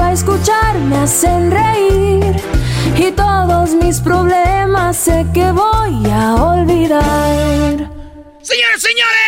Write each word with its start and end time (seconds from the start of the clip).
para 0.00 0.12
escuchar, 0.14 0.74
reír. 1.50 2.34
Y 2.96 3.12
todos 3.12 3.74
mis 3.74 4.00
problemas 4.00 4.96
sé 4.96 5.26
que 5.34 5.52
voy 5.52 6.10
a 6.10 6.36
olvidar. 6.36 7.76
Señores, 8.42 8.80
señores, 8.80 9.20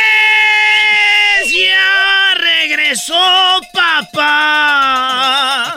ya 1.52 2.34
regresó 2.36 3.60
papá. 3.74 5.74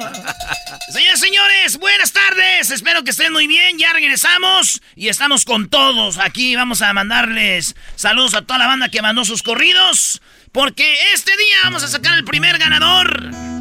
Señores, 0.89 1.19
señores, 1.19 1.77
buenas 1.77 2.13
tardes. 2.13 2.71
Espero 2.71 3.03
que 3.03 3.11
estén 3.11 3.33
muy 3.33 3.47
bien. 3.47 3.77
Ya 3.77 3.91
regresamos 3.91 4.81
y 4.95 5.09
estamos 5.09 5.43
con 5.43 5.67
todos. 5.69 6.19
Aquí 6.19 6.55
vamos 6.55 6.81
a 6.81 6.93
mandarles 6.93 7.75
saludos 7.97 8.33
a 8.33 8.43
toda 8.43 8.59
la 8.59 8.67
banda 8.67 8.87
que 8.87 9.01
mandó 9.01 9.25
sus 9.25 9.43
corridos. 9.43 10.21
Porque 10.53 10.95
este 11.13 11.35
día 11.35 11.57
vamos 11.65 11.83
a 11.83 11.89
sacar 11.89 12.17
el 12.17 12.23
primer 12.23 12.57
ganador. 12.57 13.54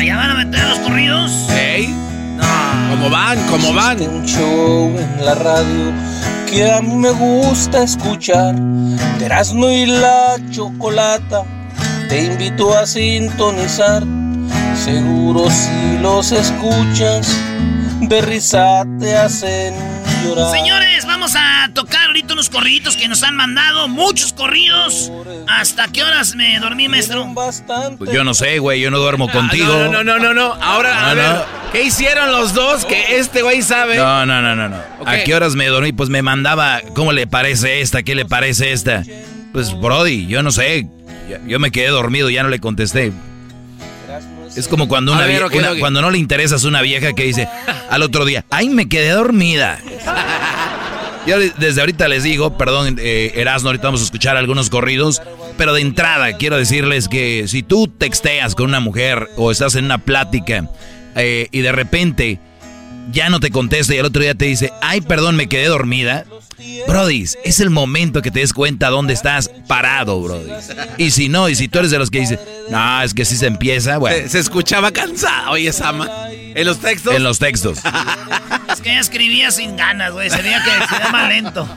Allá 0.00 0.16
van 0.16 0.30
a 0.30 0.34
meter 0.34 0.66
los 0.66 0.78
corridos. 0.78 1.30
¿Ey? 1.50 1.94
¿Cómo 2.88 3.10
van? 3.10 3.38
¿Cómo 3.50 3.74
van? 3.74 4.00
Un 4.00 4.24
show 4.24 4.98
en 4.98 5.26
la 5.26 5.34
radio 5.34 5.92
que 6.48 6.72
a 6.72 6.80
mí 6.80 6.94
me 6.94 7.10
gusta 7.10 7.82
escuchar. 7.82 8.54
Erasmo 9.20 9.68
y 9.68 9.84
la 9.84 10.38
chocolata. 10.50 11.42
Te 12.08 12.24
invito 12.24 12.74
a 12.74 12.86
sintonizar. 12.86 14.02
Seguro 14.74 15.50
si 15.50 15.98
los 16.00 16.32
escuchas, 16.32 17.36
de 18.00 18.22
risa 18.22 18.86
te 18.98 19.18
hacen 19.18 19.74
llorar. 20.24 20.50
Señores, 20.50 21.04
vamos 21.06 21.34
a 21.36 21.70
tocar 21.74 22.06
ahorita 22.08 22.34
unos 22.34 22.48
corriditos 22.50 22.96
que 22.96 23.08
nos 23.08 23.22
han 23.22 23.36
mandado. 23.36 23.88
Muchos 23.88 24.32
corridos. 24.32 25.10
¿Hasta 25.48 25.88
qué 25.88 26.02
horas 26.02 26.34
me 26.34 26.58
dormí, 26.60 26.88
maestro? 26.88 27.32
Pues 27.98 28.10
yo 28.12 28.24
no 28.24 28.34
sé, 28.34 28.58
güey, 28.58 28.80
yo 28.80 28.90
no 28.90 28.98
duermo 28.98 29.30
contigo. 29.30 29.66
No, 29.66 29.88
no, 29.88 30.04
no, 30.04 30.18
no, 30.18 30.34
no. 30.34 30.54
Ahora, 30.54 31.10
a 31.10 31.14
No, 31.14 31.20
ver, 31.20 31.30
no. 31.34 31.42
¿qué 31.72 31.82
hicieron 31.84 32.32
los 32.32 32.54
dos 32.54 32.84
que 32.84 33.18
este 33.18 33.42
güey 33.42 33.62
sabe? 33.62 33.96
No, 33.96 34.26
no, 34.26 34.40
no, 34.42 34.54
no, 34.56 34.68
no. 34.68 34.76
¿A 35.06 35.18
qué 35.18 35.34
horas 35.34 35.54
me 35.54 35.66
dormí? 35.66 35.92
Pues 35.92 36.08
me 36.08 36.22
mandaba, 36.22 36.80
¿cómo 36.94 37.12
le 37.12 37.26
parece 37.26 37.80
esta? 37.80 38.02
¿Qué 38.02 38.14
le 38.14 38.24
parece 38.24 38.72
esta? 38.72 39.02
Pues, 39.52 39.78
Brody, 39.78 40.26
yo 40.26 40.42
no 40.42 40.50
sé. 40.52 40.86
Yo 41.46 41.58
me 41.60 41.70
quedé 41.70 41.88
dormido, 41.88 42.28
ya 42.30 42.42
no 42.42 42.48
le 42.48 42.58
contesté. 42.58 43.12
Es 44.56 44.66
como 44.68 44.88
cuando 44.88 45.12
una 45.12 45.22
ver, 45.26 45.36
una- 45.58 45.68
cuando 45.80 46.02
no 46.02 46.10
le 46.10 46.18
interesas 46.18 46.64
a 46.64 46.68
una 46.68 46.82
vieja 46.82 47.12
que 47.12 47.24
dice 47.24 47.48
al 47.88 48.02
otro 48.02 48.24
día, 48.24 48.44
ay, 48.50 48.68
me 48.68 48.88
quedé 48.88 49.10
dormida. 49.10 49.78
Yo 51.26 51.38
de- 51.38 51.52
desde 51.58 51.80
ahorita 51.80 52.08
les 52.08 52.22
digo, 52.22 52.56
perdón, 52.56 52.96
eh, 52.98 53.32
Erasmo, 53.36 53.68
ahorita 53.68 53.84
vamos 53.88 54.00
a 54.00 54.04
escuchar 54.04 54.36
algunos 54.36 54.70
corridos, 54.70 55.20
pero 55.58 55.74
de 55.74 55.82
entrada 55.82 56.32
quiero 56.38 56.56
decirles 56.56 57.08
que 57.08 57.44
si 57.46 57.62
tú 57.62 57.88
texteas 57.88 58.54
con 58.54 58.66
una 58.66 58.80
mujer 58.80 59.28
o 59.36 59.50
estás 59.50 59.74
en 59.74 59.84
una 59.84 59.98
plática 59.98 60.68
eh, 61.16 61.48
y 61.52 61.60
de 61.60 61.72
repente 61.72 62.38
ya 63.12 63.28
no 63.28 63.38
te 63.40 63.50
contesta 63.50 63.94
y 63.94 63.98
al 63.98 64.06
otro 64.06 64.22
día 64.22 64.34
te 64.34 64.46
dice, 64.46 64.72
ay, 64.80 65.00
perdón, 65.02 65.36
me 65.36 65.48
quedé 65.48 65.66
dormida. 65.66 66.24
Brody, 66.86 67.24
es 67.44 67.60
el 67.60 67.70
momento 67.70 68.22
que 68.22 68.30
te 68.30 68.40
des 68.40 68.52
cuenta 68.52 68.88
dónde 68.90 69.12
estás 69.14 69.50
parado, 69.66 70.20
Brody. 70.20 70.50
Y 70.98 71.10
si 71.10 71.28
no, 71.28 71.48
y 71.48 71.54
si 71.54 71.68
tú 71.68 71.78
eres 71.78 71.90
de 71.90 71.98
los 71.98 72.10
que 72.10 72.20
dice, 72.20 72.38
no, 72.70 73.02
es 73.02 73.14
que 73.14 73.24
si 73.24 73.36
se 73.36 73.46
empieza, 73.46 73.98
bueno, 73.98 74.16
Se, 74.16 74.28
se 74.28 74.38
escuchaba 74.40 74.90
cansado, 74.92 75.52
oye, 75.52 75.72
Sama. 75.72 76.08
En 76.30 76.66
los 76.66 76.78
textos. 76.80 77.14
en 77.14 77.22
los 77.22 77.38
textos. 77.38 77.78
Es 78.72 78.80
que 78.80 78.90
ya 78.92 79.00
escribía 79.00 79.50
sin 79.50 79.76
ganas, 79.76 80.12
güey. 80.12 80.30
Sería 80.30 80.62
que 80.62 80.70
se 80.94 81.02
llama 81.02 81.28
lento. 81.28 81.68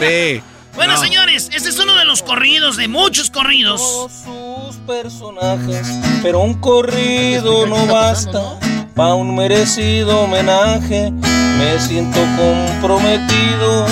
Sí. 0.00 0.40
Bueno, 0.74 0.94
No. 0.94 1.00
señores, 1.02 1.50
este 1.52 1.68
es 1.68 1.78
uno 1.78 1.94
de 1.96 2.06
los 2.06 2.22
corridos, 2.22 2.76
de 2.78 2.88
muchos 2.88 3.30
corridos. 3.30 3.80
sus 4.24 4.76
personajes, 4.86 5.86
pero 6.22 6.40
un 6.40 6.54
corrido 6.54 7.66
no 7.66 7.86
basta 7.86 8.58
pa' 8.98 9.14
un 9.14 9.36
merecido 9.36 10.22
homenaje. 10.22 11.12
Me 11.12 11.78
siento 11.78 12.18
comprometido 12.36 13.86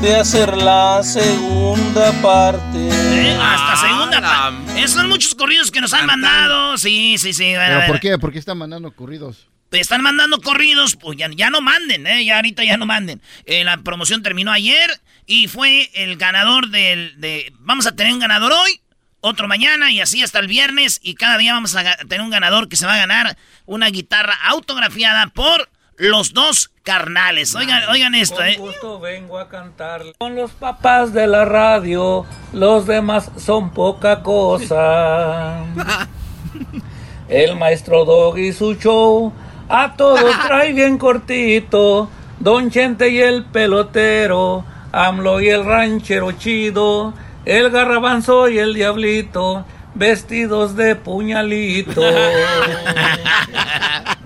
de 0.00 0.16
hacer 0.16 0.56
la 0.56 1.02
segunda 1.02 2.10
parte. 2.22 2.88
¿Eh? 2.90 3.36
Hasta 3.38 3.76
segunda 3.86 4.18
la- 4.20 4.28
pa- 4.28 4.78
Esos 4.78 4.92
son 4.92 5.08
muchos 5.10 5.34
corridos 5.34 5.70
que 5.70 5.80
nos 5.82 5.92
han 5.92 6.06
mandado. 6.06 6.78
Sí, 6.78 7.16
sí, 7.18 7.34
sí. 7.34 7.52
ver, 7.52 7.68
¿Pero 7.80 7.86
por 7.86 8.00
qué? 8.00 8.18
¿Por 8.18 8.32
qué 8.32 8.38
están 8.38 8.56
mandando 8.56 8.90
corridos? 8.92 9.46
Están 9.72 10.00
mandando 10.02 10.40
corridos, 10.40 10.96
pues 10.96 11.18
ya, 11.18 11.28
ya 11.34 11.50
no 11.50 11.60
manden, 11.60 12.06
¿eh? 12.06 12.24
Ya 12.24 12.36
ahorita 12.36 12.64
ya 12.64 12.78
no 12.78 12.86
manden. 12.86 13.20
Eh, 13.44 13.62
la 13.62 13.76
promoción 13.78 14.22
terminó 14.22 14.50
ayer 14.52 14.88
y 15.26 15.48
fue 15.48 15.90
el 15.92 16.16
ganador 16.16 16.70
del... 16.70 17.20
De, 17.20 17.52
vamos 17.58 17.86
a 17.86 17.94
tener 17.94 18.10
un 18.14 18.20
ganador 18.20 18.52
hoy, 18.52 18.80
otro 19.26 19.48
mañana 19.48 19.90
y 19.90 20.00
así 20.00 20.22
hasta 20.22 20.38
el 20.38 20.48
viernes. 20.48 21.00
Y 21.02 21.14
cada 21.14 21.38
día 21.38 21.52
vamos 21.52 21.76
a 21.76 21.96
tener 21.96 22.20
un 22.20 22.30
ganador 22.30 22.68
que 22.68 22.76
se 22.76 22.86
va 22.86 22.94
a 22.94 22.98
ganar 22.98 23.36
una 23.66 23.88
guitarra 23.88 24.34
autografiada 24.48 25.26
por 25.28 25.68
los 25.96 26.32
dos 26.32 26.70
carnales. 26.82 27.54
Oigan, 27.54 27.88
oigan 27.88 28.14
esto, 28.14 28.42
¿eh? 28.44 28.56
Con 28.56 28.66
gusto 28.66 29.00
vengo 29.00 29.38
a 29.38 29.48
cantar 29.48 30.02
con 30.18 30.34
los 30.34 30.50
papás 30.52 31.12
de 31.12 31.26
la 31.26 31.44
radio, 31.44 32.26
los 32.52 32.86
demás 32.86 33.30
son 33.36 33.70
poca 33.70 34.22
cosa. 34.22 35.64
El 37.28 37.56
maestro 37.56 38.04
Dog 38.04 38.38
y 38.38 38.52
su 38.52 38.74
show, 38.74 39.32
a 39.68 39.94
todos 39.96 40.30
trae 40.46 40.72
bien 40.72 40.98
cortito. 40.98 42.08
Don 42.38 42.70
Chente 42.70 43.08
y 43.08 43.18
el 43.18 43.46
pelotero, 43.46 44.64
AMLO 44.92 45.40
y 45.40 45.48
el 45.48 45.64
ranchero 45.64 46.32
chido, 46.32 47.14
el 47.46 47.70
garrabanzo 47.70 48.48
y 48.48 48.58
el 48.58 48.74
diablito, 48.74 49.64
vestidos 49.94 50.76
de 50.76 50.96
puñalito. 50.96 52.02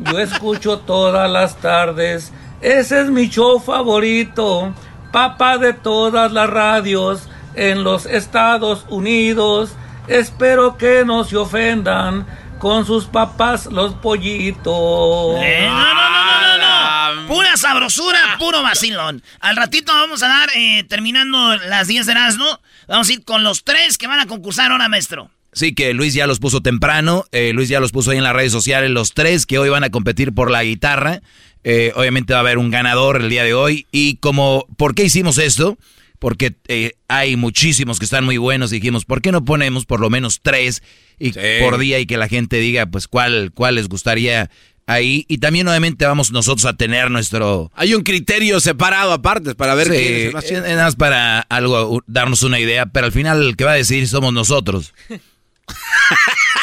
Yo 0.01 0.19
escucho 0.19 0.79
todas 0.79 1.31
las 1.31 1.57
tardes, 1.57 2.33
ese 2.63 3.03
es 3.03 3.11
mi 3.11 3.29
show 3.29 3.61
favorito, 3.61 4.73
papá 5.13 5.59
de 5.59 5.75
todas 5.75 6.33
las 6.33 6.49
radios 6.49 7.29
en 7.55 7.85
los 7.85 8.07
Estados 8.07 8.87
Unidos. 8.89 9.75
Espero 10.09 10.79
que 10.79 11.05
no 11.05 11.25
se 11.25 11.37
ofendan 11.37 12.27
con 12.61 12.87
sus 12.87 13.07
papás 13.07 13.67
los 13.67 13.95
pollitos. 13.95 15.39
Eh, 15.43 15.67
no, 15.67 15.95
no, 15.95 15.95
no, 15.95 16.27
no, 16.27 16.59
no, 16.59 17.23
no. 17.23 17.27
Pura 17.27 17.57
sabrosura, 17.57 18.37
puro 18.39 18.63
vacilón. 18.63 19.23
Al 19.41 19.57
ratito 19.57 19.93
vamos 19.93 20.23
a 20.23 20.29
dar, 20.29 20.51
eh, 20.55 20.85
terminando 20.85 21.57
las 21.57 21.89
10 21.89 22.07
de 22.07 22.13
Erasmo, 22.13 22.61
vamos 22.87 23.09
a 23.09 23.13
ir 23.13 23.25
con 23.25 23.43
los 23.43 23.65
tres 23.65 23.99
que 23.99 24.07
van 24.07 24.21
a 24.21 24.27
concursar 24.27 24.71
ahora, 24.71 24.89
maestro. 24.89 25.31
Sí, 25.53 25.75
que 25.75 25.95
Luis 25.95 26.15
ya 26.15 26.29
los 26.29 26.39
puso 26.39 26.61
temprano, 26.61 27.25
eh, 27.33 27.53
Luis 27.53 27.69
ya 27.69 27.81
los 27.81 27.91
puso 27.91 28.13
ahí 28.13 28.19
en 28.19 28.25
las 28.25 28.37
redes 28.37 28.53
sociales, 28.53 28.91
los 28.91 29.15
tres 29.15 29.47
que 29.47 29.59
hoy 29.59 29.71
van 29.71 29.83
a 29.83 29.91
competir 29.91 30.33
por 30.33 30.51
la 30.51 30.63
guitarra. 30.63 31.23
Eh, 31.65 31.93
obviamente 31.97 32.35
va 32.35 32.39
a 32.39 32.43
haber 32.43 32.59
un 32.59 32.71
ganador 32.71 33.23
el 33.23 33.31
día 33.31 33.43
de 33.43 33.55
hoy. 33.55 33.87
Y 33.91 34.17
como, 34.17 34.67
¿por 34.77 34.95
qué 34.95 35.05
hicimos 35.05 35.39
esto? 35.39 35.79
Porque 36.21 36.55
eh, 36.69 36.93
hay 37.09 37.35
muchísimos 37.37 37.99
que 37.99 38.05
están 38.05 38.25
muy 38.25 38.37
buenos. 38.37 38.71
Dijimos, 38.71 39.05
¿por 39.05 39.21
qué 39.21 39.33
no 39.33 39.45
ponemos 39.45 39.87
por 39.87 39.99
lo 39.99 40.11
menos 40.11 40.41
tres 40.41 40.83
y, 41.19 41.33
por 41.61 41.79
día 41.79 41.99
y 41.99 42.07
que 42.07 42.17
la 42.17 42.29
gente 42.29 42.59
diga, 42.59 42.87
pues, 42.87 43.09
cuál, 43.09 43.51
cuál 43.53 43.75
les 43.75 43.89
gustaría 43.89 44.51
ahí? 44.87 45.25
Y 45.29 45.39
también, 45.39 45.67
obviamente, 45.67 46.07
vamos 46.07 46.31
nosotros 46.31 46.67
a 46.67 46.77
tener 46.77 47.11
nuestro. 47.11 47.73
Hay 47.75 47.95
un 47.95 48.03
criterio 48.03 48.61
separado 48.61 49.13
aparte 49.13 49.57
para 49.57 49.75
ver 49.75 49.89
Sí, 49.89 50.31
quién 50.47 50.65
es 50.65 50.77
más 50.77 50.95
para 50.95 51.41
algo, 51.41 52.03
darnos 52.07 52.43
una 52.43 52.61
idea, 52.61 52.87
pero 52.87 53.07
al 53.07 53.13
final 53.13 53.43
el 53.43 53.57
que 53.57 53.65
va 53.65 53.73
a 53.73 53.77
decidir 53.77 54.07
somos 54.07 54.33
nosotros. 54.33 54.95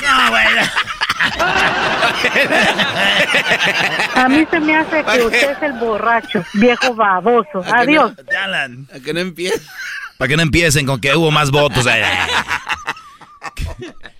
No, 0.02 0.30
güey. 0.30 0.46
A 4.16 4.30
mí 4.30 4.48
se 4.50 4.60
me 4.60 4.76
hace 4.76 5.04
que 5.04 5.24
usted 5.24 5.52
es 5.52 5.62
el 5.64 5.74
borracho, 5.74 6.44
viejo 6.54 6.94
baboso. 6.94 7.64
Adiós. 7.66 8.14
Alan. 8.44 8.88
A 8.94 9.00
que 9.00 9.14
no 9.14 9.20
empiece. 9.20 9.62
Para 10.18 10.30
que 10.30 10.38
no 10.38 10.44
empiecen 10.44 10.86
con 10.86 11.00
que 11.00 11.16
hubo 11.16 11.32
más 11.32 11.52
votos. 11.52 11.86
Ay, 11.86 12.02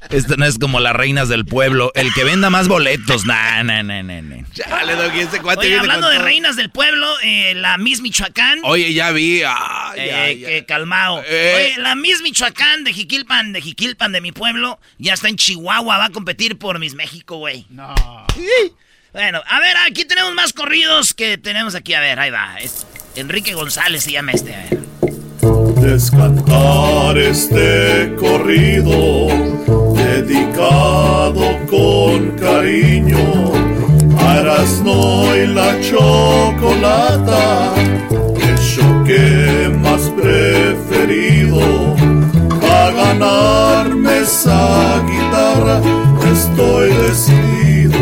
Esto 0.10 0.38
no 0.38 0.46
es 0.46 0.58
como 0.58 0.80
las 0.80 0.94
reinas 0.94 1.28
del 1.30 1.46
pueblo. 1.46 1.92
El 1.96 2.14
que 2.14 2.24
venda 2.24 2.50
más 2.50 2.68
boletos. 2.68 3.26
Nah, 3.26 3.64
nah, 3.64 3.84
nah, 3.84 4.02
nah, 4.04 4.22
nah. 4.22 4.44
Chale, 4.54 4.96
Doggy, 4.96 5.20
ese 5.20 5.42
cuate 5.42 5.60
Oye, 5.60 5.70
viene 5.70 5.82
hablando 5.82 6.08
con 6.08 6.12
de 6.14 6.18
todo. 6.18 6.26
reinas 6.26 6.56
del 6.56 6.70
pueblo, 6.70 7.08
eh, 7.24 7.54
la 7.56 7.78
Miss 7.78 8.02
Michoacán. 8.02 8.60
Oye, 8.64 8.94
ya 8.94 9.12
vi. 9.12 9.42
Eh, 9.42 9.46
ay, 9.46 10.40
que 10.40 10.56
ay. 10.56 10.66
calmado. 10.66 11.22
Eh. 11.28 11.54
Oye, 11.56 11.82
la 11.82 11.96
Miss 11.96 12.22
Michoacán 12.22 12.84
de 12.84 12.94
Jiquilpan, 12.94 13.54
de 13.54 13.62
Jiquilpan, 13.62 14.12
de 14.12 14.22
mi 14.22 14.32
pueblo, 14.32 14.80
ya 14.98 15.14
está 15.14 15.28
en 15.30 15.36
Chihuahua, 15.36 15.98
va 15.98 16.06
a 16.06 16.10
competir 16.10 16.58
por 16.58 16.80
Miss 16.80 16.96
México, 16.96 17.38
güey. 17.38 17.66
No. 17.70 17.94
Bueno, 19.14 19.42
a 19.48 19.60
ver, 19.60 19.76
aquí 19.88 20.06
tenemos 20.06 20.34
más 20.36 20.54
corridos 20.54 21.14
que 21.14 21.38
tenemos 21.38 21.76
aquí. 21.76 21.94
A 21.94 22.00
ver, 22.00 22.20
ahí 22.20 22.30
va. 22.30 22.58
Es 22.60 22.86
Enrique 23.16 23.54
González 23.54 24.04
se 24.04 24.12
llama 24.12 24.32
este, 24.32 24.54
a 24.54 24.60
ver. 24.64 24.78
Descantar 25.82 27.18
este 27.18 28.16
corrido 28.20 29.28
dedicado 29.96 31.42
con 31.70 32.32
cariño 32.38 33.18
a 34.20 34.40
Erasmo 34.40 35.26
y 35.36 35.48
la 35.48 35.80
chocolata, 35.82 37.74
el 38.10 38.56
choque 38.58 39.72
más 39.82 40.02
preferido. 40.22 41.62
A 42.80 42.92
ganarme 42.92 44.20
esa 44.20 45.02
guitarra 45.06 45.82
estoy 46.32 46.90
decidido. 47.08 48.00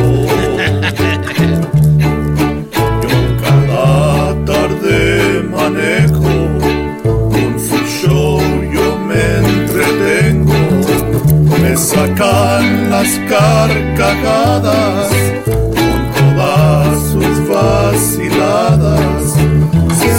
Yo 3.02 3.16
cada 3.42 4.46
tarde 4.46 5.44
sacan 11.78 12.90
las 12.90 13.08
carcajadas 13.30 15.12
con 15.46 15.74
todas 16.14 17.12
sus 17.12 17.48
vaciladas. 17.50 19.34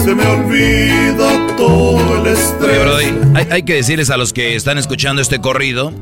Se 0.05 0.15
me 0.15 0.25
olvida 0.27 1.57
todo 1.57 2.15
el 2.17 2.21
Oye, 2.21 2.33
estrés. 2.33 2.81
Brody, 2.81 3.07
hay, 3.35 3.47
hay 3.51 3.63
que 3.65 3.75
decirles 3.75 4.11
a 4.11 4.17
los 4.17 4.33
que 4.33 4.55
están 4.55 4.79
escuchando 4.79 5.21
este 5.23 5.41
corrido, 5.41 5.93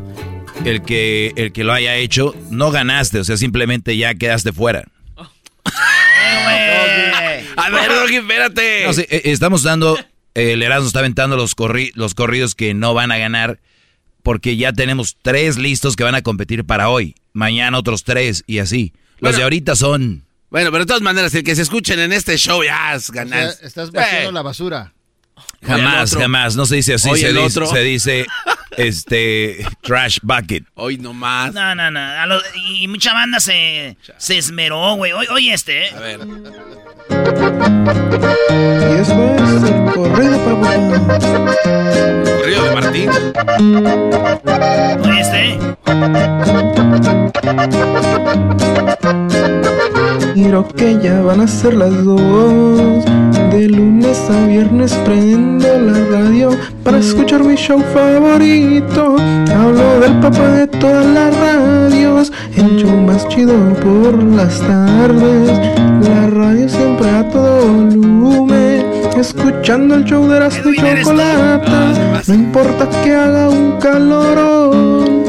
el 0.65 0.83
que, 0.83 1.33
el 1.37 1.53
que 1.53 1.65
lo 1.65 1.73
haya 1.73 1.97
hecho, 1.97 2.35
no 2.51 2.71
ganaste, 2.71 3.19
o 3.21 3.25
sea, 3.25 3.37
simplemente 3.37 3.97
ya 3.97 4.15
quedaste 4.15 4.53
fuera. 4.53 4.85
A 7.57 7.71
ver, 7.71 7.89
Doggy, 7.91 8.17
espérate. 8.17 8.85
No, 8.87 8.93
sí, 8.93 9.07
eh, 9.09 9.23
estamos 9.27 9.63
dando, 9.63 9.99
el 10.35 10.63
Erasmo 10.63 10.87
está 10.89 10.99
aventando 10.99 11.37
los, 11.37 11.57
corri- 11.57 11.93
los 11.95 12.15
corridos 12.15 12.55
que 12.55 12.75
no 12.75 12.93
van 12.95 13.11
a 13.13 13.17
ganar, 13.19 13.59
porque 14.25 14.57
ya 14.57 14.73
tenemos 14.73 15.17
tres 15.23 15.57
listos 15.57 15.95
que 15.95 16.03
van 16.03 16.17
a 16.17 16.23
competir 16.23 16.65
para 16.65 16.89
hoy, 16.89 17.15
mañana 17.33 17.79
otros 17.79 18.03
tres 18.03 18.43
y 18.49 18.59
así. 18.59 18.93
Los 19.19 19.21
Bueno. 19.21 19.37
de 19.39 19.43
ahorita 19.45 19.77
son... 19.77 20.25
Bueno, 20.51 20.71
pero 20.73 20.85
de 20.85 20.87
todas 20.89 21.03
maneras, 21.03 21.35
el 21.35 21.45
que 21.45 21.55
se 21.55 21.63
escuchen 21.63 21.99
en 22.01 22.13
este 22.13 22.37
show 22.39 22.63
ya 22.65 22.95
es 22.95 23.11
O 23.11 23.13
sea, 23.13 23.23
ganar. 23.25 23.53
estás 23.63 23.91
vaciando 23.93 24.31
Eh, 24.31 24.33
la 24.33 24.43
basura. 24.43 24.93
Jamás, 25.63 26.15
jamás, 26.15 26.55
no 26.57 26.65
se 26.67 26.77
dice 26.77 26.95
así, 26.95 27.11
se 27.17 27.29
el 27.29 27.35
dice, 27.37 27.47
otro. 27.47 27.67
se 27.67 27.81
dice, 27.81 28.27
este, 28.77 29.67
trash 29.83 30.19
bucket. 30.23 30.65
Hoy 30.75 30.97
nomás. 30.99 31.53
No, 31.55 31.75
no, 31.75 31.91
no. 31.91 32.27
lo- 32.27 32.41
y 32.79 32.87
mucha 32.89 33.13
banda 33.13 33.41
se, 33.41 33.97
se 34.19 34.39
esmeró, 34.39 34.95
güey. 34.95 35.13
Oye, 35.13 35.29
oye 35.31 35.53
este, 35.55 35.87
¿eh? 35.87 35.91
A 35.97 36.01
ver. 36.01 36.21
Y 37.11 39.01
eso 39.01 39.35
es 39.35 39.63
el 39.71 39.75
corrido 42.39 42.65
de 42.65 42.71
Martín. 42.75 43.11
¿eh? 43.11 44.35
Miro 50.35 50.67
que 50.69 50.99
ya 51.01 51.21
van 51.23 51.41
a 51.41 51.49
ser 51.49 51.75
las 51.75 52.05
dos. 52.05 53.05
De 53.51 53.69
lunes 53.69 54.19
a 54.31 54.47
viernes 54.47 54.93
prendo 55.05 55.69
la 55.79 55.99
radio 56.11 56.51
para 56.83 56.99
escuchar 56.99 57.45
mi 57.45 57.55
show 57.55 57.81
favorito. 57.93 59.17
Hablo 59.55 60.01
del 60.01 60.19
papá 60.21 60.49
de 60.49 60.67
todas 60.67 61.07
las 61.07 61.37
radios, 61.37 62.33
el 62.57 62.77
show 62.77 62.97
más 62.97 63.29
chido 63.29 63.55
por 63.75 64.21
las 64.23 64.59
tardes. 64.61 65.51
La 66.03 66.27
radio 66.27 66.69
siempre 66.69 67.09
a 67.11 67.29
todo 67.29 67.67
volumen, 67.67 68.64
escuchando 69.21 69.95
el 69.95 70.05
show 70.05 70.29
de 70.29 70.41
las 70.41 70.55
chocolata. 70.57 71.93
No 72.27 72.35
importa 72.35 72.89
que 73.03 73.15
haga 73.15 73.49
un 73.49 73.79
calorón. 73.79 75.25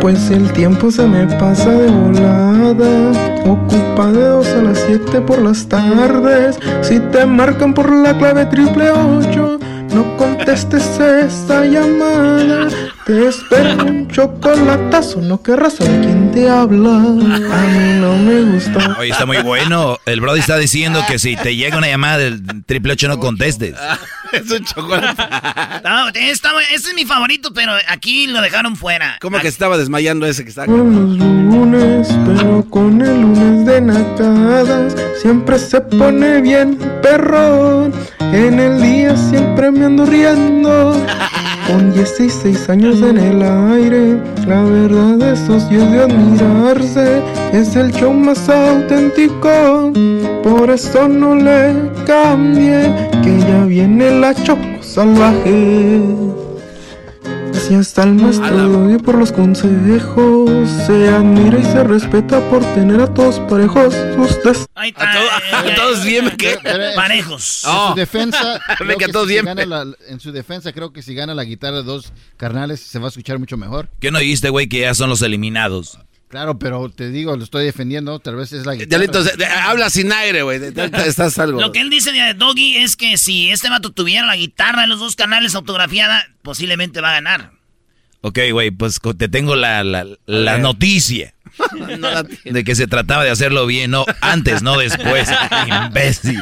Pues 0.00 0.30
el 0.30 0.50
tiempo 0.52 0.90
se 0.90 1.06
me 1.06 1.26
pasa 1.38 1.70
de 1.70 1.88
volada. 1.88 3.12
Ocupa 3.44 4.10
de 4.10 4.24
2 4.24 4.46
a 4.46 4.62
las 4.62 4.78
7 4.86 5.20
por 5.20 5.40
las 5.40 5.66
tardes. 5.66 6.58
Si 6.82 6.98
te 6.98 7.24
marcan 7.26 7.74
por 7.74 7.90
la 7.92 8.16
clave 8.18 8.46
triple 8.46 8.90
8, 8.90 9.58
no 9.94 10.16
contestes 10.16 10.98
esta 10.98 11.64
llamada. 11.64 12.68
Te 13.06 13.26
espero 13.28 13.84
un 13.84 14.08
chocolatazo, 14.08 15.20
no 15.20 15.42
querrás 15.42 15.74
saber 15.74 16.00
quién 16.02 16.30
te 16.30 16.48
habla. 16.48 16.90
A 16.90 17.00
mí 17.00 18.00
no 18.00 18.16
me 18.16 18.42
gusta. 18.52 18.96
Oye, 18.98 19.10
está 19.10 19.26
muy 19.26 19.38
bueno. 19.38 19.98
El 20.06 20.20
Brody 20.20 20.38
está 20.38 20.56
diciendo 20.56 21.02
que 21.08 21.18
si 21.18 21.34
te 21.36 21.56
llega 21.56 21.78
una 21.78 21.88
llamada 21.88 22.18
del 22.18 22.64
triple 22.64 22.92
ocho 22.92 23.08
no 23.08 23.18
contestes. 23.18 23.74
Es 24.32 24.50
un 24.50 24.64
chocolate. 24.64 25.22
No, 25.84 26.08
está- 26.08 26.52
este 26.72 26.88
es 26.88 26.94
mi 26.94 27.04
favorito, 27.04 27.52
pero 27.52 27.72
aquí 27.86 28.26
lo 28.28 28.40
dejaron 28.40 28.76
fuera. 28.76 29.18
¿Cómo 29.20 29.38
que 29.38 29.48
estaba 29.48 29.76
desmayando 29.76 30.24
ese 30.26 30.42
que 30.42 30.48
está? 30.48 30.64
Con 30.64 31.18
los 31.18 31.18
lunes, 31.18 32.08
pero 32.24 32.64
con 32.70 33.02
el 33.02 33.20
lunes 33.20 33.66
de 33.66 33.80
nacadas 33.82 34.94
siempre 35.20 35.58
se 35.58 35.82
pone 35.82 36.40
bien 36.40 36.78
perrón. 37.02 37.92
En 38.20 38.58
el 38.58 38.80
día 38.80 39.14
siempre 39.18 39.70
me 39.70 39.84
ando 39.84 40.06
riendo. 40.06 41.06
Con 41.72 41.90
16 41.90 42.68
años 42.68 43.00
en 43.00 43.16
el 43.16 43.42
aire, 43.42 44.20
la 44.46 44.62
verdad 44.62 45.32
eso 45.32 45.58
sí 45.58 45.76
es 45.76 45.90
de 45.90 46.02
admirarse. 46.02 47.22
Es 47.54 47.74
el 47.76 47.90
show 47.92 48.12
más 48.12 48.46
auténtico, 48.46 49.90
por 50.42 50.68
eso 50.68 51.08
no 51.08 51.34
le 51.34 51.90
cambie, 52.04 52.94
que 53.22 53.38
ya 53.38 53.64
viene 53.64 54.20
la 54.20 54.34
choco 54.34 54.82
salvaje. 54.82 56.41
Gracias 57.72 57.98
al 58.00 58.12
maestro 58.16 58.68
Doggy 58.68 58.98
por 58.98 59.14
los 59.16 59.32
consejos. 59.32 60.50
Se 60.86 61.08
admira 61.08 61.58
y 61.58 61.64
se 61.64 61.82
respeta 61.82 62.38
por 62.50 62.62
tener 62.74 63.00
a 63.00 63.06
todos 63.14 63.40
parejos. 63.48 63.94
Ustedes 64.18 64.66
Ahí 64.74 64.90
está. 64.90 65.10
A, 65.10 65.14
to- 65.14 65.68
eh, 65.68 65.72
a 65.72 65.74
todos 65.74 66.04
bien 66.04 66.30
su- 66.30 66.36
Parejos. 66.94 67.64
En 67.64 67.70
Oh. 67.70 67.88
su 67.92 67.94
defensa, 67.96 68.60
creo 68.78 68.98
que 68.98 69.06
si 69.12 69.26
bien, 69.26 69.44
gana 69.46 69.64
la- 69.64 69.86
en 70.08 70.20
su 70.20 70.32
defensa, 70.32 70.72
creo 70.74 70.92
que 70.92 71.00
si 71.00 71.14
gana 71.14 71.34
la 71.34 71.44
guitarra 71.44 71.78
de 71.78 71.82
dos 71.84 72.12
carnales, 72.36 72.80
se 72.80 72.98
va 72.98 73.06
a 73.06 73.08
escuchar 73.08 73.38
mucho 73.38 73.56
mejor. 73.56 73.88
¿Qué 74.00 74.10
no 74.10 74.18
dijiste, 74.18 74.50
güey, 74.50 74.68
que 74.68 74.80
ya 74.80 74.92
son 74.94 75.08
los 75.08 75.22
eliminados? 75.22 75.98
Claro, 76.28 76.58
pero 76.58 76.90
te 76.90 77.08
digo, 77.10 77.36
lo 77.36 77.44
estoy 77.44 77.64
defendiendo, 77.64 78.18
tal 78.18 78.36
vez 78.36 78.52
es 78.52 78.64
la 78.66 78.74
guitarra. 78.74 79.04
Habla 79.64 79.88
sin 79.90 80.12
aire, 80.12 80.42
güey. 80.42 80.60
Estás 81.06 81.38
algo. 81.38 81.58
Lo 81.60 81.72
que 81.72 81.80
él 81.80 81.88
dice 81.90 82.12
de 82.12 82.34
Doggy 82.34 82.76
es 82.76 82.96
que 82.96 83.16
si 83.18 83.50
este 83.50 83.68
vato 83.70 83.92
tuviera 83.92 84.26
la 84.26 84.36
guitarra 84.36 84.84
en 84.84 84.90
los 84.90 84.98
dos 85.00 85.16
canales 85.16 85.54
autografiada, 85.54 86.24
posiblemente 86.42 87.00
va 87.00 87.10
a 87.10 87.14
ganar. 87.14 87.61
Ok, 88.22 88.38
güey, 88.52 88.70
pues 88.70 89.00
te 89.18 89.28
tengo 89.28 89.56
la, 89.56 89.82
la, 89.84 90.06
la 90.26 90.58
noticia 90.58 91.34
No 91.98 92.10
la 92.10 92.24
tiene. 92.24 92.58
de 92.58 92.64
que 92.64 92.74
se 92.74 92.86
trataba 92.86 93.24
de 93.24 93.30
hacerlo 93.30 93.66
bien, 93.66 93.90
no 93.90 94.06
antes, 94.20 94.62
no 94.62 94.78
después. 94.78 95.28
Imbécil. 95.66 96.40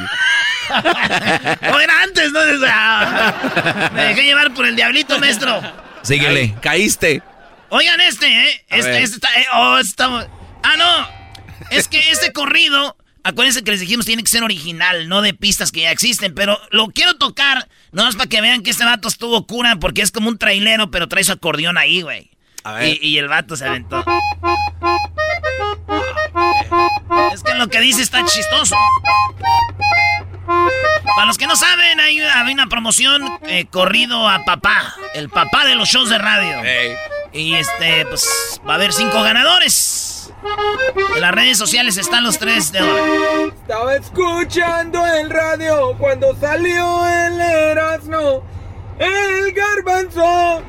O 1.73 1.79
era 1.79 2.03
antes, 2.03 2.31
¿no? 2.31 2.39
Ah, 2.67 3.89
Me 3.93 4.03
dejé 4.05 4.23
llevar 4.23 4.53
por 4.53 4.65
el 4.65 4.75
diablito, 4.75 5.19
maestro. 5.19 5.61
Síguele. 6.03 6.41
Ay, 6.41 6.55
caíste. 6.61 7.21
Oigan 7.69 7.99
este, 8.01 8.27
¿eh? 8.27 8.65
A 8.69 8.77
Este, 8.77 9.03
este 9.03 9.15
está... 9.15 9.39
eh, 9.39 9.45
oh, 9.53 9.77
está... 9.77 10.27
Ah, 10.63 10.75
no. 10.77 11.07
Es 11.71 11.87
que 11.87 11.99
este 12.11 12.31
corrido, 12.33 12.97
acuérdense 13.23 13.63
que 13.63 13.71
les 13.71 13.79
dijimos, 13.79 14.05
tiene 14.05 14.23
que 14.23 14.29
ser 14.29 14.43
original, 14.43 15.07
no 15.09 15.21
de 15.21 15.33
pistas 15.33 15.71
que 15.71 15.81
ya 15.81 15.91
existen. 15.91 16.33
Pero 16.35 16.59
lo 16.71 16.87
quiero 16.89 17.15
tocar, 17.15 17.67
no 17.91 18.07
es 18.07 18.15
para 18.15 18.29
que 18.29 18.41
vean 18.41 18.63
que 18.63 18.71
este 18.71 18.85
vato 18.85 19.07
estuvo 19.07 19.45
cura, 19.45 19.77
porque 19.77 20.01
es 20.01 20.11
como 20.11 20.29
un 20.29 20.37
trailero, 20.37 20.91
pero 20.91 21.07
trae 21.07 21.23
su 21.23 21.31
acordeón 21.31 21.77
ahí, 21.77 22.01
güey. 22.01 22.31
A 22.63 22.73
ver. 22.73 22.97
Y, 23.01 23.07
y 23.07 23.17
el 23.17 23.27
vato 23.27 23.55
se 23.55 23.65
aventó. 23.65 24.03
Es 27.33 27.43
que 27.43 27.53
lo 27.55 27.67
que 27.67 27.79
dice 27.81 28.01
está 28.01 28.23
chistoso. 28.25 28.75
Para 31.15 31.27
los 31.27 31.37
que 31.37 31.47
no 31.47 31.55
saben, 31.55 31.99
hay, 31.99 32.19
hay 32.19 32.53
una 32.53 32.67
promoción 32.67 33.39
eh, 33.43 33.65
corrido 33.65 34.27
a 34.27 34.43
papá, 34.45 34.95
el 35.13 35.29
papá 35.29 35.65
de 35.65 35.75
los 35.75 35.89
shows 35.89 36.09
de 36.09 36.17
radio. 36.17 36.61
Y 37.33 37.55
este, 37.55 38.05
pues 38.05 38.59
va 38.67 38.73
a 38.73 38.75
haber 38.75 38.93
cinco 38.93 39.21
ganadores. 39.21 40.00
En 41.15 41.21
las 41.21 41.31
redes 41.33 41.57
sociales 41.57 41.97
están 41.97 42.23
los 42.23 42.37
tres 42.37 42.71
de 42.71 42.79
ahora. 42.79 43.45
Estaba 43.47 43.95
escuchando 43.95 45.05
el 45.05 45.29
radio 45.29 45.95
cuando 45.97 46.35
salió 46.35 47.07
el 47.07 47.39
Erasmo, 47.39 48.43
el 48.97 49.53
Garbanzo 49.53 50.61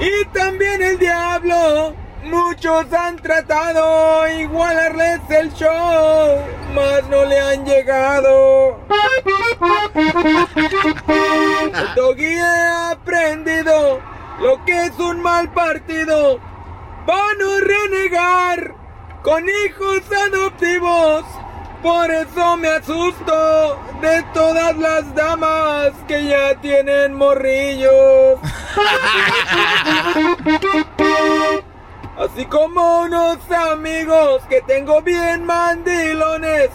y 0.00 0.24
también 0.26 0.82
el 0.82 0.98
Diablo. 0.98 1.94
Muchos 2.24 2.92
han 2.92 3.16
tratado 3.16 4.28
igualarles 4.28 5.20
el 5.30 5.52
show, 5.54 6.40
mas 6.74 7.06
no 7.08 7.24
le 7.24 7.38
han 7.38 7.64
llegado. 7.64 8.80
El 9.94 11.94
Doggy 11.94 12.24
he 12.24 12.90
aprendido 12.90 14.00
lo 14.40 14.64
que 14.64 14.86
es 14.86 14.98
un 14.98 15.22
mal 15.22 15.52
partido. 15.52 16.40
Van 17.06 17.40
a 17.40 17.60
renegar 17.60 18.74
con 19.26 19.44
hijos 19.48 20.02
adoptivos. 20.28 21.24
Por 21.82 22.08
eso 22.12 22.56
me 22.58 22.68
asusto 22.68 23.76
de 24.00 24.22
todas 24.32 24.76
las 24.78 25.12
damas 25.16 25.90
que 26.06 26.26
ya 26.26 26.54
tienen 26.60 27.12
morrillos. 27.14 28.38
Así 32.16 32.46
como 32.46 33.00
unos 33.00 33.38
amigos 33.50 34.42
que 34.48 34.62
tengo 34.62 35.02
bien 35.02 35.44
mandilones 35.44 36.70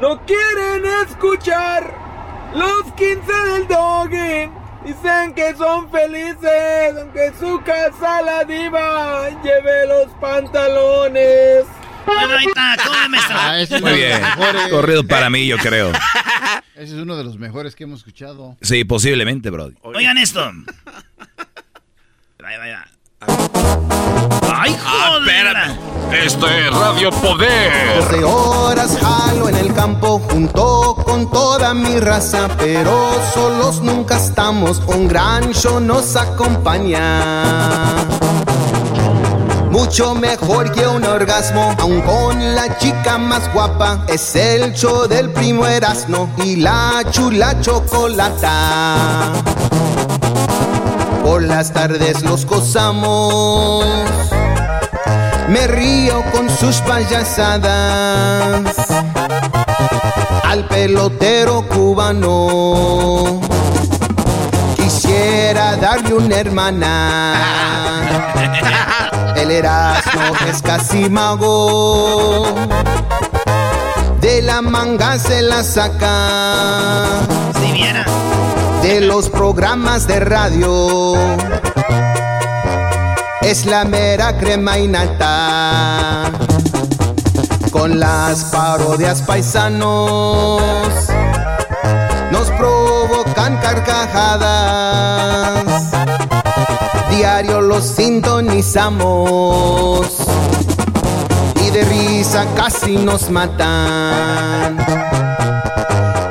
no 0.00 0.20
quieren 0.26 0.86
escuchar 1.08 1.92
los 2.54 2.84
15 2.92 3.32
del 3.32 3.66
doggy. 3.66 4.48
Dicen 4.84 5.34
que 5.34 5.56
son 5.56 5.90
felices 5.90 6.94
aunque 7.00 7.32
su 7.40 7.60
casa 7.64 8.22
la 8.22 8.44
diva 8.44 9.28
lleve 9.42 9.86
los 9.88 10.06
pantalones. 10.20 11.66
Bueno, 12.06 12.36
ahí 12.38 12.46
está, 12.46 12.76
¿cómo 12.84 12.98
ves, 13.00 13.08
maestro? 13.10 13.36
Ah, 13.38 13.60
es 13.60 13.70
Muy 13.82 13.92
bien. 13.94 14.22
Corrido 14.70 15.06
para 15.06 15.28
mí, 15.30 15.46
yo 15.46 15.58
creo. 15.58 15.92
Ese 16.74 16.94
es 16.94 17.00
uno 17.02 17.16
de 17.16 17.24
los 17.24 17.38
mejores 17.38 17.74
que 17.74 17.84
hemos 17.84 18.00
escuchado. 18.00 18.56
Sí, 18.60 18.84
posiblemente, 18.84 19.50
Brody. 19.50 19.74
Oigan 19.82 20.18
esto. 20.18 20.50
Vaya, 22.42 22.58
vaya. 22.58 22.86
¡Ay, 24.54 24.76
Ah, 24.84 25.10
joder! 25.18 25.56
Esto 26.24 26.48
es 26.48 26.70
Radio 26.72 27.10
Poder. 27.10 27.96
12 28.00 28.24
horas 28.24 28.98
jalo 29.00 29.48
en 29.48 29.56
el 29.56 29.74
campo 29.74 30.18
junto 30.20 30.94
con 31.04 31.30
toda 31.30 31.74
mi 31.74 31.98
raza, 31.98 32.48
pero 32.58 33.10
solos 33.34 33.80
nunca 33.82 34.16
estamos, 34.16 34.78
un 34.86 35.08
gran 35.08 35.52
show 35.52 35.80
nos 35.80 36.14
acompaña. 36.16 37.96
Mucho 39.76 40.14
mejor 40.14 40.72
que 40.72 40.86
un 40.86 41.04
orgasmo, 41.04 41.76
aun 41.78 42.00
con 42.00 42.54
la 42.54 42.78
chica 42.78 43.18
más 43.18 43.52
guapa, 43.52 44.06
es 44.08 44.34
el 44.34 44.72
show 44.72 45.06
del 45.06 45.30
primo 45.30 45.66
Erasmo 45.66 46.30
y 46.42 46.56
la 46.56 47.02
chula 47.10 47.60
chocolata. 47.60 49.34
Por 51.22 51.42
las 51.42 51.74
tardes 51.74 52.22
los 52.22 52.46
gozamos. 52.46 53.84
Me 55.50 55.66
río 55.66 56.24
con 56.32 56.48
sus 56.48 56.76
payasadas. 56.76 57.66
Al 60.42 60.66
pelotero 60.68 61.68
cubano. 61.68 63.42
Quisiera 64.74 65.76
darle 65.76 66.14
una 66.14 66.36
hermana. 66.36 67.34
El 69.36 69.50
Erasmo 69.50 70.22
es 70.48 70.62
casi 70.62 71.10
mago. 71.10 72.46
De 74.20 74.40
la 74.40 74.62
manga 74.62 75.18
se 75.18 75.42
la 75.42 75.62
saca. 75.62 77.04
Si 77.60 77.72
viera. 77.72 78.04
De 78.82 79.02
los 79.02 79.28
programas 79.28 80.06
de 80.06 80.20
radio. 80.20 81.14
Es 83.42 83.66
la 83.66 83.84
mera 83.84 84.38
crema 84.38 84.78
y 84.78 84.88
nata. 84.88 86.30
Con 87.70 88.00
las 88.00 88.44
parodias 88.44 89.20
paisanos. 89.20 90.62
Diario 97.36 97.60
los 97.60 97.84
sintonizamos. 97.84 100.08
Y 101.62 101.70
de 101.70 101.84
risa 101.84 102.46
casi 102.56 102.96
nos 102.96 103.28
matan. 103.28 104.78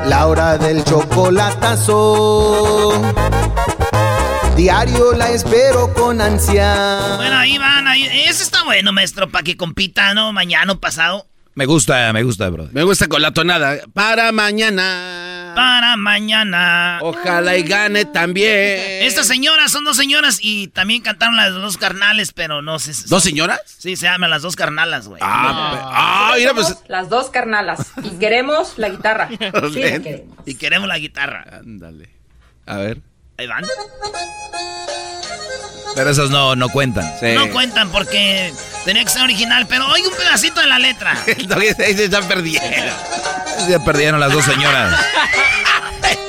La 0.07 0.25
hora 0.25 0.57
del 0.57 0.83
chocolatazo. 0.83 1.93
Diario 4.55 5.13
la 5.13 5.29
espero 5.29 5.93
con 5.93 6.19
ansia. 6.19 7.17
Bueno, 7.17 7.37
ahí 7.37 7.59
van, 7.59 7.87
ahí. 7.87 8.07
Ese 8.27 8.41
está 8.41 8.63
bueno, 8.63 8.91
maestro, 8.91 9.29
para 9.29 9.43
que 9.43 9.55
compita, 9.55 10.15
¿no? 10.15 10.33
Mañana 10.33 10.73
pasado. 10.73 11.27
Me 11.55 11.65
gusta, 11.65 12.11
me 12.11 12.21
gusta, 12.23 12.49
Brody. 12.49 12.73
Me 12.73 12.83
gusta 12.83 13.07
con 13.07 13.21
la 13.21 13.31
tonada. 13.31 13.77
Para 13.93 14.33
mañana. 14.33 15.53
Para 15.55 15.95
mañana. 15.95 16.99
Ojalá 17.01 17.55
y 17.55 17.63
gane 17.63 18.03
también. 18.03 19.03
Estas 19.03 19.25
señoras 19.25 19.71
son 19.71 19.85
dos 19.85 19.95
señoras 19.95 20.39
y 20.41 20.67
también 20.67 21.01
cantaron 21.01 21.37
las 21.37 21.53
dos 21.53 21.77
carnales, 21.77 22.33
pero 22.33 22.61
no 22.61 22.77
sé. 22.77 22.91
¿Dos 23.07 23.23
señoras? 23.23 23.61
Sí, 23.65 23.95
se 23.95 24.05
llaman 24.05 24.31
las 24.31 24.41
dos 24.41 24.57
carnalas, 24.57 25.07
güey. 25.07 25.21
Ah, 25.23 25.91
ah, 25.93 26.33
mira, 26.37 26.53
pues. 26.53 26.75
Las 26.89 27.07
dos 27.07 27.29
carnalas. 27.29 27.87
Y 28.03 28.09
queremos 28.19 28.77
la 28.77 28.89
guitarra. 28.89 29.29
Sí, 29.73 29.81
la 29.81 29.99
queremos. 29.99 30.37
Y 30.45 30.55
queremos 30.55 30.87
la 30.89 30.97
guitarra. 30.97 31.45
Ándale. 31.61 32.09
A 32.65 32.75
ver. 32.77 32.99
Ahí 33.37 33.47
van. 33.47 33.63
Pero 35.95 36.09
esas 36.09 36.29
no, 36.29 36.55
no 36.55 36.69
cuentan. 36.69 37.09
No 37.35 37.49
cuentan 37.51 37.89
porque 37.89 38.53
tenía 38.83 39.03
que 39.03 39.09
ser 39.09 39.23
original, 39.23 39.65
pero 39.67 39.87
oye 39.87 40.05
un 40.05 40.13
pedacito 40.13 40.59
de 40.59 40.67
la 40.67 40.77
letra. 40.77 41.17
Ese 41.27 41.95
se 41.95 42.03
están 42.05 42.27
perdiendo. 42.27 42.67
Ya 43.69 43.79
perdieron 43.79 44.19
las 44.19 44.31
dos 44.33 44.43
señoras. 44.43 44.99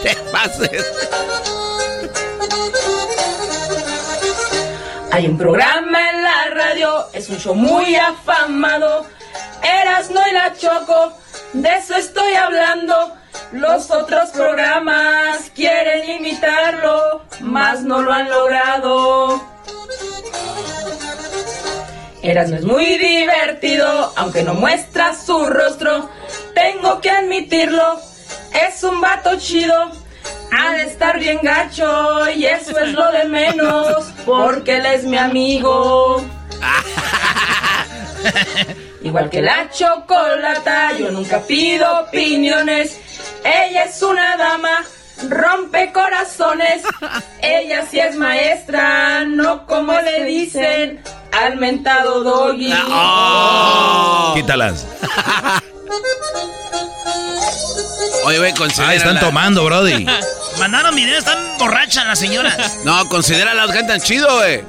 te 0.03 0.15
pases. 0.31 0.87
Hay 5.11 5.27
un 5.27 5.39
programa 5.39 6.11
en 6.11 6.23
la 6.23 6.45
radio, 6.55 7.07
es 7.13 7.29
un 7.29 7.39
show 7.39 7.55
muy 7.55 7.97
afamado. 7.97 9.07
Eras 9.63 10.11
no 10.11 10.21
y 10.29 10.33
la 10.33 10.55
choco, 10.55 11.13
de 11.55 11.75
eso 11.77 11.97
estoy 11.97 12.35
hablando. 12.35 13.17
Los 13.53 13.91
otros 13.91 14.31
programas 14.31 15.51
quieren 15.55 16.11
imitarlo, 16.11 17.23
mas 17.41 17.83
no 17.83 18.03
lo 18.03 18.13
han 18.13 18.29
logrado. 18.29 19.43
Eras 22.23 22.51
no 22.51 22.57
es 22.57 22.65
muy 22.65 22.99
divertido, 22.99 24.13
aunque 24.17 24.43
no 24.43 24.55
muestra 24.55 25.15
su 25.15 25.47
rostro. 25.47 26.11
Tengo 26.55 27.01
que 27.01 27.11
admitirlo, 27.11 28.01
es 28.67 28.83
un 28.83 29.01
vato 29.01 29.37
chido. 29.39 29.93
Ha 30.51 30.73
de 30.73 30.85
estar 30.85 31.19
bien 31.19 31.41
gacho 31.43 32.31
y 32.31 32.47
eso 32.47 32.79
es 32.79 32.93
lo 32.93 33.13
de 33.13 33.25
menos, 33.25 34.07
porque 34.25 34.79
él 34.79 34.87
es 34.87 35.05
mi 35.05 35.19
amigo. 35.19 36.25
Igual 39.07 39.31
que 39.31 39.41
la 39.41 39.71
chocolata, 39.71 40.91
yo 40.99 41.13
nunca 41.13 41.39
pido 41.39 42.01
opiniones. 42.01 42.99
Ella 43.45 43.85
es 43.85 44.03
una 44.03 44.37
dama, 44.37 44.85
rompe 45.29 45.93
corazones. 45.93 46.83
Ella 47.41 47.87
sí 47.89 48.01
es 48.01 48.17
maestra, 48.17 49.25
no 49.25 49.65
como 49.65 49.93
le 49.93 50.25
dicen 50.25 51.01
al 51.31 51.57
mentado 51.57 52.25
doggy. 52.25 52.73
Quítalas. 54.35 54.85
Oye, 58.25 58.39
güey, 58.39 58.55
considera. 58.55 58.91
Ah, 58.91 58.95
están 58.95 59.21
tomando, 59.21 59.65
Brody. 59.65 60.07
Mandaron 60.59 60.95
videos, 60.95 61.19
están 61.19 61.59
borrachas 61.59 62.07
las 62.07 62.19
señoras. 62.19 62.79
No, 62.85 63.09
considera 63.09 63.55
las 63.55 63.71
cantan 63.71 64.01
chido, 64.01 64.35
güey. 64.37 64.63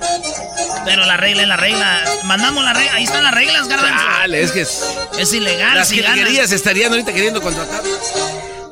Pero 0.86 1.06
la 1.06 1.18
regla 1.18 1.42
es 1.44 1.48
la 1.48 1.58
regla. 1.58 2.02
Mandamos 2.24 2.64
la 2.64 2.74
regla. 2.74 2.94
Ahí 2.94 3.04
están 3.04 3.24
las 3.24 3.34
reglas, 3.34 3.68
garbanzo. 3.68 4.06
Dale, 4.20 4.42
es 4.42 4.52
que 4.52 4.62
es... 4.62 4.84
Es 5.18 5.34
ilegal. 5.34 5.76
Las 5.76 5.88
si 5.88 6.02
ganas. 6.02 6.52
estarían 6.52 6.92
ahorita 6.92 7.14
queriendo 7.14 7.42
contratar. 7.42 7.82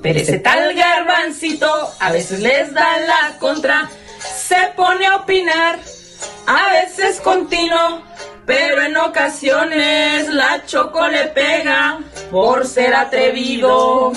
Pero 0.01 0.19
ese 0.19 0.37
tal 0.37 0.73
garbancito 0.75 1.95
a 1.99 2.11
veces 2.11 2.39
les 2.39 2.71
da 2.73 2.99
la 2.99 3.37
contra, 3.39 3.89
se 4.19 4.71
pone 4.75 5.07
a 5.07 5.15
opinar, 5.15 5.79
a 6.45 6.69
veces 6.73 7.19
continuo, 7.21 8.03
pero 8.45 8.81
en 8.81 8.95
ocasiones 8.97 10.27
la 10.29 10.63
choco 10.65 11.07
le 11.07 11.27
pega 11.27 11.99
por 12.31 12.67
ser 12.67 12.93
atrevido. 12.93 14.13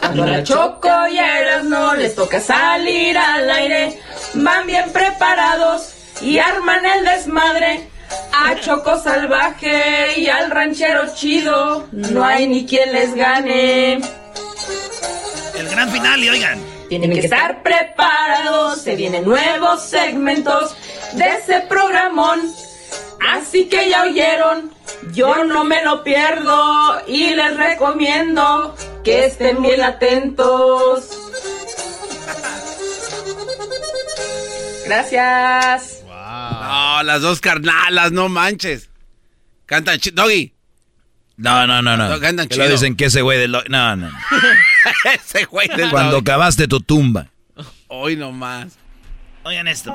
Cuando 0.00 0.26
la 0.26 0.42
choco 0.42 0.88
y 1.10 1.18
a 1.18 1.62
no 1.62 1.94
les 1.94 2.14
toca 2.14 2.40
salir 2.40 3.16
al 3.16 3.50
aire, 3.50 3.98
van 4.34 4.66
bien 4.66 4.90
preparados 4.92 5.92
y 6.20 6.38
arman 6.38 6.84
el 6.84 7.04
desmadre. 7.04 7.88
A 8.32 8.58
Choco 8.58 8.98
Salvaje 8.98 10.18
y 10.18 10.28
al 10.28 10.50
ranchero 10.50 11.14
chido, 11.14 11.86
no 11.92 12.24
hay 12.24 12.46
ni 12.46 12.64
quien 12.64 12.90
les 12.92 13.14
gane. 13.14 14.00
El 15.54 15.68
gran 15.68 15.90
final, 15.90 16.24
y 16.24 16.30
oigan. 16.30 16.58
Tienen 16.88 17.12
que 17.12 17.20
estar 17.20 17.62
preparados, 17.62 18.80
se 18.80 18.96
vienen 18.96 19.24
nuevos 19.24 19.82
segmentos 19.82 20.74
de 21.14 21.24
ese 21.38 21.60
programón. 21.68 22.40
Así 23.34 23.68
que 23.68 23.90
ya 23.90 24.04
oyeron, 24.04 24.72
yo 25.12 25.44
no 25.44 25.64
me 25.64 25.82
lo 25.84 26.02
pierdo 26.04 27.02
y 27.06 27.30
les 27.34 27.56
recomiendo 27.56 28.74
que 29.04 29.26
estén 29.26 29.60
bien 29.62 29.82
atentos. 29.82 31.10
Gracias. 34.86 36.02
No, 36.06 37.02
las 37.02 37.20
dos 37.22 37.40
carnalas, 37.40 38.12
no 38.12 38.28
manches. 38.28 38.88
Cantan 39.66 39.98
chido. 39.98 40.22
Doggy. 40.22 40.52
No, 41.36 41.66
no, 41.66 41.82
no, 41.82 41.96
no. 41.96 42.08
No, 42.08 42.20
cantan 42.20 42.48
chido. 42.48 42.68
dicen 42.68 42.96
que 42.96 43.06
ese 43.06 43.22
güey 43.22 43.38
del... 43.38 43.52
lo- 43.52 43.62
No, 43.68 43.94
no. 43.96 44.10
Ese 45.04 45.44
güey 45.44 45.68
del 45.68 45.90
Cuando 45.90 46.12
Doggy. 46.16 46.24
cavaste 46.24 46.66
tu 46.68 46.80
tumba. 46.80 47.26
Hoy 47.88 48.16
nomás. 48.16 48.78
Oigan 49.44 49.68
esto. 49.68 49.94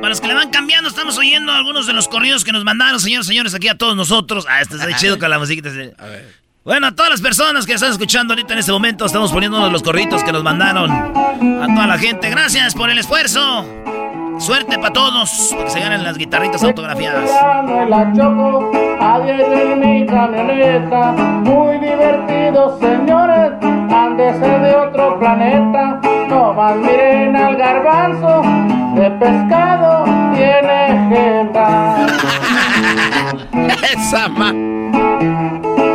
Para 0.00 0.08
los 0.08 0.20
que 0.20 0.28
le 0.28 0.34
van 0.34 0.50
cambiando, 0.50 0.88
estamos 0.88 1.18
oyendo 1.18 1.52
algunos 1.52 1.86
de 1.86 1.92
los 1.92 2.08
corridos 2.08 2.44
que 2.44 2.52
nos 2.52 2.64
mandaron, 2.64 3.00
señores, 3.00 3.26
señores, 3.26 3.54
aquí 3.54 3.68
a 3.68 3.76
todos 3.76 3.96
nosotros. 3.96 4.46
Ah, 4.48 4.60
este 4.60 4.76
está 4.76 4.94
chido 4.96 5.18
con 5.18 5.30
la 5.30 5.38
musiquita. 5.38 5.68
A 5.98 6.06
ver. 6.06 6.44
Bueno, 6.64 6.86
a 6.86 6.92
todas 6.92 7.10
las 7.10 7.20
personas 7.20 7.66
que 7.66 7.74
están 7.74 7.90
escuchando 7.90 8.32
ahorita 8.32 8.54
en 8.54 8.60
este 8.60 8.72
momento, 8.72 9.04
estamos 9.04 9.30
poniendo 9.30 9.58
uno 9.58 9.66
de 9.66 9.72
los 9.72 9.82
corritos 9.82 10.24
que 10.24 10.32
nos 10.32 10.42
mandaron. 10.42 10.90
A 10.90 11.66
toda 11.66 11.86
la 11.86 11.98
gente, 11.98 12.30
gracias 12.30 12.74
por 12.74 12.88
el 12.88 12.96
esfuerzo. 12.96 13.66
Suerte 14.38 14.78
para 14.78 14.92
todos, 14.92 15.50
para 15.52 15.64
que 15.64 15.70
se 15.70 15.80
ganen 15.80 16.02
las 16.02 16.16
guitarritas 16.16 16.64
autografiadas. 16.64 17.30
en 17.68 17.90
la 17.90 18.12
choco, 18.14 18.72
ayer 19.00 19.40
en 19.40 19.80
mi 19.80 20.06
camioneta, 20.06 21.12
muy 21.12 21.78
divertido 21.78 22.78
señores, 22.80 23.52
de 24.24 24.32
ser 24.38 24.60
de 24.62 24.74
otro 24.74 25.18
planeta, 25.18 26.00
no 26.30 26.54
más 26.54 26.76
miren 26.76 27.36
al 27.36 27.56
garbanzo, 27.56 28.40
de 28.94 29.10
pescado 29.10 30.04
tiene 30.34 31.08
jeta. 31.10 32.06
Esa 33.92 34.28
ma... 34.28 34.50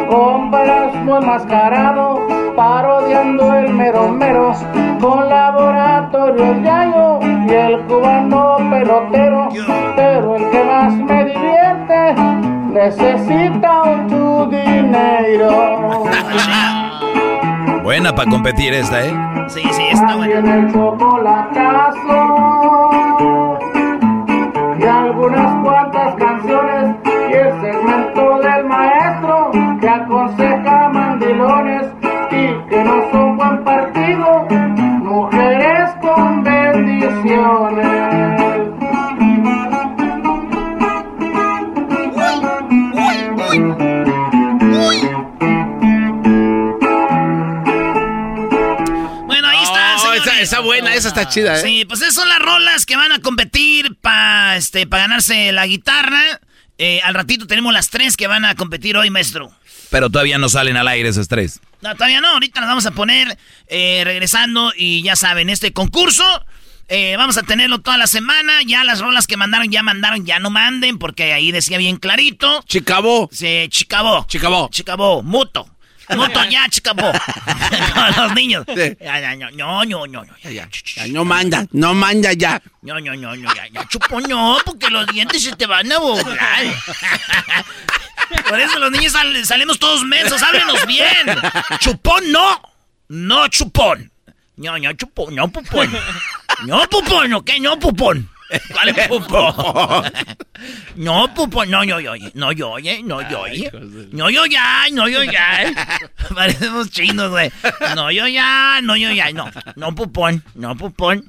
Compras 0.09 0.93
muy 1.05 1.17
enmascarado, 1.17 2.27
parodiando 2.55 3.51
el 3.55 3.74
mero 3.74 4.09
mero, 4.09 4.53
con 5.01 5.27
laboratorio 5.27 6.62
Yayo 6.62 7.19
y 7.48 7.51
el 7.51 7.79
cubano 7.88 8.57
pelotero. 8.69 9.50
Pero 9.95 10.36
el 10.36 10.50
que 10.51 10.63
más 10.63 10.93
me 10.93 11.25
divierte 11.25 12.13
necesita 12.74 13.83
mucho 13.86 14.45
dinero. 14.51 16.03
Buena 17.90 18.14
para 18.14 18.30
competir 18.30 18.72
esta, 18.72 19.04
¿eh? 19.04 19.12
Sí, 19.48 19.64
sí, 19.72 19.88
está 19.92 20.10
También 20.10 20.46
el 20.46 20.72
chocolatazo 20.72 21.98
y 24.80 24.84
algunas 24.84 25.64
cuantas 25.64 26.14
canciones 26.14 26.96
y 27.32 27.34
el 27.34 27.62
segmento 27.62 28.38
del 28.42 28.66
maestro 28.66 29.50
que 29.82 29.90
aconseja 29.90 30.90
mandilones 30.90 31.88
y 32.30 32.70
que 32.70 32.84
no 32.84 33.12
son 33.12 33.38
buen 33.38 33.64
partido, 33.64 34.46
mujeres 35.02 35.90
con 36.00 36.44
bendiciones. 36.44 37.89
Esa 50.50 50.62
buena, 50.62 50.96
esa 50.96 51.09
está 51.09 51.29
chida, 51.29 51.59
¿eh? 51.59 51.62
Sí, 51.62 51.85
pues 51.85 52.01
esas 52.01 52.16
son 52.16 52.27
las 52.27 52.40
rolas 52.40 52.88
que 52.88 52.96
van 52.96 53.12
a 53.12 53.20
competir 53.20 53.96
para 54.01 54.57
este, 54.57 54.88
pa 54.88 54.98
ganarse 54.98 55.51
la 55.51 55.68
guitarra. 55.68 56.24
Eh, 56.79 57.01
al 57.03 57.14
ratito 57.14 57.46
tenemos 57.46 57.72
las 57.72 57.92
tres 57.92 58.18
que 58.18 58.25
van 58.25 58.46
a 58.46 58.55
competir 58.55 58.98
hoy, 58.98 59.12
maestro. 59.12 59.51
Pero 59.92 60.09
todavía 60.09 60.40
no 60.40 60.50
salen 60.50 60.75
al 60.75 60.88
aire 60.88 61.09
esos 61.09 61.27
tres. 61.27 61.62
No, 61.81 61.94
todavía 61.94 62.20
no, 62.20 62.29
ahorita 62.29 62.62
las 62.62 62.68
vamos 62.68 62.88
a 62.88 62.92
poner 62.92 63.38
eh, 63.68 64.01
regresando 64.03 64.74
y 64.75 65.03
ya 65.03 65.16
saben, 65.16 65.51
este 65.51 65.72
concurso 65.72 66.25
eh, 66.88 67.14
vamos 67.16 67.38
a 67.38 67.44
tenerlo 67.44 67.77
toda 67.81 68.00
la 68.00 68.07
semana. 68.07 68.64
Ya 68.66 68.83
las 68.83 69.01
rolas 69.01 69.27
que 69.27 69.38
mandaron, 69.38 69.70
ya 69.70 69.83
mandaron, 69.83 70.25
ya 70.25 70.40
no 70.40 70.50
manden 70.50 70.98
porque 70.98 71.31
ahí 71.31 71.51
decía 71.51 71.77
bien 71.77 71.98
clarito. 71.98 72.64
Chicabó. 72.68 73.29
Sí, 73.31 73.68
chicabó. 73.70 74.25
Chicabó. 74.27 74.68
Chicabó, 74.72 75.22
muto. 75.22 75.70
Muto 76.15 76.43
ya, 76.45 76.67
chicabó. 76.69 77.11
Con 77.93 78.24
los 78.24 78.33
niños. 78.33 78.65
No, 78.67 79.85
no, 79.85 80.07
no, 80.07 80.07
no, 80.07 80.24
no. 81.07 81.25
Manda, 81.25 81.65
no 81.72 81.93
manda 81.93 82.33
ya. 82.33 82.61
No, 82.81 83.00
no, 83.00 83.15
no, 83.15 83.35
no, 83.35 83.53
ya, 83.55 83.67
ya, 83.72 83.87
chupo, 83.87 84.19
no, 84.22 84.57
porque 84.65 84.89
los 84.89 85.05
dientes 85.07 85.43
se 85.43 85.55
te 85.55 85.65
van 85.65 85.91
a 85.91 85.98
volar. 86.00 86.63
Por 88.48 88.59
eso 88.59 88.79
los 88.79 88.91
niños 88.91 89.13
sal- 89.13 89.45
salimos 89.45 89.79
todos 89.79 90.03
mensos, 90.03 90.41
háblenos 90.43 90.85
bien. 90.85 91.25
Chupón, 91.79 92.31
no. 92.31 92.61
No, 93.09 93.48
chupón. 93.48 94.11
No, 94.57 94.77
no, 94.77 94.93
chupón, 94.93 95.35
no, 95.35 95.48
pupón. 95.48 95.89
No, 96.65 96.87
pupón, 96.89 97.33
¿ok? 97.33 97.50
No, 97.61 97.79
pupón. 97.79 98.29
¿Cuál 98.72 98.90
es 98.90 99.07
pupón? 99.07 99.53
No, 100.96 101.33
pupón, 101.33 101.70
no, 101.70 101.85
yo, 101.85 102.01
yo, 102.01 102.14
no, 102.33 102.51
yo, 102.51 102.72
oye, 102.72 103.01
no, 103.01 103.22
yo, 103.29 103.40
oye. 103.42 103.72
No, 104.12 104.29
yo, 104.29 104.46
ya, 104.46 104.88
no, 104.92 105.07
yo, 105.07 105.24
ya. 105.24 105.74
Parecemos 106.35 106.92
chinos, 106.92 107.29
güey. 107.31 107.50
No, 107.96 108.12
yo, 108.12 108.27
ya, 108.27 108.81
no, 108.83 108.98
yo, 108.98 109.09
ya, 109.12 109.31
no. 109.31 109.50
No, 109.77 109.96
pupón, 109.96 110.44
no, 110.55 110.75
pupón. 110.75 111.24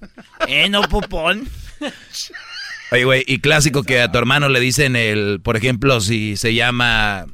Eh, 0.49 0.69
no, 0.69 0.83
pupón. 0.83 1.49
Oye, 2.91 3.05
güey, 3.05 3.25
y 3.25 3.39
clásico 3.39 3.85
que 3.85 4.01
a 4.01 4.11
tu 4.11 4.19
hermano 4.19 4.49
le 4.49 4.59
dicen 4.59 4.97
el, 4.97 5.41
por 5.41 5.57
ejemplo, 5.57 6.01
si 6.01 6.37
se 6.37 6.55
llama 6.55 7.27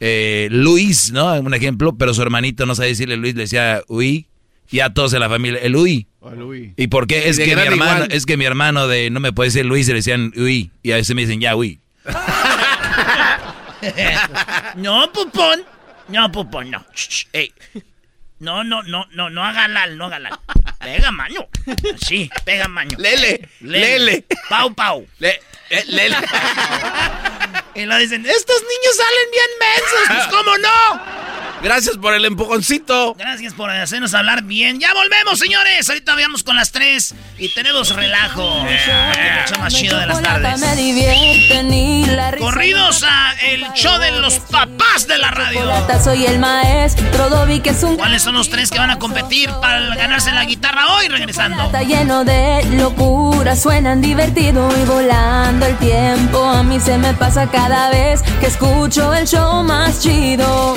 eh, 0.00 0.48
Luis, 0.50 1.12
¿no? 1.12 1.34
Un 1.34 1.52
ejemplo, 1.52 1.96
pero 1.98 2.14
su 2.14 2.22
hermanito 2.22 2.64
no 2.64 2.74
sabe 2.74 2.88
decirle 2.88 3.16
Luis, 3.18 3.34
le 3.34 3.42
decía 3.42 3.82
Uy, 3.88 4.26
y 4.70 4.80
a 4.80 4.92
todos 4.92 5.12
en 5.12 5.20
la 5.20 5.28
familia, 5.28 5.60
el 5.62 5.76
Uy. 5.76 6.06
¿Y 6.76 6.88
por 6.88 7.06
qué? 7.06 7.28
Es 7.28 7.38
que 7.38 7.54
mi 7.54 7.62
hermano, 7.62 8.04
igual. 8.04 8.08
es 8.12 8.26
que 8.26 8.36
mi 8.36 8.44
hermano 8.44 8.88
de 8.88 9.10
no 9.10 9.20
me 9.20 9.32
puede 9.32 9.48
decir 9.48 9.64
Luis, 9.64 9.86
y 9.88 9.92
le 9.92 9.96
decían 9.96 10.32
Uy, 10.36 10.72
y 10.82 10.92
a 10.92 10.96
veces 10.96 11.14
me 11.14 11.22
dicen 11.22 11.40
ya 11.40 11.54
Uy. 11.56 11.80
No, 14.76 15.12
pupón. 15.12 15.64
No, 16.08 16.32
pupón, 16.32 16.70
no. 16.70 16.84
Shh, 16.94 17.08
shh, 17.08 17.26
ey. 17.32 17.52
No, 18.38 18.64
no, 18.64 18.82
no, 18.82 19.06
no, 19.12 19.30
no 19.30 19.44
haga 19.44 19.68
lal, 19.68 19.96
no 19.96 20.06
haga 20.06 20.18
lal. 20.18 20.38
Pega 20.80 21.10
mano. 21.10 21.48
Sí, 22.06 22.30
pega 22.44 22.68
mano. 22.68 22.90
Lele, 22.98 23.48
lele. 23.60 24.24
Pau, 24.48 24.74
pau. 24.74 25.06
Le, 25.18 25.40
eh, 25.70 25.84
lele. 25.86 26.16
Y 27.74 27.84
lo 27.84 27.96
dicen, 27.98 28.24
estos 28.26 28.62
niños 28.62 28.96
salen 28.96 29.30
bien 29.32 29.50
mensos. 29.60 30.06
Pues, 30.08 30.26
¿cómo 30.28 30.58
no? 30.58 31.35
Gracias 31.62 31.96
por 31.96 32.14
el 32.14 32.24
empujoncito. 32.24 33.14
Gracias 33.14 33.54
por 33.54 33.70
hacernos 33.70 34.14
hablar 34.14 34.42
bien. 34.42 34.78
Ya 34.78 34.92
volvemos, 34.92 35.38
señores. 35.38 35.88
Ahorita 35.88 36.14
vamos 36.14 36.42
con 36.42 36.56
las 36.56 36.70
tres 36.70 37.14
y 37.38 37.48
tenemos 37.54 37.94
relajo. 37.94 38.66
El 38.66 39.48
show 39.48 39.58
más 39.58 39.74
chido 39.74 39.98
de 39.98 40.06
las 40.06 40.22
tardes. 40.22 40.60
Corridos 42.38 43.02
a 43.04 43.34
el 43.42 43.64
show 43.74 43.98
de 43.98 44.12
los 44.12 44.38
papás 44.38 45.06
de 45.06 45.18
la 45.18 45.30
radio. 45.30 45.72
Soy 46.02 46.26
el 46.26 46.38
maestro 46.38 47.30
Dobby 47.30 47.60
que 47.60 47.70
es 47.70 47.82
un 47.82 47.96
¿Cuáles 47.96 48.22
son 48.22 48.34
los 48.34 48.50
tres 48.50 48.70
que 48.70 48.78
van 48.78 48.90
a 48.90 48.98
competir 48.98 49.50
para 49.60 49.94
ganarse 49.96 50.30
la 50.32 50.44
guitarra 50.44 50.94
hoy 50.94 51.08
regresando? 51.08 51.64
Está 51.64 51.82
lleno 51.82 52.24
de 52.24 52.64
locura, 52.76 53.56
suenan 53.56 54.00
divertido 54.02 54.68
y 54.80 54.84
volando 54.84 55.66
el 55.66 55.76
tiempo. 55.78 56.44
A 56.44 56.62
mí 56.62 56.78
se 56.80 56.98
me 56.98 57.14
pasa 57.14 57.50
cada 57.50 57.90
vez 57.90 58.22
que 58.40 58.46
escucho 58.46 59.14
el 59.14 59.26
show 59.26 59.62
más 59.64 60.02
chido. 60.02 60.76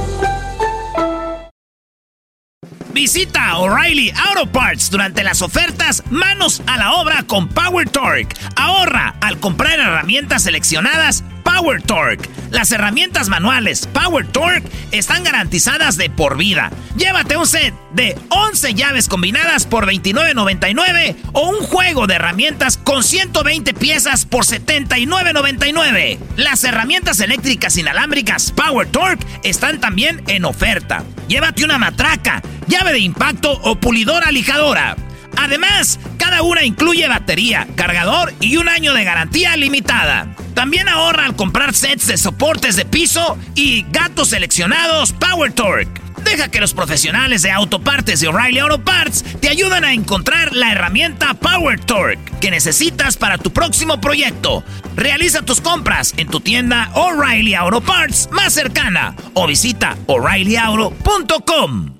Visita 2.93 3.57
O'Reilly 3.57 4.11
Auto 4.27 4.51
Parts 4.51 4.89
durante 4.89 5.23
las 5.23 5.41
ofertas 5.41 6.03
Manos 6.09 6.61
a 6.67 6.77
la 6.77 6.93
obra 6.93 7.23
con 7.23 7.47
Power 7.47 7.89
Torque. 7.89 8.35
Ahorra 8.55 9.15
al 9.21 9.39
comprar 9.39 9.79
herramientas 9.79 10.43
seleccionadas 10.43 11.23
Power 11.55 11.81
Torque. 11.81 12.29
Las 12.49 12.71
herramientas 12.71 13.27
manuales 13.27 13.85
Power 13.87 14.25
Torque 14.27 14.69
están 14.91 15.23
garantizadas 15.23 15.97
de 15.97 16.09
por 16.09 16.37
vida. 16.37 16.71
Llévate 16.95 17.35
un 17.35 17.45
set 17.45 17.73
de 17.93 18.17
11 18.29 18.73
llaves 18.73 19.07
combinadas 19.07 19.65
por 19.65 19.85
$29.99 19.85 21.15
o 21.33 21.49
un 21.49 21.57
juego 21.57 22.07
de 22.07 22.15
herramientas 22.15 22.77
con 22.77 23.03
120 23.03 23.73
piezas 23.73 24.25
por 24.25 24.45
$79.99. 24.45 26.19
Las 26.37 26.63
herramientas 26.63 27.19
eléctricas 27.19 27.77
inalámbricas 27.77 28.51
Power 28.51 28.87
Torque 28.87 29.25
están 29.43 29.79
también 29.79 30.23
en 30.27 30.45
oferta. 30.45 31.03
Llévate 31.27 31.65
una 31.65 31.77
matraca, 31.77 32.41
llave 32.67 32.93
de 32.93 32.99
impacto 32.99 33.51
o 33.63 33.75
pulidora 33.75 34.31
lijadora. 34.31 34.95
Además, 35.37 35.99
cada 36.17 36.41
una 36.41 36.63
incluye 36.63 37.07
batería, 37.07 37.67
cargador 37.75 38.33
y 38.39 38.57
un 38.57 38.69
año 38.69 38.93
de 38.93 39.03
garantía 39.03 39.55
limitada. 39.57 40.35
También 40.53 40.89
ahorra 40.89 41.25
al 41.25 41.35
comprar 41.35 41.73
sets 41.73 42.07
de 42.07 42.17
soportes 42.17 42.75
de 42.75 42.85
piso 42.85 43.37
y 43.55 43.85
gatos 43.89 44.29
seleccionados 44.29 45.13
Power 45.13 45.53
Torque. 45.53 46.01
Deja 46.23 46.49
que 46.49 46.61
los 46.61 46.73
profesionales 46.73 47.41
de 47.41 47.51
autopartes 47.51 48.19
de 48.19 48.27
O'Reilly 48.27 48.59
Auto 48.59 48.83
Parts 48.83 49.23
te 49.39 49.49
ayuden 49.49 49.83
a 49.83 49.93
encontrar 49.93 50.55
la 50.55 50.71
herramienta 50.71 51.33
Power 51.33 51.79
Torque 51.79 52.31
que 52.39 52.51
necesitas 52.51 53.17
para 53.17 53.37
tu 53.37 53.51
próximo 53.51 53.99
proyecto. 53.99 54.63
Realiza 54.95 55.41
tus 55.41 55.61
compras 55.61 56.13
en 56.17 56.27
tu 56.27 56.39
tienda 56.39 56.91
O'Reilly 56.93 57.55
Auto 57.55 57.81
Parts 57.81 58.29
más 58.31 58.53
cercana 58.53 59.15
o 59.33 59.47
visita 59.47 59.97
o'ReillyAuto.com. 60.07 61.95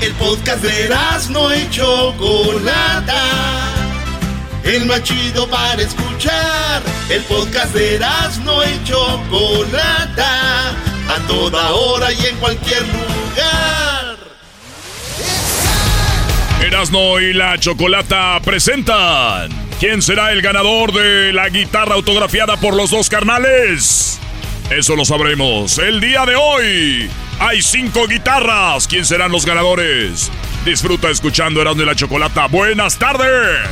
El 0.00 0.12
podcast 0.14 0.62
de 0.62 0.88
no 1.30 1.54
y 1.54 1.68
Chocolata. 1.70 3.22
El 4.64 4.86
más 4.86 5.02
chido 5.02 5.48
para 5.48 5.80
escuchar. 5.82 6.82
El 7.08 7.22
podcast 7.22 7.74
de 7.74 7.98
no 8.44 8.64
y 8.64 8.84
Chocolata. 8.84 10.70
A 11.08 11.18
toda 11.26 11.70
hora 11.72 12.12
y 12.12 12.26
en 12.26 12.36
cualquier 12.36 12.82
lugar. 12.82 14.16
Erasno 16.60 17.20
y 17.20 17.32
la 17.32 17.58
Chocolata 17.58 18.40
presentan. 18.44 19.50
¿Quién 19.80 20.00
será 20.02 20.32
el 20.32 20.40
ganador 20.40 20.92
de 20.92 21.32
la 21.32 21.48
guitarra 21.48 21.94
autografiada 21.94 22.56
por 22.56 22.74
los 22.74 22.90
dos 22.90 23.08
carnales? 23.08 24.18
Eso 24.70 24.96
lo 24.96 25.04
sabremos 25.04 25.78
el 25.78 26.00
día 26.00 26.24
de 26.24 26.36
hoy. 26.36 27.10
Hay 27.38 27.62
cinco 27.62 28.06
guitarras. 28.06 28.86
¿Quién 28.86 29.04
serán 29.04 29.30
los 29.32 29.44
ganadores? 29.44 30.30
Disfruta 30.64 31.10
escuchando 31.10 31.60
Erasmo 31.60 31.82
y 31.82 31.86
la 31.86 31.94
Chocolata. 31.94 32.46
Buenas 32.46 32.98
tardes. 32.98 33.68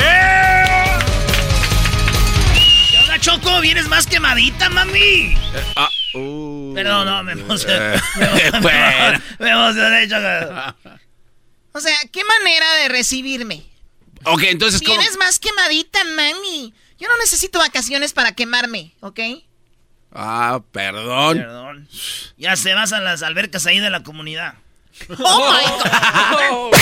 ¡Eh! 0.00 0.62
¿Qué 2.90 2.98
onda, 2.98 3.18
Choco? 3.18 3.60
¿Vienes 3.60 3.88
más 3.88 4.06
quemadita, 4.06 4.68
mami? 4.70 4.98
Eh, 5.00 5.36
ah, 5.76 5.88
uh, 6.14 6.72
Perdón, 6.74 7.06
no, 7.06 7.22
me 7.24 7.32
emocioné. 7.32 7.96
eh, 7.96 8.00
Me 8.52 8.60
bueno. 8.60 9.20
me 9.38 9.50
emocioné, 9.50 10.08
Choco. 10.08 10.98
O 11.74 11.80
sea, 11.80 11.96
¿qué 12.10 12.22
manera 12.24 12.66
de 12.82 12.88
recibirme? 12.88 13.62
Ok, 14.24 14.42
entonces, 14.44 14.80
¿cómo? 14.82 14.96
Vienes 14.96 15.16
más 15.18 15.38
quemadita, 15.38 15.98
mami. 16.04 16.72
Yo 16.98 17.08
no 17.08 17.16
necesito 17.18 17.58
vacaciones 17.58 18.12
para 18.12 18.32
quemarme, 18.32 18.92
¿ok? 19.00 19.18
Ah, 20.14 20.60
perdón. 20.72 21.38
Perdón. 21.38 21.88
Ya 22.36 22.56
se 22.56 22.74
vas 22.74 22.92
a 22.92 23.00
las 23.00 23.22
albercas 23.22 23.66
ahí 23.66 23.80
de 23.80 23.90
la 23.90 24.02
comunidad. 24.02 24.54
¡Oh, 25.18 26.72
my 26.72 26.72
God! 26.72 26.78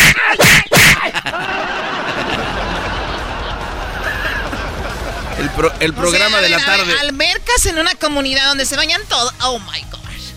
El, 5.38 5.48
pro- 5.50 5.72
el 5.80 5.90
O 5.92 5.94
programa 5.94 6.30
sea, 6.38 6.40
de 6.42 6.48
la 6.50 6.56
ver, 6.58 6.66
tarde. 6.66 6.94
albercas 7.00 7.66
en 7.66 7.78
una 7.78 7.94
comunidad 7.94 8.46
donde 8.48 8.66
se 8.66 8.76
bañan 8.76 9.00
todos. 9.08 9.32
Oh 9.42 9.58
my 9.58 9.80
gosh. 9.90 10.32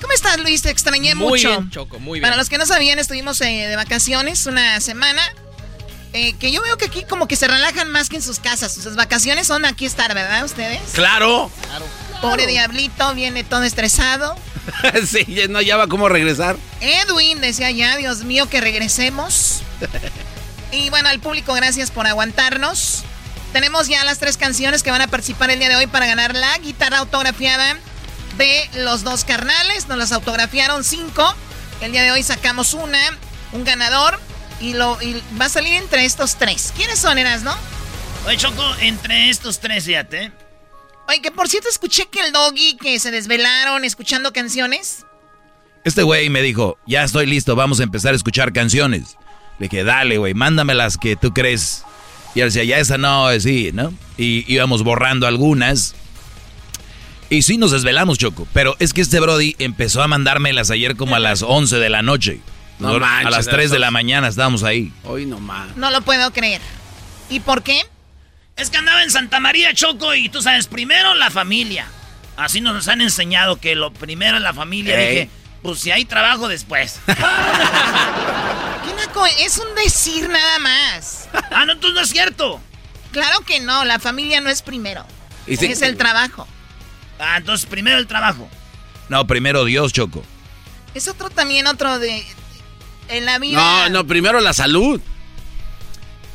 ¿Cómo 0.00 0.12
estás, 0.12 0.38
Luis? 0.38 0.62
Te 0.62 0.70
extrañé 0.70 1.14
Muy 1.14 1.28
mucho. 1.42 1.48
bien, 1.48 1.70
Choco, 1.70 1.98
muy 1.98 2.20
bien. 2.20 2.28
Para 2.30 2.36
los 2.36 2.48
que 2.48 2.56
no 2.58 2.66
sabían, 2.66 2.98
estuvimos 2.98 3.40
eh, 3.40 3.66
de 3.66 3.76
vacaciones 3.76 4.46
una 4.46 4.80
semana. 4.80 5.22
eh, 6.12 6.34
que 6.38 6.52
yo 6.52 6.62
veo 6.62 6.76
que 6.76 6.86
aquí 6.86 7.04
como 7.08 7.26
que 7.28 7.36
se 7.36 7.48
relajan 7.48 7.90
más 7.90 8.08
que 8.08 8.16
en 8.16 8.22
sus 8.22 8.38
casas. 8.38 8.72
Sus 8.72 8.94
vacaciones 8.94 9.46
son 9.48 9.64
aquí 9.64 9.84
estar, 9.86 10.14
¿verdad? 10.14 10.44
Ustedes. 10.44 10.80
Claro. 10.92 11.50
Pobre 12.20 12.46
diablito, 12.46 13.14
viene 13.14 13.44
todo 13.44 13.62
estresado. 13.62 14.36
sí, 15.06 15.24
ya 15.28 15.48
no 15.48 15.60
ya 15.62 15.76
va 15.76 15.86
cómo 15.86 16.08
regresar. 16.08 16.56
Edwin 16.80 17.40
decía 17.40 17.70
ya, 17.70 17.96
Dios 17.96 18.24
mío, 18.24 18.48
que 18.48 18.60
regresemos. 18.60 19.62
Y 20.72 20.88
bueno, 20.90 21.08
al 21.08 21.18
público, 21.20 21.52
gracias 21.52 21.90
por 21.90 22.06
aguantarnos. 22.06 23.02
Tenemos 23.52 23.88
ya 23.88 24.04
las 24.04 24.18
tres 24.18 24.36
canciones 24.36 24.82
que 24.82 24.90
van 24.90 25.02
a 25.02 25.08
participar 25.08 25.50
el 25.50 25.58
día 25.58 25.68
de 25.68 25.76
hoy 25.76 25.88
para 25.88 26.06
ganar 26.06 26.34
la 26.34 26.56
guitarra 26.58 26.98
autografiada 26.98 27.76
de 28.36 28.70
los 28.74 29.02
dos 29.02 29.24
carnales. 29.24 29.88
Nos 29.88 29.98
las 29.98 30.12
autografiaron 30.12 30.84
cinco. 30.84 31.34
El 31.80 31.92
día 31.92 32.02
de 32.02 32.12
hoy 32.12 32.22
sacamos 32.22 32.74
una, 32.74 33.00
un 33.52 33.64
ganador. 33.64 34.20
Y, 34.60 34.74
lo, 34.74 35.00
y 35.02 35.20
va 35.40 35.46
a 35.46 35.48
salir 35.48 35.74
entre 35.74 36.04
estos 36.04 36.36
tres. 36.36 36.72
¿Quiénes 36.76 36.98
son, 36.98 37.18
Eras, 37.18 37.42
no? 37.42 37.56
Oye, 38.26 38.36
Choco, 38.36 38.62
entre 38.80 39.30
estos 39.30 39.58
tres, 39.58 39.86
fíjate. 39.86 40.30
Oye, 41.10 41.20
que 41.22 41.32
por 41.32 41.48
cierto 41.48 41.68
escuché 41.68 42.06
que 42.06 42.20
el 42.20 42.30
doggy 42.30 42.76
que 42.76 42.96
se 43.00 43.10
desvelaron 43.10 43.84
escuchando 43.84 44.32
canciones. 44.32 45.04
Este 45.82 46.04
güey 46.04 46.30
me 46.30 46.40
dijo, 46.40 46.78
ya 46.86 47.02
estoy 47.02 47.26
listo, 47.26 47.56
vamos 47.56 47.80
a 47.80 47.82
empezar 47.82 48.12
a 48.12 48.16
escuchar 48.16 48.52
canciones. 48.52 49.16
Le 49.58 49.66
dije, 49.66 49.82
dale, 49.82 50.18
güey, 50.18 50.34
mándame 50.34 50.72
las 50.72 50.96
que 50.96 51.16
tú 51.16 51.34
crees. 51.34 51.84
Y 52.36 52.40
él 52.42 52.46
decía, 52.46 52.62
ya 52.62 52.78
esa 52.78 52.96
no, 52.96 53.28
sí, 53.40 53.70
¿no? 53.72 53.92
Y 54.18 54.44
íbamos 54.46 54.84
borrando 54.84 55.26
algunas. 55.26 55.96
Y 57.28 57.42
sí 57.42 57.58
nos 57.58 57.72
desvelamos, 57.72 58.16
Choco. 58.16 58.46
Pero 58.52 58.76
es 58.78 58.92
que 58.92 59.00
este 59.00 59.18
Brody 59.18 59.56
empezó 59.58 60.02
a 60.02 60.06
mandármelas 60.06 60.70
ayer 60.70 60.94
como 60.94 61.16
a 61.16 61.18
las 61.18 61.42
11 61.42 61.78
de 61.78 61.90
la 61.90 62.02
noche. 62.02 62.40
No 62.78 62.94
a 62.94 62.98
manches, 63.00 63.32
las 63.32 63.46
3 63.48 63.72
de 63.72 63.80
la 63.80 63.90
mañana 63.90 64.28
estábamos 64.28 64.62
ahí. 64.62 64.92
Hoy 65.02 65.26
nomás. 65.26 65.76
No 65.76 65.90
lo 65.90 66.02
puedo 66.02 66.32
creer. 66.32 66.60
¿Y 67.28 67.40
por 67.40 67.64
qué? 67.64 67.82
Es 68.60 68.70
que 68.70 68.76
andaba 68.76 69.02
en 69.02 69.10
Santa 69.10 69.40
María, 69.40 69.72
Choco, 69.74 70.14
y 70.14 70.28
tú 70.28 70.42
sabes, 70.42 70.66
primero 70.66 71.14
la 71.14 71.30
familia. 71.30 71.86
Así 72.36 72.60
nos 72.60 72.86
han 72.88 73.00
enseñado 73.00 73.56
que 73.56 73.74
lo 73.74 73.92
primero 73.92 74.36
es 74.36 74.42
la 74.42 74.52
familia. 74.54 74.96
Dije, 74.96 75.30
pues 75.62 75.80
si 75.80 75.90
hay 75.90 76.04
trabajo 76.04 76.46
después. 76.48 77.00
¿Qué 77.06 77.12
naco? 78.94 79.24
Es 79.38 79.58
un 79.58 79.74
decir 79.74 80.28
nada 80.28 80.58
más. 80.58 81.28
ah, 81.50 81.64
no, 81.66 81.72
entonces 81.72 81.94
no 81.94 82.00
es 82.02 82.10
cierto. 82.10 82.60
Claro 83.12 83.40
que 83.40 83.60
no, 83.60 83.84
la 83.84 83.98
familia 83.98 84.40
no 84.40 84.50
es 84.50 84.62
primero. 84.62 85.04
Y 85.46 85.56
sí- 85.56 85.66
Es 85.66 85.82
el 85.82 85.96
trabajo. 85.96 86.46
Ah, 87.18 87.36
entonces 87.38 87.66
primero 87.66 87.98
el 87.98 88.06
trabajo. 88.06 88.48
No, 89.08 89.26
primero 89.26 89.64
Dios, 89.64 89.92
Choco. 89.92 90.22
Es 90.94 91.08
otro 91.08 91.30
también, 91.30 91.66
otro 91.66 91.98
de... 91.98 92.24
En 93.08 93.24
la 93.26 93.38
vida, 93.38 93.58
No, 93.58 93.88
no, 93.88 94.06
primero 94.06 94.40
la 94.40 94.52
salud. 94.52 95.00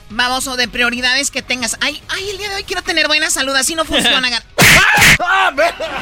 Vamos, 0.09 0.47
o 0.47 0.55
de 0.55 0.67
prioridades 0.67 1.31
que 1.31 1.41
tengas. 1.41 1.77
Ay, 1.81 2.01
ay, 2.09 2.29
el 2.29 2.37
día 2.37 2.49
de 2.49 2.55
hoy 2.55 2.63
quiero 2.63 2.81
tener 2.81 3.07
buena 3.07 3.29
salud, 3.29 3.55
así 3.55 3.75
no 3.75 3.85
funciona. 3.85 4.29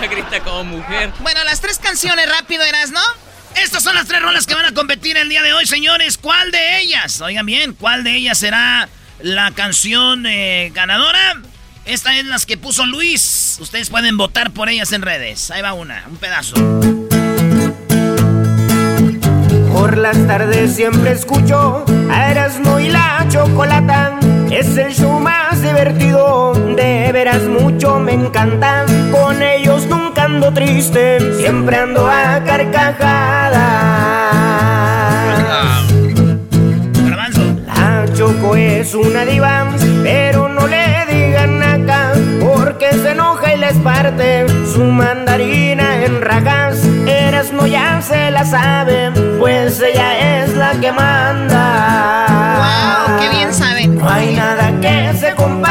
grita 0.10 0.40
como 0.44 0.64
mujer. 0.64 1.12
Bueno, 1.20 1.44
las 1.44 1.62
tres 1.62 1.80
canciones 1.80 2.28
rápido 2.30 2.64
eras, 2.64 2.92
¿no? 2.92 3.02
Estas 3.56 3.84
son 3.84 3.96
las 3.96 4.08
tres 4.08 4.22
rolas 4.22 4.46
que 4.46 4.56
van 4.56 4.66
a 4.66 4.74
competir 4.74 5.16
el 5.18 5.30
día 5.30 5.44
de 5.44 5.54
hoy, 5.54 5.66
señores. 5.68 6.18
¿Cuál 6.18 6.52
de 6.52 6.80
ellas? 6.80 7.22
Oigan 7.22 7.46
bien, 7.46 7.74
¿cuál 7.74 8.04
de 8.04 8.16
ellas 8.16 8.40
será 8.40 8.90
la 9.20 9.52
canción 9.52 10.26
eh, 10.26 10.72
ganadora? 10.74 11.42
Esta 11.86 12.18
es 12.18 12.26
las 12.26 12.46
que 12.46 12.58
puso 12.58 12.86
Luis. 12.86 13.58
Ustedes 13.60 13.90
pueden 13.90 14.18
votar 14.18 14.52
por 14.52 14.70
ellas 14.70 14.92
en 14.92 15.02
redes. 15.02 15.52
Ahí 15.52 15.62
va 15.62 15.74
una, 15.74 16.04
un 16.08 16.18
pedazo. 16.18 17.03
Por 19.84 19.98
las 19.98 20.18
tardes 20.28 20.76
siempre 20.78 21.12
escucho 21.12 21.84
a 22.10 22.32
Erasmo 22.32 22.80
y 22.80 22.88
la 22.88 23.26
Chocolata. 23.28 24.18
Es 24.50 24.78
el 24.78 24.94
show 24.94 25.20
más 25.20 25.62
divertido, 25.62 26.54
de 26.54 27.12
veras 27.12 27.42
mucho 27.42 28.00
me 28.00 28.14
encantan. 28.14 28.86
Con 29.12 29.44
ellos 29.44 29.86
nunca 29.88 30.24
ando 30.24 30.54
triste, 30.54 31.20
siempre 31.36 31.76
ando 31.76 32.08
a 32.08 32.42
carcajadas. 32.46 33.52
La 37.68 38.06
Choco 38.16 38.56
es 38.56 38.96
una 38.96 39.26
diva, 39.26 39.68
pero 40.02 40.48
no 40.48 40.66
le 40.66 41.06
digan 41.10 41.62
acá, 41.62 42.14
porque 42.40 42.94
se 42.94 43.12
enoja 43.12 43.54
y 43.54 43.60
les 43.60 43.78
parte 43.80 44.46
su 44.74 44.86
mandarina 44.86 46.06
en 46.06 46.22
ragas. 46.22 46.78
Erasmo 47.08 47.66
ya 47.66 48.02
se 48.02 48.32
la 48.32 48.46
sabe, 48.46 49.12
pues 49.40 49.82
ella 49.82 50.44
es 50.44 50.56
la 50.56 50.72
que 50.80 50.92
manda. 50.92 52.26
¡Wow! 53.08 53.20
¡Qué 53.20 53.30
bien 53.30 53.54
saben! 53.54 53.98
No 53.98 54.10
hay 54.10 54.36
nada 54.36 54.72
que 54.82 55.14
se 55.18 55.34
compare 55.36 55.63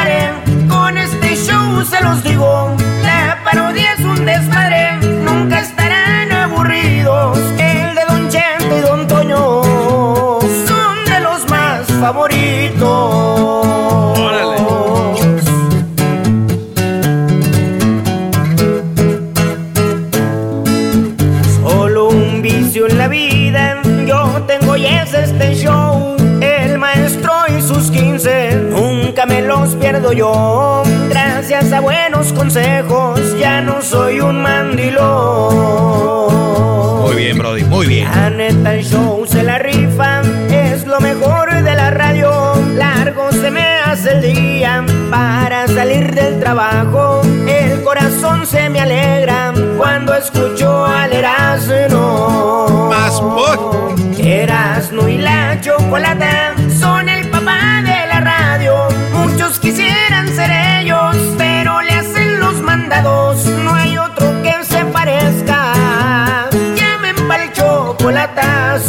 yo. 30.12 30.82
Gracias 31.08 31.72
a 31.72 31.80
buenos 31.80 32.32
consejos 32.32 33.20
ya 33.38 33.60
no 33.60 33.82
soy 33.82 34.20
un 34.20 34.42
mandilón. 34.42 35.02
Muy 37.02 37.16
bien, 37.16 37.38
Brody, 37.38 37.64
muy 37.64 37.86
bien. 37.86 38.08
La 38.10 38.30
neta 38.30 38.74
el 38.74 38.84
show 38.84 39.26
se 39.26 39.42
la 39.42 39.58
rifa, 39.58 40.22
es 40.50 40.86
lo 40.86 41.00
mejor 41.00 41.52
de 41.62 41.74
la 41.74 41.90
radio. 41.90 42.54
Largo 42.74 43.32
se 43.32 43.50
me 43.50 43.80
hace 43.84 44.12
el 44.12 44.22
día 44.22 44.84
para 45.10 45.66
salir 45.68 46.14
del 46.14 46.38
trabajo. 46.40 47.22
El 47.46 47.82
corazón 47.82 48.46
se 48.46 48.68
me 48.70 48.80
alegra 48.80 49.52
cuando 49.76 50.14
escucho 50.14 50.86
al 50.86 51.12
Erasmo. 51.12 52.88
Más 52.90 53.20
por. 53.20 53.82
Erasmo 54.24 55.08
y 55.08 55.18
la 55.18 55.60
chocolata 55.60 56.54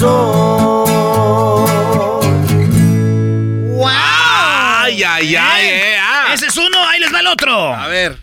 chocolatazo. 0.03 1.65
¡Wow! 3.75 3.87
Ay, 4.83 5.03
ay, 5.03 5.35
ay, 5.35 5.65
eh, 5.65 5.95
ah. 5.99 6.33
Ese 6.33 6.47
es 6.47 6.57
uno, 6.57 6.77
ahí 6.87 6.99
les 6.99 7.13
va 7.13 7.19
el 7.19 7.27
otro. 7.27 7.73
A 7.73 7.87
ver. 7.87 8.17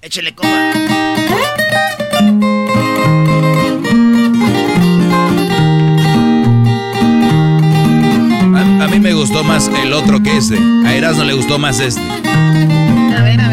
Échele 0.00 0.34
coba. 0.34 0.72
A, 8.54 8.84
a 8.84 8.88
mí 8.88 8.98
me 8.98 9.12
gustó 9.12 9.44
más 9.44 9.70
el 9.82 9.92
otro 9.92 10.22
que 10.22 10.36
este. 10.36 10.58
A 10.86 10.94
Erasmo 10.94 11.24
le 11.24 11.34
gustó 11.34 11.58
más 11.58 11.80
este. 11.80 12.00
A 12.00 13.22
ver, 13.22 13.40
a 13.40 13.48
ver. 13.48 13.51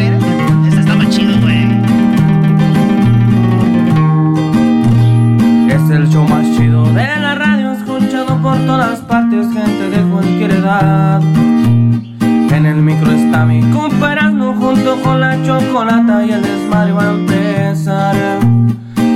Gente 9.09 9.89
de 9.89 10.03
cualquier 10.11 10.51
edad. 10.51 11.19
En 11.21 12.65
el 12.65 12.75
micro 12.75 13.11
está 13.11 13.43
mi 13.43 13.61
comparando 13.71 14.53
junto 14.53 15.01
con 15.01 15.19
la 15.19 15.41
chocolata 15.43 16.23
y 16.25 16.31
el 16.31 16.41
desmadre 16.43 16.91
va 16.91 17.03
a 17.03 17.11
empezar. 17.11 18.15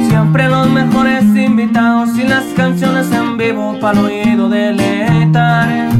Siempre 0.07 0.49
los 0.49 0.69
mejores 0.69 1.23
invitados 1.23 2.17
y 2.17 2.23
las 2.23 2.43
canciones 2.55 3.11
en 3.11 3.37
vivo 3.37 3.77
para 3.79 3.99
el 3.99 4.05
oído 4.05 4.49
deleitar. 4.49 5.91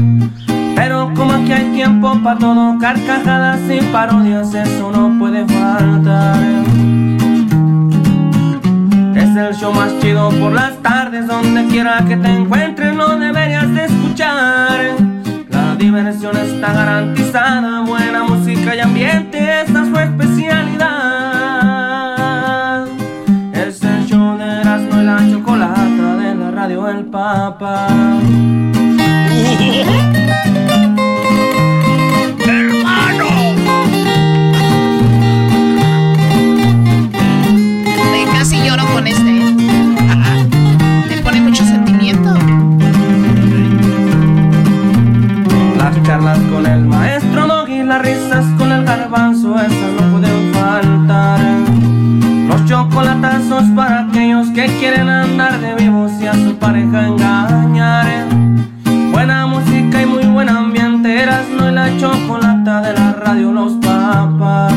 Pero 0.74 1.12
como 1.14 1.32
aquí 1.32 1.52
hay 1.52 1.72
tiempo 1.72 2.18
para 2.22 2.38
todo, 2.38 2.76
carcajadas 2.80 3.60
y 3.70 3.80
parodias, 3.92 4.52
eso 4.54 4.90
no 4.90 5.16
puede 5.20 5.46
faltar. 5.46 6.42
Es 9.14 9.36
el 9.36 9.54
show 9.54 9.72
más 9.72 9.92
chido 10.00 10.30
por 10.30 10.52
las 10.52 10.76
tardes, 10.82 11.28
donde 11.28 11.66
quiera 11.66 12.04
que 12.08 12.16
te 12.16 12.28
encuentres 12.28 12.73
deberías 13.08 13.72
de 13.74 13.84
escuchar. 13.84 14.96
La 15.50 15.76
diversión 15.76 16.36
está 16.36 16.72
garantizada, 16.72 17.82
buena 17.82 18.24
música 18.24 18.74
y 18.74 18.80
ambiente, 18.80 19.62
esta 19.62 19.82
es 19.82 19.88
su 19.88 19.98
especialidad. 19.98 22.86
Es 23.52 23.82
el 23.82 24.06
show 24.06 24.38
de 24.38 24.60
Erasmo 24.60 25.00
y 25.00 25.04
la 25.04 25.18
chocolata 25.30 26.16
de 26.16 26.34
la 26.34 26.50
radio 26.50 26.88
El 26.88 27.04
Papa. 27.06 27.86
Que 54.66 54.78
quieren 54.78 55.10
andar 55.10 55.60
de 55.60 55.74
vivos 55.74 56.10
y 56.22 56.26
a 56.26 56.32
su 56.32 56.56
pareja 56.56 57.08
engañar. 57.08 58.06
Buena 59.12 59.46
música 59.46 60.00
y 60.00 60.06
muy 60.06 60.24
buen 60.24 60.48
ambiente, 60.48 61.22
Erasmo 61.22 61.68
y 61.68 61.72
la 61.72 61.94
chocolata 61.98 62.80
de 62.80 62.94
la 62.94 63.12
radio 63.12 63.52
Los 63.52 63.74
Papas. 63.74 64.72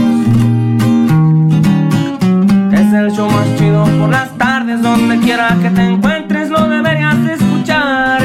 Es 2.73 2.93
el 2.93 3.11
show 3.11 3.29
más 3.29 3.47
chido 3.57 3.85
por 3.99 4.09
las 4.09 4.29
tardes, 4.37 4.81
donde 4.81 5.19
quiera 5.19 5.55
que 5.61 5.69
te 5.69 5.81
encuentres 5.81 6.49
lo 6.49 6.67
deberías 6.67 7.23
de 7.23 7.33
escuchar. 7.35 8.21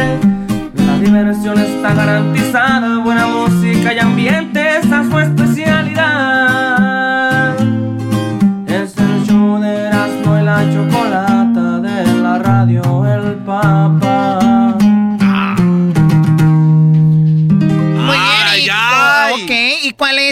La 0.84 0.98
diversión 0.98 1.58
está 1.60 1.94
garantizada, 1.94 2.98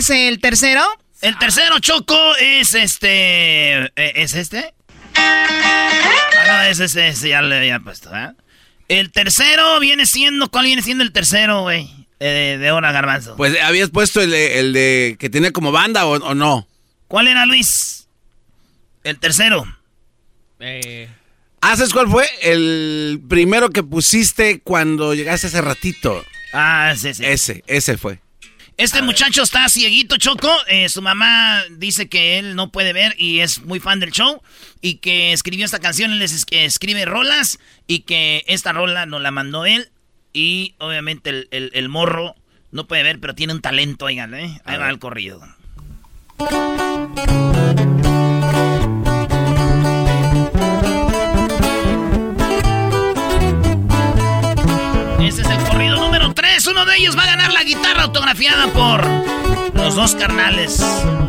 es 0.00 0.10
el 0.10 0.40
tercero? 0.40 0.82
El 1.22 1.38
tercero, 1.38 1.78
Choco, 1.78 2.18
es 2.36 2.74
este. 2.74 3.74
eh, 3.84 3.90
¿Es 3.96 4.34
este? 4.34 4.74
Ah, 5.14 5.90
no, 6.46 6.62
es 6.62 6.80
ese, 6.80 7.08
ese, 7.08 7.28
ya 7.28 7.42
le 7.42 7.56
había 7.58 7.78
puesto, 7.80 8.14
¿eh? 8.16 8.30
El 8.88 9.12
tercero 9.12 9.78
viene 9.80 10.06
siendo. 10.06 10.50
¿Cuál 10.50 10.64
viene 10.66 10.82
siendo 10.82 11.04
el 11.04 11.12
tercero, 11.12 11.62
güey? 11.62 11.88
Eh, 12.18 12.56
de 12.60 12.70
hora, 12.70 12.90
Garbanzo. 12.92 13.36
Pues 13.36 13.56
habías 13.62 13.90
puesto 13.90 14.20
el 14.20 14.30
de, 14.30 14.60
el 14.60 14.72
de 14.72 15.16
que 15.18 15.30
tenía 15.30 15.52
como 15.52 15.72
banda 15.72 16.06
o, 16.06 16.12
o 16.16 16.34
no. 16.34 16.66
¿Cuál 17.06 17.28
era, 17.28 17.46
Luis? 17.46 18.08
El 19.04 19.18
tercero. 19.18 19.64
Ah, 21.62 21.76
¿sabes 21.76 21.92
cuál 21.92 22.08
fue? 22.08 22.26
El 22.42 23.20
primero 23.28 23.70
que 23.70 23.82
pusiste 23.82 24.60
cuando 24.60 25.14
llegaste 25.14 25.46
hace 25.48 25.60
ratito. 25.60 26.24
Ah, 26.52 26.94
sí, 26.96 27.14
sí. 27.14 27.24
Ese, 27.24 27.62
ese 27.66 27.96
fue. 27.96 28.20
Este 28.80 29.02
muchacho 29.02 29.42
está 29.42 29.68
cieguito, 29.68 30.16
Choco. 30.16 30.50
Eh, 30.66 30.88
su 30.88 31.02
mamá 31.02 31.62
dice 31.68 32.08
que 32.08 32.38
él 32.38 32.56
no 32.56 32.72
puede 32.72 32.94
ver 32.94 33.14
y 33.18 33.40
es 33.40 33.62
muy 33.62 33.78
fan 33.78 34.00
del 34.00 34.10
show. 34.10 34.42
Y 34.80 34.94
que 34.94 35.34
escribió 35.34 35.66
esta 35.66 35.80
canción, 35.80 36.12
él 36.12 36.18
les 36.18 36.46
escribe 36.50 37.04
rolas. 37.04 37.58
Y 37.86 38.00
que 38.00 38.42
esta 38.46 38.72
rola 38.72 39.04
nos 39.04 39.20
la 39.20 39.32
mandó 39.32 39.66
él. 39.66 39.90
Y 40.32 40.76
obviamente 40.78 41.46
el, 41.50 41.70
el 41.74 41.88
morro 41.90 42.36
no 42.72 42.86
puede 42.86 43.02
ver, 43.02 43.20
pero 43.20 43.34
tiene 43.34 43.52
un 43.52 43.60
talento, 43.60 44.06
oigan, 44.06 44.32
¿eh? 44.32 44.62
Ahí 44.64 44.78
va 44.78 44.88
el 44.88 44.98
corrido. 44.98 45.42
Uno 56.80 56.92
de 56.92 56.96
ellos 56.96 57.14
va 57.14 57.24
a 57.24 57.26
ganar 57.26 57.52
la 57.52 57.62
guitarra 57.62 58.04
autografiada 58.04 58.66
por 58.68 59.06
los 59.74 59.96
dos 59.96 60.14
carnales. 60.14 60.82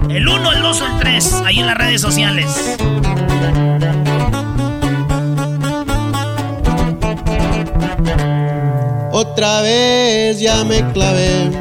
El 0.09 0.25
1, 0.25 0.51
el 0.53 0.61
2 0.61 0.81
o 0.81 0.85
el 0.85 0.97
3. 0.97 1.33
Ahí 1.45 1.59
en 1.59 1.65
las 1.65 1.77
redes 1.77 1.99
sociales. 1.99 2.77
Otra 9.11 9.59
vez 9.59 10.39
ya 10.39 10.63
me 10.63 10.89
clavé. 10.93 11.51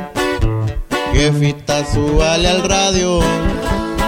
Jefita, 1.13 1.85
súbale 1.85 2.47
al 2.47 2.63
radio. 2.63 3.19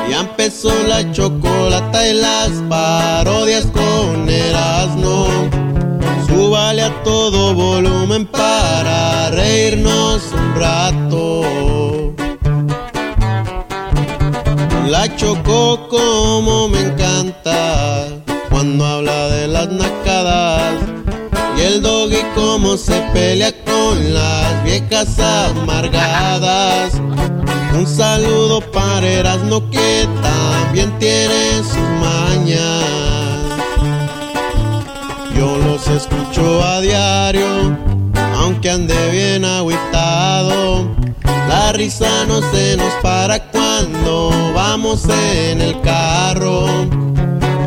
Ya 0.08 0.20
empezó 0.20 0.72
la 0.86 1.10
chocolata 1.10 2.06
y 2.06 2.14
las 2.14 2.50
parodias 2.68 3.66
con 3.66 4.28
Erasmo. 4.28 5.61
Súbale 6.52 6.82
a 6.82 7.02
todo 7.02 7.54
volumen 7.54 8.26
para 8.26 9.30
reírnos 9.30 10.22
un 10.34 10.54
rato. 10.54 12.12
La 14.86 15.16
chocó 15.16 15.88
como 15.88 16.68
me 16.68 16.80
encanta 16.80 18.06
cuando 18.50 18.84
habla 18.84 19.28
de 19.28 19.48
las 19.48 19.70
nacadas. 19.70 20.74
Y 21.56 21.62
el 21.62 21.80
doggy 21.80 22.22
como 22.34 22.76
se 22.76 23.00
pelea 23.14 23.54
con 23.64 24.12
las 24.12 24.62
viejas 24.62 25.18
amargadas. 25.18 27.00
Un 27.74 27.86
saludo 27.86 28.60
para 28.60 29.08
Erasmo 29.08 29.70
que 29.70 30.06
también 30.20 30.98
tiene 30.98 31.62
escucho 36.02 36.62
a 36.64 36.80
diario, 36.80 37.76
aunque 38.36 38.70
ande 38.70 39.10
bien 39.10 39.44
agüitado. 39.44 40.88
La 41.48 41.72
risa 41.72 42.24
no 42.26 42.40
se 42.50 42.76
nos 42.76 42.92
para 43.02 43.38
cuando 43.50 44.52
vamos 44.54 45.08
en 45.08 45.60
el 45.60 45.80
carro. 45.80 46.66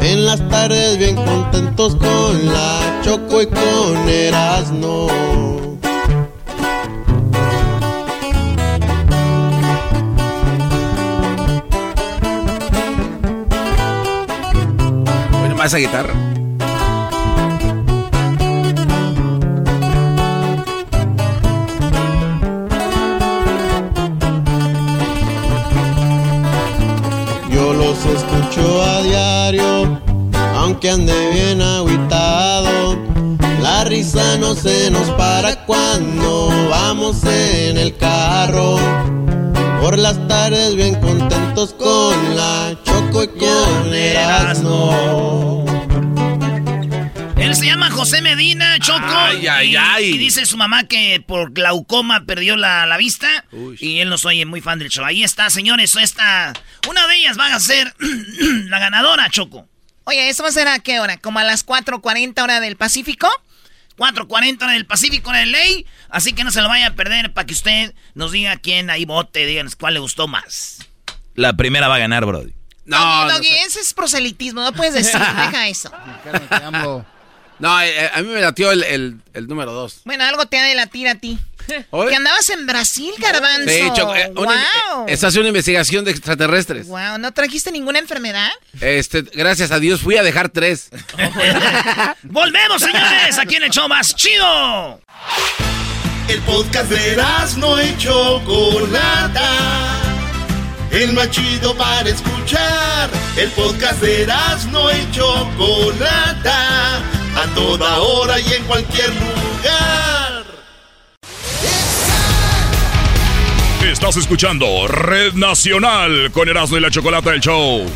En 0.02 0.26
las 0.26 0.48
tardes 0.50 0.98
bien 0.98 1.16
contentos 1.16 1.96
con 1.96 2.46
la 2.54 3.02
Choco 3.04 3.42
y 3.42 3.48
con 3.48 4.10
Erasmo. 4.10 5.08
Bueno, 15.40 15.56
más 15.56 15.68
esa 15.68 15.78
guitarra. 15.78 16.35
Ande 30.88 31.30
bien 31.32 31.62
agüitado. 31.62 32.98
La 33.62 33.84
risa 33.86 34.38
no 34.38 34.54
se 34.56 34.92
nos 34.92 35.10
para 35.12 35.66
cuando 35.66 36.70
vamos 36.70 37.24
en 37.24 37.78
el 37.78 37.96
carro. 37.98 38.78
Por 39.82 39.98
las 39.98 40.28
tardes 40.28 40.76
bien 40.76 40.96
contentos 41.02 41.74
con 41.74 42.36
la 42.36 42.78
Choco 42.84 43.24
y 43.24 43.28
con 43.28 43.94
Erasmo. 43.94 45.66
Él 47.38 47.56
se 47.56 47.66
llama 47.66 47.90
José 47.92 48.22
Medina, 48.22 48.80
Choco. 48.80 49.04
Ay, 49.06 49.48
ay, 49.48 49.72
y, 49.72 49.76
ay. 49.76 50.06
y 50.16 50.18
dice 50.18 50.46
su 50.46 50.58
mamá 50.58 50.88
que 50.88 51.24
por 51.26 51.52
glaucoma 51.54 52.26
perdió 52.26 52.56
la, 52.58 52.86
la 52.86 52.98
vista. 52.98 53.46
Y 53.80 54.00
él 54.00 54.10
nos 54.10 54.26
oye 54.26 54.46
muy 54.46 54.62
fan 54.62 54.80
del 54.80 54.90
show. 54.90 55.06
Ahí 55.06 55.24
está, 55.24 55.50
señores. 55.50 55.96
Esta, 55.96 56.54
una 56.90 57.08
de 57.08 57.16
ellas 57.16 57.38
va 57.40 57.54
a 57.54 57.60
ser 57.60 57.94
la 58.70 58.80
ganadora, 58.80 59.30
Choco. 59.30 59.68
Oye, 60.06 60.30
¿eso 60.30 60.44
va 60.44 60.50
a 60.50 60.52
ser 60.52 60.68
a 60.68 60.80
qué 60.80 61.00
hora? 61.00 61.18
¿Como 61.18 61.40
a 61.40 61.44
las 61.44 61.66
4.40 61.66 62.42
hora 62.42 62.60
del 62.60 62.78
Pacífico? 62.78 63.28
4.40 63.98 64.64
hora 64.64 64.74
del 64.74 64.86
Pacífico 64.86 65.30
en 65.32 65.38
el 65.38 65.52
ley. 65.52 65.86
Así 66.10 66.34
que 66.34 66.44
no 66.44 66.52
se 66.52 66.62
lo 66.62 66.70
vaya 66.70 66.88
a 66.88 66.94
perder 66.94 67.34
para 67.34 67.46
que 67.48 67.54
usted 67.54 67.94
nos 68.14 68.32
diga 68.32 68.58
quién 68.58 68.90
ahí 68.90 69.06
vote. 69.06 69.46
Díganos 69.46 69.76
cuál 69.76 69.96
le 69.96 70.00
gustó 70.00 70.28
más. 70.28 70.80
La 71.34 71.54
primera 71.54 71.88
va 71.88 71.96
a 71.96 72.00
ganar, 72.00 72.26
Brody. 72.26 72.54
No, 72.86 73.28
Doggy, 73.32 73.50
ese 73.66 73.80
es 73.80 73.96
proselitismo, 73.96 74.62
no 74.62 74.72
puedes 74.72 74.94
decir, 74.94 75.20
deja 75.20 75.68
eso. 75.68 75.92
No, 77.58 77.82
eh, 77.82 78.06
eh, 78.06 78.12
a 78.14 78.22
mí 78.22 78.28
me 78.28 78.42
latió 78.42 78.72
el, 78.72 78.84
el, 78.84 79.22
el 79.34 79.48
número 79.48 79.74
dos. 79.74 80.02
Bueno, 80.06 80.24
algo 80.24 80.46
te 80.46 80.60
ha 80.60 80.64
de 80.64 80.76
latir 80.76 81.08
a 81.08 81.16
ti. 81.16 81.40
¿Oye? 81.92 82.10
Que 82.10 82.16
andabas 82.16 82.50
en 82.50 82.66
Brasil, 82.68 83.14
Garbanzo. 83.18 83.70
Sí, 83.70 83.82
Choco, 83.96 84.16
eh, 84.16 84.32
una- 84.36 84.66
wow. 84.94 85.08
eh, 85.08 85.14
Está 85.14 85.28
haciendo 85.28 85.42
una 85.42 85.50
investigación 85.50 86.06
de 86.06 86.12
extraterrestres. 86.12 86.88
Wow, 86.88 87.18
¿no 87.20 87.32
trajiste 87.34 87.72
ninguna 87.72 88.00
enfermedad? 88.00 88.50
Este, 88.82 89.22
gracias 89.22 89.72
a 89.72 89.80
Dios 89.80 90.02
fui 90.02 90.18
a 90.18 90.24
dejar 90.24 90.50
tres. 90.50 90.90
Volvemos, 92.24 92.82
señores, 92.82 93.38
aquí 93.40 93.56
en 93.56 93.64
el 93.64 93.70
show 93.72 93.88
más 93.88 94.16
chido. 94.16 95.02
El 96.28 96.42
podcast 96.42 96.90
de 96.90 97.22
no 97.58 97.82
y 97.82 97.96
Chocolata. 97.98 99.50
El 100.92 101.14
más 101.14 101.30
chido 101.30 101.76
para 101.76 102.10
escuchar. 102.10 103.10
El 103.38 103.50
podcast 103.52 104.02
de 104.02 104.28
no 104.72 104.92
y 104.92 105.12
Chocolata. 105.12 106.98
A 106.98 107.46
toda 107.54 108.00
hora 108.00 108.40
y 108.40 108.54
en 108.54 108.64
cualquier 108.64 109.10
lugar. 109.10 110.35
Estás 113.96 114.18
escuchando 114.18 114.90
Red 114.90 115.36
Nacional 115.36 116.30
con 116.34 116.50
Erasmo 116.50 116.76
y 116.76 116.82
la 116.82 116.92
Chocolata 116.92 117.32
del 117.32 117.40
Show. 117.40 117.90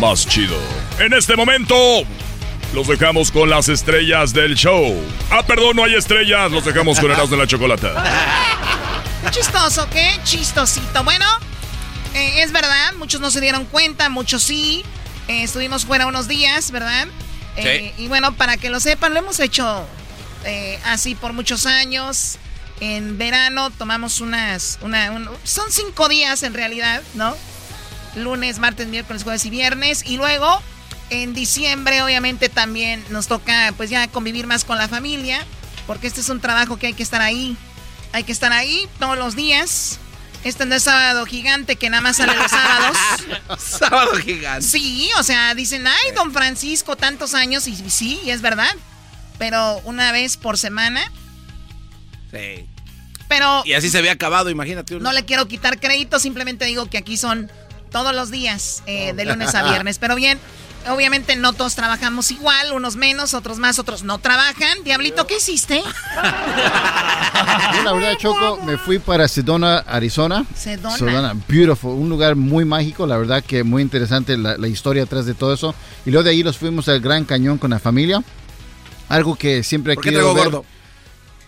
Más 0.00 0.26
chido. 0.26 0.56
En 0.98 1.12
este 1.12 1.36
momento, 1.36 1.76
los 2.72 2.88
dejamos 2.88 3.30
con 3.30 3.50
las 3.50 3.68
estrellas 3.68 4.32
del 4.32 4.54
show. 4.56 4.96
Ah, 5.30 5.42
perdón, 5.46 5.76
no 5.76 5.84
hay 5.84 5.94
estrellas. 5.96 6.50
Los 6.50 6.64
dejamos 6.64 6.98
con 6.98 7.10
Erasmo 7.10 7.36
y 7.36 7.38
la 7.40 7.46
Chocolata. 7.46 8.02
Qué 9.24 9.30
chistoso, 9.38 9.86
qué 9.90 10.18
chistosito. 10.24 11.04
Bueno, 11.04 11.26
eh, 12.14 12.40
es 12.42 12.50
verdad, 12.50 12.94
muchos 12.96 13.20
no 13.20 13.30
se 13.30 13.42
dieron 13.42 13.66
cuenta, 13.66 14.08
muchos 14.08 14.42
sí. 14.42 14.82
Eh, 15.28 15.42
estuvimos 15.42 15.84
fuera 15.84 16.06
unos 16.06 16.26
días, 16.26 16.70
¿verdad? 16.70 17.06
Eh, 17.56 17.92
Y 17.98 18.08
bueno, 18.08 18.32
para 18.34 18.56
que 18.56 18.70
lo 18.70 18.80
sepan, 18.80 19.12
lo 19.12 19.18
hemos 19.20 19.40
hecho 19.40 19.84
eh, 20.46 20.80
así 20.86 21.14
por 21.14 21.34
muchos 21.34 21.66
años. 21.66 22.38
En 22.80 23.18
verano 23.18 23.70
tomamos 23.70 24.20
unas, 24.20 24.78
una, 24.82 25.10
un- 25.12 25.28
son 25.44 25.70
cinco 25.70 26.08
días 26.08 26.42
en 26.44 26.54
realidad, 26.54 27.02
¿no? 27.14 27.34
Lunes, 28.14 28.58
martes, 28.58 28.86
miércoles, 28.86 29.22
jueves 29.24 29.44
y 29.44 29.50
viernes. 29.50 30.02
Y 30.06 30.16
luego, 30.16 30.62
en 31.10 31.34
diciembre, 31.34 32.02
obviamente 32.02 32.48
también 32.48 33.04
nos 33.10 33.26
toca, 33.26 33.72
pues 33.76 33.90
ya 33.90 34.06
convivir 34.08 34.46
más 34.46 34.64
con 34.64 34.78
la 34.78 34.88
familia, 34.88 35.44
porque 35.86 36.06
este 36.06 36.20
es 36.20 36.28
un 36.28 36.40
trabajo 36.40 36.76
que 36.78 36.88
hay 36.88 36.94
que 36.94 37.02
estar 37.02 37.20
ahí. 37.20 37.56
Hay 38.12 38.24
que 38.24 38.32
estar 38.32 38.52
ahí 38.52 38.88
todos 38.98 39.18
los 39.18 39.34
días. 39.34 39.98
Este 40.44 40.64
no 40.64 40.76
es 40.76 40.84
sábado 40.84 41.26
gigante 41.26 41.74
que 41.74 41.90
nada 41.90 42.00
más 42.00 42.16
sale 42.18 42.34
los 42.36 42.48
sábados. 42.50 42.96
Sábado 43.58 44.14
gigante. 44.18 44.62
Sí, 44.66 45.10
o 45.18 45.22
sea, 45.24 45.52
dicen, 45.56 45.84
ay, 45.86 46.12
don 46.14 46.32
Francisco, 46.32 46.94
tantos 46.96 47.34
años, 47.34 47.66
y 47.66 47.74
sí, 47.90 48.20
y 48.24 48.30
es 48.30 48.40
verdad. 48.40 48.72
Pero 49.38 49.78
una 49.84 50.12
vez 50.12 50.36
por 50.36 50.56
semana. 50.56 51.10
Sí. 52.30 52.66
Pero 53.28 53.62
Y 53.64 53.74
así 53.74 53.90
se 53.90 53.98
había 53.98 54.12
acabado, 54.12 54.48
imagínate. 54.50 54.94
uno. 54.96 55.04
no 55.04 55.12
le 55.12 55.24
quiero 55.24 55.46
quitar 55.48 55.78
crédito, 55.80 56.18
simplemente 56.18 56.64
digo 56.64 56.86
que 56.88 56.98
aquí 56.98 57.16
son 57.16 57.50
todos 57.90 58.14
los 58.14 58.30
días, 58.30 58.82
eh, 58.86 59.12
de 59.12 59.24
lunes 59.26 59.54
a 59.54 59.62
viernes. 59.68 59.98
Pero 60.00 60.14
bien, 60.14 60.38
obviamente 60.90 61.36
no 61.36 61.52
todos 61.52 61.74
trabajamos 61.74 62.30
igual, 62.30 62.72
unos 62.72 62.96
menos, 62.96 63.34
otros 63.34 63.58
más, 63.58 63.78
otros 63.78 64.02
no 64.02 64.18
trabajan. 64.18 64.82
Diablito, 64.84 65.26
¿qué 65.26 65.36
hiciste? 65.36 65.82
Yo, 67.74 67.82
la 67.82 67.92
verdad, 67.92 68.16
Choco, 68.18 68.58
me 68.64 68.78
fui 68.78 68.98
para 68.98 69.28
Sedona, 69.28 69.78
Arizona. 69.78 70.44
Sedona. 70.54 71.34
beautiful, 71.48 71.90
un 71.92 72.08
lugar 72.08 72.34
muy 72.36 72.64
mágico, 72.64 73.06
la 73.06 73.16
verdad 73.18 73.44
que 73.44 73.62
muy 73.62 73.82
interesante 73.82 74.36
la, 74.36 74.56
la 74.56 74.68
historia 74.68 75.02
atrás 75.04 75.26
de 75.26 75.34
todo 75.34 75.52
eso. 75.54 75.74
Y 76.06 76.10
luego 76.10 76.24
de 76.24 76.30
ahí 76.30 76.42
los 76.42 76.56
fuimos 76.58 76.88
al 76.88 77.00
Gran 77.00 77.24
Cañón 77.24 77.58
con 77.58 77.70
la 77.70 77.78
familia. 77.78 78.22
Algo 79.08 79.36
que 79.36 79.62
siempre 79.62 79.92
he 79.92 79.96
¿Por 79.96 80.04
qué 80.04 80.10
querido 80.10 80.32
traigo 80.32 80.44
ver. 80.50 80.52
gordo? 80.62 80.77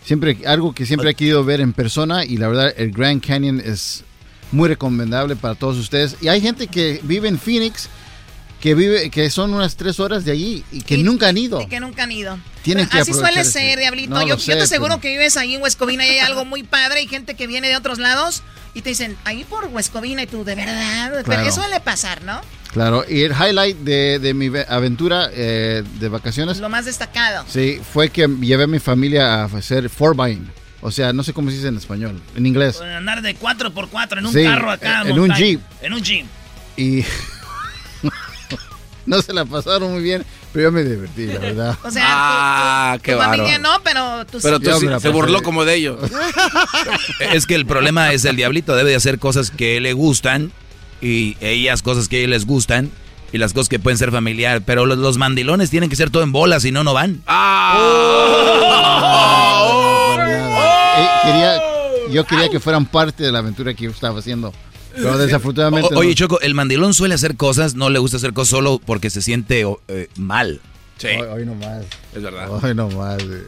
Siempre 0.03 0.37
algo 0.45 0.73
que 0.73 0.85
siempre 0.85 1.11
he 1.11 1.15
querido 1.15 1.43
ver 1.43 1.61
en 1.61 1.73
persona 1.73 2.25
y 2.25 2.37
la 2.37 2.47
verdad 2.47 2.73
el 2.77 2.91
Grand 2.91 3.25
Canyon 3.25 3.61
es 3.63 4.03
muy 4.51 4.67
recomendable 4.69 5.35
para 5.35 5.55
todos 5.55 5.77
ustedes. 5.77 6.17
Y 6.21 6.27
hay 6.27 6.41
gente 6.41 6.67
que 6.67 6.99
vive 7.03 7.27
en 7.27 7.39
Phoenix 7.39 7.89
que 8.61 8.75
vive 8.75 9.09
que 9.09 9.29
son 9.29 9.53
unas 9.53 9.75
tres 9.75 9.99
horas 9.99 10.23
de 10.23 10.31
allí 10.31 10.63
y 10.71 10.81
que 10.81 10.97
nunca 10.99 11.27
han 11.29 11.37
ido. 11.37 11.61
Y 11.61 11.67
que 11.67 11.79
nunca 11.79 12.03
han 12.03 12.11
ido. 12.11 12.37
Tienen 12.61 12.87
que 12.87 12.99
Así 12.99 13.11
suele 13.11 13.43
ser, 13.43 13.71
ese- 13.71 13.79
Diablito. 13.79 14.13
No, 14.13 14.25
yo, 14.25 14.37
te 14.37 14.53
aseguro 14.61 14.89
pero- 14.91 15.01
que 15.01 15.09
vives 15.09 15.35
ahí 15.35 15.55
en 15.55 15.61
Huescovina 15.63 16.05
y 16.05 16.11
hay 16.11 16.19
algo 16.19 16.45
muy 16.45 16.63
padre 16.63 17.01
y 17.01 17.07
gente 17.07 17.35
que 17.35 17.47
viene 17.47 17.67
de 17.69 17.75
otros 17.75 17.97
lados 17.97 18.43
y 18.75 18.81
te 18.83 18.89
dicen, 18.89 19.17
ahí 19.25 19.43
por 19.43 19.65
Huescovina 19.65 20.23
y 20.23 20.27
tú, 20.27 20.43
de 20.45 20.55
verdad. 20.55 21.23
Pero 21.25 21.41
eso 21.41 21.61
suele 21.61 21.79
pasar, 21.79 22.21
¿no? 22.23 22.39
Claro, 22.71 23.03
y 23.09 23.23
el 23.23 23.31
highlight 23.33 23.77
de, 23.79 24.19
de 24.19 24.33
mi 24.33 24.47
ve- 24.47 24.65
aventura 24.69 25.29
eh, 25.33 25.83
de 25.99 26.07
vacaciones 26.07 26.59
Lo 26.59 26.69
más 26.69 26.85
destacado. 26.85 27.43
sí, 27.49 27.81
fue 27.91 28.09
que 28.09 28.27
llevé 28.39 28.63
a 28.63 28.67
mi 28.67 28.79
familia 28.79 29.41
a 29.41 29.43
hacer 29.45 29.89
four 29.89 30.15
O 30.81 30.89
sea, 30.91 31.11
no 31.11 31.23
sé 31.23 31.33
cómo 31.33 31.49
se 31.49 31.57
dice 31.57 31.67
en 31.67 31.75
español, 31.77 32.21
en 32.35 32.45
inglés. 32.45 32.79
Andar 32.79 33.21
de 33.23 33.35
4x4 33.35 34.19
en 34.19 34.25
un 34.27 34.33
Sí, 34.33 34.43
carro 34.43 34.71
acá. 34.71 35.01
en 35.05 35.19
un. 35.19 35.33
Jeep. 35.33 35.59
En 35.81 35.93
un 35.93 36.01
jeep. 36.01 36.25
Y 36.77 37.03
no 39.11 39.21
se 39.21 39.33
la 39.33 39.45
pasaron 39.45 39.91
muy 39.93 40.01
bien, 40.01 40.25
pero 40.51 40.69
yo 40.69 40.71
me 40.71 40.83
divertí, 40.83 41.27
la 41.27 41.39
verdad. 41.39 41.77
O 41.83 41.91
sea, 41.91 42.03
Ah, 42.07 42.91
tu, 42.93 42.97
tu- 42.99 43.03
qué 43.03 43.11
tu 43.13 43.19
familia 43.19 43.57
no, 43.59 43.69
pero 43.83 44.25
tú 44.25 44.39
Pero 44.41 44.57
sí. 44.57 44.63
tú 44.63 44.71
sí- 44.79 44.87
se 44.99 45.09
burló 45.09 45.43
como 45.43 45.65
de 45.65 45.75
ellos. 45.75 45.99
Es 47.19 47.45
que 47.45 47.55
el 47.55 47.65
problema 47.65 48.11
es 48.13 48.25
el 48.25 48.35
diablito 48.35 48.75
debe 48.75 48.89
de 48.89 48.95
hacer 48.95 49.19
cosas 49.19 49.51
que 49.51 49.79
le 49.81 49.93
gustan 49.93 50.51
y 51.01 51.37
ellas 51.41 51.81
cosas 51.81 52.07
que 52.07 52.15
a 52.15 52.19
ellos 52.19 52.31
les 52.31 52.45
gustan 52.45 52.89
y 53.33 53.37
las 53.37 53.53
cosas 53.53 53.69
que 53.69 53.79
pueden 53.79 53.97
ser 53.97 54.11
familiar, 54.11 54.61
pero 54.65 54.85
los, 54.85 54.97
los 54.97 55.17
mandilones 55.17 55.69
tienen 55.69 55.89
que 55.89 55.95
ser 55.95 56.09
todo 56.09 56.23
en 56.23 56.31
bolas, 56.31 56.63
si 56.63 56.71
no, 56.71 56.83
no 56.83 56.93
van. 56.93 57.21
Eh, 60.97 61.07
quería, 61.23 61.61
yo 62.11 62.25
quería 62.25 62.49
que 62.49 62.59
fueran 62.59 62.85
parte 62.85 63.23
de 63.23 63.31
la 63.31 63.39
aventura 63.39 63.73
que 63.73 63.85
yo 63.85 63.91
estaba 63.91 64.19
haciendo, 64.19 64.53
pero 64.95 65.17
desafortunadamente 65.17 65.93
O- 65.93 65.99
oye, 65.99 66.09
no. 66.09 66.15
Choco, 66.15 66.39
el 66.41 66.53
mandilón 66.53 66.93
suele 66.93 67.13
hacer 67.15 67.35
cosas, 67.35 67.75
no 67.75 67.89
le 67.89 67.99
gusta 67.99 68.17
hacer 68.17 68.33
cosas 68.33 68.49
solo 68.49 68.79
porque 68.85 69.09
se 69.09 69.21
siente 69.21 69.65
eh, 69.87 70.07
mal. 70.17 70.61
Sí, 70.97 71.07
Hoy, 71.07 71.27
hoy 71.27 71.45
no 71.45 71.55
más. 71.55 71.83
es 72.15 72.21
verdad. 72.21 72.49
Hoy 72.63 72.75
no 72.75 72.89
más. 72.89 73.21
eh. 73.23 73.47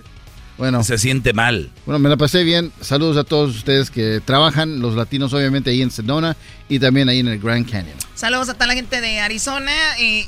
Bueno, 0.57 0.83
Se 0.83 0.97
siente 0.99 1.33
mal. 1.33 1.71
bueno, 1.85 1.97
me 1.99 2.09
la 2.09 2.17
pasé 2.17 2.43
bien. 2.43 2.71
Saludos 2.79 3.17
a 3.17 3.23
todos 3.23 3.55
ustedes 3.55 3.89
que 3.89 4.21
trabajan, 4.23 4.79
los 4.81 4.95
latinos 4.95 5.33
obviamente 5.33 5.71
ahí 5.71 5.81
en 5.81 5.89
Sedona 5.89 6.37
y 6.69 6.77
también 6.79 7.09
ahí 7.09 7.19
en 7.19 7.27
el 7.27 7.39
Grand 7.39 7.69
Canyon. 7.69 7.95
Saludos 8.13 8.49
a 8.49 8.53
toda 8.53 8.67
la 8.67 8.75
gente 8.75 9.01
de 9.01 9.19
Arizona. 9.19 9.71
eh. 9.99 10.27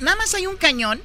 Nada 0.00 0.16
más 0.16 0.34
hay 0.34 0.46
un 0.46 0.56
cañón. 0.56 1.00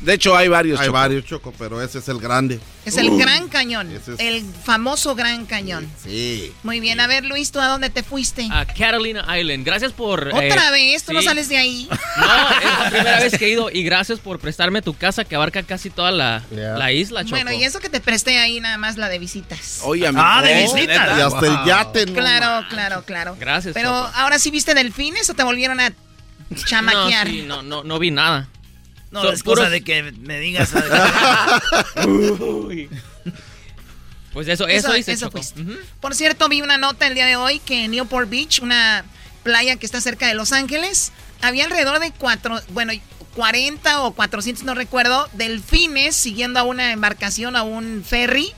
De 0.00 0.12
hecho, 0.14 0.36
hay 0.36 0.48
varios. 0.48 0.78
Hay 0.78 0.86
Choco. 0.86 0.98
varios, 0.98 1.24
Choco, 1.24 1.54
pero 1.58 1.82
ese 1.82 1.98
es 1.98 2.08
el 2.08 2.18
grande. 2.18 2.60
Es 2.84 2.96
el 2.98 3.16
Gran 3.18 3.48
Cañón. 3.48 3.90
Es- 3.90 4.08
El 4.20 4.44
famoso 4.64 5.14
Gran 5.14 5.46
Cañón. 5.46 5.90
Sí. 6.02 6.52
Muy 6.62 6.78
bien. 6.80 7.00
A 7.00 7.06
ver, 7.06 7.24
Luis, 7.24 7.50
¿tú 7.50 7.58
a 7.60 7.66
dónde 7.66 7.90
te 7.90 8.02
fuiste? 8.02 8.46
A 8.52 8.64
Catalina 8.66 9.24
Island. 9.38 9.64
Gracias 9.64 9.92
por... 9.92 10.28
¿Otra 10.28 10.68
eh, 10.68 10.70
vez? 10.72 11.02
¿Tú 11.02 11.12
no 11.12 11.22
sales 11.22 11.48
de 11.48 11.56
ahí? 11.56 11.88
No, 12.16 12.50
es 12.50 12.78
la 12.78 12.90
primera 12.90 13.20
vez 13.20 13.36
que 13.38 13.46
he 13.46 13.50
ido 13.50 13.70
y 13.72 13.82
gracias 13.82 14.20
por 14.20 14.38
prestarme 14.38 14.80
tu 14.82 14.94
casa 14.94 15.24
que 15.24 15.34
abarca 15.34 15.62
casi 15.62 15.90
toda 15.90 16.10
la, 16.12 16.42
Yeah. 16.50 16.76
la 16.78 16.92
isla, 16.92 17.22
Choco. 17.24 17.36
Bueno, 17.36 17.52
y 17.52 17.64
eso 17.64 17.80
que 17.80 17.88
te 17.88 18.00
presté 18.00 18.38
ahí 18.38 18.60
nada 18.60 18.78
más 18.78 18.96
la 18.96 19.08
de 19.08 19.18
visitas. 19.18 19.80
Oye, 19.82 20.06
amigo. 20.06 20.22
Ah, 20.24 20.42
de 20.42 20.66
Oh, 20.66 20.74
visita. 20.74 20.92
neta. 21.06 21.18
Y 21.18 21.20
hasta 21.22 21.46
el 21.46 21.64
yate, 21.66 22.06
no 22.06 22.12
Claro, 22.14 22.66
claro, 22.70 23.04
claro. 23.04 23.36
Gracias, 23.40 23.74
Pero 23.74 23.88
Choco. 23.90 24.10
ahora 24.14 24.38
sí 24.38 24.50
viste 24.50 24.74
delfines 24.74 25.28
o 25.30 25.34
te 25.34 25.42
volvieron 25.42 25.80
a 25.80 25.92
chamaquear. 26.54 27.26
No, 27.26 27.32
sí, 27.32 27.42
no, 27.42 27.62
no, 27.62 27.82
no 27.84 27.98
vi 27.98 28.10
nada. 28.10 28.48
No, 29.10 29.22
Son 29.22 29.34
es 29.34 29.42
cosa 29.42 29.70
de 29.70 29.82
que 29.82 30.02
me 30.02 30.38
digas. 30.40 30.70
Pues 34.32 34.48
eso, 34.48 34.66
Eso- 34.68 34.88
eso. 35.08 35.30
Por 36.00 36.14
cierto, 36.14 36.48
vi 36.48 36.60
una 36.60 36.76
nota 36.76 37.06
el 37.06 37.14
día 37.14 37.24
de 37.26 37.36
hoy 37.36 37.58
que 37.60 37.84
en 37.84 37.92
Newport 37.92 38.28
Beach, 38.28 38.60
una 38.60 39.04
playa 39.42 39.76
que 39.76 39.86
está 39.86 40.00
cerca 40.00 40.26
de 40.26 40.34
Los 40.34 40.52
Ángeles, 40.52 41.12
había 41.40 41.64
alrededor 41.64 42.00
de 42.00 42.10
cuatro, 42.10 42.60
bueno, 42.70 42.92
40 43.34 44.02
o 44.02 44.12
400, 44.12 44.64
no 44.64 44.74
recuerdo, 44.74 45.28
delfines 45.32 46.14
siguiendo 46.16 46.60
a 46.60 46.64
una 46.64 46.92
embarcación, 46.92 47.56
a 47.56 47.62
un 47.62 48.04
ferry. 48.06 48.52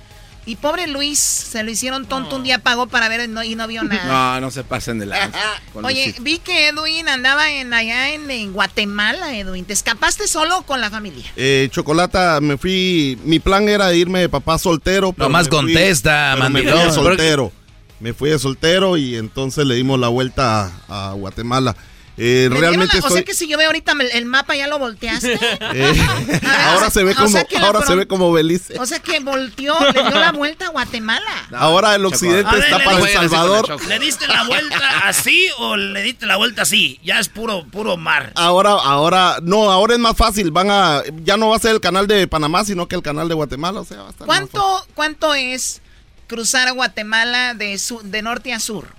Y 0.48 0.56
pobre 0.56 0.86
Luis, 0.86 1.18
se 1.18 1.62
lo 1.62 1.70
hicieron 1.70 2.06
tonto, 2.06 2.36
un 2.36 2.42
día 2.42 2.58
pagó 2.60 2.86
para 2.86 3.08
ver 3.08 3.28
no- 3.28 3.44
y 3.44 3.54
no 3.54 3.68
vio 3.68 3.82
nada. 3.84 4.04
No, 4.38 4.40
no 4.40 4.50
se 4.50 4.64
pasen 4.64 4.98
de 4.98 5.04
la. 5.06 5.30
Oye, 5.74 6.14
vi 6.20 6.38
que 6.38 6.68
Edwin 6.68 7.06
andaba 7.08 7.50
en, 7.52 7.72
allá 7.74 8.14
en, 8.14 8.30
en 8.30 8.52
Guatemala, 8.54 9.36
Edwin. 9.36 9.64
¿Te 9.66 9.74
escapaste 9.74 10.26
solo 10.26 10.62
con 10.62 10.80
la 10.80 10.90
familia? 10.90 11.30
Eh, 11.36 11.68
Chocolata, 11.70 12.40
me 12.40 12.56
fui. 12.56 13.18
Mi 13.24 13.38
plan 13.40 13.68
era 13.68 13.92
irme 13.92 14.20
de 14.20 14.28
papá 14.30 14.58
soltero. 14.58 15.12
pero 15.12 15.28
Nomás 15.28 15.44
me 15.46 15.50
fui- 15.50 15.58
contesta, 15.58 16.32
pero 16.38 16.48
me 16.50 16.62
fui 16.62 16.70
de 16.72 16.92
soltero. 16.92 17.52
Me 18.00 18.14
fui 18.14 18.30
de 18.30 18.38
soltero 18.38 18.96
y 18.96 19.16
entonces 19.16 19.66
le 19.66 19.74
dimos 19.74 19.98
la 20.00 20.08
vuelta 20.08 20.72
a, 20.88 21.10
a 21.10 21.12
Guatemala. 21.12 21.76
Eh, 22.18 22.48
¿Le 22.48 22.48
dieron 22.48 22.60
realmente 22.60 23.00
la- 23.00 23.06
O 23.06 23.10
sea 23.10 23.22
que 23.22 23.32
si 23.34 23.46
yo 23.48 23.56
veo 23.56 23.68
ahorita 23.68 23.92
el, 23.92 24.10
el 24.12 24.24
mapa, 24.26 24.56
¿ya 24.56 24.66
lo 24.66 24.78
volteaste? 24.78 25.34
eh, 25.74 26.06
ahora 26.66 26.90
se 26.90 27.04
ve 27.04 27.12
o 27.12 27.14
como, 27.14 27.28
sea 27.28 27.46
ahora 27.62 27.86
se 27.86 27.94
ve 27.94 28.06
como 28.06 28.32
Belice. 28.32 28.78
O 28.78 28.86
sea 28.86 28.98
que 29.00 29.20
volteó, 29.20 29.76
le 29.92 29.92
dio 30.02 30.10
la 30.10 30.32
vuelta 30.32 30.66
a 30.66 30.68
Guatemala. 30.70 31.46
Ahora 31.52 31.94
el 31.94 32.04
occidente 32.04 32.50
ver, 32.54 32.64
está 32.64 32.78
le 32.78 32.84
para 32.84 32.98
El 32.98 33.08
Salvador. 33.12 33.82
¿Le 33.88 33.98
diste 33.98 34.26
la 34.28 34.44
vuelta 34.44 34.78
así 35.04 35.48
o 35.58 35.76
le 35.76 36.02
diste 36.02 36.26
la 36.26 36.36
vuelta 36.36 36.62
así? 36.62 37.00
Ya 37.02 37.18
es 37.20 37.28
puro, 37.28 37.64
puro 37.66 37.96
mar. 37.96 38.32
Ahora, 38.34 38.70
ahora, 38.72 39.38
no, 39.42 39.70
ahora 39.70 39.94
es 39.94 40.00
más 40.00 40.16
fácil. 40.16 40.50
Van 40.50 40.70
a, 40.70 41.02
ya 41.24 41.36
no 41.36 41.48
va 41.48 41.56
a 41.56 41.60
ser 41.60 41.72
el 41.72 41.80
canal 41.80 42.06
de 42.06 42.26
Panamá, 42.26 42.64
sino 42.64 42.86
que 42.88 42.96
el 42.96 43.02
canal 43.02 43.28
de 43.28 43.34
Guatemala. 43.34 43.80
O 43.80 43.84
sea, 43.84 43.98
va 43.98 44.06
a 44.08 44.10
estar 44.10 44.26
¿Cuánto, 44.26 44.86
¿Cuánto 44.94 45.34
es 45.34 45.80
cruzar 46.26 46.68
a 46.68 46.72
Guatemala 46.72 47.54
de, 47.54 47.78
su- 47.78 48.00
de 48.02 48.22
norte 48.22 48.52
a 48.52 48.60
sur? 48.60 48.97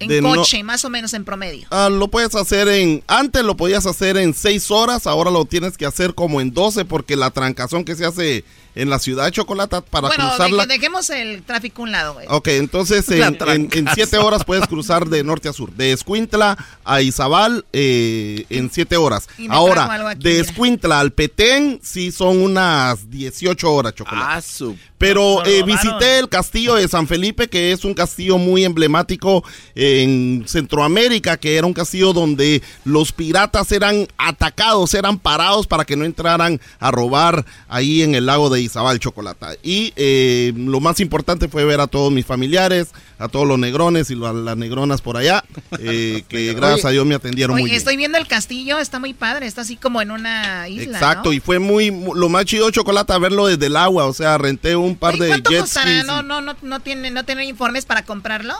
En 0.00 0.08
De 0.08 0.22
no- 0.22 0.34
coche, 0.34 0.62
más 0.62 0.84
o 0.84 0.90
menos 0.90 1.12
en 1.14 1.24
promedio. 1.24 1.66
Ah, 1.70 1.88
lo 1.88 2.08
puedes 2.08 2.34
hacer 2.34 2.68
en. 2.68 3.02
Antes 3.06 3.42
lo 3.42 3.56
podías 3.56 3.84
hacer 3.86 4.16
en 4.16 4.32
6 4.34 4.70
horas, 4.70 5.06
ahora 5.06 5.30
lo 5.30 5.44
tienes 5.44 5.76
que 5.76 5.86
hacer 5.86 6.14
como 6.14 6.40
en 6.40 6.52
12 6.54 6.84
porque 6.84 7.16
la 7.16 7.30
trancazón 7.30 7.84
que 7.84 7.96
se 7.96 8.04
hace 8.06 8.44
en 8.80 8.90
la 8.90 8.98
ciudad 8.98 9.24
de 9.26 9.32
Chocolata 9.32 9.80
para 9.80 10.08
bueno, 10.08 10.28
cruzarla. 10.28 10.64
deje- 10.66 10.78
dejemos 10.78 11.10
el 11.10 11.42
tráfico 11.42 11.82
a 11.82 11.84
un 11.84 11.92
lado, 11.92 12.14
güey. 12.14 12.26
Ok, 12.30 12.48
entonces 12.48 13.06
en. 13.10 13.88
7 13.94 14.18
horas 14.18 14.44
puedes 14.44 14.66
cruzar 14.66 15.06
de 15.08 15.22
norte 15.24 15.48
a 15.48 15.52
sur. 15.52 15.72
De 15.72 15.92
Escuintla 15.92 16.56
a 16.84 17.00
Izabal 17.02 17.64
eh, 17.72 18.46
en 18.50 18.70
7 18.72 18.96
horas. 18.96 19.28
Y 19.38 19.42
me 19.42 19.48
trajo 19.48 19.66
algo 19.66 19.78
Ahora, 19.88 20.10
aquí, 20.10 20.22
de 20.22 20.30
mira. 20.30 20.42
Escuintla 20.42 21.00
al 21.00 21.12
Petén 21.12 21.80
sí 21.82 22.12
son 22.12 22.38
unas 22.38 23.10
18 23.10 23.72
horas, 23.72 23.94
Chocolate. 23.94 24.26
Ah, 24.28 24.40
su. 24.40 24.76
Pero 24.98 25.44
eh, 25.46 25.62
visité 25.62 26.18
el 26.18 26.28
castillo 26.28 26.74
de 26.74 26.88
San 26.88 27.06
Felipe, 27.06 27.48
que 27.48 27.70
es 27.70 27.84
un 27.84 27.94
castillo 27.94 28.36
muy 28.36 28.64
emblemático 28.64 29.44
en 29.76 30.42
Centroamérica, 30.46 31.36
que 31.36 31.56
era 31.56 31.66
un 31.68 31.72
castillo 31.72 32.12
donde 32.12 32.62
los 32.84 33.12
piratas 33.12 33.70
eran 33.70 34.08
atacados, 34.18 34.94
eran 34.94 35.18
parados 35.20 35.66
para 35.68 35.84
que 35.84 35.94
no 35.96 36.04
entraran 36.04 36.60
a 36.80 36.90
robar 36.90 37.44
ahí 37.68 38.02
en 38.02 38.16
el 38.16 38.26
lago 38.26 38.50
de 38.50 38.60
Izabal 38.68 38.98
Chocolata. 39.00 39.54
Y 39.62 39.92
eh, 39.96 40.52
lo 40.56 40.80
más 40.80 41.00
importante 41.00 41.48
fue 41.48 41.64
ver 41.64 41.80
a 41.80 41.86
todos 41.88 42.12
mis 42.12 42.24
familiares, 42.24 42.88
a 43.18 43.28
todos 43.28 43.46
los 43.48 43.58
negrones 43.58 44.10
y 44.10 44.14
la- 44.14 44.32
las 44.32 44.56
negronas 44.56 45.00
por 45.02 45.16
allá, 45.16 45.42
eh, 45.80 46.22
que 46.28 46.54
gracias 46.54 46.84
a 46.84 46.90
Dios 46.90 47.04
me 47.04 47.14
atendieron 47.16 47.54
Oye, 47.54 47.62
muy 47.62 47.70
bien. 47.70 47.78
estoy 47.78 47.96
viendo 47.96 48.16
el 48.18 48.26
castillo, 48.28 48.78
está 48.78 48.98
muy 49.00 49.12
padre, 49.14 49.46
está 49.46 49.62
así 49.62 49.76
como 49.76 50.00
en 50.00 50.10
una 50.12 50.68
isla, 50.68 50.98
Exacto, 50.98 51.30
¿no? 51.30 51.32
y 51.32 51.40
fue 51.40 51.58
muy, 51.58 51.90
mu- 51.90 52.14
lo 52.14 52.28
más 52.28 52.44
chido 52.44 52.70
chocolate 52.70 53.18
verlo 53.18 53.46
desde 53.46 53.66
el 53.66 53.76
agua, 53.76 54.04
o 54.06 54.12
sea, 54.12 54.38
renté 54.38 54.76
un 54.76 54.94
par 54.96 55.16
de 55.16 55.28
¿Cuánto 55.28 55.50
jet 55.50 55.60
costará? 55.62 55.90
skis. 55.90 56.06
¿No, 56.06 56.22
no, 56.22 56.40
no, 56.40 56.54
no, 56.62 56.80
tiene, 56.80 57.10
¿No 57.10 57.24
tienen 57.24 57.48
informes 57.48 57.84
para 57.86 58.04
comprarlo? 58.04 58.54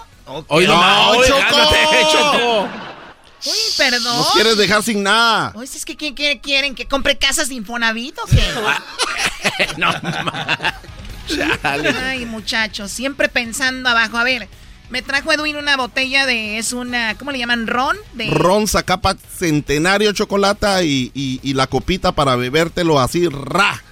Hoy 0.48 0.66
no, 0.66 0.74
No, 0.74 1.24
Choco. 1.24 1.38
cálmate, 1.40 1.76
Choco. 2.12 2.68
Uy, 3.46 3.52
perdón. 3.76 4.16
Nos 4.16 4.30
quieres 4.32 4.56
dejar 4.56 4.82
sin 4.82 5.02
nada. 5.02 5.52
Oye, 5.54 5.70
es 5.74 5.84
que 5.84 5.96
¿quién 5.96 6.14
quiere- 6.14 6.40
quieren 6.40 6.74
que 6.74 6.86
compre 6.86 7.16
casas 7.18 7.48
de 7.48 7.54
Infonavit 7.54 8.16
o 8.18 8.26
qué? 8.26 8.42
no, 9.78 9.90
Ay, 11.62 12.24
muchachos, 12.26 12.90
siempre 12.90 13.28
pensando 13.28 13.88
abajo. 13.88 14.16
A 14.18 14.24
ver, 14.24 14.48
me 14.90 15.02
trajo 15.02 15.32
Edwin 15.32 15.56
una 15.56 15.76
botella 15.76 16.24
de, 16.26 16.58
es 16.58 16.72
una, 16.72 17.16
¿cómo 17.18 17.30
le 17.32 17.38
llaman? 17.38 17.66
¿Ron? 17.66 17.96
De, 18.14 18.30
Ron 18.30 18.66
Zacapa 18.66 19.16
Centenario 19.38 20.12
Chocolata 20.12 20.82
y, 20.82 21.10
y- 21.14 21.40
y 21.42 21.54
la 21.54 21.66
copita 21.66 22.12
para 22.12 22.36
bebértelo 22.36 22.98
así, 22.98 23.28
ra. 23.28 23.82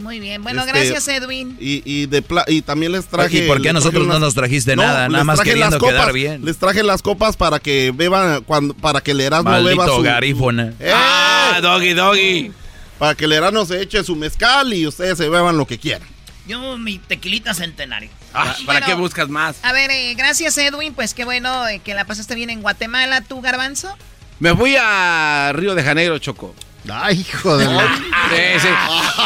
Muy 0.00 0.18
bien, 0.20 0.42
bueno, 0.42 0.60
Este, 0.60 0.72
gracias 0.72 1.06
Edwin. 1.08 1.56
Y, 1.60 1.82
y, 1.84 2.06
de 2.06 2.22
pla- 2.22 2.44
y 2.48 2.62
también 2.62 2.92
les 2.92 3.06
traje. 3.06 3.44
¿Y 3.44 3.46
por 3.46 3.60
qué 3.62 3.68
a 3.70 3.72
nosotros 3.72 4.06
no 4.06 4.18
nos 4.18 4.34
trajiste 4.34 4.74
nada? 4.76 5.08
Nada 5.08 5.24
más 5.24 5.40
queriendo 5.40 5.70
las 5.70 5.78
copas, 5.78 5.94
quedar 5.94 6.12
bien. 6.12 6.44
Les 6.44 6.56
traje 6.56 6.82
las 6.82 7.02
copas 7.02 7.36
para 7.36 7.58
que 7.60 7.92
beban, 7.94 8.42
cuando, 8.44 8.74
para 8.74 9.00
que 9.00 9.10
el 9.12 9.20
Erasmo 9.20 9.50
beba 9.50 9.62
Maldito 9.62 9.96
su. 9.96 10.02
garífona. 10.02 10.72
¡Eh! 10.80 10.90
Ah, 10.94 11.58
doggy, 11.62 11.92
doggy. 11.92 12.52
Para 12.98 13.14
que 13.14 13.24
el 13.26 13.32
Erasmo 13.32 13.64
se 13.66 13.80
eche 13.82 14.02
su 14.04 14.16
mezcal 14.16 14.72
y 14.74 14.86
ustedes 14.86 15.16
se 15.18 15.28
beban 15.28 15.56
lo 15.56 15.66
que 15.66 15.78
quieran. 15.78 16.08
Yo 16.46 16.76
mi 16.78 16.98
tequilita 16.98 17.54
centenario. 17.54 18.10
Ah, 18.34 18.54
¿Para 18.66 18.80
Bueno. 18.80 18.86
qué 18.86 18.94
buscas 18.94 19.28
más? 19.28 19.56
A 19.62 19.72
ver, 19.72 19.90
eh, 19.90 20.14
gracias 20.16 20.56
Edwin, 20.58 20.94
pues 20.94 21.14
qué 21.14 21.24
bueno 21.24 21.66
eh, 21.68 21.80
que 21.84 21.94
la 21.94 22.04
pasaste 22.06 22.34
bien 22.34 22.50
en 22.50 22.62
Guatemala, 22.62 23.20
tú 23.20 23.40
Garbanzo. 23.40 23.94
Me 24.38 24.54
fui 24.56 24.74
a 24.80 25.52
Río 25.54 25.74
de 25.74 25.82
Janeiro, 25.82 26.18
Choco. 26.18 26.54
Ay, 26.92 27.20
hijo 27.20 27.56
de 27.56 27.66
la... 27.66 27.94
Sí, 28.30 28.60
sí. 28.60 28.68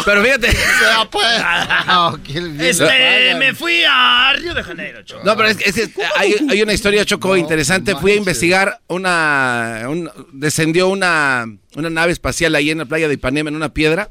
Pero 0.05 0.23
fíjate. 0.23 0.49
Bien 2.27 2.57
le 2.59 2.71
Este, 2.71 3.35
me 3.39 3.55
fui 3.55 3.83
a 3.89 4.33
Río 4.37 4.55
de 4.55 4.63
Janeiro, 4.63 5.03
Choco. 5.03 5.23
No, 5.25 5.37
pero 5.37 5.49
es, 5.51 5.57
que- 5.57 5.69
es 5.69 5.75
que 5.75 5.93
hay, 6.17 6.35
hay 6.51 6.63
una 6.63 6.73
historia, 6.73 7.05
Choco, 7.05 7.37
interesante. 7.37 7.95
Fui 7.97 8.13
a 8.13 8.17
investigar 8.17 8.81
una... 8.89 9.83
un- 9.89 10.11
descendió 10.33 10.89
una, 10.89 11.47
una 11.77 11.91
nave 11.91 12.13
espacial 12.13 12.55
ahí 12.55 12.71
en 12.71 12.79
la 12.79 12.85
playa 12.87 13.09
de 13.09 13.15
Ipanema, 13.15 13.49
en 13.51 13.57
una 13.57 13.69
piedra. 13.71 14.11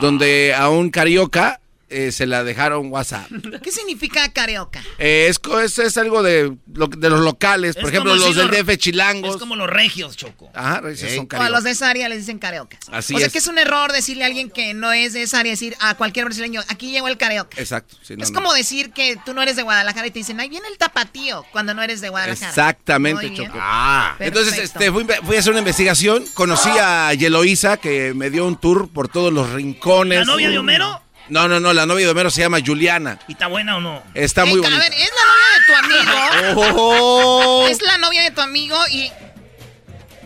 Donde 0.00 0.54
a 0.54 0.68
un 0.68 0.90
carioca 0.90 1.60
eh, 1.88 2.10
se 2.12 2.26
la 2.26 2.42
dejaron 2.44 2.90
WhatsApp. 2.90 3.28
¿Qué 3.62 3.70
significa 3.70 4.32
carioca? 4.32 4.82
Eh, 4.98 5.28
es, 5.30 5.40
es, 5.62 5.78
es 5.78 5.96
algo 5.96 6.22
de, 6.22 6.56
lo- 6.74 6.86
de 6.88 7.10
los 7.10 7.20
locales. 7.20 7.74
Por 7.76 7.84
Es 7.84 7.90
ejemplo, 7.90 8.12
como 8.12 8.24
los 8.24 8.34
si 8.34 8.40
del 8.40 8.50
DF 8.66 8.76
chilangos. 8.76 9.30
Es 9.34 9.36
como 9.40 9.56
los 9.56 9.68
regios, 9.70 10.16
Choco. 10.16 10.50
Ajá, 10.54 10.82
esos 10.90 11.10
son 11.10 11.20
O 11.20 11.22
a 11.22 11.28
cariocas. 11.28 11.50
los 11.50 11.64
de 11.64 11.70
esa 11.70 11.88
área 11.90 12.08
les 12.08 12.18
dicen 12.18 12.38
cariocas. 12.38 12.80
Así 12.90 13.14
o 13.14 13.18
sea 13.18 13.26
es. 13.28 13.32
que 13.32 13.38
es 13.38 13.46
un 13.46 13.58
error 13.58 13.92
decirle 13.92 14.24
a 14.24 14.26
alguien 14.26 14.50
que 14.50 14.74
no 14.74 14.92
es 14.92 15.12
de 15.12 15.22
esa 15.22 15.40
área, 15.40 15.52
decir 15.52 15.76
a 15.80 15.94
cualquier 15.94 16.24
brasileño, 16.24 16.60
aquí 16.68 16.90
llegó 16.90 17.08
el 17.08 17.16
carioca. 17.18 17.60
Exacto. 17.60 17.96
sí, 18.02 18.16
no, 18.16 18.24
es 18.24 18.30
no. 18.30 18.34
como 18.40 18.52
decir 18.52 18.90
que 18.90 19.16
tú 19.24 19.32
no 19.34 19.42
eres 19.42 19.56
de 19.56 19.62
Guadalajara 19.62 20.06
y 20.06 20.10
te 20.10 20.18
dicen, 20.18 20.40
ahí 20.40 20.48
viene 20.48 20.66
el 20.68 20.78
tapatío, 20.78 21.44
cuando 21.52 21.72
no 21.74 21.82
eres 21.82 22.00
de 22.00 22.08
Guadalajara. 22.08 22.48
Exactamente. 22.48 23.32
Choco. 23.34 23.52
Ah. 23.60 24.16
Entonces, 24.18 24.58
este, 24.58 24.90
fui, 24.90 25.06
fui 25.24 25.36
a 25.36 25.38
hacer 25.38 25.50
una 25.52 25.60
investigación. 25.60 26.24
Conocí 26.34 26.70
a 26.80 27.12
Yeloisa, 27.14 27.76
que 27.76 28.12
me 28.14 28.30
dio 28.30 28.46
un 28.46 28.56
tour 28.60 28.88
por 28.88 29.08
todos 29.08 29.32
los 29.32 29.50
rincones. 29.50 30.20
¿La 30.20 30.24
novia 30.24 30.50
de 30.50 30.58
Homero? 30.58 31.02
No, 31.28 31.48
no, 31.48 31.58
no, 31.60 31.72
la 31.72 31.86
novia 31.86 32.06
de 32.06 32.12
Homero 32.12 32.30
se 32.30 32.40
llama 32.40 32.58
Juliana. 32.64 33.18
¿Y 33.28 33.32
está 33.32 33.48
buena 33.48 33.76
o 33.76 33.80
no? 33.80 34.02
Está 34.14 34.44
Ey, 34.44 34.50
muy 34.50 34.58
a 34.60 34.62
bonita. 34.62 34.78
ver, 34.78 34.92
es 34.92 35.10
la 35.10 35.24
novia 35.26 35.50
de 35.56 35.66
tu 35.66 36.54
amigo. 36.54 36.72
Oh. 36.78 37.66
Es 37.68 37.82
la 37.82 37.98
novia 37.98 38.22
de 38.22 38.30
tu 38.30 38.40
amigo 38.40 38.76
y 38.92 39.10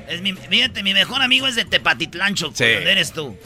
Es 0.08 0.20
mi, 0.20 0.32
fíjate, 0.34 0.82
mi 0.82 0.92
mejor 0.92 1.22
amigo 1.22 1.46
es 1.46 1.54
de 1.54 1.64
Tepatitlán, 1.64 2.34
Choco, 2.34 2.56
Sí. 2.56 2.64
eres 2.64 3.12
tú. 3.12 3.36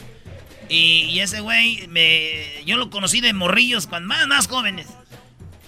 Y, 0.67 1.03
y 1.11 1.19
ese 1.19 1.39
güey, 1.41 1.87
me, 1.89 2.63
yo 2.65 2.77
lo 2.77 2.89
conocí 2.89 3.21
de 3.21 3.33
morrillos, 3.33 3.85
cuando 3.85 4.07
más, 4.07 4.25
más 4.27 4.47
jóvenes. 4.47 4.87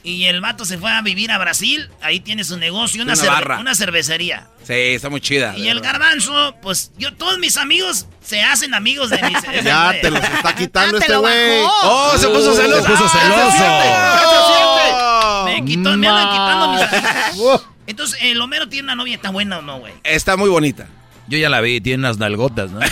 Y 0.08 0.24
el 0.26 0.40
vato 0.40 0.64
se 0.64 0.78
fue 0.78 0.90
a 0.90 1.02
vivir 1.02 1.32
a 1.32 1.38
Brasil, 1.38 1.90
ahí 2.02 2.22
tiene 2.22 2.46
su 2.46 2.56
negocio, 2.58 3.04
una, 3.04 3.12
Una 3.14 3.22
cerve- 3.22 3.34
barra. 3.34 3.60
una 3.60 3.76
cervecería. 3.76 4.48
Sí, 4.64 4.74
está 4.74 5.10
muy 5.10 5.20
chida. 5.20 5.54
Y 5.58 5.68
el 5.68 5.80
verdad. 5.82 5.92
garbanzo, 5.94 6.56
pues 6.62 6.92
yo, 6.98 7.14
todos 7.16 7.38
mis 7.40 7.58
amigos 7.58 8.06
se 8.26 8.42
hacen 8.42 8.74
amigos 8.74 9.10
de 9.10 9.22
mis... 9.24 9.38
Ya 9.66 9.94
te 10.02 10.10
los 10.10 10.24
está 10.24 10.56
quitando 10.56 10.96
Ah, 10.96 11.00
te 11.00 11.06
este 11.08 11.18
güey. 11.18 11.60
¡Oh, 11.84 12.14
se 12.18 12.28
puso 12.30 12.52
Uh, 12.52 12.56
celoso! 12.56 12.84
se 12.84 12.90
puso 12.90 13.04
¡Ah, 13.14 15.44
celoso. 15.44 15.46
Me 15.46 15.66
quitó, 15.66 15.98
me 15.98 16.08
andan 16.08 16.32
quitando 16.32 16.70
mis 16.72 16.82
amigos. 16.82 17.66
Entonces, 17.88 18.20
¿el 18.22 18.40
Homero 18.42 18.68
tiene 18.70 18.84
una 18.86 18.96
novia 18.96 19.16
está 19.16 19.30
buena 19.30 19.60
o 19.60 19.62
no, 19.62 19.80
güey? 19.80 19.94
Está 20.04 20.36
muy 20.38 20.50
bonita. 20.50 20.88
Yo 21.28 21.38
ya 21.38 21.50
la 21.50 21.60
vi, 21.60 21.82
tiene 21.82 22.00
unas 22.00 22.18
nalgotas, 22.18 22.72
¿no? 22.72 22.80
No, 22.80 22.86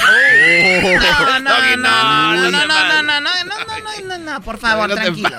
no, 0.82 1.40
no, 1.40 1.40
no, 1.40 1.50
no, 1.50 1.78
no, 1.78 2.52
no, 2.52 2.52
no, 2.52 2.62
no, 3.02 3.22
no, 3.22 3.22
no, 3.22 3.22
no, 3.22 4.18
no, 4.18 4.18
no, 4.18 4.42
por 4.42 4.58
favor, 4.58 4.94
tranquilo. 4.94 5.38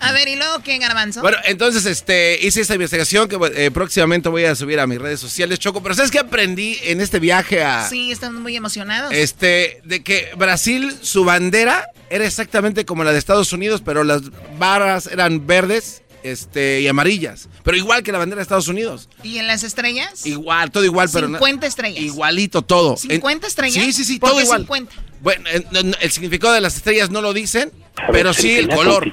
A 0.00 0.12
ver, 0.12 0.28
¿y 0.28 0.36
luego 0.36 0.62
qué, 0.62 0.78
Garbanzo? 0.78 1.22
Bueno, 1.22 1.38
entonces 1.44 1.86
este, 1.86 2.38
hice 2.40 2.60
esta 2.60 2.74
investigación 2.74 3.28
que 3.28 3.38
eh, 3.54 3.70
próximamente 3.70 4.28
voy 4.28 4.44
a 4.44 4.54
subir 4.54 4.78
a 4.78 4.86
mis 4.86 5.00
redes 5.00 5.20
sociales, 5.20 5.58
Choco. 5.58 5.82
Pero 5.82 5.94
¿sabes 5.94 6.10
qué 6.10 6.18
aprendí 6.18 6.78
en 6.82 7.00
este 7.00 7.18
viaje 7.18 7.64
a... 7.64 7.88
Sí, 7.88 8.12
estamos 8.12 8.40
muy 8.40 8.56
emocionados. 8.56 9.12
Este, 9.12 9.80
de 9.84 10.02
que 10.02 10.30
Brasil, 10.36 10.94
su 11.00 11.24
bandera 11.24 11.88
era 12.10 12.26
exactamente 12.26 12.84
como 12.84 13.04
la 13.04 13.12
de 13.12 13.18
Estados 13.18 13.52
Unidos, 13.52 13.82
pero 13.84 14.04
las 14.04 14.22
barras 14.58 15.06
eran 15.06 15.46
verdes 15.46 16.02
este, 16.24 16.80
y 16.80 16.88
amarillas. 16.88 17.48
Pero 17.62 17.76
igual 17.76 18.02
que 18.02 18.10
la 18.10 18.18
bandera 18.18 18.38
de 18.38 18.42
Estados 18.42 18.66
Unidos. 18.66 19.08
¿Y 19.22 19.38
en 19.38 19.46
las 19.46 19.62
estrellas? 19.62 20.26
Igual, 20.26 20.70
todo 20.72 20.84
igual, 20.84 21.08
pero... 21.12 21.28
no- 21.28 21.38
50 21.38 21.66
estrellas. 21.66 22.02
Igualito 22.02 22.62
todo. 22.62 22.96
En- 23.08 23.20
¿50 23.20 23.44
estrellas? 23.46 23.84
Sí, 23.84 23.92
sí, 23.92 24.04
sí, 24.04 24.18
¿Por 24.18 24.30
todo 24.30 24.40
igual. 24.40 24.62
50? 24.62 24.92
Bueno, 25.20 25.48
en- 25.50 25.66
en- 25.76 25.96
el 26.00 26.10
significado 26.10 26.52
de 26.54 26.60
las 26.60 26.76
estrellas 26.76 27.10
no 27.10 27.20
lo 27.22 27.32
dicen, 27.32 27.70
pero 28.10 28.32
sí 28.34 28.56
el 28.56 28.68
color. 28.68 29.12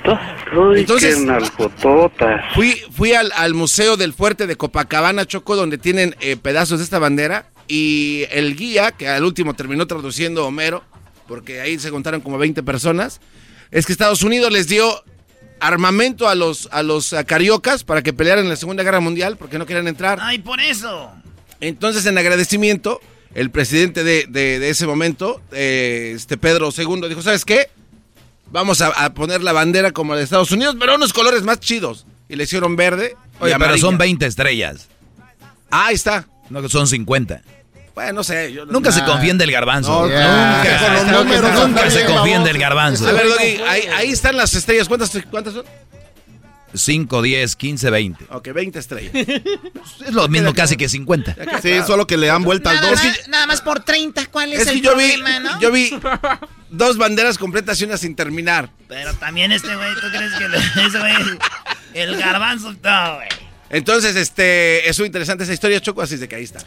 Entonces. 0.75 1.17
Fui, 2.55 2.81
fui 2.91 3.13
al, 3.13 3.31
al 3.35 3.53
Museo 3.53 3.97
del 3.97 4.13
Fuerte 4.13 4.47
de 4.47 4.55
Copacabana, 4.55 5.25
Choco, 5.25 5.55
donde 5.55 5.77
tienen 5.77 6.15
eh, 6.21 6.37
pedazos 6.37 6.79
de 6.79 6.85
esta 6.85 6.99
bandera. 6.99 7.47
Y 7.67 8.25
el 8.31 8.55
guía, 8.55 8.91
que 8.91 9.07
al 9.07 9.23
último 9.23 9.53
terminó 9.53 9.87
traduciendo 9.87 10.45
Homero, 10.45 10.83
porque 11.27 11.61
ahí 11.61 11.79
se 11.79 11.89
contaron 11.91 12.19
como 12.21 12.37
20 12.37 12.63
personas, 12.63 13.21
es 13.69 13.85
que 13.85 13.93
Estados 13.93 14.23
Unidos 14.23 14.51
les 14.51 14.67
dio 14.67 15.03
armamento 15.61 16.27
a 16.27 16.35
los, 16.35 16.67
a 16.71 16.83
los 16.83 17.15
cariocas 17.25 17.83
para 17.83 18.01
que 18.01 18.11
pelearan 18.13 18.43
en 18.43 18.49
la 18.49 18.55
Segunda 18.57 18.83
Guerra 18.83 18.99
Mundial 18.99 19.37
porque 19.37 19.57
no 19.57 19.65
querían 19.65 19.87
entrar. 19.87 20.19
Ay, 20.21 20.39
por 20.39 20.59
eso. 20.59 21.11
Entonces, 21.61 22.05
en 22.07 22.17
agradecimiento, 22.17 22.99
el 23.35 23.51
presidente 23.51 24.03
de, 24.03 24.25
de- 24.27 24.59
de 24.59 24.69
ese 24.69 24.85
momento, 24.87 25.41
eh, 25.51 26.13
este 26.15 26.37
Pedro 26.37 26.69
II, 26.75 27.07
dijo, 27.07 27.21
¿sabes 27.21 27.45
qué? 27.45 27.69
Vamos 28.51 28.81
a, 28.81 28.87
a 28.87 29.13
poner 29.13 29.41
la 29.41 29.53
bandera 29.53 29.91
como 29.91 30.13
la 30.13 30.17
de 30.17 30.23
Estados 30.25 30.51
Unidos, 30.51 30.75
pero 30.79 30.95
unos 30.95 31.13
colores 31.13 31.43
más 31.43 31.59
chidos. 31.59 32.05
Y 32.27 32.35
le 32.35 32.43
hicieron 32.45 32.75
verde 32.75 33.15
y 33.39 33.43
Oye, 33.43 33.55
pero 33.59 33.77
son 33.77 33.97
20 33.97 34.25
estrellas. 34.25 34.87
Ah, 35.69 35.87
ahí 35.87 35.95
está. 35.95 36.27
No, 36.49 36.61
que 36.61 36.67
son 36.69 36.87
50. 36.87 37.41
Bueno, 37.95 38.13
no 38.13 38.23
sé. 38.23 38.53
yo 38.53 38.65
no- 38.65 38.71
Nunca 38.71 38.91
se 38.91 39.01
Ah. 39.01 39.05
confíen 39.05 39.37
del 39.37 39.51
garbanzo. 39.51 39.91
No, 39.91 40.07
nunca 40.07 40.93
los 40.93 41.03
nunca, 41.03 41.11
números, 41.23 41.53
nunca 41.67 41.85
no 41.85 41.91
se 41.91 42.05
confíen 42.05 42.43
del 42.43 42.57
garbanzo. 42.57 43.07
A 43.07 43.11
ver, 43.11 43.27
Doggy, 43.27 43.61
ahí, 43.67 43.81
ahí 43.95 44.11
están 44.11 44.37
las 44.37 44.53
estrellas. 44.53 44.87
¿Cuántas, 44.87 45.11
cuántas 45.29 45.53
son? 45.53 45.65
5, 46.73 47.21
10, 47.21 47.57
15, 47.57 47.89
20. 47.89 48.25
Ok, 48.29 48.47
20 48.53 48.79
estrellas. 48.79 49.11
Es 50.07 50.13
lo 50.13 50.27
mismo 50.29 50.53
casi 50.53 50.77
que 50.77 50.87
50. 50.87 51.35
Sí, 51.61 51.73
solo 51.85 52.07
que 52.07 52.15
le 52.15 52.27
dan 52.27 52.43
vuelta 52.43 52.69
al 52.69 52.77
Nada, 52.77 52.89
dos. 52.91 53.03
más, 53.03 53.27
nada 53.27 53.45
más 53.45 53.61
por 53.61 53.81
30, 53.81 54.25
¿cuál 54.27 54.53
es, 54.53 54.61
Es 54.61 54.67
el 54.67 54.81
yo 54.81 54.95
vi, 54.95 55.11
problema, 55.11 55.39
no? 55.39 55.59
yo 55.59 55.69
vi 55.71 55.91
dos 56.69 56.97
banderas 56.97 57.37
completas 57.37 57.79
y 57.81 57.83
una 57.83 57.97
sin 57.97 58.15
terminar. 58.15 58.69
Pero 58.87 59.13
también 59.15 59.51
este 59.51 59.75
güey, 59.75 59.93
¿tú 59.95 60.07
crees 60.15 60.31
que 60.35 60.81
ese 60.85 60.97
güey, 60.99 61.13
el 61.93 62.15
garbanzo, 62.17 62.71
no, 62.81 63.15
güey? 63.15 63.27
Entonces, 63.69 64.15
este, 64.15 64.89
es 64.89 64.97
muy 64.97 65.07
interesante 65.07 65.43
esa 65.43 65.53
historia, 65.53 65.79
Choco, 65.81 66.01
así 66.01 66.13
es 66.15 66.19
de 66.21 66.27
que 66.29 66.35
ahí 66.37 66.43
está. 66.43 66.59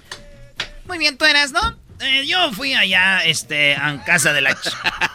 Muy 0.87 0.99
bien, 0.99 1.17
tú 1.17 1.25
eras, 1.25 1.53
¿no? 1.53 1.77
Eh, 2.01 2.27
yo 2.27 2.53
fui 2.53 2.75
allá, 2.75 3.25
este, 3.25 3.75
a 3.77 4.03
casa 4.05 4.33
de 4.33 4.41
la... 4.41 4.51
ch- 4.51 4.73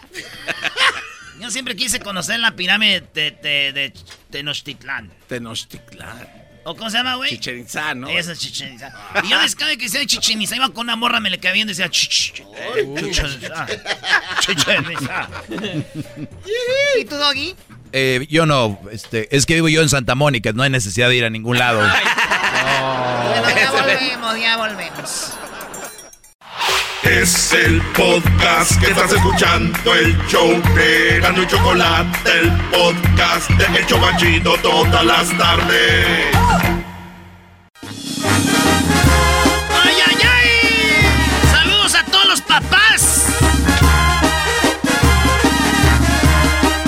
Yo 1.40 1.50
siempre 1.52 1.76
quise 1.76 2.00
conocer 2.02 2.38
la 2.40 2.52
pirámide 2.52 3.02
de, 3.14 3.32
de, 3.32 3.72
de 3.72 3.94
Tenochtitlán. 4.30 5.10
Tenochtitlán. 5.28 6.28
¿O 6.66 6.76
cómo 6.76 6.90
se 6.90 6.98
llama, 6.98 7.16
güey? 7.16 7.30
Chichen 7.32 7.60
Itzá, 7.60 7.96
¿no? 7.96 8.10
Esa 8.10 8.34
es 8.34 8.40
Chichen 8.40 8.74
Itzá. 8.74 8.92
Y 9.24 9.30
yo 9.30 9.40
desde 9.40 9.78
que 9.78 9.86
decía 9.86 10.06
Chichen 10.06 10.42
Itzá, 10.42 10.58
iba 10.58 10.68
con 10.70 10.82
una 10.88 10.98
morra, 10.98 11.22
me 11.22 11.30
le 11.30 11.40
caía 11.40 11.54
viendo 11.54 11.72
y 11.72 11.76
decía 11.76 11.90
"Ch- 11.90 12.34
ch- 12.34 12.44
ch- 12.44 13.06
Chichen 13.06 13.32
Itzá. 13.42 13.68
Chichen 14.42 14.92
Itzá. 14.92 15.30
¿Y 17.00 17.06
tú, 17.06 17.16
Doggy? 17.16 17.56
Eh, 17.94 18.28
yo 18.30 18.46
no, 18.46 18.78
este, 18.92 19.34
es 19.36 19.46
que 19.46 19.56
vivo 19.56 19.70
yo 19.70 19.82
en 19.82 19.88
Santa 19.90 20.16
Mónica, 20.16 20.52
no 20.52 20.62
hay 20.64 20.70
necesidad 20.70 21.08
de 21.08 21.16
ir 21.16 21.24
a 21.26 21.30
ningún 21.30 21.58
lado. 21.58 21.80
Bueno, 21.80 21.94
ya 23.56 23.72
volvemos, 23.72 24.40
ya 24.40 24.58
volvemos. 24.58 25.34
Es 27.04 27.54
el 27.54 27.82
podcast 27.94 28.80
que 28.80 28.92
estás 28.92 29.12
escuchando, 29.14 29.96
el 29.96 30.18
show 30.28 30.50
de 30.76 31.20
Gano 31.22 31.42
y 31.44 31.48
Chocolate, 31.48 32.30
el 32.30 32.52
podcast 32.70 33.50
de 33.52 33.80
El 33.80 33.86
Chocachito 33.86 34.56
todas 34.62 35.06
las 35.06 35.30
tardes. 35.38 36.28
¡Ay, 39.82 39.96
ay, 40.08 40.18
ay! 40.24 40.50
¡Saludos 41.52 41.96
a 41.96 42.04
todos 42.04 42.26
los 42.28 42.42
papás! 42.42 43.26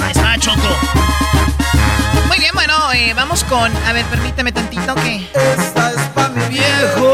Ahí 0.04 0.12
está, 0.12 0.38
Choco. 0.40 0.78
Muy 2.28 2.38
bien, 2.38 2.52
bueno, 2.54 2.74
eh, 2.94 3.14
vamos 3.16 3.44
con... 3.46 3.72
A 3.88 3.94
ver, 3.94 4.06
permíteme 4.06 4.52
tantito 4.52 4.94
que... 4.96 5.26
Esta 5.34 5.92
es 5.92 6.02
pa' 6.14 6.30
mi 6.30 6.46
viejo. 6.50 7.11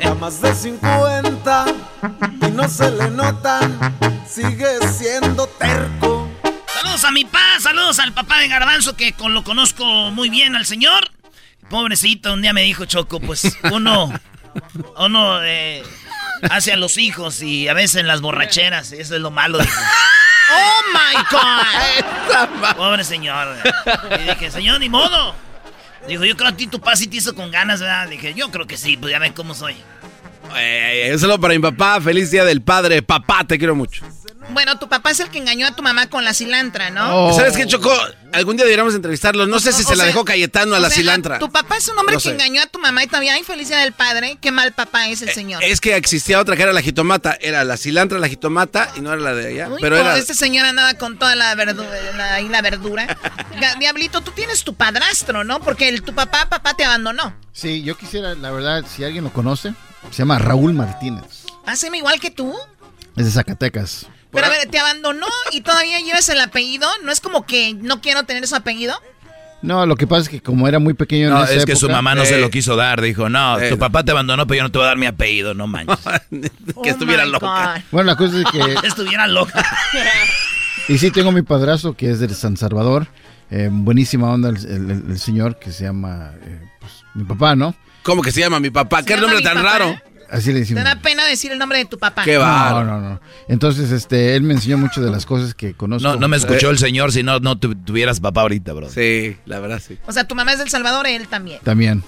Ya 0.00 0.14
más 0.14 0.40
de 0.40 0.54
50 0.54 1.66
y 2.42 2.50
no 2.50 2.68
se 2.68 2.90
le 2.90 3.10
notan. 3.10 3.78
Sigue 4.28 4.66
siendo 4.92 5.46
terco. 5.46 6.28
Saludos 6.74 7.04
a 7.04 7.10
mi 7.12 7.24
pa, 7.24 7.60
saludos 7.60 7.98
al 8.00 8.12
papá 8.12 8.40
de 8.40 8.48
Garbanzo 8.48 8.96
que 8.96 9.12
con, 9.12 9.34
lo 9.34 9.44
conozco 9.44 9.84
muy 9.84 10.30
bien 10.30 10.56
al 10.56 10.66
señor. 10.66 11.10
Pobrecito, 11.70 12.32
un 12.32 12.42
día 12.42 12.52
me 12.52 12.62
dijo 12.62 12.86
Choco, 12.86 13.20
pues 13.20 13.56
uno, 13.72 14.12
uno 14.98 15.44
eh, 15.44 15.82
hace 16.50 16.72
a 16.72 16.76
los 16.76 16.98
hijos 16.98 17.42
y 17.42 17.68
a 17.68 17.74
veces 17.74 17.96
en 17.96 18.06
las 18.06 18.20
borracheras, 18.20 18.92
eso 18.92 19.14
es 19.14 19.20
lo 19.20 19.30
malo. 19.30 19.58
dijo. 19.58 19.80
¡Oh, 20.50 20.82
my 20.92 21.22
God! 21.30 22.76
Pobre 22.76 23.04
señor. 23.04 23.56
Y 24.18 24.22
dije, 24.28 24.50
señor, 24.50 24.80
ni 24.80 24.88
modo. 24.88 25.34
Dijo, 26.06 26.24
yo 26.24 26.36
creo 26.36 26.50
a 26.50 26.56
ti 26.56 26.66
tu 26.66 26.80
pa 26.80 26.96
sí 26.96 27.06
te 27.06 27.16
hizo 27.16 27.34
con 27.34 27.50
ganas, 27.50 27.80
¿verdad? 27.80 28.08
Dije, 28.08 28.34
yo 28.34 28.50
creo 28.50 28.66
que 28.66 28.76
sí, 28.76 28.96
pues 28.96 29.10
ya 29.10 29.18
ven 29.18 29.32
cómo 29.32 29.54
soy. 29.54 29.76
Eh, 30.56 31.10
un 31.12 31.18
saludo 31.18 31.40
para 31.40 31.54
mi 31.54 31.60
papá. 31.60 32.00
Feliz 32.00 32.30
día 32.30 32.44
del 32.44 32.62
padre. 32.62 33.02
Papá, 33.02 33.44
te 33.44 33.58
quiero 33.58 33.74
mucho. 33.74 34.04
Bueno, 34.50 34.78
tu 34.78 34.88
papá 34.88 35.10
es 35.10 35.20
el 35.20 35.28
que 35.30 35.38
engañó 35.38 35.66
a 35.66 35.76
tu 35.76 35.82
mamá 35.82 36.08
con 36.08 36.24
la 36.24 36.32
cilantra, 36.32 36.90
¿no? 36.90 37.28
Oh. 37.28 37.32
¿Sabes 37.36 37.56
qué, 37.56 37.66
Choco? 37.66 37.92
Algún 38.32 38.56
día 38.56 38.64
deberíamos 38.64 38.94
entrevistarlo. 38.94 39.46
No 39.46 39.60
sé 39.60 39.72
si 39.72 39.82
O 39.84 39.86
se 39.88 39.96
la 39.96 40.04
dejó 40.04 40.24
Cayetano 40.24 40.74
a 40.74 40.80
la 40.80 40.88
sea, 40.88 40.98
cilantra. 40.98 41.38
Tu 41.38 41.50
papá 41.50 41.76
es 41.76 41.88
un 41.88 41.98
hombre 41.98 42.14
No 42.14 42.18
que 42.20 42.24
sé. 42.28 42.34
engañó 42.34 42.62
a 42.62 42.66
tu 42.66 42.78
mamá 42.78 43.04
y 43.04 43.06
todavía 43.06 43.34
hay 43.34 43.44
felicidad 43.44 43.82
del 43.82 43.92
padre. 43.92 44.38
Qué 44.40 44.50
mal 44.50 44.72
papá 44.72 45.08
es 45.08 45.22
el 45.22 45.30
señor. 45.30 45.62
Es 45.62 45.80
que 45.80 45.96
existía 45.96 46.40
otra 46.40 46.56
que 46.56 46.62
era 46.62 46.72
la 46.72 46.80
jitomata. 46.82 47.36
Era 47.40 47.62
la 47.64 47.76
cilantra, 47.76 48.18
la 48.18 48.28
jitomata 48.28 48.90
y 48.96 49.00
no 49.00 49.12
era 49.12 49.20
la 49.20 49.34
de 49.34 49.48
allá. 49.48 49.68
Uy, 49.68 49.78
pero 49.80 49.96
era. 49.96 50.16
Este 50.16 50.34
señor 50.34 50.66
andaba 50.66 50.94
con 50.94 51.18
toda 51.18 51.34
la 51.36 51.54
verdura, 51.54 51.88
la, 52.16 52.34
ahí 52.34 52.48
la 52.48 52.62
verdura. 52.62 53.18
Diablito, 53.78 54.20
tú 54.22 54.30
tienes 54.32 54.64
tu 54.64 54.74
padrastro, 54.74 55.44
¿no? 55.44 55.60
Porque 55.60 55.88
el- 55.88 56.02
tu 56.02 56.14
papá, 56.14 56.48
papá 56.48 56.74
te 56.74 56.84
abandonó. 56.84 57.34
Sí, 57.52 57.82
yo 57.82 57.96
quisiera, 57.96 58.34
la 58.34 58.50
verdad, 58.50 58.84
si 58.88 59.04
alguien 59.04 59.24
lo 59.24 59.32
conoce, 59.32 59.74
se 60.10 60.18
llama 60.18 60.38
Raúl 60.38 60.72
Martínez. 60.74 61.44
Haceme 61.66 61.98
igual 61.98 62.18
que 62.20 62.30
tú. 62.30 62.54
Es 63.16 63.24
de 63.26 63.30
Zacatecas. 63.32 64.06
Pero 64.32 64.46
a 64.46 64.50
ver, 64.50 64.68
te 64.70 64.78
abandonó 64.78 65.26
y 65.52 65.60
todavía 65.62 66.00
llevas 66.00 66.28
el 66.28 66.40
apellido. 66.40 66.88
¿No 67.04 67.10
es 67.12 67.20
como 67.20 67.46
que 67.46 67.74
no 67.74 68.00
quiero 68.00 68.24
tener 68.24 68.46
su 68.46 68.54
apellido? 68.56 68.94
No, 69.60 69.86
lo 69.86 69.96
que 69.96 70.06
pasa 70.06 70.22
es 70.22 70.28
que 70.28 70.40
como 70.40 70.68
era 70.68 70.78
muy 70.78 70.94
pequeño 70.94 71.30
No, 71.30 71.38
en 71.38 71.44
esa 71.44 71.54
es 71.54 71.64
que 71.66 71.74
su 71.74 71.88
mamá 71.88 72.14
no 72.14 72.24
se 72.24 72.36
Eh, 72.36 72.40
lo 72.40 72.48
quiso 72.50 72.76
dar. 72.76 73.00
Dijo, 73.00 73.28
no, 73.28 73.58
Eh. 73.58 73.70
tu 73.70 73.78
papá 73.78 74.04
te 74.04 74.12
abandonó, 74.12 74.46
pero 74.46 74.58
yo 74.58 74.62
no 74.62 74.70
te 74.70 74.78
voy 74.78 74.84
a 74.84 74.88
dar 74.88 74.96
mi 74.98 75.06
apellido, 75.06 75.52
no 75.54 75.66
manches. 75.66 75.98
que 76.82 76.90
estuviera 76.90 77.24
loca. 77.26 77.82
Bueno, 77.90 78.06
la 78.12 78.16
cosa 78.16 78.38
es 78.38 78.44
que... 78.52 78.86
Estuviera 78.86 79.26
loca. 79.26 79.64
Y 80.88 80.96
sí, 80.96 81.10
tengo 81.10 81.32
mi 81.32 81.42
padrastro 81.42 81.94
que 81.94 82.10
es 82.10 82.18
de 82.20 82.32
San 82.34 82.56
Salvador. 82.56 83.08
Eh, 83.50 83.68
buenísima 83.70 84.30
onda 84.30 84.48
el, 84.48 84.56
el- 84.56 85.04
el 85.10 85.18
señor 85.18 85.58
que 85.58 85.70
se 85.70 85.84
llama 85.84 86.32
eh, 86.42 86.60
pues, 86.80 86.92
mi 87.14 87.24
papá, 87.24 87.54
¿no? 87.56 87.74
¿Cómo 88.02 88.22
que 88.22 88.32
se 88.32 88.40
llama 88.40 88.58
mi 88.58 88.70
papá? 88.70 89.02
¿Qué 89.02 89.16
nombre 89.18 89.42
tan 89.42 89.56
papá? 89.58 89.70
raro? 89.78 90.00
Así 90.30 90.48
le 90.48 90.54
Te 90.54 90.58
decimos. 90.60 90.84
da 90.84 90.96
pena 91.00 91.24
decir 91.24 91.52
el 91.52 91.58
nombre 91.58 91.78
de 91.78 91.84
tu 91.86 91.98
papá. 91.98 92.24
No, 92.26 92.84
no, 92.84 93.00
no. 93.00 93.20
Entonces, 93.48 93.90
este, 93.92 94.36
él 94.36 94.42
me 94.42 94.54
enseñó 94.54 94.76
mucho 94.76 95.00
de 95.00 95.10
las 95.10 95.24
cosas 95.24 95.54
que 95.54 95.74
conozco. 95.74 96.06
No, 96.06 96.16
no 96.16 96.28
me 96.28 96.36
escuchó 96.36 96.68
Eh, 96.68 96.72
el 96.72 96.78
señor 96.78 97.12
si 97.12 97.22
no, 97.22 97.40
no 97.40 97.58
tu- 97.58 97.74
tuvieras 97.74 98.20
papá 98.20 98.42
ahorita, 98.42 98.72
bro. 98.74 98.90
Sí, 98.90 99.36
la 99.46 99.58
verdad 99.60 99.80
sí. 99.86 99.98
O 100.06 100.12
sea, 100.12 100.24
tu 100.28 100.34
mamá 100.34 100.52
es 100.52 100.58
del 100.58 100.68
Salvador, 100.68 101.06
él 101.06 101.28
también. 101.28 101.60
También. 101.64 102.02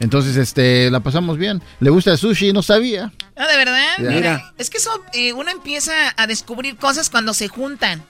Entonces, 0.00 0.36
este, 0.36 0.90
la 0.90 1.00
pasamos 1.00 1.38
bien. 1.38 1.62
Le 1.80 1.90
gusta 1.90 2.12
el 2.12 2.18
sushi, 2.18 2.52
no 2.52 2.62
sabía. 2.62 3.12
Ah, 3.36 3.46
¿de 3.46 3.56
verdad? 3.56 3.94
Ya. 4.00 4.10
Mira, 4.10 4.52
es 4.58 4.68
que 4.70 4.78
eso, 4.78 4.90
eh, 5.12 5.32
uno 5.32 5.50
empieza 5.50 5.92
a 6.16 6.26
descubrir 6.26 6.76
cosas 6.76 7.10
cuando 7.10 7.32
se 7.34 7.48
juntan. 7.48 8.02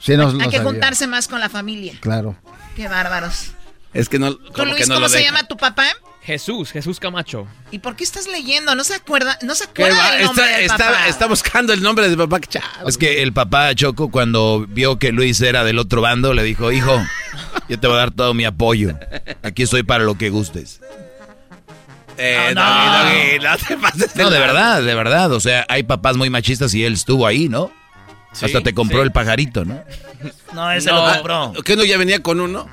Sí, 0.00 0.16
no, 0.16 0.28
Hay 0.30 0.36
que 0.36 0.42
sabía. 0.56 0.62
juntarse 0.62 1.06
más 1.06 1.28
con 1.28 1.38
la 1.40 1.48
familia. 1.48 1.94
Claro. 2.00 2.34
Qué 2.74 2.88
bárbaros. 2.88 3.52
Es 3.94 4.08
que 4.08 4.18
no. 4.18 4.34
¿Tú, 4.34 4.64
Luis, 4.64 4.78
que 4.78 4.86
no 4.86 4.94
cómo 4.94 5.00
lo 5.06 5.08
se 5.10 5.18
deja. 5.18 5.30
llama 5.30 5.46
tu 5.46 5.56
papá? 5.56 5.84
Jesús, 6.24 6.70
Jesús 6.70 7.00
Camacho. 7.00 7.48
¿Y 7.72 7.80
por 7.80 7.96
qué 7.96 8.04
estás 8.04 8.28
leyendo? 8.28 8.74
¿No 8.76 8.84
se 8.84 8.94
acuerda? 8.94 9.36
¿No 9.42 9.56
se 9.56 9.64
¿Qué 9.72 9.82
acuerda 9.84 10.12
del 10.12 10.24
nombre 10.26 10.44
Está, 10.44 10.56
del 10.56 10.64
está- 10.64 10.86
papá? 10.92 11.08
está 11.08 11.26
buscando 11.26 11.72
el 11.72 11.82
nombre 11.82 12.08
de 12.08 12.16
papá. 12.16 12.38
chavo. 12.40 12.88
Es 12.88 12.96
que 12.96 13.22
el 13.22 13.32
papá 13.32 13.74
Choco, 13.74 14.08
cuando 14.10 14.64
vio 14.68 14.98
que 15.00 15.10
Luis 15.10 15.40
era 15.40 15.64
del 15.64 15.78
otro 15.80 16.00
bando, 16.00 16.32
le 16.32 16.44
dijo, 16.44 16.70
hijo, 16.70 17.02
yo 17.68 17.78
te 17.80 17.86
voy 17.88 17.96
a 17.96 18.00
dar 18.00 18.10
todo 18.12 18.34
mi 18.34 18.44
apoyo. 18.44 18.96
Aquí 19.42 19.64
estoy 19.64 19.82
para 19.82 20.04
lo 20.04 20.16
que 20.16 20.30
gustes. 20.30 20.80
Eh, 22.18 22.52
no. 22.54 22.60
Doggy, 22.62 23.38
Doggy, 23.38 23.44
no 23.44 23.56
te 23.56 23.76
pases 23.78 24.16
No, 24.16 24.30
de 24.30 24.38
verdad, 24.38 24.82
de 24.82 24.94
verdad. 24.94 25.32
O 25.32 25.40
sea, 25.40 25.66
hay 25.68 25.82
papás 25.82 26.16
muy 26.16 26.30
machistas 26.30 26.72
y 26.74 26.84
él 26.84 26.92
estuvo 26.92 27.26
ahí, 27.26 27.48
¿no? 27.48 27.72
Sí, 28.32 28.44
Hasta 28.46 28.60
te 28.60 28.72
compró 28.74 28.98
sí. 28.98 29.04
el 29.04 29.12
pajarito, 29.12 29.64
¿no? 29.64 29.82
No, 30.52 30.70
ese 30.70 30.90
No, 30.90 31.04
lo 31.06 31.12
compró. 31.14 31.52
¿Qué 31.64 31.74
no 31.74 31.84
ya 31.84 31.98
venía 31.98 32.22
con 32.22 32.40
uno? 32.40 32.68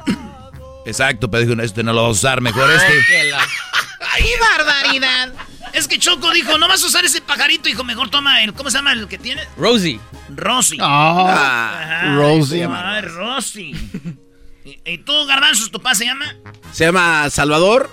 Exacto, 0.90 1.30
pero 1.30 1.46
dijo, 1.46 1.62
este 1.62 1.84
no 1.84 1.94
lo 1.94 2.04
vas 2.04 2.10
a 2.10 2.12
usar, 2.12 2.42
mejor 2.42 2.70
este. 2.72 2.94
¡Qué 4.18 4.34
barbaridad! 4.58 5.34
Es 5.74 5.88
que 5.88 6.00
Choco 6.00 6.32
dijo, 6.32 6.58
no 6.58 6.68
vas 6.68 6.84
a 6.84 6.88
usar 6.88 7.06
ese 7.06 7.22
pajarito, 7.22 7.70
dijo, 7.70 7.84
mejor 7.84 8.10
toma 8.10 8.44
el, 8.44 8.54
¿cómo 8.54 8.70
se 8.70 8.78
llama 8.78 8.94
el 8.94 9.08
que 9.08 9.18
tiene? 9.18 9.42
Rosie. 9.56 10.00
Rosy. 10.30 10.78
Ah, 10.82 11.80
Ajá, 11.82 12.16
Rosie. 12.16 12.68
Rosy. 13.02 13.72
¿Y, 14.66 14.80
y 14.86 14.98
tú, 15.00 15.14
Garbanzos, 15.26 15.72
tu 15.72 15.80
papá 15.80 15.96
se 15.96 16.06
llama? 16.06 16.36
Se 16.74 16.86
llama 16.86 17.30
Salvador, 17.30 17.90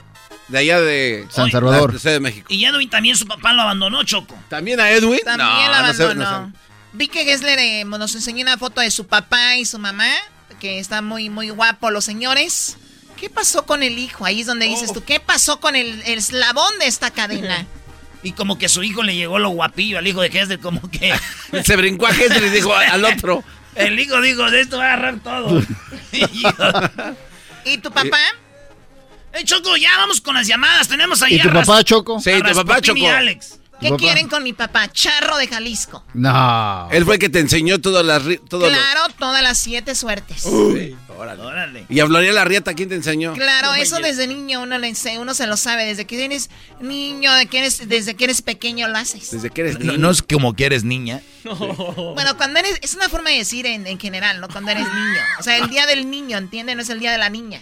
de 0.49 0.59
allá 0.59 0.81
de 0.81 1.27
San 1.31 1.51
Salvador. 1.51 2.01
De 2.01 2.21
México. 2.21 2.47
Y 2.51 2.65
Edwin 2.65 2.89
también 2.89 3.17
su 3.17 3.27
papá 3.27 3.53
lo 3.53 3.63
abandonó, 3.63 4.03
Choco. 4.05 4.37
¿También 4.49 4.81
a 4.81 4.91
Edwin? 4.91 5.21
También 5.25 5.71
no, 5.71 5.87
no 5.87 5.95
sé, 5.95 6.03
abandonó. 6.03 6.41
no 6.41 6.47
sé. 6.53 6.59
Vi 6.93 7.09
que 7.09 7.25
Gessler 7.25 7.59
eh, 7.59 7.85
nos 7.85 8.15
enseñó 8.15 8.43
una 8.43 8.57
foto 8.57 8.81
de 8.81 8.91
su 8.91 9.07
papá 9.07 9.57
y 9.57 9.65
su 9.67 9.79
mamá, 9.79 10.09
que 10.61 10.79
está 10.79 11.03
muy, 11.03 11.29
muy 11.29 11.51
guapo 11.51 11.91
los 11.91 12.05
señores. 12.05 12.79
¿Qué 13.17 13.31
pasó 13.31 13.65
con 13.67 13.83
el 13.83 13.99
hijo? 13.99 14.25
Ahí 14.25 14.41
es 14.43 14.47
donde 14.47 14.67
dices 14.67 14.93
tú, 14.93 15.03
¿qué 15.05 15.21
pasó 15.21 15.59
con 15.61 15.75
el, 15.77 16.03
el 16.07 16.19
eslabón 16.19 16.79
de 16.79 16.87
esta 16.87 17.11
cadena? 17.11 17.67
Y 18.23 18.33
como 18.33 18.59
que 18.59 18.69
su 18.69 18.83
hijo 18.83 19.03
le 19.03 19.15
llegó 19.15 19.39
lo 19.39 19.51
guapillo 19.51 19.99
al 19.99 20.07
hijo 20.07 20.21
de 20.21 20.29
Hesder, 20.29 20.59
como 20.59 20.91
que... 20.91 21.15
Se 21.65 21.77
brincó 21.77 22.07
a 22.07 22.11
Hesler 22.11 22.45
y 22.45 22.49
dijo 22.51 22.75
al 22.75 23.05
otro. 23.05 23.45
El 23.75 23.99
hijo 24.01 24.21
dijo, 24.21 24.51
de 24.51 24.63
esto 24.63 24.79
va 24.79 24.85
a 24.85 24.93
agarrar 24.95 25.21
todo. 25.21 25.63
¿Y 27.65 27.79
tu 27.79 27.91
papá? 27.91 28.19
Eh, 29.33 29.45
Choco, 29.45 29.77
ya 29.77 29.97
vamos 29.99 30.21
con 30.21 30.35
las 30.35 30.47
llamadas. 30.47 30.89
Tenemos 30.89 31.21
ahí 31.23 31.35
¿Y 31.35 31.43
tu 31.43 31.51
a 31.51 31.53
papá, 31.53 31.85
Choco? 31.85 32.21
Sí, 32.21 32.31
a 32.31 32.37
tu 32.39 32.55
papá, 32.55 32.75
Rasputín 32.75 32.97
y 32.97 33.01
Choco. 33.03 33.13
Alex. 33.13 33.59
¿Qué 33.81 33.91
papá? 33.91 33.99
quieren 33.99 34.29
con 34.29 34.43
mi 34.43 34.53
papá? 34.53 34.91
Charro 34.91 35.37
de 35.37 35.47
Jalisco. 35.49 36.03
No. 36.15 36.89
Él 36.91 37.05
fue 37.05 37.15
el 37.15 37.21
que 37.21 37.29
te 37.29 37.41
enseñó 37.41 37.79
todas 37.81 38.05
las... 38.05 38.23
ri- 38.25 38.41
todo 38.49 38.63
lo- 38.63 38.69
Claro, 38.73 39.03
todas 39.19 39.43
las 39.43 39.59
siete 39.59 39.95
suertes. 39.95 40.43
Sí, 40.43 40.97
órale. 41.17 41.43
Órale. 41.43 41.87
Y 41.89 42.01
a 42.01 42.07
Floria 42.07 42.33
Larrieta, 42.33 42.73
¿quién 42.75 42.89
te 42.89 42.95
enseñó? 42.95 43.35
Claro, 43.35 43.75
eso 43.75 43.99
desde 43.99 44.27
niño 44.27 44.63
uno, 44.63 44.79
le 44.79 44.89
ense- 44.89 45.19
uno 45.19 45.35
se 45.35 45.47
lo 45.47 45.57
sabe. 45.57 45.85
Desde 45.85 46.07
que 46.07 46.25
eres 46.25 46.49
niño, 46.81 47.33
de 47.35 47.47
que 47.47 47.59
eres, 47.59 47.89
desde 47.89 48.15
que 48.15 48.25
eres 48.25 48.41
pequeño 48.43 48.89
lo 48.89 48.97
haces. 48.97 49.31
Desde 49.31 49.51
que 49.51 49.61
eres 49.61 49.79
No, 49.79 49.93
niño. 49.93 49.99
no 49.99 50.11
es 50.11 50.23
como 50.23 50.55
que 50.55 50.65
eres 50.67 50.83
niña. 50.85 51.21
Bueno, 51.45 52.37
cuando 52.37 52.59
eres, 52.61 52.79
es 52.83 52.95
una 52.95 53.09
forma 53.09 53.31
de 53.31 53.37
decir 53.39 53.67
en, 53.67 53.87
en 53.87 54.01
general, 54.01 54.41
¿no? 54.41 54.49
Cuando 54.49 54.71
eres 54.71 54.85
niño. 54.87 55.21
O 55.39 55.43
sea, 55.43 55.59
el 55.59 55.69
día 55.69 55.87
del 55.87 56.11
niño, 56.11 56.39
¿entienden? 56.39 56.77
No 56.79 56.83
es 56.83 56.89
el 56.91 56.99
día 56.99 57.13
de 57.13 57.19
la 57.19 57.29
niña. 57.29 57.61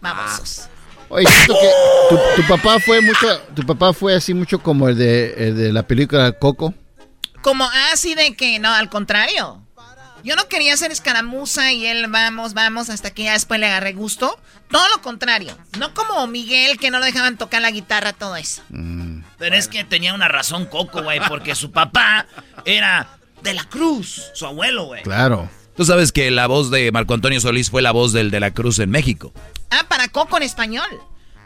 Babosos. 0.00 0.68
Oye, 1.08 1.26
siento 1.26 1.54
que 1.54 1.70
tu, 2.08 2.42
tu 2.42 2.48
papá 2.48 2.80
fue 2.80 3.00
mucho, 3.00 3.40
tu 3.54 3.64
papá 3.64 3.92
fue 3.92 4.14
así 4.14 4.34
mucho 4.34 4.58
como 4.58 4.88
el 4.88 4.98
de, 4.98 5.34
el 5.36 5.56
de 5.56 5.72
la 5.72 5.82
película 5.82 6.32
Coco. 6.32 6.74
Como 7.42 7.68
así 7.92 8.14
de 8.14 8.34
que, 8.34 8.58
no, 8.58 8.72
al 8.72 8.88
contrario. 8.88 9.60
Yo 10.24 10.36
no 10.36 10.48
quería 10.48 10.72
hacer 10.72 10.90
escaramuza 10.90 11.70
y 11.72 11.84
él 11.86 12.06
vamos, 12.08 12.54
vamos, 12.54 12.88
hasta 12.88 13.10
que 13.10 13.24
ya 13.24 13.34
después 13.34 13.60
le 13.60 13.66
agarré 13.66 13.92
gusto. 13.92 14.38
Todo 14.70 14.88
lo 14.88 15.02
contrario. 15.02 15.54
No 15.78 15.92
como 15.92 16.26
Miguel, 16.26 16.78
que 16.78 16.90
no 16.90 16.98
lo 16.98 17.04
dejaban 17.04 17.36
tocar 17.36 17.60
la 17.60 17.70
guitarra, 17.70 18.14
todo 18.14 18.34
eso. 18.34 18.62
Pero 19.36 19.54
es 19.54 19.68
que 19.68 19.84
tenía 19.84 20.14
una 20.14 20.28
razón 20.28 20.64
Coco, 20.64 21.02
güey, 21.02 21.20
porque 21.28 21.54
su 21.54 21.70
papá 21.70 22.26
era 22.64 23.18
de 23.42 23.52
la 23.52 23.64
Cruz, 23.64 24.30
su 24.32 24.46
abuelo, 24.46 24.86
güey. 24.86 25.02
Claro. 25.02 25.50
Tú 25.76 25.84
sabes 25.84 26.12
que 26.12 26.30
la 26.30 26.46
voz 26.46 26.70
de 26.70 26.90
Marco 26.90 27.12
Antonio 27.12 27.40
Solís 27.40 27.68
fue 27.68 27.82
la 27.82 27.92
voz 27.92 28.14
del 28.14 28.30
de 28.30 28.40
la 28.40 28.52
Cruz 28.52 28.78
en 28.78 28.90
México. 28.90 29.34
Ah, 29.70 29.84
para 29.88 30.08
Coco 30.08 30.36
en 30.36 30.42
español. 30.44 30.88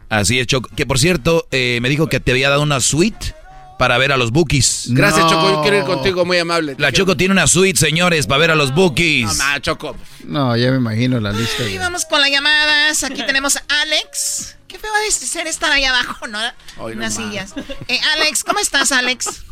Así 0.09 0.39
es, 0.39 0.47
Choco. 0.47 0.69
Que 0.77 0.87
por 0.87 0.99
cierto, 0.99 1.47
eh, 1.51 1.79
me 1.83 1.89
dijo 1.89 2.07
que 2.09 2.21
te 2.21 2.31
había 2.33 2.49
dado 2.51 2.63
una 2.63 2.81
suite 2.81 3.35
para 3.79 3.97
ver 3.99 4.11
a 4.11 4.17
los 4.17 4.31
Bookies. 4.33 4.87
Gracias, 4.91 5.25
No. 5.27 5.31
Choco. 5.31 5.51
Yo 5.53 5.63
quiero 5.63 5.77
ir 5.79 5.85
contigo, 5.85 6.25
muy 6.25 6.39
amable. 6.39 6.75
La 6.79 6.91
Choco 6.93 7.17
tiene 7.17 7.33
una 7.33 7.47
suite, 7.47 7.79
señores, 7.79 8.27
para 8.27 8.39
ver 8.41 8.51
a 8.51 8.55
los 8.55 8.75
Bookies. 8.75 9.37
No, 9.39 9.59
Choco. 9.61 9.97
No, 10.25 10.57
ya 10.57 10.71
me 10.71 10.79
imagino 10.79 11.21
la 11.21 11.33
lista. 11.33 11.63
Y 11.65 11.75
de- 11.75 11.79
vamos 11.79 12.05
con 12.07 12.21
las 12.21 12.31
llamadas. 12.31 13.05
Aquí 13.05 13.25
tenemos 13.27 13.57
a 13.57 13.63
Alex. 13.83 14.57
Qué 14.67 14.79
feo 14.79 14.91
va 14.93 14.99
a 15.07 15.11
ser 15.11 15.47
estar 15.47 15.71
ahí 15.73 15.85
abajo, 15.85 16.27
¿no? 16.27 16.39
Las 16.41 16.55
nomás. 16.77 17.15
sillas. 17.15 17.55
Eh, 17.89 18.01
Alex, 18.15 18.45
¿cómo 18.45 18.59
estás, 18.59 18.93
Alex? 18.93 19.45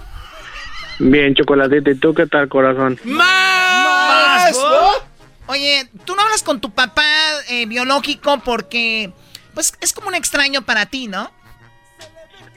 Bien, 0.99 1.35
chocolatito. 1.35 1.91
¿Y 1.91 1.95
tú 1.97 2.13
qué 2.15 2.27
tal, 2.27 2.49
corazón? 2.49 2.99
¡Más! 3.05 4.57
Oye, 5.49 5.85
tú 6.05 6.15
no 6.15 6.23
hablas 6.23 6.43
con 6.43 6.61
tu 6.61 6.71
papá 6.71 7.03
eh, 7.51 7.67
biológico 7.67 8.41
porque, 8.45 9.11
pues, 9.55 9.73
es 9.81 9.93
como 9.93 10.09
un 10.09 10.15
extraño 10.15 10.63
para 10.63 10.87
ti, 10.87 11.07
¿no? 11.07 11.31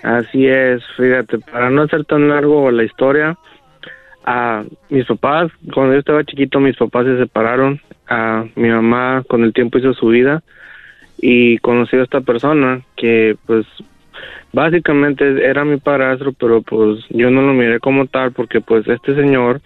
Así 0.02 0.48
es, 0.48 0.82
fíjate, 0.98 1.40
para 1.40 1.70
no 1.70 1.84
hacer 1.84 2.06
tan 2.06 2.30
largo 2.30 2.72
la 2.72 2.84
historia, 2.84 3.38
a 4.26 4.64
mis 4.90 5.06
papás, 5.06 5.52
cuando 5.74 5.94
yo 5.94 6.00
estaba 6.00 6.24
chiquito, 6.24 6.60
mis 6.60 6.78
papás 6.78 7.06
se 7.06 7.18
separaron. 7.18 7.82
A 8.08 8.46
mi 8.56 8.70
mamá 8.70 9.24
con 9.28 9.44
el 9.44 9.54
tiempo 9.54 9.78
hizo 9.78 9.94
su 9.94 10.08
vida 10.08 10.42
y 11.20 11.58
conoció 11.60 12.00
a 12.00 12.04
esta 12.04 12.22
persona 12.22 12.82
que, 12.96 13.38
pues, 13.46 13.66
básicamente 14.52 15.46
era 15.46 15.64
mi 15.64 15.78
padrastro, 15.78 16.34
pero 16.34 16.62
pues 16.62 17.06
yo 17.10 17.30
no 17.30 17.42
lo 17.42 17.54
miré 17.54 17.80
como 17.80 18.08
tal 18.08 18.32
porque, 18.32 18.62
pues, 18.62 18.88
este 18.88 19.16
señor 19.16 19.62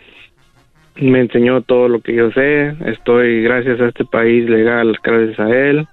me 0.95 1.21
enseñó 1.21 1.61
todo 1.61 1.87
lo 1.87 2.01
que 2.01 2.13
yo 2.13 2.31
sé. 2.31 2.75
Estoy 2.85 3.43
gracias 3.43 3.79
a 3.81 3.87
este 3.87 4.05
país 4.05 4.49
legal, 4.49 4.97
gracias 5.03 5.39
a 5.39 5.49
él. 5.49 5.87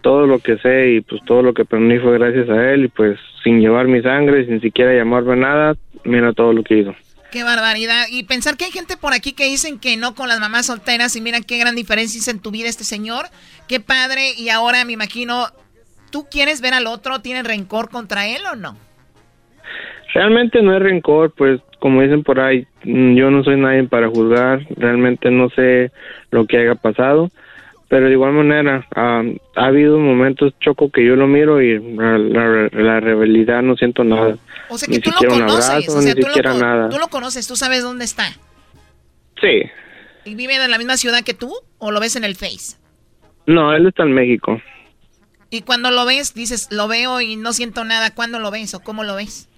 todo 0.00 0.26
lo 0.26 0.40
que 0.40 0.58
sé 0.58 0.94
y 0.94 1.00
pues 1.00 1.22
todo 1.24 1.42
lo 1.42 1.54
que 1.54 1.62
aprendí 1.62 1.98
fue 1.98 2.18
gracias 2.18 2.48
a 2.50 2.72
él 2.72 2.86
y 2.86 2.88
pues 2.88 3.18
sin 3.44 3.60
llevar 3.60 3.86
mi 3.86 4.02
sangre, 4.02 4.44
sin 4.46 4.60
siquiera 4.60 4.92
llamarme 4.92 5.36
nada, 5.36 5.74
mira 6.04 6.32
todo 6.32 6.52
lo 6.52 6.64
que 6.64 6.78
hizo. 6.78 6.94
Qué 7.30 7.44
barbaridad. 7.44 8.06
Y 8.10 8.24
pensar 8.24 8.56
que 8.56 8.66
hay 8.66 8.72
gente 8.72 8.96
por 8.96 9.14
aquí 9.14 9.32
que 9.32 9.44
dicen 9.44 9.78
que 9.78 9.96
no 9.96 10.14
con 10.14 10.28
las 10.28 10.38
mamás 10.38 10.66
solteras 10.66 11.16
y 11.16 11.20
mira 11.22 11.40
qué 11.40 11.56
gran 11.58 11.74
diferencia 11.74 12.18
hizo 12.18 12.30
en 12.30 12.40
tu 12.40 12.50
vida 12.50 12.68
este 12.68 12.84
señor. 12.84 13.26
Qué 13.68 13.80
padre. 13.80 14.32
Y 14.36 14.50
ahora 14.50 14.84
me 14.84 14.92
imagino, 14.92 15.46
¿tú 16.10 16.26
quieres 16.30 16.60
ver 16.60 16.74
al 16.74 16.86
otro? 16.86 17.20
¿Tienes 17.20 17.44
rencor 17.44 17.88
contra 17.88 18.26
él 18.26 18.42
o 18.52 18.56
no? 18.56 18.76
Realmente 20.12 20.60
no 20.60 20.76
es 20.76 20.82
rencor, 20.82 21.32
pues 21.32 21.62
como 21.82 22.00
dicen 22.00 22.22
por 22.22 22.38
ahí, 22.38 22.64
mm, 22.84 23.16
yo 23.16 23.28
no 23.32 23.42
soy 23.42 23.56
nadie 23.56 23.82
para 23.84 24.08
juzgar, 24.08 24.64
realmente 24.76 25.32
no 25.32 25.50
sé 25.50 25.90
lo 26.30 26.46
que 26.46 26.58
haya 26.58 26.76
pasado, 26.76 27.28
pero 27.88 28.06
de 28.06 28.12
igual 28.12 28.32
manera 28.32 28.86
ah, 28.94 29.24
ha 29.56 29.66
habido 29.66 29.98
momentos 29.98 30.54
choco 30.60 30.90
que 30.92 31.04
yo 31.04 31.16
lo 31.16 31.26
miro 31.26 31.60
y 31.60 31.76
la, 31.96 32.18
la, 32.18 32.68
la 32.72 33.00
realidad 33.00 33.62
no 33.62 33.76
siento 33.76 34.04
nada. 34.04 34.36
O 34.68 34.78
sea 34.78 34.86
ni 34.88 34.94
que 34.94 35.00
tú 35.02 35.10
lo 35.10 35.18
siquiera 35.18 35.34
un 35.34 35.40
conoces, 35.42 35.70
abrazo, 35.70 35.98
o 35.98 36.00
sea, 36.02 36.14
ni 36.14 36.20
tú 36.20 36.26
lo, 36.28 36.34
siquiera 36.34 36.50
con- 36.52 36.60
nada. 36.60 36.88
tú 36.88 36.98
lo 36.98 37.08
conoces, 37.08 37.48
tú 37.48 37.56
sabes 37.56 37.82
dónde 37.82 38.04
está. 38.04 38.28
Sí, 39.40 39.62
¿Y 40.24 40.36
vive 40.36 40.54
en 40.54 40.70
la 40.70 40.78
misma 40.78 40.96
ciudad 40.96 41.24
que 41.24 41.34
tú 41.34 41.52
o 41.78 41.90
lo 41.90 41.98
ves 41.98 42.14
en 42.14 42.22
el 42.22 42.36
Face? 42.36 42.76
no, 43.46 43.74
él 43.74 43.88
está 43.88 44.04
en 44.04 44.12
México. 44.12 44.62
Y 45.50 45.62
cuando 45.62 45.90
lo 45.90 46.06
ves, 46.06 46.32
dices, 46.32 46.68
lo 46.70 46.86
veo 46.86 47.20
y 47.20 47.34
no 47.36 47.52
siento 47.52 47.84
nada. 47.84 48.14
¿Cuándo 48.14 48.38
lo 48.38 48.50
ves 48.52 48.72
o 48.74 48.80
cómo 48.80 49.02
lo 49.04 49.16
ves? 49.16 49.48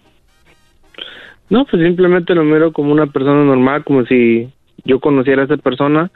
No, 1.55 1.64
pues 1.66 1.84
simplemente 1.84 2.34
lo 2.34 2.42
miro 2.42 2.72
como 2.72 2.90
una 2.90 3.07
persona 3.07 3.44
normal, 3.44 3.84
como 3.84 4.05
si 4.07 4.52
yo 4.84 4.98
conociera 4.98 5.42
a 5.42 5.44
esa 5.44 5.57
persona, 5.57 6.11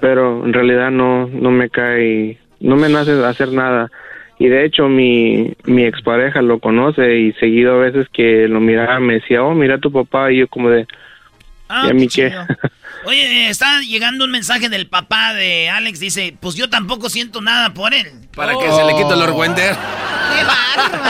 pero 0.00 0.44
en 0.44 0.52
realidad 0.52 0.90
no, 0.90 1.28
no 1.28 1.52
me 1.52 1.70
cae, 1.70 2.40
no 2.58 2.74
me 2.74 2.88
nace 2.88 3.12
hacer 3.24 3.52
nada. 3.52 3.92
Y 4.40 4.48
de 4.48 4.64
hecho 4.64 4.88
mi, 4.88 5.54
mi 5.66 5.84
expareja 5.84 6.42
lo 6.42 6.58
conoce 6.58 7.16
y 7.16 7.32
seguido 7.34 7.74
a 7.74 7.78
veces 7.78 8.08
que 8.12 8.48
lo 8.48 8.58
miraba 8.58 8.98
me 8.98 9.14
decía, 9.20 9.44
oh, 9.44 9.54
mira 9.54 9.76
a 9.76 9.78
tu 9.78 9.92
papá 9.92 10.32
y 10.32 10.38
yo 10.38 10.48
como 10.48 10.68
de, 10.68 10.88
Ah, 11.68 11.84
¿y 11.86 11.90
a 11.90 11.94
mí 11.94 12.08
qué? 12.08 12.32
Oye, 13.04 13.50
está 13.50 13.80
llegando 13.80 14.24
un 14.24 14.30
mensaje 14.30 14.68
del 14.68 14.86
papá 14.86 15.34
de 15.34 15.68
Alex. 15.68 16.00
Dice, 16.00 16.36
pues 16.40 16.54
yo 16.54 16.70
tampoco 16.70 17.10
siento 17.10 17.40
nada 17.40 17.74
por 17.74 17.94
él. 17.94 18.28
Para 18.34 18.52
que 18.56 18.70
se 18.70 18.84
le 18.84 18.94
quite 18.94 19.12
el 19.12 19.22
orgüender. 19.22 19.74
¡Qué 19.74 20.44
bárbaro! 20.44 21.02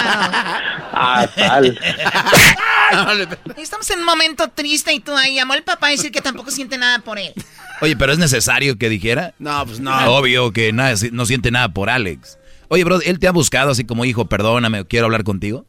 ah, 0.93 1.27
tal. 1.35 1.79
Estamos 3.57 3.89
en 3.91 4.01
un 4.01 4.05
momento 4.05 4.49
triste 4.49 4.93
y 4.93 5.01
tú 5.01 5.17
ahí 5.17 5.35
llamó 5.35 5.55
el 5.55 5.63
papá 5.63 5.89
a 5.89 5.91
decir 5.91 6.11
que 6.11 6.21
tampoco 6.21 6.51
siente 6.51 6.79
nada 6.79 6.99
por 7.01 7.19
él. 7.19 7.33
Oye, 7.81 7.97
pero 7.97 8.13
es 8.13 8.19
necesario 8.19 8.79
que 8.79 8.89
dijera. 8.89 9.35
No, 9.39 9.65
pues 9.67 9.81
no. 9.81 9.95
Obvio 10.15 10.53
que 10.53 10.73
nada, 10.73 10.95
no 11.13 11.27
siente 11.27 11.51
nada 11.51 11.69
por 11.69 11.91
Alex. 11.91 12.39
Oye, 12.69 12.85
bro, 12.85 13.01
él 13.03 13.19
te 13.19 13.29
ha 13.29 13.33
buscado 13.33 13.71
así 13.71 13.85
como 13.85 14.05
hijo, 14.05 14.27
perdóname, 14.27 14.87
quiero 14.87 15.07
hablar 15.07 15.25
contigo. 15.25 15.67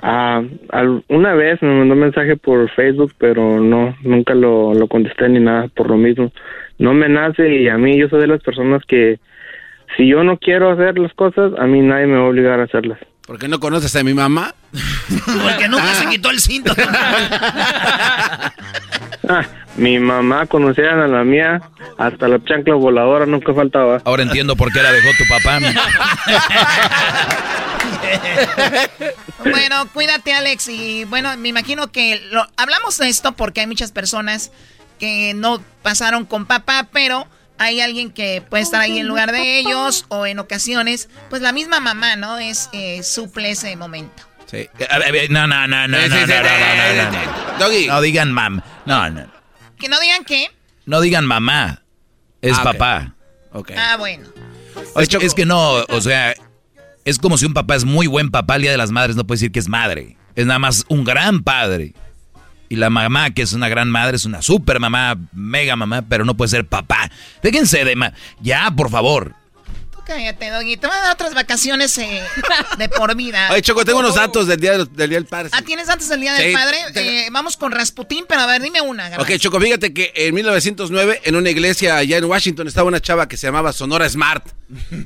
Ah, 0.00 0.42
al- 0.70 1.02
una 1.08 1.34
vez 1.34 1.60
me 1.62 1.76
mandó 1.76 1.94
un 1.94 2.00
mensaje 2.00 2.36
por 2.36 2.70
Facebook, 2.70 3.12
pero 3.18 3.60
no, 3.60 3.96
nunca 4.02 4.34
lo, 4.34 4.72
lo 4.74 4.86
contesté 4.86 5.28
ni 5.28 5.40
nada 5.40 5.66
por 5.74 5.88
lo 5.88 5.96
mismo. 5.96 6.32
No 6.78 6.94
me 6.94 7.08
nace 7.08 7.48
y 7.56 7.68
a 7.68 7.76
mí 7.76 7.98
yo 7.98 8.08
soy 8.08 8.20
de 8.20 8.28
las 8.28 8.40
personas 8.42 8.82
que 8.86 9.18
si 9.96 10.06
yo 10.08 10.22
no 10.22 10.36
quiero 10.38 10.70
hacer 10.70 10.98
las 10.98 11.12
cosas, 11.14 11.52
a 11.58 11.66
mí 11.66 11.80
nadie 11.80 12.06
me 12.06 12.18
va 12.18 12.26
a 12.26 12.28
obligar 12.28 12.60
a 12.60 12.64
hacerlas. 12.64 12.98
¿Por 13.26 13.38
qué 13.38 13.48
no 13.48 13.58
conoces 13.60 13.94
a 13.96 14.04
mi 14.04 14.14
mamá? 14.14 14.54
Porque 15.42 15.68
nunca 15.68 15.94
se 15.94 16.08
quitó 16.08 16.30
el 16.30 16.38
cinto. 16.38 16.72
Ah, 19.30 19.42
mi 19.76 19.98
mamá 19.98 20.46
conocía 20.46 20.92
a 20.92 21.06
la 21.06 21.22
mía, 21.22 21.60
hasta 21.98 22.28
la 22.28 22.42
chancla 22.44 22.74
voladora 22.76 23.26
nunca 23.26 23.52
faltaba. 23.52 24.00
Ahora 24.06 24.22
entiendo 24.22 24.56
por 24.56 24.72
qué 24.72 24.80
la 24.82 24.90
dejó 24.90 25.08
tu 25.18 25.24
papá. 25.28 25.58
Bueno, 29.38 29.88
cuídate, 29.92 30.32
Alex. 30.34 30.68
Y 30.68 31.04
bueno, 31.04 31.36
me 31.36 31.48
imagino 31.48 31.90
que 31.92 32.20
lo, 32.30 32.46
hablamos 32.56 32.98
de 32.98 33.08
esto 33.08 33.32
porque 33.32 33.60
hay 33.60 33.66
muchas 33.66 33.92
personas 33.92 34.50
que 34.98 35.32
no 35.34 35.62
pasaron 35.82 36.24
con 36.26 36.46
papá, 36.46 36.88
pero 36.92 37.26
hay 37.56 37.80
alguien 37.80 38.10
que 38.10 38.42
puede 38.48 38.62
estar 38.62 38.80
ahí 38.80 38.98
en 38.98 39.06
lugar 39.06 39.32
de 39.32 39.58
ellos 39.58 40.06
o 40.08 40.26
en 40.26 40.38
ocasiones, 40.38 41.08
pues 41.30 41.40
la 41.42 41.52
misma 41.52 41.80
mamá, 41.80 42.16
¿no? 42.16 42.38
Es 42.38 42.68
eh, 42.72 43.02
suple 43.02 43.50
ese 43.50 43.74
momento. 43.76 44.24
Sí. 44.50 44.68
No, 45.30 45.46
no, 45.46 45.66
no, 45.66 45.86
no, 45.86 45.88
no, 45.88 45.98
Sí, 46.02 46.08
no, 46.08 46.16
sí, 46.16 46.22
sí, 46.24 46.32
no, 46.32 46.42
no, 46.42 47.02
no, 47.02 47.10
no. 47.12 47.58
Doggy. 47.58 47.86
No 47.86 48.00
digan 48.00 48.32
mam. 48.32 48.62
No, 48.86 49.10
no. 49.10 49.26
Que 49.78 49.88
no 49.88 50.00
digan 50.00 50.24
qué. 50.24 50.50
No 50.86 51.00
digan 51.00 51.26
mamá. 51.26 51.82
Es 52.40 52.56
Ah, 52.58 52.64
papá. 52.64 53.14
Ah, 53.76 53.96
bueno. 53.98 54.28
Es, 54.96 55.12
es 55.12 55.34
que 55.34 55.44
no, 55.44 55.84
o 55.88 56.00
sea, 56.00 56.34
es 57.08 57.18
como 57.18 57.38
si 57.38 57.46
un 57.46 57.54
papá 57.54 57.74
es 57.76 57.84
muy 57.84 58.06
buen 58.06 58.30
papá, 58.30 58.56
el 58.56 58.62
Día 58.62 58.70
de 58.70 58.76
las 58.78 58.90
Madres 58.90 59.16
no 59.16 59.26
puede 59.26 59.36
decir 59.38 59.52
que 59.52 59.58
es 59.58 59.68
madre. 59.68 60.16
Es 60.34 60.46
nada 60.46 60.58
más 60.58 60.84
un 60.88 61.04
gran 61.04 61.42
padre. 61.42 61.94
Y 62.68 62.76
la 62.76 62.90
mamá, 62.90 63.30
que 63.30 63.42
es 63.42 63.54
una 63.54 63.68
gran 63.68 63.90
madre, 63.90 64.16
es 64.16 64.26
una 64.26 64.42
super 64.42 64.78
mamá, 64.78 65.16
mega 65.32 65.74
mamá, 65.74 66.02
pero 66.08 66.24
no 66.24 66.36
puede 66.36 66.50
ser 66.50 66.66
papá. 66.66 67.10
Déjense 67.42 67.84
de... 67.84 67.96
ma- 67.96 68.12
ya, 68.40 68.70
por 68.76 68.90
favor. 68.90 69.34
Cállate, 70.08 70.50
Doggy. 70.50 70.76
Te 70.78 70.86
van 70.86 70.98
a 70.98 71.02
dar 71.02 71.12
otras 71.12 71.34
vacaciones 71.34 71.96
eh, 71.98 72.22
de 72.78 72.88
por 72.88 73.14
vida. 73.14 73.48
Oye, 73.52 73.60
Choco, 73.62 73.84
tengo 73.84 73.98
unos 74.00 74.14
datos 74.14 74.46
del 74.46 74.58
Día 74.58 74.72
del, 74.78 74.88
día 74.96 75.06
del 75.06 75.26
Padre. 75.26 75.50
Ah, 75.52 75.60
¿tienes 75.62 75.88
antes 75.88 76.08
del 76.08 76.20
Día 76.22 76.32
del 76.32 76.48
Sí, 76.48 76.52
Padre? 76.54 76.78
Eh, 76.94 77.28
vamos 77.30 77.56
con 77.58 77.70
Rasputín, 77.72 78.24
pero 78.26 78.40
a 78.40 78.46
ver, 78.46 78.62
dime 78.62 78.80
una. 78.80 79.10
Garbanzo. 79.10 79.32
Ok, 79.34 79.38
Choco, 79.38 79.60
fíjate 79.60 79.92
que 79.92 80.10
en 80.16 80.34
1909, 80.34 81.20
en 81.24 81.36
una 81.36 81.50
iglesia 81.50 81.96
allá 81.98 82.16
en 82.16 82.24
Washington, 82.24 82.66
estaba 82.66 82.88
una 82.88 83.00
chava 83.00 83.28
que 83.28 83.36
se 83.36 83.46
llamaba 83.46 83.72
Sonora 83.72 84.08
Smart. 84.08 84.44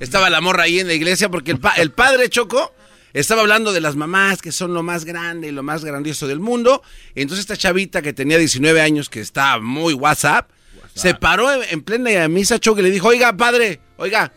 Estaba 0.01 0.31
la 0.31 0.41
morra 0.41 0.63
ahí 0.63 0.79
en 0.81 0.87
la 0.87 0.95
iglesia 0.95 1.29
porque 1.29 1.51
el, 1.51 1.59
pa- 1.59 1.75
el 1.75 1.91
padre 1.91 2.29
Choco 2.31 2.73
estaba 3.13 3.41
hablando 3.43 3.73
de 3.73 3.81
las 3.81 3.97
mamás 3.97 4.41
que 4.41 4.53
son 4.53 4.73
lo 4.73 4.83
más 4.83 5.05
grande 5.05 5.49
y 5.49 5.51
lo 5.51 5.63
más 5.65 5.85
grandioso 5.85 6.27
del 6.29 6.39
mundo. 6.41 6.83
Entonces 7.17 7.41
esta 7.43 7.57
chavita 7.57 8.03
que 8.03 8.13
tenía 8.13 8.39
19 8.39 8.81
años, 8.81 9.09
que 9.11 9.21
está 9.21 9.59
muy 9.59 9.95
WhatsApp, 9.95 10.49
se 10.95 11.15
paró 11.15 11.53
en, 11.53 11.63
en 11.71 11.83
plena 11.83 12.29
misa 12.29 12.59
Choco 12.59 12.81
y 12.81 12.85
le 12.85 12.91
dijo, 12.91 13.09
oiga, 13.09 13.37
padre, 13.37 13.81
oiga, 13.97 14.33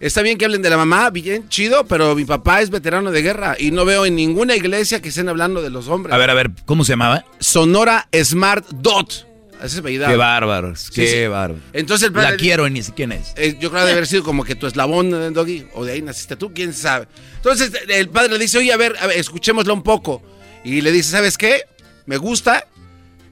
está 0.00 0.22
bien 0.22 0.38
que 0.38 0.44
hablen 0.44 0.62
de 0.62 0.70
la 0.70 0.76
mamá, 0.76 1.10
bien 1.10 1.48
chido, 1.48 1.86
pero 1.86 2.14
mi 2.14 2.24
papá 2.24 2.60
es 2.62 2.70
veterano 2.70 3.10
de 3.10 3.22
guerra 3.22 3.56
y 3.58 3.70
no 3.70 3.84
veo 3.84 4.06
en 4.06 4.14
ninguna 4.16 4.54
iglesia 4.56 5.00
que 5.00 5.08
estén 5.08 5.28
hablando 5.28 5.62
de 5.62 5.70
los 5.70 5.88
hombres. 5.88 6.14
A 6.14 6.18
ver, 6.18 6.30
a 6.30 6.34
ver, 6.34 6.50
¿cómo 6.64 6.84
se 6.84 6.92
llamaba? 6.92 7.24
Sonora 7.40 8.08
Smart 8.22 8.66
Dot. 8.70 9.26
Ese 9.56 9.66
es 9.66 9.78
apellidado. 9.78 10.12
Qué 10.12 10.18
bárbaros, 10.18 10.90
qué 10.90 11.06
sí. 11.06 11.26
bárbaros. 11.28 11.62
Entonces 11.72 12.08
el 12.08 12.12
padre- 12.12 12.32
La 12.32 12.36
quiero 12.36 12.66
y 12.66 12.70
ni 12.70 12.82
sé 12.82 12.92
quién 12.94 13.10
es. 13.12 13.32
Eh, 13.36 13.52
yo 13.58 13.70
creo 13.70 13.80
que 13.82 13.86
debe 13.86 13.92
haber 13.92 14.06
sido 14.06 14.22
como 14.22 14.44
que 14.44 14.54
tu 14.54 14.66
eslabón, 14.66 15.14
eh, 15.14 15.30
Doggy, 15.30 15.66
o 15.74 15.84
de 15.86 15.92
ahí 15.92 16.02
naciste 16.02 16.36
tú, 16.36 16.52
quién 16.52 16.74
sabe. 16.74 17.06
Entonces 17.36 17.72
el 17.88 18.10
padre 18.10 18.32
le 18.34 18.38
dice, 18.38 18.58
oye, 18.58 18.70
a 18.72 18.76
ver, 18.76 18.94
a 19.00 19.06
ver, 19.06 19.16
escuchémoslo 19.18 19.72
un 19.72 19.82
poco. 19.82 20.22
Y 20.62 20.82
le 20.82 20.92
dice, 20.92 21.10
¿sabes 21.10 21.38
qué? 21.38 21.62
Me 22.04 22.18
gusta. 22.18 22.66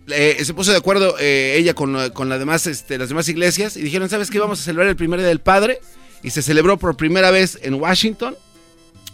Eh, 0.06 0.38
se 0.44 0.54
puso 0.54 0.70
de 0.70 0.78
acuerdo 0.78 1.16
eh, 1.18 1.56
ella 1.58 1.74
con, 1.74 2.10
con 2.10 2.28
las, 2.30 2.38
demás, 2.38 2.66
este, 2.66 2.96
las 2.96 3.08
demás 3.10 3.28
iglesias 3.28 3.76
y 3.76 3.82
dijeron, 3.82 4.08
¿sabes 4.08 4.30
qué? 4.30 4.38
Vamos 4.38 4.60
a 4.60 4.64
celebrar 4.64 4.88
el 4.88 4.96
primer 4.96 5.18
día 5.20 5.28
del 5.28 5.40
padre. 5.40 5.80
Y 6.24 6.30
se 6.30 6.42
celebró 6.42 6.78
por 6.78 6.96
primera 6.96 7.30
vez 7.30 7.58
en 7.62 7.74
Washington. 7.74 8.36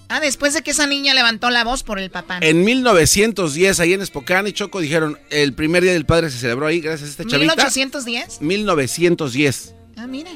Ah, 0.08 0.18
después 0.20 0.54
de 0.54 0.62
que 0.62 0.70
esa 0.70 0.86
niña 0.86 1.12
levantó 1.12 1.50
la 1.50 1.62
voz 1.64 1.82
por 1.82 1.98
el 1.98 2.11
papá. 2.11 2.38
En 2.40 2.64
1910, 2.64 3.78
ahí 3.80 3.92
en 3.92 4.04
Spokane 4.06 4.48
y 4.48 4.52
Choco, 4.52 4.80
dijeron, 4.80 5.18
el 5.30 5.52
primer 5.52 5.82
día 5.82 5.92
del 5.92 6.06
padre 6.06 6.30
se 6.30 6.38
celebró 6.38 6.66
ahí 6.66 6.80
gracias 6.80 7.08
a 7.08 7.11
esta 7.12 7.24
chavita. 7.24 7.54
1810. 7.54 8.40
1910. 8.40 9.74
Ah, 9.96 10.06
mira. 10.06 10.30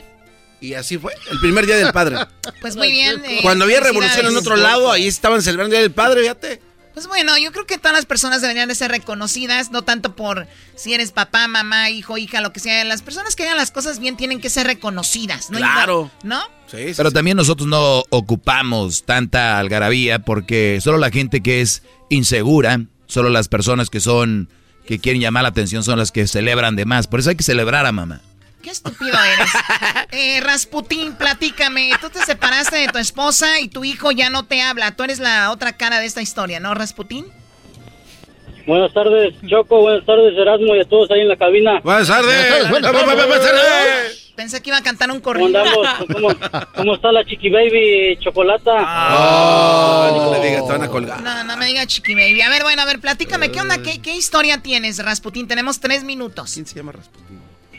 Y 0.61 0.75
así 0.75 0.97
fue, 0.99 1.13
el 1.31 1.41
primer 1.41 1.67
día 1.67 1.77
del 1.77 1.93
padre. 1.93 2.19
Pues 2.61 2.77
muy 2.77 2.91
bien. 2.91 3.23
eh, 3.25 3.41
Cuando 3.43 3.65
había 3.65 3.81
revolución 3.81 4.27
en 4.27 4.37
otro 4.37 4.57
lado, 4.57 4.91
ahí 4.91 5.07
estaban 5.07 5.43
celebrando 5.43 5.75
el 5.75 5.81
Día 5.81 5.83
del 5.83 5.93
Padre, 5.93 6.23
fíjate. 6.23 6.61
Pues 6.95 7.09
bueno, 7.09 7.37
yo 7.39 7.51
creo 7.51 7.67
que 7.67 7.77
todas 7.77 7.93
las 7.93 8.07
personas 8.07 8.41
deberían 8.41 8.69
de 8.69 8.77
ser 8.77 8.93
reconocidas, 8.93 9.73
no 9.73 9.83
tanto 9.83 10.15
por 10.15 10.47
si 10.77 10.95
eres 10.95 11.11
papá, 11.11 11.49
mamá, 11.49 11.91
hijo, 11.91 12.17
hija, 12.17 12.41
lo 12.41 12.53
que 12.53 12.61
sea. 12.61 12.85
Las 12.85 13.03
personas 13.03 13.35
que 13.35 13.43
hagan 13.43 13.57
las 13.57 13.73
cosas 13.73 13.99
bien 13.99 14.17
tienen 14.17 14.41
que 14.41 14.49
ser 14.49 14.69
reconocidas. 14.69 15.51
¿no? 15.51 15.59
Claro. 15.59 16.11
¿No? 16.23 16.41
Pero 16.71 17.11
también 17.11 17.37
nosotros 17.37 17.69
no 17.69 18.05
ocupamos 18.11 19.05
tanta 19.05 19.59
algarabía 19.59 20.21
porque 20.21 20.79
solo 20.81 20.99
la 20.99 21.11
gente 21.11 21.41
que 21.41 21.61
es 21.61 21.83
insegura, 22.11 22.81
solo 23.07 23.29
las 23.29 23.49
personas 23.49 23.91
que 23.91 24.01
son, 24.01 24.49
que 24.87 24.99
quieren 24.99 25.21
llamar 25.21 25.43
la 25.43 25.51
atención 25.51 25.83
son 25.83 25.99
las 25.99 26.13
que 26.13 26.27
celebran 26.27 26.77
de 26.77 26.85
más. 26.85 27.07
Por 27.09 27.21
eso 27.21 27.31
hay 27.31 27.37
que 27.37 27.45
celebrar 27.45 27.87
a 27.87 27.93
mamá. 27.93 28.23
Qué 28.65 28.71
estúpido 28.71 29.13
eres. 29.23 29.51
Eh, 30.11 30.41
Rasputín, 30.41 31.17
platícame. 31.17 31.91
Tú 32.01 32.09
te 32.09 32.21
separaste 32.21 32.77
de 32.77 32.89
tu 32.89 32.99
esposa 32.99 33.61
y 33.61 33.69
tu 33.69 33.85
hijo 33.85 34.11
ya 34.11 34.31
no 34.31 34.47
te 34.47 34.63
habla. 34.63 34.97
Tú 34.97 35.03
eres 35.03 35.19
la 35.19 35.51
otra 35.51 35.77
cara 35.77 35.99
de 35.99 36.07
esta 36.07 36.23
historia, 36.23 36.61
¿no, 36.61 36.73
Rasputín? 36.73 37.27
Buenas 38.67 38.95
tardes, 38.95 39.35
Choco. 39.47 39.83
Buenas 39.83 40.07
tardes, 40.07 40.33
Erasmo 40.39 40.75
y 40.77 40.81
a 40.81 40.85
todos 40.85 41.11
ahí 41.11 41.21
en 41.21 41.29
la 41.29 41.37
cabina. 41.37 41.81
Buenas 41.83 42.09
tardes. 42.09 42.71
Buenas 42.71 42.93
tardes. 42.93 44.33
Pensé 44.35 44.63
que 44.63 44.71
iba 44.71 44.79
a 44.79 44.83
cantar 44.83 45.11
un 45.11 45.21
¿Cómo 45.21 45.39
corrido. 45.39 45.63
¿Cómo, 46.13 46.29
cómo 46.75 46.95
está 46.95 47.13
la 47.13 47.25
Chiqui 47.25 47.51
Baby 47.51 48.19
Chocolata? 48.21 48.73
Ah, 48.77 50.11
no 50.13 50.33
le 50.33 50.49
digas, 50.49 50.67
te 50.67 50.73
van 50.73 50.83
a 50.83 50.89
colgar. 50.89 51.21
No, 51.21 51.45
no 51.45 51.57
me 51.57 51.67
diga 51.67 51.87
chiqui 51.87 52.15
baby. 52.15 52.41
A 52.41 52.49
ver, 52.49 52.63
bueno, 52.63 52.83
a 52.83 52.85
ver, 52.85 52.99
platícame, 52.99 53.53
¿qué 53.53 53.61
onda? 53.61 53.79
¿Qué, 53.83 54.01
qué 54.01 54.17
historia 54.17 54.63
tienes, 54.63 55.05
Rasputín? 55.05 55.47
Tenemos 55.47 55.81
tres 55.81 56.03
minutos. 56.03 56.53
¿Quién 56.55 56.67
se 56.67 56.75
llama 56.75 56.93
Rasputín? 56.93 57.34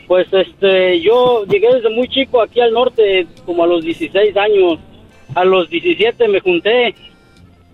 Pues 0.06 0.26
este, 0.32 1.00
yo 1.00 1.44
llegué 1.46 1.74
desde 1.74 1.90
muy 1.90 2.08
chico 2.08 2.40
aquí 2.40 2.60
al 2.60 2.72
norte, 2.72 3.26
como 3.44 3.64
a 3.64 3.66
los 3.66 3.84
16 3.84 4.36
años. 4.36 4.78
A 5.34 5.44
los 5.44 5.68
17 5.68 6.28
me 6.28 6.40
junté 6.40 6.94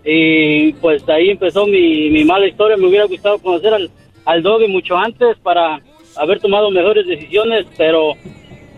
y 0.04 0.72
pues 0.74 1.06
ahí 1.08 1.30
empezó 1.30 1.66
mi, 1.66 2.10
mi 2.10 2.24
mala 2.24 2.46
historia. 2.46 2.76
Me 2.76 2.86
hubiera 2.86 3.04
gustado 3.04 3.38
conocer 3.38 3.74
al, 3.74 3.90
al 4.24 4.42
Doggy 4.42 4.68
mucho 4.68 4.96
antes 4.96 5.36
para 5.42 5.80
haber 6.16 6.40
tomado 6.40 6.70
mejores 6.70 7.06
decisiones, 7.06 7.66
pero 7.76 8.14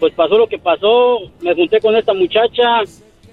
pues 0.00 0.12
pasó 0.14 0.36
lo 0.36 0.48
que 0.48 0.58
pasó. 0.58 1.20
Me 1.40 1.54
junté 1.54 1.80
con 1.80 1.96
esta 1.96 2.12
muchacha, 2.12 2.82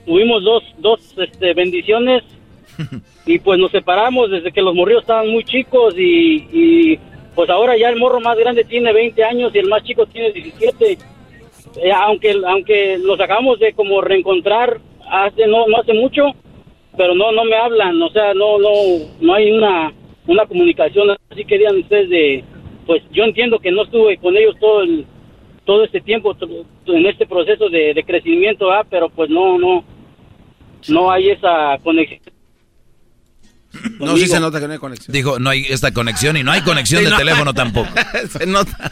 tuvimos 0.06 0.44
dos, 0.44 0.64
dos 0.78 1.00
este, 1.18 1.54
bendiciones 1.54 2.24
y 3.26 3.40
pues 3.40 3.60
nos 3.60 3.72
separamos 3.72 4.32
desde 4.32 4.52
que 4.52 4.62
los 4.62 4.76
morrillos 4.76 5.02
estaban 5.02 5.30
muy 5.30 5.44
chicos 5.44 5.96
y, 5.98 6.48
y, 6.52 7.00
pues 7.36 7.50
ahora 7.50 7.78
ya 7.78 7.90
el 7.90 7.98
morro 7.98 8.20
más 8.20 8.38
grande 8.38 8.64
tiene 8.64 8.92
20 8.92 9.24
años 9.24 9.52
y 9.54 9.60
el 9.60 9.70
más 9.70 9.84
chico 9.84 10.06
tiene 10.06 10.32
17. 10.32 10.98
Eh, 11.78 11.92
aunque 11.94 12.36
aunque 12.46 12.98
los 12.98 13.20
acabamos 13.20 13.60
de 13.60 13.74
como 13.74 14.02
reencontrar 14.02 14.80
hace 15.10 15.48
no 15.48 15.68
no 15.68 15.78
hace 15.78 15.94
mucho, 15.94 16.32
pero 16.98 17.16
no 17.16 17.32
no 17.32 17.46
me 17.46 17.56
hablan, 17.56 18.02
o 18.02 18.10
sea, 18.10 18.34
no 18.34 18.60
no 18.60 18.72
no 19.22 19.34
hay 19.34 19.52
una 19.52 19.94
una 20.28 20.46
comunicación 20.46 21.16
así 21.30 21.46
que 21.46 21.58
digan 21.58 21.78
ustedes 21.78 22.10
de 22.10 22.44
pues 22.86 23.02
yo 23.12 23.24
entiendo 23.24 23.60
que 23.60 23.72
no 23.72 23.84
estuve 23.84 24.18
con 24.18 24.36
ellos 24.36 24.56
todo 24.60 24.82
el 24.82 25.06
todo 25.64 25.84
este 25.84 26.02
tiempo 26.02 26.36
en 26.88 27.06
este 27.06 27.26
proceso 27.26 27.70
de, 27.70 27.94
de 27.94 28.04
crecimiento, 28.04 28.72
¿ah? 28.72 28.86
pero 28.90 29.10
pues 29.10 29.30
no 29.30 29.58
no 29.58 29.86
no 30.90 31.12
hay 31.12 31.30
esa 31.30 31.78
conexión. 31.84 32.22
No, 34.00 34.18
sí 34.18 34.28
se 34.28 34.40
nota 34.40 34.60
que 34.60 34.68
no 34.68 34.74
hay 34.74 34.80
conexión. 34.80 35.14
Dijo, 35.14 35.40
no 35.40 35.50
hay 35.50 35.66
esta 35.70 35.94
conexión 35.94 36.36
y 36.38 36.44
no 36.44 36.52
hay 36.52 36.62
conexión 36.62 37.00
Sí, 37.00 37.06
de 37.06 37.12
no. 37.12 37.18
teléfono 37.18 37.54
tampoco. 37.56 37.90
se 38.38 38.46
nota. 38.46 38.92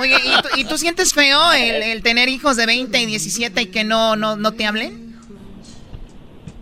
Oye, 0.00 0.16
¿y 0.16 0.42
tú, 0.42 0.48
y 0.60 0.64
tú 0.64 0.78
sientes 0.78 1.12
feo 1.14 1.52
el, 1.52 1.82
el 1.82 2.02
tener 2.02 2.28
hijos 2.28 2.56
de 2.56 2.66
20 2.66 3.00
y 3.00 3.06
17 3.06 3.62
y 3.62 3.66
que 3.66 3.84
no, 3.84 4.16
no, 4.16 4.36
no 4.36 4.52
te 4.52 4.66
hablen? 4.66 5.08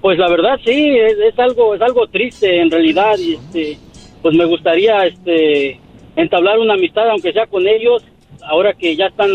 Pues 0.00 0.18
la 0.18 0.28
verdad 0.28 0.58
sí, 0.64 0.96
es, 0.96 1.14
es 1.32 1.38
algo 1.38 1.74
es 1.74 1.80
algo 1.82 2.06
triste 2.06 2.60
en 2.60 2.70
realidad 2.70 3.18
y 3.18 3.34
este 3.34 3.78
pues 4.22 4.34
me 4.36 4.44
gustaría 4.44 5.04
este 5.06 5.80
entablar 6.14 6.58
una 6.58 6.74
amistad 6.74 7.10
aunque 7.10 7.32
sea 7.32 7.46
con 7.46 7.66
ellos 7.66 8.04
ahora 8.42 8.72
que 8.74 8.94
ya 8.94 9.06
están 9.06 9.30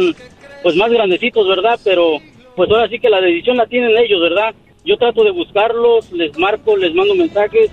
pues 0.63 0.75
más 0.75 0.89
grandecitos, 0.91 1.47
¿verdad? 1.47 1.79
Pero 1.83 2.19
pues 2.55 2.69
ahora 2.69 2.87
sí 2.87 2.99
que 2.99 3.09
la 3.09 3.19
decisión 3.19 3.57
la 3.57 3.65
tienen 3.65 3.97
ellos, 3.97 4.21
¿verdad? 4.21 4.53
Yo 4.85 4.97
trato 4.97 5.23
de 5.23 5.31
buscarlos, 5.31 6.11
les 6.11 6.37
marco, 6.37 6.77
les 6.77 6.93
mando 6.93 7.15
mensajes, 7.15 7.69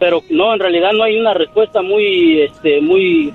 pero 0.00 0.24
no, 0.30 0.52
en 0.54 0.58
realidad 0.60 0.90
no 0.92 1.04
hay 1.04 1.16
una 1.20 1.34
respuesta 1.34 1.82
muy 1.82 2.40
este 2.42 2.80
muy 2.80 3.32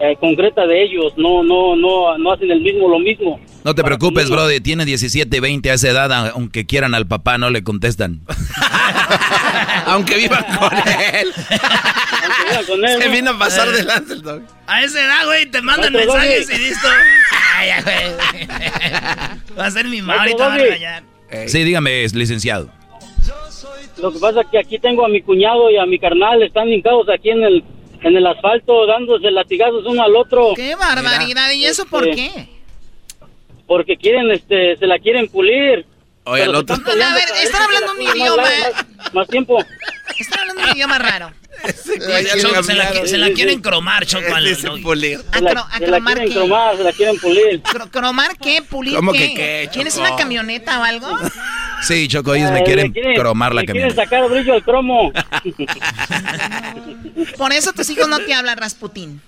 eh, 0.00 0.16
concreta 0.18 0.66
de 0.66 0.82
ellos, 0.82 1.12
no 1.16 1.42
no 1.44 1.76
no 1.76 2.18
no 2.18 2.32
hacen 2.32 2.50
el 2.50 2.60
mismo 2.62 2.88
lo 2.88 2.98
mismo. 2.98 3.38
No 3.64 3.74
te 3.74 3.82
preocupes, 3.84 4.30
Brody. 4.30 4.60
Tiene 4.60 4.84
17, 4.86 5.40
20 5.40 5.70
a 5.70 5.74
esa 5.74 5.88
edad, 5.90 6.28
aunque 6.30 6.64
quieran 6.64 6.94
al 6.94 7.06
papá, 7.06 7.36
no 7.38 7.50
le 7.50 7.62
contestan. 7.62 8.20
Aunque 9.86 10.16
vivan 10.16 10.44
con 10.58 10.70
él. 12.84 13.02
Se 13.02 13.08
vino 13.08 13.30
a 13.32 13.38
pasar 13.38 13.68
Eh. 13.68 13.72
delante 13.72 14.12
el 14.12 14.22
dog. 14.22 14.42
A 14.66 14.82
esa 14.82 15.00
edad, 15.04 15.24
güey, 15.26 15.46
te 15.46 15.62
mandan 15.62 15.92
Maestro 15.92 16.14
mensajes 16.14 16.48
Doggy. 16.48 16.60
y 16.60 16.68
listo. 16.68 16.88
Ay, 17.56 17.68
ya, 17.68 17.82
güey. 17.82 18.46
Va 19.58 19.66
a 19.66 19.70
ser 19.70 19.86
mi 19.86 20.00
mamá, 20.02 20.18
Maestro 20.18 20.44
ahorita 20.44 20.48
va 20.48 20.54
a 20.54 20.58
regañar. 20.58 21.02
Sí, 21.46 21.64
dígame, 21.64 22.06
licenciado. 22.12 22.70
Lo 24.00 24.12
que 24.12 24.18
pasa 24.18 24.42
es 24.42 24.46
que 24.48 24.58
aquí 24.58 24.78
tengo 24.78 25.04
a 25.04 25.08
mi 25.08 25.22
cuñado 25.22 25.70
y 25.70 25.76
a 25.76 25.86
mi 25.86 25.98
carnal, 25.98 26.42
están 26.42 26.68
hincados 26.68 27.08
aquí 27.08 27.30
en 27.30 27.42
el, 27.42 27.64
en 28.02 28.16
el 28.16 28.26
asfalto, 28.26 28.86
dándose 28.86 29.30
latigazos 29.30 29.84
uno 29.86 30.02
al 30.02 30.14
otro. 30.16 30.52
¡Qué 30.54 30.74
barbaridad! 30.76 31.50
¿Y 31.52 31.64
eso 31.64 31.84
por 31.86 32.08
Este, 32.08 32.30
qué? 32.34 32.48
Porque 33.66 33.96
quieren, 33.96 34.30
este, 34.30 34.76
se 34.76 34.86
la 34.86 34.98
quieren 34.98 35.28
pulir. 35.28 35.84
Oye, 36.24 36.42
el 36.44 36.54
otro- 36.54 36.76
peleando 36.84 37.18
A 37.18 37.20
ver, 37.20 37.28
están 37.42 37.62
hablando 37.62 37.92
un 37.92 38.02
idioma. 38.02 38.42
Más, 38.42 38.86
más- 38.96 39.14
más 39.14 39.28
tiempo. 39.28 39.58
Están 40.18 40.40
hablando 40.40 40.62
un 40.62 40.76
idioma 40.76 40.98
raro. 40.98 41.30
Se, 41.66 42.74
la, 42.74 43.06
se 43.06 43.18
la 43.18 43.30
quieren 43.32 43.60
cromar, 43.60 44.06
Choco. 44.06 44.24
pulir. 44.82 45.20
A, 45.32 45.38
Se 45.38 45.44
la, 45.44 45.50
cro- 45.52 45.66
a 45.70 45.78
se 45.78 45.86
la 45.86 45.96
cromar 45.96 46.14
quieren 46.14 46.32
qué? 46.32 46.38
cromar, 46.38 46.76
se 46.76 46.84
la 46.84 46.92
quieren 46.92 47.18
pulir. 47.18 47.62
Cro- 47.62 47.90
¿Cromar 47.90 48.36
qué? 48.38 48.62
¿Pulir 48.62 48.94
¿Cómo 48.94 49.12
qué? 49.12 49.18
que 49.30 49.34
qué, 49.34 49.70
¿Tienes 49.72 49.96
una 49.96 50.14
camioneta 50.16 50.78
o 50.80 50.84
algo? 50.84 51.08
Sí, 51.82 52.06
Choco, 52.08 52.34
ellos 52.34 52.52
me 52.52 52.60
Eh, 52.60 52.64
quieren 52.64 52.94
cromar 53.16 53.54
la 53.54 53.62
le 53.62 53.66
quieren 53.66 53.82
camioneta. 53.90 54.04
sacar 54.04 54.28
brillo 54.30 54.54
al 54.54 54.62
cromo. 54.62 55.12
Por 57.36 57.52
eso 57.52 57.72
tus 57.72 57.88
hijos 57.90 58.08
no 58.08 58.18
te 58.20 58.34
hablan, 58.34 58.58
Rasputín. 58.58 59.20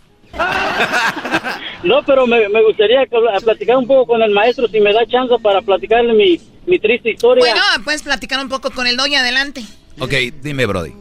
No, 1.82 2.02
pero 2.04 2.26
me, 2.26 2.48
me 2.48 2.62
gustaría 2.62 3.00
platicar 3.42 3.76
un 3.76 3.86
poco 3.86 4.06
con 4.06 4.22
el 4.22 4.30
maestro 4.30 4.68
si 4.68 4.80
me 4.80 4.92
da 4.92 5.04
chance 5.06 5.34
para 5.42 5.60
platicarle 5.62 6.12
mi, 6.12 6.40
mi 6.66 6.78
triste 6.78 7.10
historia. 7.10 7.42
Bueno, 7.44 7.60
puedes 7.84 8.02
platicar 8.02 8.40
un 8.40 8.48
poco 8.48 8.70
con 8.70 8.86
el 8.86 8.96
doy 8.96 9.14
adelante. 9.14 9.62
Ok, 9.98 10.12
dime, 10.42 10.66
Brody. 10.66 10.92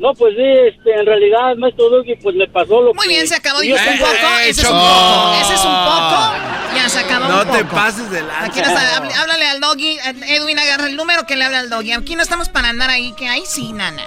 No, 0.00 0.14
pues 0.14 0.34
sí, 0.34 0.42
este, 0.42 0.94
en 0.98 1.04
realidad, 1.04 1.54
maestro 1.58 1.90
Doggy, 1.90 2.16
pues 2.22 2.34
me 2.34 2.48
pasó 2.48 2.80
lo 2.80 2.94
Muy 2.94 3.02
que... 3.06 3.08
bien, 3.14 3.28
se 3.28 3.34
acabó. 3.36 3.62
yo 3.62 3.74
un 3.76 3.80
tengo- 3.84 4.06
poco, 4.06 4.16
ese 4.46 4.62
es 4.62 4.64
un 4.66 4.78
poco, 4.78 5.34
ese 5.42 5.54
es 5.54 5.60
un 5.60 5.84
poco. 5.84 6.34
Ya 6.74 6.88
se 6.88 6.98
acabó 7.00 7.28
No 7.28 7.40
un 7.42 7.46
poco. 7.46 7.58
te 7.58 7.64
pases 7.66 8.10
de 8.10 8.22
lanza. 8.22 8.44
Aquí 8.46 8.60
no 8.60 8.66
está, 8.68 8.96
háblale 9.20 9.46
al 9.46 9.60
doggy. 9.60 9.98
Edwin, 10.26 10.58
agarra 10.58 10.86
el 10.86 10.96
número 10.96 11.26
que 11.26 11.36
le 11.36 11.44
habla 11.44 11.58
al 11.60 11.68
doggy. 11.68 11.92
Aquí 11.92 12.16
no 12.16 12.22
estamos 12.22 12.48
para 12.48 12.70
andar 12.70 12.88
ahí, 12.88 13.12
que 13.12 13.28
ahí 13.28 13.42
sí, 13.46 13.72
nana. 13.74 14.02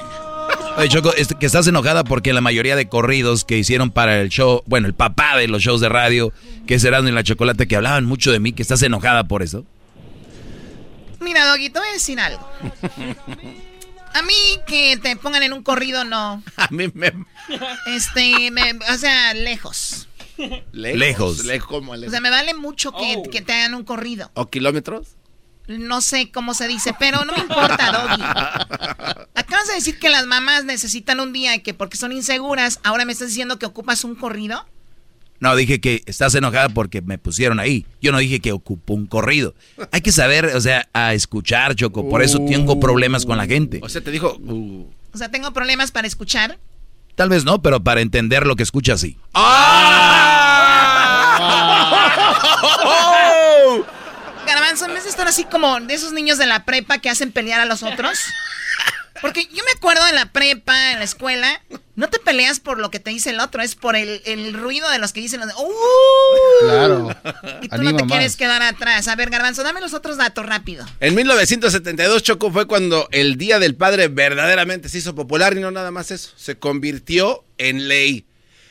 Oye, 0.78 0.90
Choco, 0.90 1.14
es 1.14 1.28
que 1.40 1.46
estás 1.46 1.68
enojada 1.68 2.04
porque 2.04 2.34
la 2.34 2.42
mayoría 2.42 2.76
de 2.76 2.90
corridos 2.90 3.46
que 3.46 3.58
hicieron 3.60 3.92
para 3.92 4.20
el 4.20 4.30
show, 4.30 4.64
bueno, 4.66 4.88
el 4.88 4.96
papá 4.96 5.38
de 5.38 5.48
los 5.48 5.62
shows 5.62 5.80
de 5.80 5.90
radio, 5.90 6.34
que 6.66 6.74
es 6.76 6.84
Erasmo 6.84 7.10
y 7.10 7.12
la 7.12 7.22
Chocolate, 7.24 7.68
que 7.68 7.76
hablaban 7.76 8.06
mucho 8.06 8.32
de 8.32 8.40
mí, 8.40 8.52
que 8.52 8.64
estás 8.64 8.82
enojada 8.82 9.26
por 9.26 9.44
eso. 9.44 9.64
Mira, 11.20 11.46
doggy, 11.46 11.70
te 11.70 11.78
voy 11.80 11.88
a 11.88 11.94
decir 11.94 12.20
algo. 12.20 12.50
A 14.14 14.22
mí 14.22 14.34
que 14.68 14.98
te 14.98 15.16
pongan 15.16 15.44
en 15.44 15.54
un 15.54 15.64
corrido, 15.64 16.04
no. 16.04 16.44
A 16.58 16.68
mí 16.72 16.90
me... 16.94 17.14
Este, 17.88 18.52
me- 18.52 18.74
o 18.94 18.98
sea, 18.98 19.34
lejos. 19.34 20.08
Lejos. 20.72 21.46
Lejos, 21.46 21.68
¿cómo 21.68 21.92
O 21.92 21.96
lejos? 21.96 22.12
sea, 22.12 22.22
me 22.22 22.30
vale 22.30 22.54
mucho 22.54 22.92
que, 22.92 23.22
que 23.32 23.42
te 23.42 23.54
hagan 23.54 23.76
un 23.76 23.84
corrido. 23.84 24.32
¿O 24.34 24.50
kilómetros? 24.50 25.10
No 25.68 26.02
sé 26.02 26.30
cómo 26.32 26.54
se 26.54 26.68
dice, 26.68 26.94
pero 27.00 27.24
no 27.24 27.32
me 27.34 27.40
importa, 27.40 27.92
Doggy. 27.92 28.22
Acabas 29.36 29.68
de 29.68 29.76
decir 29.76 29.98
que 29.98 30.10
las 30.10 30.26
mamás 30.26 30.66
necesitan 30.66 31.20
un 31.22 31.32
día 31.32 31.56
y 31.56 31.62
que 31.62 31.74
porque 31.74 31.96
son 31.98 32.12
inseguras, 32.12 32.80
ahora 32.84 33.06
me 33.06 33.14
estás 33.14 33.30
diciendo 33.30 33.60
que 33.60 33.66
ocupas 33.66 34.04
un 34.04 34.16
corrido. 34.16 34.68
No, 35.44 35.58
dije 35.58 35.82
que 35.82 36.04
estás 36.06 36.34
enojada 36.36 36.70
porque 36.70 37.02
me 37.02 37.18
pusieron 37.18 37.60
ahí. 37.60 37.86
Yo 38.02 38.14
no 38.14 38.20
dije 38.20 38.40
que 38.40 38.54
ocupo 38.54 38.94
un 38.94 39.08
corrido. 39.08 39.56
Hay 39.92 40.00
que 40.00 40.14
saber, 40.14 40.46
o 40.46 40.62
sea, 40.62 40.88
a 40.94 41.14
escuchar, 41.14 41.76
Choco. 41.76 42.08
Por 42.08 42.24
eso 42.24 42.40
tengo 42.46 42.80
problemas 42.80 43.26
con 43.26 43.38
la 43.38 43.46
gente. 43.46 43.82
O 43.84 43.90
sea, 43.90 44.00
te 44.00 44.10
dijo... 44.10 44.38
uh. 44.38 44.88
O 45.14 45.18
sea, 45.18 45.30
tengo 45.32 45.52
problemas 45.52 45.92
para 45.92 46.08
escuchar. 46.08 46.60
Tal 47.16 47.28
vez 47.28 47.44
no, 47.44 47.62
pero 47.62 47.84
para 47.84 48.00
entender 48.00 48.48
lo 48.48 48.56
que 48.56 48.64
escuchas, 48.64 49.02
sí. 49.02 49.18
Garbanzo, 54.48 54.86
en 54.86 54.94
vez 54.94 55.04
de 55.04 55.10
estar 55.10 55.28
así 55.28 55.44
como 55.44 55.78
de 55.82 55.94
esos 55.94 56.14
niños 56.14 56.38
de 56.38 56.46
la 56.46 56.64
prepa 56.64 57.00
que 57.00 57.10
hacen 57.10 57.34
pelear 57.34 57.60
a 57.60 57.66
los 57.66 57.84
otros. 57.84 58.18
Porque 59.22 59.46
yo 59.46 59.64
me 59.64 59.72
acuerdo 59.76 60.08
en 60.08 60.16
la 60.16 60.32
prepa, 60.32 60.92
en 60.92 61.00
la 61.00 61.06
escuela, 61.06 61.62
no 61.96 62.10
te 62.10 62.20
peleas 62.20 62.60
por 62.60 62.80
lo 62.80 62.90
que 62.90 63.00
te 63.00 63.12
dice 63.12 63.30
el 63.30 63.40
otro, 63.40 63.62
es 63.62 63.76
por 63.76 63.96
el, 63.96 64.22
el 64.26 64.54
ruido 64.54 64.90
de 64.90 64.98
los 64.98 65.14
que 65.14 65.22
dicen 65.22 65.40
los 65.40 65.50
de, 65.50 65.54
¡Uh! 65.56 66.66
Claro. 66.66 67.16
Y 67.62 67.70
tú 67.70 67.76
Anima 67.76 67.92
no 67.92 67.98
te 67.98 68.04
más. 68.04 68.12
quieres 68.12 68.36
quedar 68.36 68.62
atrás. 68.64 69.08
A 69.08 69.16
ver, 69.16 69.30
Garbanzo, 69.30 69.64
dame 69.64 69.82
los 69.82 69.94
otros 69.94 70.18
datos 70.18 70.46
rápido. 70.46 70.86
En 71.00 71.14
1972, 71.16 72.24
Choco, 72.24 72.52
fue 72.52 72.66
cuando 72.68 73.08
el 73.12 73.38
Día 73.38 73.60
del 73.60 73.76
Padre 73.76 74.08
verdaderamente 74.08 74.90
se 74.90 74.98
hizo 74.98 75.14
popular 75.16 75.56
y 75.56 75.60
no 75.60 75.72
nada 75.72 75.92
más 75.92 76.12
eso. 76.12 76.32
Se 76.36 76.58
convirtió 76.58 77.44
en 77.58 77.88
ley. 77.88 78.26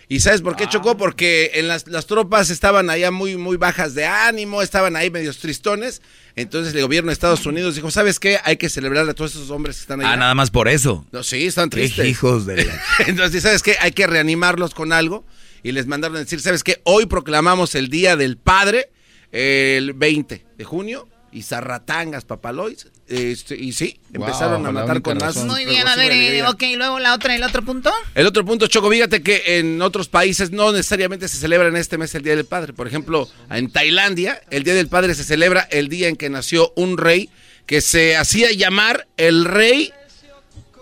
¿Y 0.08 0.20
sabes 0.20 0.42
por 0.42 0.56
qué 0.56 0.68
chocó? 0.68 0.96
Porque 0.98 1.52
en 1.54 1.68
las, 1.68 1.86
las 1.86 2.06
tropas 2.06 2.50
estaban 2.50 2.90
allá 2.90 3.10
muy, 3.10 3.36
muy 3.38 3.56
bajas 3.56 3.94
de 3.94 4.04
ánimo, 4.04 4.60
estaban 4.60 4.94
ahí 4.94 5.08
medios 5.10 5.38
tristones. 5.38 6.02
Entonces 6.36 6.74
el 6.74 6.82
gobierno 6.82 7.08
de 7.08 7.12
Estados 7.14 7.44
Unidos 7.46 7.74
dijo, 7.74 7.90
¿sabes 7.90 8.18
qué? 8.18 8.38
Hay 8.44 8.56
que 8.56 8.68
celebrar 8.70 9.08
a 9.08 9.14
todos 9.14 9.32
esos 9.34 9.50
hombres 9.50 9.76
que 9.76 9.80
están 9.82 10.00
allá. 10.00 10.12
Ah, 10.12 10.16
nada 10.16 10.34
más 10.34 10.50
por 10.50 10.68
eso. 10.68 11.06
No, 11.12 11.22
sí, 11.22 11.46
están 11.46 11.68
Qué 11.70 11.78
tristes. 11.78 12.06
hijos 12.06 12.46
de 12.46 12.64
la- 12.66 12.80
Entonces, 13.06 13.42
¿sabes 13.42 13.62
qué? 13.62 13.76
Hay 13.80 13.92
que 13.92 14.06
reanimarlos 14.06 14.74
con 14.74 14.92
algo. 14.92 15.26
Y 15.62 15.72
les 15.72 15.86
mandaron 15.86 16.16
a 16.16 16.20
decir, 16.20 16.40
¿sabes 16.40 16.64
qué? 16.64 16.80
Hoy 16.84 17.06
proclamamos 17.06 17.74
el 17.76 17.88
Día 17.88 18.16
del 18.16 18.36
Padre, 18.36 18.90
el 19.30 19.92
20 19.92 20.44
de 20.58 20.64
junio. 20.64 21.08
Y 21.32 21.42
zarratangas, 21.42 22.24
papalois. 22.24 22.88
Este, 23.08 23.56
y 23.56 23.72
sí, 23.72 23.98
Wow, 24.10 24.26
empezaron 24.26 24.66
a 24.66 24.70
matar 24.70 25.00
con 25.02 25.16
más. 25.18 25.34
razón. 25.34 25.48
Muy 25.48 25.64
bien, 25.64 25.86
a 25.88 25.96
ver, 25.96 26.12
eh, 26.12 26.42
ok, 26.46 26.62
luego 26.76 26.98
la 26.98 27.14
otra, 27.14 27.34
el 27.34 27.42
otro 27.42 27.62
punto. 27.62 27.90
El 28.14 28.26
otro 28.26 28.44
punto, 28.44 28.66
Choco, 28.66 28.90
fíjate 28.90 29.22
que 29.22 29.58
en 29.58 29.80
otros 29.82 30.08
países 30.08 30.50
no 30.50 30.72
necesariamente 30.72 31.28
se 31.28 31.38
celebra 31.38 31.68
en 31.68 31.76
este 31.76 31.96
mes 31.98 32.14
el 32.14 32.22
Día 32.22 32.36
del 32.36 32.44
Padre. 32.44 32.74
Por 32.74 32.86
ejemplo, 32.86 33.28
en 33.50 33.70
Tailandia, 33.70 34.42
el 34.50 34.62
Día 34.62 34.74
del 34.74 34.88
Padre 34.88 35.14
se 35.14 35.24
celebra 35.24 35.62
el 35.70 35.88
día 35.88 36.08
en 36.08 36.16
que 36.16 36.28
nació 36.30 36.72
un 36.76 36.98
rey 36.98 37.30
que 37.66 37.80
se 37.80 38.16
hacía 38.16 38.52
llamar 38.52 39.08
el 39.16 39.44
rey 39.46 39.92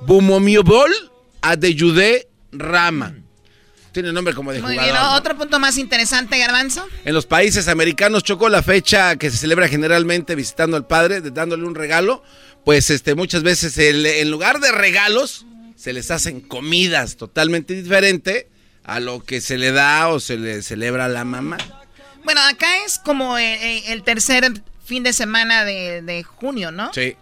Bumomiobol 0.03 0.91
Adeyude 1.43 2.29
Rama. 2.53 3.15
Tiene 3.93 4.13
nombre 4.13 4.35
como 4.35 4.53
de 4.53 4.61
Muy 4.61 4.73
jugador. 4.73 4.93
bien, 4.93 5.03
¿no? 5.03 5.15
otro 5.17 5.37
punto 5.37 5.59
más 5.59 5.77
interesante, 5.79 6.39
Garbanzo. 6.39 6.87
En 7.05 7.13
los 7.15 7.27
países 7.27 7.67
americanos, 7.69 8.23
Chocó, 8.23 8.49
la 8.49 8.63
fecha 8.63 9.17
que 9.17 9.31
se 9.31 9.37
celebra 9.37 9.67
generalmente 9.69 10.35
visitando 10.37 10.77
al 10.77 10.87
padre, 10.87 11.21
dándole 11.21 11.65
un 11.65 11.75
regalo, 11.75 12.23
pues 12.65 12.91
este, 12.91 13.15
muchas 13.15 13.43
veces 13.43 13.77
el- 13.79 14.07
en 14.07 14.31
lugar 14.31 14.61
de 14.61 14.71
regalos, 14.73 15.45
se 15.77 15.93
les 15.93 16.11
hacen 16.11 16.41
comidas 16.41 17.17
totalmente 17.17 17.75
diferente 17.75 18.49
a 18.85 19.01
lo 19.01 19.25
que 19.25 19.41
se 19.41 19.59
le 19.59 19.73
da 19.73 20.09
o 20.09 20.21
se 20.21 20.37
le 20.37 20.63
celebra 20.63 21.07
a 21.07 21.09
la 21.09 21.25
mamá. 21.25 21.57
Bueno, 22.23 22.41
acá 22.43 22.85
es 22.85 22.99
como 22.99 23.39
eh, 23.39 23.55
eh, 23.79 23.83
el 23.89 24.03
tercer 24.03 24.53
fin 24.85 25.03
de 25.03 25.13
semana 25.13 25.65
de, 25.65 26.03
de 26.03 26.23
junio, 26.23 26.71
¿no? 26.71 26.93
Sí. 26.93 27.17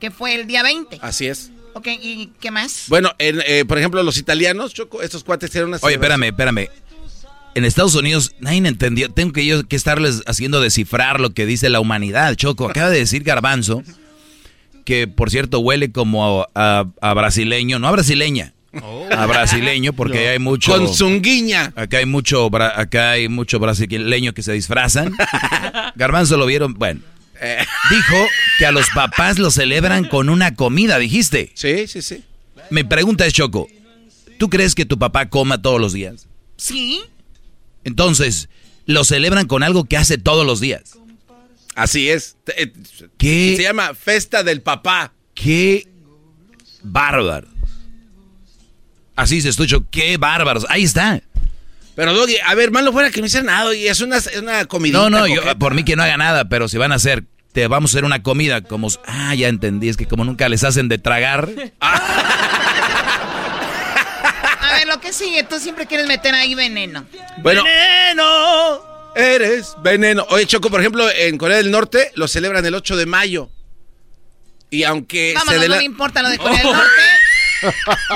que 0.00 0.10
fue 0.10 0.34
el 0.34 0.46
día 0.46 0.62
20. 0.62 0.98
Así 1.02 1.26
es. 1.28 1.50
Ok, 1.74 1.88
¿y 2.00 2.30
qué 2.40 2.50
más? 2.50 2.84
Bueno, 2.88 3.12
en, 3.18 3.40
eh, 3.46 3.64
por 3.66 3.78
ejemplo, 3.78 4.02
los 4.02 4.18
italianos, 4.18 4.74
Choco, 4.74 5.02
estos 5.02 5.24
cuates 5.24 5.50
tienen 5.50 5.68
una... 5.68 5.78
Oye, 5.82 5.94
espérame, 5.94 6.24
espérame. 6.24 6.68
En 7.54 7.64
Estados 7.64 7.94
Unidos 7.94 8.34
nadie 8.40 8.58
entendió. 8.66 9.10
Tengo 9.10 9.32
que 9.32 9.44
yo 9.44 9.66
que 9.66 9.76
estarles 9.76 10.22
haciendo 10.26 10.60
descifrar 10.60 11.20
lo 11.20 11.30
que 11.34 11.44
dice 11.46 11.68
la 11.68 11.80
humanidad, 11.80 12.34
Choco. 12.34 12.68
Acaba 12.68 12.90
de 12.90 12.98
decir 12.98 13.24
Garbanzo, 13.24 13.82
que 14.84 15.06
por 15.06 15.30
cierto 15.30 15.58
huele 15.60 15.92
como 15.92 16.46
a, 16.54 16.86
a 17.00 17.14
brasileño, 17.14 17.78
no 17.78 17.88
a 17.88 17.92
brasileña, 17.92 18.54
a 19.10 19.26
brasileño 19.26 19.92
porque 19.92 20.30
hay 20.30 20.38
mucho 20.38 20.72
Con 20.72 20.88
zunguiña. 20.88 21.72
acá 21.76 21.98
hay 21.98 22.06
mucho 22.06 22.48
acá 22.56 23.10
hay 23.12 23.28
mucho 23.28 23.58
brasileño 23.58 24.32
que 24.32 24.42
se 24.42 24.52
disfrazan. 24.52 25.14
Garbanzo 25.94 26.36
lo 26.38 26.46
vieron, 26.46 26.74
bueno. 26.74 27.00
Eh. 27.42 27.66
Dijo 27.90 28.26
que 28.58 28.66
a 28.66 28.72
los 28.72 28.88
papás 28.90 29.38
lo 29.38 29.50
celebran 29.50 30.04
con 30.04 30.28
una 30.28 30.54
comida, 30.54 30.98
dijiste. 30.98 31.50
Sí, 31.54 31.88
sí, 31.88 32.00
sí. 32.00 32.24
Mi 32.70 32.84
pregunta 32.84 33.26
es, 33.26 33.34
Choco, 33.34 33.68
¿tú 34.38 34.48
crees 34.48 34.76
que 34.76 34.86
tu 34.86 34.98
papá 34.98 35.28
coma 35.28 35.60
todos 35.60 35.80
los 35.80 35.92
días? 35.92 36.28
Sí. 36.56 37.02
Entonces, 37.82 38.48
lo 38.86 39.04
celebran 39.04 39.48
con 39.48 39.64
algo 39.64 39.84
que 39.84 39.96
hace 39.96 40.18
todos 40.18 40.46
los 40.46 40.60
días. 40.60 40.96
Así 41.74 42.08
es. 42.08 42.36
Eh, 42.56 42.72
¿Qué? 43.18 43.54
Se 43.56 43.62
llama 43.64 43.94
Festa 43.94 44.44
del 44.44 44.62
Papá. 44.62 45.12
¡Qué 45.34 45.88
bárbaro! 46.82 47.48
Así 49.16 49.40
se 49.40 49.48
escuchó, 49.48 49.88
¡qué 49.90 50.16
bárbaros! 50.16 50.66
Ahí 50.68 50.84
está. 50.84 51.22
Pero, 51.94 52.14
Doggy, 52.14 52.36
a 52.46 52.54
ver, 52.54 52.70
malo 52.70 52.92
fuera 52.92 53.10
que 53.10 53.20
no 53.20 53.26
hicieran 53.26 53.46
nada 53.46 53.74
y 53.74 53.86
es 53.86 54.00
una, 54.00 54.16
es 54.16 54.30
una 54.36 54.64
comidita. 54.64 54.98
No, 54.98 55.10
no, 55.10 55.26
yo, 55.26 55.42
por 55.58 55.74
mí 55.74 55.84
que 55.84 55.96
no 55.96 56.02
haga 56.02 56.16
nada, 56.16 56.48
pero 56.48 56.68
si 56.68 56.78
van 56.78 56.92
a 56.92 56.94
hacer, 56.94 57.24
te 57.52 57.66
vamos 57.68 57.90
a 57.90 57.92
hacer 57.92 58.04
una 58.04 58.22
comida 58.22 58.62
como... 58.62 58.88
Ah, 59.06 59.34
ya 59.34 59.48
entendí, 59.48 59.88
es 59.88 59.96
que 59.96 60.06
como 60.06 60.24
nunca 60.24 60.48
les 60.48 60.64
hacen 60.64 60.88
de 60.88 60.98
tragar. 60.98 61.50
A 64.60 64.78
ver, 64.78 64.86
lo 64.88 65.00
que 65.00 65.12
sigue, 65.12 65.44
tú 65.44 65.58
siempre 65.58 65.86
quieres 65.86 66.06
meter 66.06 66.34
ahí 66.34 66.54
veneno. 66.54 67.04
Bueno. 67.38 67.62
¡Veneno! 67.64 68.80
Eres 69.14 69.74
veneno. 69.82 70.26
Oye, 70.30 70.46
Choco, 70.46 70.70
por 70.70 70.80
ejemplo, 70.80 71.10
en 71.10 71.36
Corea 71.36 71.58
del 71.58 71.70
Norte 71.70 72.10
lo 72.14 72.26
celebran 72.26 72.64
el 72.64 72.74
8 72.74 72.96
de 72.96 73.04
mayo. 73.04 73.50
Y 74.70 74.84
aunque 74.84 75.34
Vámonos, 75.34 75.60
se 75.60 75.68
no 75.68 75.76
me 75.76 75.84
importa 75.84 76.22
lo 76.22 76.30
de 76.30 76.38
Corea 76.42 76.62
del 76.62 76.72
Norte. 76.72 77.02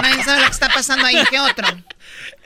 Nadie 0.01 0.25
sabe 0.25 0.41
lo 0.41 0.47
que 0.47 0.53
está 0.53 0.71
pasando 0.71 1.05
ahí. 1.05 1.23
¿Qué 1.29 1.39
otro? 1.39 1.67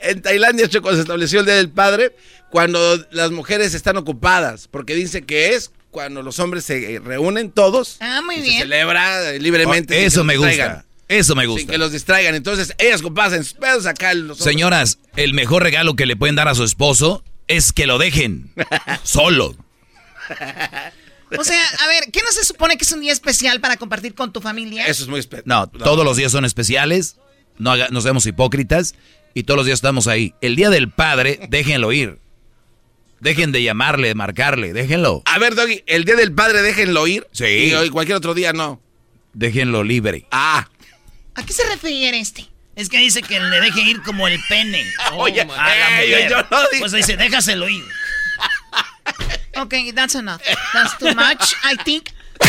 En 0.01 0.21
Tailandia, 0.21 0.67
Choco, 0.67 0.93
se 0.93 0.99
estableció 0.99 1.39
el 1.39 1.45
Día 1.45 1.55
del 1.55 1.69
Padre 1.69 2.13
cuando 2.49 2.97
las 3.11 3.31
mujeres 3.31 3.73
están 3.73 3.95
ocupadas, 3.95 4.67
porque 4.67 4.93
dice 4.93 5.25
que 5.25 5.55
es 5.55 5.71
cuando 5.91 6.23
los 6.23 6.39
hombres 6.39 6.65
se 6.65 6.99
reúnen 7.03 7.51
todos. 7.51 7.97
Ah, 7.99 8.21
muy 8.25 8.37
y 8.37 8.41
bien. 8.41 8.53
Se 8.53 8.59
celebra 8.61 9.31
eh, 9.31 9.39
libremente. 9.39 9.93
Oh, 9.93 9.97
sin 9.97 10.07
eso 10.07 10.23
me 10.23 10.37
gusta. 10.37 10.85
Eso 11.07 11.35
me 11.35 11.43
Sin 11.43 11.51
gusta. 11.51 11.71
que 11.73 11.77
los 11.77 11.91
distraigan. 11.91 12.35
Entonces, 12.35 12.73
ellas 12.77 13.01
ocupadas 13.01 13.33
en 13.33 13.43
sus 13.43 13.53
pedos 13.53 13.85
acá. 13.85 14.13
Los 14.13 14.37
Señoras, 14.37 14.97
el 15.17 15.33
mejor 15.33 15.61
regalo 15.61 15.95
que 15.97 16.05
le 16.05 16.15
pueden 16.15 16.35
dar 16.35 16.47
a 16.47 16.55
su 16.55 16.63
esposo 16.63 17.23
es 17.49 17.73
que 17.73 17.85
lo 17.85 17.97
dejen 17.97 18.53
solo. 19.03 19.55
O 21.37 21.43
sea, 21.43 21.61
a 21.79 21.87
ver, 21.87 22.05
¿qué 22.11 22.21
no 22.25 22.31
se 22.31 22.43
supone 22.43 22.77
que 22.77 22.83
es 22.83 22.91
un 22.91 23.01
día 23.01 23.11
especial 23.13 23.59
para 23.61 23.77
compartir 23.77 24.13
con 24.15 24.33
tu 24.33 24.41
familia? 24.41 24.85
Eso 24.87 25.03
es 25.03 25.09
muy 25.09 25.19
especial. 25.19 25.43
No, 25.47 25.67
todos 25.67 26.03
los 26.05 26.17
días 26.17 26.31
son 26.31 26.43
especiales, 26.45 27.15
no, 27.57 27.71
haga- 27.71 27.87
no 27.89 28.01
seamos 28.01 28.25
hipócritas 28.25 28.95
y 29.33 29.43
todos 29.43 29.57
los 29.57 29.65
días 29.65 29.77
estamos 29.77 30.07
ahí. 30.07 30.33
El 30.41 30.55
día 30.55 30.69
del 30.69 30.89
padre, 30.89 31.39
déjenlo 31.49 31.91
ir. 31.93 32.19
Dejen 33.21 33.51
de 33.51 33.61
llamarle, 33.63 34.09
de 34.09 34.15
marcarle, 34.15 34.73
déjenlo. 34.73 35.21
A 35.25 35.37
ver, 35.39 35.55
Doggy, 35.55 35.83
el 35.85 36.05
Día 36.05 36.15
del 36.15 36.33
Padre 36.33 36.61
déjenlo 36.63 37.05
ir. 37.07 37.27
Sí. 37.31 37.45
Y 37.45 37.73
hoy 37.73 37.89
cualquier 37.89 38.17
otro 38.17 38.33
día 38.33 38.51
no. 38.51 38.81
Déjenlo 39.33 39.83
libre. 39.83 40.25
Ah. 40.31 40.67
¿A 41.35 41.45
qué 41.45 41.53
se 41.53 41.63
refiere 41.69 42.19
este? 42.19 42.47
Es 42.75 42.89
que 42.89 42.97
dice 42.97 43.21
que 43.21 43.39
le 43.39 43.61
deje 43.61 43.81
ir 43.81 44.01
como 44.01 44.27
el 44.27 44.39
pene. 44.49 44.83
Oye, 45.13 45.41
a 45.41 45.45
la 45.45 46.01
ey, 46.01 46.09
mujer. 46.09 46.29
yo 46.31 46.37
no 46.49 46.61
dije- 46.71 46.79
Pues 46.79 46.91
dice, 46.91 47.15
déjaselo 47.15 47.69
ir. 47.69 47.83
Ok, 49.57 49.73
that's 49.93 50.15
enough. 50.15 50.41
That's 50.73 50.97
too 50.97 51.13
much, 51.13 51.53
I 51.63 51.77
think. 51.83 52.09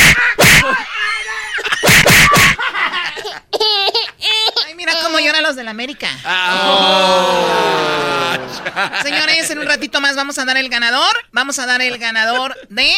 Ay, 4.67 4.75
mira 4.75 4.93
cómo 5.03 5.19
lloran 5.19 5.43
los 5.43 5.57
de 5.57 5.65
la 5.65 5.71
América. 5.71 6.09
Señores, 9.03 9.51
en 9.51 9.59
un 9.59 9.67
ratito 9.67 10.01
más 10.01 10.17
vamos 10.17 10.39
a 10.39 10.45
dar 10.45 10.57
el 10.57 10.69
ganador. 10.69 11.13
Vamos 11.33 11.59
a 11.59 11.67
dar 11.67 11.83
el 11.83 11.99
ganador 11.99 12.57
de 12.69 12.93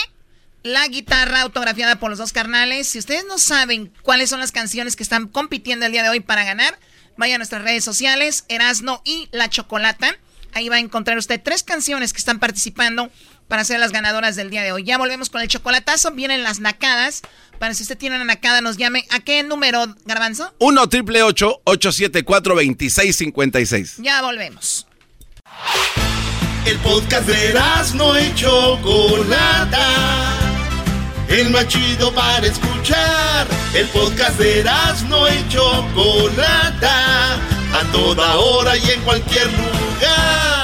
la 0.63 0.87
guitarra 0.89 1.43
autografiada 1.43 1.97
por 1.97 2.11
los 2.11 2.19
dos 2.19 2.33
carnales. 2.33 2.89
Si 2.89 2.99
ustedes 2.99 3.25
no 3.27 3.39
saben 3.39 3.93
cuáles 4.03 4.31
son 4.31 4.41
las 4.41 4.53
canciones 4.53 4.97
que 4.97 5.03
están 5.03 5.29
compitiendo 5.29 5.87
el 5.87 5.93
día 5.93 6.03
de 6.03 6.09
hoy 6.09 6.21
para 6.21 6.45
ganar, 6.45 6.79
vaya 7.17 7.37
a 7.37 7.39
nuestras 7.39 7.63
redes 7.63 7.85
sociales, 7.85 8.45
Erasno 8.49 9.03
y 9.05 9.29
La 9.33 9.51
Chocolata. 9.51 10.17
Ahí 10.53 10.69
va 10.69 10.77
a 10.77 10.81
encontrar 10.81 11.19
usted 11.19 11.41
tres 11.43 11.65
canciones 11.65 12.13
que 12.13 12.19
están 12.19 12.39
participando 12.39 13.11
para 13.49 13.65
ser 13.65 13.79
las 13.81 13.93
ganadoras 13.93 14.37
del 14.37 14.51
día 14.51 14.63
de 14.63 14.73
hoy. 14.73 14.85
Ya 14.85 14.99
volvemos 14.99 15.31
con 15.31 15.41
el 15.43 15.49
chocolatazo. 15.49 16.13
Vienen 16.13 16.43
las 16.43 16.61
nacadas. 16.61 17.23
Para 17.59 17.75
si 17.75 17.83
usted 17.83 17.97
tiene 17.97 18.17
una 18.17 18.25
nacada, 18.25 18.61
nos 18.61 18.77
llame. 18.77 19.07
¿A 19.11 19.21
qué 19.21 19.43
número, 19.43 19.87
Garbanzo? 20.05 20.55
1 20.59 20.89
triple 20.89 21.23
874 21.23 22.55
2656 22.55 23.97
Ya 23.99 24.23
volvemos. 24.23 24.87
El 26.67 26.79
podcast 26.79 27.27
de 27.29 27.55
no 27.95 28.19
y 28.19 28.35
Chocolata. 28.35 29.89
El 31.29 31.51
más 31.51 31.69
chido 31.69 32.13
para 32.15 32.47
escuchar. 32.47 33.47
El 33.75 33.87
podcast 33.89 34.39
de 34.39 34.65
no 35.09 35.29
y 35.29 35.49
Chocolata. 35.49 37.35
A 37.35 37.93
toda 37.93 38.37
hora 38.37 38.77
y 38.77 38.91
en 38.91 39.01
cualquier 39.03 39.47
lugar. 39.53 40.64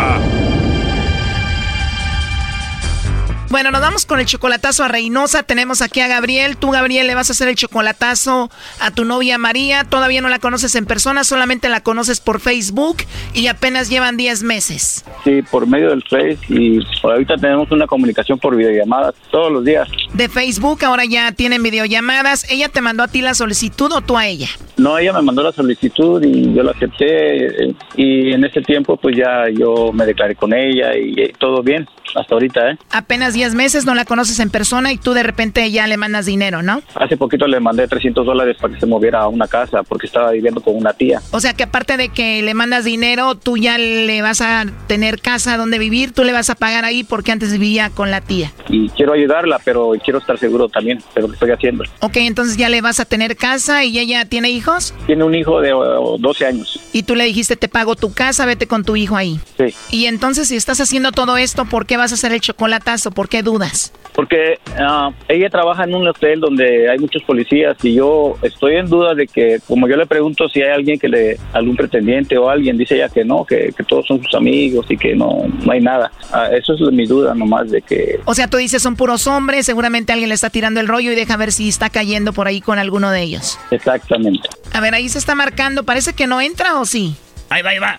Bueno, 3.51 3.69
nos 3.69 3.81
vamos 3.81 4.05
con 4.05 4.21
el 4.21 4.25
chocolatazo 4.25 4.85
a 4.85 4.87
Reynosa. 4.87 5.43
Tenemos 5.43 5.81
aquí 5.81 5.99
a 5.99 6.07
Gabriel. 6.07 6.55
Tú, 6.55 6.71
Gabriel, 6.71 7.05
le 7.05 7.15
vas 7.15 7.29
a 7.29 7.33
hacer 7.33 7.49
el 7.49 7.55
chocolatazo 7.55 8.49
a 8.79 8.91
tu 8.91 9.03
novia 9.03 9.37
María. 9.37 9.83
Todavía 9.83 10.21
no 10.21 10.29
la 10.29 10.39
conoces 10.39 10.73
en 10.75 10.85
persona, 10.85 11.25
solamente 11.25 11.67
la 11.67 11.83
conoces 11.83 12.21
por 12.21 12.39
Facebook 12.39 12.99
y 13.33 13.47
apenas 13.47 13.89
llevan 13.89 14.15
10 14.15 14.43
meses. 14.43 15.03
Sí, 15.25 15.41
por 15.41 15.67
medio 15.67 15.89
del 15.89 16.01
Face 16.03 16.39
y 16.47 16.79
por 17.01 17.11
ahorita 17.11 17.35
tenemos 17.35 17.69
una 17.71 17.87
comunicación 17.87 18.39
por 18.39 18.55
videollamada 18.55 19.13
todos 19.31 19.51
los 19.51 19.65
días. 19.65 19.89
De 20.13 20.29
Facebook, 20.29 20.85
ahora 20.85 21.03
ya 21.03 21.33
tienen 21.33 21.61
videollamadas. 21.61 22.49
¿Ella 22.49 22.69
te 22.69 22.79
mandó 22.79 23.03
a 23.03 23.09
ti 23.09 23.21
la 23.21 23.33
solicitud 23.33 23.91
o 23.91 23.99
tú 23.99 24.17
a 24.17 24.27
ella? 24.27 24.47
No, 24.77 24.97
ella 24.97 25.11
me 25.11 25.23
mandó 25.23 25.43
la 25.43 25.51
solicitud 25.51 26.23
y 26.23 26.53
yo 26.53 26.63
la 26.63 26.71
acepté 26.71 27.65
eh, 27.65 27.75
y 27.97 28.31
en 28.31 28.45
ese 28.45 28.61
tiempo 28.61 28.95
pues 28.95 29.17
ya 29.17 29.49
yo 29.53 29.91
me 29.91 30.05
declaré 30.05 30.35
con 30.35 30.53
ella 30.53 30.97
y, 30.97 31.19
eh, 31.19 31.33
todo 31.37 31.61
bien 31.61 31.85
hasta 32.15 32.33
ahorita, 32.35 32.71
¿eh? 32.71 32.77
Apenas 32.91 33.33
10 33.33 33.55
meses, 33.55 33.85
no 33.85 33.95
la 33.95 34.05
conoces 34.05 34.39
en 34.39 34.49
persona 34.49 34.91
y 34.91 34.97
tú 34.97 35.13
de 35.13 35.23
repente 35.23 35.69
ya 35.71 35.87
le 35.87 35.97
mandas 35.97 36.25
dinero, 36.25 36.61
¿no? 36.61 36.81
Hace 36.95 37.17
poquito 37.17 37.47
le 37.47 37.59
mandé 37.59 37.87
300 37.87 38.25
dólares 38.25 38.57
para 38.59 38.73
que 38.73 38.79
se 38.79 38.85
moviera 38.85 39.21
a 39.21 39.27
una 39.27 39.47
casa 39.47 39.83
porque 39.83 40.07
estaba 40.07 40.31
viviendo 40.31 40.61
con 40.61 40.75
una 40.75 40.93
tía. 40.93 41.21
O 41.31 41.39
sea 41.39 41.53
que 41.53 41.63
aparte 41.63 41.97
de 41.97 42.09
que 42.09 42.41
le 42.41 42.53
mandas 42.53 42.85
dinero, 42.85 43.35
tú 43.35 43.57
ya 43.57 43.77
le 43.77 44.21
vas 44.21 44.41
a 44.41 44.65
tener 44.87 45.21
casa 45.21 45.57
donde 45.57 45.79
vivir, 45.79 46.13
tú 46.13 46.23
le 46.23 46.33
vas 46.33 46.49
a 46.49 46.55
pagar 46.55 46.85
ahí 46.85 47.03
porque 47.03 47.31
antes 47.31 47.51
vivía 47.51 47.89
con 47.89 48.11
la 48.11 48.21
tía. 48.21 48.51
Y 48.69 48.89
quiero 48.89 49.13
ayudarla, 49.13 49.59
pero 49.63 49.91
quiero 50.03 50.19
estar 50.19 50.37
seguro 50.37 50.69
también 50.69 50.99
de 51.15 51.21
lo 51.21 51.27
que 51.27 51.33
estoy 51.33 51.51
haciendo. 51.51 51.83
Ok, 51.99 52.17
entonces 52.17 52.57
ya 52.57 52.69
le 52.69 52.81
vas 52.81 52.99
a 52.99 53.05
tener 53.05 53.35
casa 53.35 53.83
y 53.83 53.99
ella 53.99 54.25
tiene 54.25 54.49
hijos 54.49 54.93
Tiene 55.05 55.23
un 55.23 55.35
hijo 55.35 55.61
de 55.61 55.73
oh, 55.73 56.17
12 56.19 56.45
años. 56.45 56.79
y 56.93 57.03
tú 57.03 57.15
le 57.15 57.25
dijiste 57.25 57.55
te 57.55 57.67
pago 57.67 57.95
tu 57.95 58.13
casa, 58.13 58.45
vete 58.45 58.67
con 58.67 58.83
tu 58.83 58.95
hijo 58.95 59.15
ahí. 59.15 59.39
Sí. 59.57 59.73
Y 59.91 60.05
entonces 60.05 60.47
si 60.47 60.55
estás 60.55 60.79
haciendo 60.81 61.11
todo 61.11 61.37
esto, 61.37 61.65
¿por 61.65 61.85
qué 61.85 61.97
vas 62.01 62.11
a 62.11 62.15
hacer 62.15 62.33
el 62.33 62.41
chocolatazo? 62.41 63.11
¿Por 63.11 63.29
qué 63.29 63.43
dudas? 63.43 63.93
Porque 64.13 64.59
ah, 64.77 65.11
ella 65.29 65.49
trabaja 65.49 65.85
en 65.85 65.95
un 65.95 66.07
hotel 66.07 66.41
donde 66.41 66.89
hay 66.89 66.99
muchos 66.99 67.23
policías 67.23 67.77
y 67.83 67.93
yo 67.93 68.35
estoy 68.41 68.75
en 68.75 68.87
duda 68.87 69.15
de 69.15 69.25
que, 69.25 69.59
como 69.65 69.87
yo 69.87 69.95
le 69.95 70.05
pregunto 70.05 70.49
si 70.49 70.61
hay 70.61 70.71
alguien 70.71 70.99
que 70.99 71.07
le, 71.07 71.37
algún 71.53 71.77
pretendiente 71.77 72.37
o 72.37 72.49
alguien, 72.49 72.77
dice 72.77 72.95
ella 72.95 73.07
que 73.07 73.23
no, 73.23 73.45
que, 73.45 73.73
que 73.75 73.83
todos 73.83 74.05
son 74.05 74.21
sus 74.21 74.33
amigos 74.35 74.85
y 74.89 74.97
que 74.97 75.15
no, 75.15 75.45
no 75.63 75.71
hay 75.71 75.79
nada. 75.79 76.11
Ah, 76.33 76.49
eso 76.51 76.73
es 76.73 76.81
mi 76.91 77.05
duda 77.05 77.33
nomás 77.33 77.71
de 77.71 77.81
que... 77.81 78.19
O 78.25 78.33
sea, 78.33 78.47
tú 78.47 78.57
dices 78.57 78.81
son 78.81 78.95
puros 78.95 79.27
hombres, 79.27 79.65
seguramente 79.65 80.11
alguien 80.11 80.29
le 80.29 80.35
está 80.35 80.49
tirando 80.49 80.79
el 80.79 80.87
rollo 80.87 81.11
y 81.11 81.15
deja 81.15 81.37
ver 81.37 81.51
si 81.51 81.69
está 81.69 81.89
cayendo 81.89 82.33
por 82.33 82.47
ahí 82.47 82.59
con 82.59 82.79
alguno 82.79 83.11
de 83.11 83.21
ellos. 83.21 83.57
Exactamente. 83.71 84.49
A 84.73 84.81
ver, 84.81 84.93
ahí 84.93 85.07
se 85.07 85.19
está 85.19 85.35
marcando, 85.35 85.83
parece 85.83 86.13
que 86.13 86.27
no 86.27 86.41
entra 86.41 86.79
o 86.79 86.85
sí. 86.85 87.15
Ahí 87.51 87.61
va, 87.63 87.71
ahí 87.71 87.79
va. 87.79 87.97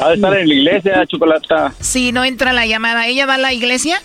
Ha 0.00 0.08
de 0.08 0.14
estar 0.14 0.38
en 0.38 0.48
la 0.48 0.54
iglesia, 0.54 1.06
Chocolata. 1.06 1.74
Sí, 1.80 2.12
no 2.12 2.24
entra 2.24 2.54
la 2.54 2.64
llamada. 2.64 3.06
¿Ella 3.06 3.26
va 3.26 3.34
a 3.34 3.38
la 3.38 3.52
iglesia? 3.52 4.00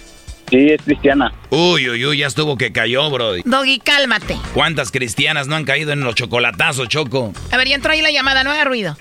Sí, 0.50 0.70
es 0.70 0.82
cristiana. 0.82 1.34
Uy, 1.50 1.90
uy, 1.90 2.06
uy, 2.06 2.18
ya 2.18 2.28
estuvo 2.28 2.58
que 2.58 2.74
cayó, 2.74 3.10
Brody. 3.10 3.42
Doggy, 3.46 3.80
cálmate. 3.80 4.38
¿Cuántas 4.54 4.92
cristianas 4.92 5.48
no 5.48 5.56
han 5.56 5.64
caído 5.64 5.94
en 5.94 6.02
los 6.02 6.14
chocolatazos, 6.16 6.90
Choco? 6.90 7.32
A 7.54 7.58
ver, 7.58 7.70
ya 7.70 7.76
entró 7.76 7.94
ahí 7.94 8.02
la 8.02 8.12
llamada, 8.12 8.44
no 8.44 8.52
haga 8.52 8.66
ruido. 8.66 8.98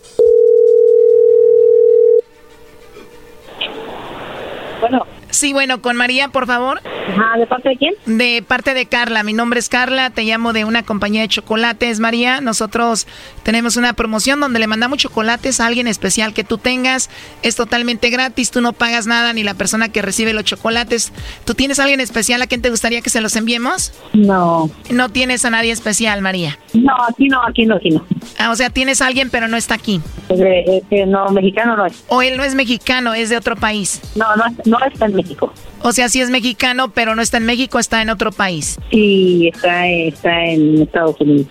Bueno. 4.81 5.05
Sí, 5.33 5.55
bueno, 5.55 5.81
con 5.81 5.97
María, 5.97 6.29
por 6.29 6.47
favor. 6.47 6.83
Ajá, 6.85 7.39
¿de 7.39 7.47
parte 7.47 7.71
de 7.71 7.77
quién? 7.77 7.95
De 8.05 8.45
parte 8.47 8.75
de 8.75 8.85
Carla. 8.85 9.23
Mi 9.23 9.33
nombre 9.33 9.59
es 9.59 9.71
Carla, 9.71 10.11
te 10.11 10.25
llamo 10.25 10.53
de 10.53 10.67
una 10.67 10.83
compañía 10.83 11.23
de 11.23 11.29
chocolates, 11.29 12.01
María. 12.01 12.43
Nosotros 12.43 13.07
tenemos 13.43 13.77
una 13.79 13.95
promoción 13.95 14.41
donde 14.41 14.59
le 14.59 14.67
mandamos 14.67 14.99
chocolates 14.99 15.59
a 15.59 15.67
alguien 15.67 15.89
especial 15.89 16.35
que 16.35 16.45
tú 16.45 16.59
tengas. 16.59 17.09
Es 17.43 17.57
totalmente 17.57 18.11
gratis, 18.11 18.51
tú 18.51 18.61
no 18.61 18.75
pagas 18.75 19.07
nada 19.07 19.33
ni 19.33 19.43
la 19.43 19.55
persona 19.55 19.89
que 19.89 20.03
recibe 20.03 20.35
los 20.35 20.45
chocolates. 20.45 21.13
¿Tú 21.47 21.55
tienes 21.55 21.81
a 21.81 21.85
alguien 21.85 22.01
especial 22.01 22.43
a 22.43 22.47
quien 22.47 22.61
te 22.61 22.69
gustaría 22.69 23.01
que 23.01 23.11
se 23.11 23.23
los 23.23 23.35
enviemos? 23.35 23.93
No. 24.13 24.71
No 24.91 25.09
tienes 25.09 25.47
a 25.47 25.51
nadie 25.51 25.73
especial, 25.73 26.21
María. 26.21 26.59
No, 26.75 26.93
aquí 27.09 27.29
no, 27.29 27.43
aquí 27.47 27.65
no, 27.65 27.77
aquí 27.77 27.91
no. 27.91 28.05
Ah, 28.39 28.51
o 28.51 28.55
sea, 28.55 28.69
tienes 28.69 29.01
a 29.01 29.07
alguien 29.07 29.31
pero 29.31 29.49
no 29.49 29.57
está 29.57 29.75
aquí. 29.75 30.03
Eh, 30.29 30.83
eh, 30.91 31.07
no, 31.07 31.31
mexicano 31.31 31.75
no 31.75 31.87
es. 31.87 32.05
O 32.09 32.21
él 32.21 32.37
no 32.37 32.45
es 32.45 32.55
mexicano, 32.55 33.15
es 33.15 33.31
de 33.31 33.39
otro 33.39 33.57
país. 33.57 34.01
No, 34.15 34.37
no, 34.37 34.45
no 34.67 34.79
está 34.87 35.07
en 35.07 35.22
México. 35.23 35.53
O 35.83 35.93
sea, 35.93 36.09
sí 36.09 36.21
es 36.21 36.31
mexicano, 36.31 36.91
pero 36.93 37.15
no 37.15 37.23
está 37.23 37.39
en 37.39 37.47
México, 37.47 37.79
está 37.79 38.03
en 38.03 38.11
otro 38.11 38.33
país. 38.33 38.79
Sí, 38.91 39.51
está, 39.53 39.87
está 39.89 40.45
en 40.45 40.83
Estados 40.83 41.21
Unidos. 41.21 41.49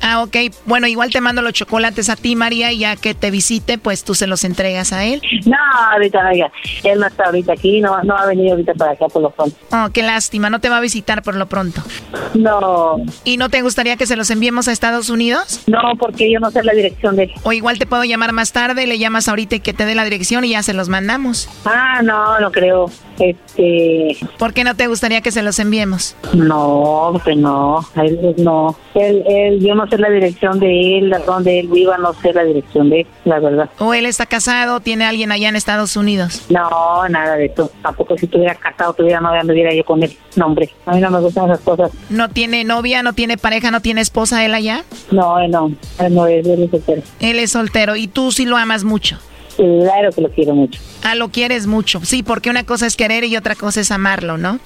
Ah, 0.00 0.22
ok. 0.22 0.36
Bueno, 0.66 0.86
igual 0.86 1.10
te 1.10 1.20
mando 1.20 1.42
los 1.42 1.52
chocolates 1.52 2.08
a 2.08 2.16
ti, 2.16 2.36
María, 2.36 2.72
y 2.72 2.78
ya 2.78 2.96
que 2.96 3.14
te 3.14 3.30
visite, 3.30 3.78
pues 3.78 4.04
tú 4.04 4.14
se 4.14 4.26
los 4.26 4.44
entregas 4.44 4.92
a 4.92 5.04
él. 5.04 5.20
No, 5.46 5.56
ahorita, 5.92 6.18
oiga, 6.30 6.50
él 6.84 7.00
no 7.00 7.06
está 7.06 7.24
ahorita 7.24 7.52
aquí, 7.52 7.80
no, 7.80 8.02
no 8.02 8.16
ha 8.16 8.26
venido 8.26 8.52
ahorita 8.52 8.74
para 8.74 8.92
acá 8.92 9.06
por 9.08 9.22
lo 9.22 9.30
pronto. 9.30 9.56
Oh, 9.72 9.88
qué 9.92 10.02
lástima, 10.02 10.50
no 10.50 10.60
te 10.60 10.68
va 10.68 10.78
a 10.78 10.80
visitar 10.80 11.22
por 11.22 11.34
lo 11.34 11.46
pronto. 11.46 11.82
No. 12.34 12.96
¿Y 13.24 13.36
no 13.36 13.48
te 13.48 13.62
gustaría 13.62 13.96
que 13.96 14.06
se 14.06 14.16
los 14.16 14.30
enviemos 14.30 14.68
a 14.68 14.72
Estados 14.72 15.08
Unidos? 15.08 15.62
No, 15.66 15.80
porque 15.98 16.30
yo 16.30 16.40
no 16.40 16.50
sé 16.50 16.62
la 16.62 16.72
dirección 16.72 17.16
de 17.16 17.24
él. 17.24 17.32
O 17.42 17.52
igual 17.52 17.78
te 17.78 17.86
puedo 17.86 18.04
llamar 18.04 18.32
más 18.32 18.52
tarde, 18.52 18.86
le 18.86 18.98
llamas 18.98 19.28
ahorita 19.28 19.56
y 19.56 19.60
que 19.60 19.72
te 19.72 19.84
dé 19.84 19.94
la 19.94 20.04
dirección 20.04 20.44
y 20.44 20.50
ya 20.50 20.62
se 20.62 20.74
los 20.74 20.88
mandamos. 20.88 21.48
Ah, 21.64 22.00
no, 22.02 22.38
no 22.40 22.50
creo. 22.52 22.90
Este. 23.56 24.26
¿Por 24.38 24.52
qué 24.52 24.64
no 24.64 24.74
te 24.74 24.86
gustaría 24.86 25.20
que 25.20 25.30
se 25.30 25.42
los 25.42 25.58
enviemos? 25.58 26.16
No, 26.32 27.20
que 27.24 27.36
no, 27.36 27.84
él 27.96 28.34
no. 28.38 28.76
Él, 28.94 29.22
él, 29.26 29.60
yo 29.60 29.74
no 29.74 29.86
sé 29.88 29.98
la 29.98 30.10
dirección 30.10 30.58
de 30.58 30.98
él, 30.98 31.14
donde 31.26 31.60
él 31.60 31.68
viva, 31.68 31.96
no 31.98 32.12
sé 32.14 32.32
la 32.32 32.44
dirección 32.44 32.90
de 32.90 33.00
él, 33.00 33.06
la 33.24 33.38
verdad. 33.38 33.70
¿O 33.78 33.94
él 33.94 34.06
está 34.06 34.26
casado, 34.26 34.80
tiene 34.80 35.04
alguien 35.04 35.32
allá 35.32 35.48
en 35.48 35.56
Estados 35.56 35.96
Unidos? 35.96 36.42
No, 36.48 37.08
nada 37.08 37.36
de 37.36 37.46
eso. 37.46 37.70
Tampoco 37.82 38.16
si 38.18 38.26
estuviera 38.26 38.54
casado, 38.54 38.92
tuviera 38.94 39.20
novia, 39.20 39.40
anduviera 39.40 39.74
yo 39.74 39.84
con 39.84 40.02
él. 40.02 40.16
No, 40.36 40.46
hombre, 40.46 40.70
a 40.86 40.92
mí 40.92 41.00
no 41.00 41.10
me 41.10 41.20
gustan 41.20 41.46
esas 41.46 41.60
cosas. 41.60 41.90
¿No 42.10 42.28
tiene 42.30 42.64
novia, 42.64 43.02
no 43.02 43.12
tiene 43.12 43.36
pareja, 43.36 43.70
no 43.70 43.80
tiene 43.80 44.00
esposa 44.00 44.44
él 44.44 44.54
allá? 44.54 44.84
No, 45.10 45.38
él 45.38 45.50
no, 45.50 45.72
él 46.00 46.14
no 46.14 46.26
él 46.26 46.46
es 46.46 46.70
soltero. 46.70 47.02
Él 47.20 47.38
es 47.38 47.52
soltero 47.52 47.96
y 47.96 48.08
tú 48.08 48.32
sí 48.32 48.46
lo 48.46 48.56
amas 48.56 48.84
mucho. 48.84 49.18
Claro 49.56 50.10
que 50.12 50.20
lo 50.20 50.30
quiero 50.30 50.54
mucho. 50.54 50.80
Ah, 51.02 51.14
lo 51.14 51.28
quieres 51.28 51.66
mucho. 51.66 52.00
Sí, 52.04 52.22
porque 52.22 52.50
una 52.50 52.64
cosa 52.64 52.86
es 52.86 52.96
querer 52.96 53.24
y 53.24 53.36
otra 53.36 53.54
cosa 53.54 53.80
es 53.80 53.90
amarlo, 53.90 54.36
¿no? 54.36 54.58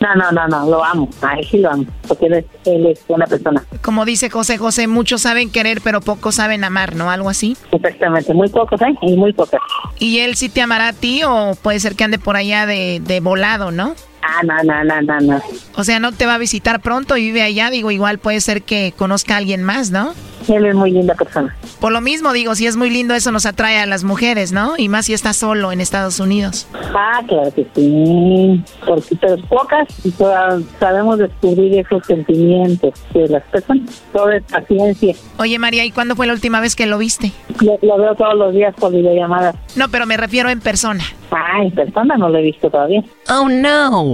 No, 0.00 0.14
no, 0.16 0.32
no, 0.32 0.48
no, 0.48 0.68
lo 0.68 0.84
amo. 0.84 1.08
A 1.22 1.34
él 1.34 1.46
sí 1.48 1.58
lo 1.58 1.70
amo. 1.70 1.84
Porque 2.08 2.26
él 2.26 2.34
es, 2.34 2.44
él 2.64 2.86
es 2.86 3.00
una 3.08 3.26
persona. 3.26 3.64
Como 3.82 4.04
dice 4.04 4.30
José 4.30 4.58
José, 4.58 4.86
muchos 4.86 5.22
saben 5.22 5.50
querer, 5.50 5.80
pero 5.82 6.00
pocos 6.00 6.36
saben 6.36 6.64
amar, 6.64 6.96
¿no? 6.96 7.10
Algo 7.10 7.28
así. 7.28 7.56
Exactamente, 7.70 8.34
muy 8.34 8.48
pocos, 8.48 8.80
¿eh? 8.82 8.94
Y 9.02 9.16
muy 9.16 9.32
pocos. 9.32 9.60
¿Y 9.98 10.18
él 10.20 10.34
sí 10.36 10.48
te 10.48 10.62
amará 10.62 10.88
a 10.88 10.92
ti 10.92 11.22
o 11.24 11.54
puede 11.60 11.78
ser 11.80 11.94
que 11.94 12.04
ande 12.04 12.18
por 12.18 12.36
allá 12.36 12.66
de, 12.66 13.00
de 13.04 13.20
volado, 13.20 13.70
no? 13.70 13.94
Ah, 14.22 14.40
no, 14.44 14.54
no, 14.62 14.84
no, 14.84 15.02
no, 15.02 15.20
no. 15.20 15.42
O 15.76 15.84
sea, 15.84 15.98
no 15.98 16.12
te 16.12 16.26
va 16.26 16.34
a 16.34 16.38
visitar 16.38 16.80
pronto 16.80 17.16
y 17.16 17.22
vive 17.24 17.42
allá. 17.42 17.70
Digo, 17.70 17.90
igual 17.90 18.18
puede 18.18 18.40
ser 18.40 18.62
que 18.62 18.94
conozca 18.96 19.34
a 19.34 19.38
alguien 19.38 19.62
más, 19.62 19.90
¿no? 19.90 20.14
Él 20.48 20.66
es 20.66 20.74
muy 20.74 20.90
linda 20.90 21.14
persona. 21.14 21.54
Por 21.80 21.92
lo 21.92 22.00
mismo, 22.00 22.32
digo, 22.32 22.54
si 22.54 22.66
es 22.66 22.76
muy 22.76 22.90
lindo, 22.90 23.14
eso 23.14 23.30
nos 23.30 23.46
atrae 23.46 23.78
a 23.78 23.86
las 23.86 24.02
mujeres, 24.04 24.52
¿no? 24.52 24.74
Y 24.76 24.88
más 24.88 25.06
si 25.06 25.12
está 25.12 25.32
solo 25.32 25.70
en 25.72 25.80
Estados 25.80 26.18
Unidos. 26.20 26.66
Ah, 26.94 27.20
claro 27.26 27.52
que 27.54 27.66
sí. 27.74 28.62
Porque 28.84 29.16
pero 29.20 29.36
pocas 29.48 29.88
y 30.04 30.10
todas 30.10 30.62
sabemos 30.80 31.18
descubrir 31.18 31.78
esos 31.78 32.04
sentimientos 32.06 32.92
de 33.14 33.28
las 33.28 33.42
personas. 33.44 34.02
Todo 34.12 34.30
es 34.32 34.42
paciencia. 34.44 35.14
Oye, 35.38 35.58
María, 35.58 35.84
¿y 35.84 35.90
cuándo 35.92 36.16
fue 36.16 36.26
la 36.26 36.32
última 36.32 36.60
vez 36.60 36.74
que 36.74 36.86
lo 36.86 36.98
viste? 36.98 37.32
Lo, 37.60 37.78
lo 37.80 37.98
veo 37.98 38.14
todos 38.16 38.34
los 38.34 38.52
días 38.52 38.74
por 38.74 38.92
videollamadas. 38.92 39.54
No, 39.76 39.88
pero 39.90 40.06
me 40.06 40.16
refiero 40.16 40.48
en 40.50 40.60
persona. 40.60 41.04
Ah, 41.30 41.62
en 41.62 41.70
persona 41.70 42.16
no 42.16 42.28
lo 42.28 42.38
he 42.38 42.42
visto 42.42 42.68
todavía. 42.68 43.02
Oh, 43.28 43.48
no. 43.48 44.11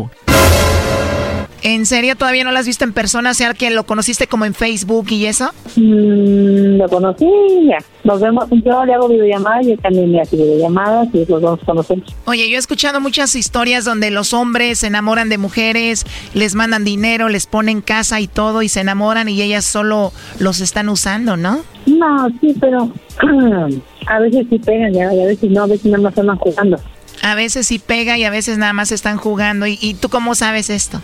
¿En 1.63 1.87
serio 1.87 2.15
todavía 2.17 2.45
no 2.45 2.53
lo 2.53 2.59
has 2.59 2.67
visto 2.67 2.85
en 2.85 2.93
persona? 2.93 3.31
O 3.31 3.35
sea, 3.35 3.53
que 3.55 3.71
lo 3.71 3.85
conociste 3.85 4.27
como 4.27 4.45
en 4.45 4.55
Facebook 4.55 5.07
y 5.11 5.27
eso. 5.27 5.51
Mm, 5.77 6.77
lo 6.77 6.89
conocí 6.89 7.27
ya. 7.69 7.79
Nos 8.05 8.21
vemos, 8.21 8.45
yo 8.65 8.85
le 8.85 8.95
hago 8.95 9.09
videollamadas 9.09 9.67
y 9.67 9.73
él 9.73 9.81
también 9.81 10.13
me 10.13 10.21
hace 10.21 10.37
videollamadas 10.37 11.09
y 11.13 11.27
los 11.27 11.43
dos 11.43 11.61
conocemos. 11.67 12.15
Oye, 12.27 12.49
yo 12.49 12.57
he 12.57 12.59
escuchado 12.59 13.01
muchas 13.01 13.35
historias 13.35 13.85
donde 13.85 14.11
los 14.11 14.33
hombres 14.33 14.79
se 14.79 14.87
enamoran 14.87 15.29
de 15.29 15.39
mujeres, 15.39 16.07
les 16.33 16.55
mandan 16.55 16.85
dinero, 16.85 17.29
les 17.29 17.47
ponen 17.47 17.81
casa 17.81 18.21
y 18.21 18.29
todo 18.29 18.63
y 18.63 18.69
se 18.69 18.81
enamoran 18.81 19.29
y 19.29 19.43
ellas 19.43 19.65
solo 19.65 20.13
los 20.39 20.61
están 20.61 20.89
usando, 20.89 21.37
¿no? 21.37 21.61
No, 21.87 22.29
sí, 22.41 22.55
pero 22.61 22.91
a 24.07 24.19
veces 24.21 24.47
sí 24.49 24.59
pegan 24.59 24.93
ya, 24.93 25.13
y 25.13 25.21
a 25.21 25.27
veces 25.27 25.51
no, 25.51 25.63
a 25.65 25.67
veces 25.67 25.87
nada 25.87 26.05
más 26.05 26.19
andan 26.19 26.39
jugando. 26.39 26.79
A 27.23 27.35
veces 27.35 27.67
sí 27.67 27.79
pega 27.79 28.17
y 28.17 28.25
a 28.25 28.31
veces 28.31 28.59
nada 28.59 28.73
más 28.73 28.93
están 28.93 29.17
jugando. 29.17 29.67
¿Y, 29.67 29.77
y 29.81 29.95
tú 29.95 30.09
cómo 30.09 30.35
sabes 30.35 30.71
esto? 30.71 31.01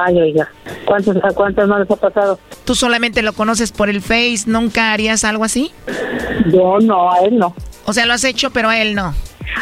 Ay, 0.00 0.20
oiga, 0.20 0.48
¿cuántos, 0.84 1.16
¿a 1.24 1.30
cuántos 1.30 1.68
no 1.68 1.78
les 1.78 1.90
ha 1.90 1.96
pasado? 1.96 2.38
¿Tú 2.64 2.76
solamente 2.76 3.20
lo 3.22 3.32
conoces 3.32 3.72
por 3.72 3.88
el 3.88 4.00
Face? 4.00 4.44
¿Nunca 4.46 4.92
harías 4.92 5.24
algo 5.24 5.42
así? 5.42 5.72
Yo 6.52 6.78
no, 6.80 7.10
a 7.12 7.18
él 7.20 7.36
no. 7.36 7.52
O 7.84 7.92
sea, 7.92 8.06
lo 8.06 8.12
has 8.12 8.22
hecho, 8.22 8.50
pero 8.50 8.68
a 8.68 8.78
él 8.80 8.94
no. 8.94 9.12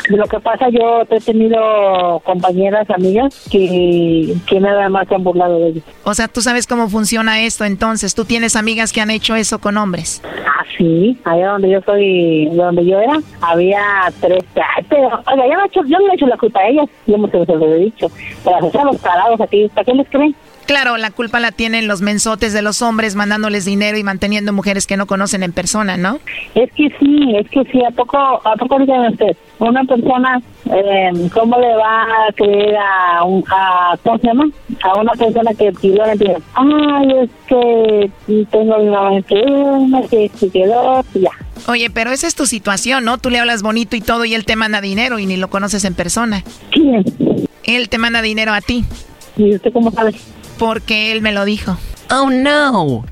Lo 0.08 0.24
que 0.26 0.40
pasa, 0.40 0.68
yo 0.70 1.02
he 1.08 1.20
tenido 1.20 2.20
compañeras, 2.24 2.88
amigas, 2.90 3.46
que, 3.50 4.34
que 4.46 4.60
nada 4.60 4.88
más 4.88 5.08
se 5.08 5.14
han 5.14 5.24
burlado 5.24 5.58
de 5.58 5.68
ellos. 5.68 5.84
O 6.04 6.14
sea, 6.14 6.28
tú 6.28 6.40
sabes 6.40 6.66
cómo 6.66 6.88
funciona 6.88 7.42
esto, 7.42 7.64
entonces. 7.64 8.14
¿Tú 8.14 8.24
tienes 8.24 8.56
amigas 8.56 8.92
que 8.92 9.00
han 9.00 9.10
hecho 9.10 9.34
eso 9.34 9.58
con 9.58 9.76
hombres? 9.76 10.22
Ah, 10.24 10.64
sí. 10.76 11.18
Allá 11.24 11.50
donde 11.50 11.70
yo 11.70 11.80
soy, 11.82 12.46
donde 12.52 12.84
yo 12.84 13.00
era, 13.00 13.18
había 13.40 13.82
tres. 14.20 14.44
Pero, 14.88 15.08
oiga, 15.08 15.46
yo 15.46 15.54
no, 15.54 15.62
he 15.62 15.66
hecho, 15.66 15.80
yo 15.84 15.98
no 15.98 16.06
le 16.06 16.12
he 16.12 16.14
hecho 16.14 16.26
la 16.26 16.36
culpa 16.36 16.60
a 16.60 16.68
ellas. 16.68 16.88
Yo 17.06 17.18
me 17.18 17.30
se 17.30 17.38
lo 17.46 17.74
he 17.74 17.78
dicho. 17.78 18.08
Pero 18.44 18.84
los 18.84 18.96
parados 18.98 19.40
aquí, 19.40 19.68
¿para 19.74 19.84
qué 19.84 19.94
les 19.94 20.08
creen? 20.08 20.34
Claro, 20.66 20.96
la 20.96 21.12
culpa 21.12 21.38
la 21.38 21.52
tienen 21.52 21.86
los 21.86 22.02
mensotes 22.02 22.52
de 22.52 22.60
los 22.60 22.82
hombres 22.82 23.14
mandándoles 23.14 23.64
dinero 23.64 23.96
y 23.98 24.02
manteniendo 24.02 24.52
mujeres 24.52 24.86
que 24.86 24.96
no 24.96 25.06
conocen 25.06 25.44
en 25.44 25.52
persona, 25.52 25.96
¿no? 25.96 26.18
Es 26.56 26.72
que 26.72 26.88
sí, 26.98 27.36
es 27.36 27.48
que 27.50 27.62
sí. 27.70 27.84
¿A 27.84 27.92
poco, 27.92 28.18
a 28.18 28.56
poco 28.56 28.78
díganme 28.80 29.10
usted? 29.10 29.36
Una 29.60 29.84
persona, 29.84 30.40
eh, 30.66 31.28
¿cómo 31.32 31.58
le 31.60 31.74
va 31.76 32.02
a 32.02 32.32
creer 32.34 32.76
a, 32.76 33.22
un, 33.24 33.44
a, 33.48 33.96
¿cómo 34.02 34.18
se 34.18 34.26
llama? 34.26 34.48
A 34.82 34.98
una 34.98 35.12
persona 35.12 35.54
que 35.54 35.72
pidió 35.72 36.04
la 36.04 36.14
dice, 36.14 36.36
ay, 36.54 37.12
es 37.22 37.30
que 37.46 38.10
tengo 38.50 38.84
mamá 38.84 39.16
enferma, 39.16 40.02
que 40.10 40.30
se 40.34 40.50
quedó, 40.50 41.04
y 41.14 41.20
ya. 41.20 41.30
Oye, 41.68 41.90
pero 41.90 42.10
esa 42.10 42.26
es 42.26 42.34
tu 42.34 42.46
situación, 42.46 43.04
¿no? 43.04 43.18
Tú 43.18 43.30
le 43.30 43.38
hablas 43.38 43.62
bonito 43.62 43.94
y 43.94 44.00
todo 44.00 44.24
y 44.24 44.34
él 44.34 44.44
te 44.44 44.56
manda 44.56 44.80
dinero 44.80 45.20
y 45.20 45.26
ni 45.26 45.36
lo 45.36 45.48
conoces 45.48 45.84
en 45.84 45.94
persona. 45.94 46.42
¿Quién? 46.70 47.04
Él 47.62 47.88
te 47.88 47.98
manda 47.98 48.20
dinero 48.20 48.52
a 48.52 48.60
ti. 48.60 48.84
¿Y 49.36 49.54
usted 49.54 49.72
cómo 49.72 49.90
sabe? 49.90 50.14
Porque 50.58 51.12
él 51.12 51.22
me 51.22 51.32
lo 51.32 51.44
dijo. 51.44 51.76
Oh, 52.10 52.30
no. 52.30 53.04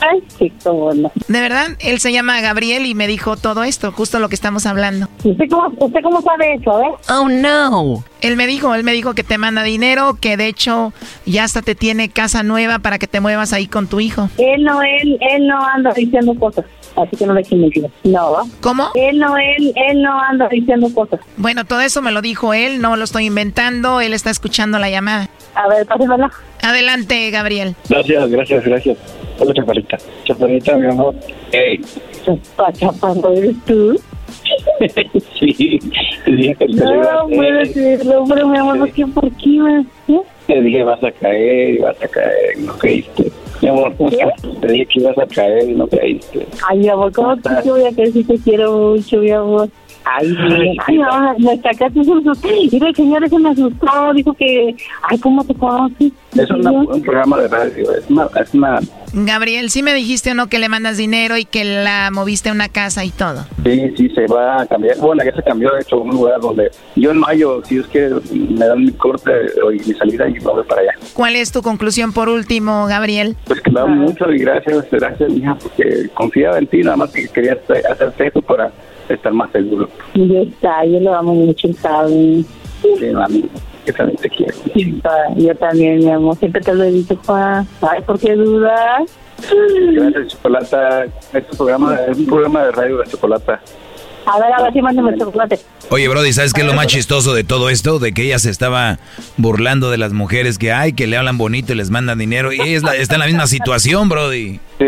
Ay, 0.00 0.22
qué 0.38 0.52
no. 0.64 1.12
De 1.28 1.40
verdad, 1.40 1.68
él 1.78 2.00
se 2.00 2.12
llama 2.12 2.40
Gabriel 2.40 2.86
y 2.86 2.94
me 2.94 3.06
dijo 3.06 3.36
todo 3.36 3.64
esto, 3.64 3.92
justo 3.92 4.18
lo 4.18 4.28
que 4.28 4.34
estamos 4.34 4.64
hablando. 4.66 5.08
¿Usted 5.24 5.44
cómo, 5.50 5.72
usted 5.78 6.00
cómo 6.02 6.22
sabe 6.22 6.54
eso, 6.54 6.80
eh? 6.80 6.90
Oh, 7.10 7.28
no. 7.28 8.02
Él 8.22 8.36
me 8.36 8.46
dijo, 8.46 8.74
él 8.74 8.82
me 8.82 8.92
dijo 8.92 9.14
que 9.14 9.24
te 9.24 9.36
manda 9.36 9.62
dinero, 9.62 10.16
que 10.20 10.36
de 10.36 10.46
hecho 10.46 10.92
ya 11.26 11.44
hasta 11.44 11.62
te 11.62 11.74
tiene 11.74 12.08
casa 12.08 12.42
nueva 12.42 12.78
para 12.78 12.98
que 12.98 13.06
te 13.06 13.20
muevas 13.20 13.52
ahí 13.52 13.66
con 13.66 13.88
tu 13.88 14.00
hijo. 14.00 14.30
Él 14.38 14.64
no, 14.64 14.82
él, 14.82 15.18
él 15.20 15.46
no 15.46 15.62
anda 15.64 15.92
diciendo 15.92 16.34
cosas. 16.34 16.64
Así 17.02 17.16
que 17.16 17.26
no 17.26 17.34
le 17.34 17.40
eches 17.40 17.58
mentiras. 17.58 17.90
No. 18.04 18.36
¿Cómo? 18.60 18.90
Él 18.94 19.18
no, 19.18 19.36
él, 19.36 19.72
él 19.74 20.02
no 20.02 20.20
anda 20.20 20.48
diciendo 20.48 20.88
cosas. 20.94 21.20
Bueno, 21.36 21.64
todo 21.64 21.80
eso 21.80 22.02
me 22.02 22.12
lo 22.12 22.20
dijo 22.22 22.52
él, 22.54 22.80
no 22.80 22.96
lo 22.96 23.04
estoy 23.04 23.26
inventando, 23.26 24.00
él 24.00 24.12
está 24.12 24.30
escuchando 24.30 24.78
la 24.78 24.90
llamada. 24.90 25.28
A 25.54 25.68
ver, 25.68 25.86
pásemela. 25.86 26.30
Adelante, 26.62 27.30
Gabriel. 27.30 27.74
Gracias, 27.88 28.30
gracias, 28.30 28.64
gracias. 28.64 28.98
Hola, 29.38 29.54
chaparrita. 29.54 29.96
Chaparrita, 30.24 30.76
mi 30.76 30.86
amor. 30.86 31.14
Hey. 31.52 31.80
Chaparro, 32.78 33.32
¿eres 33.32 33.56
tú? 33.66 33.98
sí, 35.38 35.78
te 36.24 36.30
dije 36.30 36.54
que 36.54 36.66
te 36.66 36.72
No 36.74 37.26
puedo 37.28 37.58
decirlo, 37.58 38.24
pero 38.28 38.48
mi 38.48 38.58
amor, 38.58 38.78
¿por 38.78 38.92
qué? 38.92 39.06
¿Por 39.06 39.30
qué? 39.36 39.48
me- 39.48 39.80
¿Eh? 40.08 40.20
Te 40.46 40.60
dije 40.60 40.82
vas 40.82 41.02
a 41.02 41.10
caer 41.12 41.74
y 41.74 41.78
vas 41.78 41.96
a 42.02 42.08
caer 42.08 42.58
no 42.58 42.76
caíste. 42.78 43.30
Mi 43.62 43.68
amor, 43.68 43.94
¿cómo 43.96 44.10
estás? 44.10 44.42
te 44.60 44.66
dije 44.68 44.86
que 44.86 45.00
ibas 45.00 45.18
a 45.18 45.26
caer 45.26 45.68
y 45.68 45.74
no 45.74 45.86
caíste. 45.86 46.46
Ay, 46.68 46.78
mi 46.78 46.88
amor, 46.88 47.12
¿cómo 47.12 47.36
te 47.36 47.70
voy 47.70 47.82
a 47.82 47.90
decir 47.90 48.12
si 48.12 48.24
te 48.24 48.38
quiero 48.38 48.72
mucho, 48.72 49.18
mi 49.18 49.30
amor? 49.30 49.68
Ay, 50.04 50.28
bien. 50.32 50.76
Ay, 50.86 50.98
no, 50.98 51.38
me 51.38 51.56
sacaste 51.58 51.98
un 52.00 52.04
susto. 52.24 52.48
Mira, 52.72 52.88
el 52.88 52.96
señor 52.96 53.24
ese 53.24 53.38
me 53.38 53.50
asustó, 53.50 54.12
dijo 54.14 54.32
que, 54.34 54.74
ay, 55.02 55.18
¿cómo 55.18 55.44
te 55.44 55.54
conoces? 55.54 56.12
Es 56.36 56.50
una- 56.50 56.70
un 56.72 57.02
programa 57.02 57.38
de 57.38 57.48
radio, 57.48 57.92
es 57.94 58.08
una, 58.08 58.28
es 58.40 58.54
una 58.54 58.78
Gabriel, 59.12 59.70
¿sí 59.70 59.82
me 59.82 59.92
dijiste 59.92 60.30
o 60.30 60.34
no 60.34 60.46
que 60.46 60.60
le 60.60 60.68
mandas 60.68 60.96
dinero 60.96 61.36
y 61.36 61.44
que 61.44 61.64
la 61.64 62.10
moviste 62.12 62.48
a 62.48 62.52
una 62.52 62.68
casa 62.68 63.04
y 63.04 63.10
todo? 63.10 63.44
Sí, 63.64 63.92
sí, 63.96 64.08
se 64.10 64.26
va 64.28 64.62
a 64.62 64.66
cambiar. 64.66 64.96
Bueno, 64.98 65.24
ya 65.24 65.34
se 65.34 65.42
cambió, 65.42 65.72
de 65.74 65.80
hecho, 65.80 65.96
a 65.96 66.00
un 66.02 66.10
lugar 66.10 66.40
donde 66.40 66.70
yo 66.94 67.10
en 67.10 67.18
mayo, 67.18 67.60
si 67.64 67.74
Dios 67.74 67.88
quiere, 67.88 68.10
me 68.32 68.66
dan 68.66 68.84
mi 68.84 68.92
corte 68.92 69.30
y 69.74 69.88
mi 69.88 69.94
salida 69.94 70.28
y 70.28 70.34
me 70.34 70.38
voy 70.40 70.62
para 70.64 70.82
allá. 70.82 70.92
¿Cuál 71.12 71.34
es 71.34 71.50
tu 71.50 71.60
conclusión 71.60 72.12
por 72.12 72.28
último, 72.28 72.86
Gabriel? 72.86 73.36
Pues 73.46 73.60
que 73.60 73.70
me 73.72 73.80
da 73.80 73.86
mucho 73.86 74.30
y 74.32 74.38
gracias, 74.38 74.86
gracias, 74.92 75.28
mija, 75.28 75.56
porque 75.56 76.08
confiaba 76.14 76.58
en 76.58 76.68
ti, 76.68 76.78
nada 76.82 76.96
más 76.96 77.10
que 77.10 77.26
quería 77.28 77.54
hacer- 77.54 77.84
hacerte 77.90 78.28
eso 78.28 78.40
para 78.42 78.70
estar 79.14 79.32
más 79.32 79.50
seguro. 79.52 79.88
Y 80.14 80.28
ya 80.28 80.40
está, 80.40 80.84
yo 80.84 81.00
lo 81.00 81.14
amo 81.14 81.34
mucho, 81.34 81.68
¿sabes? 81.80 82.44
Sí, 82.82 83.06
mami, 83.12 83.44
que 83.84 83.92
también 83.92 84.18
te 84.18 84.28
quiero. 84.30 84.54
Yo 85.36 85.54
también, 85.56 85.98
mi 85.98 86.10
amor, 86.10 86.36
siempre 86.36 86.60
te 86.60 86.74
lo 86.74 86.84
he 86.84 86.90
dicho, 86.92 87.16
Juan. 87.26 87.66
Ay, 87.82 88.00
¿por 88.02 88.18
qué 88.18 88.34
dudas? 88.34 89.02
Gracias, 89.94 90.28
Chocolata. 90.28 91.04
Este 91.04 91.56
programa 91.56 91.96
es 92.08 92.18
un 92.18 92.26
programa 92.26 92.64
de 92.64 92.72
radio 92.72 92.98
de 92.98 93.06
Chocolata. 93.06 93.60
A 94.26 94.38
ver, 94.38 94.52
a 94.52 94.62
ver 94.62 94.72
si 94.74 94.82
mándame 94.82 95.12
el 95.12 95.18
chocolate. 95.18 95.58
Oye, 95.90 96.06
Brody, 96.06 96.32
¿sabes 96.34 96.52
qué 96.52 96.60
es 96.60 96.66
lo 96.66 96.74
más 96.74 96.86
chistoso 96.88 97.34
de 97.34 97.42
todo 97.42 97.70
esto? 97.70 97.98
De 97.98 98.12
que 98.12 98.22
ella 98.22 98.38
se 98.38 98.50
estaba 98.50 98.98
burlando 99.38 99.90
de 99.90 99.96
las 99.96 100.12
mujeres 100.12 100.58
que 100.58 100.72
hay, 100.72 100.92
que 100.92 101.06
le 101.06 101.16
hablan 101.16 101.38
bonito 101.38 101.72
y 101.72 101.76
les 101.76 101.90
mandan 101.90 102.18
dinero. 102.18 102.52
Y 102.52 102.56
ella 102.60 102.76
es 102.76 102.82
la- 102.82 102.94
está 102.96 103.14
en 103.14 103.20
la 103.20 103.26
misma 103.26 103.46
situación, 103.46 104.08
Brody. 104.10 104.60
Sí, 104.78 104.86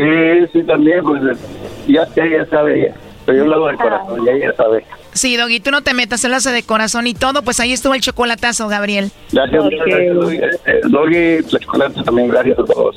sí, 0.53 0.63
también, 0.65 1.03
pues 1.03 1.23
ya, 1.89 2.07
ya, 2.15 2.25
ya 2.27 2.47
sabe 2.51 2.83
ella. 2.83 2.95
Pero 3.25 3.39
yo 3.39 3.45
lo 3.47 3.55
hago 3.55 3.69
de 3.69 3.77
corazón, 3.77 4.25
ya 4.25 4.33
ella 4.33 4.53
sabe. 4.57 4.85
Sí, 5.13 5.37
Doggy, 5.37 5.61
tú 5.61 5.71
no 5.71 5.83
te 5.83 5.95
metas, 5.95 6.25
él 6.25 6.35
hace 6.35 6.51
de 6.51 6.63
corazón 6.63 7.07
y 7.07 7.15
todo, 7.15 7.43
pues 7.43 7.61
ahí 7.61 7.73
estuvo 7.73 7.95
el 7.95 8.01
chocolatazo, 8.01 8.69
Gabriel. 8.69 9.11
Gracias, 9.31 9.65
muchas 9.65 9.87
gracias, 9.87 10.15
Doggy. 10.15 10.37
Eh, 10.37 10.81
Doggy, 10.85 11.53
la 11.53 11.59
Chocolata 11.59 12.03
también, 12.03 12.29
gracias 12.29 12.59
a 12.59 12.65
todos. 12.65 12.97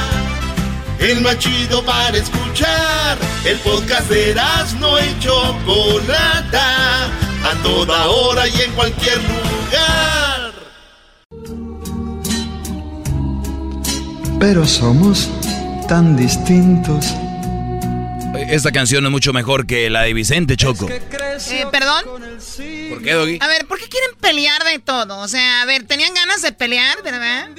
El 1.01 1.21
más 1.21 1.39
chido 1.39 1.83
para 1.83 2.15
escuchar. 2.15 3.17
El 3.43 3.57
podcast 3.59 4.07
de 4.07 4.35
no 4.79 4.99
y 4.99 5.19
Chocolata. 5.19 7.05
A 7.43 7.63
toda 7.63 8.07
hora 8.07 8.47
y 8.47 8.61
en 8.61 8.71
cualquier 8.73 9.17
lugar. 9.17 10.53
Pero 14.39 14.67
somos 14.67 15.27
tan 15.87 16.15
distintos. 16.15 17.07
Esta 18.47 18.71
canción 18.71 19.03
es 19.03 19.11
mucho 19.11 19.33
mejor 19.33 19.65
que 19.65 19.89
la 19.89 20.03
de 20.03 20.13
Vicente 20.13 20.55
Choco. 20.55 20.87
Eh, 20.87 21.01
¿Perdón? 21.71 22.05
¿Por 22.89 23.01
qué, 23.01 23.13
Doggy? 23.13 23.39
A 23.41 23.47
ver, 23.47 23.65
¿por 23.65 23.79
qué 23.79 23.89
quieren 23.89 24.11
pelear 24.19 24.63
de 24.65 24.77
todo? 24.77 25.17
O 25.17 25.27
sea, 25.27 25.63
a 25.63 25.65
ver, 25.65 25.83
¿tenían 25.83 26.13
ganas 26.13 26.43
de 26.43 26.51
pelear, 26.51 27.01
verdad? 27.03 27.49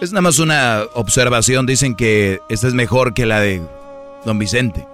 Es 0.00 0.12
nada 0.12 0.22
más 0.22 0.38
una 0.38 0.84
observación. 0.94 1.66
Dicen 1.66 1.94
que 1.94 2.40
esta 2.48 2.68
es 2.68 2.74
mejor 2.74 3.14
que 3.14 3.26
la 3.26 3.40
de 3.40 3.62
Don 4.24 4.38
Vicente. 4.38 4.86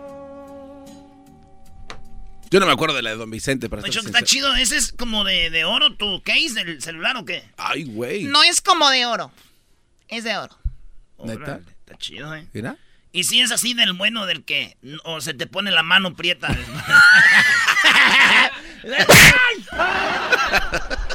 Yo 2.50 2.60
no 2.60 2.66
me 2.66 2.72
acuerdo 2.72 2.96
de 2.96 3.02
la 3.02 3.10
de 3.10 3.16
Don 3.16 3.30
Vicente, 3.30 3.68
para 3.68 3.82
Oye, 3.82 3.92
ser 3.92 4.02
Choco, 4.02 4.14
está 4.14 4.24
chido. 4.24 4.54
¿Ese 4.54 4.78
es 4.78 4.92
como 4.92 5.24
de, 5.24 5.50
de 5.50 5.64
oro 5.64 5.94
tu 5.96 6.22
case 6.22 6.64
del 6.64 6.80
celular 6.80 7.16
o 7.16 7.24
qué? 7.24 7.44
Ay, 7.58 7.84
güey. 7.84 8.24
No 8.24 8.42
es 8.42 8.60
como 8.60 8.88
de 8.88 9.04
oro. 9.04 9.30
Es 10.08 10.24
de 10.24 10.36
oro. 10.36 10.56
¿Neta? 11.22 11.60
Está 11.80 11.98
chido, 11.98 12.34
¿eh? 12.34 12.46
¿Mira? 12.52 12.76
Y 13.12 13.24
si 13.24 13.40
es 13.40 13.52
así 13.52 13.74
del 13.74 13.92
bueno 13.92 14.26
del 14.26 14.44
que 14.44 14.76
o 15.04 15.20
se 15.20 15.34
te 15.34 15.46
pone 15.46 15.70
la 15.70 15.82
mano 15.82 16.14
prieta. 16.14 16.48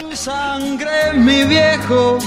Tu 0.00 0.16
sangre, 0.16 1.12
mi 1.14 1.44
viejo. 1.44 2.18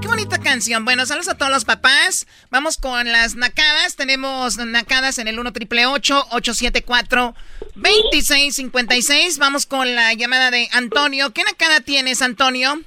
Qué 0.00 0.06
bonita 0.08 0.38
canción. 0.38 0.84
Bueno, 0.84 1.04
saludos 1.04 1.28
a 1.28 1.36
todos 1.36 1.50
los 1.50 1.64
papás. 1.64 2.26
Vamos 2.50 2.76
con 2.76 3.10
las 3.10 3.34
nacadas. 3.34 3.96
Tenemos 3.96 4.56
nacadas 4.56 5.18
en 5.18 5.26
el 5.26 5.38
1 5.40 5.52
triple 5.52 5.86
874 5.86 7.34
2656. 7.74 9.38
Vamos 9.38 9.66
con 9.66 9.94
la 9.94 10.14
llamada 10.14 10.50
de 10.50 10.68
Antonio. 10.72 11.32
¿Qué 11.32 11.42
nacada 11.42 11.80
tienes, 11.80 12.22
Antonio? 12.22 12.80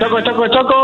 Choco, 0.00 0.20
choco, 0.20 0.48
choco. 0.48 0.74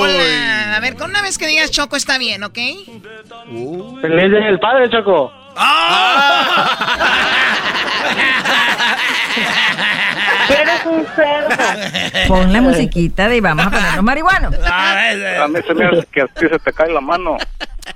Hola. 0.00 0.76
A 0.76 0.80
ver, 0.80 0.94
con 0.96 1.10
una 1.10 1.22
vez 1.22 1.38
que 1.38 1.46
digas 1.46 1.70
Choco 1.70 1.96
está 1.96 2.18
bien, 2.18 2.44
¿ok? 2.44 2.54
Feliz 2.54 4.30
día 4.30 4.46
del 4.46 4.60
padre, 4.60 4.90
Choco. 4.90 5.32
Eres 9.66 9.94
Pon 12.28 12.52
la 12.52 12.60
musiquita 12.60 13.28
de 13.28 13.40
vamos 13.40 13.66
a 13.66 13.70
ponernos 13.70 14.02
marihuanos. 14.04 14.54
A 14.66 15.46
mí 15.48 15.58
se 15.66 15.74
me 15.74 15.86
hace 15.86 16.06
que 16.12 16.20
a 16.22 16.26
ti 16.26 16.46
se 16.48 16.58
te 16.58 16.72
cae 16.72 16.92
la 16.92 17.00
mano. 17.00 17.36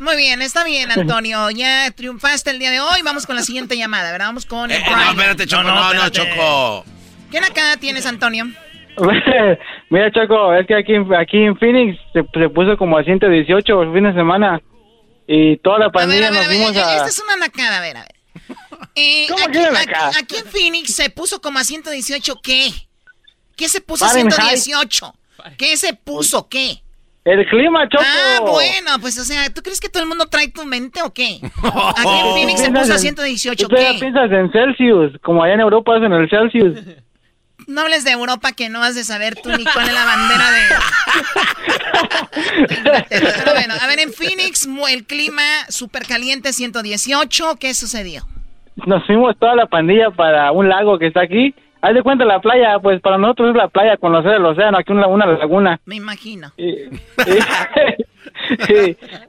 Muy 0.00 0.16
bien, 0.16 0.42
está 0.42 0.64
bien, 0.64 0.90
Antonio. 0.90 1.50
Ya 1.50 1.90
triunfaste 1.90 2.50
el 2.50 2.58
día 2.58 2.70
de 2.70 2.80
hoy. 2.80 3.02
Vamos 3.02 3.26
con 3.26 3.36
la 3.36 3.42
siguiente 3.42 3.76
llamada, 3.76 4.12
¿verdad? 4.12 4.26
Vamos 4.26 4.46
con 4.46 4.70
el 4.70 4.76
Eh, 4.76 4.84
no, 4.90 5.10
espérate, 5.10 5.46
Choco, 5.46 5.62
no, 5.64 5.94
no, 5.94 6.08
Choco. 6.10 6.84
¿Qué 7.30 7.40
nacada 7.40 7.76
tienes, 7.76 8.06
Antonio? 8.06 8.46
Mira, 9.90 10.10
Choco, 10.12 10.54
es 10.54 10.66
que 10.66 10.74
aquí, 10.76 10.94
en- 10.94 11.14
aquí 11.14 11.38
en 11.44 11.56
Phoenix 11.56 11.98
se, 12.12 12.22
se 12.38 12.48
puso 12.48 12.76
como 12.76 12.98
a 12.98 13.04
118 13.04 13.82
el 13.82 13.92
fin 13.92 14.04
de 14.04 14.12
semana. 14.14 14.60
Y 15.26 15.56
toda 15.58 15.78
la 15.78 15.84
A 15.86 15.88
ver, 15.88 15.92
pandilla 15.92 16.28
a 16.28 16.30
ver, 16.30 16.38
nos 16.40 16.46
a 16.46 16.48
ver, 16.48 16.60
esta 16.96 17.04
a... 17.04 17.08
es 17.08 17.22
una 17.22 17.36
nacada, 17.36 17.78
a 17.78 17.80
ver, 17.80 17.96
a 17.96 18.00
ver. 18.02 18.14
Eh, 18.94 19.26
¿Cómo 19.28 19.44
aquí, 19.46 19.58
una 19.58 19.80
aquí- 20.18 20.36
en 20.36 20.44
Phoenix 20.46 20.94
se 20.94 21.10
puso 21.10 21.40
como 21.40 21.58
a 21.58 21.64
118, 21.64 22.40
¿qué? 22.42 22.72
¿Qué 23.56 23.68
se 23.68 23.80
puso 23.80 24.04
a 24.04 24.08
Fahrenheit. 24.08 24.32
118? 24.58 25.14
¿Qué 25.56 25.76
se 25.76 25.94
puso, 25.94 26.48
qué? 26.48 26.82
El 27.24 27.46
clima, 27.46 27.88
Choco. 27.88 28.02
Ah, 28.06 28.40
bueno, 28.40 28.98
pues 29.00 29.18
o 29.18 29.24
sea, 29.24 29.52
¿tú 29.52 29.60
crees 29.62 29.80
que 29.80 29.88
todo 29.88 30.02
el 30.02 30.08
mundo 30.08 30.26
trae 30.26 30.48
tu 30.48 30.64
mente 30.64 31.02
o 31.02 31.12
qué? 31.12 31.40
Aquí 31.62 32.18
en 32.20 32.32
Phoenix 32.34 32.60
se 32.60 32.70
puso 32.70 32.92
a 32.92 32.96
en- 32.96 33.00
118, 33.00 33.64
Tú 33.64 33.68
todavía 33.74 33.92
¿qué? 33.94 33.98
piensas 34.00 34.30
en 34.32 34.50
Celsius, 34.52 35.12
como 35.22 35.42
allá 35.42 35.54
en 35.54 35.60
Europa 35.60 35.96
es 35.98 36.04
en 36.04 36.12
el 36.12 36.28
Celsius. 36.30 36.78
No 37.66 37.82
hables 37.82 38.04
de 38.04 38.12
Europa 38.12 38.52
que 38.52 38.68
no 38.70 38.82
has 38.82 38.94
de 38.94 39.04
saber 39.04 39.34
tú 39.42 39.50
ni 39.50 39.64
cuál 39.64 39.88
es 39.88 39.92
la 39.92 40.04
bandera 40.06 40.50
de... 40.50 40.62
Pero 43.10 43.52
bueno, 43.52 43.74
a 43.78 43.86
ver, 43.86 43.98
en 44.00 44.12
Phoenix 44.12 44.66
el 44.88 45.04
clima 45.04 45.42
súper 45.68 46.06
caliente 46.06 46.52
118, 46.52 47.56
¿qué 47.60 47.74
sucedió? 47.74 48.26
Nos 48.86 49.04
fuimos 49.06 49.36
toda 49.38 49.54
la 49.54 49.66
pandilla 49.66 50.10
para 50.10 50.52
un 50.52 50.68
lago 50.68 50.98
que 50.98 51.06
está 51.06 51.22
aquí. 51.22 51.54
Haz 51.80 51.94
de 51.94 52.02
cuenta 52.02 52.24
la 52.24 52.40
playa, 52.40 52.78
pues 52.80 53.00
para 53.00 53.18
nosotros 53.18 53.50
es 53.50 53.56
la 53.56 53.68
playa, 53.68 53.96
conocer 53.96 54.34
el 54.34 54.44
océano, 54.44 54.78
aquí 54.78 54.92
una, 54.92 55.06
una 55.06 55.26
laguna. 55.26 55.78
Me 55.86 55.96
imagino. 55.96 56.48
Y, 56.56 56.70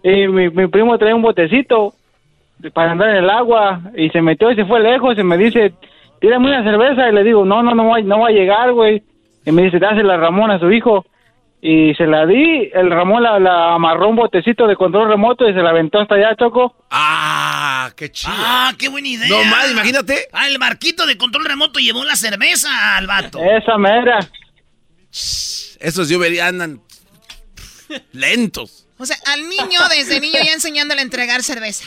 y 0.03 0.27
mi, 0.27 0.49
mi 0.49 0.67
primo 0.67 0.97
trae 0.97 1.13
un 1.13 1.21
botecito 1.21 1.93
para 2.73 2.91
andar 2.91 3.09
en 3.09 3.17
el 3.17 3.29
agua 3.29 3.81
y 3.95 4.09
se 4.09 4.21
metió 4.21 4.51
y 4.51 4.55
se 4.55 4.65
fue 4.65 4.79
lejos 4.79 5.17
y 5.17 5.23
me 5.23 5.37
dice, 5.37 5.73
tírame 6.19 6.47
una 6.47 6.63
cerveza 6.63 7.07
y 7.07 7.13
le 7.13 7.23
digo, 7.23 7.45
no, 7.45 7.63
no, 7.63 7.73
no 7.73 7.87
va, 7.87 8.01
no 8.01 8.19
va 8.19 8.27
a 8.27 8.31
llegar, 8.31 8.73
güey. 8.73 9.01
Y 9.45 9.51
me 9.51 9.63
dice, 9.63 9.79
dásela 9.79 10.15
a 10.15 10.17
Ramón, 10.17 10.51
a 10.51 10.59
su 10.59 10.71
hijo. 10.71 11.05
Y 11.61 11.93
se 11.95 12.05
la 12.05 12.25
di. 12.25 12.69
El 12.73 12.89
Ramón 12.89 13.23
la, 13.23 13.39
la 13.39 13.75
amarró 13.75 14.09
un 14.09 14.15
botecito 14.15 14.67
de 14.67 14.75
control 14.75 15.09
remoto 15.09 15.47
y 15.47 15.53
se 15.53 15.59
la 15.61 15.71
aventó 15.71 15.99
hasta 15.99 16.15
allá, 16.15 16.35
Choco. 16.37 16.75
Ah, 16.89 17.91
qué 17.95 18.11
chido. 18.11 18.33
Ah, 18.35 18.73
qué 18.77 18.87
buena 18.89 19.07
idea. 19.07 19.27
No 19.27 19.43
más, 19.45 19.69
imagínate. 19.71 20.27
Ah, 20.31 20.47
el 20.47 20.57
barquito 20.57 21.05
de 21.05 21.17
control 21.17 21.45
remoto 21.45 21.79
llevó 21.79 22.03
la 22.03 22.15
cerveza 22.15 22.97
al 22.97 23.07
vato. 23.07 23.39
Esa 23.43 23.77
mera. 23.77 24.19
Esos 25.11 26.09
yo 26.09 26.19
vería 26.19 26.47
andan 26.47 26.81
lentos. 28.11 28.87
O 28.97 29.05
sea, 29.05 29.17
al 29.27 29.47
niño, 29.47 29.79
desde 29.89 30.19
niño 30.19 30.39
ya 30.43 30.53
enseñándole 30.53 31.01
a 31.01 31.03
entregar 31.03 31.41
cerveza. 31.41 31.85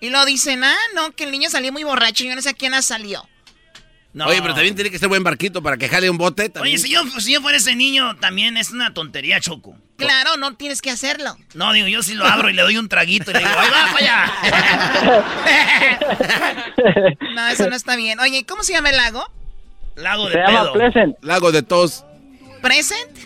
Y 0.00 0.10
lo 0.10 0.24
dicen, 0.24 0.64
ah, 0.64 0.76
no, 0.94 1.10
que 1.12 1.24
el 1.24 1.30
niño 1.30 1.50
salió 1.50 1.72
muy 1.72 1.84
borracho 1.84 2.24
y 2.24 2.28
yo 2.28 2.34
no 2.34 2.42
sé 2.42 2.50
a 2.50 2.54
quién 2.54 2.74
ha 2.74 2.82
salido. 2.82 3.28
Oye, 4.14 4.40
pero 4.42 4.54
también 4.54 4.74
tiene 4.74 4.90
que 4.90 4.98
ser 4.98 5.08
buen 5.08 5.22
barquito 5.22 5.62
para 5.62 5.76
que 5.76 5.88
jale 5.88 6.08
un 6.10 6.18
bote. 6.18 6.48
También. 6.48 6.74
Oye, 6.74 6.82
si 6.82 6.90
yo, 6.92 7.04
si 7.20 7.32
yo 7.34 7.40
fuera 7.40 7.58
ese 7.58 7.76
niño, 7.76 8.16
también 8.16 8.56
es 8.56 8.70
una 8.70 8.94
tontería, 8.94 9.38
Choco. 9.40 9.76
Claro, 9.96 10.36
no 10.36 10.54
tienes 10.54 10.80
que 10.80 10.90
hacerlo. 10.90 11.36
No, 11.54 11.72
digo, 11.72 11.88
yo 11.88 12.02
sí 12.02 12.14
lo 12.14 12.24
abro 12.24 12.48
y 12.48 12.52
le 12.52 12.62
doy 12.62 12.76
un 12.78 12.88
traguito 12.88 13.30
y 13.30 13.34
le 13.34 13.40
digo, 13.40 13.50
¡ahí 13.56 13.68
va 13.68 13.92
para 13.92 13.98
allá! 13.98 14.32
no, 17.34 17.48
eso 17.48 17.68
no 17.68 17.76
está 17.76 17.96
bien. 17.96 18.18
Oye, 18.20 18.44
¿cómo 18.46 18.62
se 18.62 18.72
llama 18.72 18.90
el 18.90 18.96
lago? 18.96 19.24
Lago 19.96 20.26
de 20.26 20.32
Se 20.32 20.38
llama 20.38 20.60
pedo. 20.62 20.72
Pleasant. 20.72 21.16
Lago 21.22 21.52
de 21.52 21.62
tos. 21.62 22.04
¿Present? 22.62 23.18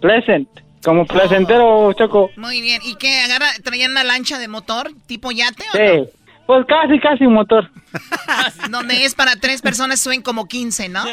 Pleasant. 0.00 0.48
Como 0.82 1.06
placentero, 1.06 1.92
Choco. 1.94 2.30
Muy 2.36 2.60
bien. 2.60 2.80
¿Y 2.84 2.96
qué? 2.96 3.20
¿Agarra, 3.20 3.48
traían 3.62 3.90
una 3.92 4.04
lancha 4.04 4.38
de 4.38 4.48
motor 4.48 4.92
tipo 5.06 5.30
yate 5.32 5.64
o 5.72 5.76
Sí. 5.76 6.10
Pues 6.48 6.64
casi, 6.66 6.98
casi 6.98 7.26
un 7.26 7.34
motor. 7.34 7.70
no? 8.70 8.78
Donde 8.78 9.04
es 9.04 9.14
para 9.14 9.36
tres 9.36 9.60
personas, 9.60 10.00
suben 10.00 10.22
como 10.22 10.48
15, 10.48 10.88
¿no? 10.88 11.04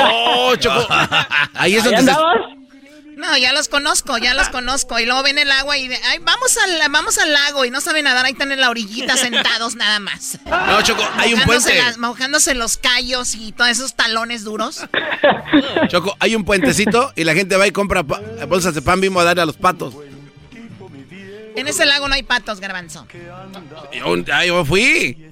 Oh, 0.00 0.56
Choco. 0.56 0.86
Ahí 1.54 1.76
es 1.76 1.84
¿Ahí 1.84 1.94
donde 1.94 2.12
se... 2.12 2.18
No, 3.18 3.36
ya 3.36 3.52
los 3.52 3.68
conozco, 3.68 4.16
ya 4.18 4.32
los 4.32 4.48
conozco. 4.48 4.98
Y 4.98 5.04
luego 5.04 5.22
ven 5.22 5.38
el 5.38 5.50
agua 5.52 5.76
y 5.76 5.86
de, 5.88 5.96
ay, 6.08 6.18
vamos 6.22 6.56
al, 6.56 6.90
vamos 6.90 7.18
al 7.18 7.30
lago 7.32 7.64
y 7.66 7.70
no 7.70 7.80
saben 7.82 8.04
nadar, 8.04 8.24
ahí 8.24 8.32
están 8.32 8.50
en 8.52 8.60
la 8.60 8.70
orillita 8.70 9.16
sentados 9.16 9.76
nada 9.76 10.00
más. 10.00 10.38
No, 10.46 10.80
Choco, 10.82 11.02
hay 11.18 11.34
un 11.34 11.40
puente. 11.42 11.76
las- 11.76 11.98
mojándose 11.98 12.54
los 12.54 12.76
callos 12.78 13.34
y 13.34 13.52
todos 13.52 13.70
esos 13.70 13.94
talones 13.94 14.44
duros. 14.44 14.84
Choco, 15.88 16.16
hay 16.18 16.34
un 16.34 16.44
puentecito 16.44 17.12
y 17.16 17.24
la 17.24 17.34
gente 17.34 17.56
va 17.56 17.66
y 17.66 17.70
compra 17.70 18.02
bolsas 18.02 18.74
de 18.74 18.80
pan 18.82 19.00
bimbo 19.00 19.20
a 19.20 19.24
darle 19.24 19.42
a 19.42 19.46
los 19.46 19.56
patos. 19.58 19.94
En 21.54 21.68
ese 21.68 21.86
lago 21.86 22.08
no 22.08 22.14
hay 22.14 22.22
patos, 22.22 22.60
Garbanzo. 22.60 23.06
Yo, 23.92 24.14
ah, 24.32 24.44
yo 24.44 24.64
fui. 24.64 25.28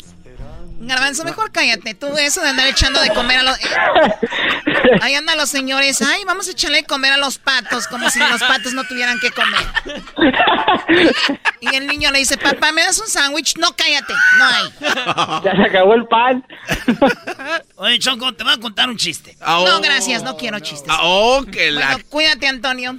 Garbanzo, 0.81 1.25
mejor 1.25 1.53
cállate. 1.53 1.95
Tú 1.95 2.07
eso 2.19 2.41
de 2.43 2.49
andar 2.49 2.67
echando 2.67 3.01
de 3.01 3.11
comer 3.11 3.39
a 3.39 3.43
los... 3.45 3.57
Ahí 5.01 5.15
andan 5.15 5.37
los 5.37 5.49
señores. 5.49 6.03
Ay, 6.03 6.23
vamos 6.27 6.49
a 6.49 6.53
echarle 6.53 6.79
de 6.79 6.85
comer 6.85 7.13
a 7.13 7.17
los 7.17 7.39
patos, 7.39 7.87
como 7.87 8.11
si 8.11 8.19
los 8.19 8.41
patos 8.41 8.73
no 8.75 8.85
tuvieran 8.85 9.19
que 9.21 9.31
comer. 9.31 9.61
Y 11.61 11.75
el 11.77 11.87
niño 11.87 12.11
le 12.11 12.19
dice, 12.19 12.37
papá, 12.37 12.73
¿me 12.73 12.83
das 12.83 12.99
un 13.01 13.07
sándwich? 13.07 13.57
No, 13.59 13.75
cállate. 13.77 14.13
No 14.39 14.45
hay. 14.45 15.43
Ya 15.45 15.57
se 15.57 15.63
acabó 15.63 15.95
el 15.95 16.07
pan. 16.07 16.45
Oye, 17.77 17.99
Choco, 17.99 18.33
te 18.35 18.43
voy 18.43 18.55
a 18.55 18.59
contar 18.59 18.89
un 18.89 18.97
chiste. 18.97 19.37
No, 19.41 19.81
gracias, 19.81 20.23
no 20.23 20.37
quiero 20.37 20.59
chistes. 20.59 20.89
Ah, 20.91 21.01
oh, 21.03 21.45
que 21.45 21.71
la... 21.71 21.93
Bueno, 21.93 22.05
cuídate, 22.09 22.49
Antonio. 22.49 22.97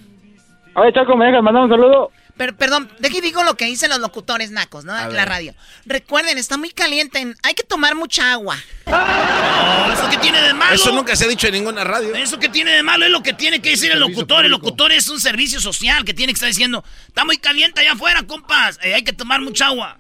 Oye, 0.75 0.93
Choco, 0.93 1.17
¿me 1.17 1.25
dejas 1.25 1.43
mandar 1.43 1.63
un 1.63 1.69
saludo? 1.69 2.11
Pero, 2.35 2.55
perdón, 2.55 2.91
de 2.97 3.07
aquí 3.07 3.21
digo 3.21 3.43
lo 3.43 3.55
que 3.55 3.65
dicen 3.65 3.91
los 3.91 3.99
locutores 3.99 4.49
nacos, 4.49 4.85
¿no? 4.85 4.99
En 4.99 5.15
la 5.15 5.23
radio. 5.23 5.53
Recuerden, 5.85 6.39
está 6.39 6.57
muy 6.57 6.71
caliente. 6.71 7.35
Hay 7.43 7.53
que 7.53 7.63
tomar 7.63 7.93
mucha 7.93 8.31
agua. 8.31 8.57
Oh, 8.85 9.91
¿Eso 9.93 10.09
qué 10.09 10.17
tiene 10.17 10.41
de 10.41 10.53
malo? 10.53 10.73
Eso 10.73 10.91
nunca 10.91 11.15
se 11.15 11.25
ha 11.25 11.27
dicho 11.27 11.45
en 11.47 11.53
ninguna 11.53 11.83
radio. 11.83 12.15
¿Eso 12.15 12.39
qué 12.39 12.49
tiene 12.49 12.71
de 12.71 12.81
malo? 12.81 13.05
Es 13.05 13.11
lo 13.11 13.21
que 13.21 13.33
tiene 13.33 13.61
que 13.61 13.69
decir 13.71 13.91
el 13.91 13.99
locutor. 13.99 14.45
El 14.45 14.51
locutor 14.51 14.91
es 14.91 15.09
un 15.09 15.21
servicio 15.21 15.61
social 15.61 16.05
que 16.05 16.13
tiene 16.15 16.33
que 16.33 16.37
estar 16.37 16.49
diciendo, 16.49 16.83
está 17.07 17.23
muy 17.23 17.37
caliente 17.37 17.81
allá 17.81 17.91
afuera, 17.93 18.23
compas. 18.23 18.79
eh, 18.81 18.95
hay 18.95 19.03
que 19.03 19.13
tomar 19.13 19.39
mucha 19.41 19.67
agua. 19.67 19.99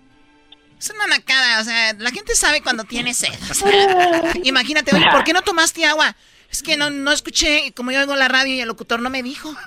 Es 0.79 0.89
una 0.89 1.07
nacada, 1.07 1.61
o 1.61 1.63
sea, 1.63 1.93
la 1.93 2.11
gente 2.11 2.35
sabe 2.35 2.61
cuando 2.61 2.83
tiene 2.83 3.13
sed. 3.13 3.31
o 3.49 3.53
sea, 3.53 4.33
imagínate, 4.43 4.93
oye, 4.95 5.05
¿por 5.11 5.23
qué 5.23 5.33
no 5.33 5.41
tomaste 5.43 5.85
agua? 5.85 6.15
Es 6.51 6.61
que 6.61 6.77
no, 6.77 6.89
no 6.89 7.11
escuché, 7.11 7.71
como 7.75 7.91
yo 7.91 7.99
oigo 7.99 8.15
la 8.15 8.27
radio 8.27 8.53
y 8.53 8.61
el 8.61 8.67
locutor 8.67 8.99
no 8.99 9.09
me 9.09 9.23
dijo. 9.23 9.55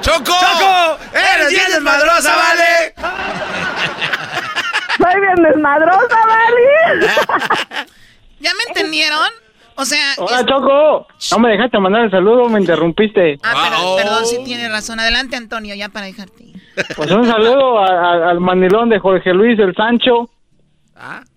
¡Choco! 0.00 0.24
¡Choco! 0.24 0.98
¡Eres 1.12 1.48
bien 1.50 1.66
desmadrosa, 1.70 2.34
vale! 2.36 2.94
Soy 4.98 5.20
bien 5.20 5.42
desmadrosa, 5.42 6.16
¿vale? 6.26 7.06
¿Ya 8.40 8.50
me 8.54 8.62
entendieron? 8.68 9.28
O 9.76 9.84
sea... 9.84 10.14
Hola, 10.18 10.40
es- 10.40 10.46
Choco. 10.46 11.06
No 11.32 11.38
me 11.40 11.50
dejaste 11.50 11.78
mandar 11.80 12.04
el 12.04 12.10
saludo, 12.10 12.48
me 12.48 12.60
interrumpiste. 12.60 13.38
Ah, 13.42 13.68
pero- 13.70 13.96
perdón, 13.96 14.26
sí 14.26 14.38
tiene 14.44 14.68
razón. 14.68 15.00
Adelante, 15.00 15.36
Antonio, 15.36 15.74
ya 15.74 15.88
para 15.88 16.06
dejarte. 16.06 16.44
Pues 16.96 17.10
un 17.10 17.26
saludo 17.26 17.78
a- 17.80 17.86
a- 17.86 18.30
al 18.30 18.40
mandilón 18.40 18.88
de 18.88 18.98
Jorge 18.98 19.32
Luis 19.34 19.58
el 19.58 19.74
Sancho. 19.74 20.30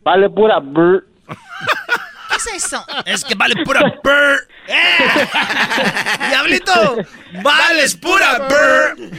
Vale 0.04 0.30
pura 0.30 0.60
brr. 0.60 1.04
¿Qué 2.44 2.58
es 2.58 2.66
eso? 2.66 2.86
Es 3.06 3.24
que 3.24 3.36
vale 3.36 3.56
pura 3.64 3.82
burr. 4.04 4.48
¡Eh! 4.68 5.28
¡Diablito! 6.30 6.98
¡Vales 7.42 7.96
pura 7.96 8.40
burr! 8.48 9.12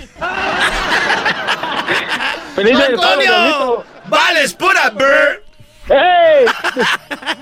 ¡Feliz 2.54 2.76
año, 2.76 2.84
¡Antonio! 2.94 3.84
¡Vales 4.08 4.54
pura 4.54 4.90
burr! 4.90 5.42
¡Ey! 5.88 6.46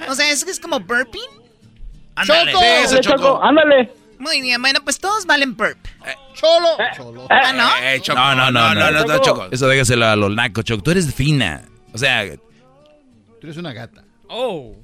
O 0.08 0.14
sea, 0.14 0.30
es 0.30 0.44
que 0.44 0.50
es 0.50 0.60
como 0.60 0.80
burping. 0.80 1.20
Ándale. 2.14 2.52
Sí, 2.52 2.64
eso, 2.84 3.00
Choco, 3.00 3.42
ándale. 3.42 3.92
Muy 4.18 4.40
bien, 4.40 4.60
bueno, 4.62 4.80
pues 4.82 4.98
todos 4.98 5.26
valen 5.26 5.56
burp. 5.56 5.78
Cholo. 6.34 6.78
Ah, 7.28 7.52
¿no? 7.52 7.68
Eh, 7.82 8.00
Choco. 8.00 8.18
No, 8.18 8.34
no, 8.34 8.50
no, 8.50 8.74
no, 8.74 8.90
no, 8.90 9.04
no, 9.04 9.18
Choco. 9.18 9.48
Eso 9.50 9.68
déjaselo 9.68 10.06
a 10.06 10.16
los 10.16 10.30
nacos, 10.34 10.64
Choco. 10.64 10.82
Tú 10.82 10.90
eres 10.92 11.12
fina. 11.12 11.62
O 11.92 11.98
sea, 11.98 12.24
Tú 12.26 13.46
eres 13.46 13.56
una 13.58 13.72
gata. 13.74 14.02
Oh. 14.28 14.74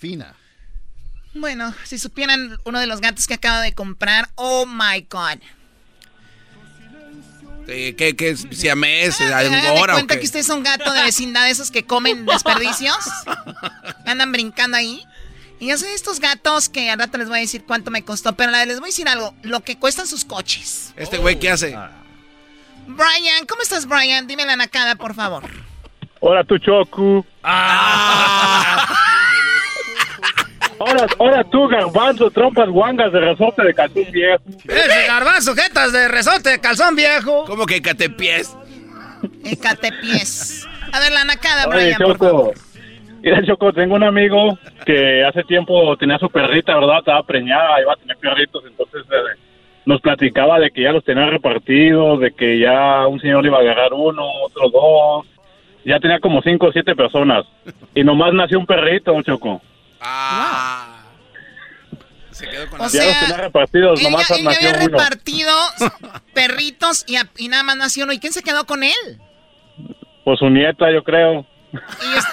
Fina. 0.00 0.34
Bueno, 1.34 1.74
si 1.84 1.98
supieran 1.98 2.58
uno 2.64 2.80
de 2.80 2.86
los 2.86 3.02
gatos 3.02 3.26
que 3.26 3.34
acabo 3.34 3.60
de 3.60 3.74
comprar, 3.74 4.30
oh 4.34 4.64
my 4.64 5.06
god. 5.10 5.38
Eh, 7.68 7.94
¿Qué, 7.96 8.16
qué 8.16 8.30
es? 8.30 8.46
¿Siamés? 8.50 9.20
Hagan 9.20 9.52
de 9.52 9.58
¿Angora 9.58 9.92
o 9.92 9.96
cuenta 9.96 10.14
qué? 10.14 10.20
que 10.20 10.26
usted 10.26 10.40
es 10.40 10.48
un 10.48 10.62
gato 10.62 10.90
de 10.90 11.02
vecindad 11.02 11.44
de 11.44 11.50
esos 11.50 11.70
que 11.70 11.84
comen 11.84 12.24
desperdicios. 12.32 12.96
Andan 14.06 14.32
brincando 14.32 14.78
ahí. 14.78 15.04
Y 15.60 15.68
yo 15.68 15.76
soy 15.76 15.88
de 15.88 15.94
estos 15.94 16.18
gatos 16.18 16.70
que 16.70 16.90
al 16.90 16.98
rato 16.98 17.18
les 17.18 17.28
voy 17.28 17.36
a 17.36 17.42
decir 17.42 17.64
cuánto 17.66 17.90
me 17.90 18.02
costó, 18.02 18.32
pero 18.34 18.50
les 18.50 18.80
voy 18.80 18.86
a 18.86 18.92
decir 18.92 19.06
algo, 19.06 19.34
lo 19.42 19.60
que 19.60 19.76
cuestan 19.78 20.06
sus 20.06 20.24
coches. 20.24 20.94
¿Este 20.96 21.18
güey 21.18 21.38
qué 21.38 21.50
hace? 21.50 21.76
Brian, 22.86 23.44
¿cómo 23.46 23.60
estás, 23.60 23.86
Brian? 23.86 24.26
Dime 24.26 24.46
la 24.46 24.56
nacada, 24.56 24.94
por 24.96 25.14
favor. 25.14 25.44
Hola, 26.20 26.42
tu 26.44 26.56
Choco. 26.58 27.26
Ahora, 30.80 31.06
ahora 31.18 31.44
tú, 31.44 31.68
garbanzo, 31.68 32.30
trompas 32.30 32.70
guangas 32.70 33.12
de 33.12 33.20
resorte 33.20 33.62
de 33.62 33.74
calzón 33.74 34.10
viejo. 34.10 34.42
Ese 34.64 35.06
garbanzo, 35.06 35.54
jetas 35.54 35.92
de 35.92 36.08
resorte 36.08 36.50
de 36.50 36.58
calzón 36.58 36.96
viejo. 36.96 37.44
¿Cómo 37.44 37.66
que 37.66 37.82
catepiés? 37.82 38.56
Ecatepiés. 39.44 40.66
A 40.90 41.00
ver, 41.00 41.12
la 41.12 41.24
nacada, 41.24 41.68
Oye, 41.68 41.76
Brian, 41.76 41.98
por 41.98 42.16
favor. 42.16 42.54
Choco. 42.54 42.70
Mira, 43.22 43.44
Choco, 43.44 43.72
tengo 43.74 43.96
un 43.96 44.04
amigo 44.04 44.58
que 44.86 45.22
hace 45.22 45.44
tiempo 45.44 45.94
tenía 45.98 46.18
su 46.18 46.30
perrita, 46.30 46.74
¿verdad? 46.74 47.00
Estaba 47.00 47.22
preñada, 47.24 47.78
iba 47.82 47.92
a 47.92 47.96
tener 47.96 48.16
perritos, 48.16 48.64
entonces 48.66 49.02
eh, 49.10 49.38
nos 49.84 50.00
platicaba 50.00 50.58
de 50.58 50.70
que 50.70 50.82
ya 50.84 50.92
los 50.92 51.04
tenía 51.04 51.26
repartidos, 51.26 52.20
de 52.20 52.32
que 52.32 52.58
ya 52.58 53.06
un 53.06 53.20
señor 53.20 53.44
iba 53.44 53.58
a 53.58 53.60
agarrar 53.60 53.92
uno, 53.92 54.26
otro 54.44 54.70
dos. 54.70 55.26
Ya 55.84 56.00
tenía 56.00 56.20
como 56.20 56.40
cinco 56.40 56.68
o 56.68 56.72
siete 56.72 56.96
personas. 56.96 57.44
Y 57.94 58.02
nomás 58.02 58.32
nació 58.32 58.58
un 58.58 58.66
perrito, 58.66 59.20
Choco. 59.22 59.60
Ah. 60.00 60.96
Se 62.30 62.48
quedó 62.48 62.68
con 62.70 62.80
O 62.80 62.84
la- 62.84 62.90
ya 62.90 63.04
los 63.04 63.12
sea, 63.12 63.20
tenía 63.20 63.36
repartidos, 63.36 64.00
Él 64.00 64.04
nomás 64.10 64.28
ya, 64.28 64.34
él 64.36 64.44
ya 64.44 64.50
había 64.50 64.70
uno. 64.70 64.78
repartido 64.78 65.52
perritos 66.34 67.04
y, 67.06 67.16
a- 67.16 67.28
y 67.36 67.48
nada 67.48 67.62
más 67.62 67.76
nació 67.76 68.04
uno. 68.04 68.12
¿Y 68.12 68.18
quién 68.18 68.32
se 68.32 68.42
quedó 68.42 68.64
con 68.66 68.82
él? 68.82 69.20
Pues 70.24 70.38
su 70.38 70.48
nieta, 70.48 70.90
yo 70.92 71.02
creo. 71.04 71.46
Y, 71.72 71.76
us- 72.18 72.24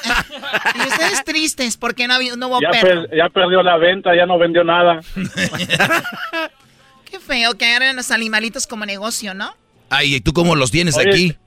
y 0.76 0.80
ustedes 0.88 1.24
tristes 1.26 1.78
porque 1.78 2.08
no, 2.08 2.14
había- 2.16 2.36
no 2.38 2.48
hubo 2.48 2.62
Ya, 2.62 2.70
perro. 2.72 3.08
per- 3.08 3.18
ya 3.18 3.30
perdió 3.30 3.62
la 3.64 3.78
venta, 3.78 4.16
ya 4.16 4.26
no 4.26 4.38
vendió 4.40 4.64
nada. 4.64 5.02
Qué 7.10 7.20
feo 7.20 7.54
que 7.58 7.66
agarren 7.66 7.96
los 7.96 8.12
animalitos 8.12 8.68
como 8.68 8.86
negocio, 8.86 9.34
¿no? 9.34 9.54
ay, 9.90 10.16
¿y 10.16 10.22
tú 10.22 10.34
cómo 10.34 10.56
los 10.56 10.70
tienes 10.72 10.98
Oye. 10.98 11.10
aquí? 11.10 11.38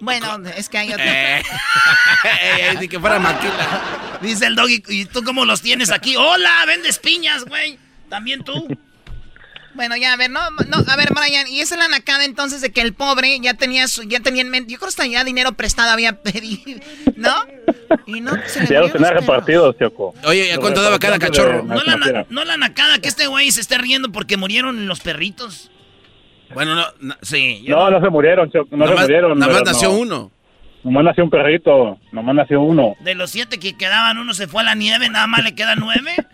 Bueno, 0.00 0.40
es 0.56 0.68
que 0.68 0.78
hay 0.78 0.92
otro. 0.92 1.04
Eh. 2.42 2.74
Ni 2.80 2.88
que 2.88 2.98
fuera 2.98 3.18
maquila. 3.18 4.18
Dice 4.20 4.46
el 4.46 4.56
doggy, 4.56 4.82
¿y 4.88 5.04
tú 5.04 5.22
cómo 5.22 5.44
los 5.44 5.60
tienes 5.60 5.90
aquí? 5.90 6.16
¡Hola! 6.16 6.64
¿Vendes 6.66 6.98
piñas, 6.98 7.44
güey? 7.44 7.78
¿También 8.08 8.42
tú? 8.42 8.66
Bueno, 9.74 9.96
ya, 9.96 10.12
a 10.12 10.16
ver, 10.16 10.28
no, 10.28 10.40
no, 10.50 10.78
a 10.88 10.96
ver, 10.96 11.10
Brian, 11.14 11.46
y 11.46 11.60
esa 11.60 11.76
es 11.76 11.80
la 11.80 11.86
nacada 11.86 12.24
entonces 12.24 12.60
de 12.60 12.72
que 12.72 12.80
el 12.80 12.94
pobre 12.94 13.38
ya 13.38 13.54
tenía 13.54 13.86
su, 13.86 14.02
ya 14.02 14.18
tenía 14.18 14.42
en 14.42 14.50
mente, 14.50 14.72
yo 14.72 14.78
creo 14.78 14.88
que 14.88 14.90
hasta 14.90 15.06
ya 15.06 15.22
dinero 15.22 15.52
prestado 15.52 15.90
había 15.90 16.20
pedido, 16.20 16.80
¿no? 17.14 17.32
Y 18.04 18.20
no 18.20 18.32
se 18.46 18.62
le 18.62 18.66
Ya 18.66 18.80
los 18.80 18.92
tenía 18.92 19.12
los 19.12 19.20
repartidos, 19.20 19.76
Choco. 19.78 20.16
Oye, 20.24 20.48
¿y 20.48 20.50
a 20.50 20.58
cuánto 20.58 20.82
daba 20.82 20.98
cada 20.98 21.14
de 21.14 21.20
cachorro? 21.20 21.62
No 21.62 21.80
la, 21.84 22.26
no 22.28 22.44
la 22.44 22.56
nacada 22.56 22.98
que 22.98 23.06
este 23.06 23.28
güey 23.28 23.52
se 23.52 23.60
esté 23.60 23.78
riendo 23.78 24.10
porque 24.10 24.36
murieron 24.36 24.88
los 24.88 24.98
perritos. 24.98 25.70
Bueno, 26.54 26.74
no, 26.74 26.82
no, 27.00 27.14
Sí. 27.22 27.62
yo 27.64 27.76
No, 27.76 27.90
no 27.90 28.00
se 28.00 28.10
murieron, 28.10 28.50
Choco. 28.50 28.68
No 28.76 28.84
Nada 28.84 28.96
se 28.96 29.02
murieron. 29.02 29.38
nada 29.38 29.52
más 29.52 29.62
pero 29.62 29.72
nació 29.72 29.88
no. 29.90 29.98
uno. 29.98 30.30
Nomás 30.84 31.04
nació 31.04 31.24
un 31.24 31.30
perrito. 31.30 31.98
Nomás 32.12 32.34
nació 32.34 32.60
uno. 32.62 32.94
De 33.00 33.14
los 33.14 33.30
siete 33.30 33.58
que 33.58 33.76
quedaban, 33.76 34.18
uno 34.18 34.32
se 34.34 34.46
fue 34.46 34.62
a 34.62 34.64
la 34.64 34.74
nieve, 34.74 35.08
nada 35.10 35.26
más 35.26 35.44
le 35.44 35.54
quedan 35.54 35.78
nueve. 35.80 36.12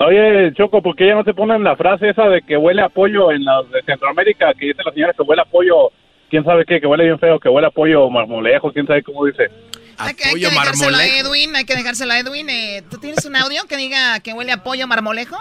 Oye, 0.00 0.52
Choco, 0.54 0.80
¿por 0.80 0.94
qué 0.94 1.08
ya 1.08 1.16
no 1.16 1.24
te 1.24 1.34
ponen 1.34 1.64
la 1.64 1.76
frase 1.76 2.08
esa 2.10 2.28
de 2.28 2.40
que 2.42 2.56
huele 2.56 2.82
a 2.82 2.88
pollo 2.88 3.32
en 3.32 3.44
la 3.44 3.62
de 3.62 3.82
Centroamérica? 3.84 4.54
Que 4.54 4.66
dice 4.66 4.82
la 4.84 4.92
señora 4.92 5.12
que 5.12 5.22
huele 5.22 5.42
a 5.42 5.44
pollo, 5.44 5.90
quién 6.30 6.44
sabe 6.44 6.64
qué, 6.64 6.80
que 6.80 6.86
huele 6.86 7.04
bien 7.04 7.18
feo, 7.18 7.40
que 7.40 7.48
huele 7.48 7.66
a 7.66 7.70
pollo 7.70 8.08
marmolejo, 8.08 8.72
quién 8.72 8.86
sabe 8.86 9.02
cómo 9.02 9.24
dice. 9.26 9.48
Hay 9.98 10.14
que, 10.14 10.28
hay 10.28 10.34
que 10.34 10.48
dejárselo 10.48 10.96
a 10.96 11.06
Edwin, 11.06 11.56
hay 11.56 11.64
que 11.64 11.74
dejárselo 11.74 12.12
a 12.12 12.18
Edwin. 12.18 12.48
eh, 12.50 12.82
¿Tú 12.90 12.98
tienes 12.98 13.24
un 13.24 13.36
audio 13.36 13.64
que 13.68 13.76
diga 13.76 14.20
que 14.20 14.32
huele 14.32 14.52
a 14.52 14.62
pollo 14.62 14.86
marmolejo? 14.86 15.36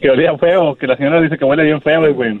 Que 0.00 0.10
olía 0.10 0.36
feo, 0.38 0.76
que 0.76 0.86
la 0.86 0.96
señora 0.96 1.20
dice 1.20 1.36
que 1.36 1.44
huele 1.44 1.64
bien 1.64 1.82
feo, 1.82 2.14
güey. 2.14 2.40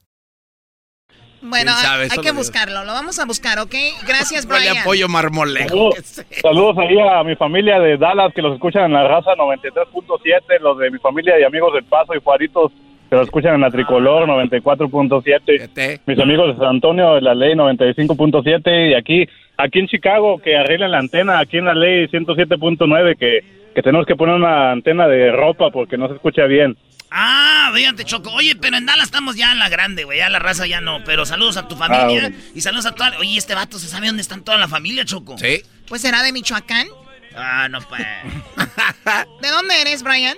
Bueno, 1.41 1.71
hay 1.75 2.09
que 2.21 2.29
lo- 2.29 2.35
buscarlo, 2.35 2.83
lo 2.85 2.93
vamos 2.93 3.17
a 3.19 3.25
buscar, 3.25 3.59
¿ok? 3.59 3.73
Gracias, 4.07 4.45
Brian. 4.47 4.77
a 4.77 4.83
pollo 4.83 5.07
marmolejo. 5.07 5.67
Saludos, 5.69 6.23
saludos 6.41 6.77
ahí 6.77 6.95
a 6.99 7.23
mi 7.23 7.35
familia 7.35 7.79
de 7.79 7.97
Dallas 7.97 8.31
que 8.33 8.41
los 8.41 8.53
escuchan 8.53 8.85
en 8.85 8.93
la 8.93 9.07
raza 9.07 9.31
93.7, 9.35 10.59
los 10.61 10.77
de 10.77 10.91
mi 10.91 10.99
familia 10.99 11.39
y 11.39 11.43
amigos 11.43 11.73
del 11.73 11.83
Paso 11.85 12.13
y 12.15 12.19
Juaritos 12.23 12.71
que 13.09 13.15
los 13.17 13.25
escuchan 13.25 13.55
en 13.55 13.61
la 13.61 13.69
Tricolor 13.69 14.25
94.7, 14.27 15.99
mis 16.05 16.19
amigos 16.19 16.53
de 16.53 16.59
San 16.59 16.75
Antonio 16.75 17.15
de 17.15 17.21
la 17.21 17.33
Ley 17.35 17.53
95.7 17.55 18.91
y 18.91 18.93
aquí 18.93 19.27
aquí 19.57 19.79
en 19.79 19.87
Chicago 19.87 20.37
que 20.39 20.55
arreglan 20.55 20.91
la 20.91 20.99
antena 20.99 21.39
aquí 21.39 21.57
en 21.57 21.65
la 21.65 21.73
Ley 21.73 22.07
107.9 22.07 23.17
que, 23.17 23.39
que 23.75 23.81
tenemos 23.81 24.05
que 24.05 24.15
poner 24.15 24.35
una 24.35 24.71
antena 24.71 25.07
de 25.07 25.31
ropa 25.31 25.71
porque 25.71 25.97
no 25.97 26.07
se 26.07 26.13
escucha 26.15 26.45
bien. 26.45 26.77
Ah, 27.13 27.71
fíjate, 27.75 28.05
Choco. 28.05 28.31
Oye, 28.31 28.55
pero 28.55 28.77
en 28.77 28.85
Dallas 28.85 29.05
estamos 29.05 29.35
ya 29.35 29.51
en 29.51 29.59
la 29.59 29.67
grande, 29.67 30.05
güey. 30.05 30.19
Ya 30.19 30.29
la 30.29 30.39
raza 30.39 30.65
ya 30.65 30.79
no. 30.79 31.03
Pero 31.03 31.25
saludos 31.25 31.57
a 31.57 31.67
tu 31.67 31.75
familia. 31.75 32.31
Ah. 32.33 32.51
Y 32.55 32.61
saludos 32.61 32.85
a 32.85 32.95
toda. 32.95 33.17
Oye, 33.19 33.37
este 33.37 33.53
vato 33.53 33.77
se 33.77 33.89
sabe 33.89 34.07
dónde 34.07 34.21
están 34.21 34.45
toda 34.45 34.57
la 34.57 34.69
familia, 34.69 35.03
Choco. 35.03 35.37
Sí. 35.37 35.61
Pues 35.89 36.01
será 36.01 36.23
de 36.23 36.31
Michoacán. 36.31 36.87
Ah, 37.35 37.67
no, 37.69 37.81
pues. 37.81 38.01
¿De 39.41 39.49
dónde 39.49 39.81
eres, 39.81 40.03
Brian? 40.03 40.37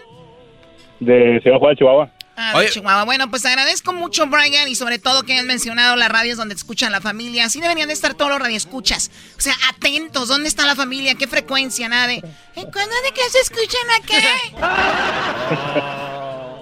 De 1.00 1.40
Ciudad 1.44 1.60
Juárez, 1.60 1.78
Chihuahua. 1.78 2.12
Ah, 2.36 2.60
de 2.60 2.70
Chihuahua. 2.70 3.04
Bueno, 3.04 3.30
pues 3.30 3.46
agradezco 3.46 3.94
mucho, 3.94 4.26
Brian, 4.26 4.68
y 4.68 4.74
sobre 4.74 4.98
todo 4.98 5.22
que 5.22 5.38
han 5.38 5.46
mencionado 5.46 5.96
las 5.96 6.10
radios 6.10 6.38
donde 6.38 6.56
te 6.56 6.60
escuchan 6.60 6.92
la 6.92 7.02
familia. 7.02 7.46
Así 7.46 7.62
deberían 7.62 7.88
de 7.88 7.94
estar 7.94 8.16
todos 8.16 8.32
los 8.32 8.40
radioescuchas. 8.40 9.12
O 9.38 9.42
sea, 9.42 9.54
atentos. 9.70 10.28
¿Dónde 10.28 10.50
está 10.50 10.66
la 10.66 10.76
familia? 10.76 11.14
¿Qué 11.14 11.28
frecuencia? 11.28 11.88
Nada 11.88 12.08
de... 12.08 12.16
¿En 12.56 12.72
cuándo 12.72 12.96
de 13.04 13.12
que 13.14 13.30
se 13.30 13.40
escuchan 13.42 13.92
acá? 14.02 16.00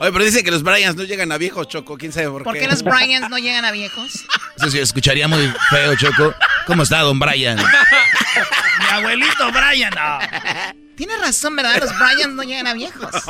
Oye, 0.01 0.11
pero 0.11 0.25
dice 0.25 0.43
que 0.43 0.49
los 0.49 0.63
Bryans 0.63 0.95
no 0.95 1.03
llegan 1.03 1.31
a 1.31 1.37
viejos, 1.37 1.67
Choco. 1.67 1.95
¿Quién 1.95 2.11
sabe 2.11 2.27
por, 2.27 2.43
¿Por 2.43 2.57
qué 2.57 2.65
los 2.67 2.81
Bryans 2.81 3.29
no 3.29 3.37
llegan 3.37 3.65
a 3.65 3.71
viejos? 3.71 4.25
Eso 4.57 4.71
sí, 4.71 4.79
escucharía 4.79 5.27
muy 5.27 5.53
feo, 5.69 5.95
Choco. 5.95 6.33
¿Cómo 6.65 6.81
está, 6.81 7.01
don 7.01 7.19
Brian? 7.19 7.57
Mi 7.57 8.85
abuelito 8.93 9.51
Brian. 9.51 9.93
no. 9.93 10.17
Tienes 10.97 11.21
razón, 11.21 11.55
¿verdad? 11.55 11.77
Los 11.79 11.95
Bryans 11.99 12.33
no 12.33 12.41
llegan 12.41 12.65
a 12.67 12.73
viejos. 12.73 13.11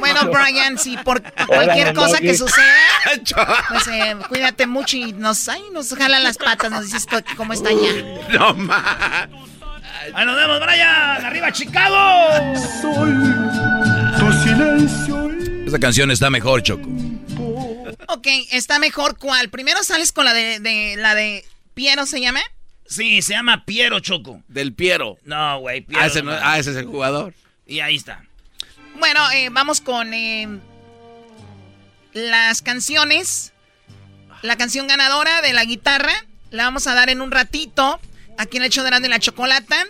Bueno, 0.00 0.28
Brian, 0.28 0.76
si 0.76 0.96
por 0.96 1.22
cualquier 1.46 1.90
Hola, 1.90 1.94
cosa 1.94 2.18
que 2.18 2.34
suceda, 2.36 2.66
pues 3.68 3.86
eh, 3.86 4.16
cuídate 4.28 4.66
mucho 4.66 4.96
y 4.96 5.12
nos, 5.12 5.48
ay, 5.48 5.62
nos 5.72 5.94
jalan 5.94 6.24
las 6.24 6.36
patas, 6.36 6.68
nos 6.68 6.86
dices 6.86 7.06
cómo 7.36 7.52
está 7.52 7.68
allá. 7.68 7.92
No 8.30 8.54
más. 8.54 9.28
Ahí 10.14 10.26
nos 10.26 10.36
vemos, 10.36 10.58
Brian. 10.58 11.24
Arriba, 11.24 11.52
Chicago. 11.52 12.28
Tu 12.80 13.81
silencio. 14.56 15.30
Esa 15.66 15.78
canción 15.78 16.10
está 16.10 16.30
mejor, 16.30 16.62
Choco. 16.62 16.88
Ok, 18.08 18.26
está 18.50 18.78
mejor 18.78 19.16
cuál. 19.18 19.48
Primero 19.48 19.82
sales 19.82 20.12
con 20.12 20.24
la 20.24 20.34
de, 20.34 20.60
de- 20.60 20.96
la 20.96 21.14
de 21.14 21.44
Piero, 21.74 22.04
¿se 22.06 22.20
llama? 22.20 22.40
Sí, 22.86 23.22
se 23.22 23.32
llama 23.32 23.64
Piero 23.64 24.00
Choco. 24.00 24.42
Del 24.48 24.74
Piero. 24.74 25.16
No, 25.24 25.58
güey, 25.60 25.80
Piero. 25.80 26.02
Ah 26.02 26.06
ese, 26.06 26.22
no- 26.22 26.32
ah, 26.32 26.58
ese 26.58 26.70
es 26.72 26.76
el 26.76 26.86
jugador. 26.86 27.34
Y 27.66 27.80
ahí 27.80 27.96
está. 27.96 28.22
Bueno, 28.98 29.30
eh, 29.30 29.48
vamos 29.50 29.80
con 29.80 30.12
eh, 30.12 30.46
las 32.12 32.60
canciones. 32.62 33.52
La 34.42 34.56
canción 34.56 34.86
ganadora 34.88 35.40
de 35.40 35.52
la 35.52 35.64
guitarra 35.64 36.12
la 36.50 36.64
vamos 36.64 36.86
a 36.86 36.94
dar 36.94 37.08
en 37.08 37.22
un 37.22 37.30
ratito 37.30 38.00
aquí 38.36 38.56
en 38.58 38.64
el 38.64 38.70
show 38.70 38.84
de 38.84 39.08
la 39.08 39.18
Chocolata. 39.20 39.86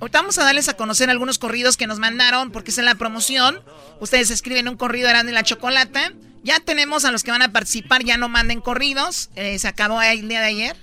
Ahorita 0.00 0.20
vamos 0.20 0.36
a 0.38 0.44
darles 0.44 0.68
a 0.68 0.74
conocer 0.76 1.08
algunos 1.08 1.38
corridos 1.38 1.76
que 1.76 1.86
nos 1.86 1.98
mandaron 1.98 2.50
porque 2.50 2.70
es 2.70 2.78
en 2.78 2.84
la 2.84 2.94
promoción. 2.96 3.62
Ustedes 4.00 4.30
escriben 4.30 4.68
un 4.68 4.76
corrido 4.76 5.06
de 5.06 5.12
Erasmo 5.12 5.30
y 5.30 5.32
la 5.32 5.42
Chocolata. 5.42 6.12
Ya 6.42 6.60
tenemos 6.60 7.04
a 7.04 7.10
los 7.10 7.22
que 7.22 7.30
van 7.30 7.42
a 7.42 7.50
participar, 7.50 8.04
ya 8.04 8.16
no 8.18 8.28
manden 8.28 8.60
corridos. 8.60 9.30
Eh, 9.36 9.58
se 9.58 9.68
acabó 9.68 10.00
el 10.02 10.28
día 10.28 10.40
de 10.40 10.46
ayer. 10.46 10.76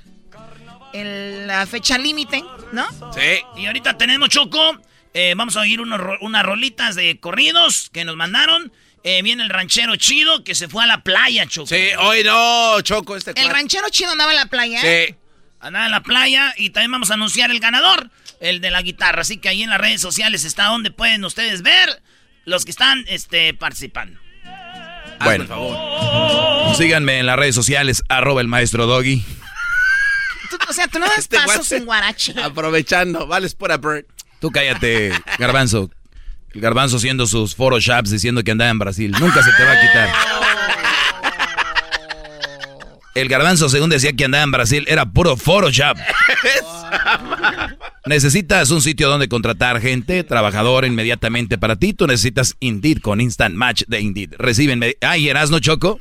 El- 0.94 1.48
la 1.48 1.66
fecha 1.66 1.98
límite, 1.98 2.44
¿no? 2.72 2.86
Sí. 3.14 3.42
Y 3.58 3.66
ahorita 3.68 3.98
tenemos, 3.98 4.30
Choco. 4.30 4.78
eh, 5.16 5.34
vamos 5.38 5.56
a 5.58 5.62
oír 5.62 5.80
unos 5.80 6.02
unas 6.22 6.44
rolitas 6.44 6.96
de 6.96 7.20
corridos 7.20 7.90
que 7.94 8.04
nos 8.06 8.16
mandaron. 8.16 8.72
Eh, 9.04 9.22
viene 9.22 9.44
el 9.44 9.50
ranchero 9.50 9.96
chido 9.96 10.44
que 10.44 10.56
se 10.56 10.68
fue 10.70 10.84
a 10.84 10.88
la 10.88 11.04
playa, 11.04 11.46
Choco. 11.46 11.68
Sí, 11.68 11.90
hoy 12.00 12.24
no, 12.24 12.82
Choco, 12.82 13.16
este 13.16 13.32
El 13.40 13.50
ranchero 13.50 13.88
chido 13.90 14.12
andaba 14.12 14.32
en 14.32 14.38
la 14.38 14.46
playa. 14.48 14.82
Sí. 14.82 15.16
Andaba 15.60 15.86
en 15.86 15.92
la 15.92 16.02
playa 16.02 16.54
y 16.58 16.72
también 16.72 16.92
vamos 16.92 17.12
a 17.12 17.14
anunciar 17.14 17.52
el 17.52 17.60
ganador, 17.60 18.10
el 18.44 18.60
de 18.62 18.70
la 18.70 18.82
guitarra. 18.82 19.22
Así 19.22 19.38
que 19.38 19.50
ahí 19.50 19.64
en 19.64 19.70
las 19.70 19.80
redes 19.80 20.02
sociales 20.02 20.44
está 20.44 20.66
donde 20.66 20.92
pueden 20.92 21.24
ustedes 21.24 21.62
ver 21.62 22.02
los 22.46 22.66
que 22.66 22.72
están 22.72 23.06
este, 23.08 23.54
participando. 23.54 24.20
Bueno, 25.24 25.46
síganme 26.76 27.20
en 27.20 27.26
las 27.26 27.38
redes 27.38 27.56
sociales, 27.56 28.04
arroba 28.10 28.42
el 28.42 28.48
maestro 28.48 28.86
Doggy. 28.86 29.24
O 30.68 30.74
sea, 30.74 30.88
tú 30.88 31.00
no 31.00 31.06
das 31.06 31.20
Este 31.20 31.38
pasos 31.38 31.68
sin 31.68 31.86
guarache. 31.86 32.36
Aprovechando, 32.42 33.26
vales 33.26 33.56
por 33.56 33.72
a 33.72 33.78
bird. 33.78 34.06
Tú 34.40 34.52
cállate, 34.52 35.14
Garbanzo. 35.40 35.90
El 36.54 36.62
Garbanzo 36.62 36.98
haciendo 36.98 37.26
sus 37.26 37.56
photoshops 37.56 38.12
diciendo 38.12 38.44
que 38.44 38.52
andaba 38.52 38.70
en 38.70 38.80
Brasil. 38.80 39.12
Nunca 39.20 39.42
se 39.42 39.52
te 39.54 39.64
va 39.64 39.72
a 39.72 39.82
quitar. 39.82 40.43
El 43.16 43.28
garbanzo, 43.30 43.70
según 43.70 43.90
decía 43.90 44.14
que 44.14 44.26
andaba 44.26 44.44
en 44.44 44.52
Brasil, 44.52 44.86
era 44.88 45.06
puro 45.06 45.38
Photoshop. 45.38 45.98
Necesitas 48.06 48.70
un 48.72 48.82
sitio 48.82 49.08
donde 49.08 49.30
contratar 49.30 49.80
gente, 49.80 50.24
trabajador 50.24 50.86
inmediatamente 50.86 51.58
para 51.58 51.76
ti. 51.78 51.94
Tú 51.94 52.06
necesitas 52.06 52.58
Indeed 52.60 53.00
con 53.00 53.22
Instant 53.22 53.56
Match 53.56 53.84
de 53.88 54.02
Indeed. 54.02 54.34
Reciben. 54.38 54.84
Ay, 55.02 55.30
Erasno 55.30 55.60
Choco. 55.60 56.00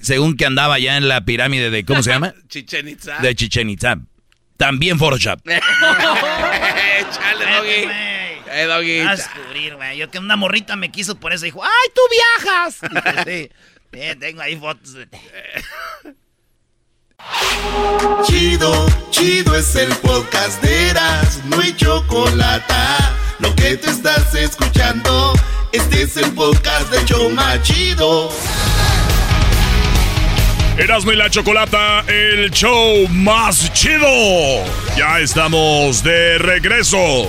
Según 0.00 0.36
que 0.36 0.44
andaba 0.46 0.78
ya 0.78 0.96
en 0.96 1.06
la 1.08 1.24
pirámide 1.24 1.70
de. 1.70 1.84
¿Cómo 1.84 2.02
se 2.02 2.10
llama? 2.10 2.34
Chichen 2.48 2.88
Itza. 2.88 3.18
De 3.20 3.34
Chichen 3.34 3.70
Itza. 3.70 3.98
También 4.56 4.98
Photoshop. 4.98 5.40
Chale, 5.46 7.44
doggy. 7.44 7.88
Eh, 8.50 8.66
doggy. 8.66 9.04
Vas 9.04 9.20
a 9.20 9.34
descubrir, 9.34 9.76
güey. 9.76 9.98
Yo 9.98 10.10
que 10.10 10.18
una 10.18 10.36
morrita 10.36 10.74
me 10.74 10.90
quiso 10.90 11.14
por 11.20 11.32
eso. 11.32 11.44
Dijo, 11.44 11.62
¡ay, 11.62 11.92
tú 11.94 12.00
viajas! 12.10 12.80
sí. 13.26 13.50
Sí, 13.94 14.16
tengo 14.18 14.40
ahí 14.42 14.56
fotos. 14.56 14.96
Chido, 18.26 18.86
chido 19.10 19.56
es 19.56 19.76
el 19.76 19.94
podcast 19.96 20.60
de 20.62 20.90
Eras, 20.90 21.40
no 21.44 21.60
hay 21.60 21.74
chocolate. 21.76 22.74
Lo 23.38 23.54
que 23.54 23.76
te 23.76 23.90
estás 23.90 24.34
escuchando, 24.34 25.32
este 25.72 26.02
es 26.02 26.16
el 26.16 26.32
podcast 26.32 26.90
de 26.90 27.04
Choma 27.04 27.62
Chido. 27.62 28.30
Erasmo 30.76 31.12
y 31.12 31.16
la 31.16 31.30
Chocolata, 31.30 32.04
el 32.08 32.50
show 32.50 33.06
más 33.08 33.72
chido. 33.74 34.08
Ya 34.96 35.20
estamos 35.20 36.02
de 36.02 36.38
regreso. 36.38 37.28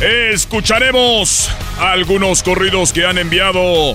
Escucharemos 0.00 1.50
algunos 1.78 2.42
corridos 2.42 2.92
que 2.92 3.04
han 3.04 3.18
enviado 3.18 3.94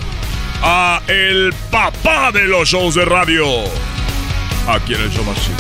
a 0.66 1.02
el 1.08 1.54
papá 1.70 2.32
de 2.32 2.46
los 2.46 2.70
shows 2.70 2.96
de 2.96 3.04
radio. 3.04 3.46
Aquí 4.66 4.94
en 4.94 5.02
el 5.02 5.12
show 5.12 5.24
más 5.26 5.36
chido. 5.36 5.58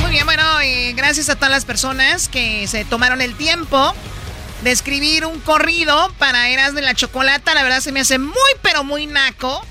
Muy 0.00 0.12
bien, 0.12 0.24
bueno, 0.24 0.62
y 0.62 0.92
gracias 0.92 1.28
a 1.28 1.34
todas 1.34 1.50
las 1.50 1.64
personas 1.64 2.28
que 2.28 2.68
se 2.68 2.84
tomaron 2.84 3.20
el 3.20 3.34
tiempo 3.34 3.92
de 4.62 4.70
escribir 4.70 5.26
un 5.26 5.40
corrido 5.40 6.12
para 6.18 6.48
Eras 6.48 6.72
de 6.74 6.82
la 6.82 6.94
Chocolata. 6.94 7.52
La 7.52 7.64
verdad 7.64 7.80
se 7.80 7.90
me 7.90 8.00
hace 8.00 8.20
muy, 8.20 8.36
pero 8.62 8.84
muy 8.84 9.06
naco. 9.06 9.66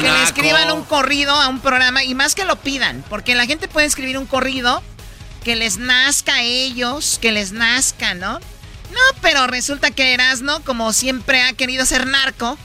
que 0.00 0.02
le 0.02 0.22
escriban 0.22 0.70
un 0.70 0.84
corrido 0.84 1.34
a 1.34 1.48
un 1.48 1.60
programa 1.60 2.04
y 2.04 2.14
más 2.14 2.36
que 2.36 2.44
lo 2.44 2.54
pidan, 2.56 3.04
porque 3.10 3.34
la 3.34 3.46
gente 3.46 3.66
puede 3.66 3.88
escribir 3.88 4.18
un 4.18 4.26
corrido 4.26 4.84
que 5.42 5.56
les 5.56 5.78
nazca 5.78 6.36
a 6.36 6.42
ellos, 6.42 7.18
que 7.20 7.32
les 7.32 7.50
nazca, 7.50 8.14
¿no? 8.14 8.38
No, 8.92 9.20
pero 9.20 9.46
resulta 9.46 9.90
que 9.90 10.14
Erasno, 10.14 10.60
como 10.64 10.92
siempre 10.92 11.42
ha 11.42 11.52
querido 11.54 11.84
ser 11.86 12.06
narco, 12.06 12.58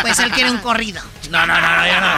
pues 0.00 0.18
él 0.20 0.30
quiere 0.30 0.50
un 0.50 0.58
corrido. 0.58 1.02
No, 1.30 1.44
no, 1.46 1.60
no, 1.60 1.76
no, 1.76 1.86
yo 1.86 2.00
no. 2.00 2.16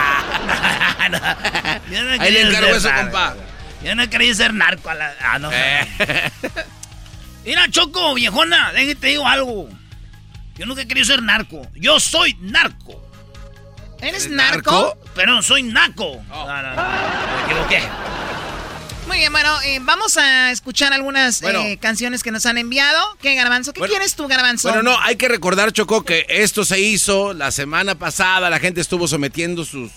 Yo 1.91 2.03
no 2.03 2.21
Ahí 2.21 2.31
le 2.31 2.41
encargo 2.41 2.75
eso, 2.75 2.89
narco. 2.89 3.03
compa. 3.03 3.35
Yo 3.83 3.95
no 3.95 4.07
quería 4.09 4.33
ser 4.35 4.53
narco 4.53 4.89
a 4.89 4.93
la. 4.95 5.13
Ah, 5.21 5.39
no. 5.39 5.49
Mira, 7.45 7.67
Choco, 7.69 8.13
viejona, 8.13 8.71
déjate 8.73 8.95
te 8.95 9.07
digo 9.07 9.27
algo. 9.27 9.69
Yo 10.55 10.65
nunca 10.65 10.81
he 10.81 10.87
querido 10.87 11.05
ser 11.05 11.23
narco. 11.23 11.61
Yo 11.75 11.99
soy 11.99 12.37
narco. 12.41 13.01
¿Eres 14.01 14.29
narco? 14.29 14.97
Pero 15.15 15.33
no 15.33 15.41
soy 15.41 15.63
naco. 15.63 16.21
No, 16.27 16.45
no, 16.45 16.61
no. 16.61 16.75
Me 16.75 17.43
equivoqué. 17.45 17.81
Muy 19.09 19.17
bien, 19.17 19.31
bueno, 19.31 19.59
eh, 19.63 19.79
vamos 19.81 20.17
a 20.17 20.51
escuchar 20.51 20.93
algunas 20.93 21.41
Bueno. 21.41 21.61
eh, 21.61 21.79
canciones 21.81 22.21
que 22.21 22.29
nos 22.29 22.45
han 22.45 22.59
enviado. 22.59 22.99
¿Qué, 23.19 23.33
Garbanzo? 23.33 23.73
¿Qué 23.73 23.79
Bueno, 23.79 23.91
quieres 23.91 24.13
tú, 24.13 24.27
Garbanzo? 24.27 24.69
Bueno, 24.69 24.83
no, 24.83 24.99
hay 25.01 25.15
que 25.15 25.27
recordar, 25.27 25.71
Choco, 25.73 26.03
que 26.05 26.27
esto 26.29 26.63
se 26.63 26.79
hizo 26.79 27.33
la 27.33 27.49
semana 27.49 27.95
pasada. 27.95 28.51
La 28.51 28.59
gente 28.59 28.81
estuvo 28.81 29.07
sometiendo 29.07 29.65
sus, 29.65 29.89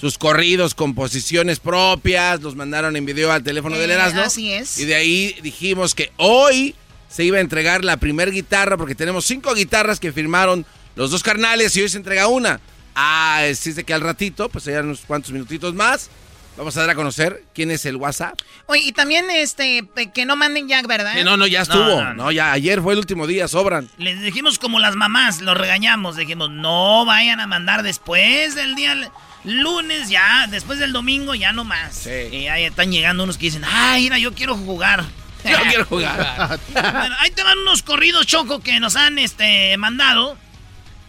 sus 0.00 0.16
corridos, 0.16 0.74
composiciones 0.74 1.60
propias. 1.60 2.40
Los 2.40 2.56
mandaron 2.56 2.96
en 2.96 3.04
video 3.04 3.30
al 3.32 3.42
teléfono 3.42 3.76
del 3.76 3.90
Eh, 3.90 3.94
Erasmo. 3.94 4.22
así 4.22 4.50
es. 4.50 4.78
Y 4.78 4.86
de 4.86 4.94
ahí 4.94 5.36
dijimos 5.42 5.94
que 5.94 6.10
hoy 6.16 6.74
se 7.10 7.22
iba 7.22 7.36
a 7.36 7.42
entregar 7.42 7.84
la 7.84 7.98
primer 7.98 8.30
guitarra, 8.32 8.78
porque 8.78 8.94
tenemos 8.94 9.26
cinco 9.26 9.54
guitarras 9.54 10.00
que 10.00 10.10
firmaron 10.10 10.64
los 10.96 11.10
dos 11.10 11.22
carnales 11.22 11.76
y 11.76 11.82
hoy 11.82 11.90
se 11.90 11.98
entrega 11.98 12.28
una. 12.28 12.60
Ah, 12.94 13.42
es 13.44 13.62
de 13.76 13.84
que 13.84 13.92
al 13.92 14.00
ratito, 14.00 14.48
pues 14.48 14.64
ya 14.64 14.80
unos 14.80 15.00
cuantos 15.00 15.32
minutitos 15.32 15.74
más, 15.74 16.08
vamos 16.56 16.76
a 16.76 16.80
dar 16.80 16.90
a 16.90 16.94
conocer 16.94 17.44
quién 17.54 17.70
es 17.70 17.84
el 17.86 17.96
WhatsApp. 17.96 18.38
Oye, 18.66 18.82
y 18.84 18.92
también 18.92 19.30
este 19.30 19.88
que 20.14 20.24
no 20.24 20.36
manden 20.36 20.68
Jack, 20.68 20.86
¿verdad? 20.86 21.14
No, 21.24 21.36
no, 21.36 21.46
ya 21.46 21.62
estuvo. 21.62 21.84
No, 21.84 22.04
No, 22.04 22.14
no, 22.14 22.32
ya 22.32 22.52
ayer 22.52 22.80
fue 22.80 22.92
el 22.92 22.98
último 22.98 23.26
día, 23.26 23.48
sobran. 23.48 23.88
Les 23.98 24.20
dijimos 24.20 24.58
como 24.58 24.78
las 24.78 24.96
mamás, 24.96 25.40
los 25.40 25.56
regañamos. 25.56 26.16
Dijimos, 26.16 26.50
no 26.50 27.04
vayan 27.04 27.40
a 27.40 27.46
mandar 27.46 27.82
después 27.82 28.54
del 28.54 28.74
día 28.74 29.10
lunes, 29.44 30.08
ya, 30.08 30.46
después 30.50 30.78
del 30.78 30.92
domingo, 30.92 31.34
ya 31.34 31.52
no 31.52 31.64
más. 31.64 32.06
Y 32.06 32.48
ahí 32.48 32.64
están 32.64 32.90
llegando 32.90 33.24
unos 33.24 33.36
que 33.36 33.46
dicen, 33.46 33.62
ay, 33.64 34.04
mira, 34.04 34.18
yo 34.18 34.32
quiero 34.34 34.56
jugar. 34.56 35.04
Yo 35.44 35.58
quiero 35.68 35.84
jugar. 35.84 36.58
Bueno, 36.72 37.16
ahí 37.18 37.30
te 37.30 37.42
van 37.42 37.58
unos 37.58 37.82
corridos, 37.82 38.26
Choco, 38.26 38.60
que 38.60 38.80
nos 38.80 38.96
han 38.96 39.18
este, 39.18 39.76
mandado. 39.76 40.38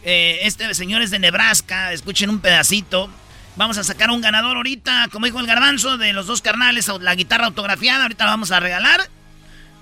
Eh, 0.04 0.40
este 0.42 0.74
señor 0.74 1.02
es 1.02 1.10
de 1.10 1.20
Nebraska, 1.20 1.94
escuchen 1.94 2.30
un 2.30 2.40
pedacito. 2.42 3.10
Vamos 3.58 3.78
a 3.78 3.84
sacar 3.84 4.10
un 4.10 4.22
ganador 4.22 4.58
ahorita, 4.58 5.08
como 5.12 5.26
dijo 5.26 5.40
el 5.40 5.48
garbanzo, 5.48 5.98
de 5.98 6.14
los 6.14 6.28
dos 6.28 6.42
carnales, 6.42 6.92
la 7.00 7.16
guitarra 7.16 7.46
autografiada, 7.46 8.04
ahorita 8.04 8.26
la 8.26 8.32
vamos 8.32 8.52
a 8.52 8.60
regalar. 8.60 9.02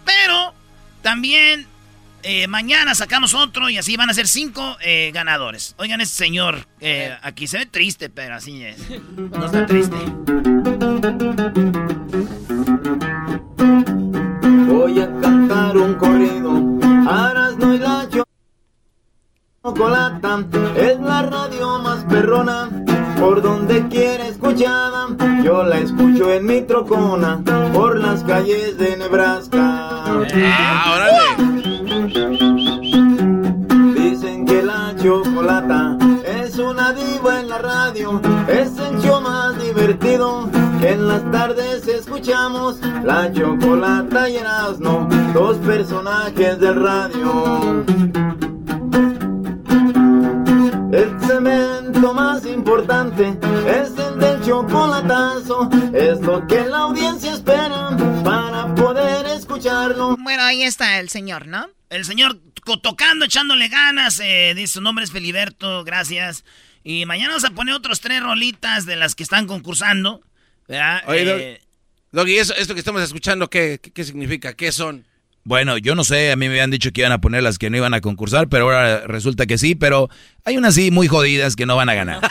Pero 0.05 0.53
también 1.01 1.67
eh, 2.25 2.47
mañana 2.47 2.95
sacamos 2.95 3.33
otro 3.33 3.69
y 3.69 3.77
así 3.77 3.97
van 3.97 4.09
a 4.09 4.13
ser 4.13 4.27
cinco 4.27 4.77
eh, 4.81 5.11
ganadores. 5.13 5.75
Oigan, 5.77 5.99
este 5.99 6.15
señor, 6.15 6.65
eh, 6.79 7.17
aquí 7.21 7.47
se 7.47 7.57
ve 7.57 7.65
triste, 7.65 8.09
pero 8.09 8.35
así 8.35 8.63
es. 8.63 8.77
No 9.17 9.45
está 9.45 9.65
triste. 9.65 9.95
Voy 14.67 15.01
a 15.01 15.19
cantar 15.19 15.77
un 15.77 15.95
corrido, 15.95 16.79
Arasno 17.09 17.73
y 17.73 17.79
la 17.79 18.07
Chocolata, 19.63 20.45
es 20.77 20.99
la 20.99 21.23
radio 21.23 21.79
más 21.79 22.05
perrona, 22.05 22.69
por 23.23 23.41
donde 23.41 23.87
quiera 23.87 24.27
escuchada, 24.27 25.07
yo 25.41 25.63
la 25.63 25.77
escucho 25.77 26.29
en 26.29 26.45
mi 26.45 26.59
trocona, 26.61 27.41
por 27.73 27.97
las 27.97 28.21
calles 28.23 28.77
de 28.77 28.97
Nebraska. 28.97 30.25
Dicen 33.95 34.45
que 34.45 34.61
la 34.61 34.93
chocolata 35.01 35.97
es 36.25 36.59
una 36.59 36.91
diva 36.91 37.39
en 37.39 37.47
la 37.47 37.59
radio, 37.59 38.19
es 38.49 38.77
el 38.77 38.99
show 38.99 39.21
más 39.21 39.57
divertido 39.57 40.49
que 40.81 40.89
en 40.89 41.07
las 41.07 41.31
tardes 41.31 41.87
escuchamos. 41.87 42.81
La 43.05 43.31
chocolata 43.31 44.27
y 44.27 44.35
Erasmo, 44.35 45.07
dos 45.33 45.55
personajes 45.59 46.59
del 46.59 46.75
radio. 46.75 48.52
El 50.93 51.19
cemento 51.21 52.13
más 52.13 52.45
importante 52.45 53.29
es 53.67 53.89
el 53.97 54.19
del 54.19 54.41
chocolatazo, 54.45 55.67
es 55.91 56.19
lo 56.21 56.45
que 56.45 56.65
la 56.65 56.77
audiencia 56.81 57.33
espera 57.33 57.97
para 58.23 58.75
poder 58.75 59.25
escucharlo. 59.25 60.15
Bueno, 60.17 60.43
ahí 60.43 60.61
está 60.61 60.99
el 60.99 61.09
señor, 61.09 61.47
¿no? 61.47 61.67
El 61.89 62.05
señor 62.05 62.39
tocando, 62.83 63.25
echándole 63.25 63.69
ganas. 63.69 64.19
eh, 64.19 64.53
dice 64.55 64.73
su 64.75 64.81
nombre 64.81 65.03
es 65.03 65.11
Feliberto, 65.11 65.83
gracias. 65.83 66.45
Y 66.83 67.07
mañana 67.07 67.29
vamos 67.29 67.45
a 67.45 67.51
poner 67.51 67.73
otros 67.73 67.99
tres 67.99 68.21
rolitas 68.21 68.85
de 68.85 68.95
las 68.95 69.15
que 69.15 69.23
están 69.23 69.47
concursando. 69.47 70.21
¿verdad? 70.67 71.01
Oye, 71.07 71.53
Eh, 71.53 71.61
Doggy, 72.11 72.37
esto 72.37 72.73
que 72.75 72.79
estamos 72.79 73.01
escuchando, 73.01 73.49
¿qué, 73.49 73.79
qué, 73.81 73.91
qué 73.91 74.03
significa? 74.03 74.53
¿Qué 74.53 74.71
son? 74.71 75.07
Bueno, 75.45 75.77
yo 75.77 75.93
no 75.93 76.05
sé, 76.05 76.31
a 76.31 76.37
mí 76.37 76.47
me 76.47 76.53
habían 76.53 76.71
dicho 76.71 76.91
que 76.91 77.01
iban 77.01 77.11
a 77.11 77.19
poner 77.19 77.43
las 77.43 77.57
que 77.57 77.69
no 77.69 77.75
iban 77.75 77.93
a 77.93 77.99
concursar, 77.99 78.47
pero 78.47 78.63
ahora 78.63 79.01
resulta 79.07 79.45
que 79.45 79.57
sí, 79.57 79.75
pero 79.75 80.09
hay 80.45 80.55
unas 80.55 80.75
sí 80.75 80.89
muy 80.89 81.09
jodidas 81.09 81.57
que 81.57 81.65
no 81.65 81.75
van 81.75 81.89
a 81.89 81.93
ganar. 81.93 82.21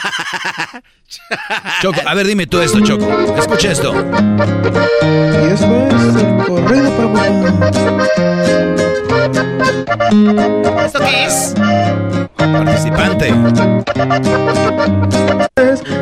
Choco, 1.83 2.01
a 2.07 2.15
ver, 2.15 2.25
dime 2.25 2.47
tú 2.47 2.59
esto, 2.59 2.79
Choco. 2.79 3.35
Escucha 3.37 3.71
esto. 3.71 3.93
Y 3.93 5.53
eso 5.53 5.87
es 5.87 6.15
el 6.15 6.37
corrido 6.47 6.93
¿Esto 10.83 10.99
qué 10.99 11.25
es? 11.25 11.53
Participante. 12.35 13.33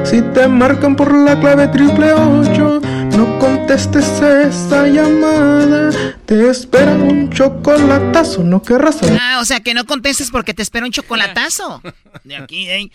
Si 0.06 0.22
te 0.22 0.48
marcan 0.48 0.96
por 0.96 1.14
la 1.14 1.40
clave 1.40 1.68
triple 1.68 2.14
ocho, 2.14 2.82
no 3.16 3.40
contestes 3.40 4.06
esa 4.22 4.88
llamada. 4.88 5.92
Te 6.26 6.50
espera 6.50 6.92
un 6.94 7.30
chocolatazo, 7.32 8.44
no 8.44 8.62
querrás. 8.62 9.00
Ah, 9.20 9.40
o 9.42 9.46
sea, 9.46 9.60
que 9.62 9.74
no 9.74 9.86
contestes 9.86 10.32
porque 10.32 10.54
te 10.54 10.62
espera 10.62 10.86
un 10.86 10.92
chocolatazo. 10.92 11.82
de 12.24 12.36
aquí, 12.36 12.70
eh. 12.70 12.92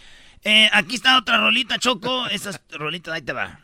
Aquí 0.72 0.94
está 0.94 1.18
otra 1.18 1.38
rolita, 1.38 1.78
Choco. 1.78 2.26
Esas 2.28 2.60
rolitas, 2.70 3.14
ahí 3.14 3.22
te 3.22 3.32
va. 3.32 3.60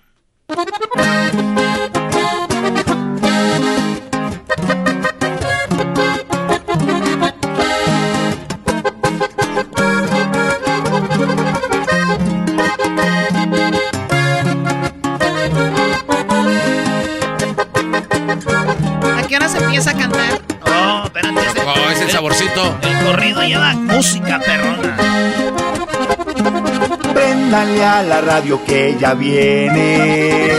Cantar. 19.91 20.41
Oh, 20.65 21.03
espérate. 21.07 21.41
ese- 21.41 21.61
Oh, 21.67 21.91
es 21.91 22.01
el 22.01 22.11
saborcito. 22.11 22.77
El 22.83 23.07
corrido 23.07 23.43
lleva 23.43 23.73
música 23.75 24.39
perrona. 24.39 24.97
Préndanle 27.13 27.85
a 27.85 28.03
la 28.03 28.21
radio 28.21 28.65
que 28.65 28.97
ya 28.99 29.15
viene. 29.15 30.51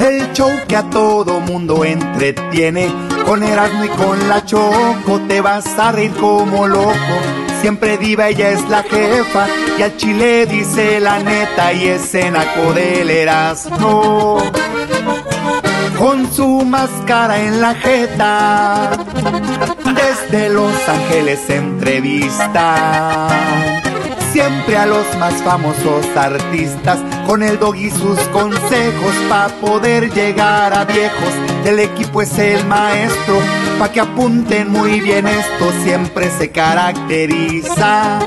El 0.00 0.32
show 0.32 0.50
que 0.66 0.76
a 0.76 0.82
todo 0.84 1.40
mundo 1.40 1.84
entretiene. 1.84 2.90
Con 3.26 3.42
Erasmo 3.42 3.84
y 3.84 3.88
con 3.88 4.28
la 4.28 4.44
Choco 4.44 5.20
te 5.28 5.40
vas 5.40 5.66
a 5.78 5.92
reír 5.92 6.12
como 6.12 6.66
loco. 6.66 6.94
Siempre 7.60 7.96
diva, 7.98 8.28
ella 8.28 8.50
es 8.50 8.68
la 8.68 8.82
jefa. 8.82 9.46
Y 9.78 9.82
al 9.82 9.96
chile 9.96 10.46
dice 10.46 10.98
la 11.00 11.18
neta 11.20 11.72
y 11.72 11.86
es 11.86 12.10
cenaco 12.10 12.72
del 12.72 13.10
Erasmo. 13.10 14.38
Con 15.98 16.32
su 16.32 16.64
máscara 16.64 17.40
en 17.40 17.60
la 17.60 17.74
jeta. 17.74 18.90
Desde 19.94 20.48
Los 20.48 20.72
Ángeles 20.88 21.48
entrevista. 21.48 23.28
Siempre 24.32 24.78
a 24.78 24.86
los 24.86 25.04
más 25.18 25.34
famosos 25.42 26.06
artistas, 26.16 26.98
con 27.26 27.42
el 27.42 27.58
dog 27.58 27.76
y 27.76 27.90
sus 27.90 28.18
consejos, 28.28 29.14
para 29.28 29.48
poder 29.56 30.10
llegar 30.10 30.72
a 30.72 30.84
viejos. 30.84 31.34
El 31.66 31.78
equipo 31.78 32.22
es 32.22 32.38
el 32.38 32.64
maestro, 32.66 33.38
pa' 33.78 33.92
que 33.92 34.00
apunten 34.00 34.70
muy 34.70 35.00
bien 35.00 35.26
esto, 35.26 35.70
siempre 35.84 36.30
se 36.30 36.50
caracteriza 36.50 38.20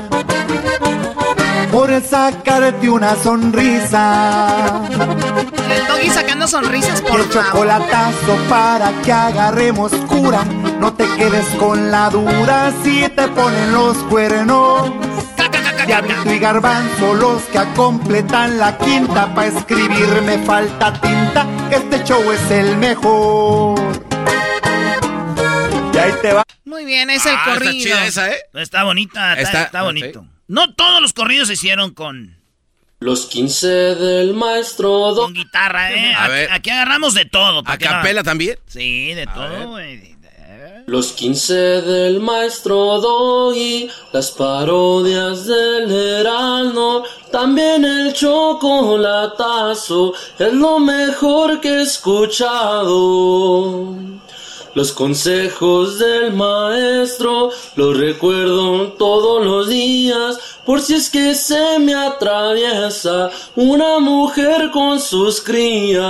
por 1.72 1.90
el 1.90 2.02
sacarte 2.04 2.88
una 2.88 3.14
sonrisa. 3.16 4.80
El 5.70 5.86
doggy 5.86 6.10
sacando 6.10 6.46
sonrisas, 6.48 7.00
por 7.02 7.20
el 7.20 7.28
chocolatazo 7.30 8.36
para 8.48 8.90
que 9.02 9.12
agarremos 9.12 9.92
cura. 10.08 10.44
No 10.78 10.92
te 10.94 11.04
quedes 11.16 11.46
con 11.58 11.90
la 11.90 12.10
dura 12.10 12.72
si 12.82 13.08
te 13.08 13.28
ponen 13.28 13.72
los 13.72 13.96
cuernos. 14.08 14.92
Diablito 15.86 16.32
y 16.34 16.38
garbanzo 16.40 17.14
los 17.14 17.42
que 17.44 17.60
completan 17.76 18.58
la 18.58 18.76
quinta. 18.76 19.32
Pa' 19.34 19.46
escribir 19.46 20.22
me 20.22 20.38
falta 20.38 20.92
tinta, 21.00 21.46
que 21.70 21.76
este 21.76 22.02
show 22.04 22.32
es 22.32 22.50
el 22.50 22.76
mejor. 22.76 23.78
Y 25.94 25.98
ahí 25.98 26.12
te 26.20 26.32
va. 26.32 26.42
Muy 26.64 26.84
bien, 26.84 27.08
es 27.10 27.24
el 27.24 27.32
Ah, 27.36 27.38
está 27.38 27.52
corrido. 27.54 27.72
chida 27.84 28.04
esa, 28.06 28.30
¿eh? 28.30 28.38
Está 28.54 28.82
bonita, 28.82 29.34
está, 29.34 29.42
Está- 29.42 29.62
está 29.62 29.82
bonito. 29.82 30.26
No 30.48 30.74
todos 30.74 31.00
los 31.00 31.12
corridos 31.12 31.48
se 31.48 31.54
hicieron 31.54 31.92
con, 31.92 32.36
Los 33.00 33.26
15 33.26 33.66
del 33.96 34.32
maestro 34.34 35.12
con 35.16 35.34
guitarra, 35.34 35.92
¿eh? 35.92 36.14
A 36.14 36.24
Aquí, 36.24 36.32
ver. 36.32 36.52
aquí 36.52 36.70
agarramos 36.70 37.14
de 37.14 37.24
todo. 37.24 37.64
¿para 37.64 37.74
¿A 37.74 37.78
no? 37.78 37.86
capela 37.96 38.22
también? 38.22 38.56
Sí, 38.66 39.12
de 39.14 39.26
todo, 39.26 39.70
güey. 39.70 40.14
Los 40.86 41.12
15 41.14 41.52
del 41.82 42.20
maestro 42.20 43.00
Doggy, 43.00 43.90
las 44.12 44.30
parodias 44.30 45.44
del 45.46 45.90
Heraldo, 45.90 47.02
también 47.32 47.84
el 47.84 48.12
chocolatazo, 48.14 50.14
es 50.38 50.52
lo 50.52 50.78
mejor 50.78 51.60
que 51.60 51.70
he 51.70 51.82
escuchado. 51.82 53.96
Los 54.76 54.92
consejos 54.92 55.98
del 55.98 56.34
maestro 56.34 57.48
los 57.76 57.96
recuerdo 57.96 58.88
todos 58.98 59.42
los 59.42 59.68
días, 59.70 60.38
por 60.66 60.82
si 60.82 60.96
es 60.96 61.08
que 61.08 61.34
se 61.34 61.78
me 61.78 61.94
atraviesa 61.94 63.30
una 63.54 64.00
mujer 64.00 64.70
con 64.70 65.00
sus 65.00 65.40
crías. 65.40 66.02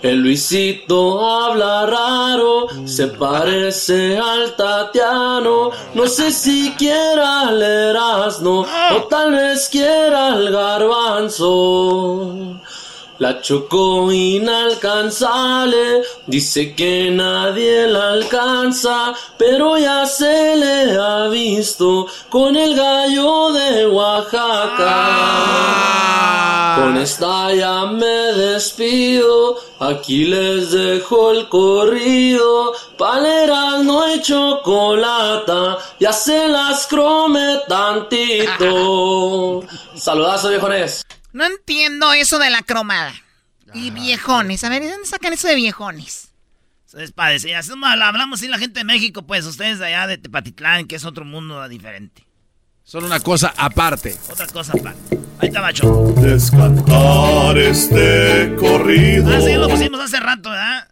El 0.00 0.20
Luisito 0.22 1.20
habla 1.22 1.84
raro, 1.84 2.68
se 2.86 3.08
parece 3.08 4.16
al 4.16 4.56
Tatiano. 4.56 5.70
No 5.92 6.06
sé 6.06 6.30
si 6.30 6.72
quiera 6.78 7.50
el 7.50 7.60
Erasmo 7.60 8.64
o 8.96 9.02
tal 9.02 9.32
vez 9.32 9.68
quiera 9.68 10.28
el 10.28 10.50
Garbanzo. 10.50 12.08
La 13.18 13.40
chocó 13.40 14.12
inalcanzable, 14.12 16.02
dice 16.28 16.72
que 16.76 17.10
nadie 17.10 17.88
la 17.88 18.10
alcanza, 18.10 19.12
pero 19.36 19.76
ya 19.76 20.06
se 20.06 20.54
le 20.54 20.96
ha 20.96 21.26
visto 21.26 22.06
con 22.30 22.54
el 22.54 22.76
gallo 22.76 23.50
de 23.50 23.88
Oaxaca. 23.88 24.94
Con 26.76 26.96
esta 26.96 27.52
ya 27.52 27.86
me 27.86 28.06
despido, 28.06 29.56
aquí 29.80 30.26
les 30.26 30.70
dejo 30.70 31.32
el 31.32 31.48
corrido, 31.48 32.72
paleras 32.96 33.82
no 33.82 34.00
hay 34.00 34.22
chocolata, 34.22 35.78
ya 35.98 36.12
se 36.12 36.46
las 36.46 36.86
crome 36.86 37.62
tantito. 37.66 39.64
Saludazo 39.96 40.50
viejones. 40.50 41.02
No 41.32 41.44
entiendo 41.44 42.12
eso 42.12 42.38
de 42.38 42.50
la 42.50 42.62
cromada. 42.62 43.14
Y 43.74 43.90
viejones. 43.90 44.64
A 44.64 44.68
ver, 44.68 44.82
¿de 44.82 44.90
dónde 44.90 45.06
sacan 45.06 45.32
eso 45.32 45.46
de 45.48 45.54
viejones? 45.54 46.28
Es 46.96 47.12
para 47.12 47.32
decir, 47.32 47.54
así 47.54 47.70
hablamos 47.84 48.40
así 48.40 48.48
la 48.48 48.58
gente 48.58 48.80
de 48.80 48.84
México, 48.84 49.22
pues 49.22 49.44
ustedes 49.44 49.78
de 49.78 49.86
allá 49.86 50.06
de 50.06 50.16
Tepatitlán, 50.16 50.86
que 50.86 50.96
es 50.96 51.04
otro 51.04 51.24
mundo 51.24 51.68
diferente. 51.68 52.26
Son 52.82 53.04
una 53.04 53.20
cosa 53.20 53.52
aparte. 53.58 54.16
Otra 54.30 54.46
cosa 54.46 54.72
aparte. 54.72 55.18
Ahí 55.38 55.48
está 55.48 55.60
Bacho. 55.60 56.14
Descantar 56.16 57.58
este 57.58 58.56
corrido. 58.58 59.36
Ah, 59.36 59.40
sí, 59.42 59.52
lo 59.52 59.68
pusimos 59.68 60.00
hace 60.00 60.18
rato, 60.18 60.48
¿verdad? 60.48 60.88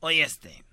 Oye 0.00 0.22
este. 0.22 0.64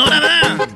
Ahora, 0.00 0.20
¿verdad? 0.20 0.68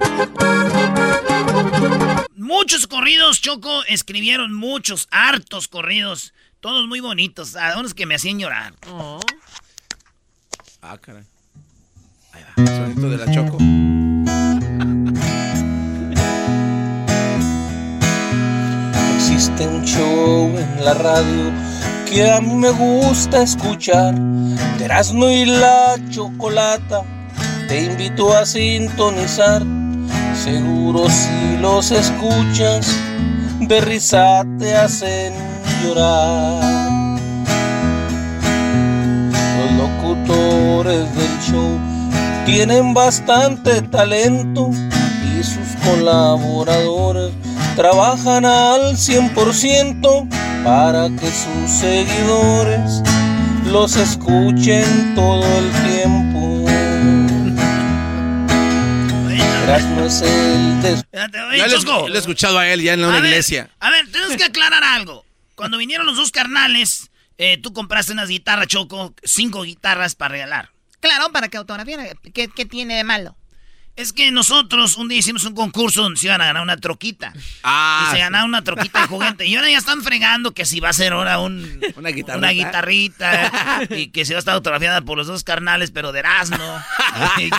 Muchos 2.36 2.86
corridos, 2.86 3.40
Choco, 3.40 3.82
escribieron 3.85 4.55
muchos, 4.55 5.09
hartos 5.11 5.69
corridos. 5.69 6.32
Todos 6.61 6.86
muy 6.89 7.01
bonitos, 7.01 7.57
a 7.57 7.78
unos 7.78 7.95
que 7.95 8.07
me 8.07 8.15
hacían 8.15 8.39
llorar. 8.39 8.74
Ah, 10.82 10.99
caray. 10.99 11.24
Ahí 12.32 12.43
va. 12.43 12.53
El 12.57 12.66
sonido 12.69 13.11
de 13.11 13.16
la 13.16 13.31
choco. 13.32 13.59
Existe 19.16 19.66
un 19.69 19.85
show 19.85 20.57
en 20.59 20.85
la 20.85 20.95
radio 20.95 21.53
que 22.11 22.31
a 22.31 22.40
mí 22.40 22.55
me 22.55 22.70
gusta 22.70 23.43
escuchar. 23.43 24.15
De 24.78 24.85
Erasmo 24.85 25.28
y 25.28 25.45
la 25.45 25.97
Chocolata 26.11 27.03
te 27.69 27.85
invito 27.85 28.35
a 28.35 28.47
sintonizar. 28.47 29.62
Seguro 30.35 31.09
si 31.11 31.59
los 31.61 31.90
escuchas, 31.90 32.97
de 33.61 33.81
risa 33.82 34.45
te 34.59 34.74
hacen 34.74 35.35
llorar. 35.85 37.19
Los 39.59 39.73
locutores 39.73 41.15
del 41.15 41.40
show 41.43 41.78
tienen 42.47 42.95
bastante 42.95 43.82
talento 43.82 44.70
y 45.39 45.43
sus 45.43 45.77
colaboradores 45.85 47.32
trabajan 47.77 48.47
al 48.47 48.97
100% 48.97 50.28
para 50.65 51.09
que 51.11 51.27
sus 51.27 51.70
seguidores 51.70 53.03
los 53.70 53.97
escuchen 53.97 55.15
todo 55.15 55.45
el 55.45 55.70
tiempo. 55.70 55.98
Erasmo 59.78 60.05
es 60.05 60.22
el 60.22 60.82
des- 60.82 61.05
Oye, 61.12 61.59
Ya 61.59 61.66
lo, 61.68 61.76
he- 61.76 61.80
Choco. 61.80 62.09
lo 62.09 62.14
he 62.14 62.18
escuchado 62.18 62.59
a 62.59 62.66
él 62.68 62.82
ya 62.82 62.94
en 62.94 63.00
una 63.05 63.18
A 63.18 63.20
ver, 63.20 63.30
iglesia. 63.30 63.70
A 63.80 63.90
ver, 63.90 64.10
tenemos 64.10 64.36
que 64.36 64.44
aclarar 64.44 64.82
algo. 64.82 65.24
Cuando 65.55 65.78
vinieron 65.78 66.06
los 66.06 66.16
dos 66.16 66.30
carnales, 66.30 67.10
eh, 67.38 67.59
tú 67.62 67.72
compraste 67.72 68.12
unas 68.12 68.28
guitarras, 68.28 68.66
Choco, 68.66 69.14
cinco 69.22 69.62
guitarras 69.62 70.14
para 70.14 70.32
regalar. 70.32 70.70
Claro, 71.00 71.30
para 71.30 71.48
que 71.48 71.56
autografiara. 71.59 72.06
¿Qué, 72.34 72.48
qué 72.48 72.64
tiene 72.66 72.96
de 72.96 73.05
malo? 73.05 73.36
Es 73.94 74.12
que 74.12 74.30
nosotros 74.30 74.96
un 74.96 75.09
día 75.09 75.18
hicimos 75.18 75.42
un 75.44 75.55
concurso 75.56 76.02
donde 76.02 76.20
se 76.20 76.26
iban 76.26 76.40
a 76.40 76.46
ganar 76.46 76.62
una 76.62 76.76
troquita. 76.76 77.32
Ah, 77.64 78.06
y 78.09 78.12
se 78.14 78.18
ganaron 78.20 78.48
una 78.48 78.62
troquita 78.62 79.00
de 79.02 79.06
juguete. 79.09 79.46
Y 79.46 79.56
ahora 79.56 79.70
ya 79.70 79.78
están 79.78 80.02
fregando 80.05 80.55
que 80.55 80.64
si 80.64 80.78
va 80.78 80.90
a 80.90 80.92
ser 80.92 81.12
ahora 81.14 81.40
un, 81.40 81.80
Una 81.96 82.10
guitarrita. 82.10 82.36
una 82.38 82.50
guitarrita. 82.50 83.50
y 83.90 84.09
que 84.09 84.24
se 84.24 84.34
va 84.34 84.38
a 84.38 84.40
estar 84.40 84.55
autografiada 84.55 85.00
por 85.00 85.18
los 85.18 85.26
dos 85.26 85.42
carnales, 85.42 85.90
pero 85.90 86.12
de 86.12 86.20
Erasmo. 86.20 86.59
Que- 87.36 87.50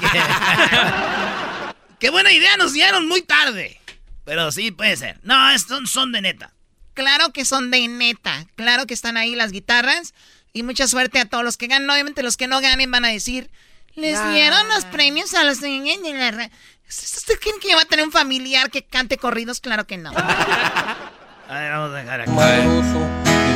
Qué 1.99 2.09
buena 2.09 2.31
idea, 2.31 2.55
nos 2.57 2.73
dieron 2.73 3.07
muy 3.07 3.21
tarde. 3.21 3.79
Pero 4.25 4.51
sí, 4.51 4.71
puede 4.71 4.95
ser. 4.95 5.19
No, 5.23 5.49
estos 5.51 5.89
son 5.89 6.11
de 6.11 6.21
neta. 6.21 6.53
Claro 6.93 7.31
que 7.33 7.45
son 7.45 7.71
de 7.71 7.87
neta. 7.87 8.45
Claro 8.55 8.85
que 8.85 8.93
están 8.93 9.17
ahí 9.17 9.35
las 9.35 9.51
guitarras. 9.51 10.13
Y 10.53 10.63
mucha 10.63 10.87
suerte 10.87 11.19
a 11.19 11.25
todos 11.25 11.43
los 11.43 11.57
que 11.57 11.67
ganan. 11.67 11.89
Obviamente 11.89 12.23
los 12.23 12.37
que 12.37 12.47
no 12.47 12.61
ganen 12.61 12.89
van 12.91 13.05
a 13.05 13.09
decir, 13.09 13.49
les 13.95 14.17
Ah. 14.17 14.31
dieron 14.31 14.67
los 14.69 14.85
premios 14.85 15.33
a 15.33 15.43
los... 15.43 15.61
de 15.61 15.69
la 16.13 16.31
ra-". 16.31 16.49
¿Usted 16.87 17.39
creen 17.39 17.57
que 17.61 17.75
va 17.75 17.81
a 17.81 17.85
tener 17.85 18.05
un 18.05 18.11
familiar 18.11 18.71
que 18.71 18.83
cante 18.83 19.17
corridos? 19.17 19.59
Claro 19.59 19.85
que 19.85 19.97
no. 19.97 20.11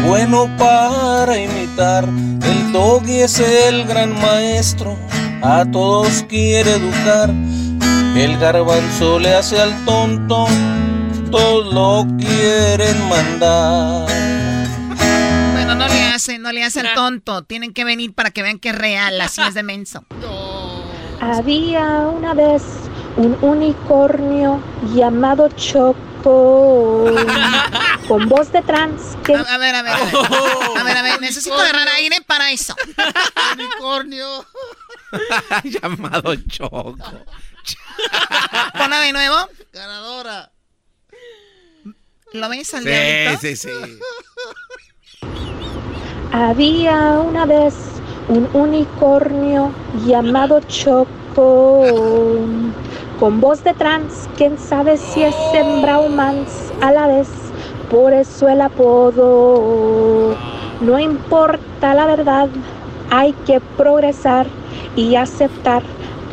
bueno 0.06 0.50
para 0.58 1.38
imitar. 1.38 2.04
El 2.06 2.72
doggy 2.72 3.22
es 3.22 3.40
el 3.40 3.86
gran 3.86 4.20
maestro, 4.20 4.98
a 5.44 5.64
todos 5.72 6.24
quiere 6.28 6.72
educar. 6.72 7.30
El 8.16 8.38
garbanzo 8.38 9.18
le 9.18 9.34
hace 9.34 9.60
al 9.60 9.86
tonto, 9.86 10.46
todos 11.32 11.74
lo 11.74 12.06
quieren 12.18 13.10
mandar. 13.10 14.08
Bueno, 15.54 15.74
no 15.74 15.88
le 15.88 16.04
hacen, 16.04 16.44
no 16.44 16.52
le 16.52 16.64
hacen 16.64 16.86
tonto. 16.94 17.42
Tienen 17.42 17.74
que 17.74 17.84
venir 17.84 18.14
para 18.14 18.30
que 18.30 18.44
vean 18.44 18.60
que 18.60 18.70
es 18.70 18.76
real, 18.76 19.20
así 19.20 19.42
es 19.42 19.56
de 19.56 19.64
menso. 19.64 20.06
Había 21.22 22.08
una 22.08 22.36
vez 22.36 22.62
un 23.18 23.36
unicornio 23.42 24.62
llamado 24.94 25.50
Choco 25.50 26.14
con 28.08 28.30
voz 28.30 28.52
de 28.52 28.62
trans 28.62 29.18
que... 29.24 29.34
A, 29.34 29.58
ver, 29.58 29.74
a 29.74 29.82
ver, 29.82 29.94
a 29.94 30.04
ver. 30.04 30.16
A 30.78 30.84
ver, 30.84 30.98
a 30.98 31.02
ver, 31.02 31.22
necesito 31.22 31.56
agarrar 31.56 31.88
aire 31.90 32.18
para 32.28 32.52
eso. 32.52 32.76
Unicornio. 33.56 34.46
Llamado 35.64 36.36
Choco. 36.36 36.96
Ponla 38.78 39.00
de 39.02 39.14
nuevo. 39.14 39.36
Ganadora. 39.72 40.52
¿Lo 42.34 42.50
ves 42.50 42.74
al 42.74 42.84
Sí, 42.84 42.90
diablito? 42.90 43.42
sí, 43.42 43.56
sí. 43.56 43.70
Había 46.32 47.20
una 47.20 47.46
vez 47.46 47.76
un 48.28 48.50
unicornio 48.54 49.72
llamado 50.06 50.60
Choco 50.62 51.86
con 53.20 53.40
voz 53.40 53.64
de 53.64 53.74
trans, 53.74 54.28
quién 54.38 54.58
sabe 54.58 54.98
si 54.98 55.22
es 55.24 55.36
en 55.54 55.82
Braumans 55.82 56.74
a 56.82 56.92
la 56.92 57.08
vez, 57.08 57.28
por 57.90 58.14
eso 58.14 58.48
el 58.50 58.62
apodo. 58.62 60.36
No 60.82 61.00
importa 61.00 61.94
la 61.94 62.08
verdad, 62.08 62.50
hay 63.12 63.34
que 63.46 63.60
progresar 63.78 64.48
y 64.96 65.16
aceptar 65.16 65.84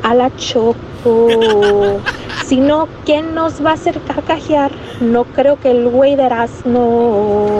a 0.03 0.15
la 0.15 0.35
Choco. 0.37 1.99
Si 2.45 2.61
¿quién 3.05 3.35
nos 3.35 3.65
va 3.65 3.71
a 3.71 3.75
hacer 3.75 4.01
carcajear? 4.03 4.73
No 5.01 5.25
creo 5.25 5.59
que 5.59 5.71
el 5.71 5.89
güey 5.89 6.17
de 6.17 6.29
no. 6.65 7.59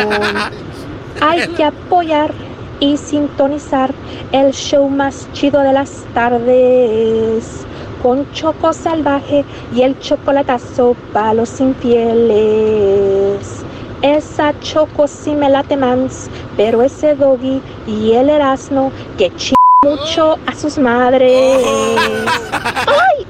Hay 1.21 1.49
que 1.49 1.65
apoyar 1.65 2.33
y 2.81 2.97
sintonizar 2.97 3.93
el 4.33 4.53
show 4.53 4.89
más 4.89 5.29
chido 5.33 5.61
de 5.61 5.73
las 5.73 6.05
tardes. 6.15 7.67
Con 8.03 8.31
Choco 8.33 8.73
Salvaje 8.73 9.45
y 9.75 9.83
el 9.83 9.99
chocolatazo 9.99 10.97
para 11.13 11.35
los 11.35 11.61
infieles. 11.61 13.63
Esa 14.03 14.59
Choco 14.61 15.07
sí 15.07 15.35
me 15.35 15.51
late 15.51 15.77
mans, 15.77 16.31
pero 16.57 16.83
ese 16.83 17.15
doggy 17.15 17.61
y 17.87 18.13
el 18.13 18.31
Erasmo 18.31 18.91
que 19.19 19.31
ch 19.37 19.60
mucho 19.91 20.39
a 20.47 20.55
sus 20.55 20.77
madres. 20.77 21.65
¡Ay! 22.87 23.27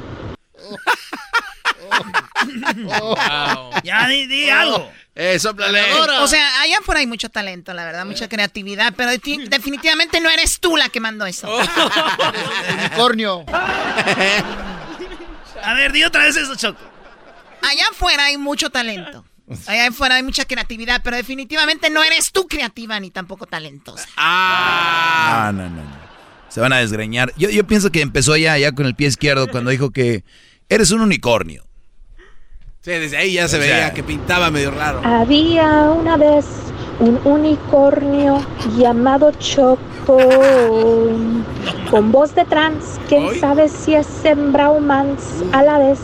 Ya 3.85 4.09
di, 4.09 4.27
di 4.27 4.51
algo. 4.51 4.90
Eh. 5.14 5.39
O 5.44 6.27
sea, 6.27 6.60
allá 6.62 6.78
afuera 6.78 6.98
hay 7.01 7.06
mucho 7.06 7.28
talento, 7.28 7.72
la 7.72 7.85
verdad, 7.85 8.05
mucha 8.05 8.28
creatividad, 8.28 8.93
pero 8.97 9.12
defi- 9.12 9.48
definitivamente 9.48 10.20
no 10.20 10.28
eres 10.28 10.59
tú 10.59 10.77
la 10.77 10.89
que 10.89 10.98
mandó 10.98 11.24
eso. 11.24 11.48
Unicornio. 12.78 13.44
A 15.62 15.74
ver, 15.74 15.93
di 15.93 16.02
otra 16.02 16.24
vez 16.24 16.36
eso, 16.36 16.56
Choco. 16.56 16.81
Allá 17.62 17.85
afuera 17.93 18.24
hay 18.24 18.39
mucho 18.39 18.70
talento. 18.70 19.24
Allá 19.68 19.86
afuera 19.89 20.16
hay 20.16 20.24
mucha 20.24 20.44
creatividad, 20.47 21.01
pero 21.05 21.16
definitivamente 21.16 21.90
no 21.90 22.02
eres 22.02 22.32
tú 22.32 22.48
creativa 22.48 22.98
ni 22.98 23.10
tampoco 23.12 23.47
talentosa. 23.47 24.09
Ah, 24.16 25.52
no, 25.55 25.68
no, 25.68 25.82
no. 25.82 25.99
Se 26.51 26.60
van 26.60 26.72
a 26.74 26.78
desgreñar. 26.78 27.32
Yo, 27.39 27.48
yo 27.48 27.66
pienso 27.66 27.90
que 27.90 28.02
empezó 28.02 28.36
ya, 28.36 28.59
ya 28.59 28.72
con 28.72 28.85
el 28.86 28.94
pie 28.94 29.09
izquierdo 29.09 29.48
cuando 29.48 29.70
dijo 29.70 29.90
que 29.90 30.24
eres 30.68 30.90
un 30.90 31.01
unicornio. 31.01 31.64
Sí, 32.82 32.90
desde 32.93 33.16
ahí 33.16 33.32
ya 33.35 33.48
se 33.48 33.59
O 33.59 33.62
sea- 33.62 33.74
veía 33.77 33.94
que 33.94 34.02
pintaba 34.02 34.51
medio 34.51 34.70
raro. 34.70 35.01
Había 35.05 35.90
una 35.90 36.16
vez 36.16 36.44
un 36.98 37.18
unicornio 37.24 38.44
llamado 38.77 39.32
Choco 39.39 40.18
con 41.90 42.12
voz 42.12 42.35
de 42.35 42.44
trans, 42.44 42.98
quién 43.09 43.39
sabe 43.40 43.68
si 43.68 43.94
es 43.94 44.06
en 44.24 44.52
Braumans 44.52 45.22
a 45.52 45.62
la 45.62 45.78
vez, 45.78 45.98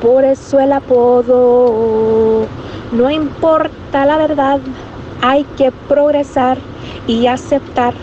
por 0.00 0.24
eso 0.24 0.60
el 0.60 0.72
apodo. 0.72 2.46
No 2.92 3.10
importa 3.10 4.04
la 4.06 4.16
verdad, 4.18 4.60
hay 5.22 5.44
que 5.56 5.70
progresar 5.88 6.58
y 7.06 7.26
aceptar 7.26 7.94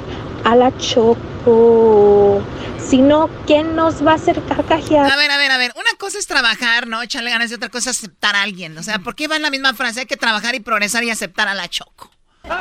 a 0.47 0.55
la 0.55 0.71
Choco. 0.77 2.41
Si 2.79 3.01
no, 3.01 3.29
¿quién 3.45 3.75
nos 3.75 4.05
va 4.05 4.13
a 4.13 4.15
hacer 4.15 4.41
carcajear? 4.43 5.11
A 5.11 5.17
ver, 5.17 5.29
a 5.29 5.37
ver, 5.37 5.51
a 5.51 5.57
ver. 5.57 5.73
Una 5.75 5.91
cosa 5.97 6.17
es 6.17 6.25
trabajar, 6.25 6.87
¿no? 6.87 7.01
Echarle 7.01 7.31
ganas 7.31 7.51
y 7.51 7.55
otra 7.55 7.67
cosa 7.67 7.89
es 7.89 7.97
aceptar 7.97 8.33
a 8.35 8.43
alguien. 8.43 8.77
O 8.77 8.83
sea, 8.83 8.99
¿por 8.99 9.13
qué 9.13 9.27
va 9.27 9.35
en 9.35 9.41
la 9.41 9.49
misma 9.49 9.73
frase? 9.73 10.01
Hay 10.01 10.05
que 10.05 10.15
trabajar 10.15 10.55
y 10.55 10.61
progresar 10.61 11.03
y 11.03 11.09
aceptar 11.09 11.49
a 11.49 11.53
la 11.53 11.67
Choco. 11.67 12.09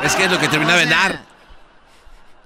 Es 0.02 0.16
que 0.16 0.24
es 0.24 0.30
lo 0.32 0.40
que 0.40 0.48
terminaba 0.48 0.82
en 0.82 0.90
dar. 0.90 1.20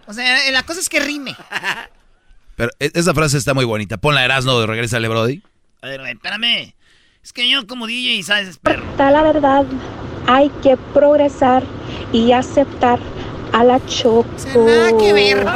O 0.06 0.12
sea, 0.12 0.46
eh, 0.46 0.52
la 0.52 0.62
cosa 0.64 0.80
es 0.80 0.90
que 0.90 1.00
rime. 1.00 1.34
Pero 2.56 2.70
e- 2.78 2.90
esa 2.92 3.14
frase 3.14 3.38
está 3.38 3.54
muy 3.54 3.64
bonita. 3.64 3.96
Ponla 3.96 4.22
Erasno 4.22 4.60
de 4.60 4.66
Regresa 4.66 4.98
Brody. 4.98 5.42
A 5.80 5.86
ver, 5.86 6.00
güey, 6.00 6.12
espérame. 6.12 6.74
Es 7.22 7.32
que 7.32 7.48
yo 7.48 7.66
como 7.66 7.86
DJ, 7.86 8.22
¿sabes? 8.24 8.58
Perro. 8.58 8.84
Está 8.90 9.10
la 9.10 9.22
verdad, 9.22 9.64
hay 10.26 10.50
que 10.62 10.76
progresar 10.92 11.62
y 12.12 12.32
aceptar 12.32 12.98
a 13.52 13.64
la 13.64 13.84
Choco. 13.86 14.26
nada 14.56 14.96
que 14.98 15.12
ver, 15.12 15.46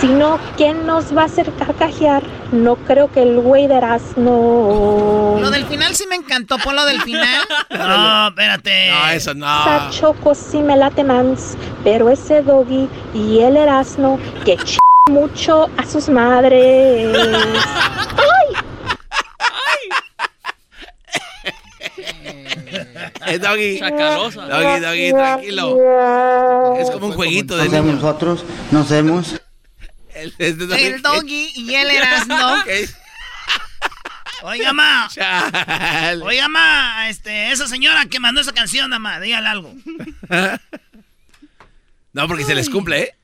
Si 0.00 0.06
no, 0.06 0.38
¿quién 0.56 0.86
nos 0.86 1.16
va 1.16 1.22
a 1.22 1.24
hacer 1.26 1.52
carcajear? 1.54 2.22
No 2.52 2.76
creo 2.76 3.10
que 3.10 3.22
el 3.22 3.40
güey 3.40 3.66
de 3.66 3.80
no. 4.16 5.36
Lo 5.40 5.50
del 5.50 5.64
final 5.66 5.94
sí 5.94 6.04
me 6.08 6.16
encantó. 6.16 6.58
Por 6.58 6.74
lo 6.74 6.84
del 6.84 7.00
final. 7.02 7.46
No, 7.72 8.28
espérate. 8.28 8.90
No, 8.90 9.10
eso 9.10 9.34
no. 9.34 9.46
Esa 9.46 9.90
Choco 9.90 10.34
sí 10.34 10.58
me 10.58 10.76
late 10.76 11.02
mans, 11.04 11.56
pero 11.82 12.10
ese 12.10 12.42
doggy 12.42 12.88
y 13.14 13.40
el 13.40 13.56
Erasmo 13.56 14.18
que 14.44 14.56
ch 14.56 14.78
mucho 15.10 15.68
a 15.76 15.84
sus 15.84 16.08
madres. 16.08 17.16
¡Ay! 17.16 18.54
Eh, 19.90 20.11
doggy. 23.38 23.78
Chacalosa. 23.78 24.46
Doggy, 24.46 24.80
doggy, 24.80 25.12
tranquilo. 25.12 26.76
Es 26.78 26.90
como 26.90 27.08
un 27.08 27.12
jueguito 27.14 27.56
de 27.56 27.68
niños. 27.68 27.96
nosotros, 27.96 28.44
nos 28.70 28.88
vemos. 28.88 29.40
El, 30.14 30.34
el 30.38 30.58
doggy. 30.58 30.82
El 30.82 31.02
doggy 31.02 31.52
y 31.54 31.74
el 31.74 31.90
Erasmo. 31.90 32.36
Oiga, 34.42 34.72
ma. 34.72 35.08
Chale. 35.10 36.22
Oiga, 36.24 36.48
ma. 36.48 37.08
Este, 37.08 37.52
esa 37.52 37.68
señora 37.68 38.06
que 38.06 38.20
mandó 38.20 38.40
esa 38.40 38.52
canción, 38.52 38.90
ma, 39.00 39.20
dígale 39.20 39.48
algo. 39.48 39.74
No, 42.14 42.28
porque 42.28 42.44
se 42.44 42.54
les 42.54 42.68
cumple, 42.68 43.00
¿eh? 43.00 43.14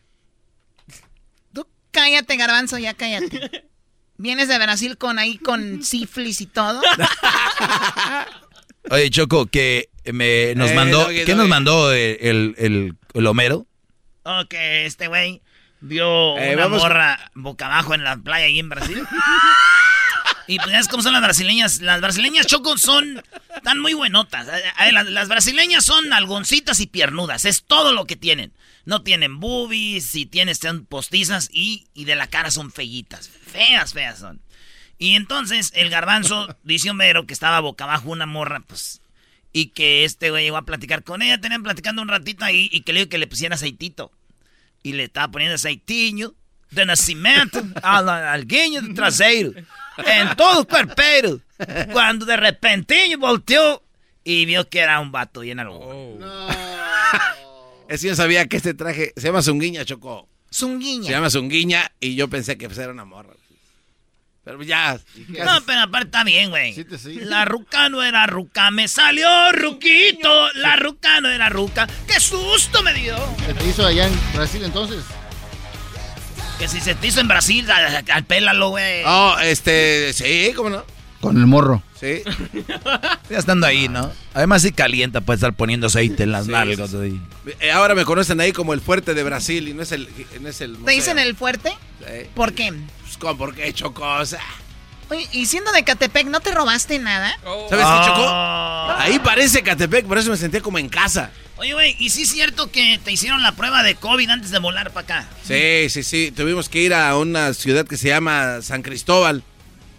Cállate, 1.91 2.37
garbanzo, 2.37 2.79
ya 2.79 2.95
cállate. 2.95 3.69
Vienes 4.17 4.49
de 4.49 4.59
Brasil 4.59 4.99
con 4.99 5.19
ahí 5.19 5.39
con 5.39 5.83
sífilis 5.83 6.41
y 6.41 6.47
todo. 6.47 6.81
Oye, 8.91 9.11
Choco, 9.11 9.47
que 9.47 9.91
me 10.13 10.55
nos 10.55 10.71
Eh, 10.71 10.75
mandó. 10.75 10.99
Doggy, 11.05 11.15
¿Qué 11.17 11.25
Doggy. 11.27 11.35
nos 11.39 11.49
mandó 11.49 11.93
el, 11.93 12.19
el, 12.21 12.55
el- 12.59 12.95
el 13.15 13.27
Homero? 13.27 13.67
Ok, 14.25 14.55
este 14.55 15.09
güey 15.09 15.41
vio 15.81 16.37
Eh, 16.39 16.55
una 16.55 16.65
vamos- 16.65 16.83
morra 16.83 17.31
boca 17.35 17.67
abajo 17.67 17.95
en 17.95 18.05
la 18.05 18.17
playa 18.17 18.47
ahí 18.47 18.59
en 18.59 18.69
Brasil. 18.69 19.03
y 20.47 20.57
pues 20.59 20.71
ya 20.71 20.79
es 20.79 20.89
como 20.89 21.03
son 21.03 21.13
las 21.13 21.23
brasileñas. 21.23 21.81
Las 21.81 22.01
brasileñas, 22.01 22.47
Choco, 22.47 22.79
son... 22.79 23.23
Están 23.57 23.79
muy 23.81 23.93
buenotas. 23.93 24.47
Las, 24.93 25.07
las 25.07 25.29
brasileñas 25.29 25.85
son 25.85 26.13
algoncitas 26.13 26.81
y 26.81 26.87
piernudas. 26.87 27.45
Es 27.45 27.65
todo 27.65 27.93
lo 27.93 28.07
que 28.07 28.17
tienen. 28.17 28.53
No 28.87 29.03
tienen 29.03 29.41
boobies, 29.41 30.07
si 30.07 30.25
tienes 30.25 30.59
son 30.59 30.87
postizas 30.87 31.51
y, 31.53 31.87
y 31.93 32.05
de 32.07 32.17
la 32.17 32.29
cara 32.29 32.51
son 32.51 32.71
feyitas. 32.73 33.29
Feas, 33.29 33.93
feas 33.93 34.19
son. 34.21 34.41
Y 34.97 35.15
entonces 35.17 35.71
el 35.75 35.91
garbanzo 35.91 36.57
dice 36.63 36.91
Homero 36.91 37.27
que 37.27 37.35
estaba 37.35 37.61
boca 37.61 37.85
abajo 37.85 38.11
una 38.11 38.27
morra, 38.27 38.61
pues... 38.67 39.01
Y 39.53 39.69
que 39.69 40.05
este 40.05 40.31
güey 40.31 40.45
llegó 40.45 40.57
a 40.59 40.65
platicar 40.65 41.03
con 41.05 41.23
ella, 41.23 41.41
tenían 41.41 41.63
platicando 41.63 42.03
un 42.03 42.09
ratito 42.09 42.45
ahí 42.45 42.69
y 42.73 42.83
que 42.83 42.93
le 42.93 43.01
dijo 43.01 43.11
que 43.11 43.19
le 43.19 43.27
pusiera 43.27 43.55
aceitito. 43.55 44.13
Y 44.83 44.93
le 44.93 45.05
estaba 45.05 45.31
poniendo 45.31 45.55
aceitinho 45.55 46.35
de 46.71 46.85
nacimiento 46.87 47.63
al 47.83 48.09
algueño 48.09 48.83
de 48.83 48.95
traseiro, 48.95 49.53
en 49.97 50.37
todo 50.37 50.61
el 50.61 50.67
cuerpero. 50.67 51.41
Cuando 51.93 52.27
de 52.27 52.37
repente 52.37 53.17
volteó 53.17 53.83
y 54.23 54.45
vio 54.45 54.69
que 54.69 54.81
era 54.81 55.01
un 55.01 55.11
vato 55.11 55.41
bien 55.41 55.59
algo. 55.59 56.19
Es 57.89 58.03
que 58.03 58.09
yo 58.09 58.15
sabía 58.15 58.47
que 58.47 58.59
este 58.59 58.75
traje 58.75 59.15
se 59.17 59.29
llama 59.29 59.41
Zunguiña, 59.41 59.83
Choco. 59.87 60.29
Se 60.51 60.61
Zunguiña. 60.61 61.11
llama 61.11 61.31
Zunguiña 61.31 61.91
y 62.01 62.17
yo 62.17 62.29
pensé 62.29 62.59
que 62.59 62.67
pues, 62.69 62.79
era 62.79 62.93
una 62.93 63.07
morra. 63.07 63.33
Pero 64.49 64.63
ya. 64.63 64.99
No, 65.45 65.61
pero 65.67 65.83
aparte 65.83 66.07
está 66.07 66.25
bien, 66.25 66.49
güey. 66.49 66.75
La 67.17 67.45
ruca 67.45 67.91
no 67.91 68.03
era 68.03 68.27
ruca, 68.27 68.71
me 68.71 68.89
salió 68.89 69.29
ruquito. 69.53 70.51
La 70.55 70.75
ruca 70.77 71.21
no 71.21 71.29
era 71.29 71.51
ruca. 71.51 71.87
¡Qué 72.07 72.19
susto 72.19 72.83
me 72.83 72.95
dio! 72.95 73.15
¿Se 73.45 73.53
te 73.53 73.67
hizo 73.69 73.87
allá 73.87 74.07
en 74.07 74.19
Brasil 74.33 74.65
entonces? 74.65 75.05
Que 76.59 76.67
si 76.67 76.81
se 76.81 76.95
te 76.95 77.09
hizo 77.09 77.21
en 77.21 77.29
Brasil, 77.29 77.71
al, 77.71 78.03
al 78.11 78.25
pélalo, 78.25 78.71
güey. 78.71 79.03
Oh, 79.05 79.37
este, 79.39 80.15
sí, 80.15 80.55
¿cómo 80.57 80.71
no? 80.71 80.83
Con 81.21 81.37
el 81.37 81.47
morro. 81.47 81.83
Sí. 81.99 82.23
Ya 83.31 83.37
estando 83.39 83.67
ahí, 83.67 83.89
¿no? 83.89 84.11
Además, 84.33 84.63
si 84.63 84.73
calienta, 84.73 85.21
puede 85.21 85.35
estar 85.37 85.53
poniendo 85.53 85.89
aceite 85.89 86.23
en 86.23 86.33
las 86.33 86.47
Sí, 86.47 86.51
nalgas. 86.51 86.91
sí, 86.91 86.97
ahí. 86.97 87.21
Eh, 87.61 87.71
Ahora 87.73 87.95
me 87.95 88.07
conocen 88.07 88.41
ahí 88.41 88.53
como 88.53 88.73
el 88.73 88.81
fuerte 88.81 89.13
de 89.13 89.23
Brasil 89.23 89.69
y 89.69 89.75
no 89.75 89.83
es 89.83 89.93
el. 89.93 90.09
No 90.41 90.49
es 90.49 90.61
el 90.63 90.79
¿Te 90.79 90.93
dicen 90.93 91.19
el 91.19 91.37
fuerte? 91.37 91.71
Sí. 92.01 92.27
¿Por 92.35 92.55
qué? 92.55 92.73
Pues, 93.03 93.19
¿cómo? 93.19 93.37
¿Por 93.37 93.55
qué 93.55 93.65
he 93.65 93.69
hecho 93.69 93.93
cosas? 93.93 94.41
Oye, 95.11 95.29
y 95.33 95.45
siendo 95.45 95.73
de 95.73 95.85
Catepec, 95.85 96.27
¿no 96.29 96.41
te 96.41 96.53
robaste 96.53 96.99
nada? 96.99 97.39
¿Sabes 97.69 97.85
Ah. 97.87 98.01
qué, 98.03 98.09
Chocó? 98.11 99.03
Ahí 99.03 99.19
parece 99.19 99.63
Catepec, 99.63 100.07
por 100.07 100.17
eso 100.17 100.31
me 100.31 100.37
sentía 100.39 100.63
como 100.63 100.79
en 100.79 100.89
casa. 100.89 101.31
Oye, 101.57 101.75
güey, 101.75 101.97
¿y 101.99 102.09
sí 102.11 102.23
es 102.23 102.31
cierto 102.31 102.71
que 102.71 102.99
te 103.05 103.11
hicieron 103.13 103.43
la 103.43 103.53
prueba 103.53 103.83
de 103.83 103.95
COVID 103.97 104.31
antes 104.31 104.51
de 104.51 104.59
volar 104.59 104.91
para 104.93 105.05
acá? 105.21 105.29
Sí, 105.45 105.89
sí, 105.91 106.03
sí. 106.03 106.33
Tuvimos 106.35 106.69
que 106.71 106.81
ir 106.81 106.95
a 106.95 107.15
una 107.19 107.53
ciudad 107.53 107.87
que 107.87 107.97
se 107.99 108.09
llama 108.09 108.63
San 108.63 108.81
Cristóbal. 108.83 109.43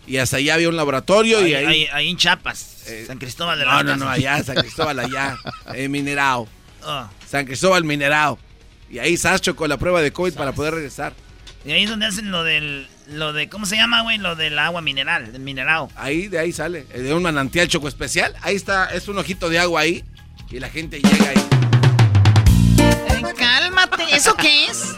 Y 0.09 0.17
hasta 0.17 0.37
allá 0.37 0.55
había 0.55 0.67
un 0.69 0.75
laboratorio 0.75 1.45
y 1.47 1.53
Ahí, 1.53 1.65
ahí. 1.65 1.87
ahí- 1.93 2.09
en 2.09 2.17
Chiapas, 2.17 2.83
San 3.07 3.17
Cristóbal 3.19 3.59
de 3.59 3.65
No, 3.65 3.71
las 3.71 3.85
no, 3.85 3.95
no, 3.95 4.05
Casas. 4.05 4.17
allá, 4.17 4.43
San 4.43 4.55
Cristóbal, 4.57 4.99
allá. 4.99 5.37
En 5.73 5.91
Minerao. 5.91 6.47
Ah. 6.83 7.09
San 7.29 7.45
Cristóbal, 7.45 7.83
Minerao. 7.83 8.39
Y 8.89 8.97
ahí 8.99 9.15
Sacho 9.17 9.55
con 9.55 9.69
la 9.69 9.77
prueba 9.77 10.01
de 10.01 10.11
COVID 10.11 10.33
para 10.33 10.51
poder 10.51 10.73
regresar. 10.73 11.13
Y 11.63 11.71
ahí 11.71 11.83
es 11.83 11.89
donde 11.89 12.07
hacen 12.07 12.31
lo 12.31 12.43
del, 12.43 12.87
lo 13.07 13.33
de, 13.33 13.49
¿cómo 13.49 13.65
se 13.67 13.75
llama, 13.75 14.01
güey? 14.01 14.17
Lo 14.17 14.35
del 14.35 14.57
agua 14.57 14.81
mineral, 14.81 15.31
del 15.31 15.41
minerado. 15.41 15.89
Ahí, 15.95 16.27
de 16.27 16.39
ahí 16.39 16.51
sale. 16.51 16.87
eh, 16.91 17.01
De 17.01 17.13
un 17.13 17.21
manantial 17.21 17.67
choco 17.67 17.87
especial. 17.87 18.33
Ahí 18.41 18.55
está, 18.55 18.85
es 18.93 19.07
un 19.07 19.17
ojito 19.19 19.47
de 19.49 19.59
agua 19.59 19.81
ahí. 19.81 20.03
Y 20.49 20.59
la 20.59 20.69
gente 20.69 20.99
llega 20.99 21.29
ahí. 21.29 21.68
Cálmate, 23.37 24.15
¿eso 24.15 24.35
qué 24.35 24.67
es? 24.67 24.95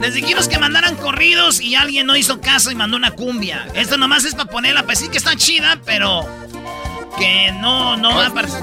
Les 0.00 0.14
dijimos 0.14 0.48
que 0.48 0.58
mandaran 0.58 0.96
corridos 0.96 1.60
y 1.60 1.74
alguien 1.74 2.06
no 2.06 2.16
hizo 2.16 2.40
caso 2.40 2.70
y 2.70 2.74
mandó 2.74 2.96
una 2.96 3.12
cumbia. 3.12 3.66
Esto 3.74 3.96
nomás 3.96 4.24
es 4.24 4.34
para 4.34 4.50
ponerla, 4.50 4.84
pues 4.84 4.98
sí 4.98 5.08
que 5.08 5.18
está 5.18 5.36
chida, 5.36 5.78
pero 5.84 6.26
que 7.18 7.52
no, 7.60 7.96
no 7.96 8.14
va 8.14 8.26
a 8.26 8.34
parecer. 8.34 8.62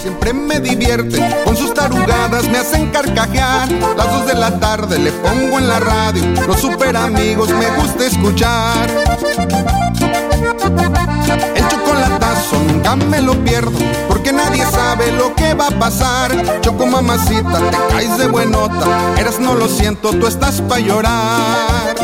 Siempre 0.00 0.32
me 0.32 0.60
divierte, 0.60 1.18
con 1.44 1.56
sus 1.56 1.74
tarugadas 1.74 2.48
me 2.48 2.58
hacen 2.58 2.90
carcajear. 2.90 3.70
Las 3.96 4.10
dos 4.10 4.26
de 4.26 4.34
la 4.34 4.58
tarde 4.58 4.98
le 4.98 5.12
pongo 5.12 5.58
en 5.58 5.68
la 5.68 5.80
radio, 5.80 6.24
los 6.46 6.60
super 6.60 6.96
amigos 6.96 7.50
me 7.50 7.66
gusta 7.76 8.06
escuchar. 8.06 8.88
El 11.54 11.67
chocolatazo 12.38 12.58
nunca 12.64 12.96
me 12.96 13.20
lo 13.20 13.34
pierdo, 13.44 13.78
porque 14.08 14.32
nadie 14.32 14.64
sabe 14.66 15.12
lo 15.12 15.34
que 15.34 15.54
va 15.54 15.68
a 15.68 15.78
pasar. 15.78 16.60
Choco 16.60 16.86
mamacita, 16.86 17.58
te 17.70 17.76
caes 17.90 18.18
de 18.18 18.26
buenota, 18.26 19.14
eras 19.18 19.38
no 19.40 19.54
lo 19.54 19.68
siento, 19.68 20.10
tú 20.10 20.26
estás 20.26 20.60
pa' 20.62 20.78
llorar. 20.78 21.94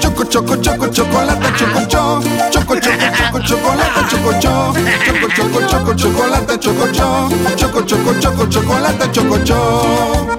Choco, 0.00 0.24
choco, 0.24 0.56
choco, 0.56 0.88
chocolate, 0.88 1.46
choco, 1.56 1.80
cho. 1.88 2.20
Choco, 2.50 2.76
choco, 2.76 3.06
choco, 3.16 3.40
chocolate, 3.40 4.00
choco, 4.08 4.32
cho. 4.40 4.74
Choco, 5.06 5.28
choco, 5.34 5.66
choco, 5.66 5.94
chocolate, 5.94 6.58
choco, 6.58 6.88
cho. 6.92 7.28
Choco, 7.56 7.82
choco, 7.82 8.14
choco, 8.20 8.46
chocolate, 8.46 9.10
choco, 9.12 9.38
cho. 9.44 10.38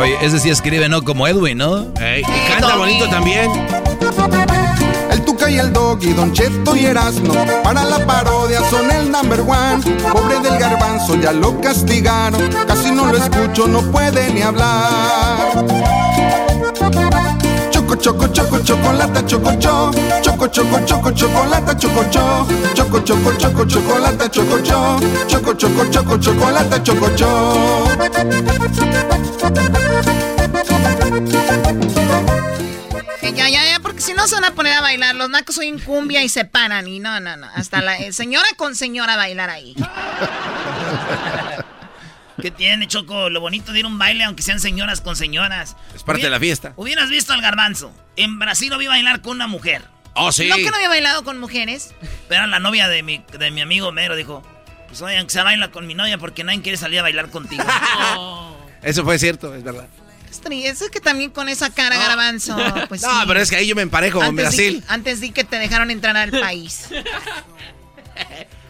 Oye, 0.00 0.16
ese 0.20 0.38
sí 0.38 0.50
escribe, 0.50 0.88
¿no? 0.88 1.02
Como 1.02 1.26
Edwin, 1.26 1.58
¿no? 1.58 1.86
y 2.00 2.50
canta 2.50 2.76
bonito 2.76 3.08
también. 3.08 3.50
Y 5.48 5.58
el 5.58 5.72
Doggy, 5.72 6.12
Don 6.12 6.32
Cheto 6.32 6.74
y 6.74 6.86
Erasmo. 6.86 7.32
Para 7.62 7.84
la 7.84 8.04
parodia 8.04 8.60
son 8.68 8.90
el 8.90 9.12
number 9.12 9.40
one. 9.40 9.80
Pobre 10.12 10.40
del 10.40 10.58
garbanzo, 10.58 11.14
ya 11.14 11.32
lo 11.32 11.60
castigaron. 11.60 12.42
Casi 12.66 12.90
no 12.90 13.06
lo 13.06 13.16
escucho, 13.16 13.68
no 13.68 13.80
puede 13.92 14.32
ni 14.32 14.42
hablar. 14.42 14.90
Choco, 17.70 17.94
choco, 17.94 18.26
choco, 18.28 18.58
chocolate, 18.58 19.24
choco, 19.26 19.52
cho. 19.60 19.92
Choco, 20.20 20.48
choco, 20.48 20.80
choco, 20.84 21.10
chocolate, 21.12 21.76
choco, 21.76 22.04
cho. 22.10 22.46
Choco, 22.74 23.00
choco, 23.00 23.32
choco, 23.38 23.64
chocolate, 23.64 24.28
choco, 24.30 24.58
cho. 24.64 24.98
Choco, 25.28 25.54
choco, 25.54 25.84
choco, 25.90 26.18
chocolate, 26.18 26.82
choco, 26.82 27.08
cho 27.14 27.86
ya, 33.36 33.48
ya, 33.48 33.64
ya, 33.64 33.80
porque 33.80 34.00
si 34.00 34.14
no 34.14 34.26
se 34.26 34.34
van 34.34 34.44
a 34.44 34.54
poner 34.54 34.72
a 34.72 34.80
bailar, 34.80 35.14
los 35.14 35.28
nacos 35.30 35.58
en 35.58 35.78
cumbia 35.78 36.22
y 36.22 36.28
se 36.28 36.44
paran 36.44 36.88
y 36.88 36.98
no, 36.98 37.20
no, 37.20 37.36
no. 37.36 37.46
Hasta 37.54 37.82
la 37.82 37.96
eh, 37.98 38.12
señora 38.12 38.46
con 38.56 38.74
señora 38.74 39.14
a 39.14 39.16
bailar 39.16 39.50
ahí. 39.50 39.74
¿Qué 42.40 42.50
tiene, 42.50 42.86
Choco? 42.86 43.30
Lo 43.30 43.40
bonito 43.40 43.72
de 43.72 43.78
ir 43.80 43.84
a 43.86 43.88
un 43.88 43.98
baile, 43.98 44.24
aunque 44.24 44.42
sean 44.42 44.60
señoras 44.60 45.00
con 45.00 45.16
señoras. 45.16 45.76
Es 45.94 46.02
parte 46.02 46.22
de 46.22 46.30
la 46.30 46.38
fiesta. 46.38 46.72
Hubieras 46.76 47.08
visto 47.08 47.32
al 47.32 47.40
garbanzo. 47.40 47.92
En 48.16 48.38
Brasil 48.38 48.70
lo 48.70 48.78
vi 48.78 48.86
bailar 48.86 49.22
con 49.22 49.32
una 49.32 49.46
mujer. 49.46 49.82
Oh, 50.14 50.32
sí. 50.32 50.48
¿No 50.48 50.56
que 50.56 50.70
no 50.70 50.76
había 50.76 50.88
bailado 50.88 51.24
con 51.24 51.38
mujeres? 51.38 51.94
Pero 52.28 52.42
era 52.42 52.46
la 52.46 52.58
novia 52.58 52.88
de 52.88 53.02
mi, 53.02 53.24
de 53.38 53.50
mi 53.50 53.60
amigo 53.62 53.90
Mero. 53.92 54.16
Dijo, 54.16 54.42
pues 54.88 55.00
oye, 55.02 55.16
aunque 55.18 55.32
se 55.32 55.42
baila 55.42 55.70
con 55.70 55.86
mi 55.86 55.94
novia 55.94 56.18
porque 56.18 56.44
nadie 56.44 56.60
quiere 56.62 56.76
salir 56.78 56.98
a 57.00 57.02
bailar 57.02 57.30
contigo. 57.30 57.64
Eso 58.82 59.04
fue 59.04 59.18
cierto, 59.18 59.54
es 59.54 59.62
verdad. 59.62 59.88
Es 60.36 60.42
tri- 60.42 60.64
Es 60.64 60.90
que 60.90 61.00
también 61.00 61.30
con 61.30 61.48
esa 61.48 61.70
cara, 61.70 61.96
garbanzo. 61.98 62.56
Pues 62.88 63.02
no, 63.02 63.08
sí. 63.20 63.24
pero 63.26 63.40
es 63.40 63.50
que 63.50 63.56
ahí 63.56 63.66
yo 63.66 63.74
me 63.76 63.82
emparejo 63.82 64.18
con 64.20 64.36
di- 64.36 64.42
Brasil. 64.42 64.84
antes 64.88 65.20
di 65.20 65.30
que 65.30 65.44
te 65.44 65.58
dejaron 65.58 65.90
entrar 65.90 66.16
al 66.16 66.30
país. 66.30 66.82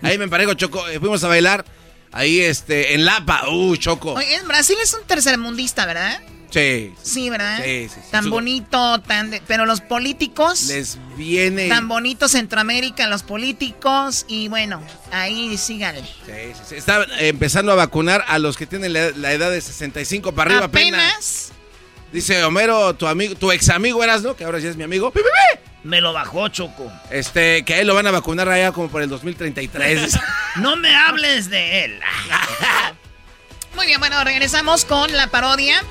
Ahí 0.02 0.18
me 0.18 0.24
emparejo, 0.24 0.54
Choco. 0.54 0.86
eh, 0.88 0.98
Fuimos 1.00 1.22
a 1.24 1.28
bailar 1.28 1.64
ahí 2.12 2.40
este, 2.40 2.94
en 2.94 3.04
Lapa. 3.04 3.48
Uh, 3.48 3.76
Choco. 3.76 4.12
Oye, 4.12 4.34
en 4.36 4.46
Brasil 4.48 4.76
es 4.82 4.92
un 4.94 5.02
tercermundista, 5.06 5.86
¿verdad? 5.86 6.20
Sí. 6.50 6.94
Sí, 7.02 7.28
¿verdad? 7.28 7.60
Sí, 7.64 7.88
sí, 7.88 8.00
sí. 8.02 8.10
Tan 8.10 8.30
bonito, 8.30 9.00
tan 9.02 9.30
de- 9.30 9.42
pero 9.46 9.66
los 9.66 9.80
políticos, 9.80 10.64
Les 10.68 10.98
viene. 11.16 11.68
tan 11.68 11.88
bonito 11.88 12.28
Centroamérica, 12.28 13.06
los 13.08 13.22
políticos, 13.22 14.24
y 14.28 14.48
bueno, 14.48 14.80
ahí 15.12 15.56
síganle. 15.58 16.02
Sí, 16.02 16.52
sí. 16.68 16.74
Está 16.76 17.04
empezando 17.18 17.72
a 17.72 17.74
vacunar 17.74 18.24
a 18.28 18.38
los 18.38 18.56
que 18.56 18.66
tienen 18.66 18.92
la, 18.92 19.10
la 19.10 19.32
edad 19.32 19.50
de 19.50 19.60
65 19.60 20.32
para 20.32 20.50
arriba 20.50 20.66
apenas. 20.66 21.00
Apenas. 21.00 21.52
Dice 22.16 22.42
Homero, 22.44 22.94
tu 22.94 23.06
amigo, 23.06 23.34
tu 23.34 23.52
ex 23.52 23.68
amigo 23.68 24.02
eras, 24.02 24.22
¿no? 24.22 24.34
Que 24.34 24.44
ahora 24.44 24.58
ya 24.58 24.70
es 24.70 24.76
mi 24.78 24.84
amigo. 24.84 25.12
Me 25.84 26.00
lo 26.00 26.14
bajó, 26.14 26.48
Choco. 26.48 26.90
Este, 27.10 27.62
que 27.66 27.74
a 27.74 27.80
él 27.80 27.86
lo 27.86 27.94
van 27.94 28.06
a 28.06 28.10
vacunar 28.10 28.48
allá 28.48 28.72
como 28.72 28.88
por 28.88 29.02
el 29.02 29.10
2033. 29.10 30.18
No 30.56 30.76
me 30.76 30.96
hables 30.96 31.50
de 31.50 31.84
él. 31.84 32.00
Muy 33.74 33.84
bien, 33.84 34.00
bueno, 34.00 34.24
regresamos 34.24 34.86
con 34.86 35.14
la 35.14 35.26
parodia 35.26 35.84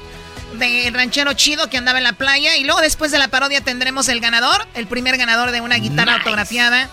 del 0.57 0.91
ranchero 0.95 1.33
chido 1.33 1.69
que 1.69 1.77
andaba 1.77 1.99
en 1.99 2.03
la 2.05 2.13
playa. 2.13 2.55
Y 2.55 2.63
luego 2.63 2.81
después 2.81 3.11
de 3.11 3.19
la 3.19 3.27
parodia 3.27 3.61
tendremos 3.61 4.09
el 4.09 4.19
ganador, 4.19 4.65
el 4.73 4.87
primer 4.87 5.17
ganador 5.17 5.51
de 5.51 5.61
una 5.61 5.75
guitarra 5.75 6.13
Nice. 6.13 6.23
autografiada 6.23 6.89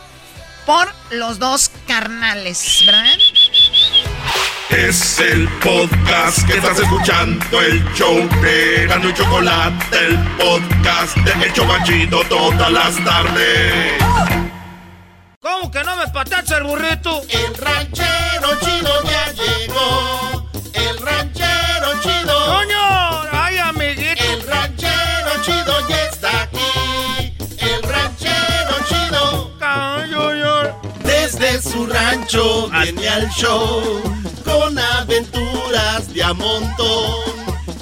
por 0.67 0.93
los 1.11 1.39
dos 1.39 1.71
carnales, 1.89 2.83
¿verdad? 2.85 3.15
Es 4.73 5.21
el 5.21 5.47
podcast 5.61 6.47
que 6.47 6.55
estás 6.55 6.79
escuchando, 6.79 7.61
el 7.61 7.85
show 7.93 8.17
de 8.41 8.87
Gano 8.87 9.11
y 9.11 9.13
Chocolate, 9.13 9.99
el 9.99 10.19
podcast 10.39 11.15
de 11.19 11.45
El 11.45 11.53
Chobachito 11.53 12.23
todas 12.25 12.73
las 12.73 12.97
tardes. 13.05 14.03
¿Cómo 15.41 15.71
que 15.71 15.85
no 15.85 15.95
me 15.99 16.09
patacha 16.09 16.57
el 16.57 16.65
burrito? 16.65 17.21
El 17.29 17.55
ranchero 17.55 18.49
chido 18.61 19.03
ya 19.05 19.33
llegó. 19.33 20.51
El 20.73 20.99
ranchero 20.99 22.01
chido. 22.03 22.47
¡Coño! 22.47 23.23
¡Ay, 23.31 23.59
amiguito! 23.59 24.25
El 24.25 24.47
ranchero 24.47 25.43
chido 25.45 25.89
ya 25.89 26.05
está 26.05 26.43
aquí. 26.45 27.35
El 27.59 27.83
ranchero 27.83 28.77
chido. 28.89 29.53
Desde 31.05 31.61
su 31.61 31.87
rancho 31.87 32.71
viene 32.71 33.09
al 33.09 33.29
show 33.31 34.22
con 34.43 34.79
aventuras 34.79 36.13
de 36.13 36.23
a 36.23 36.33
montón. 36.33 37.15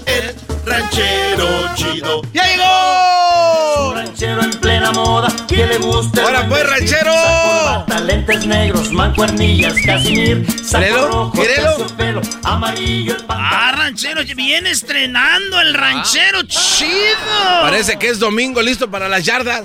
El 0.06 0.34
ranchero 0.64 1.46
chido. 1.74 2.22
¡Ya 2.32 2.44
llegó! 2.46 3.94
ranchero 3.94 4.42
en 4.42 4.50
plena 4.50 4.92
moda, 4.92 5.28
que 5.48 5.66
le 5.66 5.78
gusta. 5.78 6.22
¡Ahora 6.22 6.46
pues, 6.48 6.68
ranchero! 6.68 7.12
saco, 7.12 7.84
corbata, 7.86 8.00
lentes 8.00 8.46
negros, 8.46 8.92
mancuernillas, 8.92 9.74
casimir, 9.84 10.46
saco 10.62 11.06
rojo, 11.06 11.42
terciopelo, 11.42 12.20
amarillo, 12.44 13.16
el 13.16 13.24
Ah, 13.28 13.72
ranchero, 13.76 14.22
viene 14.34 14.70
estrenando 14.70 15.60
el 15.60 15.74
ranchero 15.74 16.42
chido. 16.42 17.16
Parece 17.62 17.98
que 17.98 18.08
es 18.08 18.18
domingo 18.18 18.60
listo 18.62 18.90
para 18.90 19.08
las 19.08 19.24
yardas. 19.24 19.64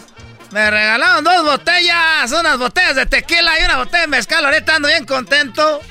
Me 0.52 0.70
regalaron 0.72 1.24
dos 1.24 1.44
botellas, 1.44 2.32
unas 2.32 2.58
botellas 2.58 2.96
de 2.96 3.06
tequila 3.06 3.60
y 3.60 3.66
una 3.66 3.78
botella 3.78 4.02
de 4.02 4.08
mezcal. 4.08 4.46
Ahorita 4.46 4.76
ando 4.76 4.88
bien 4.88 5.06
contento. 5.06 5.82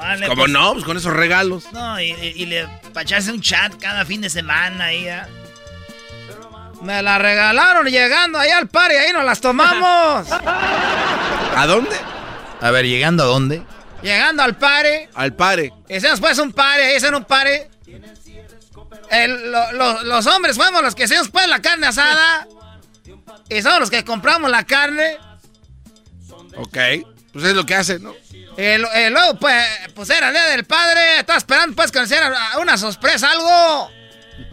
Vale, 0.00 0.26
¿Cómo 0.26 0.42
pues. 0.42 0.52
no? 0.52 0.72
Pues 0.74 0.84
con 0.84 0.96
esos 0.96 1.12
regalos. 1.12 1.72
No, 1.72 1.98
y, 2.00 2.10
y- 2.12 2.32
y 2.42 2.46
le 2.46 2.68
para 2.92 3.02
echarse 3.02 3.30
un 3.32 3.40
chat 3.40 3.74
cada 3.80 4.04
fin 4.04 4.20
de 4.20 4.28
semana 4.30 4.84
ahí. 4.86 5.08
¿ah? 5.08 5.26
Me 6.82 7.02
la 7.02 7.16
regalaron 7.18 7.86
llegando 7.86 8.38
ahí 8.38 8.50
al 8.50 8.68
par 8.68 8.92
y 8.92 8.96
ahí 8.96 9.12
nos 9.12 9.24
las 9.24 9.40
tomamos. 9.40 10.26
¿A 11.56 11.64
dónde? 11.66 11.96
A 12.60 12.70
ver, 12.70 12.84
¿llegando 12.86 13.22
a 13.22 13.26
dónde? 13.26 13.62
Llegando 14.02 14.42
al 14.42 14.56
pare. 14.56 15.08
Al 15.14 15.32
pare. 15.34 15.72
Hicimos 15.88 16.20
pues 16.20 16.38
un 16.38 16.52
pare, 16.52 16.84
ahí 16.88 16.96
hicieron 16.96 17.22
un 17.22 17.24
pare. 17.24 17.70
El- 19.10 19.50
lo- 19.50 19.72
lo- 19.72 20.02
los 20.02 20.26
hombres 20.26 20.56
fuimos 20.56 20.82
los 20.82 20.94
que 20.94 21.04
hicimos 21.04 21.28
pues 21.30 21.48
la 21.48 21.60
carne 21.62 21.86
asada. 21.86 22.46
Y 23.48 23.62
somos 23.62 23.80
los 23.80 23.90
que 23.90 24.04
compramos 24.04 24.50
la 24.50 24.64
carne. 24.64 25.16
Ok. 26.56 26.76
Pues 27.36 27.48
es 27.48 27.54
lo 27.54 27.66
que 27.66 27.74
hace, 27.74 27.98
¿no? 27.98 28.14
Y 28.56 28.78
luego 29.10 29.38
pues, 29.38 29.62
pues 29.94 30.08
era 30.08 30.28
el 30.28 30.32
día 30.32 30.46
del 30.46 30.64
padre. 30.64 31.18
Estaba 31.18 31.36
esperando 31.36 31.76
pues 31.76 31.92
que 31.92 32.00
nos 32.00 32.10
una 32.58 32.78
sorpresa, 32.78 33.30
algo. 33.30 33.90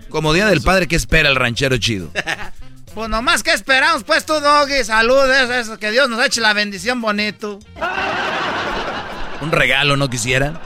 Como 0.10 0.34
Día 0.34 0.48
del 0.48 0.62
Padre, 0.62 0.90
¿qué 0.90 0.98
espera 0.98 1.30
el 1.30 1.38
ranchero 1.38 1.78
chido? 1.78 2.12
Pues 2.94 3.10
nomás 3.10 3.42
que 3.42 3.52
esperamos 3.52 4.04
pues 4.04 4.24
tú, 4.24 4.34
Doggy. 4.40 4.84
Salud, 4.84 5.28
eso, 5.32 5.80
que 5.80 5.90
Dios 5.90 6.10
nos 6.10 6.24
eche 6.24 6.42
la 6.42 6.54
bendición 6.54 7.02
bonito. 7.02 7.58
¿Un 9.42 9.52
regalo 9.52 9.98
no 9.98 10.10
quisiera? 10.12 10.62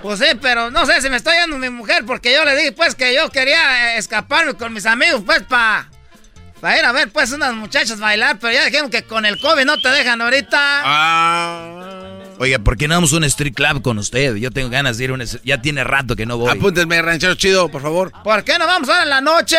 Pues 0.00 0.18
sí, 0.20 0.26
pero 0.40 0.70
no 0.70 0.86
sé 0.86 1.02
si 1.02 1.10
me 1.10 1.16
está 1.16 1.38
yendo 1.38 1.58
mi 1.58 1.68
mujer 1.68 2.06
porque 2.06 2.32
yo 2.32 2.42
le 2.46 2.56
dije 2.56 2.72
pues 2.72 2.94
que 2.94 3.14
yo 3.14 3.28
quería 3.30 3.96
eh, 3.96 3.98
escaparme 3.98 4.54
con 4.54 4.72
mis 4.72 4.86
amigos 4.86 5.22
pues 5.26 5.42
para 6.60 6.78
ir 6.78 6.84
a 6.84 6.92
ver 6.92 7.10
pues 7.10 7.30
unas 7.32 7.54
muchachas 7.54 7.98
bailar, 8.00 8.38
pero 8.40 8.52
ya 8.52 8.64
dijeron 8.64 8.90
que 8.90 9.02
con 9.04 9.24
el 9.26 9.38
COVID 9.40 9.64
no 9.64 9.78
te 9.80 9.88
dejan 9.90 10.20
ahorita. 10.20 10.58
Ah. 10.84 11.84
Oiga, 12.40 12.58
¿por 12.60 12.76
qué 12.76 12.86
no 12.86 12.94
vamos 12.94 13.12
a 13.12 13.16
un 13.16 13.24
street 13.24 13.54
club 13.54 13.82
con 13.82 13.98
usted? 13.98 14.36
Yo 14.36 14.50
tengo 14.52 14.70
ganas 14.70 14.96
de 14.98 15.04
ir 15.04 15.10
a 15.10 15.14
un... 15.14 15.24
Ya 15.44 15.60
tiene 15.60 15.82
rato 15.82 16.14
que 16.14 16.24
no 16.24 16.36
voy. 16.38 16.50
Apúntenme, 16.50 17.02
ranchero 17.02 17.34
chido, 17.34 17.68
por 17.68 17.82
favor. 17.82 18.12
¿Por 18.22 18.44
qué 18.44 18.58
no 18.58 18.66
vamos 18.66 18.88
ahora 18.88 19.02
en 19.02 19.08
la 19.10 19.20
noche? 19.20 19.56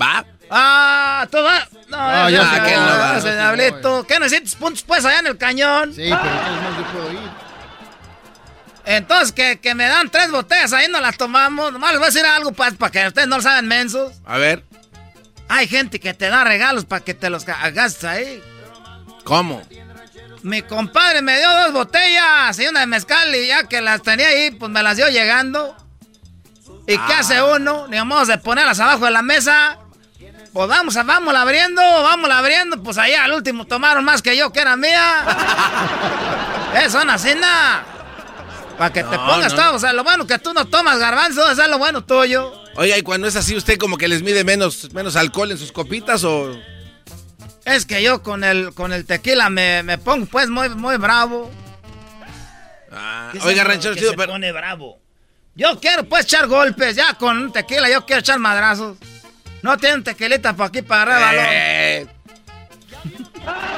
Va. 0.00 0.24
Ah, 0.50 1.26
tú 1.30 1.38
vas. 1.42 1.68
No, 1.88 1.96
Ah, 1.98 2.30
ya 2.30 2.38
ya 2.42 2.50
sé 2.50 2.56
sé 2.56 2.62
que 2.70 2.74
no 2.76 2.80
no 2.86 2.86
va. 2.92 2.96
vas, 3.12 3.24
diablito. 3.24 4.06
¿Qué 4.06 4.18
necesitas 4.18 4.54
puntos 4.54 4.82
pues 4.82 5.04
allá 5.04 5.18
en 5.20 5.26
el 5.26 5.36
cañón? 5.38 5.92
Sí, 5.94 6.04
pero 6.08 6.16
no 6.16 6.78
yo 6.78 6.92
puedo 6.92 7.12
ir. 7.12 7.18
Entonces, 8.84 9.32
que, 9.32 9.60
que 9.60 9.74
me 9.74 9.84
dan 9.86 10.10
tres 10.10 10.30
botellas 10.30 10.72
ahí, 10.72 10.88
no 10.90 11.00
las 11.00 11.16
tomamos. 11.16 11.72
Nomás 11.72 11.90
les 11.92 11.98
voy 12.00 12.06
a 12.08 12.10
decir 12.10 12.26
algo 12.26 12.52
pues, 12.52 12.74
para 12.74 12.90
que 12.90 13.06
ustedes 13.08 13.28
no 13.28 13.36
lo 13.36 13.42
saben 13.42 13.68
mensos. 13.68 14.12
A 14.24 14.38
ver, 14.38 14.64
Hay 15.54 15.68
gente 15.68 16.00
que 16.00 16.14
te 16.14 16.28
da 16.30 16.44
regalos 16.44 16.86
para 16.86 17.04
que 17.04 17.12
te 17.12 17.28
los 17.28 17.46
ga- 17.46 17.72
gastes 17.74 18.04
ahí. 18.04 18.42
¿cómo? 19.24 19.62
Mi 20.42 20.62
compadre 20.62 21.20
me 21.22 21.36
dio 21.38 21.48
dos 21.48 21.72
botellas 21.72 22.58
y 22.58 22.66
una 22.66 22.80
de 22.80 22.86
mezcal 22.86 23.34
y 23.36 23.46
ya 23.46 23.64
que 23.68 23.80
las 23.82 24.02
tenía 24.02 24.28
ahí, 24.28 24.50
pues 24.50 24.70
me 24.72 24.82
las 24.82 24.96
dio 24.96 25.08
llegando. 25.08 25.76
¿Y 26.86 26.96
qué 26.96 27.12
Ah. 27.12 27.18
hace 27.20 27.42
uno? 27.42 27.86
Ni 27.88 28.00
modo 28.02 28.24
de 28.24 28.38
ponerlas 28.38 28.80
abajo 28.80 29.04
de 29.04 29.10
la 29.10 29.20
mesa. 29.22 29.76
Pues 30.54 30.68
vamos, 30.68 30.96
a- 30.96 31.02
vamos 31.02 31.34
abriendo, 31.34 31.80
vamos 31.82 32.30
abriendo. 32.30 32.82
Pues 32.82 32.96
allá 32.98 33.24
al 33.24 33.32
último 33.34 33.66
tomaron 33.66 34.04
más 34.04 34.22
que 34.22 34.34
yo, 34.36 34.52
que 34.52 34.60
era 34.60 34.74
mía. 34.76 35.22
Eso, 36.82 36.98
son 36.98 37.10
así, 37.10 37.34
nada. 37.34 37.84
Para 38.78 38.90
que 38.92 39.04
te 39.04 39.16
pongas 39.18 39.52
no. 39.52 39.62
todo. 39.62 39.74
O 39.74 39.78
sea, 39.78 39.92
lo 39.92 40.02
bueno 40.02 40.26
que 40.26 40.38
tú 40.38 40.52
no 40.54 40.64
tomas 40.64 40.98
garbanzo, 40.98 41.48
eso 41.50 41.62
es 41.62 41.68
lo 41.68 41.78
bueno 41.78 42.02
tuyo. 42.04 42.61
Oiga, 42.76 42.96
y 42.96 43.02
cuando 43.02 43.26
es 43.26 43.36
así, 43.36 43.54
¿usted 43.54 43.76
como 43.78 43.98
que 43.98 44.08
les 44.08 44.22
mide 44.22 44.44
menos, 44.44 44.92
menos 44.92 45.16
alcohol 45.16 45.50
en 45.50 45.58
sus 45.58 45.72
copitas 45.72 46.24
o...? 46.24 46.56
Es 47.64 47.86
que 47.86 48.02
yo 48.02 48.22
con 48.22 48.42
el, 48.42 48.74
con 48.74 48.92
el 48.92 49.04
tequila 49.04 49.48
me, 49.50 49.82
me 49.82 49.98
pongo 49.98 50.26
pues 50.26 50.48
muy, 50.48 50.68
muy 50.70 50.96
bravo. 50.96 51.50
¿Qué 53.30 53.38
es 53.38 53.44
Oiga, 53.44 53.64
ranchero 53.64 53.94
chido, 53.94 54.10
se 54.10 54.16
pero... 54.16 54.32
pone 54.32 54.50
bravo? 54.52 54.98
Yo 55.54 55.78
quiero 55.80 56.04
pues 56.04 56.24
echar 56.24 56.46
golpes, 56.48 56.96
ya 56.96 57.14
con 57.14 57.38
un 57.38 57.52
tequila 57.52 57.88
yo 57.88 58.04
quiero 58.04 58.20
echar 58.20 58.38
madrazos. 58.38 58.96
No 59.62 59.76
tienen 59.76 60.02
tequilita 60.02 60.56
para 60.56 60.68
aquí 60.68 60.82
para 60.82 61.28
arriba, 61.28 61.44
Eh. 61.52 62.06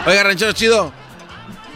Oiga, 0.06 0.22
ranchero 0.22 0.52
chido, 0.52 0.92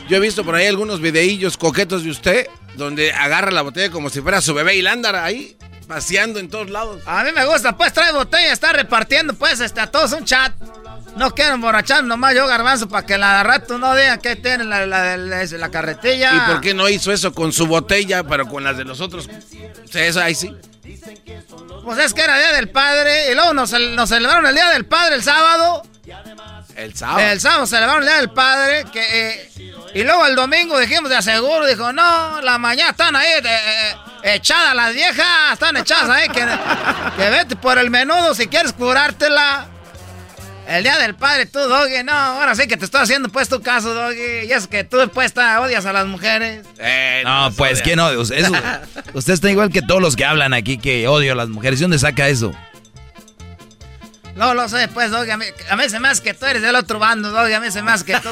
yo 0.08 0.16
he 0.16 0.20
visto 0.20 0.44
por 0.44 0.54
ahí 0.54 0.66
algunos 0.66 1.00
videillos 1.00 1.56
coquetos 1.56 2.04
de 2.04 2.10
usted 2.10 2.46
donde 2.76 3.12
agarra 3.12 3.50
la 3.50 3.62
botella 3.62 3.90
como 3.90 4.08
si 4.08 4.20
fuera 4.20 4.40
su 4.40 4.54
bebé 4.54 4.76
y 4.76 4.82
la 4.82 4.92
anda 4.92 5.24
ahí 5.24 5.56
paseando 5.88 6.38
en 6.38 6.48
todos 6.48 6.70
lados. 6.70 7.02
A 7.06 7.24
mí 7.24 7.32
me 7.32 7.44
gusta, 7.46 7.76
pues 7.76 7.92
trae 7.92 8.12
botella, 8.12 8.52
está 8.52 8.72
repartiendo 8.72 9.34
pues 9.34 9.58
este, 9.60 9.80
a 9.80 9.90
todos 9.90 10.12
un 10.12 10.24
chat. 10.24 10.52
No 11.16 11.34
quiero 11.34 11.54
emborrachar 11.54 12.04
nomás 12.04 12.34
yo 12.36 12.46
garbanzo 12.46 12.88
para 12.88 13.04
que 13.04 13.18
la 13.18 13.42
rato 13.42 13.78
no 13.78 13.92
digan 13.96 14.20
que 14.20 14.36
tiene 14.36 14.62
la, 14.64 14.86
la, 14.86 15.16
la- 15.16 15.44
la 15.44 15.70
carretilla. 15.70 16.34
¿Y 16.36 16.40
por 16.52 16.60
qué 16.60 16.74
no 16.74 16.88
hizo 16.88 17.10
eso 17.10 17.32
con 17.32 17.52
su 17.52 17.66
botella, 17.66 18.22
pero 18.22 18.46
con 18.46 18.62
las 18.62 18.76
de 18.76 18.84
los 18.84 19.00
otros? 19.00 19.28
Eso 19.92 20.20
ahí 20.20 20.34
sí. 20.36 20.54
Pues 21.84 21.98
es 21.98 22.14
que 22.14 22.20
era 22.22 22.38
Día 22.38 22.52
del 22.52 22.68
Padre 22.68 23.32
y 23.32 23.34
luego 23.34 23.54
nos, 23.54 23.72
nos 23.72 24.08
celebraron 24.08 24.46
el 24.46 24.54
Día 24.54 24.68
del 24.70 24.84
Padre 24.86 25.16
el 25.16 25.22
sábado. 25.22 25.82
El 26.78 26.94
sábado. 26.94 27.18
El 27.20 27.40
sábado 27.40 27.66
celebraron 27.66 28.02
el 28.04 28.08
Día 28.08 28.16
del 28.18 28.30
Padre 28.30 28.84
que, 28.92 29.00
eh, 29.02 29.50
y 29.94 30.04
luego 30.04 30.24
el 30.26 30.36
domingo 30.36 30.78
dijimos 30.78 31.10
de 31.10 31.16
aseguro, 31.16 31.66
dijo, 31.66 31.92
no, 31.92 32.40
la 32.40 32.56
mañana 32.58 32.90
están 32.90 33.16
ahí 33.16 33.26
eh, 33.26 33.42
eh, 33.44 34.34
echadas 34.34 34.74
las 34.76 34.94
viejas, 34.94 35.26
están 35.54 35.76
echadas 35.76 36.08
ahí, 36.08 36.28
que, 36.28 36.46
que 37.16 37.30
vete 37.30 37.56
por 37.56 37.78
el 37.78 37.90
menudo 37.90 38.32
si 38.34 38.46
quieres 38.46 38.72
curártela. 38.72 39.66
El 40.68 40.82
Día 40.82 40.98
del 40.98 41.14
Padre, 41.14 41.46
tú, 41.46 41.58
Doggy, 41.60 42.04
no, 42.04 42.12
ahora 42.12 42.54
sí 42.54 42.68
que 42.68 42.76
te 42.76 42.84
estoy 42.84 43.00
haciendo 43.00 43.30
pues 43.30 43.48
tu 43.48 43.62
caso, 43.62 43.94
Doggy, 43.94 44.46
y 44.46 44.52
es 44.52 44.66
que 44.68 44.84
tú 44.84 44.98
pues 45.14 45.32
ta- 45.32 45.60
odias 45.62 45.86
a 45.86 45.94
las 45.94 46.06
mujeres. 46.06 46.64
No, 47.24 47.50
pues, 47.56 47.80
¿quién 47.80 47.98
odia? 47.98 48.18
Usted, 48.18 48.36
eso- 48.36 48.52
usted 49.14 49.32
está 49.32 49.50
igual 49.50 49.70
que 49.70 49.80
todos 49.80 50.02
los 50.02 50.14
que 50.14 50.26
hablan 50.26 50.52
aquí 50.52 50.76
que 50.76 51.08
odio 51.08 51.32
a 51.32 51.36
las 51.36 51.48
mujeres. 51.48 51.78
¿De 51.80 51.84
dónde 51.84 51.98
saca 51.98 52.28
eso? 52.28 52.52
No 54.38 54.54
lo 54.54 54.68
sé, 54.68 54.88
pues, 54.88 55.10
Doggy, 55.10 55.30
a 55.32 55.36
mí, 55.36 55.44
se 55.88 56.00
me 56.00 56.08
hace 56.08 56.22
que 56.22 56.32
tú 56.34 56.46
eres 56.46 56.62
del 56.62 56.76
otro 56.76 56.98
bando, 56.98 57.30
Doggy, 57.30 57.52
a 57.54 57.60
mí 57.60 57.70
se 57.70 57.82
me 57.82 57.90
hace 57.90 58.04
que 58.04 58.16
tú... 58.20 58.28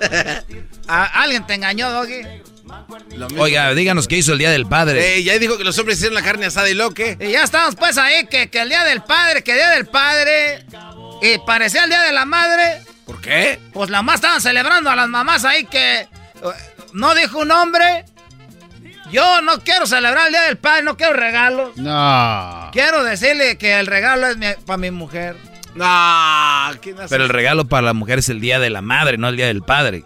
A- 0.88 1.22
¿Alguien 1.22 1.46
te 1.46 1.54
engañó, 1.54 1.90
Doggy? 1.90 2.20
Oiga, 3.38 3.72
díganos 3.74 4.06
qué 4.06 4.16
hizo 4.18 4.32
el 4.32 4.38
Día 4.38 4.50
del 4.50 4.66
Padre. 4.66 5.16
Eh, 5.16 5.22
ya 5.22 5.38
dijo 5.38 5.58
que 5.58 5.64
los 5.64 5.78
hombres 5.78 5.98
hicieron 5.98 6.14
la 6.14 6.22
carne 6.22 6.46
asada 6.46 6.68
y 6.70 6.74
lo 6.74 6.92
que. 6.92 7.16
Y 7.20 7.30
ya 7.32 7.42
estamos 7.42 7.74
pues 7.76 7.98
ahí, 7.98 8.26
que, 8.26 8.48
que 8.50 8.60
el 8.60 8.68
Día 8.68 8.84
del 8.84 9.02
Padre, 9.02 9.42
que 9.42 9.52
el 9.52 9.56
Día 9.58 9.70
del 9.70 9.86
Padre... 9.86 10.64
Y 11.22 11.38
parecía 11.46 11.84
el 11.84 11.90
Día 11.90 12.02
de 12.02 12.12
la 12.12 12.24
Madre. 12.24 12.82
¿Por 13.04 13.20
qué? 13.20 13.58
Pues 13.72 13.90
la 13.90 14.02
más 14.02 14.16
estaban 14.16 14.40
celebrando 14.40 14.88
a 14.90 14.96
las 14.96 15.08
mamás 15.08 15.44
ahí 15.44 15.64
que... 15.64 16.00
eh, 16.00 16.08
No 16.92 17.14
dijo 17.14 17.40
un 17.40 17.48
nombre. 17.48 18.04
Yo 19.10 19.42
no 19.42 19.60
quiero 19.60 19.86
celebrar 19.86 20.26
el 20.26 20.32
Día 20.32 20.42
del 20.42 20.58
Padre, 20.58 20.82
no 20.82 20.96
quiero 20.96 21.14
regalos. 21.14 21.76
No. 21.76 22.70
Quiero 22.72 23.02
decirle 23.04 23.58
que 23.58 23.78
el 23.78 23.86
regalo 23.86 24.26
es 24.28 24.56
para 24.64 24.76
mi 24.76 24.90
mujer. 24.90 25.36
No, 25.74 26.70
¿quién 26.80 26.98
hace? 26.98 27.08
Pero 27.08 27.24
el 27.24 27.30
regalo 27.30 27.66
para 27.66 27.82
la 27.82 27.92
mujer 27.92 28.20
es 28.20 28.28
el 28.28 28.40
Día 28.40 28.58
de 28.58 28.70
la 28.70 28.82
Madre, 28.82 29.18
no 29.18 29.28
el 29.28 29.36
Día 29.36 29.46
del 29.46 29.62
Padre. 29.62 30.04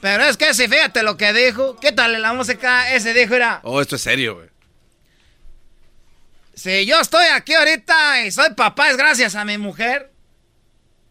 Pero 0.00 0.24
es 0.24 0.36
que 0.36 0.54
si 0.54 0.68
fíjate 0.68 1.02
lo 1.02 1.16
que 1.16 1.32
dijo. 1.32 1.76
Quítale 1.80 2.18
la 2.18 2.32
música. 2.32 2.92
Ese 2.94 3.12
dijo, 3.12 3.34
era... 3.34 3.60
Oh, 3.62 3.80
esto 3.80 3.96
es 3.96 4.02
serio, 4.02 4.36
güey. 4.36 4.48
Si 6.54 6.86
yo 6.86 7.00
estoy 7.00 7.26
aquí 7.26 7.54
ahorita 7.54 8.22
y 8.24 8.30
soy 8.30 8.54
papá 8.54 8.90
es 8.90 8.96
gracias 8.96 9.34
a 9.34 9.44
mi 9.44 9.58
mujer. 9.58 10.12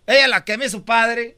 Ella 0.07 0.23
es 0.23 0.30
la 0.30 0.45
que 0.45 0.57
me 0.57 0.65
hizo 0.65 0.84
padre. 0.84 1.38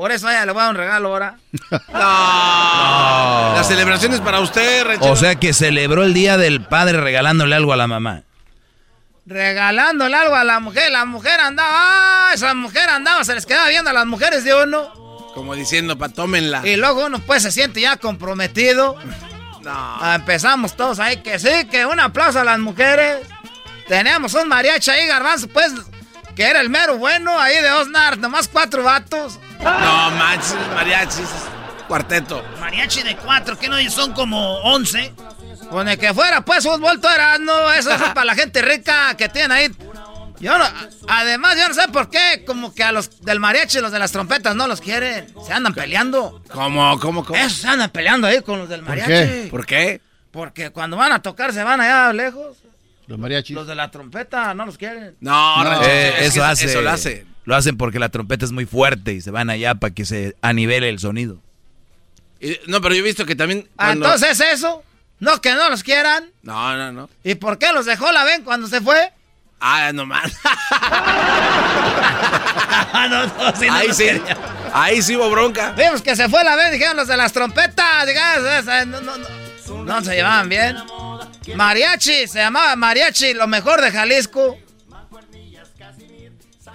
Por 0.00 0.12
eso 0.12 0.30
ella 0.30 0.46
le 0.46 0.52
voy 0.52 0.62
a 0.62 0.64
dar 0.64 0.70
un 0.70 0.78
regalo 0.78 1.08
ahora. 1.10 1.36
No. 1.92 3.54
La 3.54 3.62
celebración 3.64 4.14
es 4.14 4.20
para 4.22 4.40
usted, 4.40 4.82
ranchero. 4.86 5.12
O 5.12 5.14
sea 5.14 5.34
que 5.34 5.52
celebró 5.52 6.04
el 6.04 6.14
Día 6.14 6.38
del 6.38 6.64
Padre 6.64 6.98
regalándole 6.98 7.54
algo 7.54 7.74
a 7.74 7.76
la 7.76 7.86
mamá. 7.86 8.22
Regalándole 9.26 10.16
algo 10.16 10.36
a 10.36 10.44
la 10.44 10.58
mujer. 10.58 10.90
La 10.90 11.04
mujer 11.04 11.38
andaba... 11.40 11.68
¡Ah! 11.70 12.30
Esa 12.32 12.54
mujer 12.54 12.88
andaba, 12.88 13.22
se 13.24 13.34
les 13.34 13.44
quedaba 13.44 13.68
viendo 13.68 13.90
a 13.90 13.92
las 13.92 14.06
mujeres 14.06 14.42
de 14.42 14.54
uno. 14.54 14.88
Como 15.34 15.54
diciendo, 15.54 15.98
pa, 15.98 16.08
tómenla. 16.08 16.66
Y 16.66 16.76
luego 16.76 17.04
uno 17.04 17.18
pues 17.18 17.42
se 17.42 17.52
siente 17.52 17.82
ya 17.82 17.98
comprometido. 17.98 18.96
No. 19.60 19.70
Ah, 19.70 20.14
Empezamos 20.14 20.78
todos 20.78 20.98
ahí 20.98 21.18
que 21.18 21.38
sí, 21.38 21.66
que 21.70 21.84
un 21.84 22.00
aplauso 22.00 22.40
a 22.40 22.44
las 22.44 22.58
mujeres. 22.58 23.18
Teníamos 23.86 24.32
un 24.32 24.48
mariachi 24.48 24.92
ahí, 24.92 25.06
garbanzo, 25.06 25.46
pues, 25.48 25.74
que 26.34 26.44
era 26.44 26.62
el 26.62 26.70
mero 26.70 26.96
bueno 26.96 27.38
ahí 27.38 27.60
de 27.60 27.70
Osnar, 27.70 28.16
nomás 28.16 28.48
cuatro 28.48 28.82
vatos. 28.82 29.38
No, 29.62 30.10
manches, 30.12 30.56
mariachis. 30.74 31.28
Cuarteto. 31.86 32.42
Mariachi 32.60 33.02
de 33.02 33.16
cuatro, 33.16 33.58
que 33.58 33.68
no 33.68 33.76
son 33.90 34.12
como 34.12 34.58
once. 34.60 35.12
Con 35.70 35.88
el 35.88 35.98
que 35.98 36.14
fuera, 36.14 36.44
pues, 36.44 36.64
fútbol 36.64 37.00
todo 37.00 37.12
era, 37.12 37.38
no, 37.38 37.72
eso 37.72 37.92
es 37.92 38.00
para 38.00 38.24
la 38.24 38.34
gente 38.34 38.62
rica 38.62 39.16
que 39.16 39.28
tiene 39.28 39.54
ahí. 39.54 39.68
Yo 40.40 40.56
no, 40.56 40.64
además, 41.08 41.56
yo 41.56 41.68
no 41.68 41.74
sé 41.74 41.86
por 41.88 42.08
qué, 42.08 42.44
como 42.46 42.74
que 42.74 42.82
a 42.82 42.92
los 42.92 43.20
del 43.20 43.40
mariachi 43.40 43.78
y 43.78 43.80
los 43.82 43.92
de 43.92 43.98
las 43.98 44.10
trompetas 44.10 44.56
no 44.56 44.66
los 44.66 44.80
quieren. 44.80 45.26
Se 45.46 45.52
andan 45.52 45.74
peleando. 45.74 46.42
¿Cómo, 46.50 46.98
cómo, 46.98 47.24
cómo? 47.24 47.38
Esos 47.38 47.58
se 47.58 47.68
andan 47.68 47.90
peleando 47.90 48.26
ahí 48.26 48.40
con 48.40 48.58
los 48.60 48.68
del 48.68 48.82
mariachi. 48.82 49.08
qué? 49.08 49.48
¿Por 49.50 49.66
qué? 49.66 50.00
Porque 50.30 50.70
cuando 50.70 50.96
van 50.96 51.12
a 51.12 51.20
tocar 51.20 51.52
se 51.52 51.62
van 51.62 51.80
allá 51.80 52.12
lejos. 52.12 52.56
Los 53.06 53.18
mariachis. 53.18 53.54
Los 53.54 53.66
de 53.66 53.74
la 53.74 53.90
trompeta 53.90 54.54
no 54.54 54.64
los 54.64 54.78
quieren. 54.78 55.16
No, 55.20 55.62
No. 55.62 55.82
Eh, 55.82 56.08
es 56.08 56.14
que 56.14 56.24
eso 56.26 56.44
hace. 56.44 56.66
Eso 56.66 56.80
lo 56.80 56.90
hace. 56.90 57.26
Lo 57.50 57.56
hacen 57.56 57.76
porque 57.76 57.98
la 57.98 58.10
trompeta 58.10 58.44
es 58.44 58.52
muy 58.52 58.64
fuerte 58.64 59.12
y 59.12 59.20
se 59.20 59.32
van 59.32 59.50
allá 59.50 59.74
para 59.74 59.92
que 59.92 60.04
se 60.04 60.36
anivele 60.40 60.88
el 60.88 61.00
sonido. 61.00 61.38
Y- 62.38 62.56
no, 62.68 62.80
pero 62.80 62.94
yo 62.94 63.00
he 63.00 63.02
visto 63.02 63.26
que 63.26 63.34
también. 63.34 63.68
Ah, 63.76 63.86
cuando- 63.86 64.06
Entonces 64.06 64.40
eso, 64.52 64.84
no 65.18 65.40
que 65.40 65.52
no 65.54 65.68
los 65.68 65.82
quieran. 65.82 66.26
No, 66.44 66.76
no, 66.76 66.92
no. 66.92 67.10
¿Y 67.24 67.34
por 67.34 67.58
qué 67.58 67.72
los 67.72 67.86
dejó 67.86 68.12
la 68.12 68.22
ven 68.22 68.44
cuando 68.44 68.68
se 68.68 68.80
fue? 68.80 69.12
Ah, 69.58 69.90
no 69.92 70.06
más. 70.06 70.32
no, 72.94 73.26
no, 73.26 73.56
sí, 73.56 73.66
no 73.66 73.74
ahí 73.74 73.92
sí. 73.94 74.04
quería. 74.04 74.38
Ahí 74.72 75.02
sí 75.02 75.16
hubo 75.16 75.28
bronca. 75.28 75.72
Vimos 75.72 76.02
que 76.02 76.14
se 76.14 76.28
fue 76.28 76.44
la 76.44 76.54
vez, 76.54 76.70
dijeron 76.70 76.96
los 76.98 77.08
de 77.08 77.16
las 77.16 77.32
trompetas. 77.32 78.06
dijeron, 78.06 78.92
no, 78.92 79.00
no, 79.00 79.16
no. 79.18 79.84
No 79.84 80.04
se 80.04 80.14
llevaban 80.14 80.48
bien. 80.48 80.76
Mariachi, 81.56 82.28
se 82.28 82.38
llamaba 82.38 82.76
Mariachi, 82.76 83.34
lo 83.34 83.48
mejor 83.48 83.80
de 83.80 83.90
Jalisco. 83.90 84.56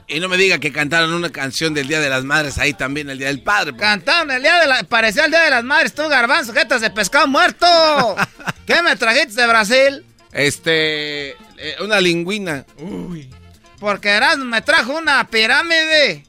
Y 0.08 0.20
no 0.20 0.30
me 0.30 0.38
diga 0.38 0.60
que 0.60 0.72
cantaron 0.72 1.14
una 1.14 1.32
canción 1.32 1.74
del 1.74 1.88
Día 1.88 2.00
de 2.00 2.10
las 2.10 2.24
Madres 2.24 2.58
ahí 2.60 2.74
también, 2.74 3.10
el 3.10 3.18
Día 3.18 3.28
del 3.28 3.42
Padre. 3.42 3.72
pues. 3.74 3.82
Cantaron 3.82 4.30
el 4.30 4.44
día 4.44 4.60
de 4.60 4.68
la. 4.68 4.84
Parecía 4.84 5.26
el 5.26 5.32
día 5.32 5.42
de 5.42 5.50
las 5.50 5.64
madres, 5.64 5.96
tú, 5.96 6.08
garbanzo, 6.08 6.54
jetas 6.54 6.82
de 6.82 6.92
pescado 6.92 7.28
muerto. 7.28 7.66
¿Qué 8.68 8.82
me 8.84 8.96
trajiste 8.96 9.42
de 9.42 9.48
Brasil? 9.48 10.06
Este. 10.32 11.30
eh, 11.58 11.76
una 11.82 12.00
lingüina. 12.00 12.66
Porque 13.80 14.10
Erasmo 14.10 14.46
me 14.46 14.62
trajo 14.62 14.94
una 14.96 15.28
pirámide. 15.28 16.24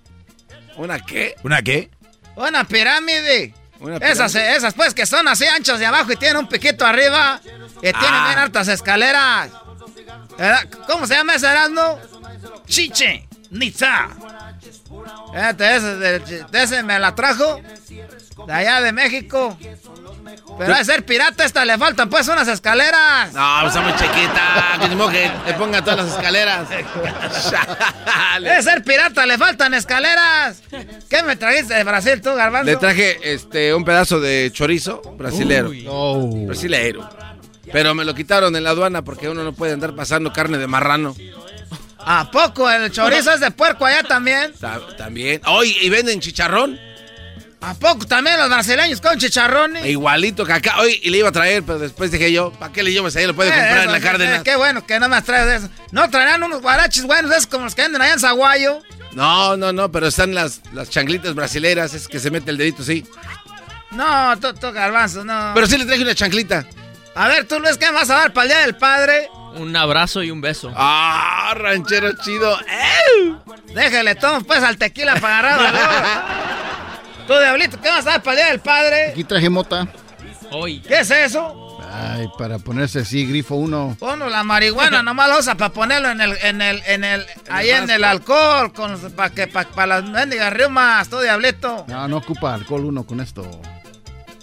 ¿Una 0.77 0.98
qué? 0.98 1.35
¿Una 1.43 1.61
qué? 1.62 1.90
Una 2.35 2.65
pirámide. 2.65 3.55
Una 3.78 3.97
Esas, 3.98 4.32
pirámide. 4.32 4.57
esas 4.57 4.74
pues 4.74 4.94
que 4.94 5.05
son 5.07 5.28
así 5.28 5.44
anchas 5.47 5.78
de 5.78 5.86
abajo 5.86 6.12
y 6.12 6.16
tienen 6.16 6.39
un 6.39 6.48
piquito 6.48 6.86
arriba. 6.86 7.40
Y 7.44 7.81
tienen 7.81 7.94
Ah. 8.03 8.27
bien 8.28 8.39
hartas 8.39 8.69
escaleras. 8.69 9.51
¿Cómo 10.86 11.07
se 11.07 11.15
llama 11.15 11.35
ese 11.35 11.47
Erasmo? 11.47 12.01
Chiche, 12.66 13.26
Nitza. 13.51 14.09
Este, 15.35 16.23
ese, 16.52 16.82
me 16.82 16.98
la 16.98 17.14
trajo 17.14 17.60
de 18.47 18.52
allá 18.52 18.81
de 18.81 18.93
México. 18.93 19.56
Pero 20.59 20.74
a 20.74 20.85
ser 20.85 21.05
pirata 21.05 21.44
esta 21.44 21.64
le 21.64 21.78
faltan 21.78 22.09
pues 22.09 22.27
unas 22.28 22.48
escaleras. 22.48 23.32
No, 23.32 23.59
pues 23.62 23.74
está 23.74 23.81
muy 23.81 23.93
chiquita. 23.93 24.52
Que 25.06 25.31
le 25.47 25.55
ponga 25.55 25.82
todas 25.82 25.98
las 26.05 26.09
escaleras. 26.16 26.68
De 28.40 28.62
ser 28.62 28.82
pirata 28.82 29.24
le 29.27 29.39
faltan 29.39 29.74
escaleras. 29.74 30.62
¿Qué 31.09 31.23
me 31.23 31.36
trajiste 31.36 31.74
de 31.74 31.85
Brasil 31.85 32.20
tú, 32.20 32.35
garbanzo? 32.35 32.66
Le 32.66 32.77
traje 32.77 33.18
este 33.23 33.74
un 33.74 33.85
pedazo 33.85 34.20
de 34.20 34.51
chorizo 34.52 35.02
brasilero. 35.16 35.70
Brasilero. 36.47 37.09
Pero 37.73 37.94
me 37.94 38.05
lo 38.05 38.14
quitaron 38.14 38.55
en 38.56 38.64
la 38.64 38.70
aduana 38.70 39.02
porque 39.02 39.28
uno 39.28 39.44
no 39.44 39.52
puede 39.52 39.73
andar 39.73 39.94
pasando 39.94 40.32
carne 40.32 40.59
de 40.59 40.66
marrano. 40.66 41.14
¿A 42.09 42.31
poco 42.31 42.70
el 42.70 42.91
chorizo 42.93 43.33
es 43.33 43.41
de 43.41 43.51
puerco 43.51 43.85
allá 43.85 44.03
también? 44.05 44.53
Ta- 44.61 44.81
También. 44.97 45.41
Hoy 45.47 45.77
y 45.81 45.89
venden 45.91 46.20
chicharrón. 46.20 46.78
¿A 47.61 47.74
poco 47.74 48.07
también 48.07 48.39
los 48.39 48.49
brasileños 48.49 49.01
con 49.01 49.19
chicharrones? 49.19 49.85
Igualito 49.87 50.45
que 50.45 50.53
acá. 50.53 50.78
Hoy 50.78 51.01
y 51.03 51.11
le 51.11 51.19
iba 51.19 51.31
a 51.31 51.33
traer, 51.33 51.65
pero 51.65 51.81
después 51.81 52.12
dije 52.12 52.31
yo, 52.31 52.53
¿para 52.53 52.73
qué 52.73 52.85
le 52.85 52.93
llevas 52.93 53.16
ahí? 53.16 53.27
Lo 53.27 53.35
puede 53.35 53.49
Eh, 53.51 53.55
comprar 53.55 53.77
eso, 53.78 53.85
en 53.87 53.93
la 53.93 53.99
eh, 53.99 54.01
Cárdenas. 54.03 54.43
Qué 54.45 54.55
bueno 54.55 54.87
que 54.87 55.01
no 55.01 55.09
me 55.09 55.20
traes 55.23 55.62
eso. 55.65 55.73
No 55.91 56.09
traerán 56.09 56.43
unos 56.45 56.62
guaraches 56.62 57.03
buenos, 57.05 57.33
esos 57.33 57.49
como 57.49 57.65
los 57.65 57.74
que 57.74 57.83
venden 57.83 58.01
allá 58.03 58.12
en 58.12 58.20
Zaguayo. 58.20 58.83
No, 59.12 59.57
no, 59.57 59.73
no, 59.73 59.91
pero 59.91 60.07
están 60.07 60.33
las, 60.35 60.61
las 60.74 60.91
chanclitas 60.91 61.35
brasileras, 61.35 61.93
es 61.95 62.07
que 62.07 62.20
se 62.20 62.31
mete 62.31 62.51
el 62.53 62.57
dedito, 62.59 62.85
sí. 62.85 63.05
No, 63.91 64.39
tú, 64.39 64.49
garbanzo, 64.73 65.24
no. 65.24 65.53
Pero 65.55 65.66
sí 65.66 65.78
le 65.78 65.87
traje 65.87 66.03
una 66.03 66.15
chanclita. 66.15 66.66
A 67.15 67.28
ver, 67.28 67.47
tú, 67.49 67.59
Luis, 67.59 67.78
¿qué 67.78 67.87
me 67.87 67.93
vas 67.93 68.11
a 68.11 68.16
dar 68.16 68.33
para 68.33 68.45
el 68.45 68.49
Día 68.51 68.59
del 68.61 68.77
Padre? 68.77 69.28
Un 69.57 69.74
abrazo 69.77 70.23
y 70.23 70.31
un 70.31 70.41
beso. 70.41 70.73
Ah, 70.74 71.55
ranchero 71.57 72.12
chido. 72.23 72.57
Déjale, 73.74 74.15
toma 74.15 74.41
pues 74.41 74.62
al 74.62 74.77
tequila 74.77 75.16
para 75.20 75.39
agarrar. 75.39 76.24
Tú, 77.27 77.35
Diablito, 77.39 77.81
¿qué 77.81 77.89
vas 77.89 78.07
a 78.07 78.11
dar 78.11 78.23
para 78.23 78.33
el 78.33 78.39
Día 78.39 78.51
del 78.53 78.61
Padre? 78.61 79.11
Aquí 79.11 79.24
traje 79.24 79.51
mota. 79.51 79.89
Hoy. 80.53 80.81
¿Qué 80.81 81.01
es 81.01 81.11
eso? 81.11 81.81
Ay, 81.93 82.28
para 82.39 82.59
ponerse 82.59 83.01
así, 83.01 83.27
grifo 83.27 83.55
uno. 83.57 83.97
Bueno, 83.99 84.28
la 84.28 84.45
marihuana 84.45 85.03
nomás 85.05 85.28
la 85.28 85.39
usa 85.39 85.55
para 85.57 85.73
ponerlo 85.73 86.11
en 86.11 86.20
el, 86.20 86.37
en 86.43 86.62
el, 86.62 86.83
en 86.87 87.05
el, 87.05 87.27
ahí 87.49 87.70
en 87.70 87.91
el 87.91 88.05
alcohol, 88.05 88.73
para 89.16 89.31
que, 89.31 89.47
para 89.47 89.87
las 89.87 90.05
mendigas 90.05 90.53
riumas, 90.53 91.09
tú, 91.09 91.19
Diablito. 91.20 91.85
No, 91.89 92.07
no 92.07 92.19
ocupa 92.19 92.55
alcohol 92.55 92.85
uno 92.85 93.05
con 93.05 93.20
esto. 93.20 93.43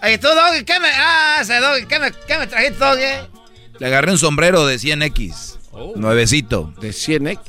Y 0.06 0.18
tú, 0.18 0.28
Doggy, 0.28 0.66
¿qué 0.66 0.80
me, 0.80 0.90
ah, 0.90 1.38
ese 1.42 1.60
Doggy, 1.60 1.86
¿qué 1.86 2.00
me, 2.00 2.12
qué 2.28 2.38
me 2.38 2.48
trajiste, 2.48 2.78
Doggy? 2.78 3.33
Le 3.80 3.88
agarré 3.88 4.12
un 4.12 4.18
sombrero 4.18 4.66
de 4.66 4.76
100X. 4.76 5.58
Nuevecito. 5.96 6.74
De 6.80 6.90
100X. 6.90 7.40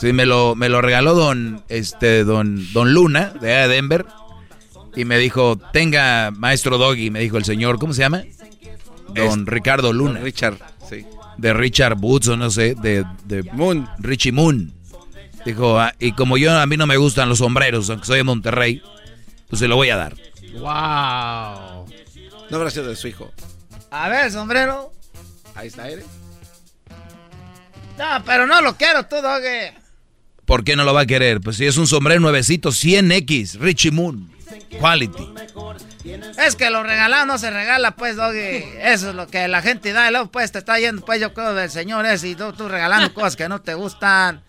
Sí, 0.00 0.12
me 0.12 0.26
lo, 0.26 0.54
me 0.54 0.68
lo 0.68 0.80
regaló 0.80 1.14
don, 1.14 1.62
este, 1.68 2.22
don, 2.24 2.72
don 2.72 2.92
Luna, 2.94 3.32
de 3.40 3.52
allá 3.52 3.68
de 3.68 3.74
Denver. 3.74 4.06
Y 4.94 5.04
me 5.04 5.18
dijo, 5.18 5.58
tenga, 5.72 6.30
maestro 6.30 6.78
Doggy, 6.78 7.10
me 7.10 7.20
dijo 7.20 7.36
el 7.36 7.44
señor, 7.44 7.78
¿cómo 7.78 7.92
se 7.92 8.00
llama? 8.00 8.22
Don 9.14 9.46
Ricardo 9.46 9.92
Luna. 9.92 10.14
Don 10.14 10.24
Richard, 10.24 10.56
sí. 10.88 11.04
De 11.36 11.52
Richard 11.52 11.96
Woods 12.00 12.28
o 12.28 12.36
no 12.36 12.50
sé, 12.50 12.74
de, 12.74 13.04
de 13.24 13.42
Moon. 13.52 13.88
Richie 13.98 14.32
Moon. 14.32 14.72
Dijo, 15.44 15.78
"Ah, 15.78 15.94
y 15.98 16.12
como 16.12 16.36
yo, 16.36 16.56
a 16.56 16.66
mí 16.66 16.76
no 16.76 16.86
me 16.86 16.96
gustan 16.96 17.28
los 17.28 17.38
sombreros, 17.38 17.88
aunque 17.90 18.06
soy 18.06 18.18
de 18.18 18.24
Monterrey, 18.24 18.82
pues 19.48 19.60
se 19.60 19.68
lo 19.68 19.76
voy 19.76 19.90
a 19.90 19.96
dar. 19.96 20.14
Wow. 20.54 21.86
No 22.50 22.56
habrá 22.56 22.70
sido 22.70 22.88
de 22.88 22.96
su 22.96 23.08
hijo. 23.08 23.30
A 23.90 24.08
ver, 24.08 24.30
sombrero. 24.30 24.92
Ahí 25.58 25.66
está, 25.66 25.90
¿eh? 25.90 26.04
No, 27.98 28.22
pero 28.24 28.46
no 28.46 28.62
lo 28.62 28.76
quiero, 28.76 29.06
tú, 29.06 29.16
Doggy. 29.16 29.76
¿Por 30.44 30.62
qué 30.62 30.76
no 30.76 30.84
lo 30.84 30.94
va 30.94 31.00
a 31.00 31.06
querer? 31.06 31.40
Pues 31.40 31.56
si 31.56 31.66
es 31.66 31.76
un 31.76 31.88
sombrero 31.88 32.20
nuevecito, 32.20 32.70
100X, 32.70 33.58
Richie 33.58 33.90
Moon. 33.90 34.30
Quality. 34.78 35.34
Es 36.46 36.54
que 36.54 36.70
lo 36.70 36.84
regalado 36.84 37.26
no 37.26 37.38
se 37.38 37.50
regala, 37.50 37.96
pues, 37.96 38.14
Doggy. 38.14 38.64
Eso 38.82 39.10
es 39.10 39.14
lo 39.16 39.26
que 39.26 39.48
la 39.48 39.60
gente 39.60 39.92
da. 39.92 40.06
Y 40.08 40.12
luego, 40.12 40.30
pues, 40.30 40.52
te 40.52 40.60
está 40.60 40.78
yendo, 40.78 41.04
pues, 41.04 41.20
yo 41.20 41.34
creo, 41.34 41.52
del 41.54 41.70
señor 41.70 42.06
ese. 42.06 42.28
Y 42.28 42.34
tú, 42.36 42.52
tú 42.52 42.68
regalando 42.68 43.12
cosas 43.12 43.34
que 43.34 43.48
no 43.48 43.60
te 43.60 43.74
gustan. 43.74 44.44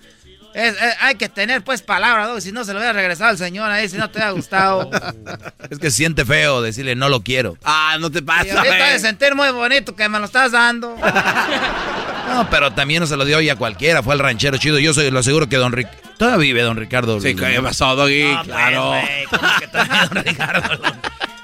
Es- 0.54 0.76
es- 0.76 0.96
hay 1.02 1.16
que 1.16 1.30
tener, 1.30 1.64
pues, 1.64 1.82
palabra, 1.82 2.28
Doggy. 2.28 2.42
Si 2.42 2.52
no, 2.52 2.64
se 2.66 2.74
lo 2.74 2.80
hubiera 2.80 2.94
regresado 2.94 3.30
al 3.30 3.38
señor 3.38 3.70
ahí, 3.70 3.88
si 3.88 3.98
no 3.98 4.10
te 4.10 4.18
hubiera 4.18 4.32
gustado. 4.32 4.90
Es 5.70 5.78
que 5.78 5.92
siente 5.92 6.26
feo 6.26 6.62
decirle 6.64 6.96
no 6.96 7.10
lo 7.10 7.22
quiero. 7.22 7.56
Ah, 7.64 7.98
no 8.00 8.10
te 8.10 8.20
y 8.20 8.22
pasa. 8.24 8.58
ahorita 8.58 8.88
de 8.94 9.00
sentir 9.00 9.36
muy 9.36 9.50
bonito 9.52 9.96
que 9.96 10.10
me 10.10 10.18
lo 10.20 10.26
estás 10.26 10.52
dando. 10.52 10.96
No, 12.30 12.48
pero 12.52 12.72
también 12.72 13.00
no 13.02 13.08
se 13.08 13.18
lo 13.18 13.26
dio 13.26 13.38
hoy 13.38 13.50
a 13.50 13.56
cualquiera, 13.56 14.04
fue 14.04 14.14
al 14.14 14.20
ranchero 14.20 14.56
chido. 14.58 14.78
Yo 14.78 14.94
soy, 14.94 15.10
lo 15.10 15.18
aseguro 15.18 15.50
que 15.50 15.56
don 15.58 15.72
Ric... 15.72 15.88
Todavía 16.20 16.38
vive 16.38 16.62
don 16.62 16.78
Ricardo. 16.78 17.20
Sí, 17.20 17.34
¿qué 17.34 17.60
pasó, 17.60 17.96
Doggy? 17.96 18.22
No, 18.22 18.36
pues, 18.36 18.48
claro. 18.48 18.88
güey, 18.90 19.26
¿cómo 19.32 19.48
que 19.60 19.68
todavía 19.68 20.06
don 20.14 20.24
Ricardo? 20.24 20.80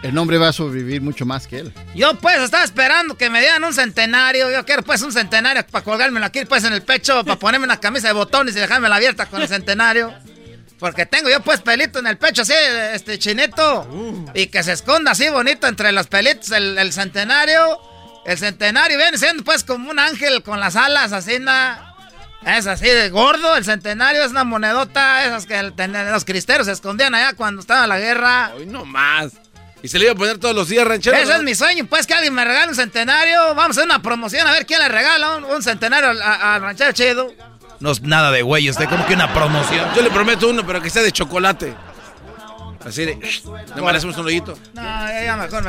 El 0.04 0.14
nombre 0.14 0.38
va 0.38 0.50
a 0.50 0.54
sobrevivir 0.54 1.02
mucho 1.02 1.26
más 1.26 1.48
que 1.48 1.60
él. 1.60 1.74
Yo, 1.96 2.14
pues, 2.16 2.38
estaba 2.40 2.64
esperando 2.64 3.18
que 3.18 3.30
me 3.30 3.40
dieran 3.40 3.64
un 3.64 3.74
centenario. 3.74 4.52
Yo 4.52 4.64
quiero, 4.66 4.84
pues, 4.84 5.02
un 5.02 5.12
centenario 5.12 5.66
para 5.66 5.84
colgármelo 5.84 6.26
aquí, 6.26 6.46
pues, 6.46 6.64
en 6.64 6.74
el 6.74 6.84
pecho, 6.84 7.24
para 7.24 7.40
ponerme 7.40 7.66
una 7.66 7.80
camisa 7.80 8.08
de 8.08 8.14
botones 8.14 8.56
y 8.56 8.60
dejármela 8.60 8.98
abierta 8.98 9.26
con 9.26 9.42
el 9.42 9.48
centenario. 9.48 10.14
Porque 10.78 11.06
tengo 11.08 11.30
yo, 11.30 11.42
pues, 11.42 11.62
pelito 11.62 12.00
en 12.00 12.08
el 12.08 12.18
pecho, 12.18 12.44
así, 12.44 12.54
este, 12.94 13.18
chinito. 13.18 13.88
Y 14.36 14.48
que 14.48 14.62
se 14.62 14.74
esconda 14.74 15.12
así 15.12 15.28
bonito 15.30 15.66
entre 15.68 15.92
los 15.92 16.06
pelitos 16.08 16.52
el, 16.52 16.78
el 16.78 16.94
centenario. 16.94 17.80
El 18.26 18.38
centenario 18.38 18.98
viene 18.98 19.18
siendo, 19.18 19.44
pues, 19.44 19.64
como 19.64 19.90
un 19.90 19.98
ángel 19.98 20.44
con 20.44 20.60
las 20.60 20.76
alas 20.76 21.14
así, 21.14 21.40
na. 21.40 21.94
Es 22.46 22.68
así 22.68 22.86
de 22.88 23.10
gordo, 23.10 23.56
el 23.56 23.66
centenario 23.66 24.24
es 24.24 24.30
una 24.30 24.44
monedota, 24.44 25.26
esas 25.26 25.48
que 25.48 25.58
el- 25.58 25.74
los 26.12 26.26
cristeros 26.26 26.68
se 26.68 26.74
escondían 26.74 27.16
allá 27.16 27.34
cuando 27.34 27.60
estaba 27.62 27.88
la 27.88 27.98
guerra. 27.98 28.52
Hoy 28.56 28.68
no 28.68 28.86
más. 28.86 29.32
Y 29.86 29.88
se 29.88 30.00
le 30.00 30.06
iba 30.06 30.14
a 30.14 30.16
poner 30.16 30.40
todos 30.40 30.56
los 30.56 30.68
días, 30.68 30.84
ranchero. 30.84 31.16
Ese 31.16 31.36
es 31.36 31.44
mi 31.44 31.54
sueño, 31.54 31.86
pues 31.86 32.08
que 32.08 32.16
alguien 32.16 32.34
me 32.34 32.44
regale 32.44 32.70
un 32.70 32.76
centenario. 32.76 33.54
Vamos 33.54 33.78
a 33.78 33.82
hacer 33.82 33.84
una 33.84 34.02
promoción 34.02 34.48
a 34.48 34.52
ver 34.52 34.66
quién 34.66 34.80
le 34.80 34.90
regala 34.90 35.38
un, 35.38 35.44
un 35.44 35.62
centenario 35.62 36.10
al, 36.10 36.60
ranchero 36.60 36.92
chido. 36.92 37.32
No 37.80 37.92
es 37.92 38.02
nada 38.02 38.32
de 38.32 38.42
güey, 38.42 38.68
usted 38.68 38.90
como 38.90 39.06
que 39.06 39.14
una 39.14 39.32
promoción. 39.32 39.88
Yo 39.96 40.02
le 40.02 40.10
prometo 40.10 40.50
uno, 40.50 40.66
pero 40.66 40.82
que 40.82 40.90
sea 40.90 41.04
de 41.04 41.12
chocolate. 41.12 41.76
Así 42.84 43.06
de. 43.06 43.16
Más 43.80 43.92
le 43.92 43.98
hacemos 44.00 44.18
un 44.18 44.26
hoyito. 44.26 44.58
No, 44.74 44.82
ya, 44.82 45.24
ya 45.24 45.38
mejor. 45.38 45.64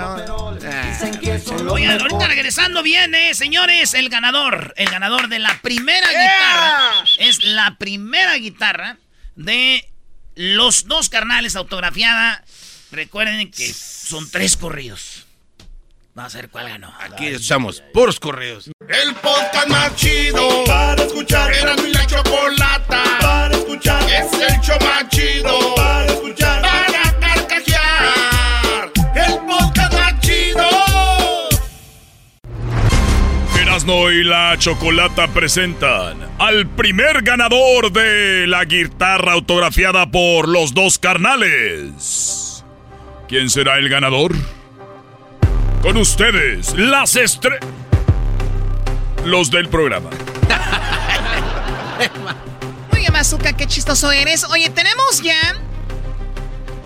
Oigan, 1.69 2.01
ahorita 2.01 2.27
regresando 2.27 2.83
viene, 2.83 3.35
señores, 3.35 3.93
el 3.93 4.09
ganador. 4.09 4.73
El 4.79 4.89
ganador 4.89 5.29
de 5.29 5.41
la 5.41 5.59
primera 5.61 6.09
guitarra. 6.09 7.05
Es 7.19 7.45
la 7.45 7.77
primera 7.77 8.35
guitarra 8.37 8.97
de 9.35 9.87
los 10.37 10.87
dos 10.87 11.11
carnales 11.11 11.55
autografiada. 11.55 12.43
Recuerden 12.91 13.51
que 13.51 13.73
son 13.73 14.31
tres 14.31 14.57
corridos. 14.57 15.27
Vamos 16.15 16.35
a 16.35 16.39
ver 16.39 16.49
cuál 16.49 16.69
ganó. 16.69 16.95
Aquí 16.99 17.27
escuchamos 17.27 17.83
puros 17.93 18.19
correos. 18.19 18.71
El 18.89 19.15
podcast 19.17 19.69
más 19.69 19.95
chido 19.97 20.65
para 20.65 21.03
escuchar. 21.03 21.53
Era 21.53 21.77
mi 21.77 21.93
la 21.93 22.07
chocolata 22.07 23.03
para 23.21 23.55
escuchar. 23.55 24.03
Es 24.05 24.33
el 24.33 24.61
show 24.61 24.79
más 24.81 25.09
chido 25.11 25.75
para 25.75 26.07
escuchar. 26.07 26.63
Para 26.63 27.21
carcajear. 27.21 28.93
El 29.15 29.47
podcast 29.47 29.93
más 29.93 30.21
chido. 30.21 30.69
Erasno 33.61 34.11
y 34.11 34.25
la 34.25 34.57
Chocolata 34.59 35.29
presentan 35.29 36.19
al 36.39 36.67
primer 36.67 37.21
ganador 37.23 37.93
de 37.93 38.47
la 38.47 38.65
guitarra 38.65 39.33
autografiada 39.33 40.11
por 40.11 40.49
los 40.49 40.73
dos 40.73 40.99
carnales. 40.99 42.46
¿Quién 43.29 43.51
será 43.51 43.79
el 43.79 43.89
ganador? 43.89 44.33
Con 45.83 45.97
ustedes, 45.97 46.73
las 46.75 47.17
estrellas. 47.17 47.69
Los 49.25 49.51
del 49.51 49.69
programa. 49.69 50.11
Muy 52.93 53.01
bien, 53.01 53.13
más 53.13 53.33
Bazooka, 53.33 53.55
qué 53.55 53.67
chistoso 53.67 54.13
eres. 54.13 54.45
Oye, 54.45 54.71
tenemos 54.71 55.23
ya 55.23 55.57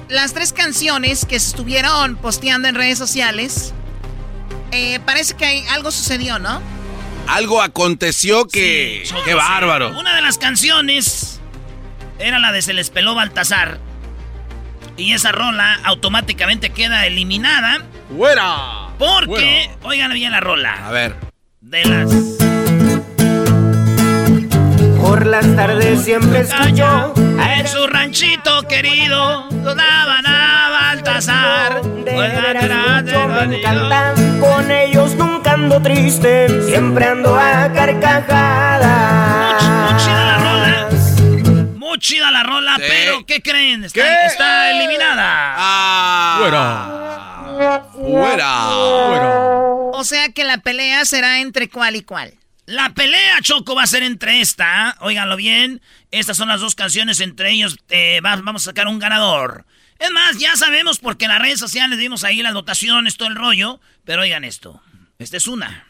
las 0.09 0.33
tres 0.33 0.55
canciones 0.55 1.27
que 1.27 1.39
se 1.39 1.49
estuvieron 1.49 2.17
posteando 2.17 2.69
en 2.69 2.75
redes 2.75 2.97
sociales. 2.97 3.75
Eh, 4.73 4.99
parece 5.05 5.35
que 5.35 5.45
hay, 5.45 5.67
algo 5.69 5.91
sucedió, 5.91 6.39
¿no? 6.39 6.63
Algo 7.27 7.61
aconteció 7.61 8.47
que... 8.47 9.03
Sí, 9.05 9.15
¡Qué 9.27 9.35
bárbaro! 9.35 9.91
Una 9.99 10.17
de 10.17 10.23
las 10.23 10.39
canciones 10.39 11.39
era 12.19 12.39
la 12.39 12.51
de 12.51 12.63
Se 12.63 12.73
les 12.73 12.89
peló 12.89 13.15
Baltasar. 13.15 13.90
Y 15.01 15.15
esa 15.15 15.33
rola 15.33 15.81
automáticamente 15.85 16.69
queda 16.71 17.07
eliminada. 17.07 17.79
¡Fuera! 18.15 18.89
Porque, 18.99 19.71
oigan 19.83 20.13
bien 20.13 20.31
la 20.31 20.41
rola. 20.41 20.75
A 20.87 20.91
ver. 20.91 21.17
De 21.63 21.83
las. 21.87 22.11
Por 25.01 25.25
las 25.25 25.57
tardes 25.57 26.05
siempre 26.05 26.41
escucho 26.41 27.15
En 27.17 27.67
su 27.67 27.87
ranchito 27.87 28.69
querido, 28.69 29.49
daban 29.49 30.27
a 30.27 30.69
Baltasar. 30.71 31.83
de 31.83 32.13
veras 32.13 33.03
mucho 33.03 33.29
me 33.29 33.57
encantan. 33.57 34.39
Con 34.39 34.71
ellos 34.71 35.15
nunca 35.15 35.55
ando 35.55 35.81
triste, 35.81 36.63
siempre 36.69 37.07
ando 37.07 37.35
a 37.35 37.73
carcajadas. 37.73 39.63
Chida 42.01 42.31
la 42.33 42.43
rola, 42.43 42.75
Sí. 42.77 42.83
pero 42.89 43.25
¿qué 43.27 43.41
creen? 43.41 43.85
Está, 43.85 44.01
¿Qué? 44.03 44.27
está 44.27 44.71
eliminada. 44.73 46.39
¡Fuera! 46.39 47.89
¡Fuera! 47.93 48.69
O 49.93 50.03
sea 50.05 50.31
que 50.33 50.45
la 50.45 50.59
pelea 50.59 51.05
será 51.05 51.41
entre 51.41 51.69
cuál 51.69 51.95
y 51.97 52.03
cuál. 52.03 52.35
La 52.67 52.91
pelea, 52.91 53.39
Choco, 53.43 53.75
va 53.75 53.83
a 53.83 53.87
ser 53.87 54.03
entre 54.03 54.41
esta. 54.41 54.97
Óiganlo 55.01 55.37
bien. 55.37 55.81
Estas 56.11 56.37
son 56.37 56.49
las 56.49 56.61
dos 56.61 56.75
canciones. 56.75 57.21
Entre 57.21 57.51
ellos 57.51 57.77
eh, 57.91 58.21
va- 58.25 58.37
vamos 58.37 58.63
a 58.63 58.71
sacar 58.71 58.87
un 58.89 58.99
ganador. 58.99 59.65
Es 59.99 60.11
más, 60.13 60.39
ya 60.39 60.55
sabemos 60.57 60.99
porque 60.99 61.25
en 61.27 61.33
las 61.33 61.41
redes 61.43 61.59
sociales 61.61 61.99
vimos 61.99 62.25
ahí 62.25 62.43
las 62.43 62.55
votaciones, 62.55 63.17
todo 63.17 63.29
el 63.29 63.35
rollo. 63.37 63.81
Pero 64.05 64.23
oigan 64.23 64.45
esto. 64.45 64.81
Esta 65.19 65.37
es 65.37 65.47
una. 65.49 65.85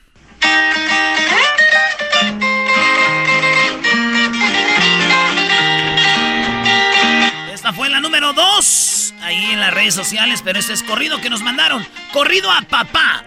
Esta 7.71 7.79
fue 7.79 7.89
la 7.89 8.01
número 8.01 8.33
dos. 8.33 9.15
Ahí 9.23 9.53
en 9.53 9.61
las 9.61 9.73
redes 9.73 9.95
sociales. 9.95 10.43
Pero 10.45 10.59
este 10.59 10.73
es 10.73 10.83
corrido 10.83 11.21
que 11.21 11.31
nos 11.31 11.41
mandaron. 11.41 11.87
Corrido 12.13 12.51
a 12.51 12.63
papá. 12.63 13.23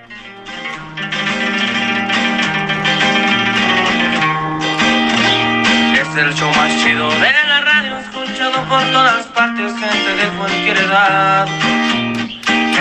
Es 5.94 6.18
el 6.18 6.34
show 6.36 6.54
más 6.56 6.84
chido 6.84 7.10
de 7.10 7.32
la 7.32 7.62
radio, 7.62 7.98
escuchado 8.00 8.68
por 8.68 8.84
todas 8.92 9.28
partes, 9.28 9.72
gente 9.80 10.14
de 10.14 10.28
cualquier 10.38 10.78
edad. 10.78 11.48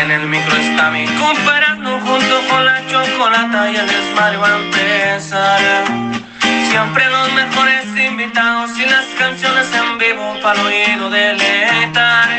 En 0.00 0.10
el 0.10 0.26
micro 0.26 0.56
está 0.56 0.90
mi 0.90 1.06
comparando 1.06 2.00
junto 2.00 2.40
con 2.48 2.64
la 2.64 2.84
chocolata 2.88 3.70
y 3.70 3.76
el 3.76 3.86
desmadre 3.86 4.36
va 4.36 4.48
a 4.48 4.58
empezar. 4.58 6.31
Siempre 6.72 7.04
los 7.10 7.30
mejores 7.34 7.84
invitados 8.02 8.70
y 8.78 8.86
las 8.86 9.04
canciones 9.18 9.68
en 9.74 9.98
vivo 9.98 10.34
para 10.42 10.58
el 10.58 10.66
oído 10.68 11.10
deleitar. 11.10 12.30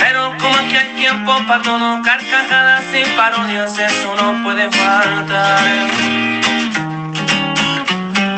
Pero 0.00 0.34
como 0.40 0.56
aquí 0.56 0.74
hay 0.74 0.96
tiempo 0.96 1.36
para 1.46 1.62
todo, 1.62 2.00
carcajadas 2.02 2.84
y 2.94 3.04
parodias, 3.14 3.78
eso 3.78 4.16
no 4.16 4.42
puede 4.42 4.70
faltar. 4.70 5.66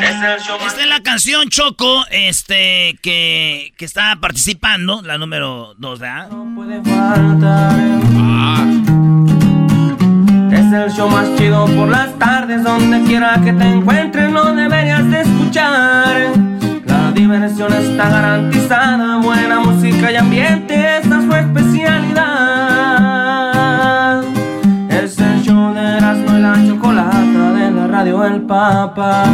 Esta 0.03 0.83
es 0.83 0.89
la 0.89 1.01
canción 1.05 1.49
Choco, 1.49 2.05
este, 2.11 2.99
que, 3.01 3.73
que 3.77 3.85
está 3.85 4.17
participando, 4.17 5.01
la 5.03 5.17
número 5.17 5.75
2, 5.79 5.99
¿verdad? 6.01 6.29
puede 6.57 6.83
faltar. 6.83 8.88
Es 10.69 10.75
el 10.75 10.91
show 10.91 11.09
más 11.09 11.35
chido 11.37 11.65
por 11.65 11.89
las 11.89 12.13
tardes, 12.19 12.63
donde 12.63 13.03
quiera 13.05 13.41
que 13.43 13.55
te 13.55 13.65
encuentres, 13.65 14.31
lo 14.31 14.55
deberías 14.55 15.11
de 15.11 15.23
escuchar. 15.23 16.35
La 16.85 17.11
diversión 17.13 17.73
está 17.73 18.11
garantizada, 18.11 19.17
buena 19.17 19.61
música 19.61 20.13
y 20.13 20.17
ambiente, 20.17 20.99
esta 20.99 21.21
es 21.21 21.25
su 21.25 21.33
especialidad. 21.33 24.23
Es 24.91 25.19
el 25.19 25.41
show 25.41 25.73
de 25.73 25.81
Erasmo 25.81 26.37
y 26.37 26.41
la 26.43 26.63
Chocolata 26.67 27.53
de 27.55 27.71
la 27.71 27.87
radio 27.87 28.23
El 28.27 28.43
Papa. 28.43 29.25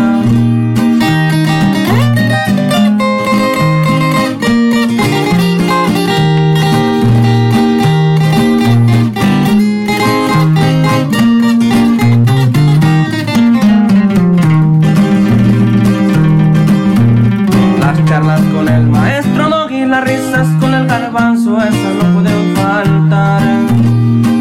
Garbanzo, 21.15 21.57
esas 21.59 21.95
no 22.03 22.12
pueden 22.12 22.57
faltar. 22.57 23.43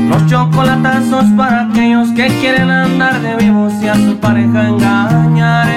Los 0.09 0.25
chocolatazos 0.25 1.25
para 1.37 1.67
aquellos 1.67 2.09
que 2.11 2.27
quieren 2.39 2.69
andar 2.69 3.21
de 3.21 3.35
vivos 3.35 3.73
y 3.81 3.87
a 3.87 3.95
su 3.95 4.17
pareja 4.17 4.69
engañar. 4.69 5.67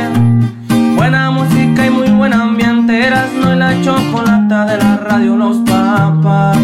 Buena 0.97 1.31
música 1.31 1.86
y 1.86 1.90
muy 1.90 2.09
buen 2.09 2.32
ambiente, 2.32 3.06
Erasmo 3.06 3.52
y 3.52 3.56
la 3.56 3.81
chocolata 3.82 4.64
de 4.64 4.78
la 4.78 4.97
radio 4.97 5.36
Los 5.36 5.59
Papas. 5.59 6.59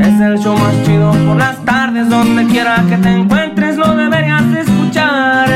Es 0.00 0.20
el 0.20 0.38
show 0.40 0.58
más 0.58 0.82
chido 0.84 1.12
por 1.26 1.36
las 1.36 1.64
tardes, 1.64 2.08
donde 2.08 2.44
quiera 2.46 2.84
que 2.88 2.96
te 2.96 3.08
encuentres, 3.08 3.76
lo 3.76 3.94
deberías 3.94 4.50
de 4.52 4.60
escuchar. 4.62 5.48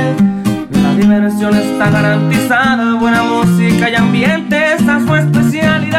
La 0.71 0.95
diversión 0.95 1.55
está 1.57 1.91
garantizada, 1.91 2.95
buena 2.95 3.25
música 3.25 3.91
y 3.91 3.95
ambiente, 3.97 4.75
esa 4.75 4.99
es 4.99 5.05
su 5.05 5.15
especialidad. 5.17 5.96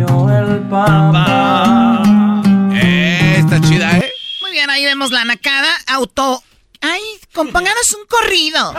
El 0.00 0.60
Papa. 0.68 2.02
Eh, 2.74 3.36
está 3.38 3.60
chida, 3.60 3.96
¿eh? 3.98 4.12
Muy 4.40 4.50
bien, 4.50 4.68
ahí 4.68 4.84
vemos 4.84 5.12
la 5.12 5.24
nacada. 5.24 5.68
Auto. 5.86 6.42
Ay, 6.80 7.00
compónganos 7.32 7.92
un 7.92 8.04
corrido. 8.06 8.74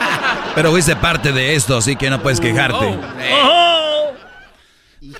Pero 0.54 0.70
fuiste 0.70 0.94
parte 0.94 1.32
de 1.32 1.56
esto, 1.56 1.76
así 1.76 1.96
que 1.96 2.08
no 2.08 2.22
puedes 2.22 2.38
quejarte. 2.38 2.96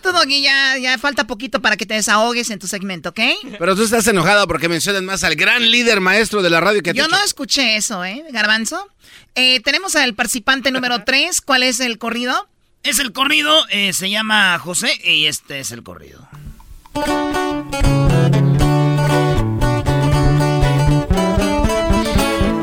Tú, 0.03 0.13
Doggy, 0.13 0.41
ya, 0.41 0.79
ya 0.79 0.97
falta 0.99 1.27
poquito 1.27 1.61
para 1.61 1.77
que 1.77 1.85
te 1.85 1.95
desahogues 1.95 2.51
en 2.51 2.61
tu 2.61 2.69
segmento, 2.69 3.09
¿ok? 3.09 3.21
Pero 3.59 3.75
tú 3.75 3.83
estás 3.83 4.07
enojado 4.07 4.47
porque 4.47 4.69
mencionan 4.69 5.05
más 5.05 5.25
al 5.25 5.35
gran 5.35 5.69
líder 5.69 6.01
maestro 6.01 6.43
de 6.43 6.51
la 6.51 6.61
radio 6.61 6.81
que 6.83 6.93
Yo 6.93 7.09
no 7.09 7.21
escuché 7.25 7.77
eso, 7.77 8.05
¿eh, 8.05 8.25
Garbanzo? 8.31 8.89
Eh, 9.35 9.61
tenemos 9.61 9.97
al 9.97 10.15
participante 10.15 10.71
número 10.71 11.03
3. 11.03 11.41
¿Cuál 11.41 11.65
es 11.65 11.81
el 11.81 11.99
corrido? 11.99 12.50
Es 12.83 12.99
el 12.99 13.13
corrido, 13.13 13.53
eh, 13.69 13.93
se 13.93 14.09
llama 14.09 14.59
José 14.59 14.99
y 15.05 15.27
este 15.27 15.61
es 15.61 15.71
el 15.71 15.83
corrido. 15.83 16.27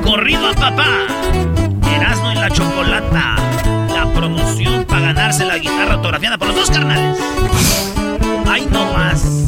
Corrido 0.04 0.48
a 0.48 0.54
papá. 0.54 0.88
Erasmo 1.96 2.32
en 2.32 2.42
la 2.42 2.50
chocolata. 2.50 3.36
La 3.94 4.12
promoción 4.12 4.86
para 4.86 5.02
ganarse 5.02 5.46
la 5.46 5.60
guitarra 5.60 5.94
autografiada 5.94 6.40
por 6.40 6.48
los 6.48 6.56
dos 6.56 6.72
carnales. 6.72 7.20
Ay, 8.50 8.68
no 8.72 8.92
más. 8.94 9.24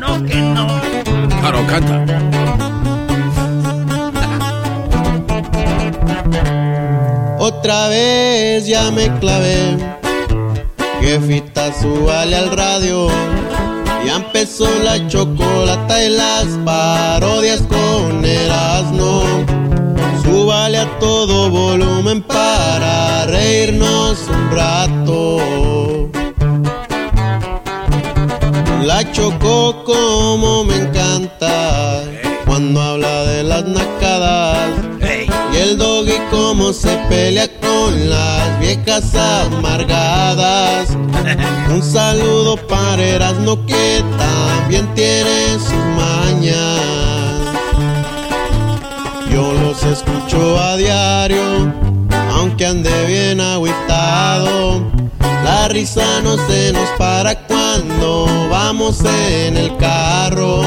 No 0.00 0.24
que 0.26 0.34
no. 0.34 0.66
Claro, 1.40 1.64
canta. 1.68 2.41
Otra 7.44 7.88
vez 7.88 8.68
ya 8.68 8.92
me 8.92 9.12
clavé. 9.18 9.76
Jefita, 11.00 11.72
súbale 11.74 12.36
al 12.36 12.56
radio. 12.56 13.08
Ya 14.06 14.14
empezó 14.14 14.68
la 14.84 15.08
chocolata 15.08 16.04
y 16.04 16.10
las 16.10 16.46
parodias 16.64 17.62
con 17.62 18.24
Erasmo. 18.24 19.24
Súbale 20.22 20.78
a 20.78 20.98
todo 21.00 21.50
volumen 21.50 22.22
para 22.22 23.26
reírnos 23.26 24.20
un 24.28 24.50
rato. 24.52 26.08
La 28.84 29.10
chocó 29.10 29.82
como 29.82 30.62
me 30.62 30.76
encanta 30.76 32.04
cuando 32.46 32.80
habla 32.80 33.24
de 33.24 33.42
las 33.42 33.64
nacadas. 33.64 34.81
El 35.62 35.78
doggy 35.78 36.18
como 36.30 36.72
se 36.72 36.96
pelea 37.08 37.48
con 37.60 38.10
las 38.10 38.60
viejas 38.60 39.14
amargadas. 39.14 40.90
Un 41.70 41.82
saludo 41.82 42.56
para 42.66 43.02
Erasmo 43.02 43.64
que 43.66 44.04
también 44.18 44.92
tiene 44.94 45.58
sus 45.58 45.84
mañas. 45.96 46.82
escucho 49.90 50.58
a 50.60 50.76
diario, 50.76 51.72
aunque 52.32 52.66
ande 52.66 53.06
bien 53.06 53.40
agüitado. 53.40 54.82
La 55.44 55.68
risa 55.68 56.20
no 56.22 56.36
se 56.46 56.72
nos 56.72 56.88
para 56.98 57.34
cuando 57.46 58.26
vamos 58.50 59.00
en 59.04 59.56
el 59.56 59.76
carro. 59.76 60.62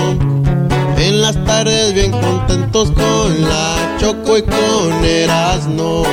Las 1.25 1.43
tardes 1.43 1.91
bien 1.95 2.11
contentos 2.11 2.91
con 2.91 3.41
la 3.41 3.97
Choco 3.97 4.37
y 4.37 4.43
con 4.43 5.03
Erasmo. 5.03 6.03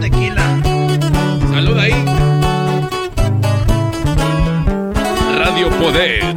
tequila. 0.00 0.62
Salud 1.50 1.76
ahí. 1.76 2.04
Radio 5.38 5.70
Poder. 5.70 6.33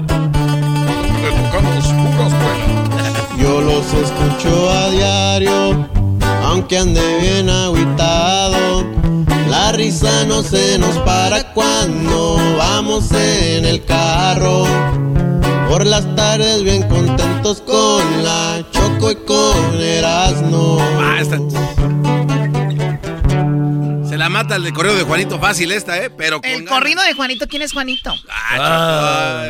Aunque 6.69 6.77
ande 6.79 7.19
bien 7.21 7.49
agüitado. 7.49 8.85
La 9.49 9.71
risa 9.71 10.25
no 10.25 10.43
se 10.43 10.77
nos 10.77 10.97
para 10.99 11.53
cuando 11.53 12.35
vamos 12.57 13.09
en 13.13 13.63
el 13.63 13.85
carro. 13.85 14.65
Por 15.69 15.85
las 15.85 16.13
tardes 16.17 16.63
bien 16.63 16.85
contentos 16.89 17.61
con 17.61 18.21
la 18.21 18.65
Choco 18.71 19.11
y 19.11 19.15
con 19.15 19.75
Erasmo. 19.79 20.77
Ah, 20.99 21.19
esta- 21.21 21.37
Se 24.09 24.17
la 24.17 24.27
mata 24.27 24.57
el 24.57 24.63
de 24.65 24.73
correo 24.73 24.95
de 24.95 25.03
Juanito 25.03 25.39
fácil 25.39 25.71
esta, 25.71 25.97
¿eh? 26.03 26.09
Pero 26.09 26.41
con 26.41 26.49
El 26.49 26.65
corrido 26.65 27.01
de 27.03 27.13
Juanito, 27.13 27.47
¿quién 27.47 27.61
es 27.61 27.71
Juanito? 27.71 28.13
Ah, 28.29 29.47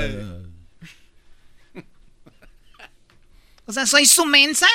O 3.65 3.73
sea, 3.73 3.87
¿soy 3.87 4.05
su 4.05 4.23
mensa? 4.25 4.67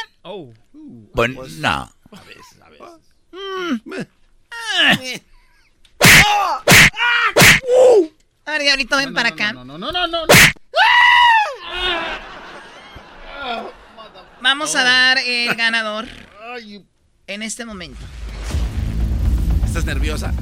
Bueno, 1.14 1.42
no. 1.60 1.88
Mm. 3.32 3.90
A 8.44 8.50
ver, 8.52 8.62
diablito, 8.62 8.96
ven 8.96 9.14
para 9.14 9.30
acá. 9.30 9.52
No, 9.52 9.64
no, 9.64 9.78
no, 9.78 9.92
no, 9.92 10.06
no. 10.06 10.24
Vamos 14.40 14.74
a 14.74 14.82
dar 14.82 15.18
el 15.18 15.54
ganador 15.56 16.06
en 17.26 17.42
este 17.42 17.64
momento. 17.64 18.00
¿Estás 19.64 19.84
nerviosa? 19.84 20.34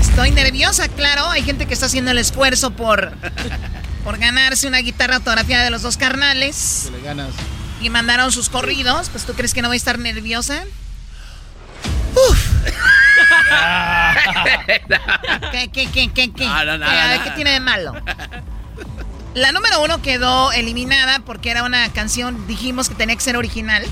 Estoy 0.00 0.32
nerviosa, 0.32 0.88
claro. 0.88 1.26
Hay 1.28 1.42
gente 1.42 1.66
que 1.66 1.74
está 1.74 1.86
haciendo 1.86 2.10
el 2.10 2.18
esfuerzo 2.18 2.72
por, 2.72 3.12
por 4.04 4.18
ganarse 4.18 4.66
una 4.66 4.78
guitarra 4.78 5.16
autografiada 5.16 5.64
de 5.64 5.70
los 5.70 5.82
dos 5.82 5.96
carnales. 5.96 6.88
Que 6.90 6.98
le 6.98 7.02
ganas. 7.02 7.32
Y 7.80 7.88
mandaron 7.88 8.32
sus 8.32 8.50
corridos. 8.50 9.08
Pues 9.08 9.24
tú 9.24 9.32
crees 9.34 9.54
que 9.54 9.62
no 9.62 9.68
voy 9.68 9.76
a 9.76 9.78
estar 9.78 9.98
nerviosa. 9.98 10.64
¿Qué, 15.52 15.70
qué, 15.70 15.90
qué, 15.90 16.10
qué, 16.12 16.32
qué? 16.32 16.46
No, 16.46 16.64
no, 16.64 16.78
no, 16.78 16.86
¿Qué? 16.86 16.92
A 16.92 17.08
ver. 17.08 17.20
¿qué 17.22 17.30
tiene 17.32 17.50
de 17.52 17.60
malo? 17.60 17.94
La 19.34 19.52
número 19.52 19.82
uno 19.82 20.02
quedó 20.02 20.50
eliminada 20.52 21.20
porque 21.20 21.50
era 21.50 21.62
una 21.62 21.88
canción, 21.92 22.46
dijimos 22.46 22.88
que 22.88 22.94
tenía 22.94 23.14
que 23.14 23.22
ser 23.22 23.36
original. 23.36 23.84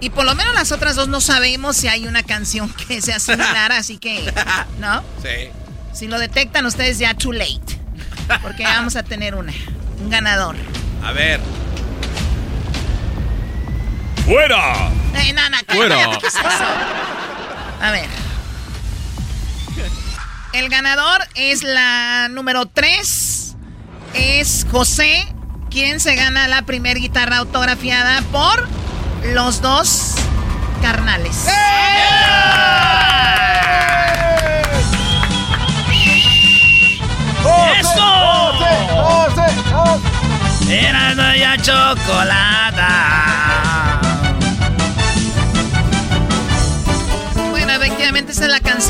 Y 0.00 0.10
por 0.10 0.24
lo 0.24 0.34
menos 0.34 0.54
las 0.54 0.72
otras 0.72 0.96
dos 0.96 1.08
no 1.08 1.20
sabemos 1.20 1.76
si 1.76 1.88
hay 1.88 2.06
una 2.06 2.22
canción 2.22 2.72
que 2.88 3.02
sea 3.02 3.20
similar, 3.20 3.72
así 3.72 3.98
que, 3.98 4.32
¿no? 4.78 5.02
Sí. 5.22 5.50
Si 5.92 6.06
lo 6.06 6.18
detectan 6.18 6.64
ustedes 6.66 6.98
ya 6.98 7.14
too 7.14 7.32
late. 7.32 7.78
Porque 8.42 8.62
vamos 8.62 8.96
a 8.96 9.02
tener 9.02 9.34
una, 9.34 9.52
un 10.00 10.08
ganador. 10.08 10.56
A 11.02 11.12
ver. 11.12 11.40
¡Fuera! 14.26 14.90
Eh, 15.14 15.32
no, 15.32 15.50
no, 15.50 15.56
Fuera. 15.68 15.96
cállate, 15.96 16.18
¿qué 16.18 16.26
es 16.26 16.34
eso? 16.34 16.44
A 17.82 17.90
ver. 17.90 18.08
El 20.52 20.68
ganador 20.68 21.20
es 21.34 21.62
la 21.62 22.28
número 22.30 22.66
3. 22.66 23.56
Es 24.14 24.66
José, 24.70 25.26
quien 25.70 26.00
se 26.00 26.16
gana 26.16 26.48
la 26.48 26.62
primer 26.62 26.98
guitarra 26.98 27.38
autografiada 27.38 28.22
por 28.32 28.68
los 29.32 29.60
dos 29.62 30.14
carnales. 30.82 31.46
¡Eso! 37.80 38.52
Era 40.68 41.36
ya 41.36 41.56
chocolata. 41.56 42.90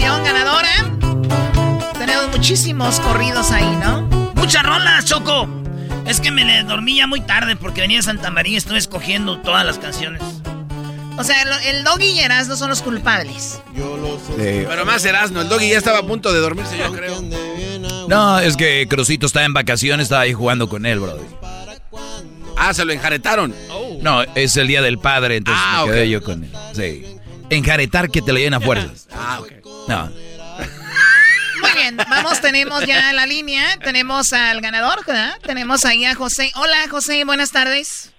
Canción 0.01 0.25
ganadora. 0.25 1.93
Tenemos 1.99 2.29
muchísimos 2.31 3.01
corridos 3.01 3.51
ahí, 3.51 3.77
¿no? 3.85 4.03
Muchas 4.35 4.63
rolas, 4.63 5.05
Choco. 5.05 5.49
Es 6.07 6.21
que 6.21 6.31
me 6.31 6.45
le 6.45 6.63
dormí 6.65 6.97
ya 6.97 7.07
muy 7.07 7.21
tarde 7.21 7.57
porque 7.57 7.83
venía 7.83 7.99
de 7.99 8.03
Santa 8.03 8.31
María 8.31 8.55
y 8.55 8.57
estuve 8.57 8.79
escogiendo 8.79 9.39
todas 9.41 9.65
las 9.65 9.79
canciones. 9.79 10.23
O 11.19 11.25
sea, 11.25 11.45
lo- 11.45 11.59
el 11.59 11.85
Doggy 11.85 12.07
y 12.13 12.21
Erasmo 12.21 12.57
son 12.57 12.71
los 12.71 12.81
culpables. 12.81 13.61
Pero 14.37 14.87
más 14.87 15.05
Erasmo, 15.05 15.43
el 15.43 15.49
doggy 15.51 15.69
ya 15.71 15.77
estaba 15.79 15.99
a 15.99 16.03
punto 16.03 16.33
de 16.33 16.39
dormirse, 16.41 16.79
yo 16.79 16.91
creo. 16.93 17.21
No, 18.09 18.39
es 18.39 18.57
que 18.57 18.87
Crucito 18.89 19.27
estaba 19.27 19.45
en 19.45 19.53
vacaciones, 19.53 20.05
estaba 20.05 20.23
ahí 20.23 20.33
jugando 20.33 20.69
con 20.69 20.87
él, 20.87 20.99
bro. 20.99 21.19
Ah, 22.57 22.73
se 22.73 22.85
lo 22.87 22.93
enjaretaron. 22.93 23.55
No, 24.01 24.23
es 24.35 24.57
el 24.57 24.67
día 24.67 24.81
del 24.81 24.99
padre, 24.99 25.37
entonces 25.37 25.63
Ah, 25.65 25.85
me 25.87 25.93
quedé 25.93 26.09
yo 26.09 26.23
con 26.23 26.43
él. 26.45 26.51
Sí. 26.75 27.05
Enjaretar 27.51 28.11
que 28.11 28.23
te 28.23 28.33
lo 28.33 28.39
lleven 28.39 28.55
a 28.55 28.61
fuerzas. 28.61 29.07
Ah, 29.13 29.41
ok. 29.41 29.53
No. 29.91 30.09
Muy 31.63 31.73
bien, 31.75 31.97
vamos, 31.97 32.41
tenemos 32.41 32.87
ya 32.87 33.13
la 33.13 33.27
línea, 33.27 33.77
tenemos 33.83 34.33
al 34.33 34.61
ganador, 34.61 35.05
¿verdad? 35.05 35.37
Tenemos 35.43 35.85
ahí 35.85 36.05
a 36.05 36.15
José. 36.15 36.53
Hola, 36.55 36.77
José, 36.89 37.25
buenas 37.25 37.51
tardes. 37.51 38.15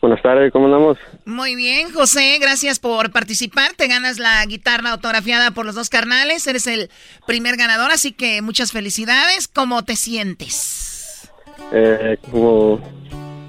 Buenas 0.00 0.22
tardes, 0.22 0.50
¿cómo 0.54 0.64
andamos? 0.64 0.96
Muy 1.26 1.54
bien, 1.54 1.92
José, 1.92 2.38
gracias 2.40 2.78
por 2.78 3.12
participar. 3.12 3.74
Te 3.74 3.88
ganas 3.88 4.18
la 4.18 4.42
guitarra 4.46 4.92
autografiada 4.92 5.50
por 5.50 5.66
los 5.66 5.74
dos 5.74 5.90
carnales. 5.90 6.46
Eres 6.46 6.66
el 6.66 6.90
primer 7.26 7.58
ganador, 7.58 7.90
así 7.90 8.12
que 8.12 8.40
muchas 8.40 8.72
felicidades. 8.72 9.48
¿Cómo 9.48 9.84
te 9.84 9.96
sientes? 9.96 11.30
Eh, 11.72 12.16
como 12.30 12.80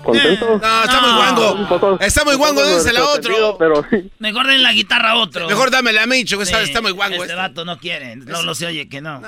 contento. 0.07 0.59
No, 0.61 0.83
está 0.83 1.01
muy 1.01 1.11
guango. 1.11 1.97
Está 1.99 2.25
muy 2.25 2.35
guango, 2.35 2.65
désela 2.65 2.99
a 3.01 3.09
otro. 3.09 3.57
Pero 3.57 3.85
Mejor 4.19 4.47
den 4.47 4.63
la 4.63 4.73
guitarra 4.73 5.11
a 5.11 5.15
otro. 5.15 5.47
Mejor 5.47 5.69
dámela 5.71 6.03
a 6.03 6.07
mí, 6.07 6.23
Choco, 6.25 6.43
está, 6.43 6.59
Sí, 6.59 6.65
está 6.65 6.81
muy 6.81 6.91
guango. 6.91 7.15
Este 7.15 7.25
este. 7.27 7.35
vato 7.35 7.65
no 7.65 7.77
quiere. 7.77 8.15
No, 8.15 8.41
no 8.43 8.55
se 8.55 8.65
oye 8.65 8.89
que 8.89 9.01
no. 9.01 9.21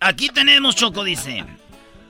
Aquí 0.00 0.28
tenemos 0.28 0.76
Choco, 0.76 1.02
dice. 1.04 1.44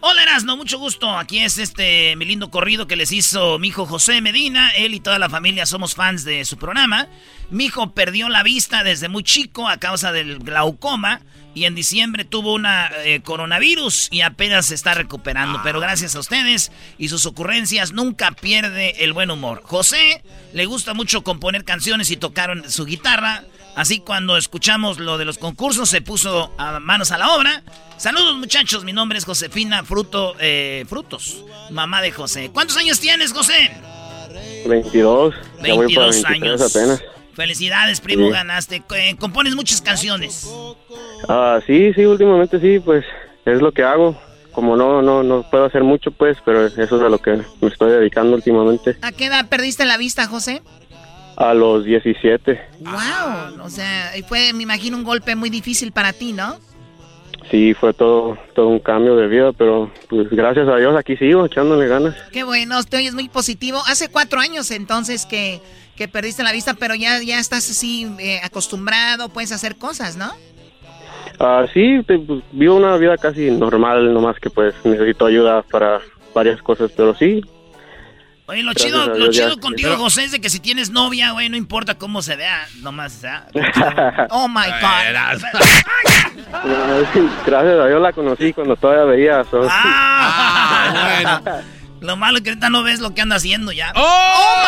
Hola 0.07 0.23
Erasno, 0.23 0.59
mucho 0.59 0.79
gusto. 0.79 1.19
Aquí 1.19 1.39
es 1.39 1.57
este 1.57 2.15
mi 2.17 2.27
lindo 2.27 2.51
corrido 2.51 2.87
que 2.87 2.95
les 2.95 3.11
hizo 3.11 3.59
mi 3.59 3.69
hijo 3.69 3.87
José 3.87 4.21
Medina. 4.21 4.69
Él 4.77 4.93
y 4.93 5.01
toda 5.01 5.19
la 5.19 5.31
familia 5.31 5.65
somos 5.65 5.95
fans 5.95 6.25
de 6.25 6.45
su 6.45 6.59
programa. 6.59 7.09
Mi 7.49 7.65
hijo 7.65 7.93
perdió 7.93 8.29
la 8.29 8.43
vista 8.43 8.85
desde 8.85 9.09
muy 9.09 9.23
chico 9.23 9.67
a 9.67 9.79
causa 9.79 10.13
del 10.13 10.41
glaucoma 10.41 11.23
y 11.55 11.65
en 11.65 11.75
diciembre 11.75 12.27
tuvo 12.27 12.53
una 12.53 12.91
eh, 12.99 13.23
coronavirus 13.23 14.09
y 14.11 14.21
apenas 14.21 14.67
se 14.67 14.75
está 14.75 14.93
recuperando. 14.93 15.63
Pero 15.63 15.81
gracias 15.81 16.15
a 16.17 16.21
ustedes 16.21 16.71
y 16.99 17.09
sus 17.09 17.25
ocurrencias 17.25 17.93
nunca 17.93 18.33
pierde 18.33 19.03
el 19.05 19.15
buen 19.15 19.31
humor. 19.31 19.63
José 19.65 20.23
le 20.53 20.67
gusta 20.67 20.93
mucho 20.93 21.25
componer 21.25 21.65
canciones 21.65 22.11
y 22.11 22.19
tocar 22.19 22.71
su 22.71 22.85
guitarra. 22.85 23.45
Así 23.77 23.99
cuando 24.01 24.37
escuchamos 24.37 24.99
lo 25.01 25.19
de 25.19 25.25
los 25.25 25.39
concursos 25.39 25.89
se 25.89 26.01
puso 26.01 26.53
a 26.59 26.79
manos 26.81 27.11
a 27.11 27.19
la 27.19 27.35
obra. 27.35 27.63
Saludos 27.97 28.37
muchachos, 28.37 28.85
mi 28.85 28.93
nombre 28.93 29.19
es 29.19 29.25
Josefina 29.25 29.83
Fruto, 29.85 30.35
eh, 30.39 30.85
Frutos, 30.89 31.45
mamá 31.71 32.01
de 32.03 32.13
José. 32.13 32.51
¿Cuántos 32.53 32.77
años 32.77 33.01
tienes, 33.01 33.33
José? 33.33 33.73
22, 34.67 35.35
ya 35.63 35.75
voy 35.75 35.95
para 35.95 36.07
22 36.07 36.23
23 36.23 36.25
años. 36.25 36.61
apenas. 36.77 37.03
Felicidades, 37.35 38.01
primo, 38.01 38.27
Sí. 38.29 38.33
ganaste. 38.33 38.83
Eh, 38.95 39.17
compones 39.19 39.57
muchas 39.57 39.81
canciones. 39.83 40.49
Ah, 41.29 41.59
sí, 41.67 41.93
sí, 41.95 42.05
últimamente 42.05 42.61
sí, 42.61 42.79
pues 42.79 43.05
es 43.45 43.61
lo 43.61 43.73
que 43.73 43.83
hago. 43.83 44.17
Como 44.53 44.77
no, 44.77 45.03
no, 45.03 45.25
no 45.25 45.43
puedo 45.51 45.65
hacer 45.65 45.83
mucho, 45.83 46.13
pues, 46.13 46.37
pero 46.45 46.65
eso 46.67 46.81
es 46.83 46.93
a 46.93 47.09
lo 47.09 47.19
que 47.19 47.41
me 47.61 47.69
estoy 47.69 47.91
dedicando 47.91 48.37
últimamente. 48.37 48.97
¿A 49.03 49.11
qué 49.11 49.27
edad 49.27 49.49
perdiste 49.49 49.85
la 49.85 49.97
vista, 49.97 50.29
José? 50.29 50.63
A 51.37 51.53
los 51.55 51.85
17. 51.85 52.61
Wow, 52.81 53.65
o 53.65 53.69
sea, 53.71 54.13
fue, 54.29 54.53
me 54.53 54.63
imagino, 54.63 54.97
un 54.97 55.05
golpe 55.05 55.35
muy 55.35 55.51
difícil 55.51 55.93
para 55.93 56.13
ti, 56.13 56.33
¿no? 56.33 56.59
sí 57.51 57.75
fue 57.75 57.93
todo, 57.93 58.39
todo 58.55 58.69
un 58.69 58.79
cambio 58.79 59.17
de 59.17 59.29
vida, 59.29 59.53
pero 59.53 59.91
pues 60.09 60.31
gracias 60.31 60.67
a 60.67 60.77
Dios 60.77 60.97
aquí 60.97 61.15
sigo 61.19 61.45
echándole 61.45 61.87
ganas. 61.87 62.15
Qué 62.33 62.43
bueno, 62.43 62.83
te 62.85 62.97
oyes 62.97 63.13
muy 63.15 63.29
positivo. 63.29 63.81
Hace 63.87 64.09
cuatro 64.09 64.41
años 64.41 64.71
entonces 64.71 65.27
que, 65.27 65.61
que 65.95 66.09
perdiste 66.09 66.43
la 66.43 66.53
vista, 66.53 66.73
pero 66.75 66.95
ya, 66.95 67.23
ya 67.23 67.39
estás 67.39 67.69
así 67.71 68.11
eh, 68.19 68.41
acostumbrado, 68.43 69.29
puedes 69.29 69.53
hacer 69.53 69.77
cosas, 69.77 70.17
¿no? 70.17 70.33
Ah, 71.39 71.67
sí, 71.75 72.01
te- 72.07 72.19
pues, 72.19 72.43
vivo 72.53 72.77
una 72.77 72.97
vida 72.97 73.19
casi 73.19 73.51
normal, 73.51 74.15
nomás 74.15 74.39
que 74.41 74.49
pues 74.49 74.75
necesito 74.85 75.27
ayuda 75.27 75.63
para 75.71 76.01
varias 76.35 76.63
cosas, 76.63 76.91
pero 76.97 77.15
sí. 77.15 77.43
Oye, 78.47 78.63
lo 78.63 78.73
Gracias 78.73 78.93
chido, 78.93 79.07
lo 79.15 79.31
chido 79.31 79.59
contigo, 79.59 79.91
Pero- 79.91 80.03
José, 80.03 80.25
es 80.25 80.33
de 80.33 80.41
que 80.41 80.51
si 80.51 80.61
tienes 80.61 80.91
novia, 80.91 81.31
güey, 81.33 81.49
no 81.49 81.57
importa 81.57 81.95
cómo 81.95 82.21
se 82.21 82.37
vea, 82.37 82.67
nomás, 82.83 83.25
¿ah? 83.25 83.47
Oh 84.31 84.49
my 84.49 84.67
God. 84.67 85.43
Gracias 87.47 87.81
a 87.81 87.87
Dios 87.87 88.03
la 88.03 88.13
conocí 88.13 88.53
cuando 88.53 88.77
todavía 88.77 89.05
veía. 89.05 89.45
so- 89.51 89.67
Ah, 89.71 91.63
Lo 92.01 92.17
malo 92.17 92.37
es 92.39 92.45
que 92.45 92.51
ahorita 92.51 92.69
no 92.69 92.83
ves 92.83 93.01
lo 93.01 93.15
que 93.15 93.23
anda 93.23 93.37
haciendo 93.37 93.73
ya. 93.73 93.93
¡Oh, 93.97 94.63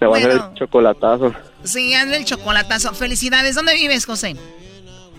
Me 0.00 0.06
va 0.08 0.16
a 0.16 0.18
hacer 0.18 0.30
el 0.32 0.40
chocolatazo. 0.54 1.32
Sí, 1.64 1.94
hazle 1.94 2.18
el 2.18 2.24
chocolatazo. 2.24 2.92
Felicidades. 2.94 3.54
¿Dónde 3.54 3.74
vives, 3.74 4.04
José? 4.04 4.36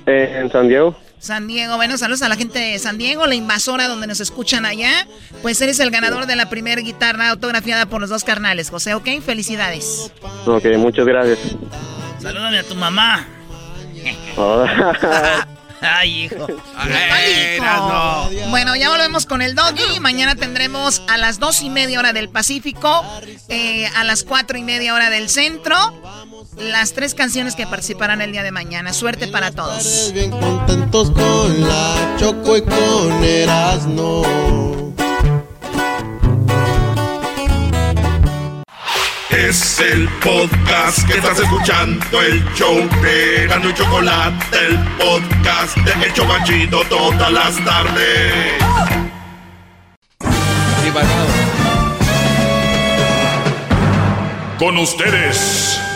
Eh, 0.08 0.40
en 0.40 0.52
San 0.52 0.68
Diego. 0.70 0.96
San 1.20 1.48
Diego. 1.48 1.76
Bueno, 1.76 1.98
saludos 1.98 2.22
a 2.22 2.30
la 2.30 2.36
gente 2.36 2.60
de 2.60 2.80
San 2.80 2.98
Diego, 2.98 3.28
la 3.28 3.36
invasora 3.36 3.88
donde 3.88 4.08
nos 4.08 4.20
escuchan 4.22 4.66
allá. 4.66 5.08
Pues 5.42 5.62
eres 5.62 5.80
el 5.80 5.92
ganador 5.92 6.28
de 6.28 6.36
la 6.36 6.50
primera 6.50 6.82
guitarra 6.82 7.30
autografiada 7.30 7.88
por 7.88 8.02
los 8.02 8.10
dos 8.10 8.24
carnales, 8.24 8.70
José, 8.70 8.94
¿ok? 8.94 9.22
Felicidades. 9.26 10.12
Ok, 10.46 10.66
muchas 10.78 11.06
gracias. 11.06 11.40
Salúdame 12.20 12.60
a 12.60 12.64
tu 12.64 12.76
mamá. 12.76 13.28
Oh. 14.38 14.66
Ay, 15.82 16.24
hijo. 16.24 16.48
Hijo. 16.50 18.30
Bueno, 18.50 18.76
ya 18.76 18.90
volvemos 18.90 19.26
con 19.26 19.42
el 19.42 19.56
doggy. 19.56 20.00
Mañana 20.00 20.36
tendremos 20.36 21.04
a 21.08 21.18
las 21.18 21.40
dos 21.40 21.62
y 21.62 21.70
media 21.70 22.00
hora 22.00 22.14
del 22.14 22.30
Pacífico, 22.30 23.04
eh, 23.50 23.88
a 23.96 24.04
las 24.04 24.24
cuatro 24.24 24.58
y 24.58 24.64
media 24.64 24.94
hora 24.96 25.10
del 25.10 25.30
centro, 25.30 25.76
las 26.58 26.94
tres 26.94 27.14
canciones 27.14 27.56
que 27.56 27.68
participarán 27.68 28.22
el 28.22 28.32
día 28.32 28.44
de 28.44 28.52
mañana. 28.52 28.94
Suerte 28.94 29.28
para 29.28 29.52
todos. 29.52 30.12
Bien 30.14 30.32
contentos 30.32 31.12
con 31.12 31.62
la 31.62 32.16
Choco 32.18 32.58
y 32.58 32.62
con 32.62 33.24
Erasmo. 33.24 34.24
Es 39.30 39.80
el 39.80 40.10
podcast 40.24 41.06
que 41.08 41.20
estás 41.20 41.40
escuchando, 41.40 42.22
el 42.22 42.44
show 42.56 42.76
de 43.04 43.46
Gano 43.48 43.70
y 43.70 43.74
Chocolate, 43.74 44.58
el 44.68 44.78
podcast 44.98 45.78
de 45.78 46.06
El 46.06 46.14
Chocachito 46.14 46.82
todas 46.90 47.32
las 47.32 47.56
tardes. 47.64 48.54
Con 54.58 54.78
ustedes. 54.80 55.87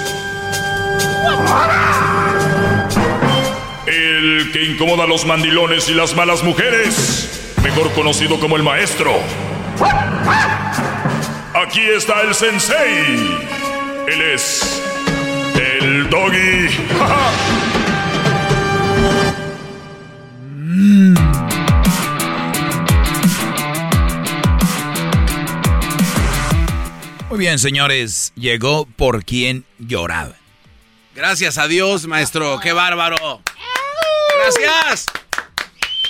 El 3.88 4.52
que 4.52 4.64
incomoda 4.64 5.04
a 5.04 5.08
los 5.08 5.26
mandilones 5.26 5.90
y 5.90 5.94
las 5.94 6.16
malas 6.16 6.44
mujeres, 6.44 7.54
mejor 7.64 7.92
conocido 7.94 8.40
como 8.40 8.56
el 8.56 8.64
maestro. 8.64 9.12
Aquí 11.54 11.82
está 11.82 12.22
el 12.22 12.34
sensei. 12.34 13.40
Él 14.08 14.22
es 14.34 14.82
el 15.56 16.10
doggy. 16.10 16.70
Muy 27.30 27.40
bien, 27.40 27.60
señores, 27.60 28.34
llegó 28.36 28.86
por 28.86 29.24
quien 29.24 29.64
lloraba. 29.80 30.41
Gracias 31.22 31.60
a 31.60 31.68
Dios, 31.68 32.08
maestro. 32.08 32.60
¡Qué 32.60 32.74
bárbaro! 32.74 33.44
¡Gracias! 34.40 35.06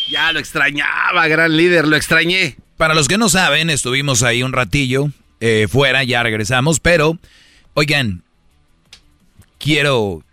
Ya 0.09 0.31
lo 0.31 0.39
extrañaba, 0.39 1.27
gran 1.27 1.57
líder, 1.57 1.85
lo 1.85 1.97
extrañé. 1.97 2.55
Para 2.77 2.93
los 2.93 3.09
que 3.09 3.17
no 3.17 3.27
saben, 3.27 3.69
estuvimos 3.69 4.23
ahí 4.23 4.41
un 4.41 4.53
ratillo 4.53 5.09
eh, 5.41 5.67
fuera, 5.69 6.05
ya 6.05 6.23
regresamos, 6.23 6.79
pero, 6.79 7.19
oigan, 7.73 8.23
quiero... 9.59 10.23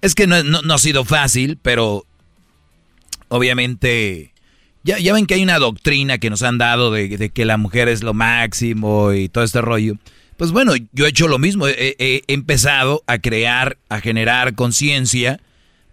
Es 0.00 0.14
que 0.14 0.28
no, 0.28 0.36
ha 0.72 0.78
sido 0.78 1.04
fácil, 1.04 1.58
pero 1.60 2.06
obviamente... 3.26 4.32
Ya, 4.84 5.00
ya 5.00 5.12
ven 5.12 5.26
que 5.26 5.34
hay 5.34 5.42
una 5.42 5.58
doctrina 5.58 6.18
que 6.18 6.30
nos 6.30 6.44
han 6.44 6.58
dado 6.58 6.92
de, 6.92 7.08
de 7.08 7.30
que 7.30 7.44
la 7.44 7.56
mujer 7.56 7.88
es 7.88 8.04
lo 8.04 8.14
máximo 8.14 9.12
y 9.12 9.28
todo 9.28 9.42
este 9.42 9.60
rollo. 9.60 9.96
Pues 10.36 10.50
bueno, 10.50 10.72
yo 10.92 11.06
he 11.06 11.08
hecho 11.08 11.28
lo 11.28 11.38
mismo. 11.38 11.68
He, 11.68 12.22
empezado 12.26 13.02
a 13.06 13.18
crear, 13.18 13.78
a 13.88 14.00
generar 14.00 14.54
conciencia 14.54 15.40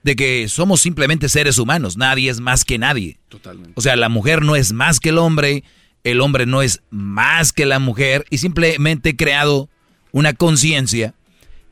de 0.04 0.16
que 0.16 0.48
somos 0.48 0.82
simplemente 0.82 1.30
seres 1.30 1.58
humanos. 1.58 1.98
Nadie 1.98 2.30
es 2.30 2.40
más 2.40 2.66
que 2.66 2.78
nadie. 2.78 3.20
Totalmente. 3.30 3.74
O 3.76 3.82
sea, 3.82 3.96
la 3.96 4.10
mujer 4.10 4.42
no 4.42 4.56
es 4.56 4.74
más 4.74 5.00
que 5.00 5.10
el 5.10 5.20
hombre, 5.20 5.64
el 6.04 6.22
hombre 6.22 6.46
no 6.46 6.62
es 6.62 6.82
más 6.90 7.54
que 7.54 7.66
la 7.66 7.80
mujer 7.80 8.26
y 8.30 8.40
simplemente 8.40 9.10
he 9.10 9.16
creado 9.16 9.70
una 10.12 10.34
conciencia 10.34 11.14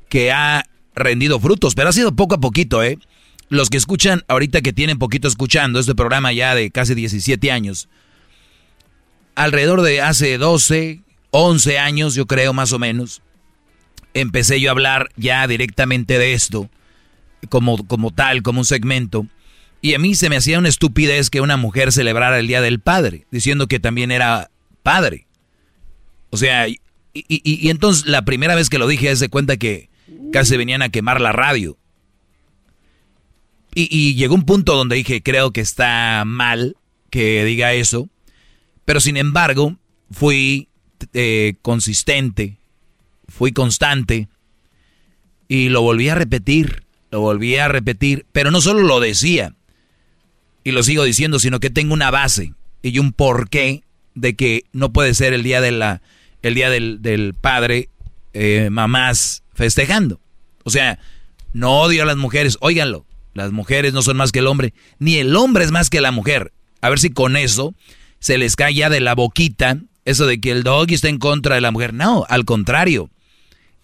que 0.10 0.32
ha 0.32 0.66
rendido 0.96 1.40
frutos, 1.40 1.76
pero 1.76 1.90
ha 1.90 1.94
sido 1.94 2.16
poco 2.16 2.36
a 2.36 2.40
poquito, 2.40 2.84
¿eh? 2.84 2.98
Los 3.50 3.70
que 3.70 3.78
escuchan 3.78 4.24
ahorita 4.28 4.62
que 4.62 4.74
tienen 4.74 5.00
poquito 5.00 5.28
escuchando 5.28 5.80
este 5.80 5.96
programa 5.96 6.32
ya 6.34 6.54
de 6.54 6.70
casi 6.70 6.94
17 6.94 7.52
años, 7.52 7.90
alrededor 9.36 9.82
de 9.82 10.02
hace 10.02 10.38
12, 10.38 11.02
11 11.32 11.78
años, 11.80 12.16
yo 12.16 12.26
creo 12.26 12.54
más 12.54 12.74
o 12.74 12.80
menos, 12.80 13.22
empecé 14.14 14.60
yo 14.60 14.70
a 14.70 14.72
hablar 14.72 15.10
ya 15.16 15.46
directamente 15.48 16.18
de 16.18 16.34
esto, 16.34 16.70
como, 17.50 17.86
como 17.88 18.12
tal, 18.12 18.42
como 18.42 18.60
un 18.62 18.66
segmento. 18.66 19.28
Y 19.82 19.94
a 19.94 20.00
mí 20.00 20.16
se 20.16 20.30
me 20.30 20.36
hacía 20.38 20.60
una 20.60 20.70
estupidez 20.70 21.30
que 21.30 21.42
una 21.42 21.56
mujer 21.58 21.92
celebrara 21.92 22.40
el 22.40 22.48
Día 22.48 22.62
del 22.62 22.80
Padre, 22.80 23.26
diciendo 23.32 23.68
que 23.68 23.80
también 23.80 24.12
era 24.12 24.50
padre. 24.84 25.26
O 26.32 26.38
sea, 26.38 26.68
y, 26.68 26.80
y- 27.14 27.42
y- 27.44 27.70
entonces 27.70 28.06
la 28.06 28.24
primera 28.24 28.56
vez 28.56 28.70
que 28.70 28.78
lo 28.80 28.88
dije, 28.88 29.10
es 29.12 29.20
de 29.20 29.30
cuenta 29.30 29.58
que 29.58 29.90
casi 30.34 30.58
venían 30.58 30.82
a 30.82 30.90
quemar 30.90 31.22
la 31.22 31.32
radio. 31.32 31.78
Y, 33.76 33.88
y 33.96 34.16
llegó 34.16 34.36
un 34.36 34.46
punto 34.46 34.76
donde 34.76 34.96
dije, 34.96 35.22
creo 35.22 35.52
que 35.52 35.62
está 35.62 36.24
mal 36.26 36.76
que 37.10 37.44
diga 37.46 37.74
eso. 37.74 38.10
Pero 38.86 39.00
sin 39.00 39.16
embargo, 39.18 39.78
fui 40.12 40.69
eh, 41.14 41.56
consistente, 41.62 42.58
fui 43.28 43.52
constante 43.52 44.28
y 45.48 45.70
lo 45.70 45.82
volví 45.82 46.10
a 46.10 46.16
repetir, 46.16 46.84
lo 47.12 47.22
volví 47.22 47.56
a 47.58 47.68
repetir, 47.68 48.26
pero 48.32 48.52
no 48.52 48.62
solo 48.62 48.84
lo 48.84 49.00
decía 49.00 49.56
y 50.64 50.72
lo 50.72 50.84
sigo 50.84 51.04
diciendo, 51.04 51.40
sino 51.40 51.60
que 51.60 51.70
tengo 51.70 51.94
una 51.94 52.12
base 52.12 52.54
y 52.82 53.00
un 53.00 53.12
porqué 53.14 53.84
de 54.16 54.36
que 54.36 54.64
no 54.72 54.92
puede 54.92 55.14
ser 55.14 55.34
el 55.34 55.44
día 55.44 55.62
de 55.62 55.72
la, 55.72 56.02
el 56.42 56.56
día 56.56 56.70
del, 56.70 57.02
del 57.02 57.34
padre, 57.34 57.90
eh, 58.34 58.70
mamás 58.72 59.44
festejando. 59.54 60.20
O 60.64 60.70
sea, 60.70 61.00
no 61.54 61.82
odio 61.82 62.04
a 62.04 62.06
las 62.06 62.18
mujeres, 62.18 62.58
óiganlo, 62.62 63.06
las 63.34 63.52
mujeres 63.52 63.94
no 63.94 64.02
son 64.02 64.18
más 64.18 64.32
que 64.32 64.40
el 64.40 64.48
hombre, 64.48 64.74
ni 65.00 65.18
el 65.18 65.36
hombre 65.36 65.64
es 65.64 65.72
más 65.72 65.90
que 65.90 66.02
la 66.02 66.12
mujer. 66.12 66.52
A 66.82 66.90
ver 66.90 67.00
si 67.00 67.10
con 67.10 67.38
eso 67.38 67.74
se 68.20 68.38
les 68.38 68.56
cae 68.56 68.74
ya 68.74 68.90
de 68.90 69.00
la 69.00 69.16
boquita 69.16 69.80
eso 70.10 70.26
de 70.26 70.40
que 70.42 70.52
el 70.52 70.64
doggy 70.64 70.96
está 70.96 71.10
en 71.10 71.20
contra 71.20 71.56
de 71.56 71.62
la 71.62 71.72
mujer. 71.72 71.94
No, 71.94 72.26
al 72.30 72.46
contrario, 72.46 73.10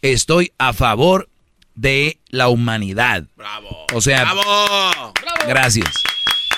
estoy 0.01 0.51
a 0.57 0.73
favor 0.73 1.29
de 1.75 2.19
la 2.29 2.47
humanidad. 2.47 3.25
Bravo. 3.35 3.85
O 3.93 4.01
sea, 4.01 4.23
¡Bravo! 4.23 5.13
Gracias. 5.47 5.91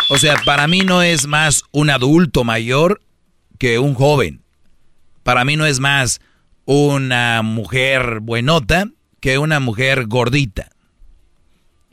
O 0.10 0.18
sea, 0.18 0.35
para 0.45 0.68
mí 0.68 0.81
no 0.81 1.02
es 1.02 1.27
más 1.27 1.64
un 1.72 1.89
adulto 1.89 2.44
mayor 2.44 3.02
que 3.57 3.80
un 3.80 3.94
joven. 3.94 4.41
Para 5.23 5.44
mí 5.44 5.57
no 5.57 5.65
es 5.65 5.80
más 5.80 6.22
una 6.65 7.41
mujer 7.41 8.19
buenota 8.22 8.89
que 9.19 9.38
una 9.38 9.60
mujer 9.60 10.06
gordita. 10.07 10.69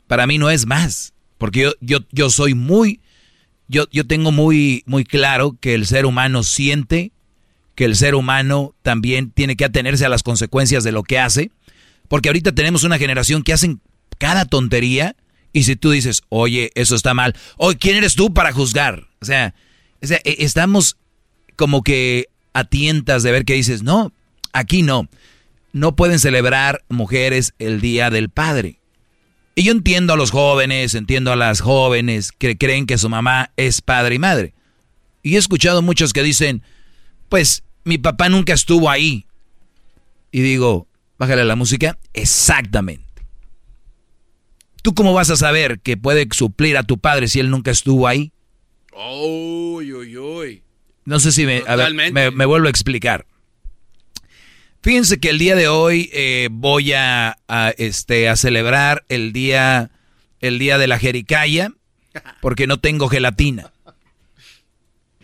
Para 0.07 0.27
mí 0.27 0.37
no 0.37 0.49
es 0.49 0.65
más. 0.65 1.13
Porque 1.37 1.61
yo, 1.61 1.73
yo, 1.81 1.99
yo 2.11 2.29
soy 2.29 2.53
muy, 2.53 3.01
yo, 3.67 3.85
yo 3.91 4.07
tengo 4.07 4.31
muy, 4.31 4.83
muy 4.85 5.03
claro 5.03 5.57
que 5.59 5.73
el 5.73 5.85
ser 5.85 6.05
humano 6.05 6.43
siente, 6.43 7.11
que 7.75 7.85
el 7.85 7.95
ser 7.95 8.15
humano 8.15 8.73
también 8.81 9.31
tiene 9.31 9.55
que 9.55 9.65
atenerse 9.65 10.05
a 10.05 10.09
las 10.09 10.23
consecuencias 10.23 10.83
de 10.83 10.91
lo 10.91 11.03
que 11.03 11.19
hace. 11.19 11.51
Porque 12.07 12.29
ahorita 12.29 12.53
tenemos 12.53 12.83
una 12.83 12.97
generación 12.97 13.43
que 13.43 13.53
hacen 13.53 13.81
cada 14.17 14.45
tontería 14.45 15.15
y 15.51 15.63
si 15.63 15.75
tú 15.75 15.91
dices, 15.91 16.23
oye, 16.29 16.71
eso 16.75 16.95
está 16.95 17.13
mal, 17.13 17.35
oye, 17.57 17.77
¿quién 17.77 17.95
eres 17.97 18.15
tú 18.15 18.33
para 18.33 18.51
juzgar? 18.51 19.07
O 19.21 19.25
sea, 19.25 19.53
e- 20.01 20.35
estamos 20.39 20.97
como 21.55 21.83
que 21.83 22.27
a 22.53 22.63
tientas 22.63 23.23
de 23.23 23.31
ver 23.31 23.45
que 23.45 23.53
dices, 23.53 23.83
no, 23.83 24.11
aquí 24.53 24.83
no. 24.83 25.09
No 25.73 25.95
pueden 25.95 26.19
celebrar 26.19 26.83
mujeres 26.87 27.53
el 27.59 27.81
Día 27.81 28.09
del 28.09 28.29
Padre. 28.29 28.79
Y 29.55 29.63
yo 29.63 29.71
entiendo 29.71 30.13
a 30.13 30.17
los 30.17 30.31
jóvenes, 30.31 30.95
entiendo 30.95 31.31
a 31.31 31.37
las 31.37 31.61
jóvenes 31.61 32.31
que 32.33 32.57
creen 32.57 32.85
que 32.85 32.97
su 32.97 33.09
mamá 33.09 33.51
es 33.55 33.81
padre 33.81 34.15
y 34.15 34.19
madre. 34.19 34.53
Y 35.23 35.35
he 35.35 35.37
escuchado 35.37 35.81
muchos 35.81 36.11
que 36.11 36.23
dicen, 36.23 36.61
pues 37.29 37.63
mi 37.83 37.97
papá 37.97 38.29
nunca 38.29 38.53
estuvo 38.53 38.89
ahí. 38.89 39.25
Y 40.31 40.41
digo, 40.41 40.87
bájale 41.17 41.45
la 41.45 41.55
música, 41.55 41.97
exactamente. 42.13 43.03
¿Tú 44.81 44.93
cómo 44.93 45.13
vas 45.13 45.29
a 45.29 45.35
saber 45.35 45.79
que 45.79 45.97
puede 45.97 46.27
suplir 46.31 46.77
a 46.77 46.83
tu 46.83 46.97
padre 46.99 47.27
si 47.27 47.39
él 47.39 47.49
nunca 47.49 47.71
estuvo 47.71 48.07
ahí? 48.07 48.31
Uy, 48.93 49.91
uy, 49.93 50.17
uy. 50.17 50.63
No 51.05 51.19
sé 51.19 51.31
si 51.31 51.45
me, 51.45 51.57
a 51.67 51.75
ver, 51.75 51.87
Totalmente. 51.87 52.13
me, 52.13 52.31
me 52.31 52.45
vuelvo 52.45 52.67
a 52.67 52.69
explicar. 52.69 53.25
Fíjense 54.81 55.19
que 55.19 55.29
el 55.29 55.39
día 55.39 55.55
de 55.55 55.67
hoy 55.67 56.09
eh, 56.13 56.49
voy 56.51 56.93
a, 56.93 57.37
a, 57.47 57.73
este, 57.77 58.29
a 58.29 58.35
celebrar 58.35 59.03
el 59.09 59.33
día, 59.33 59.89
el 60.41 60.59
día 60.59 60.77
de 60.77 60.87
la 60.87 60.99
jericaya 60.99 61.71
porque 62.41 62.67
no 62.67 62.79
tengo 62.79 63.07
gelatina. 63.09 63.71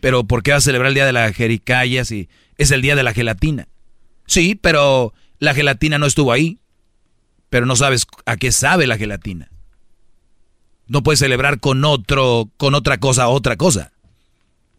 Pero 0.01 0.25
¿por 0.25 0.43
qué 0.43 0.51
va 0.51 0.57
a 0.57 0.61
celebrar 0.61 0.89
el 0.89 0.95
día 0.95 1.05
de 1.05 1.13
la 1.13 1.31
jericaya 1.31 2.03
si 2.03 2.27
es 2.57 2.71
el 2.71 2.81
día 2.81 2.95
de 2.95 3.03
la 3.03 3.13
gelatina? 3.13 3.67
Sí, 4.25 4.55
pero 4.55 5.13
la 5.39 5.53
gelatina 5.53 5.97
no 5.97 6.07
estuvo 6.07 6.33
ahí. 6.33 6.59
Pero 7.49 7.65
no 7.65 7.75
sabes 7.75 8.07
a 8.25 8.37
qué 8.37 8.51
sabe 8.51 8.87
la 8.87 8.97
gelatina. 8.97 9.51
No 10.87 11.03
puedes 11.03 11.19
celebrar 11.19 11.59
con 11.59 11.83
otro, 11.85 12.49
con 12.57 12.75
otra 12.75 12.97
cosa, 12.97 13.27
otra 13.27 13.57
cosa. 13.57 13.91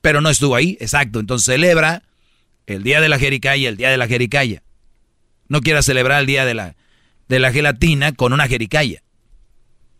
Pero 0.01 0.21
no 0.21 0.31
estuvo 0.31 0.57
ahí, 0.57 0.77
exacto. 0.81 1.21
Entonces 1.21 1.47
celebra 1.47 2.03
el 2.67 2.83
día 2.83 3.01
de 3.01 3.09
la 3.09 3.19
jericaya, 3.19 3.69
el 3.69 3.77
día 3.77 3.91
de 3.91 3.99
la 3.99 4.09
jericaya. 4.09 4.63
No 5.49 5.61
quieras 5.61 5.85
celebrar 5.85 6.21
el 6.21 6.27
día 6.27 6.45
de 6.45 6.55
la, 6.55 6.77
de 7.29 7.39
la 7.39 7.53
gelatina 7.53 8.13
con 8.13 8.33
una 8.33 8.49
jericaya. 8.49 9.03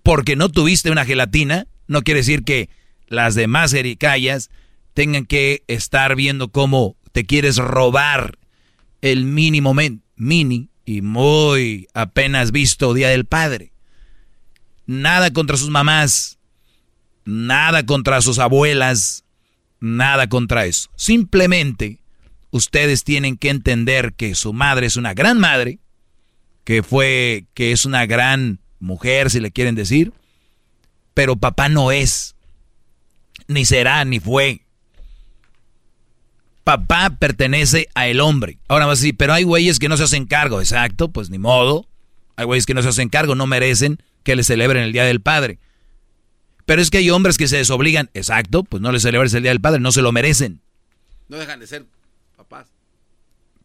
Porque 0.03 0.35
no 0.35 0.49
tuviste 0.49 0.91
una 0.91 1.05
gelatina, 1.05 1.67
no 1.87 2.03
quiere 2.03 2.21
decir 2.21 2.43
que 2.43 2.71
las 3.07 3.35
demás 3.35 3.73
jericayas 3.73 4.51
tengan 4.95 5.27
que 5.27 5.65
estar 5.69 6.17
viendo 6.17 6.49
cómo 6.49 6.97
te 7.13 7.25
quieres 7.25 7.57
robar 7.57 8.39
el 9.01 9.25
mínimo 9.25 9.75
mini 10.17 10.69
y 10.85 11.03
muy 11.03 11.89
apenas 11.95 12.53
visto 12.53 12.95
Día 12.95 13.09
del 13.09 13.27
Padre. 13.27 13.73
Nada 14.87 15.33
contra 15.33 15.57
sus 15.57 15.71
mamás, 15.71 16.39
nada 17.25 17.87
contra 17.87 18.21
sus 18.21 18.39
abuelas, 18.39 19.25
nada 19.81 20.29
contra 20.29 20.67
eso. 20.67 20.91
Simplemente 20.97 22.01
ustedes 22.51 23.05
tienen 23.05 23.37
que 23.37 23.51
entender 23.51 24.15
que 24.15 24.35
su 24.35 24.53
madre 24.53 24.87
es 24.87 24.97
una 24.97 25.15
gran 25.15 25.39
madre, 25.39 25.79
que 26.65 26.83
fue, 26.83 27.47
que 27.55 27.73
es 27.73 27.87
una 27.87 28.07
gran 28.07 28.61
mujer, 28.79 29.31
si 29.31 29.41
le 29.41 29.51
quieren 29.51 29.75
decir, 29.75 30.13
pero 31.15 31.37
papá 31.37 31.69
no 31.69 31.93
es, 31.93 32.37
ni 33.49 33.65
será, 33.65 34.05
ni 34.05 34.21
fue. 34.21 34.63
Papá 36.65 37.17
pertenece 37.19 37.89
a 37.95 38.07
el 38.07 38.21
hombre. 38.21 38.59
Ahora 38.69 38.87
vas 38.87 38.99
a 38.99 39.03
decir, 39.03 39.17
pero 39.17 39.33
hay 39.33 39.43
güeyes 39.43 39.79
que 39.79 39.89
no 39.89 39.97
se 39.97 40.05
hacen 40.05 40.27
cargo. 40.27 40.61
Exacto, 40.61 41.11
pues 41.11 41.29
ni 41.31 41.39
modo. 41.39 41.87
Hay 42.37 42.45
güeyes 42.45 42.67
que 42.67 42.75
no 42.75 42.83
se 42.83 42.89
hacen 42.89 43.09
cargo, 43.09 43.35
no 43.35 43.47
merecen 43.47 43.99
que 44.23 44.37
le 44.37 44.45
celebren 44.45 44.85
el 44.85 44.93
Día 44.93 45.05
del 45.05 45.21
Padre. 45.21 45.59
Pero 46.65 46.81
es 46.81 46.91
que 46.91 46.99
hay 46.99 47.11
hombres 47.11 47.37
que 47.37 47.49
se 47.49 47.57
desobligan. 47.57 48.11
Exacto, 48.15 48.63
pues 48.63 48.81
no 48.81 48.93
les 48.93 49.03
celebres 49.03 49.35
el 49.35 49.43
Día 49.43 49.51
del 49.51 49.61
Padre, 49.61 49.81
no 49.81 49.93
se 49.93 50.03
lo 50.03 50.13
merecen. 50.13 50.61
No 51.29 51.37
dejan 51.37 51.61
de 51.61 51.67
ser 51.67 51.85
papás. 52.37 52.69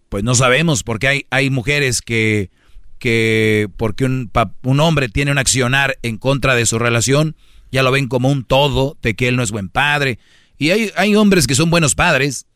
Pues 0.09 0.23
no 0.23 0.33
sabemos, 0.35 0.83
porque 0.83 1.07
hay, 1.07 1.25
hay 1.29 1.49
mujeres 1.49 2.01
que, 2.01 2.49
que 2.97 3.69
porque 3.77 4.05
un, 4.05 4.31
un 4.63 4.79
hombre 4.79 5.09
tiene 5.09 5.31
un 5.31 5.37
accionar 5.37 5.99
en 6.01 6.17
contra 6.17 6.55
de 6.55 6.65
su 6.65 6.79
relación, 6.79 7.35
ya 7.71 7.83
lo 7.83 7.91
ven 7.91 8.07
como 8.07 8.29
un 8.29 8.43
todo, 8.43 8.97
de 9.01 9.15
que 9.15 9.27
él 9.27 9.35
no 9.35 9.43
es 9.43 9.51
buen 9.51 9.69
padre. 9.69 10.17
Y 10.57 10.71
hay, 10.71 10.91
hay 10.95 11.15
hombres 11.15 11.45
que 11.45 11.55
son 11.55 11.69
buenos 11.69 11.93
padres, 11.93 12.46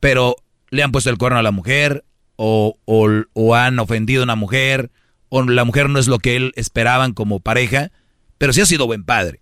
pero 0.00 0.36
le 0.70 0.82
han 0.82 0.92
puesto 0.92 1.10
el 1.10 1.18
cuerno 1.18 1.38
a 1.38 1.42
la 1.42 1.50
mujer, 1.52 2.04
o, 2.36 2.78
o, 2.84 3.08
o 3.32 3.54
han 3.54 3.78
ofendido 3.78 4.22
a 4.22 4.24
una 4.24 4.36
mujer, 4.36 4.90
o 5.28 5.42
la 5.42 5.64
mujer 5.64 5.88
no 5.88 5.98
es 5.98 6.06
lo 6.06 6.18
que 6.18 6.36
él 6.36 6.52
esperaban 6.56 7.12
como 7.12 7.40
pareja, 7.40 7.90
pero 8.38 8.52
sí 8.52 8.60
ha 8.60 8.66
sido 8.66 8.86
buen 8.86 9.04
padre. 9.04 9.40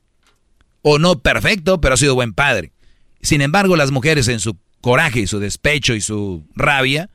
O 0.82 0.98
no 0.98 1.18
perfecto, 1.20 1.80
pero 1.80 1.94
ha 1.94 1.98
sido 1.98 2.14
buen 2.14 2.34
padre. 2.34 2.72
Sin 3.20 3.40
embargo, 3.40 3.74
las 3.76 3.90
mujeres 3.90 4.28
en 4.28 4.38
su 4.38 4.56
coraje 4.80 5.20
y 5.20 5.26
su 5.26 5.40
despecho 5.40 5.94
y 5.94 6.00
su 6.00 6.46
rabia, 6.54 7.08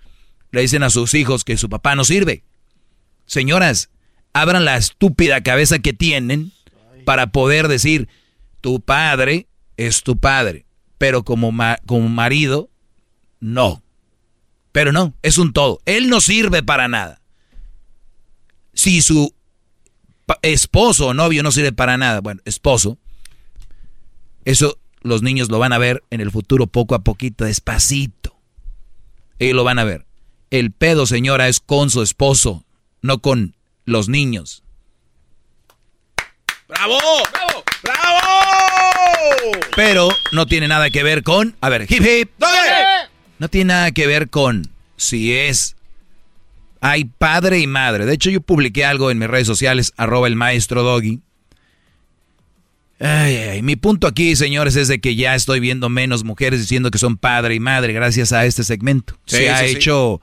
le 0.51 0.61
dicen 0.61 0.81
a 0.81 0.89
sus 0.89 1.13
hijos 1.13 1.43
que 1.43 1.55
su 1.57 1.69
papá 1.69 1.95
no 1.95 2.03
sirve. 2.03 2.43
Señoras, 3.27 3.89
abran 4.33 4.65
la 4.65 4.75
estúpida 4.75 5.41
cabeza 5.43 5.79
que 5.79 5.93
tienen 5.93 6.51
para 7.05 7.27
poder 7.27 7.67
decir, 7.67 8.09
tu 8.59 8.81
padre 8.81 9.47
es 9.77 10.01
tu 10.03 10.17
padre, 10.17 10.65
pero 10.97 11.23
como, 11.23 11.51
ma- 11.51 11.77
como 11.85 12.09
marido, 12.09 12.68
no. 13.39 13.81
Pero 14.71 14.91
no, 14.91 15.13
es 15.21 15.37
un 15.37 15.53
todo. 15.53 15.79
Él 15.85 16.09
no 16.09 16.21
sirve 16.21 16.63
para 16.63 16.87
nada. 16.87 17.21
Si 18.73 19.01
su 19.01 19.33
esposo 20.41 21.07
o 21.07 21.13
novio 21.13 21.43
no 21.43 21.51
sirve 21.51 21.71
para 21.71 21.97
nada, 21.97 22.21
bueno, 22.21 22.41
esposo, 22.45 22.97
eso 24.45 24.77
los 25.01 25.21
niños 25.21 25.49
lo 25.49 25.59
van 25.59 25.73
a 25.73 25.77
ver 25.77 26.03
en 26.11 26.21
el 26.21 26.31
futuro 26.31 26.67
poco 26.67 26.95
a 26.95 26.99
poquito, 26.99 27.45
despacito. 27.45 28.35
Ellos 29.39 29.55
lo 29.55 29.63
van 29.63 29.79
a 29.79 29.83
ver. 29.83 30.05
El 30.51 30.71
pedo, 30.71 31.05
señora, 31.05 31.47
es 31.47 31.59
con 31.59 31.89
su 31.89 32.01
esposo, 32.01 32.65
no 33.01 33.19
con 33.19 33.55
los 33.85 34.09
niños. 34.09 34.63
¡Bravo! 36.67 36.99
¡Bravo! 37.31 37.63
¡Bravo! 37.83 37.99
Pero 39.75 40.09
no 40.31 40.45
tiene 40.45 40.67
nada 40.67 40.89
que 40.89 41.03
ver 41.03 41.23
con... 41.23 41.55
A 41.61 41.69
ver, 41.69 41.83
hip 41.89 42.03
hip. 42.03 42.31
No 43.39 43.47
tiene 43.47 43.73
nada 43.73 43.91
que 43.91 44.05
ver 44.05 44.29
con 44.29 44.69
si 44.97 45.33
es... 45.33 45.75
Hay 46.81 47.05
padre 47.05 47.59
y 47.59 47.67
madre. 47.67 48.05
De 48.05 48.13
hecho, 48.13 48.29
yo 48.29 48.39
publiqué 48.39 48.85
algo 48.85 49.11
en 49.11 49.17
mis 49.17 49.27
redes 49.27 49.47
sociales, 49.47 49.91
arroba 49.97 50.27
el 50.27 50.37
maestro 50.37 50.81
Doggy. 50.83 51.19
Ay, 52.99 53.35
ay. 53.35 53.61
Mi 53.61 53.75
punto 53.75 54.07
aquí, 54.07 54.35
señores, 54.35 54.75
es 54.77 54.87
de 54.87 54.99
que 54.99 55.15
ya 55.15 55.35
estoy 55.35 55.59
viendo 55.59 55.89
menos 55.89 56.23
mujeres 56.23 56.61
diciendo 56.61 56.91
que 56.91 56.97
son 56.97 57.17
padre 57.17 57.55
y 57.55 57.59
madre 57.59 57.91
gracias 57.91 58.31
a 58.31 58.45
este 58.45 58.63
segmento. 58.63 59.17
Sí, 59.25 59.37
se 59.37 59.49
ha 59.49 59.59
sí. 59.59 59.65
hecho, 59.65 60.21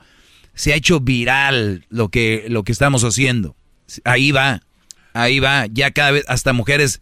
se 0.55 0.73
ha 0.73 0.75
hecho 0.75 0.99
viral 0.99 1.85
lo 1.89 2.09
que, 2.09 2.45
lo 2.49 2.63
que 2.63 2.71
estamos 2.71 3.03
haciendo. 3.03 3.55
Ahí 4.03 4.31
va, 4.31 4.61
ahí 5.13 5.39
va. 5.39 5.67
Ya 5.67 5.91
cada 5.91 6.11
vez, 6.11 6.25
hasta 6.27 6.53
mujeres 6.53 7.01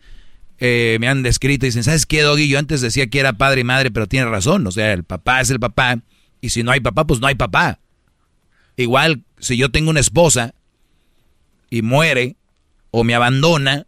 eh, 0.60 0.98
me 1.00 1.08
han 1.08 1.24
descrito 1.24 1.66
y 1.66 1.70
dicen, 1.70 1.84
¿sabes 1.84 2.06
qué, 2.06 2.22
Doggy? 2.22 2.48
Yo 2.48 2.60
antes 2.60 2.82
decía 2.82 3.08
que 3.08 3.20
era 3.20 3.34
padre 3.34 3.62
y 3.62 3.64
madre, 3.64 3.92
pero 3.92 4.08
tiene 4.08 4.28
razón. 4.28 4.66
O 4.68 4.72
sea, 4.72 4.94
el 4.94 5.04
papá 5.04 5.42
es 5.42 5.50
el 5.50 5.60
papá. 5.60 6.00
Y 6.42 6.50
si 6.50 6.64
no 6.64 6.72
hay 6.72 6.80
papá, 6.80 7.06
pues 7.06 7.20
no 7.20 7.28
hay 7.28 7.36
papá. 7.36 7.80
Igual, 8.78 9.24
si 9.40 9.58
yo 9.58 9.72
tengo 9.72 9.90
una 9.90 10.00
esposa 10.00 10.54
y 11.70 11.82
muere, 11.82 12.36
o 12.92 13.04
me 13.04 13.16
abandona, 13.16 13.88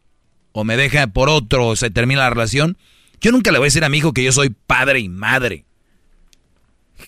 o 0.51 0.63
me 0.63 0.75
deja 0.75 1.07
por 1.07 1.29
otro, 1.29 1.67
o 1.67 1.75
se 1.75 1.89
termina 1.89 2.21
la 2.21 2.29
relación, 2.29 2.77
yo 3.21 3.31
nunca 3.31 3.51
le 3.51 3.57
voy 3.57 3.65
a 3.65 3.67
decir 3.67 3.83
a 3.83 3.89
mi 3.89 3.97
hijo 3.97 4.13
que 4.13 4.23
yo 4.23 4.31
soy 4.31 4.49
padre 4.49 4.99
y 4.99 5.09
madre. 5.09 5.65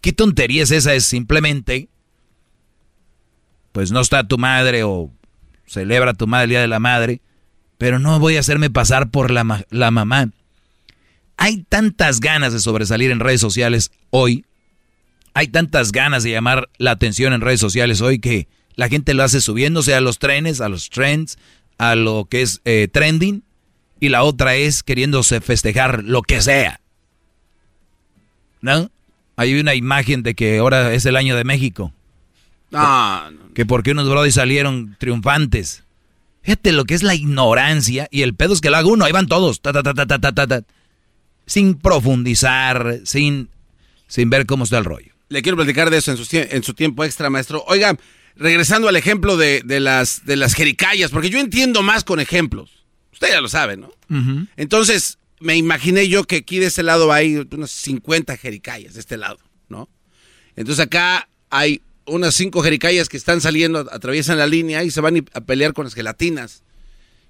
¿Qué 0.01 0.13
tontería 0.13 0.63
es 0.63 0.71
esa? 0.71 0.93
Es 0.93 1.05
simplemente, 1.05 1.89
pues 3.71 3.91
no 3.91 3.99
está 4.01 4.27
tu 4.27 4.37
madre 4.37 4.83
o 4.83 5.11
celebra 5.65 6.13
tu 6.13 6.27
madre 6.27 6.45
el 6.45 6.49
Día 6.51 6.61
de 6.61 6.67
la 6.67 6.79
Madre, 6.79 7.21
pero 7.79 7.97
no 7.97 8.19
voy 8.19 8.37
a 8.37 8.41
hacerme 8.41 8.69
pasar 8.69 9.09
por 9.09 9.31
la, 9.31 9.43
ma- 9.43 9.63
la 9.71 9.89
mamá. 9.89 10.29
Hay 11.37 11.63
tantas 11.67 12.19
ganas 12.19 12.53
de 12.53 12.59
sobresalir 12.59 13.09
en 13.09 13.19
redes 13.21 13.41
sociales 13.41 13.89
hoy, 14.11 14.45
hay 15.33 15.47
tantas 15.47 15.91
ganas 15.91 16.21
de 16.23 16.31
llamar 16.31 16.69
la 16.77 16.91
atención 16.91 17.33
en 17.33 17.41
redes 17.41 17.59
sociales 17.61 18.01
hoy 18.01 18.19
que 18.19 18.47
la 18.75 18.89
gente 18.89 19.13
lo 19.13 19.23
hace 19.23 19.39
subiéndose 19.41 19.95
a 19.95 20.01
los 20.01 20.19
trenes, 20.19 20.59
a 20.61 20.69
los 20.69 20.89
trends, 20.89 21.37
a 21.77 21.95
lo 21.95 22.25
que 22.29 22.41
es 22.41 22.61
eh, 22.65 22.87
trending, 22.91 23.43
y 24.01 24.09
la 24.09 24.23
otra 24.23 24.55
es 24.55 24.83
queriéndose 24.83 25.39
festejar 25.41 26.03
lo 26.03 26.21
que 26.21 26.41
sea. 26.41 26.79
¿No? 28.61 28.91
Hay 29.37 29.57
una 29.59 29.73
imagen 29.75 30.21
de 30.23 30.35
que 30.35 30.57
ahora 30.59 30.93
es 30.93 31.05
el 31.05 31.15
año 31.15 31.35
de 31.37 31.45
México. 31.45 31.93
No. 32.71 33.21
Que 33.55 33.65
porque 33.65 33.91
unos 33.91 34.09
brodis 34.09 34.35
salieron 34.35 34.97
triunfantes. 34.99 35.83
Fíjate 36.41 36.71
lo 36.71 36.85
que 36.85 36.93
es 36.93 37.03
la 37.03 37.15
ignorancia 37.15 38.07
y 38.11 38.21
el 38.21 38.33
pedo 38.33 38.53
es 38.53 38.61
que 38.61 38.69
lo 38.69 38.77
haga 38.77 38.87
uno, 38.87 39.05
ahí 39.05 39.11
van 39.11 39.27
todos, 39.27 39.61
ta, 39.61 39.73
ta, 39.73 39.83
ta, 39.83 39.93
ta, 39.93 40.05
ta, 40.07 40.31
ta, 40.31 40.47
ta, 40.47 40.61
sin 41.45 41.75
profundizar, 41.75 42.99
sin, 43.03 43.49
sin 44.07 44.29
ver 44.29 44.45
cómo 44.45 44.63
está 44.63 44.77
el 44.77 44.85
rollo. 44.85 45.13
Le 45.29 45.41
quiero 45.41 45.57
platicar 45.57 45.89
de 45.89 45.97
eso 45.97 46.11
en 46.11 46.17
su, 46.17 46.27
en 46.31 46.63
su 46.63 46.73
tiempo 46.73 47.03
extra, 47.03 47.29
maestro. 47.29 47.63
Oiga, 47.67 47.97
regresando 48.35 48.87
al 48.87 48.95
ejemplo 48.95 49.37
de, 49.37 49.61
de, 49.63 49.79
las, 49.79 50.25
de 50.25 50.37
las 50.37 50.55
jericayas, 50.55 51.11
porque 51.11 51.29
yo 51.29 51.39
entiendo 51.39 51.83
más 51.83 52.03
con 52.03 52.19
ejemplos. 52.19 52.85
Usted 53.11 53.29
ya 53.29 53.41
lo 53.41 53.49
sabe, 53.49 53.77
¿no? 53.77 53.91
Entonces, 54.55 55.19
me 55.39 55.55
imaginé 55.55 56.07
yo 56.07 56.23
que 56.23 56.37
aquí 56.37 56.59
de 56.59 56.67
este 56.67 56.83
lado 56.83 57.11
hay 57.11 57.35
unas 57.51 57.71
50 57.71 58.37
jericayas, 58.37 58.93
de 58.93 58.99
este 59.01 59.17
lado, 59.17 59.39
¿no? 59.67 59.89
Entonces 60.55 60.85
acá 60.85 61.29
hay 61.49 61.81
unas 62.09 62.35
5 62.35 62.61
jericayas 62.61 63.07
que 63.09 63.17
están 63.17 63.41
saliendo, 63.41 63.79
atraviesan 63.91 64.37
la 64.37 64.47
línea 64.47 64.83
y 64.83 64.91
se 64.91 65.01
van 65.01 65.25
a 65.33 65.41
pelear 65.41 65.73
con 65.73 65.85
las 65.85 65.93
gelatinas. 65.95 66.63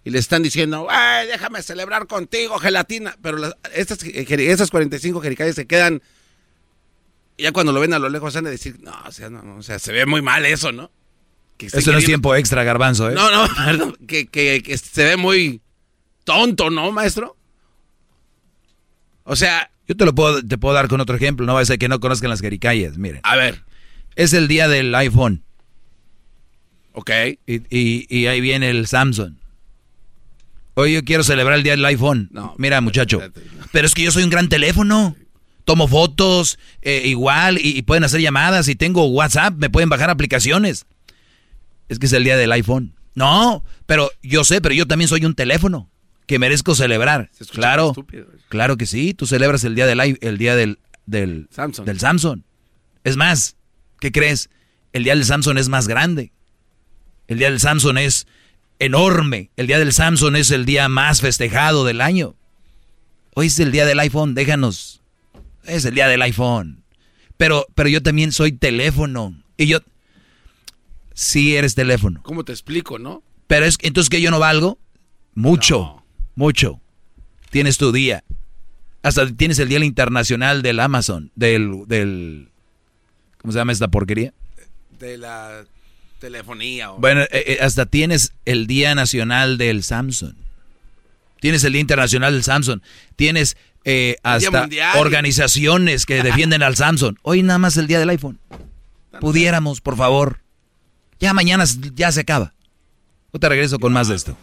y 0.06 0.12
le 0.12 0.18
están 0.20 0.42
diciendo, 0.42 0.88
¡ay, 0.90 1.28
déjame 1.28 1.62
celebrar 1.62 2.08
contigo, 2.08 2.58
gelatina! 2.58 3.18
Pero 3.22 3.38
las- 3.38 3.56
estas, 3.76 4.02
eh, 4.04 4.26
esas 4.50 4.72
45 4.72 5.20
jericayas 5.20 5.56
se 5.56 5.68
quedan, 5.68 6.02
y 7.36 7.44
ya 7.44 7.52
cuando 7.52 7.74
lo 7.74 7.82
ven 7.82 7.94
a 7.94 8.00
lo 8.00 8.08
lejos, 8.08 8.34
van 8.34 8.48
a 8.48 8.50
decir, 8.50 8.80
no, 8.80 8.94
o 9.06 9.12
sea, 9.12 9.30
no, 9.30 9.58
o 9.58 9.62
sea, 9.62 9.78
se 9.78 9.92
ve 9.92 10.06
muy 10.06 10.22
mal 10.22 10.46
eso, 10.46 10.72
¿no? 10.72 10.90
Que 11.58 11.66
Eso 11.66 11.92
no 11.92 11.98
es 11.98 12.06
tiempo 12.06 12.34
extra, 12.34 12.64
garbanzo, 12.64 13.10
¿eh? 13.10 13.14
No, 13.14 13.30
no, 13.30 13.54
perdón, 13.66 13.98
que, 14.08 14.28
que- 14.28 14.64
que 14.64 14.78
se 14.78 15.04
ve 15.04 15.18
muy 15.18 15.60
tonto, 16.24 16.70
¿no, 16.70 16.92
maestro? 16.94 17.36
O 19.26 19.36
sea... 19.36 19.70
Yo 19.88 19.96
te 19.98 20.06
lo 20.06 20.16
puedo, 20.16 20.42
te 20.42 20.58
puedo 20.58 20.74
dar 20.76 20.88
con 20.88 21.02
otro 21.02 21.16
ejemplo, 21.18 21.46
no 21.46 21.56
va 21.56 21.62
a 21.62 21.66
ser 21.66 21.78
que 21.78 21.90
no 21.90 22.00
conozcan 22.00 22.30
las 22.30 22.40
jericayas, 22.42 22.98
miren. 22.98 23.20
A 23.24 23.36
ver. 23.36 23.64
Es 24.20 24.34
el 24.34 24.48
día 24.50 24.68
del 24.68 24.94
iPhone. 24.96 25.44
Ok. 26.94 27.10
Y, 27.48 27.56
y- 27.70 28.06
y 28.10 28.28
ahí 28.28 28.42
viene 28.42 28.70
el 28.70 28.86
Samsung. 28.88 29.36
Hoy 30.74 30.94
yo 30.94 31.04
quiero 31.06 31.24
celebrar 31.24 31.58
el 31.58 31.64
día 31.64 31.74
del 31.74 31.86
iPhone. 31.86 32.30
Mira, 32.58 32.82
muchacho. 32.82 33.22
Pero 33.72 33.88
es 33.88 33.94
que 33.94 34.04
yo 34.04 34.12
soy 34.12 34.24
un 34.24 34.30
gran 34.30 34.50
teléfono. 34.50 35.16
Tomo 35.64 35.88
fotos, 35.88 36.58
eh, 36.82 37.04
igual, 37.06 37.60
y, 37.60 37.78
y 37.78 37.82
pueden 37.84 38.04
hacer 38.04 38.20
llamadas, 38.22 38.68
y 38.70 38.76
tengo 38.76 39.06
WhatsApp, 39.06 39.54
me 39.58 39.70
pueden 39.70 39.88
bajar 39.88 40.10
aplicaciones. 40.10 40.86
Es 41.90 42.00
que 42.00 42.08
es 42.08 42.14
el 42.14 42.24
día 42.24 42.38
del 42.38 42.52
iPhone. 42.52 42.96
No, 43.14 43.64
pero 43.86 44.10
yo 44.24 44.44
sé, 44.44 44.62
pero 44.62 44.74
yo 44.74 44.88
también 44.88 45.08
soy 45.08 45.26
un 45.26 45.36
teléfono 45.36 45.90
que 46.26 46.40
merezco 46.40 46.74
celebrar. 46.76 47.30
Claro, 47.52 47.94
claro 48.50 48.78
que 48.78 48.86
sí. 48.86 49.14
Tú 49.14 49.28
celebras 49.28 49.64
el 49.64 49.76
día 49.76 49.86
del 49.86 50.18
el 50.22 50.38
día 50.38 50.56
del 50.56 50.80
del 51.06 51.48
Samsung. 51.52 51.86
del 51.86 52.00
Samsung. 52.00 52.42
Es 53.04 53.16
más, 53.16 53.56
¿qué 54.00 54.12
crees? 54.12 54.50
El 54.94 55.04
día 55.04 55.16
del 55.16 55.26
Samsung 55.26 55.58
es 55.58 55.70
más 55.70 55.88
grande. 55.88 56.32
El 57.28 57.38
día 57.38 57.50
del 57.50 57.60
Samsung 57.60 57.98
es 57.98 58.28
enorme. 58.80 59.52
El 59.56 59.68
día 59.68 59.78
del 59.78 59.94
Samsung 59.94 60.36
es 60.36 60.52
el 60.52 60.66
día 60.66 60.90
más 60.90 61.22
festejado 61.22 61.86
del 61.86 62.02
año. 62.02 62.36
Hoy 63.36 63.48
es 63.48 63.60
el 63.60 63.72
día 63.72 63.86
del 63.86 64.00
iPhone, 64.00 64.34
déjanos. 64.34 65.02
Es 65.64 65.86
el 65.86 65.94
día 65.94 66.08
del 66.08 66.22
iPhone. 66.22 66.84
Pero, 67.38 67.68
pero 67.76 67.88
yo 67.88 68.02
también 68.02 68.32
soy 68.32 68.52
teléfono. 68.52 69.36
Y 69.58 69.68
yo. 69.68 69.80
Sí 71.14 71.56
eres 71.56 71.76
teléfono. 71.76 72.22
¿Cómo 72.24 72.44
te 72.44 72.52
explico, 72.52 72.98
no? 72.98 73.24
Pero 73.48 73.66
es 73.66 73.78
entonces 73.82 74.10
que 74.10 74.22
yo 74.22 74.32
no 74.32 74.40
valgo. 74.40 74.80
Mucho. 75.36 76.04
Mucho. 76.36 76.82
Tienes 77.50 77.78
tu 77.78 77.92
día. 77.92 78.24
Hasta 79.04 79.32
tienes 79.34 79.60
el 79.60 79.70
día 79.70 79.84
internacional 79.84 80.62
del 80.62 80.80
Amazon. 80.80 81.32
Del. 81.36 81.84
del 81.88 82.50
¿Cómo 83.42 83.52
se 83.52 83.60
llama 83.60 83.72
esta 83.72 83.88
porquería? 83.88 84.34
De 85.00 85.18
la 85.18 85.64
telefonía. 86.20 86.90
Bueno, 86.90 87.22
eh, 87.22 87.30
eh, 87.32 87.58
hasta 87.62 87.86
tienes 87.86 88.34
el 88.46 88.68
Día 88.68 88.96
Nacional 88.96 89.58
del 89.58 89.84
Samsung. 89.84 90.34
Tienes 91.40 91.64
el 91.64 91.74
Día 91.74 91.82
Internacional 91.82 92.34
del 92.34 92.44
Samsung. 92.44 92.82
Tienes 93.16 93.56
eh, 93.86 94.18
hasta 94.24 94.68
organizaciones 94.98 96.06
que 96.06 96.22
defienden 96.22 96.64
al 96.64 96.76
Samsung. 96.76 97.16
Hoy 97.22 97.44
nada 97.44 97.60
más 97.60 97.78
el 97.78 97.88
Día 97.88 98.00
del 98.00 98.10
iPhone. 98.10 98.40
Pudiéramos, 99.22 99.80
por 99.82 99.96
favor. 99.96 100.42
Ya 101.20 101.34
mañana 101.34 101.64
ya 101.96 102.12
se 102.12 102.22
acaba. 102.22 102.54
Yo 103.34 103.40
te 103.40 103.50
regreso 103.50 103.80
con 103.80 103.94
más 103.94 104.08
de 104.10 104.16
esto. 104.16 104.38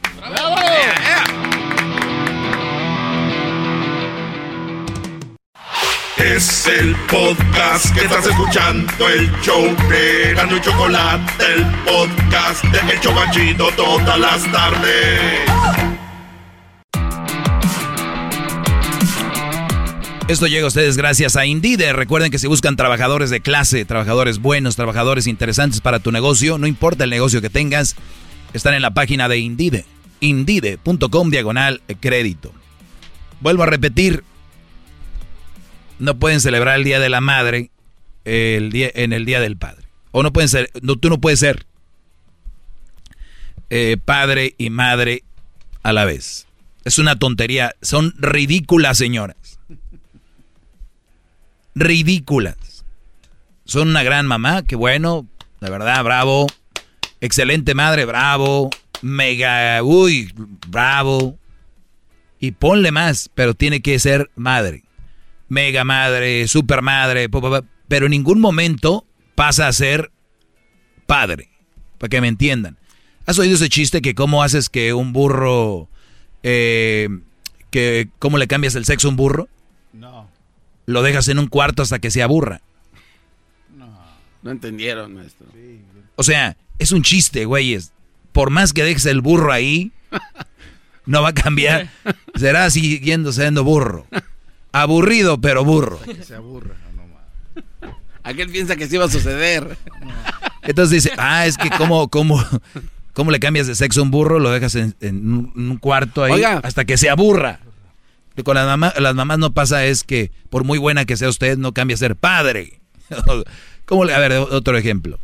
Es 6.34 6.66
el 6.66 6.96
podcast 7.08 7.94
que 7.94 8.00
estás 8.00 8.26
escuchando, 8.26 9.08
el 9.08 9.30
show 9.42 9.62
de 9.88 10.34
Chocolate, 10.60 11.44
el 11.54 11.64
podcast 11.84 12.64
de 12.64 12.92
El 12.92 13.00
Chocachito 13.00 13.68
todas 13.76 14.18
las 14.18 14.50
tardes. 14.50 15.20
Esto 20.26 20.48
llega 20.48 20.64
a 20.64 20.66
ustedes 20.66 20.96
gracias 20.96 21.36
a 21.36 21.46
Indeed. 21.46 21.92
Recuerden 21.92 22.32
que 22.32 22.40
si 22.40 22.48
buscan 22.48 22.74
trabajadores 22.74 23.30
de 23.30 23.40
clase, 23.40 23.84
trabajadores 23.84 24.40
buenos, 24.40 24.74
trabajadores 24.74 25.28
interesantes 25.28 25.80
para 25.80 26.00
tu 26.00 26.10
negocio, 26.10 26.58
no 26.58 26.66
importa 26.66 27.04
el 27.04 27.10
negocio 27.10 27.40
que 27.40 27.50
tengas, 27.50 27.94
están 28.52 28.74
en 28.74 28.82
la 28.82 28.90
página 28.90 29.28
de 29.28 29.38
Indeed. 29.38 29.84
Indeed.com 30.18 31.30
diagonal 31.30 31.82
crédito. 32.00 32.52
Vuelvo 33.40 33.62
a 33.62 33.66
repetir, 33.66 34.24
no 35.98 36.18
pueden 36.18 36.40
celebrar 36.40 36.76
el 36.76 36.84
Día 36.84 37.00
de 37.00 37.08
la 37.08 37.20
Madre 37.20 37.70
el 38.24 38.72
día, 38.72 38.90
en 38.94 39.12
el 39.12 39.24
Día 39.24 39.40
del 39.40 39.56
Padre. 39.56 39.86
O 40.10 40.22
no 40.22 40.32
pueden 40.32 40.48
ser, 40.48 40.70
no, 40.82 40.96
tú 40.96 41.08
no 41.08 41.20
puedes 41.20 41.38
ser 41.38 41.66
eh, 43.68 43.96
padre 44.04 44.54
y 44.58 44.70
madre 44.70 45.24
a 45.82 45.92
la 45.92 46.04
vez. 46.04 46.46
Es 46.84 46.98
una 46.98 47.18
tontería. 47.18 47.74
Son 47.82 48.14
ridículas, 48.16 48.98
señoras. 48.98 49.58
Ridículas. 51.74 52.84
Son 53.64 53.88
una 53.88 54.02
gran 54.02 54.26
mamá, 54.26 54.62
que 54.62 54.76
bueno, 54.76 55.26
la 55.60 55.70
verdad, 55.70 56.02
bravo. 56.04 56.46
Excelente 57.20 57.74
madre, 57.74 58.04
bravo. 58.04 58.70
Mega, 59.02 59.82
uy, 59.82 60.32
bravo. 60.68 61.36
Y 62.38 62.52
ponle 62.52 62.92
más, 62.92 63.30
pero 63.34 63.54
tiene 63.54 63.82
que 63.82 63.98
ser 63.98 64.30
madre. 64.36 64.85
Mega 65.48 65.84
madre, 65.84 66.48
super 66.48 66.82
madre, 66.82 67.28
pero 67.88 68.06
en 68.06 68.10
ningún 68.10 68.40
momento 68.40 69.06
pasa 69.34 69.68
a 69.68 69.72
ser 69.72 70.10
padre. 71.06 71.50
Para 71.98 72.08
que 72.08 72.20
me 72.20 72.28
entiendan. 72.28 72.76
¿Has 73.26 73.38
oído 73.38 73.54
ese 73.54 73.68
chiste 73.68 74.02
que 74.02 74.14
cómo 74.14 74.42
haces 74.42 74.68
que 74.68 74.92
un 74.92 75.12
burro, 75.12 75.88
eh, 76.42 77.08
que 77.70 78.08
cómo 78.18 78.38
le 78.38 78.46
cambias 78.46 78.74
el 78.74 78.84
sexo 78.84 79.08
a 79.08 79.10
un 79.10 79.16
burro? 79.16 79.48
No. 79.92 80.28
Lo 80.86 81.02
dejas 81.02 81.28
en 81.28 81.38
un 81.38 81.48
cuarto 81.48 81.82
hasta 81.82 81.98
que 81.98 82.10
se 82.10 82.22
aburra. 82.22 82.60
No 84.46 84.52
entendieron, 84.52 85.12
maestro. 85.12 85.48
O 86.14 86.22
sea, 86.22 86.56
es 86.78 86.92
un 86.92 87.02
chiste, 87.02 87.46
güeyes. 87.46 87.90
Por 88.30 88.50
más 88.50 88.72
que 88.72 88.84
dejes 88.84 89.06
el 89.06 89.20
burro 89.20 89.50
ahí, 89.50 89.90
no 91.06 91.20
va 91.22 91.30
a 91.30 91.34
cambiar. 91.34 91.90
Será 92.36 92.70
siguiendo 92.70 93.32
siendo 93.32 93.64
burro. 93.64 94.06
Aburrido, 94.82 95.40
pero 95.40 95.64
burro. 95.64 95.98
Se 96.22 96.34
aburre. 96.34 96.74
Aquel 98.22 98.50
piensa 98.50 98.76
que 98.76 98.88
sí 98.88 98.96
va 98.96 99.04
a 99.04 99.10
suceder. 99.10 99.76
Entonces 100.62 101.02
dice, 101.04 101.14
ah, 101.16 101.46
es 101.46 101.56
que 101.56 101.70
cómo, 101.70 102.08
cómo, 102.08 102.44
cómo 103.12 103.30
le 103.30 103.38
cambias 103.38 103.66
de 103.68 103.74
sexo 103.76 104.00
a 104.00 104.02
un 104.02 104.10
burro, 104.10 104.40
lo 104.40 104.50
dejas 104.50 104.74
en, 104.74 104.94
en 105.00 105.32
un, 105.32 105.52
en 105.56 105.70
un 105.70 105.76
cuarto 105.78 106.24
ahí 106.24 106.32
Oiga. 106.32 106.60
hasta 106.64 106.84
que 106.84 106.96
se 106.96 107.08
aburra. 107.08 107.60
Y 108.36 108.42
con 108.42 108.56
las, 108.56 108.66
mamá- 108.66 108.92
las 108.98 109.14
mamás 109.14 109.38
no 109.38 109.52
pasa 109.54 109.84
es 109.86 110.02
que 110.02 110.32
por 110.50 110.64
muy 110.64 110.78
buena 110.78 111.04
que 111.04 111.16
sea 111.16 111.28
usted, 111.28 111.56
no 111.56 111.72
cambia 111.72 111.94
a 111.94 111.98
ser 111.98 112.16
padre. 112.16 112.80
¿Cómo 113.86 114.04
le- 114.04 114.14
a 114.14 114.18
ver, 114.18 114.32
otro 114.32 114.76
ejemplo. 114.76 115.18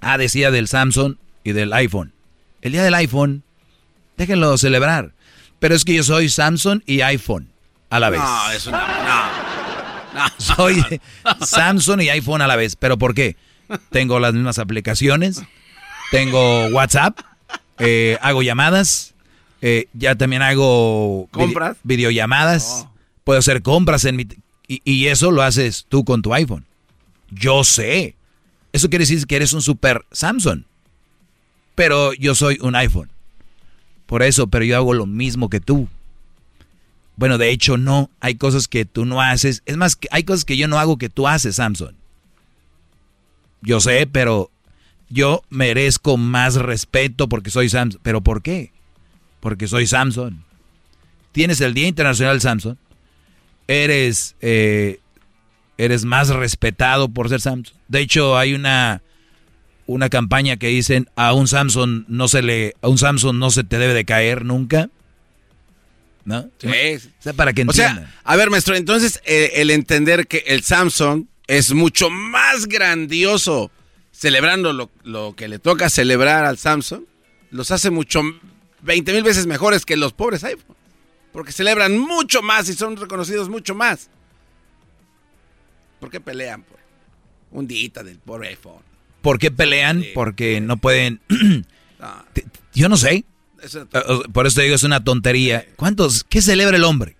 Ah, 0.00 0.18
decía 0.18 0.50
del 0.50 0.66
Samsung 0.68 1.14
y 1.44 1.52
del 1.52 1.72
iPhone. 1.72 2.12
El 2.62 2.72
día 2.72 2.82
del 2.82 2.94
iPhone, 2.94 3.44
déjenlo 4.16 4.58
celebrar. 4.58 5.12
Pero 5.60 5.74
es 5.76 5.84
que 5.84 5.94
yo 5.94 6.02
soy 6.02 6.28
Samsung 6.28 6.82
y 6.84 7.00
iPhone 7.02 7.48
a 7.90 8.00
la 8.00 8.10
vez. 8.10 8.20
No, 8.20 8.50
eso 8.52 8.70
no. 8.70 8.78
no. 8.78 10.28
Soy 10.38 10.84
Samsung 11.40 12.00
y 12.02 12.08
iPhone 12.10 12.42
a 12.42 12.46
la 12.46 12.56
vez. 12.56 12.76
¿Pero 12.76 12.98
por 12.98 13.14
qué? 13.14 13.36
Tengo 13.90 14.18
las 14.18 14.34
mismas 14.34 14.58
aplicaciones. 14.58 15.42
Tengo 16.10 16.66
WhatsApp. 16.68 17.18
eh, 17.78 18.18
hago 18.22 18.42
llamadas. 18.42 19.14
eh, 19.60 19.86
ya 19.92 20.14
también 20.16 20.42
hago 20.42 21.28
¿Compras? 21.30 21.76
videollamadas. 21.82 22.86
Puedo 23.24 23.38
hacer 23.38 23.62
compras 23.62 24.04
en 24.06 24.16
mi... 24.16 24.26
Y, 24.66 24.80
y 24.84 25.06
eso 25.08 25.30
lo 25.30 25.42
haces 25.42 25.86
tú 25.88 26.04
con 26.04 26.22
tu 26.22 26.32
iPhone. 26.34 26.64
Yo 27.30 27.62
sé. 27.64 28.14
Eso 28.72 28.88
quiere 28.88 29.02
decir 29.04 29.26
que 29.26 29.36
eres 29.36 29.52
un 29.52 29.62
super 29.62 30.04
Samsung. 30.12 30.62
Pero 31.74 32.12
yo 32.14 32.34
soy 32.34 32.58
un 32.60 32.74
iPhone. 32.74 33.10
Por 34.06 34.22
eso, 34.22 34.46
pero 34.48 34.64
yo 34.64 34.76
hago 34.76 34.94
lo 34.94 35.06
mismo 35.06 35.48
que 35.50 35.60
tú. 35.60 35.88
Bueno, 37.18 37.36
de 37.36 37.50
hecho 37.50 37.76
no, 37.76 38.10
hay 38.20 38.36
cosas 38.36 38.68
que 38.68 38.84
tú 38.84 39.04
no 39.04 39.20
haces. 39.20 39.64
Es 39.66 39.76
más, 39.76 39.98
hay 40.12 40.22
cosas 40.22 40.44
que 40.44 40.56
yo 40.56 40.68
no 40.68 40.78
hago 40.78 40.98
que 40.98 41.08
tú 41.08 41.26
haces, 41.26 41.56
Samson. 41.56 41.96
Yo 43.60 43.80
sé, 43.80 44.06
pero 44.06 44.52
yo 45.08 45.42
merezco 45.50 46.16
más 46.16 46.54
respeto 46.54 47.28
porque 47.28 47.50
soy 47.50 47.68
Samson. 47.68 48.00
¿Pero 48.04 48.20
por 48.20 48.40
qué? 48.40 48.70
Porque 49.40 49.66
soy 49.66 49.88
Samson. 49.88 50.44
Tienes 51.32 51.60
el 51.60 51.74
Día 51.74 51.88
Internacional 51.88 52.40
Samson. 52.40 52.78
Eres, 53.66 54.36
eh, 54.40 55.00
eres 55.76 56.04
más 56.04 56.28
respetado 56.28 57.08
por 57.08 57.28
ser 57.28 57.40
Samson. 57.40 57.76
De 57.88 57.98
hecho, 57.98 58.38
hay 58.38 58.54
una, 58.54 59.02
una 59.88 60.08
campaña 60.08 60.56
que 60.56 60.68
dicen 60.68 61.10
a 61.16 61.32
un 61.32 61.48
Samson 61.48 62.04
no 62.06 62.28
se 62.28 62.42
le, 62.42 62.76
a 62.80 62.86
un 62.86 62.98
Samson 62.98 63.40
no 63.40 63.50
se 63.50 63.64
te 63.64 63.78
debe 63.78 63.92
de 63.92 64.04
caer 64.04 64.44
nunca. 64.44 64.88
¿No? 66.24 66.50
Sí. 66.58 66.66
O 66.68 67.22
sea, 67.22 67.32
para 67.32 67.52
que 67.52 67.62
O 67.62 67.64
entiendan. 67.64 67.96
sea, 68.06 68.14
a 68.24 68.36
ver, 68.36 68.50
maestro, 68.50 68.74
entonces 68.76 69.20
eh, 69.24 69.52
el 69.56 69.70
entender 69.70 70.26
que 70.26 70.44
el 70.46 70.62
Samsung 70.62 71.24
es 71.46 71.72
mucho 71.72 72.10
más 72.10 72.66
grandioso 72.66 73.70
celebrando 74.12 74.72
lo, 74.72 74.90
lo 75.04 75.34
que 75.36 75.48
le 75.48 75.58
toca 75.58 75.88
celebrar 75.88 76.44
al 76.44 76.58
Samsung, 76.58 77.04
los 77.50 77.70
hace 77.70 77.90
mucho 77.90 78.20
20 78.82 79.12
mil 79.12 79.22
veces 79.22 79.46
mejores 79.46 79.86
que 79.86 79.96
los 79.96 80.12
pobres 80.12 80.44
iPhone. 80.44 80.76
Porque 81.32 81.52
celebran 81.52 81.96
mucho 81.98 82.42
más 82.42 82.68
y 82.68 82.74
son 82.74 82.96
reconocidos 82.96 83.48
mucho 83.48 83.74
más. 83.74 84.10
¿Por 86.00 86.10
qué 86.10 86.20
pelean 86.20 86.62
por 86.62 86.78
un 87.52 87.66
día 87.66 87.90
del 88.04 88.18
pobre 88.18 88.48
iPhone? 88.48 88.82
¿Por 89.22 89.38
qué 89.38 89.50
pelean? 89.50 90.04
Porque 90.14 90.60
no 90.60 90.76
pueden... 90.76 91.20
Te- 92.32 92.44
Yo 92.74 92.88
no 92.88 92.96
sé. 92.96 93.24
Eh, 93.62 94.22
Por 94.32 94.46
eso 94.46 94.56
te 94.56 94.62
digo, 94.62 94.74
es 94.74 94.82
una 94.82 95.02
tontería. 95.04 95.66
¿Cuántos? 95.76 96.24
¿Qué 96.24 96.42
celebra 96.42 96.76
el 96.76 96.84
hombre? 96.84 97.16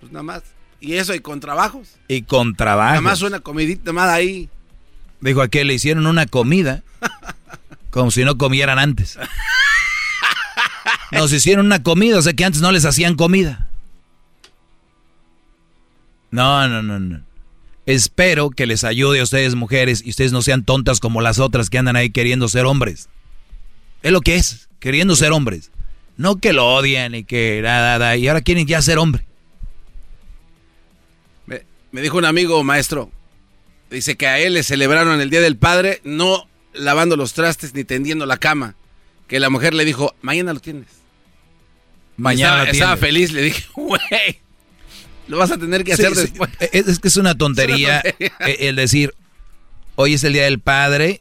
Pues 0.00 0.12
nada 0.12 0.22
más. 0.22 0.42
Y 0.80 0.94
eso, 0.94 1.14
y 1.14 1.20
con 1.20 1.40
trabajos. 1.40 1.96
Y 2.08 2.22
con 2.22 2.54
trabajo. 2.54 2.90
Nada 2.90 3.00
más 3.02 3.22
una 3.22 3.40
comidita 3.40 3.92
más 3.92 4.08
ahí. 4.08 4.48
Dijo 5.20 5.42
aquel, 5.42 5.66
le 5.66 5.74
hicieron 5.74 6.06
una 6.06 6.26
comida 6.26 6.82
como 7.90 8.10
si 8.10 8.24
no 8.24 8.38
comieran 8.38 8.78
antes. 8.78 9.18
Nos 11.12 11.32
hicieron 11.32 11.66
una 11.66 11.82
comida, 11.82 12.18
o 12.18 12.22
sea 12.22 12.32
que 12.32 12.44
antes 12.44 12.62
no 12.62 12.72
les 12.72 12.84
hacían 12.84 13.16
comida. 13.16 13.68
No, 16.30 16.66
no, 16.68 16.82
no, 16.82 16.98
no. 16.98 17.20
Espero 17.86 18.50
que 18.50 18.66
les 18.66 18.84
ayude 18.84 19.20
a 19.20 19.24
ustedes 19.24 19.56
mujeres 19.56 20.02
y 20.04 20.10
ustedes 20.10 20.32
no 20.32 20.42
sean 20.42 20.64
tontas 20.64 21.00
como 21.00 21.20
las 21.20 21.38
otras 21.40 21.68
que 21.68 21.78
andan 21.78 21.96
ahí 21.96 22.10
queriendo 22.10 22.48
ser 22.48 22.64
hombres. 22.64 23.08
Es 24.02 24.12
lo 24.12 24.20
que 24.20 24.36
es, 24.36 24.69
queriendo 24.80 25.14
ser 25.16 25.32
hombres. 25.32 25.70
No 26.16 26.36
que 26.36 26.52
lo 26.52 26.66
odian 26.74 27.14
y 27.14 27.24
que 27.24 27.60
nada, 27.62 27.98
nada, 27.98 28.16
y 28.16 28.26
ahora 28.28 28.42
quieren 28.42 28.66
ya 28.66 28.82
ser 28.82 28.98
hombre. 28.98 29.24
Me, 31.46 31.62
me 31.92 32.02
dijo 32.02 32.18
un 32.18 32.24
amigo 32.24 32.62
maestro. 32.64 33.10
Dice 33.90 34.16
que 34.16 34.26
a 34.26 34.38
él 34.38 34.54
le 34.54 34.62
celebraron 34.62 35.20
el 35.20 35.30
Día 35.30 35.40
del 35.40 35.56
Padre 35.56 36.00
no 36.04 36.48
lavando 36.72 37.16
los 37.16 37.32
trastes 37.32 37.74
ni 37.74 37.84
tendiendo 37.84 38.26
la 38.26 38.36
cama. 38.36 38.74
Que 39.26 39.40
la 39.40 39.50
mujer 39.50 39.74
le 39.74 39.84
dijo, 39.84 40.14
mañana 40.22 40.52
lo 40.52 40.60
tienes. 40.60 40.86
Mañana 42.16 42.50
estaba, 42.50 42.64
lo 42.66 42.70
estaba 42.72 42.96
tienes. 42.96 43.08
feliz, 43.30 43.32
le 43.32 43.42
dije, 43.42 43.64
güey, 43.74 44.00
lo 45.28 45.38
vas 45.38 45.50
a 45.52 45.58
tener 45.58 45.84
que 45.84 45.96
Sí, 45.96 46.02
hacer 46.04 46.14
sí. 46.16 46.22
después. 46.22 46.50
Es, 46.60 46.86
es 46.88 46.98
que 46.98 47.08
es 47.08 47.16
una 47.16 47.34
tontería, 47.36 48.00
Es 48.04 48.14
una 48.20 48.28
tontería. 48.38 48.68
el 48.68 48.76
decir, 48.76 49.14
hoy 49.96 50.14
es 50.14 50.24
el 50.24 50.32
día 50.34 50.44
del 50.44 50.60
padre, 50.60 51.20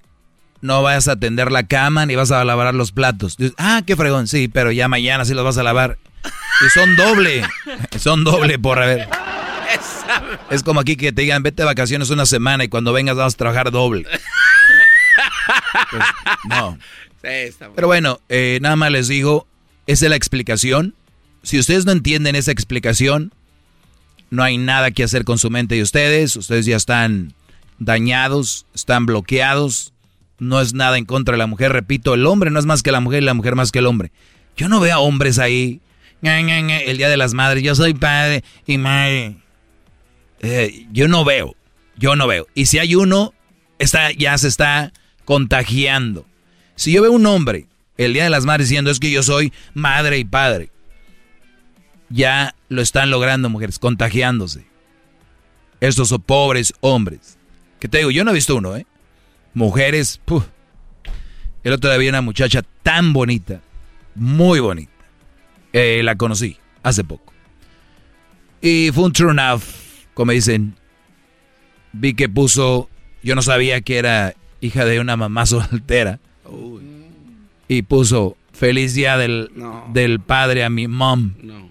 no 0.62 0.82
vas 0.84 1.08
a 1.08 1.16
tender 1.16 1.52
la 1.52 1.64
cama 1.64 2.06
ni 2.06 2.16
vas 2.16 2.32
a 2.32 2.44
lavar 2.44 2.74
los 2.76 2.92
platos. 2.92 3.38
Dices, 3.38 3.56
ah, 3.58 3.82
qué 3.86 3.96
fregón, 3.96 4.28
sí, 4.28 4.48
pero 4.48 4.72
ya 4.72 4.88
mañana 4.88 5.26
sí 5.26 5.34
los 5.34 5.44
vas 5.44 5.58
a 5.58 5.64
lavar. 5.64 5.98
Y 6.66 6.70
son 6.70 6.96
doble, 6.96 7.44
son 7.98 8.24
doble 8.24 8.60
por 8.60 8.82
haber. 8.82 9.08
Es 10.50 10.64
como 10.64 10.80
aquí 10.80 10.96
que 10.96 11.12
te 11.12 11.22
digan, 11.22 11.44
vete 11.44 11.62
de 11.62 11.68
vacaciones 11.68 12.10
una 12.10 12.26
semana 12.26 12.64
y 12.64 12.70
cuando 12.70 12.94
vengas 12.94 13.16
vas 13.16 13.34
a 13.34 13.38
trabajar 13.38 13.72
doble. 13.72 14.06
Pues, 15.92 16.04
no. 16.50 16.78
Pero 17.76 17.88
bueno, 17.88 18.20
eh, 18.30 18.60
nada 18.62 18.76
más 18.76 18.92
les 18.92 19.08
digo, 19.08 19.48
esa 19.88 20.06
es 20.06 20.10
la 20.10 20.16
explicación. 20.16 20.96
Si 21.44 21.60
ustedes 21.60 21.86
no 21.86 21.92
entienden 21.92 22.36
esa 22.36 22.52
explicación, 22.52 23.34
no 24.30 24.44
hay 24.44 24.58
nada 24.58 24.92
que 24.92 25.04
hacer 25.04 25.24
con 25.24 25.38
su 25.38 25.50
mente 25.50 25.76
de 25.76 25.82
ustedes. 25.82 26.36
Ustedes 26.36 26.66
ya 26.66 26.76
están 26.76 27.34
dañados, 27.80 28.66
están 28.74 29.06
bloqueados. 29.06 29.94
No 30.40 30.61
es 30.61 30.74
nada 30.74 30.98
en 30.98 31.06
contra 31.06 31.34
de 31.34 31.38
la 31.38 31.48
mujer. 31.48 31.72
Repito, 31.72 32.14
el 32.14 32.26
hombre 32.26 32.51
no 32.51 32.59
es 32.59 32.66
más 32.66 32.82
que 32.84 32.92
la 32.92 33.01
mujer 33.01 33.24
y 33.24 33.26
la 33.26 33.34
mujer 33.34 33.56
más 33.56 33.72
que 33.72 33.80
el 33.80 33.85
hombre. 33.85 34.11
Yo 34.56 34.69
no 34.69 34.80
veo 34.80 34.95
a 34.95 35.00
hombres 35.00 35.40
ahí. 35.40 35.82
El 36.22 36.98
día 36.98 37.09
de 37.09 37.18
las 37.18 37.34
madres. 37.34 37.64
Yo 37.64 37.76
soy 37.76 37.93
padre 37.93 38.43
y 38.66 38.77
madre. 38.77 39.38
Eh, 40.42 40.85
yo 40.92 41.08
no 41.08 41.26
veo. 41.26 41.56
Yo 41.98 42.16
no 42.16 42.27
veo. 42.27 42.48
Y 42.56 42.68
si 42.68 42.80
hay 42.80 42.95
uno, 42.95 43.34
está, 43.77 44.11
ya 44.11 44.38
se 44.38 44.48
está 44.48 44.93
contagiando. 45.26 46.26
Si 46.76 46.93
yo 46.93 47.01
veo 47.01 47.11
un 47.11 47.26
hombre 47.26 47.68
el 47.98 48.14
día 48.14 48.24
de 48.24 48.30
las 48.30 48.45
madres 48.45 48.69
diciendo 48.69 48.92
es 48.92 49.00
que 49.00 49.11
yo 49.11 49.24
soy 49.24 49.51
madre 49.74 50.18
y 50.18 50.24
padre, 50.24 50.72
ya 52.09 52.56
lo 52.69 52.82
están 52.82 53.09
logrando 53.09 53.50
mujeres, 53.50 53.77
contagiándose. 53.77 54.66
Estos 55.82 56.08
son 56.08 56.22
pobres 56.22 56.74
hombres. 56.80 57.38
Que 57.80 57.90
te 57.90 58.00
digo, 58.00 58.11
yo 58.11 58.24
no 58.24 58.32
he 58.32 58.35
visto 58.35 58.56
uno, 58.56 58.76
¿eh? 58.77 58.85
Mujeres. 59.53 60.19
El 61.64 61.74
otro 61.74 61.90
día 61.90 62.00
vi 62.00 62.10
una 62.10 62.22
muchacha 62.22 62.61
tan 62.84 63.14
bonita, 63.14 63.61
muy 64.16 64.60
bonita. 64.60 64.92
Eh, 65.74 66.02
la 66.03 66.16
conocí 66.16 66.58
hace 66.84 67.03
poco. 67.03 67.34
Y 68.61 68.92
fue 68.94 69.06
un 69.06 69.14
turn 69.14 69.40
off, 69.40 69.66
como 70.14 70.32
dicen. 70.32 70.76
Vi 71.92 72.14
que 72.14 72.30
puso, 72.30 72.90
yo 73.24 73.36
no 73.36 73.42
sabía 73.42 73.82
que 73.82 73.98
era 73.98 74.34
hija 74.61 74.86
de 74.86 75.00
una 75.00 75.18
mamá 75.18 75.45
soltera. 75.48 76.19
Y 77.68 77.82
puso 77.84 78.36
feliz 78.53 78.94
día 78.95 79.18
del, 79.18 79.52
No. 79.56 79.88
del 79.94 80.19
padre 80.19 80.64
a 80.64 80.69
mi 80.69 80.88
mom. 80.88 81.34
No. 81.44 81.69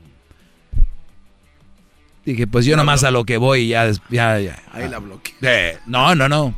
Dije, 2.24 2.46
pues 2.46 2.66
yo 2.66 2.76
No, 2.76 2.82
nomás 2.82 3.02
no. 3.02 3.08
a 3.08 3.10
lo 3.10 3.24
que 3.24 3.36
voy 3.38 3.60
y 3.62 3.68
ya, 3.68 3.90
ya, 4.10 4.38
ya. 4.38 4.62
Ahí 4.72 4.88
la 4.88 4.98
bloqueé. 4.98 5.34
Eh, 5.42 5.78
no, 5.86 6.14
no, 6.14 6.28
no. 6.28 6.54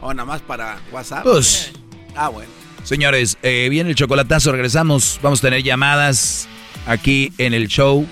O 0.00 0.14
nada 0.14 0.26
más 0.26 0.40
para 0.42 0.78
WhatsApp. 0.92 1.24
Pues. 1.24 1.72
Ah, 2.14 2.28
bueno. 2.28 2.50
Señores, 2.84 3.36
eh, 3.42 3.68
viene 3.70 3.90
el 3.90 3.96
chocolatazo, 3.96 4.52
regresamos. 4.52 5.18
Vamos 5.22 5.40
a 5.40 5.42
tener 5.42 5.62
llamadas 5.62 6.48
aquí 6.86 7.32
en 7.38 7.54
el 7.54 7.68
show. 7.68 8.06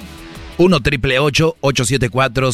1 0.59 0.81
triple 0.81 1.19
874 1.19 2.51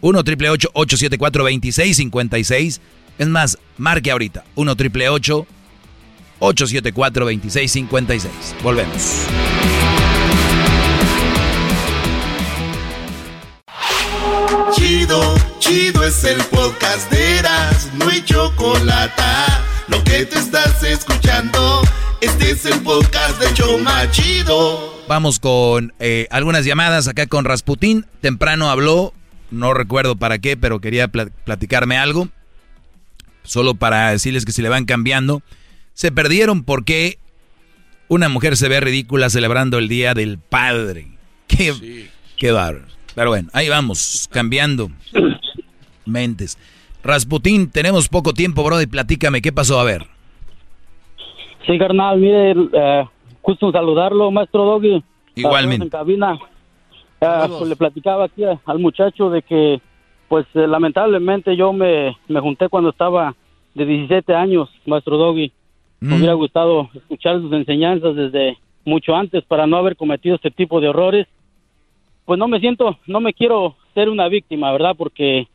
1 0.00 0.24
triple 0.24 0.50
874 0.50 1.42
2656 1.42 2.80
Es 3.18 3.28
más, 3.28 3.58
marque 3.76 4.10
ahorita. 4.10 4.44
1 4.54 4.76
triple 4.76 5.08
874 5.08 7.24
2656 7.24 8.54
Volvemos. 8.62 9.26
Chido, 15.08 15.34
chido 15.58 16.04
es 16.04 16.22
el 16.24 16.36
podcast 16.44 17.10
de 17.10 17.38
Eras, 17.38 17.90
no 17.94 18.08
hay 18.10 18.22
chocolate. 18.22 19.22
Lo 19.88 20.04
que 20.04 20.26
te 20.26 20.38
estás 20.38 20.82
escuchando, 20.82 21.80
este 22.20 22.50
es 22.50 22.66
el 22.66 22.78
podcast 22.82 23.40
de 23.40 23.54
Choma 23.54 24.10
Chido. 24.10 25.02
Vamos 25.08 25.38
con 25.40 25.94
eh, 25.98 26.28
algunas 26.30 26.66
llamadas 26.66 27.08
acá 27.08 27.26
con 27.26 27.46
Rasputín. 27.46 28.04
Temprano 28.20 28.68
habló, 28.68 29.14
no 29.50 29.72
recuerdo 29.72 30.14
para 30.16 30.40
qué, 30.40 30.58
pero 30.58 30.78
quería 30.82 31.08
pla- 31.08 31.30
platicarme 31.46 31.96
algo. 31.96 32.28
Solo 33.44 33.76
para 33.76 34.10
decirles 34.10 34.44
que 34.44 34.52
si 34.52 34.60
le 34.60 34.68
van 34.68 34.84
cambiando. 34.84 35.40
Se 35.94 36.12
perdieron 36.12 36.64
porque 36.64 37.18
una 38.08 38.28
mujer 38.28 38.58
se 38.58 38.68
ve 38.68 38.78
ridícula 38.80 39.30
celebrando 39.30 39.78
el 39.78 39.88
Día 39.88 40.12
del 40.12 40.36
Padre. 40.38 41.08
Qué, 41.48 42.10
qué 42.36 42.52
bárbaro. 42.52 42.97
Pero 43.14 43.30
bueno, 43.30 43.48
ahí 43.52 43.68
vamos, 43.68 44.28
cambiando 44.30 44.90
mentes. 46.08 46.58
Rasputín, 47.02 47.70
tenemos 47.70 48.08
poco 48.08 48.32
tiempo, 48.32 48.64
bro, 48.64 48.80
y 48.80 48.86
platícame 48.86 49.40
qué 49.40 49.52
pasó. 49.52 49.78
A 49.78 49.84
ver. 49.84 50.06
Sí, 51.66 51.78
carnal, 51.78 52.18
mire, 52.18 52.54
eh, 52.72 53.04
saludarlo, 53.72 54.30
maestro 54.30 54.64
Doggy. 54.64 55.02
Igualmente. 55.34 55.84
En 55.84 55.90
cabina. 55.90 56.38
Eh, 57.20 57.44
pues, 57.48 57.68
le 57.68 57.76
platicaba 57.76 58.24
aquí 58.24 58.42
al 58.44 58.78
muchacho 58.78 59.30
de 59.30 59.42
que, 59.42 59.80
pues 60.28 60.46
eh, 60.54 60.66
lamentablemente 60.66 61.56
yo 61.56 61.72
me, 61.72 62.16
me 62.28 62.40
junté 62.40 62.68
cuando 62.68 62.90
estaba 62.90 63.34
de 63.74 63.84
17 63.84 64.34
años, 64.34 64.68
maestro 64.86 65.16
Doggy. 65.16 65.52
Me 66.00 66.16
hubiera 66.16 66.34
gustado 66.34 66.88
escuchar 66.94 67.40
sus 67.40 67.52
enseñanzas 67.52 68.14
desde 68.14 68.56
mucho 68.84 69.16
antes 69.16 69.42
para 69.44 69.66
no 69.66 69.78
haber 69.78 69.96
cometido 69.96 70.36
este 70.36 70.52
tipo 70.52 70.80
de 70.80 70.90
errores. 70.90 71.26
Pues 72.28 72.38
no 72.38 72.46
me 72.46 72.60
siento, 72.60 72.98
no 73.06 73.20
me 73.20 73.32
quiero 73.32 73.74
ser 73.94 74.10
una 74.10 74.28
víctima, 74.28 74.70
¿verdad? 74.70 74.94
Porque 74.98 75.48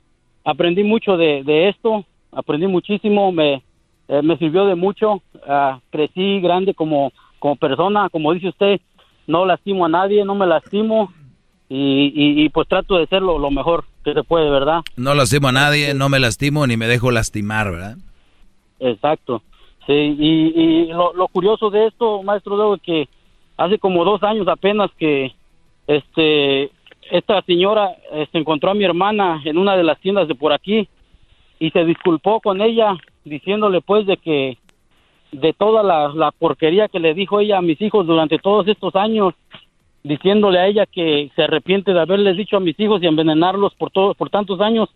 aprendí 0.44 0.84
mucho 0.84 1.18
de, 1.18 1.44
de 1.44 1.70
esto, 1.70 2.04
aprendí 2.32 2.66
muchísimo, 2.66 3.32
me, 3.32 3.62
eh, 4.08 4.24
me 4.24 4.40
sirvió 4.40 4.66
de 4.66 4.74
mucho, 4.74 5.22
ah, 5.48 5.80
crecí 5.92 6.42
grande 6.42 6.74
como, 6.74 7.12
como 7.38 7.58
persona, 7.58 8.10
como 8.10 8.34
dice 8.34 8.48
usted, 8.50 8.82
no 9.28 9.46
lastimo 9.46 9.86
a 9.86 9.90
nadie, 9.90 10.26
no 10.26 10.34
me 10.34 10.48
lastimo 10.48 11.14
y, 11.70 12.12
y, 12.16 12.44
y, 12.44 12.50
pues 12.50 12.68
trato 12.68 12.98
de 12.98 13.06
ser 13.06 13.22
lo, 13.22 13.38
lo 13.38 13.52
mejor 13.52 13.86
que 14.04 14.16
se 14.16 14.24
puede, 14.24 14.50
¿verdad? 14.50 14.82
No 14.98 15.14
lastimo 15.14 15.50
a 15.50 15.52
nadie, 15.52 15.94
no 15.94 16.10
me 16.10 16.20
lastimo 16.20 16.66
ni 16.66 16.76
me 16.76 16.88
dejo 16.88 17.12
lastimar, 17.12 17.70
¿verdad? 17.70 17.98
Exacto. 18.80 19.44
Sí, 19.86 19.94
y, 19.94 20.54
y 20.56 20.88
lo, 20.88 21.14
lo 21.14 21.28
curioso 21.28 21.70
de 21.70 21.86
esto, 21.86 22.24
maestro 22.24 22.58
Debo, 22.58 22.76
es 22.78 22.82
que 22.82 23.08
hace 23.58 23.78
como 23.78 24.04
dos 24.04 24.24
años 24.24 24.48
apenas 24.48 24.90
que 24.98 25.36
este 25.88 26.72
esta 27.12 27.42
señora 27.44 27.92
eh, 28.12 28.28
se 28.32 28.38
encontró 28.38 28.72
a 28.72 28.74
mi 28.74 28.86
hermana 28.86 29.42
en 29.46 29.58
una 29.58 29.76
de 29.76 29.84
las 29.84 30.00
tiendas 30.00 30.28
de 30.28 30.36
por 30.36 30.54
aquí 30.54 30.88
y 31.60 31.70
se 31.72 31.86
disculpó 31.86 32.40
con 32.40 32.62
ella 32.62 32.96
diciéndole 33.26 33.82
pues 33.82 34.06
de 34.06 34.18
que 34.18 34.58
de 35.32 35.54
toda 35.54 35.84
la, 35.84 36.10
la 36.10 36.32
porquería 36.32 36.88
que 36.88 37.00
le 37.00 37.14
dijo 37.14 37.40
ella 37.40 37.58
a 37.58 37.62
mis 37.62 37.82
hijos 37.82 38.06
durante 38.08 38.38
todos 38.40 38.68
estos 38.68 38.96
años 38.96 39.34
diciéndole 40.04 40.60
a 40.60 40.68
ella 40.68 40.86
que 40.86 41.32
se 41.36 41.44
arrepiente 41.44 41.94
de 41.94 42.00
haberles 42.00 42.38
dicho 42.38 42.58
a 42.58 42.62
mis 42.62 42.80
hijos 42.80 43.02
y 43.02 43.08
envenenarlos 43.08 43.74
por 43.76 43.92
todos 43.92 44.16
por 44.16 44.30
tantos 44.30 44.60
años 44.62 44.90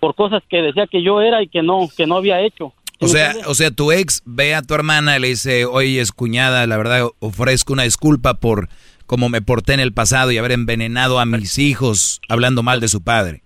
por 0.00 0.14
cosas 0.14 0.42
que 0.48 0.62
decía 0.62 0.86
que 0.86 1.02
yo 1.02 1.20
era 1.20 1.42
y 1.42 1.48
que 1.48 1.62
no 1.62 1.88
que 1.96 2.06
no 2.06 2.16
había 2.16 2.40
hecho. 2.40 2.72
O 3.00 3.08
sea, 3.08 3.34
o 3.48 3.54
sea, 3.54 3.70
tu 3.70 3.90
ex 3.90 4.22
ve 4.24 4.54
a 4.54 4.62
tu 4.62 4.74
hermana 4.74 5.16
y 5.16 5.20
le 5.20 5.28
dice, 5.28 5.64
oye, 5.66 6.00
es 6.00 6.12
cuñada, 6.12 6.66
la 6.66 6.76
verdad 6.76 7.08
ofrezco 7.18 7.72
una 7.72 7.82
disculpa 7.82 8.34
por 8.34 8.68
cómo 9.06 9.28
me 9.28 9.42
porté 9.42 9.74
en 9.74 9.80
el 9.80 9.92
pasado 9.92 10.30
y 10.32 10.38
haber 10.38 10.52
envenenado 10.52 11.18
a 11.20 11.26
mis 11.26 11.58
hijos 11.58 12.20
hablando 12.28 12.62
mal 12.62 12.80
de 12.80 12.88
su 12.88 13.02
padre. 13.02 13.42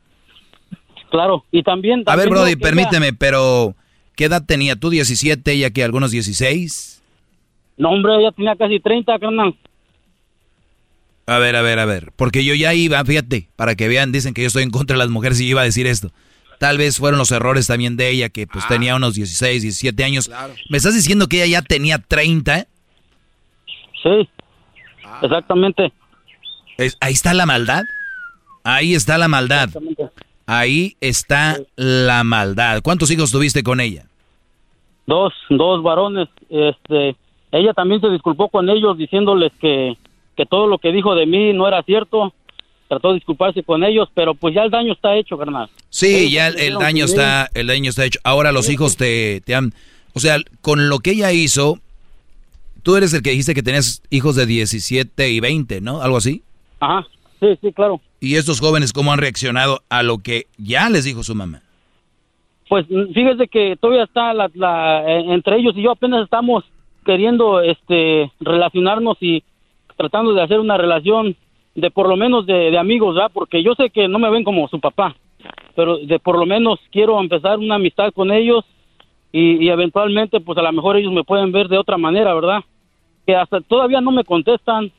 Claro, 1.11 1.45
y 1.51 1.63
también... 1.63 2.03
A 2.07 2.17
ver, 2.17 2.29
Brody, 2.29 2.57
permíteme, 2.57 3.13
pero 3.13 3.75
¿qué 4.15 4.25
edad 4.27 4.45
tenía 4.47 4.77
tú? 4.77 4.91
¿17? 4.91 5.41
¿Ella 5.51 5.71
que 5.71 5.83
algunos 5.83 6.11
16? 6.11 7.03
ella- 7.03 7.05
No, 7.79 7.91
hombre, 7.91 8.17
ella 8.21 8.31
tenía 8.33 8.57
casi 8.57 8.79
30, 8.81 9.19
carnal. 9.19 9.57
A 11.27 11.39
ver, 11.39 11.57
a 11.57 11.63
ver, 11.63 11.79
a 11.79 11.85
ver. 11.85 12.13
Porque 12.17 12.45
yo 12.45 12.55
ya 12.55 12.73
iba, 12.75 13.05
fíjate, 13.05 13.49
para 13.57 13.75
que 13.75 13.89
vean, 13.89 14.13
dicen 14.13 14.35
que 14.35 14.43
yo 14.43 14.47
estoy 14.49 14.63
en 14.63 14.71
contra 14.71 14.95
de 14.95 14.99
las 14.99 15.11
mujeres 15.11 15.41
y 15.41 15.45
yo 15.45 15.51
iba 15.51 15.61
a 15.63 15.65
decir 15.65 15.87
esto. 15.87 16.11
Tal 16.59 16.77
vez 16.77 16.99
fueron 16.99 17.19
los 17.19 17.31
errores 17.31 17.67
también 17.69 17.97
de 17.97 18.11
ella, 18.11 18.31
que 18.31 18.47
pues 18.47 18.67
tenía 18.67 18.97
unos 18.97 19.15
16, 19.15 19.63
17 19.63 20.05
años. 20.05 20.31
¿Me 20.71 20.77
estás 20.79 20.95
diciendo 20.95 21.29
que 21.29 21.43
ella 21.45 21.61
ya 21.61 21.63
tenía 21.63 21.99
30? 21.99 22.67
Sí, 24.03 24.29
exactamente. 25.23 25.93
Es- 26.77 26.97
ahí 27.01 27.13
está 27.13 27.35
la 27.35 27.47
maldad. 27.47 27.83
Ahí 28.65 28.95
está 28.95 29.19
la 29.19 29.29
maldad. 29.29 29.71
Ahí 30.47 30.97
está 31.01 31.59
la 31.77 32.25
maldad. 32.25 32.81
¿Cuántos 32.83 33.11
hijos 33.11 33.31
tuviste 33.31 33.63
con 33.63 33.81
ella? 33.81 34.05
Dos, 35.07 35.33
dos 35.51 35.83
varones. 35.83 36.29
Este, 36.51 37.17
ella 37.53 37.73
también 37.75 38.01
se 38.01 38.09
disculpó 38.11 38.49
con 38.49 38.69
ellos 38.69 38.97
diciéndoles 38.99 39.53
que, 39.61 39.97
que 40.37 40.47
todo 40.47 40.67
lo 40.67 40.79
que 40.79 40.93
dijo 40.93 41.15
de 41.15 41.27
mí 41.27 41.53
no 41.53 41.67
era 41.67 41.83
cierto. 41.83 42.33
Trató 42.89 43.09
de 43.09 43.15
disculparse 43.17 43.63
con 43.63 43.85
ellos, 43.85 44.09
pero 44.15 44.35
pues 44.35 44.55
ya 44.55 44.63
el 44.63 44.71
daño 44.71 44.95
está 44.95 45.15
hecho, 45.17 45.37
carnal. 45.37 45.69
Sí, 45.91 46.31
ya 46.31 46.49
el, 46.49 46.59
el 46.59 46.75
daño 46.79 47.05
está, 47.05 47.51
el 47.53 47.67
daño 47.67 47.91
está 47.91 48.05
hecho. 48.07 48.19
Ahora 48.25 48.51
los 48.51 48.71
hijos 48.71 48.97
te, 48.97 49.43
te 49.45 49.55
han, 49.55 49.75
o 50.15 50.21
sea, 50.21 50.39
con 50.63 50.89
lo 50.89 50.99
que 51.01 51.11
ella 51.11 51.31
hizo, 51.33 51.79
tú 52.89 52.97
eres 52.97 53.13
el 53.13 53.21
que 53.21 53.29
dijiste 53.33 53.53
que 53.53 53.63
tenías 53.63 54.03
hijos 54.09 54.35
de 54.35 54.47
17 54.47 55.29
y 55.31 55.41
20, 55.41 55.83
¿no? 55.83 56.01
Algo 56.01 56.17
así. 56.17 56.43
Ajá, 56.81 57.07
sí, 57.39 57.49
sí, 57.61 57.71
claro. 57.71 58.01
¿Y 58.19 58.37
estos 58.37 58.61
jóvenes 58.61 58.95
cómo 58.95 59.13
han 59.13 59.19
reaccionado 59.19 59.83
a 59.91 60.03
lo 60.03 60.17
que 60.21 60.47
ya 60.57 60.89
les 60.89 61.05
dijo 61.05 61.23
su 61.23 61.35
mamá? 61.35 61.61
Pues 62.67 62.87
fíjese 62.87 63.47
que 63.49 63.77
todavía 63.79 64.05
está 64.05 64.33
la, 64.33 64.51
la- 64.55 65.03
eh, 65.07 65.35
entre 65.35 65.59
ellos 65.59 65.75
y 65.77 65.83
yo 65.83 65.91
apenas 65.91 66.25
estamos 66.25 66.65
queriendo 67.05 67.61
este 67.61 68.33
relacionarnos 68.41 69.19
y 69.21 69.43
tratando 69.99 70.33
de 70.33 70.41
hacer 70.41 70.59
una 70.59 70.79
relación 70.79 71.37
de 71.75 71.91
por 71.91 72.09
lo 72.09 72.17
menos 72.17 72.47
de, 72.47 72.71
de 72.71 72.79
amigos, 72.79 73.17
¿verdad? 73.17 73.31
Porque 73.35 73.63
yo 73.63 73.75
sé 73.75 73.91
que 73.91 74.09
no 74.09 74.19
me 74.19 74.31
ven 74.31 74.45
como 74.45 74.67
su 74.69 74.81
papá, 74.81 75.15
pero 75.77 75.99
de 75.99 76.19
por 76.21 76.39
lo 76.39 76.47
menos 76.47 76.81
quiero 76.91 77.21
empezar 77.21 77.59
una 77.59 77.75
amistad 77.75 78.15
con 78.15 78.33
ellos 78.33 78.65
y, 79.31 79.63
y 79.63 79.69
eventualmente 79.69 80.41
pues 80.41 80.57
a 80.57 80.63
lo 80.63 80.73
mejor 80.73 80.97
ellos 80.97 81.13
me 81.13 81.23
pueden 81.25 81.53
ver 81.53 81.69
de 81.69 81.77
otra 81.77 81.99
manera, 81.99 82.33
¿verdad? 82.33 82.61
Que 83.29 83.37
hasta 83.37 83.61
todavía 83.61 84.01
no 84.01 84.11
me 84.11 84.25
contestan, 84.25 84.91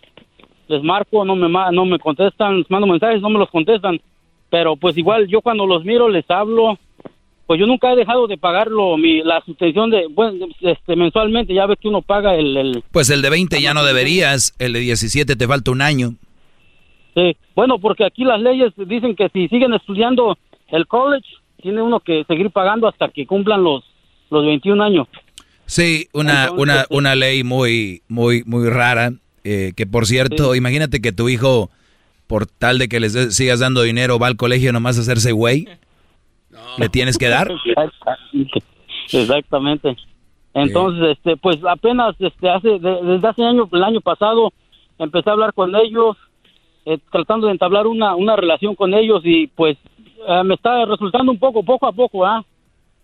les 0.67 0.83
marco, 0.83 1.25
no 1.25 1.35
me 1.35 1.49
no 1.49 1.85
me 1.85 1.97
contestan, 1.97 2.59
les 2.59 2.69
mando 2.69 2.85
mensajes, 2.85 3.23
no 3.23 3.29
me 3.31 3.39
los 3.39 3.49
contestan, 3.49 3.99
pero 4.51 4.75
pues 4.75 4.95
igual 4.99 5.27
yo 5.27 5.41
cuando 5.41 5.65
los 5.65 5.83
miro 5.83 6.07
les 6.09 6.29
hablo, 6.29 6.77
pues 7.47 7.59
yo 7.59 7.65
nunca 7.65 7.91
he 7.91 7.95
dejado 7.95 8.27
de 8.27 8.37
pagarlo 8.37 8.95
mi 8.97 9.23
la 9.23 9.41
suspensión 9.41 9.89
de 9.89 10.05
bueno 10.05 10.45
este 10.61 10.95
mensualmente 10.95 11.55
ya 11.55 11.65
ves 11.65 11.79
que 11.81 11.87
uno 11.87 12.03
paga 12.03 12.35
el, 12.35 12.55
el 12.55 12.83
Pues 12.91 13.09
el 13.09 13.23
de 13.23 13.31
20 13.31 13.59
ya 13.63 13.73
no 13.73 13.83
deberías, 13.83 14.53
el 14.59 14.73
de 14.73 14.81
17 14.81 15.35
te 15.35 15.47
falta 15.47 15.71
un 15.71 15.81
año. 15.81 16.09
sí. 17.15 17.35
bueno 17.55 17.79
porque 17.79 18.05
aquí 18.05 18.25
las 18.25 18.39
leyes 18.39 18.73
dicen 18.77 19.15
que 19.15 19.29
si 19.29 19.47
siguen 19.47 19.73
estudiando 19.73 20.37
el 20.67 20.85
college 20.85 21.27
tiene 21.63 21.81
uno 21.81 21.99
que 21.99 22.25
seguir 22.25 22.51
pagando 22.51 22.87
hasta 22.87 23.09
que 23.09 23.25
cumplan 23.25 23.63
los 23.63 23.83
los 24.29 24.45
21 24.45 24.83
años 24.83 25.07
Sí, 25.69 26.07
una, 26.13 26.45
Entonces, 26.45 26.63
una, 26.63 26.85
una 26.89 27.15
ley 27.15 27.43
muy, 27.43 28.01
muy, 28.07 28.41
muy 28.45 28.67
rara. 28.69 29.11
eh, 29.43 29.71
que 29.75 29.85
por 29.85 30.07
cierto, 30.07 30.55
imagínate 30.55 30.99
que 30.99 31.11
tu 31.11 31.29
hijo, 31.29 31.69
por 32.25 32.47
tal 32.47 32.79
de 32.79 32.89
que 32.89 32.99
les 32.99 33.13
de- 33.13 33.29
sigas 33.31 33.59
dando 33.59 33.83
dinero, 33.83 34.17
va 34.17 34.25
al 34.27 34.35
colegio 34.35 34.73
nomás 34.73 34.97
a 34.97 35.01
hacerse 35.01 35.31
güey. 35.31 35.67
¿Le 36.79 36.89
tienes 36.89 37.17
que 37.19 37.27
dar? 37.27 37.51
Exactamente. 39.11 39.95
Entonces, 40.55 41.17
este, 41.17 41.37
pues 41.37 41.57
apenas 41.69 42.15
este, 42.19 42.49
hace, 42.49 42.79
de- 42.79 42.99
desde 43.03 43.27
hace 43.27 43.43
año, 43.43 43.69
el 43.71 43.83
año 43.83 44.01
pasado, 44.01 44.51
empecé 44.97 45.29
a 45.29 45.33
hablar 45.33 45.53
con 45.53 45.75
ellos, 45.75 46.17
eh, 46.85 46.97
tratando 47.11 47.45
de 47.47 47.53
entablar 47.53 47.85
una, 47.85 48.15
una 48.15 48.35
relación 48.35 48.73
con 48.75 48.93
ellos 48.95 49.21
y 49.23 49.47
pues 49.47 49.77
eh, 50.27 50.43
me 50.43 50.55
está 50.55 50.83
resultando 50.85 51.31
un 51.31 51.37
poco, 51.39 51.61
poco 51.63 51.85
a 51.87 51.91
poco, 51.91 52.25
¿ah? 52.25 52.43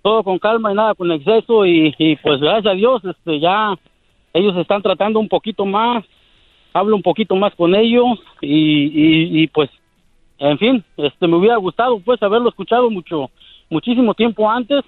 Todo 0.06 0.24
con 0.24 0.38
calma 0.38 0.72
y 0.72 0.76
nada 0.76 0.94
con 0.94 1.12
exceso 1.12 1.66
y, 1.66 1.92
y, 1.98 2.16
pues 2.18 2.40
gracias 2.40 2.72
a 2.72 2.76
Dios, 2.76 3.02
este, 3.04 3.40
ya 3.40 3.74
ellos 4.36 4.56
están 4.56 4.84
tratando 4.84 5.20
un 5.20 5.28
poquito 5.28 5.66
más, 5.66 6.06
hablo 6.74 6.96
un 6.96 7.02
poquito 7.02 7.36
más 7.36 7.56
con 7.56 7.74
ellos 7.74 8.20
y, 8.40 8.86
y, 8.86 9.42
y, 9.42 9.48
pues, 9.48 9.68
en 10.38 10.60
fin, 10.60 10.84
este, 10.98 11.28
me 11.28 11.38
hubiera 11.38 11.56
gustado 11.56 12.00
pues 12.02 12.22
haberlo 12.22 12.50
escuchado 12.50 12.92
mucho, 12.92 13.32
muchísimo 13.72 14.14
tiempo 14.14 14.48
antes. 14.48 14.84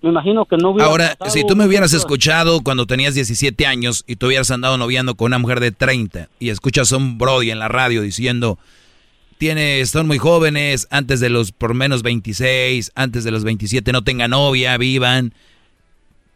Me 0.00 0.08
imagino 0.08 0.46
que 0.46 0.56
no 0.56 0.70
hubiera 0.70 0.88
Ahora, 0.88 1.14
si 1.26 1.44
tú 1.46 1.54
me 1.54 1.66
hubieras 1.66 1.92
escuchado 1.92 2.62
cuando 2.62 2.86
tenías 2.86 3.14
17 3.14 3.66
años 3.66 4.02
y 4.06 4.16
tú 4.16 4.28
hubieras 4.28 4.50
andado 4.50 4.78
noviando 4.78 5.14
con 5.14 5.26
una 5.26 5.38
mujer 5.38 5.60
de 5.60 5.72
30 5.72 6.30
y 6.40 6.48
escuchas 6.48 6.90
a 6.94 6.96
un 6.96 7.18
Brody 7.18 7.50
en 7.50 7.58
la 7.58 7.68
radio 7.68 8.00
diciendo, 8.00 8.56
tiene, 9.38 9.84
son 9.86 10.06
muy 10.06 10.18
jóvenes, 10.18 10.86
antes 10.90 11.20
de 11.20 11.30
los 11.30 11.52
por 11.52 11.74
menos 11.74 12.02
26, 12.02 12.92
antes 12.94 13.24
de 13.24 13.30
los 13.30 13.44
27 13.44 13.92
no 13.92 14.02
tengan 14.02 14.32
novia, 14.32 14.76
vivan. 14.76 15.32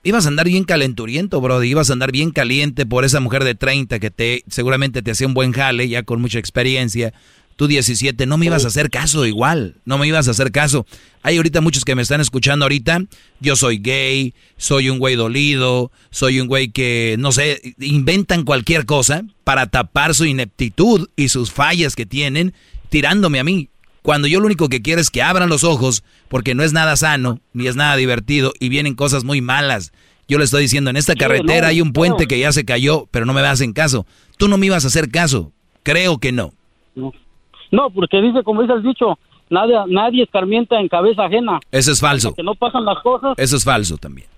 Ibas 0.05 0.25
a 0.25 0.29
andar 0.29 0.47
bien 0.47 0.65
calenturiento, 0.65 1.41
Brody, 1.41 1.69
ibas 1.69 1.91
a 1.91 1.93
andar 1.93 2.11
bien 2.11 2.31
caliente 2.31 2.87
por 2.87 3.05
esa 3.05 3.21
mujer 3.21 3.45
de 3.45 3.55
30 3.55 4.01
que 4.01 4.11
te 4.11 4.43
seguramente 4.49 5.03
te 5.03 5.11
hacía 5.11 5.27
un 5.27 5.35
buen 5.35 5.53
jale, 5.53 5.89
ya 5.89 6.03
con 6.03 6.21
mucha 6.21 6.39
experiencia. 6.39 7.13
Tú 7.57 7.67
17, 7.67 8.27
no 8.27 8.39
me 8.39 8.47
ibas 8.47 8.65
a 8.65 8.69
hacer 8.69 8.91
caso 8.91 9.27
igual, 9.27 9.77
no 9.85 9.99
me 9.99 10.09
ibas 10.09 10.27
a 10.27 10.31
hacer 10.31 10.51
caso. 10.51 10.87
Hay 11.23 11.37
ahorita 11.37 11.61
muchos 11.61 11.85
que 11.85 11.95
me 11.95 12.03
están 12.03 12.21
escuchando 12.21 12.65
ahorita, 12.65 13.05
yo 13.41 13.57
soy 13.57 13.79
gay, 13.79 14.35
soy 14.57 14.89
un 14.89 14.99
güey 14.99 15.15
dolido, 15.17 15.93
soy 16.11 16.41
un 16.41 16.49
güey 16.49 16.71
que, 16.71 17.17
no 17.19 17.31
sé, 17.31 17.75
inventan 17.79 18.45
cualquier 18.45 18.87
cosa 18.87 19.23
para 19.45 19.67
tapar 19.67 20.15
su 20.15 20.25
ineptitud 20.25 21.09
y 21.15 21.29
sus 21.29 21.53
fallas 21.53 21.95
que 21.95 22.07
tienen, 22.07 22.55
tirándome 22.93 23.41
a 23.41 23.45
mí. 23.45 23.71
Cuando 24.03 24.29
yo 24.29 24.39
lo 24.39 24.47
único 24.47 24.69
que 24.69 24.83
quiero 24.83 25.01
es 25.01 25.11
que 25.11 25.23
abran 25.23 25.49
los 25.49 25.65
ojos, 25.65 26.05
porque 26.29 26.55
no 26.55 26.63
es 26.63 26.73
nada 26.73 26.95
sano, 26.97 27.41
ni 27.55 27.67
es 27.67 27.75
nada 27.75 27.97
divertido, 27.97 28.53
y 28.61 28.69
vienen 28.69 28.95
cosas 28.95 29.25
muy 29.25 29.41
malas. 29.41 29.93
Yo 30.29 30.39
le 30.39 30.45
estoy 30.45 30.63
diciendo, 30.63 30.91
en 30.91 30.97
esta 30.97 31.15
carretera 31.15 31.69
hay 31.69 31.81
un 31.81 31.93
puente 31.93 32.27
que 32.27 32.39
ya 32.39 32.53
se 32.53 32.65
cayó, 32.65 33.07
pero 33.11 33.25
no 33.25 33.33
me 33.33 33.41
hacen 33.41 33.73
caso. 33.73 34.07
Tú 34.37 34.47
no 34.47 34.59
me 34.59 34.67
ibas 34.67 34.85
a 34.85 34.89
hacer 34.89 35.11
caso. 35.11 35.53
Creo 35.83 36.19
que 36.19 36.33
no. 36.33 36.53
No, 36.95 37.91
porque 37.91 38.21
dice, 38.21 38.43
como 38.43 38.61
dice 38.61 38.75
el 38.75 38.83
dicho, 38.83 39.19
nadie, 39.49 39.75
nadie 39.89 40.25
escarmienta 40.25 40.79
en 40.79 40.89
cabeza 40.89 41.25
ajena. 41.25 41.61
Eso 41.71 41.93
es 41.93 42.01
falso. 42.01 42.35
Que 42.35 42.43
no 42.43 42.55
pasan 42.55 42.85
las 42.85 43.03
cosas. 43.03 43.35
Eso 43.39 43.57
es 43.57 43.65
falso 43.65 43.97
también. 43.97 44.29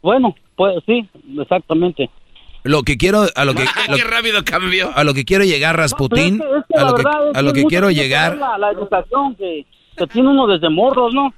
Bueno, 0.00 0.36
pues 0.54 0.76
sí, 0.86 1.08
exactamente. 1.38 2.08
Lo 2.64 2.82
que 2.82 2.96
quiero, 2.96 3.26
a 3.34 3.44
lo 3.44 3.54
que, 3.54 3.64
lo- 3.88 3.96
Qué 3.96 4.04
rápido 4.04 4.44
cambió. 4.44 4.90
a 4.96 5.04
lo 5.04 5.14
que 5.14 5.24
quiero 5.24 5.44
llegar, 5.44 5.76
Rasputín, 5.76 6.34
es 6.36 6.40
que- 6.40 6.58
es 6.58 6.64
que 6.68 6.78
a 6.80 6.84
lo 6.84 6.94
que, 6.96 7.02
a 7.38 7.42
lo 7.42 7.52
que 7.52 7.64
quiero 7.64 7.90
llegar, 7.90 8.36
La, 8.38 8.58
la 8.58 8.70
educación 8.72 9.36
que, 9.36 9.66
que 9.96 10.06
tiene 10.08 10.28
uno 10.28 10.46
desde 10.46 10.68
morros, 10.70 11.14
¿no? 11.14 11.32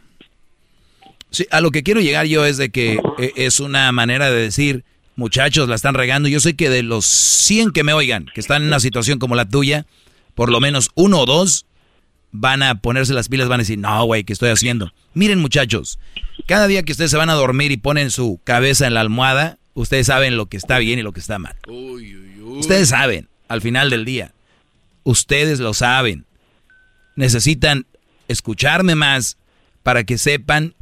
Sí, 1.30 1.46
a 1.50 1.60
lo 1.60 1.70
que 1.70 1.82
quiero 1.82 2.00
llegar 2.00 2.26
yo 2.26 2.44
es 2.46 2.56
de 2.56 2.70
que 2.70 3.00
eh, 3.18 3.32
es 3.36 3.60
una 3.60 3.90
manera 3.92 4.30
de 4.30 4.40
decir, 4.40 4.84
muchachos, 5.16 5.68
la 5.68 5.74
están 5.74 5.94
regando. 5.94 6.28
Yo 6.28 6.40
sé 6.40 6.54
que 6.56 6.70
de 6.70 6.82
los 6.82 7.04
100 7.04 7.72
que 7.72 7.82
me 7.84 7.92
oigan, 7.92 8.26
que 8.32 8.40
están 8.40 8.62
en 8.62 8.68
una 8.68 8.80
situación 8.80 9.18
como 9.18 9.34
la 9.34 9.48
tuya, 9.48 9.86
por 10.34 10.50
lo 10.50 10.60
menos 10.60 10.90
uno 10.94 11.20
o 11.20 11.26
dos 11.26 11.66
van 12.30 12.62
a 12.62 12.76
ponerse 12.76 13.12
las 13.14 13.28
pilas, 13.28 13.48
van 13.48 13.60
a 13.60 13.62
decir, 13.62 13.78
no, 13.78 14.04
güey, 14.04 14.24
¿qué 14.24 14.32
estoy 14.32 14.50
haciendo? 14.50 14.92
Miren, 15.14 15.40
muchachos, 15.40 15.98
cada 16.46 16.66
día 16.68 16.82
que 16.84 16.92
ustedes 16.92 17.10
se 17.10 17.16
van 17.16 17.30
a 17.30 17.34
dormir 17.34 17.72
y 17.72 17.76
ponen 17.76 18.10
su 18.10 18.40
cabeza 18.44 18.86
en 18.86 18.94
la 18.94 19.00
almohada, 19.00 19.58
ustedes 19.76 20.06
saben 20.06 20.36
lo 20.36 20.46
que 20.46 20.56
está 20.56 20.78
bien 20.78 20.98
y 20.98 21.02
lo 21.02 21.12
que 21.12 21.20
está 21.20 21.38
mal. 21.38 21.54
Ustedes 22.58 22.88
saben, 22.88 23.28
al 23.46 23.60
final 23.60 23.90
del 23.90 24.04
día. 24.04 24.32
Ustedes 25.04 25.60
lo 25.60 25.74
saben. 25.74 26.24
Necesitan 27.14 27.86
escucharme 28.26 28.94
más 28.94 29.36
para 29.82 30.04
que 30.04 30.18
sepan 30.18 30.74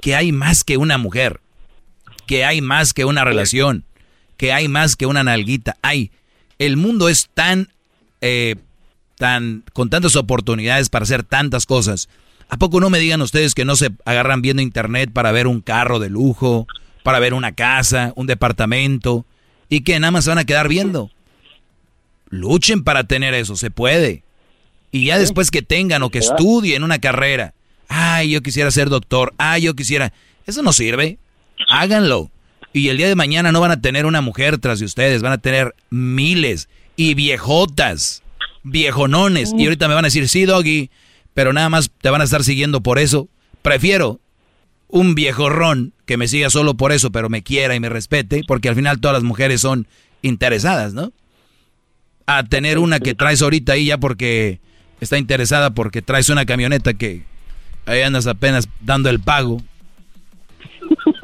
que 0.00 0.14
hay 0.14 0.30
más 0.30 0.62
que 0.62 0.76
una 0.76 0.98
mujer, 0.98 1.40
que 2.26 2.44
hay 2.44 2.60
más 2.60 2.92
que 2.92 3.04
una 3.04 3.24
relación, 3.24 3.84
que 4.36 4.52
hay 4.52 4.68
más 4.68 4.94
que 4.94 5.06
una 5.06 5.24
nalguita. 5.24 5.76
Hay. 5.82 6.12
El 6.58 6.76
mundo 6.76 7.08
es 7.08 7.30
tan, 7.32 7.70
eh, 8.20 8.56
tan, 9.16 9.64
con 9.72 9.90
tantas 9.90 10.16
oportunidades 10.16 10.90
para 10.90 11.04
hacer 11.04 11.24
tantas 11.24 11.66
cosas. 11.66 12.08
¿A 12.48 12.58
poco 12.58 12.78
no 12.78 12.90
me 12.90 12.98
digan 12.98 13.22
ustedes 13.22 13.54
que 13.54 13.64
no 13.64 13.74
se 13.74 13.90
agarran 14.04 14.42
viendo 14.42 14.62
internet 14.62 15.10
para 15.12 15.32
ver 15.32 15.46
un 15.46 15.62
carro 15.62 15.98
de 15.98 16.10
lujo, 16.10 16.66
para 17.04 17.18
ver 17.18 17.34
una 17.34 17.52
casa, 17.52 18.14
un 18.16 18.26
departamento, 18.26 19.26
y 19.68 19.82
que 19.82 20.00
nada 20.00 20.10
más 20.10 20.24
se 20.24 20.30
van 20.30 20.38
a 20.38 20.46
quedar 20.46 20.68
viendo? 20.68 21.10
Luchen 22.30 22.82
para 22.82 23.04
tener 23.04 23.34
eso, 23.34 23.56
se 23.56 23.70
puede. 23.70 24.22
Y 24.90 25.04
ya 25.04 25.18
después 25.18 25.50
que 25.50 25.60
tengan 25.60 26.02
o 26.02 26.08
que 26.08 26.20
estudien 26.20 26.82
una 26.82 26.98
carrera, 26.98 27.52
ay, 27.88 28.30
yo 28.30 28.42
quisiera 28.42 28.70
ser 28.70 28.88
doctor, 28.88 29.34
ay, 29.36 29.62
yo 29.62 29.74
quisiera, 29.74 30.14
eso 30.46 30.62
no 30.62 30.72
sirve. 30.72 31.18
Háganlo. 31.68 32.30
Y 32.72 32.88
el 32.88 32.96
día 32.96 33.08
de 33.08 33.16
mañana 33.16 33.52
no 33.52 33.60
van 33.60 33.72
a 33.72 33.82
tener 33.82 34.06
una 34.06 34.22
mujer 34.22 34.56
tras 34.56 34.78
de 34.78 34.86
ustedes, 34.86 35.20
van 35.20 35.32
a 35.32 35.38
tener 35.38 35.74
miles 35.90 36.70
y 36.96 37.12
viejotas, 37.12 38.22
viejonones. 38.62 39.52
Y 39.58 39.64
ahorita 39.64 39.88
me 39.88 39.94
van 39.94 40.06
a 40.06 40.08
decir, 40.08 40.26
sí, 40.26 40.46
doggy, 40.46 40.90
pero 41.34 41.52
nada 41.52 41.68
más 41.68 41.90
te 42.00 42.08
van 42.08 42.22
a 42.22 42.24
estar 42.24 42.44
siguiendo 42.44 42.82
por 42.82 42.98
eso. 42.98 43.28
Prefiero 43.60 44.20
un 44.94 45.14
viejorrón 45.16 45.92
que 46.06 46.16
me 46.16 46.28
siga 46.28 46.48
solo 46.50 46.74
por 46.74 46.92
eso, 46.92 47.10
pero 47.10 47.28
me 47.28 47.42
quiera 47.42 47.74
y 47.74 47.80
me 47.80 47.88
respete, 47.88 48.42
porque 48.46 48.68
al 48.68 48.76
final 48.76 49.00
todas 49.00 49.16
las 49.16 49.24
mujeres 49.24 49.60
son 49.60 49.88
interesadas, 50.22 50.94
¿no? 50.94 51.10
A 52.26 52.44
tener 52.44 52.78
una 52.78 53.00
que 53.00 53.12
traes 53.12 53.42
ahorita 53.42 53.72
ahí 53.72 53.86
ya 53.86 53.98
porque 53.98 54.60
está 55.00 55.18
interesada 55.18 55.70
porque 55.70 56.00
traes 56.00 56.28
una 56.28 56.46
camioneta 56.46 56.94
que 56.94 57.24
ahí 57.86 58.02
andas 58.02 58.28
apenas 58.28 58.68
dando 58.80 59.10
el 59.10 59.18
pago. 59.18 59.60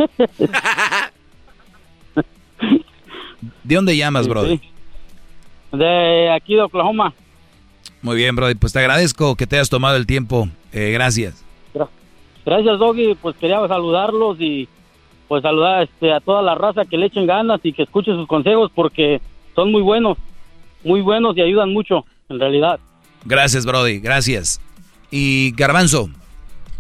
¿De 3.62 3.74
dónde 3.76 3.96
llamas, 3.96 4.26
brother? 4.26 4.60
De 5.70 6.32
aquí 6.32 6.56
de 6.56 6.62
Oklahoma. 6.62 7.14
Muy 8.02 8.16
bien, 8.16 8.34
brother. 8.34 8.56
Pues 8.56 8.72
te 8.72 8.80
agradezco 8.80 9.36
que 9.36 9.46
te 9.46 9.54
hayas 9.54 9.70
tomado 9.70 9.94
el 9.96 10.06
tiempo. 10.06 10.48
Eh, 10.72 10.90
gracias. 10.90 11.44
Gracias, 12.44 12.78
Doggy. 12.78 13.14
Pues 13.14 13.36
quería 13.36 13.66
saludarlos 13.68 14.40
y 14.40 14.68
pues 15.28 15.42
saludar 15.42 15.84
este, 15.84 16.12
a 16.12 16.20
toda 16.20 16.42
la 16.42 16.54
raza 16.54 16.84
que 16.84 16.96
le 16.96 17.06
echen 17.06 17.26
ganas 17.26 17.60
y 17.62 17.72
que 17.72 17.82
escuche 17.82 18.12
sus 18.12 18.26
consejos 18.26 18.70
porque 18.74 19.20
son 19.54 19.70
muy 19.70 19.82
buenos, 19.82 20.18
muy 20.82 21.00
buenos 21.00 21.36
y 21.36 21.42
ayudan 21.42 21.72
mucho, 21.72 22.04
en 22.28 22.40
realidad. 22.40 22.80
Gracias, 23.24 23.64
Brody. 23.64 24.00
Gracias. 24.00 24.60
Y 25.10 25.52
Garbanzo. 25.52 26.10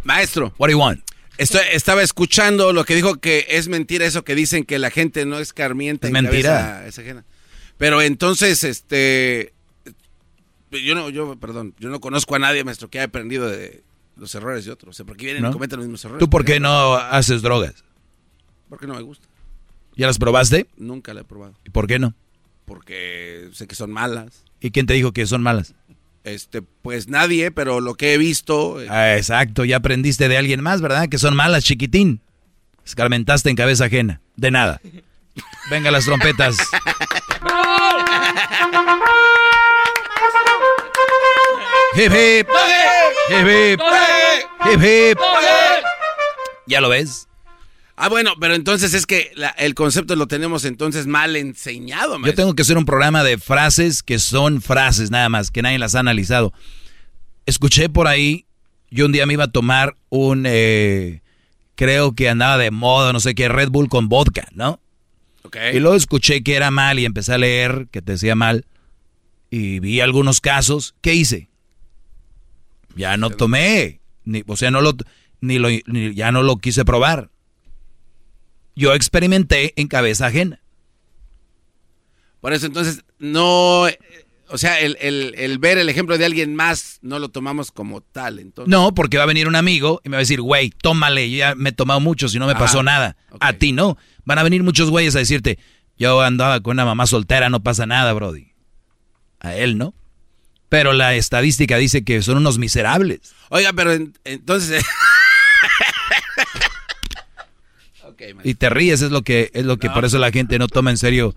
Maestro. 0.04 0.52
What 0.58 0.68
do 0.68 0.72
you 0.72 0.78
want? 0.78 1.00
estaba 1.38 2.02
escuchando 2.02 2.74
lo 2.74 2.84
que 2.84 2.94
dijo 2.94 3.16
que 3.16 3.46
es 3.48 3.68
mentira 3.68 4.04
eso 4.04 4.24
que 4.24 4.34
dicen 4.34 4.64
que 4.64 4.78
la 4.78 4.90
gente 4.90 5.24
no 5.24 5.38
escarmienta. 5.38 6.08
Es 6.08 6.12
mentira. 6.12 6.84
Pero 7.78 8.02
entonces, 8.02 8.62
este, 8.62 9.54
yo 10.70 10.94
no, 10.94 11.08
yo, 11.08 11.36
perdón, 11.36 11.74
yo 11.78 11.88
no 11.88 11.98
conozco 12.00 12.34
a 12.34 12.38
nadie, 12.38 12.62
maestro, 12.62 12.88
que 12.88 12.98
haya 12.98 13.06
aprendido 13.06 13.48
de 13.48 13.82
los 14.20 14.34
errores 14.34 14.66
de 14.66 14.70
otros. 14.70 14.94
O 14.94 14.96
sea, 14.96 15.06
porque 15.06 15.24
vienen 15.24 15.46
y 15.46 15.52
cometen 15.52 15.78
los 15.78 15.86
mismos 15.86 16.04
errores. 16.04 16.20
¿Tú 16.20 16.28
por 16.28 16.44
qué 16.44 16.60
no 16.60 16.94
haces 16.94 17.42
drogas? 17.42 17.82
Porque 18.68 18.86
no 18.86 18.94
me 18.94 19.02
gusta. 19.02 19.26
¿Ya 19.96 20.06
las 20.06 20.18
probaste? 20.18 20.68
Nunca 20.76 21.14
la 21.14 21.22
he 21.22 21.24
probado. 21.24 21.54
¿Y 21.64 21.70
por 21.70 21.86
qué 21.86 21.98
no? 21.98 22.14
Porque 22.66 23.48
sé 23.52 23.66
que 23.66 23.74
son 23.74 23.90
malas. 23.90 24.44
¿Y 24.60 24.70
quién 24.70 24.86
te 24.86 24.94
dijo 24.94 25.12
que 25.12 25.26
son 25.26 25.42
malas? 25.42 25.74
Este, 26.22 26.60
pues 26.60 27.08
nadie, 27.08 27.50
pero 27.50 27.80
lo 27.80 27.94
que 27.94 28.14
he 28.14 28.18
visto. 28.18 28.80
Eh, 28.80 28.86
ah, 28.90 29.16
exacto, 29.16 29.64
ya 29.64 29.78
aprendiste 29.78 30.28
de 30.28 30.36
alguien 30.36 30.62
más, 30.62 30.82
¿verdad? 30.82 31.08
Que 31.08 31.18
son 31.18 31.34
malas, 31.34 31.64
chiquitín. 31.64 32.20
Escarmentaste 32.84 33.48
en 33.48 33.56
cabeza 33.56 33.86
ajena. 33.86 34.20
De 34.36 34.50
nada. 34.50 34.80
Venga 35.70 35.90
las 35.90 36.04
trompetas. 36.04 36.58
hip 41.94 42.12
hip. 42.12 42.48
Hip 43.28 43.46
hip. 43.46 43.80
Hip 44.64 44.82
hip. 44.82 45.18
¿Ya 46.66 46.80
lo 46.80 46.88
ves? 46.88 47.28
Ah, 48.02 48.08
bueno, 48.08 48.32
pero 48.40 48.54
entonces 48.54 48.94
es 48.94 49.04
que 49.04 49.30
el 49.58 49.74
concepto 49.74 50.16
lo 50.16 50.26
tenemos 50.26 50.64
entonces 50.64 51.06
mal 51.06 51.36
enseñado. 51.36 52.18
Yo 52.24 52.34
tengo 52.34 52.54
que 52.54 52.62
hacer 52.62 52.78
un 52.78 52.86
programa 52.86 53.22
de 53.22 53.36
frases 53.36 54.02
que 54.02 54.18
son 54.18 54.62
frases 54.62 55.10
nada 55.10 55.28
más, 55.28 55.50
que 55.50 55.60
nadie 55.60 55.78
las 55.78 55.94
ha 55.94 56.00
analizado. 56.00 56.54
Escuché 57.44 57.90
por 57.90 58.08
ahí, 58.08 58.46
yo 58.90 59.04
un 59.04 59.12
día 59.12 59.26
me 59.26 59.34
iba 59.34 59.44
a 59.44 59.52
tomar 59.52 59.96
un, 60.08 60.44
eh, 60.46 61.20
creo 61.74 62.14
que 62.14 62.30
andaba 62.30 62.56
de 62.56 62.70
moda, 62.70 63.12
no 63.12 63.20
sé 63.20 63.34
qué, 63.34 63.50
Red 63.50 63.68
Bull 63.68 63.90
con 63.90 64.08
vodka, 64.08 64.48
¿no? 64.54 64.80
Okay. 65.42 65.76
Y 65.76 65.80
luego 65.80 65.96
escuché 65.96 66.42
que 66.42 66.54
era 66.54 66.70
mal 66.70 66.98
y 66.98 67.04
empecé 67.04 67.34
a 67.34 67.38
leer 67.38 67.88
que 67.90 68.00
te 68.00 68.12
decía 68.12 68.34
mal. 68.34 68.64
Y 69.50 69.80
vi 69.80 70.00
algunos 70.00 70.40
casos. 70.40 70.94
¿Qué 71.02 71.12
hice? 71.14 71.49
Ya 73.00 73.16
no 73.16 73.30
tomé. 73.30 74.00
Ni, 74.24 74.44
o 74.46 74.56
sea, 74.56 74.70
no 74.70 74.80
lo, 74.80 74.94
ni 75.40 75.58
lo, 75.58 75.70
ya 75.70 76.30
no 76.30 76.42
lo 76.42 76.56
quise 76.58 76.84
probar 76.84 77.30
yo 78.80 78.94
experimenté 78.94 79.74
en 79.76 79.88
cabeza 79.88 80.26
ajena. 80.26 80.60
Por 82.40 82.54
eso 82.54 82.66
entonces 82.66 83.04
no, 83.18 83.82
o 84.48 84.58
sea, 84.58 84.80
el, 84.80 85.58
ver 85.58 85.76
el 85.76 85.88
ejemplo 85.90 86.16
de 86.16 86.24
alguien 86.24 86.54
más 86.54 86.98
no 87.02 87.18
lo 87.18 87.28
tomamos 87.28 87.70
como 87.70 88.00
tal. 88.00 88.38
Entonces. 88.38 88.70
No, 88.70 88.94
porque 88.94 89.18
va 89.18 89.24
a 89.24 89.26
venir 89.26 89.46
un 89.46 89.56
amigo 89.56 90.00
y 90.02 90.08
me 90.08 90.16
va 90.16 90.20
a 90.20 90.20
decir, 90.20 90.40
güey, 90.40 90.70
tómale, 90.70 91.30
yo 91.30 91.36
ya 91.36 91.54
me 91.54 91.68
he 91.68 91.72
tomado 91.72 92.00
mucho 92.00 92.28
si 92.28 92.38
no 92.38 92.46
me 92.46 92.54
pasó 92.54 92.82
nada. 92.82 93.16
A 93.40 93.52
ti 93.52 93.72
no. 93.72 93.98
Van 94.24 94.38
a 94.38 94.42
venir 94.42 94.62
muchos 94.62 94.88
güeyes 94.88 95.14
a 95.14 95.18
decirte, 95.18 95.58
yo 95.98 96.22
andaba 96.22 96.60
con 96.60 96.72
una 96.72 96.86
mamá 96.86 97.06
soltera, 97.06 97.50
no 97.50 97.62
pasa 97.62 97.84
nada, 97.84 98.12
Brody. 98.14 98.52
A 99.40 99.54
él 99.54 99.76
no. 99.76 99.94
Pero 100.70 100.94
la 100.94 101.14
estadística 101.14 101.76
dice 101.76 102.04
que 102.04 102.22
son 102.22 102.38
unos 102.38 102.56
miserables. 102.56 103.34
Oiga, 103.50 103.74
pero 103.74 103.92
entonces... 104.24 104.82
y 108.44 108.54
te 108.54 108.70
ríes, 108.70 109.02
es 109.02 109.10
lo 109.10 109.22
que, 109.22 109.50
es 109.52 109.64
lo 109.64 109.78
que 109.78 109.90
por 109.90 110.04
eso 110.04 110.18
la 110.18 110.30
gente 110.30 110.58
no 110.58 110.68
toma 110.68 110.90
en 110.90 110.96
serio. 110.96 111.34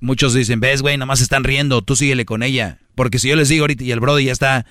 Muchos 0.00 0.32
dicen, 0.32 0.60
ves, 0.60 0.80
güey, 0.80 0.96
nomás 0.96 1.20
están 1.20 1.44
riendo, 1.44 1.82
tú 1.82 1.96
síguele 1.96 2.24
con 2.24 2.42
ella. 2.42 2.78
Porque 2.94 3.18
si 3.18 3.28
yo 3.28 3.36
les 3.36 3.48
digo 3.48 3.64
ahorita 3.64 3.82
y 3.82 3.90
el 3.90 4.00
Brody 4.00 4.26
ya 4.26 4.32
está 4.32 4.64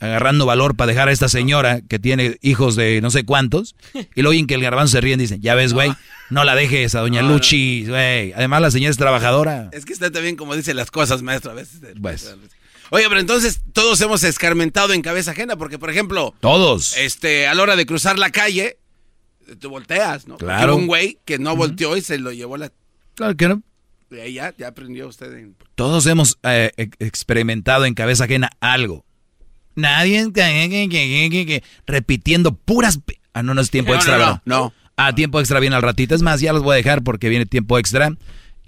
agarrando 0.00 0.46
valor 0.46 0.76
para 0.76 0.92
dejar 0.92 1.08
a 1.08 1.12
esta 1.12 1.28
señora 1.28 1.80
que 1.82 1.98
tiene 1.98 2.38
hijos 2.40 2.76
de 2.76 3.00
no 3.00 3.10
sé 3.10 3.24
cuántos, 3.24 3.74
y 3.94 4.22
luego 4.22 4.30
oyen 4.30 4.46
que 4.46 4.54
el 4.54 4.62
garbanzo 4.62 4.92
se 4.92 5.00
ríe 5.00 5.14
y 5.14 5.16
dicen, 5.16 5.40
ya 5.40 5.54
ves, 5.54 5.72
güey, 5.72 5.92
no 6.28 6.44
la 6.44 6.54
dejes 6.54 6.94
a 6.94 7.00
doña 7.00 7.22
Luchi, 7.22 7.86
güey. 7.86 8.34
Además 8.34 8.60
la 8.60 8.70
señora 8.70 8.90
es 8.90 8.98
trabajadora. 8.98 9.70
Es 9.72 9.86
que 9.86 9.94
está 9.94 10.10
también 10.10 10.36
como 10.36 10.54
dice 10.56 10.74
las 10.74 10.90
cosas, 10.90 11.22
maestro, 11.22 11.52
a 11.52 11.54
veces. 11.54 11.80
Pues. 12.00 12.34
Oye, 12.90 13.04
pero 13.08 13.20
entonces 13.20 13.62
todos 13.72 14.00
hemos 14.00 14.24
escarmentado 14.24 14.92
en 14.92 15.02
cabeza 15.02 15.30
ajena, 15.30 15.56
porque 15.56 15.78
por 15.78 15.90
ejemplo... 15.90 16.34
Todos. 16.40 16.96
Este, 16.96 17.46
a 17.46 17.54
la 17.54 17.62
hora 17.62 17.76
de 17.76 17.86
cruzar 17.86 18.18
la 18.18 18.30
calle, 18.30 18.78
te 19.58 19.66
volteas, 19.66 20.26
¿no? 20.26 20.36
Claro. 20.36 20.76
un 20.76 20.86
güey 20.86 21.18
que 21.24 21.38
no 21.38 21.56
volteó 21.56 21.96
y 21.96 22.02
se 22.02 22.18
lo 22.18 22.32
llevó 22.32 22.56
la... 22.56 22.72
Claro 23.14 23.36
que 23.36 23.48
no. 23.48 23.62
Y 24.10 24.18
ahí 24.18 24.32
ya, 24.34 24.54
ya 24.56 24.68
aprendió 24.68 25.06
usted. 25.08 25.32
En... 25.34 25.56
Todos 25.76 26.06
hemos 26.06 26.38
eh, 26.42 26.72
experimentado 26.98 27.84
en 27.84 27.94
cabeza 27.94 28.24
ajena 28.24 28.50
algo. 28.60 29.04
Nadie 29.76 30.28
repitiendo 31.86 32.54
puras... 32.54 32.98
Ah, 33.32 33.44
no, 33.44 33.54
no 33.54 33.60
es 33.60 33.70
tiempo 33.70 33.94
extra, 33.94 34.18
no, 34.18 34.42
no, 34.44 34.74
Ah, 34.96 35.14
tiempo 35.14 35.40
extra 35.40 35.60
viene 35.60 35.76
al 35.76 35.82
ratito. 35.82 36.14
Es 36.14 36.22
más, 36.22 36.40
ya 36.40 36.52
los 36.52 36.62
voy 36.62 36.74
a 36.74 36.76
dejar 36.76 37.02
porque 37.02 37.28
viene 37.28 37.46
tiempo 37.46 37.78
extra. 37.78 38.12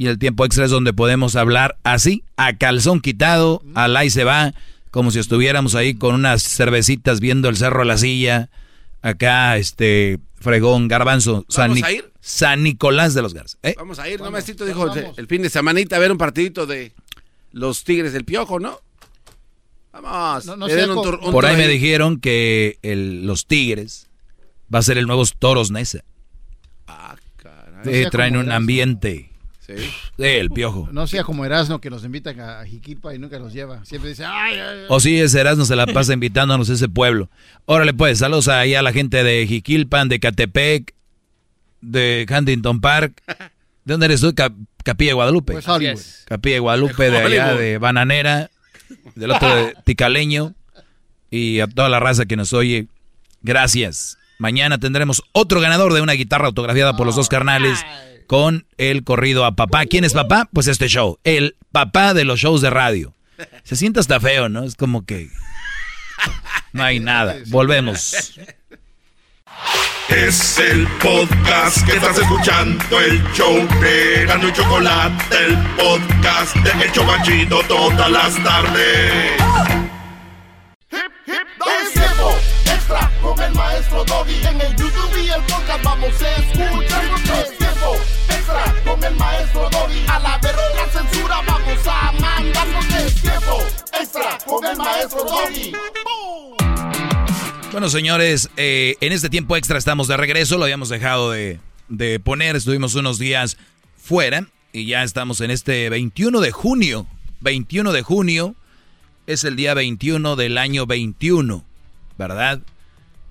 Y 0.02 0.08
el 0.08 0.18
tiempo 0.18 0.44
extra 0.44 0.64
es 0.64 0.72
donde 0.72 0.92
podemos 0.92 1.36
hablar 1.36 1.76
así, 1.84 2.24
a 2.36 2.56
calzón 2.56 3.00
quitado, 3.00 3.62
al 3.76 3.96
ahí 3.96 4.10
se 4.10 4.24
va, 4.24 4.52
como 4.90 5.12
si 5.12 5.20
estuviéramos 5.20 5.76
ahí 5.76 5.94
con 5.94 6.16
unas 6.16 6.42
cervecitas 6.42 7.20
viendo 7.20 7.48
el 7.48 7.56
cerro 7.56 7.82
a 7.82 7.84
la 7.84 7.96
silla. 7.96 8.50
Acá, 9.00 9.56
este, 9.58 10.18
Fregón, 10.40 10.88
Garbanzo, 10.88 11.46
San, 11.48 11.70
¿Vamos 11.70 11.84
a 11.84 11.92
ir? 11.92 12.12
San 12.20 12.64
Nicolás 12.64 13.14
de 13.14 13.22
los 13.22 13.32
Garzas. 13.32 13.60
¿eh? 13.62 13.76
Vamos 13.78 14.00
a 14.00 14.08
ir, 14.08 14.20
no, 14.20 14.32
maestro, 14.32 14.66
dijo 14.66 14.92
el 14.92 15.26
fin 15.28 15.40
de 15.40 15.50
semanita 15.50 15.94
a 15.94 15.98
ver 16.00 16.10
un 16.10 16.18
partidito 16.18 16.66
de 16.66 16.92
los 17.52 17.84
Tigres 17.84 18.12
del 18.12 18.24
Piojo, 18.24 18.58
¿no? 18.58 18.80
Vamos. 19.92 20.46
Por 21.30 21.46
ahí 21.46 21.56
me 21.56 21.68
dijeron 21.68 22.18
que 22.18 22.80
los 22.82 23.46
Tigres 23.46 24.10
va 24.74 24.80
a 24.80 24.82
ser 24.82 24.98
el 24.98 25.06
nuevo 25.06 25.22
Toros 25.38 25.70
Nesa. 25.70 26.02
Ah, 26.88 27.14
caray. 27.36 28.10
traen 28.10 28.36
un 28.36 28.50
ambiente. 28.50 29.31
Sí. 29.78 30.24
el 30.24 30.50
piojo. 30.50 30.88
No 30.92 31.06
sea 31.06 31.24
como 31.24 31.44
Erasmo 31.44 31.80
que 31.80 31.90
nos 31.90 32.04
invita 32.04 32.30
a 32.60 32.64
Jiquilpa 32.64 33.14
y 33.14 33.18
nunca 33.18 33.38
nos 33.38 33.52
lleva. 33.52 33.84
Siempre 33.84 34.10
dice, 34.10 34.24
ay, 34.24 34.58
ay, 34.58 34.84
O 34.88 35.00
sí, 35.00 35.18
ese 35.18 35.40
Erasmo 35.40 35.64
se 35.64 35.76
la 35.76 35.86
pasa 35.86 36.12
invitándonos 36.12 36.70
a 36.70 36.72
ese 36.72 36.88
pueblo. 36.88 37.28
Órale, 37.66 37.92
pues, 37.94 38.18
saludos 38.18 38.48
ahí 38.48 38.74
a 38.74 38.82
la 38.82 38.92
gente 38.92 39.22
de 39.24 39.46
Jiquilpan, 39.46 40.08
de 40.08 40.20
Catepec, 40.20 40.94
de 41.80 42.26
Huntington 42.28 42.80
Park. 42.80 43.22
¿De 43.84 43.94
dónde 43.94 44.06
eres 44.06 44.20
tú? 44.20 44.34
Capilla 44.34 45.10
de 45.10 45.14
Guadalupe. 45.14 45.52
Pues 45.52 45.66
Capilla 46.26 46.54
de 46.54 46.60
Guadalupe, 46.60 47.10
de 47.10 47.18
allá, 47.18 47.54
de 47.54 47.78
Bananera, 47.78 48.50
del 49.14 49.30
otro 49.30 49.54
de 49.54 49.74
Ticaleño. 49.84 50.54
Y 51.30 51.60
a 51.60 51.66
toda 51.66 51.88
la 51.88 51.98
raza 51.98 52.26
que 52.26 52.36
nos 52.36 52.52
oye, 52.52 52.88
gracias. 53.40 54.18
Mañana 54.38 54.78
tendremos 54.78 55.22
otro 55.32 55.60
ganador 55.60 55.94
de 55.94 56.00
una 56.00 56.12
guitarra 56.12 56.46
autografiada 56.46 56.96
por 56.96 57.06
los 57.06 57.16
dos 57.16 57.28
carnales 57.28 57.78
con 58.26 58.66
el 58.78 59.04
corrido 59.04 59.44
a 59.44 59.56
papá. 59.56 59.86
¿Quién 59.86 60.04
es 60.04 60.12
papá? 60.12 60.48
Pues 60.52 60.66
este 60.66 60.88
show, 60.88 61.18
el 61.24 61.56
papá 61.70 62.14
de 62.14 62.24
los 62.24 62.40
shows 62.40 62.60
de 62.60 62.70
radio. 62.70 63.14
Se 63.64 63.76
siente 63.76 64.00
hasta 64.00 64.20
feo, 64.20 64.48
¿no? 64.48 64.64
Es 64.64 64.76
como 64.76 65.04
que 65.04 65.28
no 66.72 66.84
hay 66.84 67.00
nada. 67.00 67.36
Volvemos. 67.48 68.34
Es 70.08 70.58
el 70.58 70.86
podcast 71.02 71.86
que 71.86 71.92
estás 71.92 72.18
escuchando, 72.18 73.00
el 73.00 73.22
show 73.32 73.66
de 73.80 74.26
Gano 74.26 74.48
y 74.48 74.52
Chocolate, 74.52 75.36
el 75.46 75.56
podcast 75.76 76.54
de 76.56 76.86
Hecho 76.86 77.04
Machito 77.04 77.62
todas 77.62 78.10
las 78.10 78.42
tardes. 78.42 79.32
Hip, 80.90 80.98
hip, 81.26 81.92
tiempo 81.94 82.36
extra 82.66 83.10
con 83.22 83.40
el 83.40 83.54
maestro 83.54 84.04
Doggy. 84.04 84.46
En 84.46 84.60
el 84.60 84.76
YouTube 84.76 85.24
y 85.24 85.30
el 85.30 85.42
podcast 85.42 85.82
vamos 85.82 86.22
a 86.22 86.36
escuchar 86.36 87.61
extra 88.28 88.74
con 88.84 89.02
el 89.04 89.16
maestro 89.16 89.68
Doggy. 89.70 90.04
A 90.08 90.18
la 90.18 90.38
verga 90.38 90.62
la 90.74 91.00
censura 91.00 91.40
vamos 91.46 91.86
a 91.86 92.12
mandarnos 92.12 92.84
el 92.94 93.14
tiempo 93.20 93.58
extra 94.00 94.38
con 94.46 94.66
el 94.66 94.76
maestro 94.76 95.24
Doggy. 95.24 95.72
Bueno, 97.72 97.88
señores, 97.88 98.50
eh, 98.56 98.96
en 99.00 99.12
este 99.12 99.30
tiempo 99.30 99.56
extra 99.56 99.78
estamos 99.78 100.08
de 100.08 100.16
regreso. 100.16 100.58
Lo 100.58 100.64
habíamos 100.64 100.88
dejado 100.88 101.30
de, 101.30 101.58
de 101.88 102.20
poner. 102.20 102.56
Estuvimos 102.56 102.94
unos 102.94 103.18
días 103.18 103.56
fuera 103.96 104.46
y 104.72 104.86
ya 104.86 105.02
estamos 105.02 105.40
en 105.40 105.50
este 105.50 105.88
21 105.88 106.40
de 106.40 106.52
junio. 106.52 107.06
21 107.40 107.92
de 107.92 108.02
junio 108.02 108.54
es 109.26 109.44
el 109.44 109.56
día 109.56 109.74
21 109.74 110.36
del 110.36 110.58
año 110.58 110.86
21, 110.86 111.64
¿verdad? 112.18 112.60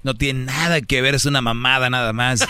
No 0.03 0.15
tiene 0.15 0.45
nada 0.45 0.81
que 0.81 1.01
ver, 1.01 1.15
es 1.15 1.25
una 1.25 1.41
mamada 1.41 1.90
nada 1.90 2.14
más. 2.14 2.41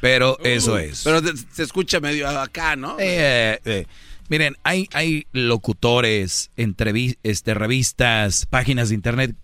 Pero 0.00 0.38
eso 0.44 0.78
es. 0.78 1.02
Pero 1.04 1.22
te- 1.22 1.32
se 1.52 1.62
escucha 1.62 2.00
medio 2.00 2.28
acá, 2.28 2.76
¿no? 2.76 2.96
Eh, 3.00 3.58
eh, 3.64 3.86
miren, 4.28 4.56
hay, 4.62 4.88
hay 4.92 5.26
locutores, 5.32 6.50
este, 6.56 7.54
revistas, 7.54 8.46
páginas 8.46 8.88
de 8.90 8.94
internet 8.94 9.34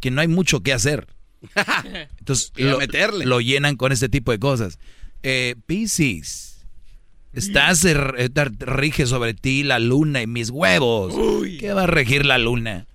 que 0.00 0.10
no 0.10 0.20
hay 0.20 0.28
mucho 0.28 0.60
que 0.60 0.72
hacer. 0.72 1.08
Entonces 2.18 2.52
lo, 2.56 2.78
meterle. 2.78 3.24
lo 3.26 3.40
llenan 3.40 3.76
con 3.76 3.92
este 3.92 4.08
tipo 4.08 4.30
de 4.32 4.38
cosas. 4.38 4.78
Eh, 5.22 5.56
Piscis, 5.66 6.64
estás 7.32 7.84
eh, 7.84 7.94
rige 8.60 9.06
sobre 9.06 9.34
ti 9.34 9.62
la 9.64 9.78
luna 9.78 10.22
y 10.22 10.26
mis 10.26 10.50
huevos. 10.50 11.14
¿Qué 11.58 11.72
va 11.72 11.84
a 11.84 11.86
regir 11.88 12.24
la 12.24 12.38
luna? 12.38 12.86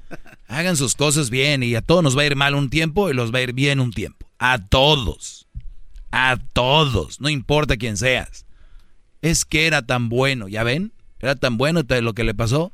Hagan 0.48 0.78
sus 0.78 0.96
cosas 0.96 1.30
bien 1.30 1.64
y 1.64 1.76
a 1.76 1.82
todos 1.82 2.04
nos 2.04 2.18
va 2.18 2.22
a 2.22 2.26
ir 2.26 2.36
mal 2.36 2.54
un 2.56 2.70
tiempo 2.70 3.10
y 3.10 3.14
los 3.14 3.34
va 3.34 3.40
a 3.40 3.42
ir 3.42 3.54
bien 3.54 3.80
un 3.80 3.92
tiempo. 3.92 4.28
A 4.40 4.60
todos. 4.68 5.48
A 6.16 6.38
todos. 6.38 7.20
No 7.20 7.28
importa 7.28 7.76
quién 7.76 7.98
seas. 7.98 8.46
Es 9.24 9.46
que 9.46 9.66
era 9.66 9.82
tan 9.82 10.10
bueno, 10.10 10.48
¿ya 10.48 10.64
ven? 10.64 10.94
Era 11.20 11.36
tan 11.36 11.58
bueno 11.58 11.82
lo 11.90 12.14
que 12.14 12.24
le 12.24 12.36
pasó. 12.36 12.72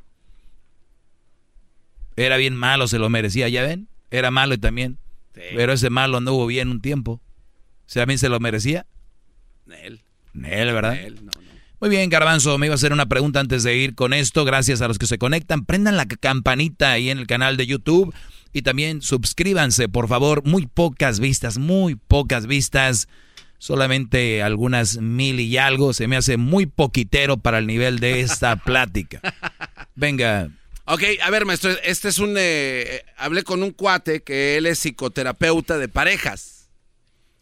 Era 2.16 2.36
bien 2.36 2.54
malo, 2.54 2.86
se 2.86 2.98
lo 2.98 3.08
merecía, 3.08 3.48
¿ya 3.48 3.62
ven? 3.62 3.88
Era 4.10 4.30
malo 4.30 4.52
y 4.52 4.58
también. 4.58 4.98
Pero 5.32 5.72
ese 5.72 5.88
malo 5.88 6.18
anduvo 6.18 6.46
bien 6.46 6.68
un 6.68 6.82
tiempo. 6.82 7.12
O 7.12 7.20
sea, 7.86 8.02
¿También 8.02 8.18
se 8.18 8.28
lo 8.28 8.40
merecía? 8.40 8.84
Nel. 9.64 10.02
Él, 10.34 10.72
¿verdad? 10.74 10.92
Nel, 10.92 11.14
no, 11.14 11.30
no. 11.34 11.50
Muy 11.80 11.88
bien, 11.88 12.10
Garbanzo, 12.10 12.58
me 12.58 12.66
iba 12.66 12.74
a 12.74 12.76
hacer 12.76 12.92
una 12.92 13.06
pregunta 13.06 13.40
antes 13.40 13.62
de 13.62 13.74
ir 13.74 13.94
con 13.94 14.12
esto. 14.12 14.44
Gracias 14.44 14.82
a 14.82 14.88
los 14.88 14.98
que 14.98 15.06
se 15.06 15.16
conectan. 15.16 15.64
Prendan 15.64 15.96
la 15.96 16.04
campanita 16.04 16.92
ahí 16.92 17.08
en 17.08 17.18
el 17.18 17.26
canal 17.26 17.56
de 17.56 17.66
YouTube 17.66 18.12
y 18.52 18.60
también 18.60 19.00
suscríbanse, 19.00 19.88
por 19.88 20.08
favor. 20.08 20.44
Muy 20.44 20.66
pocas 20.66 21.20
vistas, 21.20 21.56
muy 21.56 21.94
pocas 21.94 22.46
vistas. 22.46 23.08
Solamente 23.60 24.42
algunas 24.42 24.96
mil 24.96 25.38
y 25.38 25.58
algo. 25.58 25.92
Se 25.92 26.08
me 26.08 26.16
hace 26.16 26.38
muy 26.38 26.64
poquitero 26.64 27.36
para 27.36 27.58
el 27.58 27.66
nivel 27.66 28.00
de 28.00 28.22
esta 28.22 28.56
plática. 28.64 29.20
Venga. 29.94 30.48
Ok, 30.86 31.02
a 31.22 31.28
ver, 31.30 31.44
maestro, 31.44 31.70
este 31.84 32.08
es 32.08 32.18
un... 32.18 32.36
eh, 32.38 33.04
hablé 33.18 33.42
con 33.42 33.62
un 33.62 33.72
cuate 33.72 34.22
que 34.22 34.56
él 34.56 34.64
es 34.64 34.78
psicoterapeuta 34.78 35.76
de 35.76 35.88
parejas. 35.88 36.70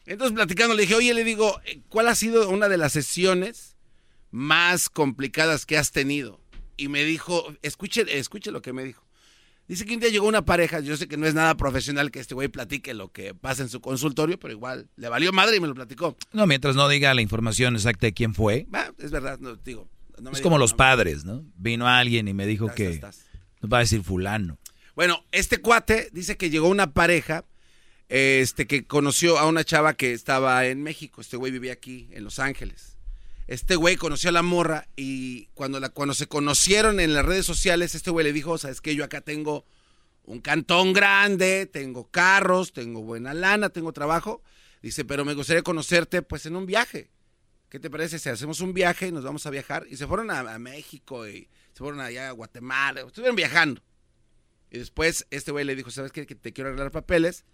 Entonces, 0.07 0.35
platicando, 0.35 0.75
le 0.75 0.83
dije, 0.83 0.97
oye, 0.97 1.15
le 1.15 1.23
digo, 1.23 1.61
eh, 1.65 1.83
¿cuál 1.89 2.09
ha 2.09 2.17
sido 2.17 2.51
una 2.51 2.69
de 2.69 2.79
las 2.79 2.93
sesiones 2.95 3.77
más 4.33 4.89
complicadas 4.89 5.67
que 5.67 5.79
has 5.79 5.93
tenido? 5.93 6.41
Y 6.77 6.89
me 6.89 7.05
dijo, 7.05 7.55
escuche, 7.63 8.19
escuche 8.19 8.51
lo 8.51 8.61
que 8.61 8.73
me 8.73 8.83
dijo. 8.83 9.08
Dice 9.69 9.85
que 9.85 9.93
un 9.93 10.01
día 10.01 10.09
llegó 10.09 10.27
una 10.27 10.47
pareja, 10.47 10.81
yo 10.81 10.97
sé 10.97 11.09
que 11.09 11.19
no 11.19 11.27
es 11.27 11.35
nada 11.35 11.55
profesional 11.57 12.11
que 12.11 12.21
este 12.21 12.35
güey 12.35 12.49
platique 12.49 12.95
lo 12.95 13.13
que 13.13 13.35
pasa 13.35 13.63
en 13.63 13.69
su 13.69 13.83
consultorio, 13.83 14.39
pero 14.39 14.53
igual 14.53 14.89
le 14.97 15.11
valió 15.11 15.31
madre 15.31 15.57
y 15.57 15.61
me 15.61 15.69
lo 15.69 15.75
platicó. 15.75 16.17
No, 16.33 16.47
mientras 16.47 16.75
no 16.75 16.89
diga 16.89 17.13
la 17.13 17.21
información 17.21 17.77
exacta 17.77 18.07
de 18.07 18.15
quién 18.15 18.35
fue. 18.35 18.67
Es 18.99 19.11
verdad, 19.11 19.39
no, 19.39 19.57
digo. 19.57 19.87
no 20.19 20.31
me 20.31 20.37
Es 20.37 20.43
como 20.43 20.57
los 20.57 20.73
padres, 20.73 21.27
¿no? 21.27 21.45
Vino 21.57 21.87
alguien 21.87 22.29
y 22.29 22.35
me 22.35 22.47
dijo 22.47 22.69
que... 22.75 22.89
estás. 22.89 23.27
Nos 23.61 23.73
va 23.73 23.79
a 23.79 23.81
decir 23.81 24.03
fulano. 24.03 24.59
Bueno, 24.95 25.25
este 25.33 25.59
cuate 25.59 26.09
dice 26.13 26.37
que 26.37 26.49
llegó 26.49 26.69
una 26.69 26.93
pareja 26.93 27.45
este, 28.09 28.67
que 28.67 28.87
conoció 28.87 29.39
a 29.39 29.47
una 29.47 29.65
chava 29.65 29.95
que 29.95 30.13
estaba 30.13 30.67
en 30.67 30.83
México. 30.83 31.21
Este 31.21 31.37
güey 31.37 31.53
vivía 31.53 31.73
aquí, 31.73 32.09
en 32.13 32.25
Los 32.25 32.39
Ángeles. 32.39 32.98
Este 33.49 33.77
güey 33.77 33.97
conoció 33.97 34.29
a 34.29 34.33
la 34.33 34.43
morra 34.43 34.89
y 34.95 35.47
cuando, 35.55 35.81
cuando 35.95 36.15
se 36.15 36.29
conocieron 36.29 37.01
en 37.01 37.15
las 37.15 37.25
redes 37.25 37.47
sociales, 37.47 37.95
este 37.95 38.11
güey 38.11 38.25
le 38.25 38.33
dijo, 38.33 38.59
sabes 38.59 38.81
que 38.81 38.95
yo 38.95 39.03
acá 39.05 39.23
tengo 39.23 39.65
un 40.25 40.41
cantón 40.41 40.93
grande, 40.93 41.65
tengo 41.65 42.11
carros, 42.11 42.75
tengo 42.75 43.03
buena 43.03 43.33
lana, 43.33 43.71
tengo 43.71 43.93
trabajo. 43.93 44.43
Dice, 44.83 45.07
pero 45.07 45.25
me 45.25 45.33
gustaría 45.33 45.63
conocerte 45.63 46.21
pues 46.21 46.45
en 46.45 46.57
un 46.57 46.67
viaje. 46.67 47.11
¿Qué 47.71 47.81
te 47.81 47.89
parece 47.89 48.19
si 48.19 48.29
hacemos 48.29 48.61
un 48.61 48.75
viaje 48.75 49.09
y 49.09 49.13
nos 49.13 49.25
vamos 49.25 49.47
a 49.47 49.51
viajar? 49.51 49.87
Y 49.89 49.97
se 49.97 50.07
fueron 50.07 50.31
a, 50.31 50.41
a 50.41 50.59
México 50.59 51.27
y 51.27 51.49
se 51.73 51.79
fueron 51.79 52.01
allá 52.01 52.29
a 52.29 52.33
Guatemala, 52.33 53.01
estuvieron 53.01 53.35
viajando. 53.35 53.83
Y 54.71 54.79
después 54.79 55.27
este 55.31 55.53
güey 55.53 55.65
le 55.65 55.75
dijo, 55.75 55.91
¿sabes 55.91 56.13
qué? 56.13 56.27
Que 56.27 56.35
te 56.35 56.53
quiero 56.53 56.69
arreglar 56.69 56.91
papeles, 56.91 57.47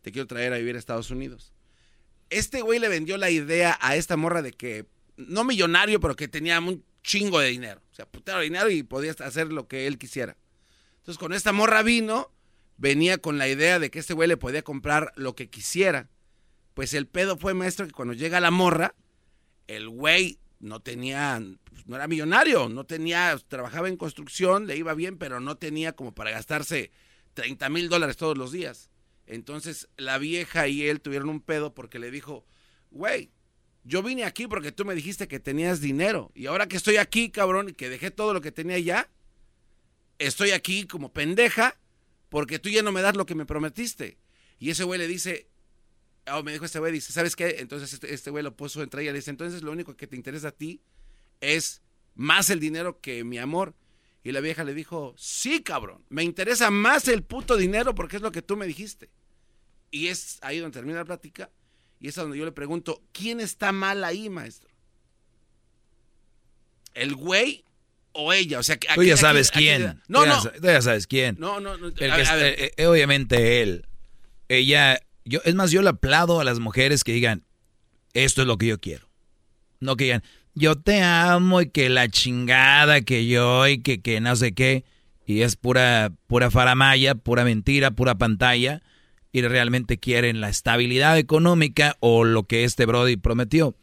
te 0.00 0.12
quiero 0.12 0.26
traer 0.26 0.54
a 0.54 0.56
vivir 0.56 0.76
a 0.76 0.78
Estados 0.78 1.10
Unidos. 1.10 1.52
Este 2.30 2.62
güey 2.62 2.78
le 2.78 2.88
vendió 2.88 3.18
la 3.18 3.28
idea 3.28 3.78
a 3.82 3.96
esta 3.96 4.16
morra 4.16 4.40
de 4.40 4.52
que, 4.52 4.86
no 5.16 5.44
millonario, 5.44 6.00
pero 6.00 6.16
que 6.16 6.28
tenía 6.28 6.58
un 6.60 6.84
chingo 7.02 7.40
de 7.40 7.48
dinero. 7.48 7.80
O 7.90 7.94
sea, 7.94 8.06
putero 8.06 8.38
de 8.38 8.44
dinero 8.44 8.70
y 8.70 8.82
podía 8.82 9.12
hacer 9.12 9.52
lo 9.52 9.68
que 9.68 9.86
él 9.86 9.98
quisiera. 9.98 10.36
Entonces, 10.98 11.18
con 11.18 11.32
esta 11.32 11.52
morra 11.52 11.82
vino, 11.82 12.30
venía 12.76 13.18
con 13.18 13.38
la 13.38 13.48
idea 13.48 13.78
de 13.78 13.90
que 13.90 13.98
este 13.98 14.14
güey 14.14 14.28
le 14.28 14.36
podía 14.36 14.62
comprar 14.62 15.12
lo 15.16 15.34
que 15.34 15.50
quisiera. 15.50 16.08
Pues 16.74 16.94
el 16.94 17.06
pedo 17.06 17.36
fue, 17.36 17.54
maestro, 17.54 17.86
que 17.86 17.92
cuando 17.92 18.14
llega 18.14 18.40
la 18.40 18.50
morra, 18.50 18.94
el 19.66 19.88
güey 19.88 20.38
no 20.60 20.80
tenía, 20.80 21.42
pues, 21.64 21.86
no 21.86 21.96
era 21.96 22.06
millonario, 22.06 22.68
no 22.68 22.84
tenía, 22.84 23.36
trabajaba 23.48 23.88
en 23.88 23.96
construcción, 23.96 24.66
le 24.66 24.76
iba 24.76 24.94
bien, 24.94 25.18
pero 25.18 25.40
no 25.40 25.56
tenía 25.56 25.92
como 25.92 26.14
para 26.14 26.30
gastarse 26.30 26.92
30 27.34 27.68
mil 27.68 27.88
dólares 27.88 28.16
todos 28.16 28.38
los 28.38 28.52
días. 28.52 28.90
Entonces 29.26 29.88
la 29.96 30.18
vieja 30.18 30.68
y 30.68 30.86
él 30.86 31.00
tuvieron 31.00 31.28
un 31.28 31.40
pedo 31.40 31.74
porque 31.74 31.98
le 31.98 32.10
dijo, 32.10 32.44
güey, 32.90 33.30
yo 33.84 34.02
vine 34.02 34.24
aquí 34.24 34.46
porque 34.46 34.72
tú 34.72 34.84
me 34.84 34.94
dijiste 34.94 35.28
que 35.28 35.40
tenías 35.40 35.80
dinero 35.80 36.30
y 36.34 36.46
ahora 36.46 36.68
que 36.68 36.76
estoy 36.76 36.96
aquí, 36.96 37.30
cabrón, 37.30 37.70
y 37.70 37.72
que 37.72 37.88
dejé 37.88 38.10
todo 38.10 38.32
lo 38.32 38.40
que 38.40 38.52
tenía 38.52 38.78
ya, 38.78 39.08
estoy 40.18 40.52
aquí 40.52 40.86
como 40.86 41.12
pendeja 41.12 41.76
porque 42.28 42.58
tú 42.58 42.68
ya 42.68 42.82
no 42.82 42.92
me 42.92 43.02
das 43.02 43.16
lo 43.16 43.26
que 43.26 43.34
me 43.34 43.44
prometiste. 43.44 44.18
Y 44.58 44.70
ese 44.70 44.84
güey 44.84 44.98
le 44.98 45.08
dice, 45.08 45.48
oh, 46.32 46.42
me 46.42 46.52
dijo 46.52 46.64
este 46.64 46.78
güey, 46.78 46.92
dice, 46.92 47.12
¿sabes 47.12 47.34
qué? 47.34 47.56
Entonces 47.58 47.92
este, 47.92 48.14
este 48.14 48.30
güey 48.30 48.44
lo 48.44 48.56
puso 48.56 48.82
entre 48.82 49.02
ella 49.02 49.12
le 49.12 49.18
dice, 49.18 49.30
entonces 49.30 49.62
lo 49.62 49.72
único 49.72 49.96
que 49.96 50.06
te 50.06 50.16
interesa 50.16 50.48
a 50.48 50.52
ti 50.52 50.80
es 51.40 51.82
más 52.14 52.50
el 52.50 52.60
dinero 52.60 53.00
que 53.00 53.24
mi 53.24 53.38
amor. 53.38 53.74
Y 54.24 54.30
la 54.30 54.40
vieja 54.40 54.62
le 54.62 54.72
dijo, 54.72 55.16
sí, 55.18 55.64
cabrón, 55.64 56.04
me 56.08 56.22
interesa 56.22 56.70
más 56.70 57.08
el 57.08 57.24
puto 57.24 57.56
dinero 57.56 57.94
porque 57.96 58.16
es 58.16 58.22
lo 58.22 58.30
que 58.30 58.40
tú 58.40 58.56
me 58.56 58.68
dijiste. 58.68 59.10
Y 59.90 60.06
es 60.06 60.38
ahí 60.42 60.60
donde 60.60 60.78
termina 60.78 60.98
la 60.98 61.04
plática 61.04 61.50
y 62.02 62.08
es 62.08 62.18
a 62.18 62.22
donde 62.22 62.36
yo 62.36 62.44
le 62.44 62.52
pregunto, 62.52 63.00
¿quién 63.12 63.40
está 63.40 63.72
mal 63.72 64.02
ahí, 64.04 64.28
maestro? 64.28 64.68
¿El 66.94 67.14
güey 67.14 67.64
o 68.12 68.32
ella? 68.32 68.58
O 68.58 68.62
sea, 68.62 68.76
que 68.76 68.88
Tú 68.88 69.00
aquí- 69.00 69.06
ya 69.08 69.14
aquí- 69.14 69.20
sabes 69.20 69.48
aquí- 69.50 69.60
quién. 69.60 70.00
No, 70.08 70.20
Tú 70.24 70.26
no. 70.26 70.42
Tú 70.42 70.60
ya 70.62 70.82
sabes 70.82 71.06
quién. 71.06 71.36
No, 71.38 71.60
no, 71.60 71.76
no. 71.78 71.86
A- 71.88 72.14
a 72.14 72.36
ver. 72.36 72.54
eh, 72.60 72.72
eh, 72.76 72.86
obviamente 72.86 73.62
él. 73.62 73.86
Ella, 74.48 75.00
yo, 75.24 75.40
es 75.44 75.54
más, 75.54 75.70
yo 75.70 75.80
le 75.82 75.88
aplaudo 75.90 76.40
a 76.40 76.44
las 76.44 76.58
mujeres 76.58 77.04
que 77.04 77.12
digan, 77.12 77.44
esto 78.12 78.42
es 78.42 78.46
lo 78.46 78.58
que 78.58 78.66
yo 78.66 78.78
quiero. 78.80 79.08
No 79.80 79.96
que 79.96 80.04
digan, 80.04 80.22
yo 80.54 80.74
te 80.76 81.00
amo 81.02 81.62
y 81.62 81.70
que 81.70 81.88
la 81.88 82.08
chingada 82.08 83.00
que 83.00 83.26
yo 83.26 83.66
y 83.68 83.78
que, 83.80 84.02
que 84.02 84.20
no 84.20 84.36
sé 84.36 84.52
qué. 84.52 84.84
Y 85.24 85.42
es 85.42 85.56
pura, 85.56 86.12
pura 86.26 86.50
faramaya, 86.50 87.14
pura 87.14 87.44
mentira, 87.44 87.92
pura 87.92 88.16
pantalla. 88.16 88.82
Y 89.32 89.42
realmente 89.42 89.98
quieren 89.98 90.40
la 90.40 90.50
estabilidad 90.50 91.18
económica 91.18 91.96
o 92.00 92.24
lo 92.24 92.44
que 92.44 92.64
este 92.64 92.86
Brody 92.86 93.16
prometió. 93.16 93.74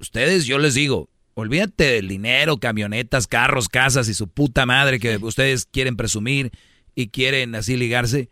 Ustedes, 0.00 0.46
yo 0.46 0.58
les 0.58 0.74
digo, 0.74 1.08
olvídate 1.34 1.84
del 1.84 2.08
dinero, 2.08 2.58
camionetas, 2.58 3.28
carros, 3.28 3.68
casas 3.68 4.08
y 4.08 4.14
su 4.14 4.28
puta 4.28 4.66
madre 4.66 4.98
que 4.98 5.16
ustedes 5.18 5.64
quieren 5.66 5.96
presumir 5.96 6.50
y 6.94 7.08
quieren 7.08 7.54
así 7.54 7.76
ligarse. 7.76 8.28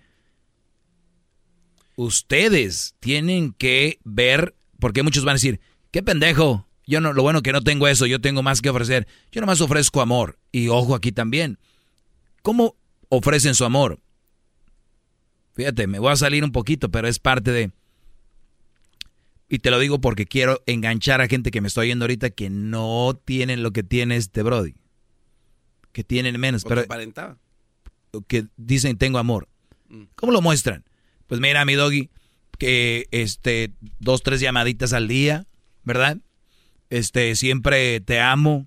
Ustedes 1.97 2.95
tienen 2.99 3.53
que 3.53 3.99
ver, 4.05 4.55
porque 4.81 5.03
muchos 5.03 5.25
van 5.25 5.33
a 5.33 5.35
decir, 5.35 5.61
qué 5.91 6.03
pendejo, 6.03 6.67
yo 6.91 7.01
no, 7.01 7.13
lo 7.13 7.23
bueno 7.23 7.43
que 7.43 7.53
no 7.53 7.63
tengo 7.63 7.87
eso, 7.87 8.05
yo 8.07 8.21
tengo 8.21 8.43
más 8.43 8.61
que 8.61 8.69
ofrecer. 8.69 9.07
Yo 9.31 9.41
nomás 9.41 9.61
ofrezco 9.61 10.01
amor. 10.01 10.41
Y 10.51 10.67
ojo 10.67 10.97
aquí 10.97 11.13
también. 11.13 11.57
¿Cómo 12.43 12.75
ofrecen 13.11 13.55
su 13.55 13.65
amor? 13.65 14.01
Fíjate, 15.61 15.87
me 15.87 15.99
voy 15.99 16.11
a 16.11 16.17
salir 16.17 16.43
un 16.43 16.53
poquito, 16.53 16.91
pero 16.91 17.07
es 17.07 17.19
parte 17.19 17.53
de... 17.53 17.71
Y 19.47 19.59
te 19.59 19.71
lo 19.71 19.79
digo 19.79 20.01
porque 20.01 20.25
quiero 20.25 20.63
enganchar 20.65 21.21
a 21.21 21.29
gente 21.29 21.51
que 21.51 21.61
me 21.61 21.69
estoy 21.69 21.89
oyendo 21.89 22.05
ahorita 22.05 22.31
que 22.31 22.49
no 22.49 23.21
tienen 23.27 23.63
lo 23.63 23.71
que 23.71 23.83
tiene 23.83 24.17
este 24.17 24.43
Brody. 24.43 24.73
Que 25.93 26.03
tienen 26.03 26.41
menos, 26.41 26.65
pero 26.65 26.81
aparentaba. 26.81 27.37
que 28.27 28.47
dicen 28.57 28.97
tengo 28.97 29.19
amor. 29.19 29.51
¿Cómo 30.15 30.33
lo 30.33 30.41
muestran? 30.41 30.83
Pues 31.27 31.43
mira, 31.43 31.63
mi 31.67 31.75
doggy, 31.75 32.09
que 32.59 33.07
este, 33.11 33.75
dos, 33.99 34.23
tres 34.23 34.41
llamaditas 34.41 34.95
al 34.95 35.09
día, 35.09 35.47
¿verdad? 35.85 36.17
Este, 36.89 37.37
siempre 37.37 38.01
te 38.01 38.19
amo, 38.19 38.67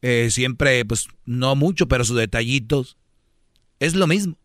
eh, 0.00 0.28
siempre, 0.30 0.84
pues, 0.84 1.08
no 1.24 1.56
mucho, 1.56 1.88
pero 1.88 2.04
sus 2.04 2.16
detallitos. 2.16 2.98
Es 3.80 3.96
lo 3.96 4.06
mismo. 4.06 4.38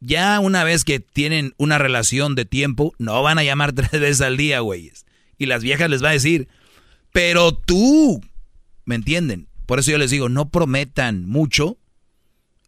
Ya 0.00 0.40
una 0.40 0.64
vez 0.64 0.84
que 0.84 0.98
tienen 1.00 1.54
una 1.58 1.78
relación 1.78 2.34
de 2.34 2.44
tiempo, 2.44 2.94
no 2.98 3.22
van 3.22 3.38
a 3.38 3.44
llamar 3.44 3.72
tres 3.74 3.90
veces 3.92 4.20
al 4.22 4.36
día, 4.36 4.60
güeyes. 4.60 5.06
Y 5.38 5.46
las 5.46 5.62
viejas 5.62 5.88
les 5.90 6.02
va 6.02 6.10
a 6.10 6.12
decir, 6.12 6.48
pero 7.12 7.52
tú, 7.52 8.20
¿me 8.84 8.94
entienden? 8.94 9.48
Por 9.66 9.78
eso 9.78 9.90
yo 9.90 9.98
les 9.98 10.10
digo, 10.10 10.28
no 10.28 10.48
prometan 10.48 11.26
mucho 11.26 11.78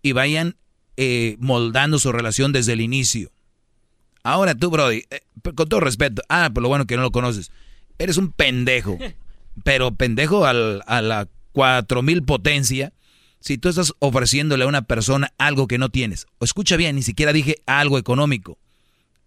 y 0.02 0.12
vayan 0.12 0.56
eh, 0.96 1.36
moldando 1.38 1.98
su 1.98 2.12
relación 2.12 2.52
desde 2.52 2.74
el 2.74 2.80
inicio. 2.80 3.32
Ahora 4.22 4.54
tú, 4.54 4.70
Brody, 4.70 5.04
eh, 5.10 5.20
con 5.54 5.68
todo 5.68 5.80
respeto, 5.80 6.22
ah, 6.28 6.50
por 6.52 6.62
lo 6.62 6.68
bueno 6.68 6.86
que 6.86 6.96
no 6.96 7.02
lo 7.02 7.10
conoces, 7.10 7.50
eres 7.98 8.18
un 8.18 8.30
pendejo, 8.30 8.98
pero 9.64 9.94
pendejo 9.94 10.44
al, 10.46 10.82
a 10.86 11.02
la 11.02 11.28
4000 11.52 12.22
potencia. 12.22 12.92
Si 13.42 13.58
tú 13.58 13.68
estás 13.68 13.92
ofreciéndole 13.98 14.62
a 14.62 14.68
una 14.68 14.82
persona 14.82 15.32
algo 15.36 15.66
que 15.66 15.76
no 15.76 15.88
tienes, 15.88 16.26
o 16.38 16.44
escucha 16.44 16.76
bien, 16.76 16.94
ni 16.94 17.02
siquiera 17.02 17.32
dije 17.32 17.56
algo 17.66 17.98
económico, 17.98 18.56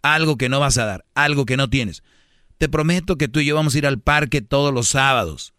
algo 0.02 0.38
que 0.38 0.48
no 0.48 0.61
vas 0.61 0.77
a 0.77 0.85
dar, 0.85 1.06
algo 1.16 1.45
que 1.45 1.58
no 1.58 1.69
tienes. 1.69 2.02
Te 2.58 2.69
prometo 2.69 3.18
que 3.18 3.27
tú 3.27 3.42
y 3.42 3.45
yo 3.45 3.56
vamos 3.56 3.76
a 3.76 3.77
ir 3.77 3.85
al 3.85 4.00
parque 4.00 4.42
todos 4.42 4.74
los 4.74 4.88
sábados. 4.88 5.53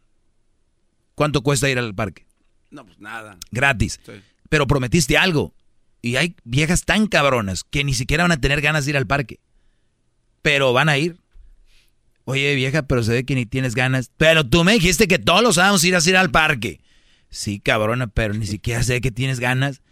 ¿Cuánto 1.14 1.42
cuesta 1.42 1.68
ir 1.68 1.78
al 1.78 1.94
parque? 1.94 2.26
No, 2.70 2.86
pues 2.86 2.98
nada. 2.98 3.36
Gratis. 3.50 4.00
Pero 4.48 4.66
prometiste 4.66 5.18
algo. 5.18 5.54
Y 6.00 6.16
hay 6.16 6.34
viejas 6.44 6.84
tan 6.84 7.08
cabronas 7.08 7.62
que 7.62 7.84
ni 7.84 7.92
siquiera 7.92 8.24
van 8.24 8.32
a 8.32 8.40
tener 8.40 8.62
ganas 8.62 8.86
de 8.86 8.92
ir 8.92 8.96
al 8.96 9.06
parque. 9.06 9.38
Pero 10.40 10.72
van 10.72 10.88
a 10.88 10.96
ir. 10.96 11.18
Oye, 12.24 12.54
vieja, 12.54 12.84
pero 12.84 13.02
se 13.02 13.12
ve 13.12 13.26
que 13.26 13.34
ni 13.34 13.44
tienes 13.44 13.74
ganas. 13.74 14.10
Pero 14.16 14.46
tú 14.48 14.64
me 14.64 14.72
dijiste 14.72 15.08
que 15.08 15.18
todos 15.18 15.42
los 15.42 15.56
sábados 15.56 15.84
irás 15.84 16.06
a 16.06 16.10
ir 16.10 16.16
al 16.16 16.30
parque. 16.30 16.80
Sí, 17.28 17.60
cabrona, 17.60 18.06
pero 18.06 18.34
ni 18.34 18.46
siquiera 18.46 18.82
sé 18.82 19.00
que 19.00 19.10
tienes 19.10 19.40
ganas. 19.40 19.82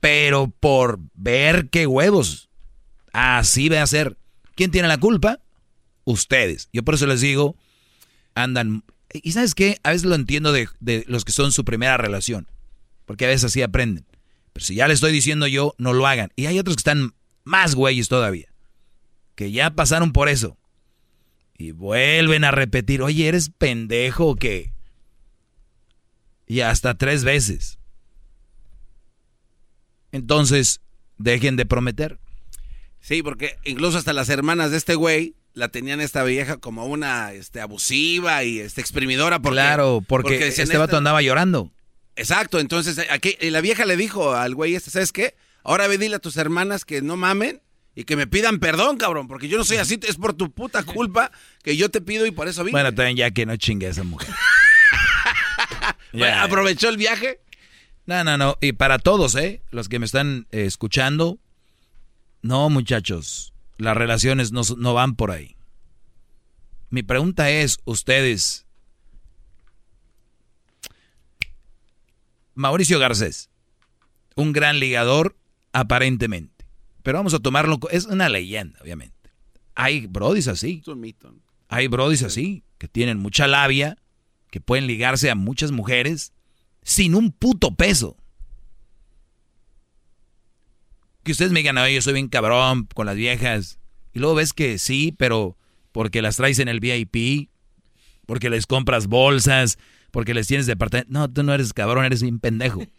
Pero 0.00 0.52
por 0.60 0.98
ver 1.14 1.68
qué 1.68 1.86
huevos. 1.86 2.48
Así 3.12 3.68
va 3.68 3.82
a 3.82 3.86
ser. 3.86 4.16
¿Quién 4.54 4.70
tiene 4.70 4.88
la 4.88 4.98
culpa? 4.98 5.40
Ustedes. 6.04 6.68
Yo 6.72 6.82
por 6.82 6.94
eso 6.94 7.06
les 7.06 7.20
digo, 7.20 7.56
andan... 8.34 8.84
Y 9.12 9.32
sabes 9.32 9.54
qué? 9.54 9.78
A 9.82 9.90
veces 9.90 10.04
lo 10.04 10.14
entiendo 10.14 10.52
de, 10.52 10.68
los 11.06 11.24
que 11.24 11.32
son 11.32 11.52
su 11.52 11.64
primera 11.64 11.96
relación. 11.96 12.46
Porque 13.06 13.24
a 13.24 13.28
veces 13.28 13.44
así 13.44 13.62
aprenden. 13.62 14.06
Pero 14.52 14.64
si 14.64 14.76
ya 14.76 14.86
le 14.86 14.94
estoy 14.94 15.12
diciendo 15.12 15.46
yo, 15.46 15.74
no 15.78 15.92
lo 15.92 16.06
hagan. 16.06 16.30
Y 16.36 16.46
hay 16.46 16.58
otros 16.58 16.76
que 16.76 16.80
están 16.80 17.14
más 17.44 17.74
güeyes 17.74 18.08
todavía. 18.08 18.52
Que 19.34 19.50
ya 19.50 19.70
pasaron 19.70 20.12
por 20.12 20.28
eso. 20.28 20.56
Y 21.58 21.72
vuelven 21.72 22.44
a 22.44 22.52
repetir, 22.52 23.02
oye, 23.02 23.28
¿eres 23.28 23.50
pendejo 23.50 24.28
o 24.28 24.36
qué? 24.36 24.69
Y 26.50 26.62
hasta 26.62 26.94
tres 26.94 27.22
veces. 27.22 27.78
Entonces, 30.10 30.80
dejen 31.16 31.54
de 31.54 31.64
prometer. 31.64 32.18
Sí, 32.98 33.22
porque 33.22 33.56
incluso 33.62 33.98
hasta 33.98 34.12
las 34.12 34.28
hermanas 34.30 34.72
de 34.72 34.78
este 34.78 34.96
güey 34.96 35.36
la 35.54 35.68
tenían 35.68 36.00
esta 36.00 36.24
vieja 36.24 36.56
como 36.56 36.86
una 36.86 37.32
este, 37.34 37.60
abusiva 37.60 38.42
y 38.42 38.58
este, 38.58 38.80
exprimidora. 38.80 39.40
Porque, 39.40 39.54
claro, 39.54 40.04
porque, 40.04 40.48
este 40.48 40.76
vato 40.76 40.96
andaba 40.96 41.22
llorando. 41.22 41.70
Exacto, 42.16 42.58
entonces 42.58 42.98
aquí 43.10 43.36
la 43.42 43.60
vieja 43.60 43.86
le 43.86 43.96
dijo 43.96 44.34
al 44.34 44.56
güey 44.56 44.74
este, 44.74 44.90
¿sabes 44.90 45.12
qué? 45.12 45.36
Ahora 45.62 45.86
ve 45.86 45.98
dile 45.98 46.16
a 46.16 46.18
tus 46.18 46.36
hermanas 46.36 46.84
que 46.84 47.00
no 47.00 47.16
mamen 47.16 47.62
y 47.94 48.02
que 48.02 48.16
me 48.16 48.26
pidan 48.26 48.58
perdón, 48.58 48.96
cabrón, 48.96 49.28
porque 49.28 49.46
yo 49.46 49.56
no 49.56 49.62
soy 49.62 49.76
así, 49.76 50.00
es 50.02 50.16
por 50.16 50.34
tu 50.34 50.50
puta 50.50 50.82
culpa 50.82 51.30
que 51.62 51.76
yo 51.76 51.90
te 51.90 52.00
pido 52.00 52.26
y 52.26 52.32
por 52.32 52.48
eso 52.48 52.64
vine. 52.64 52.72
Bueno, 52.72 52.92
también 52.92 53.16
ya 53.16 53.30
que 53.30 53.46
no 53.46 53.56
chingue 53.56 53.86
a 53.86 53.90
esa 53.90 54.02
mujer. 54.02 54.34
¿Aprovechó 56.38 56.88
el 56.88 56.96
viaje? 56.96 57.40
No, 58.06 58.24
no, 58.24 58.36
no. 58.36 58.56
Y 58.60 58.72
para 58.72 58.98
todos, 58.98 59.34
¿eh? 59.36 59.62
Los 59.70 59.88
que 59.88 59.98
me 59.98 60.06
están 60.06 60.46
eh, 60.50 60.64
escuchando, 60.64 61.38
no, 62.42 62.70
muchachos, 62.70 63.52
las 63.78 63.96
relaciones 63.96 64.52
no, 64.52 64.62
no 64.76 64.94
van 64.94 65.14
por 65.14 65.30
ahí. 65.30 65.56
Mi 66.90 67.02
pregunta 67.04 67.50
es, 67.50 67.78
ustedes, 67.84 68.66
Mauricio 72.54 72.98
Garcés, 72.98 73.48
un 74.34 74.52
gran 74.52 74.80
ligador 74.80 75.36
aparentemente, 75.72 76.66
pero 77.04 77.18
vamos 77.18 77.34
a 77.34 77.38
tomarlo, 77.38 77.78
es 77.90 78.06
una 78.06 78.28
leyenda, 78.28 78.80
obviamente. 78.82 79.30
Hay 79.76 80.06
brodis 80.06 80.48
así. 80.48 80.82
Hay 81.68 81.86
brodis 81.86 82.24
así, 82.24 82.64
que 82.76 82.88
tienen 82.88 83.18
mucha 83.18 83.46
labia, 83.46 83.96
que 84.50 84.60
pueden 84.60 84.86
ligarse 84.86 85.30
a 85.30 85.34
muchas 85.34 85.72
mujeres 85.72 86.32
sin 86.82 87.14
un 87.14 87.30
puto 87.32 87.74
peso. 87.74 88.16
Que 91.22 91.32
ustedes 91.32 91.52
me 91.52 91.60
digan, 91.60 91.78
oye, 91.78 91.94
yo 91.94 92.02
soy 92.02 92.14
bien 92.14 92.28
cabrón 92.28 92.88
con 92.94 93.06
las 93.06 93.16
viejas. 93.16 93.78
Y 94.12 94.18
luego 94.18 94.34
ves 94.34 94.52
que 94.52 94.78
sí, 94.78 95.14
pero 95.16 95.56
porque 95.92 96.22
las 96.22 96.36
traes 96.36 96.58
en 96.58 96.68
el 96.68 96.80
VIP, 96.80 97.50
porque 98.26 98.50
les 98.50 98.66
compras 98.66 99.06
bolsas, 99.06 99.78
porque 100.10 100.34
les 100.34 100.46
tienes 100.46 100.66
departamento. 100.66 101.12
No, 101.12 101.30
tú 101.30 101.42
no 101.42 101.54
eres 101.54 101.72
cabrón, 101.72 102.04
eres 102.04 102.22
un 102.22 102.40
pendejo. 102.40 102.82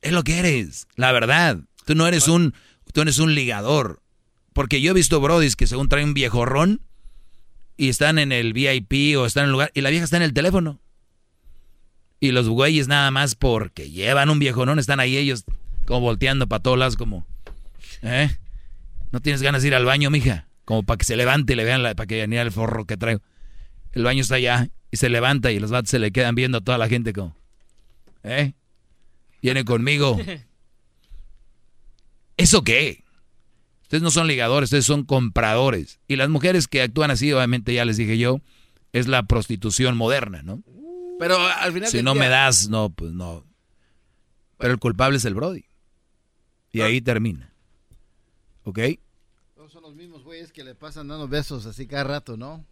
Es 0.00 0.12
lo 0.12 0.22
que 0.22 0.38
eres, 0.38 0.86
la 0.94 1.10
verdad. 1.10 1.58
Tú 1.84 1.96
no 1.96 2.06
eres 2.06 2.28
un, 2.28 2.54
tú 2.92 3.00
eres 3.00 3.18
un 3.18 3.34
ligador. 3.34 4.00
Porque 4.52 4.80
yo 4.80 4.92
he 4.92 4.94
visto 4.94 5.20
brodis 5.20 5.56
que 5.56 5.66
según 5.66 5.88
traen 5.88 6.08
un 6.08 6.14
viejorrón 6.14 6.82
y 7.78 7.88
están 7.88 8.18
en 8.18 8.32
el 8.32 8.52
VIP 8.52 9.16
o 9.16 9.24
están 9.24 9.44
en 9.44 9.46
el 9.46 9.52
lugar 9.52 9.70
y 9.72 9.80
la 9.80 9.88
vieja 9.88 10.04
está 10.04 10.18
en 10.18 10.24
el 10.24 10.34
teléfono. 10.34 10.80
Y 12.20 12.32
los 12.32 12.48
güeyes 12.48 12.88
nada 12.88 13.10
más 13.12 13.36
porque 13.36 13.90
llevan 13.90 14.28
un 14.28 14.40
viejorrón 14.40 14.80
están 14.80 15.00
ahí 15.00 15.16
ellos 15.16 15.44
como 15.86 16.00
volteando 16.00 16.48
para 16.48 16.62
todos 16.62 16.76
lados 16.76 16.96
como, 16.96 17.24
¿eh? 18.02 18.36
¿No 19.12 19.20
tienes 19.20 19.40
ganas 19.40 19.62
de 19.62 19.68
ir 19.68 19.74
al 19.74 19.84
baño, 19.84 20.10
mija? 20.10 20.48
Como 20.64 20.82
para 20.82 20.98
que 20.98 21.04
se 21.04 21.16
levante 21.16 21.54
y 21.54 21.56
le 21.56 21.64
vean 21.64 21.82
la, 21.82 21.94
para 21.94 22.06
que 22.08 22.16
vean 22.16 22.32
el 22.34 22.52
forro 22.52 22.84
que 22.84 22.96
traigo. 22.96 23.22
El 23.92 24.02
baño 24.02 24.20
está 24.20 24.34
allá 24.34 24.68
y 24.90 24.96
se 24.96 25.08
levanta 25.08 25.52
y 25.52 25.60
los 25.60 25.70
vatos 25.70 25.90
se 25.90 26.00
le 26.00 26.10
quedan 26.10 26.34
viendo 26.34 26.58
a 26.58 26.60
toda 26.60 26.76
la 26.76 26.88
gente 26.88 27.12
como, 27.12 27.36
¿eh? 28.24 28.52
Viene 29.40 29.64
conmigo. 29.64 30.18
¿Eso 32.36 32.64
qué? 32.64 33.04
Ustedes 33.88 34.02
no 34.02 34.10
son 34.10 34.26
ligadores, 34.26 34.66
ustedes 34.66 34.84
son 34.84 35.02
compradores. 35.02 35.98
Y 36.08 36.16
las 36.16 36.28
mujeres 36.28 36.68
que 36.68 36.82
actúan 36.82 37.10
así, 37.10 37.32
obviamente 37.32 37.72
ya 37.72 37.86
les 37.86 37.96
dije 37.96 38.18
yo, 38.18 38.42
es 38.92 39.08
la 39.08 39.22
prostitución 39.22 39.96
moderna, 39.96 40.42
¿no? 40.42 40.62
Pero 41.18 41.38
al 41.38 41.72
final... 41.72 41.88
Si 41.88 42.02
no 42.02 42.14
me 42.14 42.28
das, 42.28 42.68
no, 42.68 42.90
pues 42.90 43.12
no. 43.12 43.46
Pero 44.58 44.74
el 44.74 44.78
culpable 44.78 45.16
es 45.16 45.24
el 45.24 45.32
Brody. 45.32 45.64
Y 46.70 46.82
ahí 46.82 47.00
termina. 47.00 47.54
¿Ok? 48.64 48.78
son 49.70 49.82
los 49.82 49.94
mismos 49.94 50.22
güeyes 50.22 50.52
que 50.52 50.64
le 50.64 50.74
pasan 50.74 51.08
dando 51.08 51.26
besos 51.26 51.64
así 51.64 51.86
cada 51.86 52.04
rato, 52.04 52.36
¿no? 52.36 52.66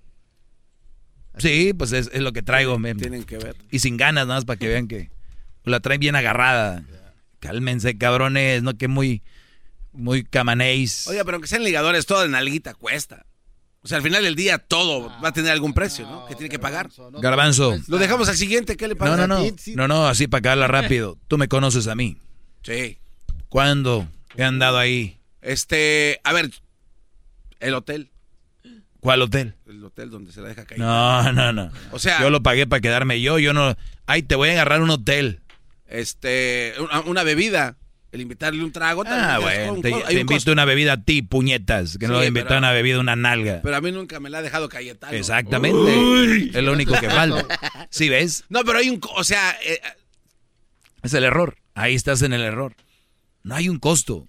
Sí, 1.38 1.72
pues 1.72 1.92
es, 1.92 2.10
es 2.12 2.20
lo 2.20 2.34
que 2.34 2.42
traigo. 2.42 2.74
Tienen, 2.74 2.98
tienen 2.98 3.24
que 3.24 3.38
ver. 3.38 3.56
Y 3.70 3.78
sin 3.78 3.96
ganas, 3.96 4.26
nada 4.26 4.38
más 4.38 4.44
para 4.44 4.58
que 4.58 4.68
vean 4.68 4.86
que 4.86 5.10
la 5.64 5.80
traen 5.80 6.00
bien 6.00 6.14
agarrada. 6.14 6.84
Cálmense, 7.40 7.96
cabrones, 7.96 8.62
no 8.62 8.76
que 8.76 8.88
muy, 8.88 9.22
muy 9.97 10.25
camanéis. 10.25 11.07
Oye, 11.08 11.25
pero 11.25 11.41
que 11.41 11.47
sean 11.47 11.65
ligadores, 11.65 12.07
todo 12.07 12.25
en 12.25 12.34
alguita 12.34 12.75
cuesta. 12.75 13.26
O 13.83 13.89
sea, 13.89 13.99
al 13.99 14.02
final 14.02 14.25
del 14.25 14.34
día 14.34 14.58
todo 14.58 15.12
va 15.23 15.28
a 15.28 15.33
tener 15.33 15.52
algún 15.52 15.73
precio, 15.73 16.08
¿no? 16.10 16.26
Que 16.26 16.34
tiene 16.34 16.49
que 16.49 16.58
pagar. 16.58 16.91
Garbanzo. 17.20 17.78
Lo 17.86 17.99
dejamos 17.99 18.28
al 18.28 18.36
siguiente, 18.36 18.76
¿qué 18.76 18.89
le 18.89 18.97
pasa? 18.97 19.16
No, 19.16 19.26
no, 19.28 19.39
no. 19.39 19.57
No, 19.76 19.89
no, 19.89 20.08
así 20.08 20.26
para 20.26 20.41
acabarla 20.41 20.66
rápido. 20.83 21.16
Tú 21.28 21.39
me 21.39 21.47
conoces 21.47 21.86
a 21.86 21.94
mí. 21.94 22.16
Sí. 22.62 22.99
¿Cuándo 23.49 24.08
he 24.36 24.42
andado 24.42 24.78
ahí? 24.78 25.20
Este, 25.41 26.20
a 26.25 26.33
ver, 26.33 26.50
el 27.60 27.75
hotel. 27.75 28.10
¿Cuál 28.99 29.23
hotel? 29.23 29.55
El 29.68 29.84
hotel 29.84 30.10
donde 30.10 30.33
se 30.33 30.41
la 30.41 30.49
deja 30.49 30.65
caer. 30.65 30.81
No, 30.81 31.33
no, 31.33 31.52
no. 31.52 31.70
O 31.92 32.00
sea, 32.00 32.20
yo 32.20 32.28
lo 32.28 32.42
pagué 32.42 32.66
para 32.66 32.81
quedarme 32.81 33.20
yo, 33.20 33.39
yo 33.39 33.52
no. 33.52 33.76
Ay, 34.07 34.25
te 34.25 34.34
voy 34.34 34.49
a 34.49 34.52
agarrar 34.52 34.83
un 34.83 34.91
hotel. 34.91 35.42
Este, 35.86 36.75
una, 36.81 37.00
una 37.02 37.23
bebida. 37.23 37.76
El 38.16 38.22
invitarle 38.22 38.64
un 38.64 38.72
trago. 38.72 39.04
Ah, 39.06 39.38
bueno, 39.42 39.74
te, 39.82 39.92
te 39.92 40.20
invito 40.20 40.50
una 40.50 40.64
bebida 40.64 40.94
a 40.94 41.02
ti, 41.02 41.20
puñetas, 41.20 41.98
que 41.98 42.08
no 42.08 42.18
le 42.18 42.26
invito 42.28 42.56
una 42.56 42.72
bebida, 42.72 42.98
una 42.98 43.14
nalga. 43.14 43.60
Pero 43.62 43.76
a 43.76 43.80
mí 43.82 43.92
nunca 43.92 44.20
me 44.20 44.30
la 44.30 44.38
ha 44.38 44.42
dejado 44.42 44.70
Cayetano. 44.70 45.12
Exactamente. 45.12 45.76
Uy. 45.78 46.50
Es 46.54 46.64
lo 46.64 46.72
único 46.72 46.94
que 46.98 47.10
falta. 47.10 47.46
¿Sí 47.90 48.08
ves? 48.08 48.44
No, 48.48 48.64
pero 48.64 48.78
hay 48.78 48.88
un, 48.88 49.00
o 49.14 49.22
sea... 49.22 49.54
Eh, 49.62 49.80
es 51.02 51.12
el 51.12 51.24
error. 51.24 51.58
Ahí 51.74 51.94
estás 51.94 52.22
en 52.22 52.32
el 52.32 52.40
error. 52.40 52.74
No 53.42 53.54
hay 53.54 53.68
un 53.68 53.78
costo. 53.78 54.26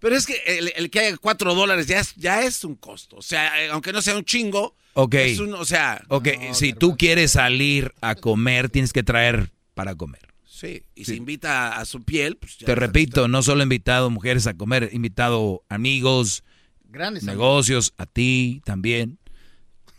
Pero 0.00 0.16
es 0.16 0.24
que 0.26 0.42
el, 0.46 0.72
el 0.74 0.90
que 0.90 1.00
haya 1.00 1.16
cuatro 1.18 1.54
dólares 1.54 1.86
ya 1.86 2.00
es, 2.00 2.14
ya 2.16 2.42
es 2.42 2.64
un 2.64 2.74
costo. 2.74 3.16
O 3.16 3.22
sea, 3.22 3.62
eh, 3.62 3.68
aunque 3.70 3.92
no 3.92 4.00
sea 4.00 4.16
un 4.16 4.24
chingo, 4.24 4.74
Ok. 4.94 5.14
es 5.14 5.38
un, 5.38 5.52
o 5.52 5.64
sea... 5.66 6.02
Ok, 6.08 6.28
si 6.52 6.72
tú 6.72 6.96
quieres 6.96 7.32
salir 7.32 7.92
a 8.00 8.14
comer, 8.14 8.70
tienes 8.70 8.94
que 8.94 9.02
traer 9.02 9.52
para 9.74 9.94
comer. 9.94 10.27
Sí, 10.58 10.82
y 10.96 11.04
se 11.04 11.14
invita 11.14 11.78
a 11.78 11.84
su 11.84 12.02
piel, 12.02 12.36
pues 12.36 12.58
ya 12.58 12.66
Te 12.66 12.74
repito, 12.74 13.28
no 13.28 13.44
solo 13.44 13.60
he 13.60 13.62
invitado 13.62 14.10
mujeres 14.10 14.48
a 14.48 14.54
comer, 14.54 14.88
he 14.92 14.96
invitado 14.96 15.62
amigos, 15.68 16.42
Grandes 16.90 17.22
negocios, 17.22 17.94
a 17.96 18.06
ti 18.06 18.60
también. 18.64 19.18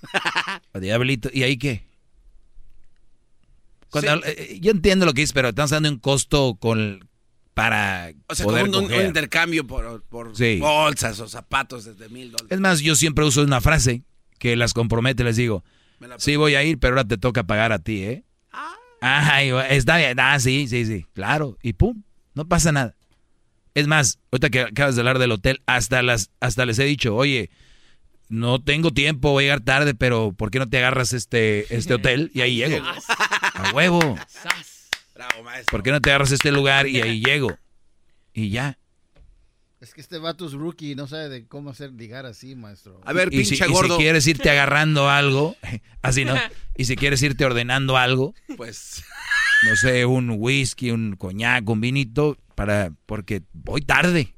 a 0.73 0.79
Diablito, 0.79 1.29
¿y 1.31 1.43
ahí 1.43 1.57
qué? 1.57 1.87
Cuando- 3.89 4.21
eh, 4.25 4.59
yo 4.61 4.71
entiendo 4.71 5.05
lo 5.05 5.13
que 5.13 5.21
dices, 5.21 5.33
pero 5.33 5.49
estamos 5.49 5.71
dando 5.71 5.89
un 5.89 5.97
costo 5.99 6.55
con 6.59 7.07
para 7.53 8.11
O 8.27 8.35
sea, 8.35 8.45
como 8.45 8.53
poder 8.57 8.69
un, 8.69 8.75
un- 8.75 8.83
un 8.83 8.89
coger. 8.89 9.05
intercambio 9.07 9.65
por, 9.67 10.03
por 10.03 10.35
Sí. 10.35 10.57
bolsas 10.59 11.19
o 11.19 11.27
zapatos 11.27 11.85
desde 11.85 12.07
mil 12.09 12.31
dólares. 12.31 12.51
Es 12.51 12.59
más, 12.59 12.79
yo 12.81 12.95
siempre 12.95 13.25
uso 13.25 13.43
una 13.43 13.61
frase 13.61 14.03
que 14.39 14.55
las 14.55 14.73
compromete, 14.73 15.23
les 15.23 15.35
digo, 15.35 15.63
sí 16.17 16.35
voy 16.37 16.55
a 16.55 16.63
ir, 16.63 16.79
pero 16.79 16.93
ahora 16.95 17.07
te 17.07 17.17
toca 17.17 17.43
pagar 17.45 17.71
a 17.71 17.79
ti, 17.79 18.03
¿eh? 18.03 18.23
Ay, 19.01 19.51
está 19.69 19.97
bien, 19.97 20.19
ah, 20.19 20.39
sí, 20.39 20.67
sí, 20.67 20.85
sí, 20.85 21.05
claro, 21.13 21.57
y 21.61 21.73
pum, 21.73 22.03
no 22.33 22.47
pasa 22.47 22.71
nada. 22.71 22.95
Es 23.73 23.87
más, 23.87 24.19
ahorita 24.31 24.49
que 24.49 24.61
acabas 24.61 24.95
de 24.95 25.01
hablar 25.01 25.19
del 25.19 25.31
hotel, 25.31 25.61
hasta, 25.65 26.01
las, 26.01 26.31
hasta 26.39 26.65
les 26.65 26.79
he 26.79 26.83
dicho, 26.83 27.15
oye, 27.15 27.49
no 28.29 28.61
tengo 28.61 28.91
tiempo, 28.91 29.31
voy 29.31 29.43
a 29.43 29.45
llegar 29.45 29.61
tarde, 29.61 29.95
pero 29.95 30.33
¿por 30.33 30.51
qué 30.51 30.59
no 30.59 30.69
te 30.69 30.77
agarras 30.77 31.13
este, 31.13 31.73
este 31.75 31.95
hotel? 31.95 32.31
Y 32.33 32.41
ahí 32.41 32.57
llego. 32.57 32.85
A 32.85 33.71
huevo. 33.73 33.99
Bravo, 35.15 35.43
maestro. 35.43 35.71
¿Por 35.71 35.83
qué 35.83 35.91
no 35.91 35.99
te 35.99 36.11
agarras 36.11 36.31
este 36.31 36.51
lugar 36.51 36.87
y 36.87 37.01
ahí 37.01 37.21
llego? 37.21 37.57
Y 38.33 38.49
ya. 38.49 38.77
Es 39.81 39.93
que 39.93 40.01
este 40.01 40.17
vato 40.17 40.45
es 40.45 40.51
rookie, 40.51 40.93
no 40.95 41.07
sabe 41.07 41.29
de 41.29 41.47
cómo 41.47 41.69
hacer 41.69 41.93
ligar 41.93 42.25
así, 42.25 42.53
maestro. 42.53 42.99
y 43.31 43.45
si, 43.45 43.53
y 43.55 43.57
si 43.57 43.63
quieres 43.97 44.27
irte 44.27 44.49
agarrando 44.49 45.09
algo, 45.09 45.55
así 46.01 46.25
no, 46.25 46.35
y 46.77 46.83
si 46.85 46.97
quieres 46.97 47.21
irte 47.23 47.45
ordenando 47.45 47.95
algo, 47.95 48.33
Pues. 48.57 49.03
no 49.63 49.75
sé, 49.77 50.05
un 50.05 50.35
whisky, 50.37 50.91
un 50.91 51.15
coñac, 51.15 51.67
un 51.69 51.79
vinito, 51.79 52.37
para, 52.55 52.91
porque 53.05 53.41
voy 53.53 53.81
tarde. 53.81 54.33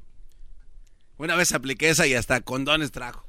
Una 1.17 1.35
vez 1.35 1.53
apliqué 1.53 1.89
esa 1.89 2.05
y 2.05 2.13
hasta 2.13 2.41
condones 2.41 2.91
trajo. 2.91 3.25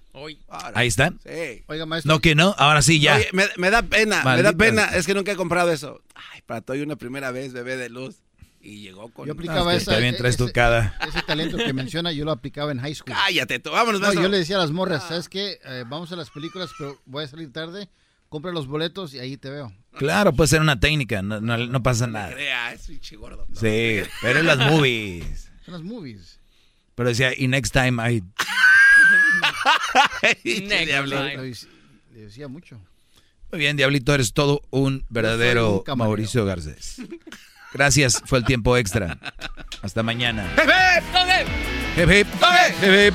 Ahora. 0.49 0.73
Ahí 0.75 0.89
está. 0.89 1.15
Sí. 1.25 1.65
Oiga, 1.67 1.87
maestro. 1.87 2.13
No 2.13 2.21
que 2.21 2.35
no, 2.35 2.55
ahora 2.59 2.83
sí 2.83 3.01
ya. 3.01 3.17
Oye, 3.17 3.29
me, 3.33 3.47
me 3.57 3.71
da 3.71 3.83
pena, 3.83 4.23
me 4.23 4.43
da 4.43 4.53
pena. 4.53 4.85
Es 4.95 5.07
que 5.07 5.15
nunca 5.15 5.33
he 5.33 5.37
comprado 5.37 5.73
eso. 5.73 6.03
Ay, 6.15 6.43
para 6.45 6.61
todo 6.61 6.77
y 6.77 6.83
una 6.83 6.97
primera 6.97 7.31
vez, 7.31 7.55
bebé 7.55 7.79
de 7.79 7.89
luz. 7.89 8.17
Y 8.65 8.81
llegó 8.81 9.13
con... 9.13 9.27
Yo 9.27 9.33
aplicaba 9.33 9.73
Ah, 9.73 9.75
esa, 9.75 9.91
también 9.93 10.17
traes 10.17 10.37
tu 10.37 10.45
ese, 10.45 10.53
cada- 10.53 10.97
ese 11.09 11.21
talento 11.23 11.57
que 11.57 11.73
menciona, 11.73 12.13
yo 12.13 12.25
lo 12.25 12.31
aplicaba 12.31 12.71
en 12.71 12.79
high 12.79 12.95
school. 12.95 13.13
Cállate, 13.13 13.59
tú, 13.59 13.71
vámonos, 13.73 14.01
No, 14.01 14.13
yo 14.15 14.29
le 14.29 14.39
decía 14.39 14.55
a 14.57 14.61
las 14.61 14.71
morras, 14.71 15.03
¿sabes 15.09 15.29
qué? 15.29 15.59
Eh, 15.65 15.85
vamos 15.89 16.13
a 16.13 16.17
las 16.17 16.31
películas, 16.31 16.71
pero 16.79 17.01
voy 17.05 17.25
a 17.25 17.29
salir 17.29 17.53
tarde. 17.53 17.89
Compra 18.29 18.53
los 18.53 18.67
boletos 18.69 19.13
y 19.15 19.19
ahí 19.19 19.37
te 19.37 19.51
veo. 19.51 19.73
Claro, 19.99 20.33
puede 20.33 20.47
ser 20.49 20.61
una 20.61 20.79
técnica, 20.81 21.23
no, 21.23 21.41
no, 21.41 21.59
no 21.59 21.83
pasa 21.83 22.07
nada. 22.07 22.33
Crea, 22.33 22.73
es 22.73 22.87
pinche 22.87 23.17
gordo. 23.17 23.47
Sí, 23.53 24.01
pero 24.23 24.39
en 24.39 24.47
las 24.47 24.59
movies. 24.59 25.51
Son 25.65 25.75
las 25.75 25.83
movies. 25.83 26.39
Pero 26.95 27.09
decía, 27.09 27.33
y 27.37 27.49
next 27.49 27.73
time 27.75 28.01
I... 28.11 28.23
Le, 30.45 30.87
Diablo. 30.87 31.23
le 31.25 31.55
decía 32.13 32.49
mucho. 32.49 32.81
Muy 33.51 33.59
bien, 33.59 33.77
Diablito, 33.77 34.15
eres 34.15 34.33
todo 34.33 34.63
un 34.71 35.05
verdadero 35.11 35.85
un. 35.87 35.99
Mauricio 35.99 36.45
Garcés. 36.45 37.03
Gracias, 37.73 38.23
fue 38.27 38.39
el 38.39 38.45
tiempo 38.45 38.77
extra. 38.77 39.19
Hasta 39.83 40.03
mañana. 40.03 40.47
Hip, 41.97 42.09
hip. 42.09 42.27
Hip, 42.83 43.15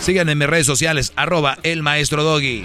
Síganme 0.00 0.32
en 0.32 0.38
mis 0.38 0.48
redes 0.48 0.66
sociales, 0.66 1.12
arroba 1.16 1.58
el 1.62 1.82
maestro 1.82 2.22
Doggy. 2.22 2.64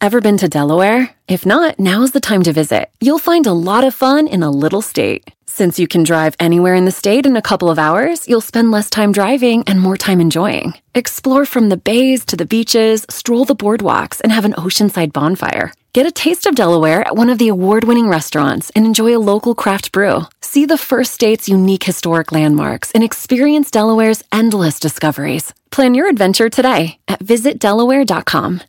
Ever 0.00 0.20
been 0.20 0.36
to 0.38 0.48
Delaware? 0.48 1.16
If 1.28 1.46
not, 1.46 1.78
now's 1.78 2.10
the 2.10 2.20
time 2.20 2.42
to 2.42 2.52
visit. 2.52 2.90
You'll 3.00 3.18
find 3.18 3.46
a 3.46 3.54
lot 3.54 3.84
of 3.84 3.94
fun 3.94 4.28
in 4.28 4.42
a 4.42 4.50
little 4.50 4.82
state. 4.82 5.30
Since 5.46 5.78
you 5.78 5.86
can 5.88 6.02
drive 6.02 6.34
anywhere 6.38 6.74
in 6.74 6.84
the 6.84 6.90
state 6.90 7.24
in 7.24 7.36
a 7.36 7.42
couple 7.42 7.70
of 7.70 7.78
hours, 7.78 8.28
you'll 8.28 8.42
spend 8.42 8.70
less 8.70 8.90
time 8.90 9.12
driving 9.12 9.64
and 9.66 9.80
more 9.80 9.96
time 9.96 10.20
enjoying. 10.20 10.74
Explore 10.94 11.46
from 11.46 11.68
the 11.70 11.78
bays 11.78 12.24
to 12.26 12.36
the 12.36 12.44
beaches, 12.44 13.06
stroll 13.08 13.46
the 13.46 13.56
boardwalks, 13.56 14.20
and 14.20 14.30
have 14.32 14.44
an 14.44 14.52
oceanside 14.54 15.12
bonfire. 15.12 15.72
Get 15.94 16.06
a 16.06 16.10
taste 16.10 16.46
of 16.46 16.56
Delaware 16.56 17.06
at 17.06 17.14
one 17.14 17.30
of 17.30 17.38
the 17.38 17.46
award 17.46 17.84
winning 17.84 18.08
restaurants 18.08 18.68
and 18.70 18.84
enjoy 18.84 19.16
a 19.16 19.22
local 19.22 19.54
craft 19.54 19.92
brew. 19.92 20.22
See 20.40 20.66
the 20.66 20.76
first 20.76 21.14
state's 21.14 21.48
unique 21.48 21.84
historic 21.84 22.32
landmarks 22.32 22.90
and 22.90 23.04
experience 23.04 23.70
Delaware's 23.70 24.24
endless 24.32 24.80
discoveries. 24.80 25.54
Plan 25.70 25.94
your 25.94 26.08
adventure 26.08 26.50
today 26.50 26.98
at 27.06 27.20
visitdelaware.com. 27.20 28.60